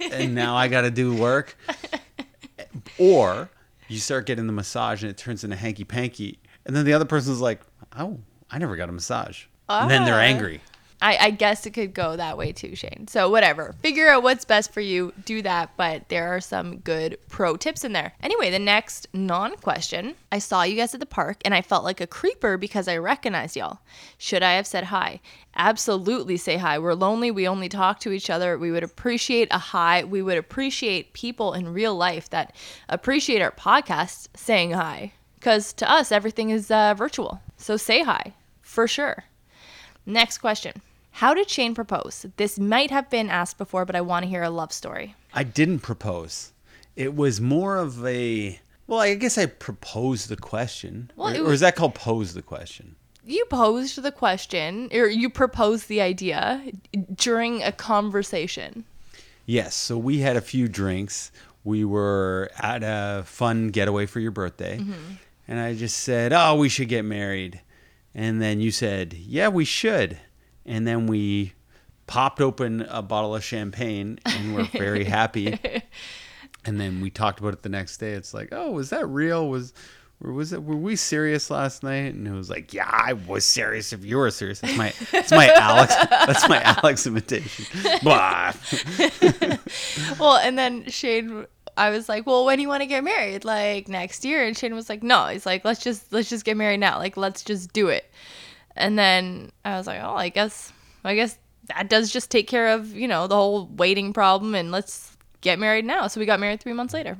and 0.00 0.34
now 0.34 0.56
I 0.56 0.66
got 0.66 0.80
to 0.80 0.90
do 0.90 1.14
work. 1.14 1.56
Or 2.98 3.48
you 3.88 3.98
start 3.98 4.26
getting 4.26 4.46
the 4.48 4.52
massage, 4.52 5.02
and 5.04 5.10
it 5.10 5.16
turns 5.16 5.44
into 5.44 5.54
hanky 5.56 5.84
panky, 5.84 6.40
and 6.66 6.74
then 6.74 6.84
the 6.84 6.92
other 6.92 7.04
person's 7.04 7.40
like, 7.40 7.60
oh, 7.96 8.18
I 8.50 8.58
never 8.58 8.74
got 8.74 8.88
a 8.88 8.92
massage, 8.92 9.44
and 9.68 9.88
then 9.88 10.04
they're 10.04 10.14
Ah. 10.16 10.22
angry. 10.22 10.60
I, 11.02 11.16
I 11.16 11.30
guess 11.30 11.64
it 11.64 11.70
could 11.70 11.94
go 11.94 12.16
that 12.16 12.36
way 12.36 12.52
too, 12.52 12.76
Shane. 12.76 13.06
So 13.08 13.30
whatever. 13.30 13.74
Figure 13.80 14.08
out 14.08 14.22
what's 14.22 14.44
best 14.44 14.72
for 14.72 14.80
you. 14.80 15.12
Do 15.24 15.40
that. 15.42 15.76
But 15.76 16.08
there 16.08 16.34
are 16.34 16.40
some 16.40 16.78
good 16.78 17.18
pro 17.28 17.56
tips 17.56 17.84
in 17.84 17.92
there. 17.92 18.12
Anyway, 18.22 18.50
the 18.50 18.58
next 18.58 19.08
non-question. 19.12 20.14
I 20.30 20.38
saw 20.38 20.62
you 20.62 20.76
guys 20.76 20.92
at 20.92 21.00
the 21.00 21.06
park 21.06 21.40
and 21.44 21.54
I 21.54 21.62
felt 21.62 21.84
like 21.84 22.00
a 22.00 22.06
creeper 22.06 22.58
because 22.58 22.86
I 22.86 22.98
recognized 22.98 23.56
y'all. 23.56 23.80
Should 24.18 24.42
I 24.42 24.52
have 24.52 24.66
said 24.66 24.84
hi? 24.84 25.20
Absolutely 25.56 26.36
say 26.36 26.58
hi. 26.58 26.78
We're 26.78 26.94
lonely. 26.94 27.30
We 27.30 27.48
only 27.48 27.68
talk 27.68 28.00
to 28.00 28.12
each 28.12 28.30
other. 28.30 28.58
We 28.58 28.70
would 28.70 28.84
appreciate 28.84 29.48
a 29.50 29.58
hi. 29.58 30.04
We 30.04 30.22
would 30.22 30.38
appreciate 30.38 31.12
people 31.14 31.54
in 31.54 31.72
real 31.72 31.94
life 31.94 32.28
that 32.30 32.54
appreciate 32.88 33.42
our 33.42 33.50
podcast 33.52 34.28
saying 34.36 34.72
hi. 34.72 35.12
Because 35.36 35.72
to 35.74 35.90
us, 35.90 36.12
everything 36.12 36.50
is 36.50 36.70
uh, 36.70 36.92
virtual. 36.94 37.40
So 37.56 37.78
say 37.78 38.02
hi 38.02 38.34
for 38.60 38.86
sure. 38.86 39.24
Next 40.04 40.38
question. 40.38 40.82
How 41.12 41.34
did 41.34 41.50
Shane 41.50 41.74
propose? 41.74 42.26
This 42.36 42.58
might 42.58 42.90
have 42.90 43.10
been 43.10 43.28
asked 43.28 43.58
before, 43.58 43.84
but 43.84 43.96
I 43.96 44.00
want 44.00 44.24
to 44.24 44.28
hear 44.28 44.42
a 44.42 44.50
love 44.50 44.72
story. 44.72 45.14
I 45.34 45.44
didn't 45.44 45.80
propose. 45.80 46.52
It 46.96 47.14
was 47.14 47.40
more 47.40 47.76
of 47.76 48.04
a 48.06 48.60
well, 48.86 48.98
I 48.98 49.14
guess 49.14 49.38
I 49.38 49.46
proposed 49.46 50.28
the 50.28 50.36
question. 50.36 51.12
Well, 51.14 51.28
or, 51.28 51.34
it 51.34 51.40
or 51.40 51.52
is 51.52 51.60
that 51.60 51.76
called 51.76 51.94
pose 51.94 52.34
the 52.34 52.42
question? 52.42 52.96
You 53.24 53.44
posed 53.44 54.02
the 54.02 54.10
question, 54.10 54.88
or 54.92 55.06
you 55.06 55.30
proposed 55.30 55.86
the 55.86 56.00
idea 56.00 56.60
during 57.14 57.62
a 57.62 57.70
conversation. 57.70 58.84
Yes. 59.46 59.76
So 59.76 59.96
we 59.96 60.18
had 60.18 60.36
a 60.36 60.40
few 60.40 60.66
drinks. 60.66 61.30
We 61.62 61.84
were 61.84 62.50
at 62.58 62.82
a 62.82 63.22
fun 63.24 63.68
getaway 63.68 64.06
for 64.06 64.18
your 64.18 64.32
birthday. 64.32 64.78
Mm-hmm. 64.78 65.14
And 65.46 65.60
I 65.60 65.74
just 65.74 65.98
said, 65.98 66.32
Oh, 66.32 66.56
we 66.56 66.68
should 66.68 66.88
get 66.88 67.04
married. 67.04 67.60
And 68.12 68.42
then 68.42 68.60
you 68.60 68.72
said, 68.72 69.12
Yeah, 69.12 69.48
we 69.48 69.64
should. 69.64 70.18
And 70.66 70.86
then 70.86 71.06
we 71.06 71.54
popped 72.06 72.40
open 72.40 72.82
a 72.82 73.02
bottle 73.02 73.34
of 73.34 73.44
champagne 73.44 74.18
and 74.24 74.54
we're 74.54 74.64
very 74.64 75.04
happy. 75.04 75.58
and 76.64 76.80
then 76.80 77.00
we 77.00 77.10
talked 77.10 77.40
about 77.40 77.52
it 77.52 77.62
the 77.62 77.68
next 77.68 77.98
day. 77.98 78.12
It's 78.12 78.34
like, 78.34 78.48
Oh, 78.52 78.72
was 78.72 78.90
that 78.90 79.06
real? 79.06 79.48
Was 79.48 79.72
or 80.22 80.32
was 80.32 80.52
it 80.52 80.62
were 80.62 80.76
we 80.76 80.96
serious 80.96 81.50
last 81.50 81.82
night? 81.82 82.14
And 82.14 82.26
it 82.26 82.32
was 82.32 82.50
like, 82.50 82.74
Yeah, 82.74 82.90
I 82.90 83.14
was 83.14 83.44
serious 83.44 83.92
if 83.92 84.04
you 84.04 84.18
were 84.18 84.30
serious. 84.30 84.60
That's 84.60 84.76
my 84.76 84.92
that's 85.12 85.30
my 85.30 85.48
Alex 85.54 85.94
that's 85.94 86.48
my 86.48 86.60
Alex 86.62 87.06
imitation. 87.06 87.64
Blah. 88.02 88.52
Well, 90.18 90.36
and 90.36 90.58
then 90.58 90.88
Shane, 90.90 91.46
I 91.76 91.90
was 91.90 92.08
like, 92.08 92.26
"Well, 92.26 92.44
when 92.44 92.58
do 92.58 92.62
you 92.62 92.68
want 92.68 92.82
to 92.82 92.86
get 92.86 93.02
married? 93.04 93.44
Like 93.44 93.88
next 93.88 94.24
year?" 94.24 94.44
And 94.44 94.56
Shane 94.56 94.74
was 94.74 94.88
like, 94.88 95.02
"No." 95.02 95.26
He's 95.28 95.46
like, 95.46 95.64
"Let's 95.64 95.82
just 95.82 96.12
let's 96.12 96.28
just 96.28 96.44
get 96.44 96.56
married 96.56 96.80
now. 96.80 96.98
Like 96.98 97.16
let's 97.16 97.42
just 97.42 97.72
do 97.72 97.88
it." 97.88 98.10
And 98.76 98.98
then 98.98 99.52
I 99.64 99.76
was 99.76 99.86
like, 99.86 100.00
"Oh, 100.02 100.14
I 100.14 100.28
guess 100.28 100.72
I 101.04 101.14
guess 101.14 101.38
that 101.68 101.88
does 101.88 102.10
just 102.12 102.30
take 102.30 102.46
care 102.46 102.68
of 102.68 102.94
you 102.94 103.08
know 103.08 103.26
the 103.26 103.36
whole 103.36 103.66
waiting 103.66 104.12
problem, 104.12 104.54
and 104.54 104.70
let's 104.70 105.16
get 105.40 105.58
married 105.58 105.84
now." 105.84 106.06
So 106.06 106.20
we 106.20 106.26
got 106.26 106.40
married 106.40 106.60
three 106.60 106.72
months 106.72 106.94
later. 106.94 107.18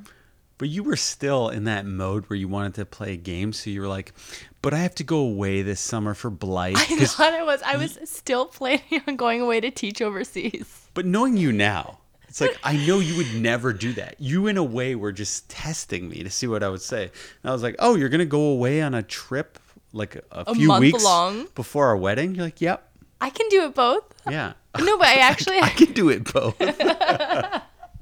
But 0.57 0.69
you 0.69 0.83
were 0.83 0.95
still 0.95 1.49
in 1.49 1.63
that 1.63 1.87
mode 1.87 2.29
where 2.29 2.37
you 2.37 2.47
wanted 2.47 2.75
to 2.75 2.85
play 2.85 3.13
a 3.13 3.17
game, 3.17 3.51
so 3.51 3.71
you 3.71 3.81
were 3.81 3.87
like, 3.87 4.13
"But 4.61 4.75
I 4.75 4.77
have 4.77 4.93
to 4.95 5.03
go 5.03 5.17
away 5.17 5.63
this 5.63 5.79
summer 5.79 6.13
for 6.13 6.29
Blight." 6.29 6.77
I 6.79 7.05
thought 7.05 7.33
I 7.33 7.43
was 7.43 7.61
I 7.63 7.77
was 7.77 7.97
still 8.05 8.45
planning 8.45 9.01
on 9.07 9.15
going 9.15 9.41
away 9.41 9.59
to 9.59 9.71
teach 9.71 10.01
overseas. 10.01 10.87
but 10.93 11.05
knowing 11.05 11.35
you 11.35 11.51
now, 11.51 11.97
it's 12.27 12.39
like 12.39 12.57
I 12.63 12.77
know 12.85 12.99
you 12.99 13.17
would 13.17 13.33
never 13.33 13.73
do 13.73 13.91
that. 13.93 14.15
You, 14.19 14.47
in 14.47 14.55
a 14.55 14.63
way, 14.63 14.93
were 14.93 15.11
just 15.11 15.49
testing 15.49 16.07
me 16.07 16.23
to 16.23 16.29
see 16.29 16.45
what 16.47 16.63
I 16.63 16.69
would 16.69 16.81
say. 16.81 17.05
And 17.05 17.49
I 17.49 17.51
was 17.51 17.63
like, 17.63 17.75
"Oh, 17.79 17.95
you're 17.95 18.09
gonna 18.09 18.25
go 18.25 18.41
away 18.41 18.81
on 18.83 18.93
a 18.93 19.01
trip 19.03 19.57
like 19.93 20.15
a, 20.15 20.23
a 20.31 20.55
few 20.55 20.67
month 20.67 20.81
weeks 20.81 21.03
long? 21.03 21.47
before 21.55 21.87
our 21.87 21.97
wedding?" 21.97 22.35
You're 22.35 22.45
like, 22.45 22.61
"Yep, 22.61 22.87
I 23.19 23.29
can 23.29 23.47
do 23.49 23.65
it 23.65 23.75
both. 23.75 24.03
yeah, 24.29 24.53
No, 24.79 24.97
but 24.97 25.07
I 25.07 25.15
actually 25.19 25.59
I 25.59 25.69
can 25.69 25.93
do 25.93 26.09
it 26.09 26.31
both." 26.31 26.55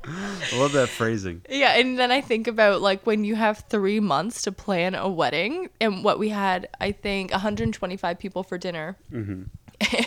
I 0.09 0.57
love 0.57 0.71
that 0.73 0.89
phrasing. 0.89 1.41
Yeah, 1.49 1.77
and 1.77 1.99
then 1.99 2.11
I 2.11 2.21
think 2.21 2.47
about 2.47 2.81
like 2.81 3.05
when 3.05 3.23
you 3.23 3.35
have 3.35 3.65
three 3.69 3.99
months 3.99 4.41
to 4.43 4.51
plan 4.51 4.95
a 4.95 5.09
wedding, 5.09 5.69
and 5.79 6.03
what 6.03 6.19
we 6.19 6.29
had, 6.29 6.67
I 6.79 6.91
think, 6.91 7.31
125 7.31 8.17
people 8.17 8.43
for 8.43 8.57
dinner, 8.57 8.97
mm-hmm. 9.11 9.43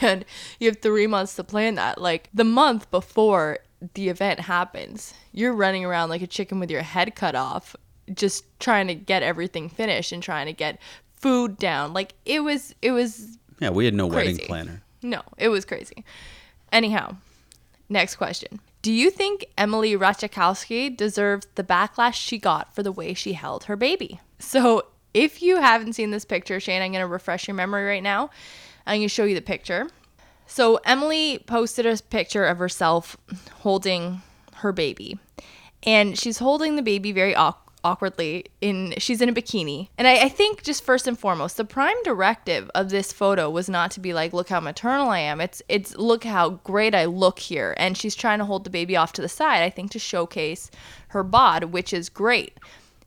and 0.05 0.25
you 0.59 0.69
have 0.69 0.79
three 0.79 1.07
months 1.07 1.37
to 1.37 1.45
plan 1.45 1.77
that. 1.77 2.01
Like 2.01 2.29
the 2.35 2.45
month 2.45 2.91
before 2.91 3.59
the 3.95 4.09
event 4.09 4.41
happens, 4.41 5.15
you're 5.33 5.53
running 5.55 5.85
around 5.85 6.09
like 6.09 6.23
a 6.23 6.27
chicken 6.27 6.59
with 6.59 6.71
your 6.71 6.83
head 6.83 7.15
cut 7.15 7.35
off, 7.35 7.77
just 8.15 8.45
trying 8.61 8.87
to 8.89 8.95
get 8.95 9.23
everything 9.23 9.69
finished 9.69 10.13
and 10.13 10.23
trying 10.23 10.47
to 10.47 10.53
get 10.53 10.79
food 11.23 11.57
down. 11.57 11.95
Like 11.95 12.13
it 12.27 12.41
was, 12.45 12.75
it 12.83 12.91
was 12.93 13.39
Yeah, 13.61 13.71
we 13.71 13.85
had 13.87 13.95
no 13.95 14.07
wedding 14.07 14.39
planner. 14.39 14.83
no, 15.03 15.23
it 15.39 15.49
was 15.49 15.65
crazy. 15.65 16.05
Anyhow, 16.71 17.17
next 17.89 18.17
question. 18.17 18.61
Do 18.83 18.93
you 18.93 19.11
think 19.11 19.47
Emily 19.57 19.97
Ratajkowski 19.97 20.97
deserves 20.97 21.47
the 21.55 21.63
backlash 21.63 22.15
she 22.15 22.37
got 22.39 22.75
for 22.75 22.83
the 22.83 22.91
way 22.93 23.15
she 23.15 23.35
held 23.35 23.65
her 23.65 23.77
baby? 23.77 24.21
So, 24.41 24.87
if 25.15 25.41
you 25.43 25.59
haven't 25.61 25.93
seen 25.93 26.11
this 26.11 26.25
picture, 26.25 26.59
Shane, 26.59 26.83
I'm 26.83 26.91
going 26.91 27.01
to 27.03 27.07
refresh 27.07 27.47
your 27.47 27.55
memory 27.55 27.85
right 27.87 28.03
now. 28.03 28.31
I'm 28.87 28.99
going 28.99 29.03
to 29.03 29.09
show 29.09 29.25
you 29.25 29.37
the 29.37 29.41
picture. 29.43 29.89
So, 30.49 30.81
Emily 30.85 31.39
posted 31.47 31.87
a 31.87 31.97
picture 31.99 32.45
of 32.45 32.59
herself 32.59 33.17
holding 33.61 34.23
her 34.55 34.73
baby. 34.73 35.19
And 35.85 36.19
she's 36.19 36.39
holding 36.39 36.75
the 36.77 36.83
baby 36.83 37.13
very 37.13 37.35
awk- 37.37 37.62
awkwardly 37.85 38.47
in 38.61 38.95
she's 38.99 39.21
in 39.21 39.29
a 39.29 39.33
bikini. 39.33 39.89
And 39.99 40.07
I, 40.07 40.25
I 40.25 40.29
think 40.29 40.63
just 40.63 40.85
first 40.85 41.07
and 41.07 41.19
foremost 41.19 41.57
the 41.57 41.65
prime 41.65 42.01
directive 42.05 42.71
of 42.75 42.91
this 42.91 43.13
photo 43.13 43.51
was 43.51 43.69
not 43.69 43.91
to 43.93 44.01
be 44.01 44.13
like 44.13 44.33
look 44.33 44.49
how 44.49 44.61
maternal 44.61 45.09
i 45.09 45.19
am. 45.19 45.41
It's 45.41 45.63
it's 45.69 45.97
look 45.97 46.25
how 46.25 46.51
great 46.65 46.95
i 46.95 47.05
look 47.05 47.39
here. 47.39 47.75
And 47.77 47.97
she's 47.97 48.15
trying 48.15 48.39
to 48.39 48.45
hold 48.45 48.65
the 48.65 48.71
baby 48.71 48.97
off 48.97 49.13
to 49.15 49.23
the 49.23 49.29
side 49.29 49.63
i 49.63 49.71
think 49.71 49.91
to 49.93 49.99
showcase 49.99 50.71
her 51.09 51.23
bod 51.23 51.65
which 51.65 51.93
is 51.93 52.09
great. 52.09 52.59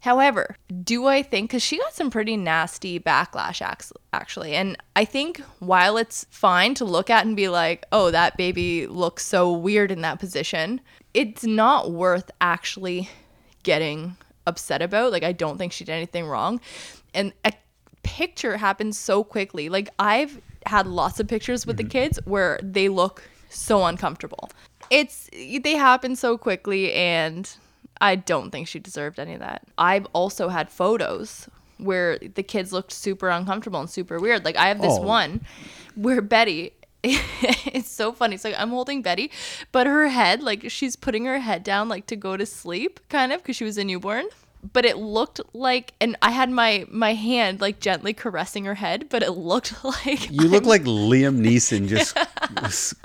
However, 0.05 0.55
do 0.83 1.07
I 1.07 1.23
think, 1.23 1.49
because 1.49 1.63
she 1.63 1.79
got 1.79 1.95
some 1.95 2.11
pretty 2.11 2.37
nasty 2.37 2.99
backlash 2.99 3.59
actually. 4.13 4.53
And 4.53 4.77
I 4.95 5.03
think 5.03 5.39
while 5.57 5.97
it's 5.97 6.27
fine 6.29 6.75
to 6.75 6.85
look 6.85 7.09
at 7.09 7.25
and 7.25 7.35
be 7.35 7.49
like, 7.49 7.85
oh, 7.91 8.11
that 8.11 8.37
baby 8.37 8.85
looks 8.85 9.25
so 9.25 9.51
weird 9.51 9.89
in 9.89 10.01
that 10.01 10.19
position, 10.19 10.79
it's 11.15 11.43
not 11.43 11.89
worth 11.89 12.29
actually 12.39 13.09
getting 13.63 14.15
upset 14.48 14.82
about. 14.82 15.11
Like, 15.11 15.24
I 15.24 15.32
don't 15.32 15.57
think 15.57 15.72
she 15.72 15.83
did 15.83 15.93
anything 15.93 16.25
wrong. 16.25 16.61
And 17.14 17.33
a 17.43 17.53
picture 18.03 18.57
happens 18.57 18.98
so 18.98 19.24
quickly. 19.24 19.69
Like, 19.69 19.90
I've 19.99 20.41
had 20.65 20.88
lots 20.88 21.19
of 21.19 21.27
pictures 21.27 21.65
with 21.65 21.77
the 21.77 21.83
mm-hmm. 21.83 21.90
kids 21.90 22.19
where 22.25 22.59
they 22.61 22.90
look 22.90 23.24
so 23.49 23.85
uncomfortable. 23.85 24.49
It's, 24.90 25.30
they 25.32 25.75
happen 25.75 26.15
so 26.15 26.38
quickly 26.38 26.93
and 26.93 27.49
I 28.01 28.15
don't 28.15 28.51
think 28.51 28.67
she 28.67 28.80
deserved 28.80 29.19
any 29.19 29.33
of 29.33 29.40
that. 29.40 29.64
I've 29.77 30.06
also 30.14 30.49
had 30.49 30.69
photos 30.69 31.48
where 31.77 32.17
the 32.19 32.43
kids 32.43 32.72
looked 32.72 32.91
super 32.91 33.30
uncomfortable 33.30 33.80
and 33.80 33.90
super 33.90 34.19
weird. 34.19 34.45
Like 34.45 34.56
I 34.56 34.67
have 34.67 34.82
this 34.82 34.98
Oh. 34.98 35.01
one 35.01 35.41
where 35.95 36.22
Betty 36.22 36.74
it's 37.74 37.90
so 37.90 38.11
funny. 38.11 38.35
It's 38.35 38.43
like 38.43 38.56
I'm 38.58 38.69
holding 38.69 39.01
Betty, 39.01 39.32
but 39.72 39.88
her 39.88 40.08
head, 40.08 40.42
like 40.42 40.69
she's 40.69 40.95
putting 40.95 41.25
her 41.25 41.40
head 41.40 41.64
down 41.64 41.90
like 41.90 42.08
to 42.08 42.16
go 42.16 42.38
to 42.38 42.45
sleep 42.45 43.00
kind 43.09 43.32
of 43.32 43.42
because 43.42 43.56
she 43.56 43.64
was 43.64 43.77
a 43.77 43.84
newborn. 43.84 44.25
But 44.74 44.84
it 44.84 44.98
looked 44.98 45.42
like 45.53 45.93
and 46.01 46.16
I 46.24 46.32
had 46.32 46.50
my 46.50 46.85
my 46.90 47.14
hand 47.14 47.61
like 47.61 47.80
gently 47.80 48.14
caressing 48.14 48.66
her 48.66 48.74
head, 48.74 49.09
but 49.09 49.22
it 49.22 49.32
looked 49.32 49.84
like 49.84 50.32
You 50.32 50.48
look 50.48 50.66
like 50.66 50.84
Liam 50.84 51.40
Neeson 51.40 51.88
just 51.88 52.17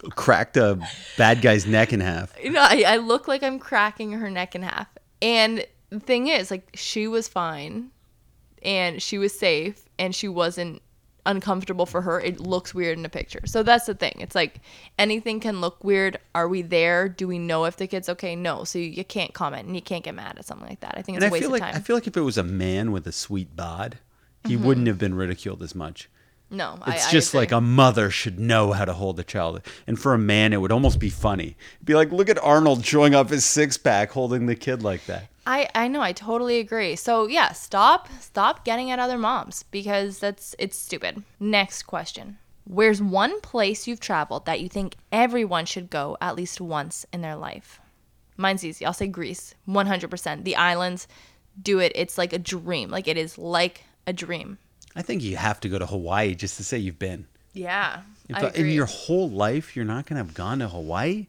cracked 0.16 0.56
a 0.56 0.78
bad 1.18 1.42
guy's 1.42 1.66
neck 1.66 1.92
in 1.92 2.00
half. 2.00 2.32
you 2.42 2.50
know, 2.50 2.62
I, 2.62 2.84
I 2.86 2.96
look 2.96 3.28
like 3.28 3.42
I'm 3.42 3.58
cracking 3.58 4.12
her 4.12 4.30
neck 4.30 4.54
in 4.54 4.62
half. 4.62 4.88
And 5.20 5.66
the 5.90 6.00
thing 6.00 6.28
is, 6.28 6.50
like, 6.50 6.70
she 6.74 7.06
was 7.06 7.28
fine 7.28 7.90
and 8.62 9.02
she 9.02 9.18
was 9.18 9.38
safe 9.38 9.84
and 9.98 10.14
she 10.14 10.28
wasn't 10.28 10.80
uncomfortable 11.26 11.86
for 11.86 12.02
her. 12.02 12.20
It 12.20 12.40
looks 12.40 12.74
weird 12.74 12.98
in 12.98 13.04
a 13.04 13.08
picture. 13.08 13.40
So 13.46 13.62
that's 13.62 13.86
the 13.86 13.94
thing. 13.94 14.16
It's 14.18 14.34
like 14.34 14.60
anything 14.98 15.40
can 15.40 15.60
look 15.60 15.82
weird. 15.84 16.18
Are 16.34 16.48
we 16.48 16.62
there? 16.62 17.08
Do 17.08 17.28
we 17.28 17.38
know 17.38 17.64
if 17.64 17.76
the 17.76 17.86
kid's 17.86 18.08
okay? 18.08 18.36
No. 18.36 18.64
So 18.64 18.78
you, 18.78 18.86
you 18.86 19.04
can't 19.04 19.34
comment 19.34 19.66
and 19.66 19.74
you 19.74 19.82
can't 19.82 20.04
get 20.04 20.14
mad 20.14 20.38
at 20.38 20.46
something 20.46 20.68
like 20.68 20.80
that. 20.80 20.94
I 20.96 21.02
think 21.02 21.16
it's 21.16 21.24
And 21.24 21.26
I 21.26 21.28
a 21.28 21.32
waste 21.32 21.42
feel 21.42 21.48
of 21.48 21.52
like 21.52 21.62
time. 21.62 21.70
Mm-hmm. 21.70 21.78
I 21.78 21.82
feel 21.82 21.96
like 21.96 22.06
if 22.06 22.16
it 22.16 22.22
was 22.22 22.38
a 22.38 22.44
man 22.44 22.92
with 22.92 23.06
a 23.06 23.12
sweet 23.12 23.56
bod, 23.56 23.98
he 24.46 24.56
wouldn't 24.56 24.86
have 24.86 24.98
been 24.98 25.14
ridiculed 25.14 25.62
as 25.62 25.74
much. 25.74 26.08
No, 26.50 26.78
It's 26.86 27.06
I 27.06 27.10
just 27.10 27.30
agree. 27.30 27.40
like 27.40 27.52
a 27.52 27.60
mother 27.60 28.10
should 28.10 28.38
know 28.40 28.72
how 28.72 28.84
to 28.84 28.92
hold 28.92 29.18
a 29.20 29.24
child. 29.24 29.62
And 29.86 29.98
for 29.98 30.14
a 30.14 30.18
man, 30.18 30.52
it 30.52 30.60
would 30.60 30.72
almost 30.72 30.98
be 30.98 31.10
funny. 31.10 31.56
Be 31.84 31.94
like, 31.94 32.10
look 32.12 32.28
at 32.28 32.38
Arnold 32.42 32.84
showing 32.84 33.14
off 33.14 33.30
his 33.30 33.44
six 33.44 33.76
pack 33.78 34.10
holding 34.10 34.46
the 34.46 34.56
kid 34.56 34.82
like 34.82 35.06
that. 35.06 35.28
I 35.46 35.68
I 35.74 35.88
know 35.88 36.02
I 36.02 36.12
totally 36.12 36.58
agree. 36.58 36.96
So 36.96 37.26
yeah, 37.26 37.52
stop 37.52 38.08
stop 38.20 38.64
getting 38.64 38.90
at 38.90 38.98
other 38.98 39.16
moms 39.18 39.62
because 39.70 40.18
that's 40.18 40.54
it's 40.58 40.76
stupid. 40.76 41.22
Next 41.38 41.84
question. 41.84 42.38
Where's 42.64 43.02
one 43.02 43.40
place 43.40 43.88
you've 43.88 44.00
traveled 44.00 44.46
that 44.46 44.60
you 44.60 44.68
think 44.68 44.96
everyone 45.10 45.64
should 45.66 45.88
go 45.90 46.16
at 46.20 46.36
least 46.36 46.60
once 46.60 47.06
in 47.12 47.20
their 47.20 47.34
life? 47.36 47.80
Mine's 48.36 48.64
easy. 48.64 48.86
I'll 48.86 48.92
say 48.92 49.06
Greece. 49.08 49.54
100%. 49.68 50.44
The 50.44 50.56
islands 50.56 51.08
do 51.60 51.78
it. 51.80 51.90
It's 51.94 52.16
like 52.16 52.32
a 52.32 52.38
dream. 52.38 52.90
Like 52.90 53.08
it 53.08 53.16
is 53.16 53.36
like 53.38 53.84
a 54.06 54.12
dream. 54.12 54.58
I 55.00 55.02
think 55.02 55.22
you 55.22 55.38
have 55.38 55.60
to 55.60 55.70
go 55.70 55.78
to 55.78 55.86
Hawaii 55.86 56.34
just 56.34 56.58
to 56.58 56.62
say 56.62 56.76
you've 56.76 56.98
been. 56.98 57.26
Yeah. 57.54 58.02
If 58.28 58.36
I 58.36 58.48
in 58.50 58.66
your 58.68 58.84
whole 58.84 59.30
life 59.30 59.74
you're 59.74 59.86
not 59.86 60.04
going 60.04 60.18
to 60.20 60.26
have 60.26 60.34
gone 60.34 60.58
to 60.58 60.68
Hawaii, 60.68 61.26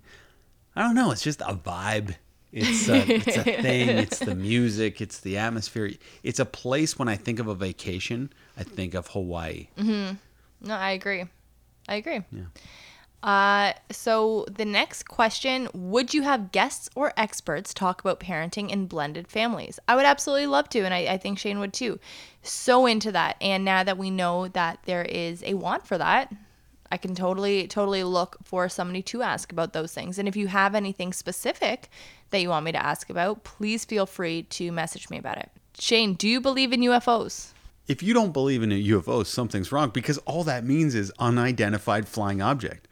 I 0.75 0.82
don't 0.82 0.93
know. 0.93 1.11
It's 1.11 1.22
just 1.22 1.40
a 1.40 1.56
vibe. 1.56 2.16
It's 2.51 2.90
a, 2.90 2.98
it's 3.09 3.38
a 3.38 3.43
thing. 3.43 3.88
It's 3.88 4.19
the 4.19 4.35
music. 4.50 5.00
It's 5.00 5.22
the 5.22 5.38
atmosphere. 5.38 5.91
It's 6.22 6.40
a 6.40 6.45
place. 6.45 7.00
When 7.00 7.08
I 7.08 7.16
think 7.16 7.40
of 7.40 7.48
a 7.48 7.56
vacation, 7.56 8.33
I 8.58 8.64
think 8.64 8.93
of 8.93 9.08
Hawaii. 9.08 9.69
Mm-hmm. 9.77 10.67
No, 10.67 10.74
I 10.74 10.91
agree. 10.91 11.24
I 11.88 11.95
agree. 11.95 12.24
Uh, 13.24 13.74
so 13.91 14.45
the 14.50 14.66
next 14.66 15.03
question 15.03 15.69
Would 15.74 16.14
you 16.14 16.24
have 16.24 16.51
guests 16.51 16.90
or 16.95 17.14
experts 17.17 17.74
talk 17.74 18.01
about 18.01 18.19
parenting 18.19 18.69
in 18.69 18.88
blended 18.88 19.27
families? 19.27 19.80
I 19.88 19.95
would 19.95 20.06
absolutely 20.06 20.48
love 20.48 20.69
to, 20.69 20.80
and 20.80 20.93
I, 20.93 21.00
I 21.06 21.17
think 21.17 21.38
Shane 21.38 21.59
would 21.59 21.74
too. 21.74 22.00
So 22.41 22.85
into 22.85 23.11
that. 23.11 23.38
And 23.40 23.64
now 23.64 23.83
that 23.83 23.98
we 23.98 24.09
know 24.09 24.48
that 24.50 24.80
there 24.85 25.03
is 25.03 25.43
a 25.43 25.53
want 25.53 25.85
for 25.85 25.98
that, 25.98 26.33
I 26.91 26.98
can 26.98 27.16
totally, 27.16 27.67
totally 27.67 28.03
look 28.03 28.38
for 28.43 28.67
somebody 28.67 29.01
to 29.03 29.22
ask 29.22 29.51
about 29.51 29.74
those 29.74 29.93
things. 29.93 30.19
And 30.19 30.27
if 30.27 30.35
you 30.35 30.48
have 30.48 30.75
anything 30.75 31.14
specific 31.14 31.90
that 32.32 32.41
you 32.41 32.50
want 32.50 32.66
me 32.66 32.72
to 32.74 32.85
ask 32.85 33.09
about, 33.09 33.43
please 33.43 33.85
feel 33.85 34.06
free 34.06 34.43
to 34.43 34.72
message 34.72 35.09
me 35.09 35.17
about 35.17 35.38
it. 35.38 35.50
Shane, 35.80 36.16
do 36.16 36.27
you 36.27 36.41
believe 36.41 36.74
in 36.74 36.82
UFOs? 36.82 37.53
If 37.88 38.03
you 38.03 38.14
don't 38.14 38.32
believe 38.32 38.61
in 38.61 38.72
a 38.72 38.83
UFO, 38.83 39.25
something's 39.25 39.72
wrong 39.72 39.90
because 39.90 40.17
all 40.19 40.43
that 40.43 40.66
means 40.66 40.95
is 40.95 41.11
unidentified 41.17 42.08
flying 42.08 42.41
object. 42.41 42.88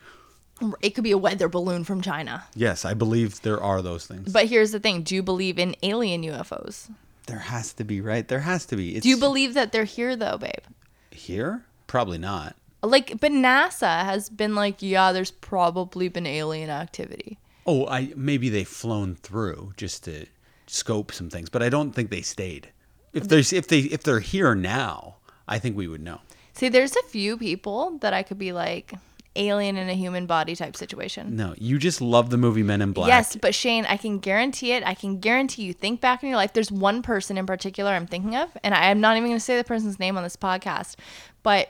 It 0.81 0.91
could 0.91 1.03
be 1.03 1.11
a 1.11 1.17
weather 1.17 1.47
balloon 1.47 1.83
from 1.83 2.01
China. 2.01 2.43
Yes, 2.55 2.85
I 2.85 2.93
believe 2.93 3.41
there 3.41 3.61
are 3.61 3.81
those 3.81 4.05
things. 4.05 4.31
But 4.31 4.45
here's 4.45 4.71
the 4.71 4.79
thing: 4.79 5.03
Do 5.03 5.15
you 5.15 5.23
believe 5.23 5.59
in 5.59 5.75
alien 5.83 6.23
UFOs? 6.23 6.89
there 7.29 7.39
has 7.39 7.73
to 7.73 7.83
be, 7.83 8.01
right? 8.01 8.27
There 8.27 8.39
has 8.39 8.65
to 8.67 8.75
be. 8.75 8.95
It's 8.95 9.03
Do 9.03 9.09
you 9.09 9.17
believe 9.17 9.53
that 9.53 9.71
they're 9.71 9.83
here, 9.83 10.15
though, 10.15 10.37
babe? 10.37 10.63
here? 11.11 11.63
Probably 11.87 12.17
not. 12.17 12.55
Like, 12.81 13.19
but 13.19 13.31
NASA 13.31 14.05
has 14.05 14.29
been 14.29 14.55
like, 14.55 14.81
yeah, 14.81 15.11
there's 15.11 15.31
probably 15.31 16.07
been 16.07 16.25
alien 16.25 16.69
activity. 16.69 17.37
Oh, 17.65 17.85
I 17.87 18.13
maybe 18.15 18.49
they've 18.49 18.67
flown 18.67 19.15
through 19.15 19.73
just 19.77 20.03
to 20.05 20.25
scope 20.65 21.11
some 21.11 21.29
things, 21.29 21.49
but 21.49 21.61
I 21.61 21.69
don't 21.69 21.91
think 21.91 22.09
they 22.09 22.21
stayed. 22.21 22.69
If 23.13 23.23
mm. 23.23 23.27
there's 23.27 23.53
if 23.53 23.67
they 23.67 23.79
if 23.79 24.03
they're 24.03 24.21
here 24.21 24.55
now, 24.55 25.17
I 25.47 25.59
think 25.59 25.75
we 25.75 25.87
would 25.87 26.01
know. 26.01 26.21
See, 26.53 26.69
there's 26.69 26.95
a 26.95 27.03
few 27.03 27.37
people 27.37 27.97
that 27.99 28.13
I 28.13 28.23
could 28.23 28.39
be 28.39 28.53
like 28.53 28.93
alien 29.35 29.77
in 29.77 29.89
a 29.89 29.93
human 29.93 30.25
body 30.25 30.55
type 30.55 30.75
situation. 30.75 31.35
No, 31.35 31.53
you 31.57 31.77
just 31.77 32.01
love 32.01 32.29
the 32.29 32.37
movie 32.37 32.63
Men 32.63 32.81
in 32.81 32.91
Black. 32.91 33.07
Yes, 33.07 33.35
but 33.35 33.53
Shane, 33.55 33.85
I 33.85 33.97
can 33.97 34.19
guarantee 34.19 34.73
it. 34.73 34.83
I 34.85 34.93
can 34.93 35.19
guarantee 35.19 35.63
you 35.63 35.73
think 35.73 36.01
back 36.01 36.23
in 36.23 36.29
your 36.29 36.37
life. 36.37 36.53
There's 36.53 36.71
one 36.71 37.01
person 37.01 37.37
in 37.37 37.45
particular 37.45 37.91
I'm 37.91 38.07
thinking 38.07 38.35
of, 38.35 38.49
and 38.63 38.73
I 38.73 38.87
am 38.87 38.99
not 38.99 39.17
even 39.17 39.29
going 39.29 39.37
to 39.37 39.43
say 39.43 39.57
the 39.57 39.63
person's 39.63 39.99
name 39.99 40.17
on 40.17 40.23
this 40.23 40.35
podcast, 40.35 40.95
but 41.43 41.69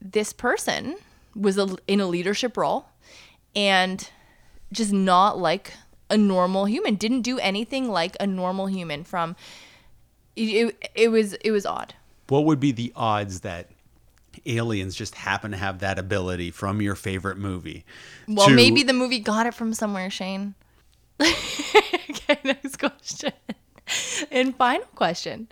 this 0.00 0.32
person 0.32 0.96
was 1.34 1.58
a, 1.58 1.76
in 1.86 2.00
a 2.00 2.06
leadership 2.06 2.56
role 2.56 2.86
and 3.54 4.10
just 4.72 4.92
not 4.92 5.38
like 5.38 5.74
a 6.10 6.16
normal 6.16 6.64
human. 6.64 6.94
Didn't 6.94 7.22
do 7.22 7.38
anything 7.38 7.88
like 7.88 8.16
a 8.20 8.26
normal 8.26 8.66
human. 8.66 9.04
From 9.04 9.36
it, 10.34 10.76
it 10.94 11.08
was 11.08 11.34
it 11.34 11.50
was 11.50 11.66
odd. 11.66 11.94
What 12.28 12.44
would 12.44 12.60
be 12.60 12.72
the 12.72 12.92
odds 12.96 13.40
that 13.40 13.70
aliens 14.46 14.94
just 14.94 15.14
happen 15.14 15.50
to 15.52 15.56
have 15.56 15.78
that 15.78 15.98
ability 15.98 16.50
from 16.50 16.82
your 16.82 16.94
favorite 16.94 17.38
movie? 17.38 17.84
Well, 18.28 18.48
to- 18.48 18.54
maybe 18.54 18.82
the 18.82 18.92
movie 18.92 19.20
got 19.20 19.46
it 19.46 19.54
from 19.54 19.72
somewhere, 19.74 20.10
Shane. 20.10 20.54
okay, 21.20 22.38
next 22.44 22.76
question. 22.76 23.32
And 24.30 24.54
final 24.56 24.86
question. 24.94 25.48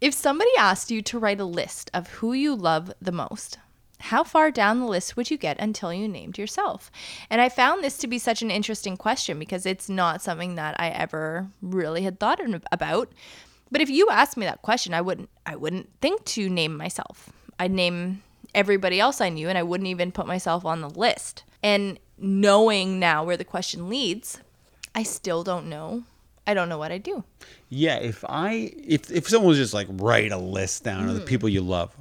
If 0.00 0.14
somebody 0.14 0.50
asked 0.58 0.90
you 0.90 1.02
to 1.02 1.18
write 1.18 1.40
a 1.40 1.44
list 1.44 1.90
of 1.92 2.08
who 2.08 2.32
you 2.32 2.54
love 2.54 2.92
the 3.02 3.12
most, 3.12 3.58
how 3.98 4.24
far 4.24 4.50
down 4.50 4.80
the 4.80 4.86
list 4.86 5.16
would 5.16 5.30
you 5.30 5.36
get 5.36 5.60
until 5.60 5.92
you 5.92 6.08
named 6.08 6.38
yourself? 6.38 6.90
And 7.28 7.40
I 7.40 7.50
found 7.50 7.84
this 7.84 7.98
to 7.98 8.06
be 8.06 8.18
such 8.18 8.40
an 8.40 8.50
interesting 8.50 8.96
question 8.96 9.38
because 9.38 9.66
it's 9.66 9.90
not 9.90 10.22
something 10.22 10.54
that 10.54 10.74
I 10.80 10.88
ever 10.88 11.48
really 11.60 12.02
had 12.02 12.18
thought 12.18 12.40
about. 12.72 13.12
But 13.70 13.82
if 13.82 13.90
you 13.90 14.08
asked 14.08 14.36
me 14.36 14.46
that 14.46 14.62
question, 14.62 14.94
I 14.94 15.02
wouldn't 15.02 15.28
I 15.44 15.54
wouldn't 15.56 15.90
think 16.00 16.24
to 16.26 16.48
name 16.48 16.76
myself. 16.76 17.30
I'd 17.60 17.70
name 17.70 18.22
everybody 18.54 18.98
else 18.98 19.20
I 19.20 19.28
knew 19.28 19.48
and 19.48 19.56
I 19.56 19.62
wouldn't 19.62 19.86
even 19.88 20.10
put 20.10 20.26
myself 20.26 20.64
on 20.64 20.80
the 20.80 20.90
list. 20.90 21.44
And 21.62 21.98
knowing 22.18 22.98
now 22.98 23.22
where 23.24 23.36
the 23.36 23.44
question 23.44 23.88
leads, 23.88 24.40
I 24.94 25.02
still 25.04 25.44
don't 25.44 25.68
know. 25.68 26.04
I 26.46 26.54
don't 26.54 26.68
know 26.68 26.78
what 26.78 26.90
I 26.90 26.98
do. 26.98 27.22
Yeah, 27.68 27.96
if 27.98 28.24
I 28.28 28.72
if 28.76 29.10
if 29.12 29.28
someone 29.28 29.50
was 29.50 29.58
just 29.58 29.74
like 29.74 29.86
write 29.90 30.32
a 30.32 30.38
list 30.38 30.82
down 30.84 31.02
Mm-hmm. 31.02 31.10
of 31.10 31.14
the 31.16 31.20
people 31.20 31.48
you 31.48 31.60
love, 31.60 31.94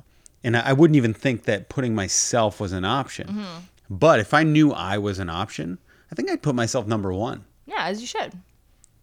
and 0.44 0.58
I, 0.58 0.70
I 0.70 0.74
wouldn't 0.74 0.96
even 0.96 1.14
think 1.14 1.44
that 1.44 1.70
putting 1.70 1.94
myself 1.94 2.60
was 2.60 2.72
an 2.72 2.86
option. 2.86 3.28
Mm-hmm. 3.28 3.60
But 3.92 4.20
if 4.20 4.34
I 4.34 4.44
knew 4.44 4.72
I 4.72 4.98
was 4.98 5.20
an 5.20 5.30
option, 5.30 5.78
I 6.12 6.16
think 6.16 6.32
I'd 6.32 6.42
put 6.42 6.56
myself 6.56 6.88
number 6.88 7.14
one. 7.14 7.46
Yeah, 7.68 7.84
as 7.86 8.02
you 8.02 8.08
should. 8.08 8.34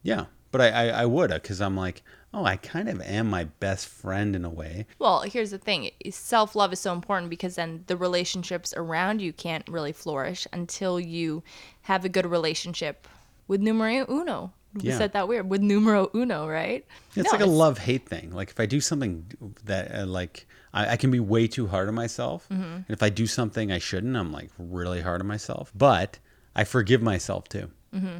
Yeah, 0.01 0.25
but 0.51 0.59
I 0.59 0.67
I, 0.69 0.85
I 1.03 1.05
would 1.05 1.29
because 1.31 1.61
I'm 1.61 1.77
like, 1.77 2.03
oh, 2.33 2.43
I 2.45 2.57
kind 2.57 2.87
of 2.89 3.01
am 3.01 3.29
my 3.29 3.45
best 3.45 3.87
friend 3.87 4.35
in 4.35 4.45
a 4.45 4.49
way. 4.49 4.85
Well, 4.99 5.21
here's 5.21 5.51
the 5.51 5.57
thing 5.57 5.89
self 6.11 6.55
love 6.55 6.71
is 6.73 6.79
so 6.79 6.93
important 6.93 7.29
because 7.29 7.55
then 7.55 7.83
the 7.87 7.97
relationships 7.97 8.73
around 8.77 9.21
you 9.21 9.33
can't 9.33 9.67
really 9.67 9.91
flourish 9.93 10.45
until 10.53 10.99
you 10.99 11.43
have 11.83 12.05
a 12.05 12.09
good 12.09 12.25
relationship 12.25 13.07
with 13.47 13.61
numero 13.61 14.05
uno. 14.09 14.53
We 14.73 14.89
Yeah. 14.89 14.97
said 14.97 15.13
that 15.13 15.27
weird 15.27 15.49
with 15.49 15.61
numero 15.61 16.09
uno, 16.13 16.47
right? 16.47 16.85
It's 17.15 17.25
No, 17.25 17.31
like 17.31 17.41
a 17.41 17.49
love 17.49 17.77
hate 17.79 18.07
thing. 18.07 18.31
Like 18.31 18.49
if 18.49 18.59
I 18.59 18.65
do 18.65 18.81
something 18.81 19.25
that 19.63 19.95
uh, 19.95 20.05
like 20.05 20.45
I, 20.73 20.89
I 20.91 20.97
can 20.97 21.09
be 21.09 21.19
way 21.21 21.47
too 21.47 21.67
hard 21.67 21.87
on 21.87 21.95
myself, 21.95 22.45
Mm-hmm. 22.51 22.63
and 22.63 22.85
if 22.89 23.01
I 23.01 23.09
do 23.09 23.25
something 23.25 23.71
I 23.71 23.79
shouldn't, 23.79 24.15
I'm 24.15 24.31
like 24.31 24.51
really 24.59 25.01
hard 25.01 25.21
on 25.21 25.27
myself. 25.27 25.71
But 25.73 26.19
I 26.55 26.65
forgive 26.65 27.01
myself 27.01 27.47
too. 27.47 27.71
Mm-hmm. 27.95 28.17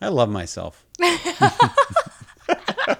I 0.00 0.08
love 0.08 0.30
myself. 0.30 0.86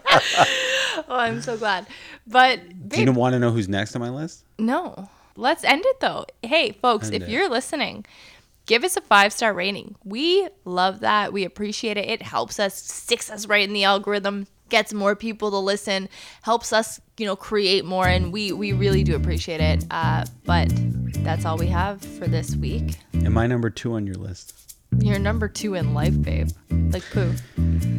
Oh, 1.09 1.17
I'm 1.17 1.41
so 1.41 1.57
glad. 1.57 1.86
But 2.26 2.60
Do 2.89 3.02
you 3.02 3.12
want 3.12 3.33
to 3.33 3.39
know 3.39 3.50
who's 3.50 3.68
next 3.68 3.94
on 3.97 4.00
my 4.02 4.10
list? 4.10 4.44
no. 4.59 5.09
Let's 5.36 5.65
end 5.65 5.84
it 5.86 6.00
though. 6.00 6.26
Hey, 6.42 6.73
folks, 6.73 7.07
End 7.07 7.15
if 7.15 7.23
it. 7.23 7.28
you're 7.31 7.49
listening, 7.49 8.05
give 8.67 8.84
us 8.84 8.97
a 8.97 9.00
five 9.00 9.33
star 9.33 9.55
rating. 9.55 9.94
We 10.05 10.47
love 10.67 11.00
that. 11.00 11.33
We 11.33 11.44
appreciate 11.44 11.97
it. 11.97 12.09
It 12.10 12.20
helps 12.20 12.60
us, 12.60 12.75
sticks 12.75 13.31
us 13.31 13.47
right 13.47 13.67
in 13.67 13.73
the 13.73 13.84
algorithm, 13.84 14.49
gets 14.68 14.92
more 14.92 15.17
people 15.17 15.50
to 15.52 15.57
listen, 15.57 16.10
helps 16.42 16.75
us, 16.75 17.00
you 17.17 17.25
know, 17.25 17.36
create 17.36 17.86
more, 17.86 18.07
and 18.07 18.33
we 18.34 18.52
we 18.52 18.73
really 18.73 19.02
do 19.02 19.15
appreciate 19.17 19.60
it. 19.62 19.86
Uh, 19.91 20.26
but 20.44 20.68
that's 21.25 21.47
all 21.47 21.57
we 21.57 21.68
have 21.68 22.02
for 22.02 22.26
this 22.26 22.55
week. 22.57 22.99
Am 23.15 23.39
I 23.39 23.47
number 23.47 23.70
two 23.70 23.94
on 23.94 24.07
your 24.07 24.17
list? 24.17 24.69
You're 24.98 25.18
number 25.18 25.48
two 25.48 25.74
in 25.74 25.94
life, 25.94 26.20
babe. 26.20 26.50
Like 26.70 27.04
poo. 27.10 27.32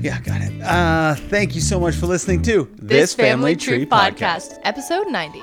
Yeah, 0.02 0.20
got 0.22 0.42
it. 0.42 0.62
Uh, 0.62 1.16
thank 1.30 1.56
you 1.56 1.62
so 1.62 1.80
much 1.80 1.96
for 1.96 2.06
listening 2.06 2.42
to 2.44 2.70
This 2.76 3.14
Family 3.14 3.56
Tree 3.56 3.86
Podcast, 3.86 4.60
episode 4.64 5.08
90. 5.08 5.42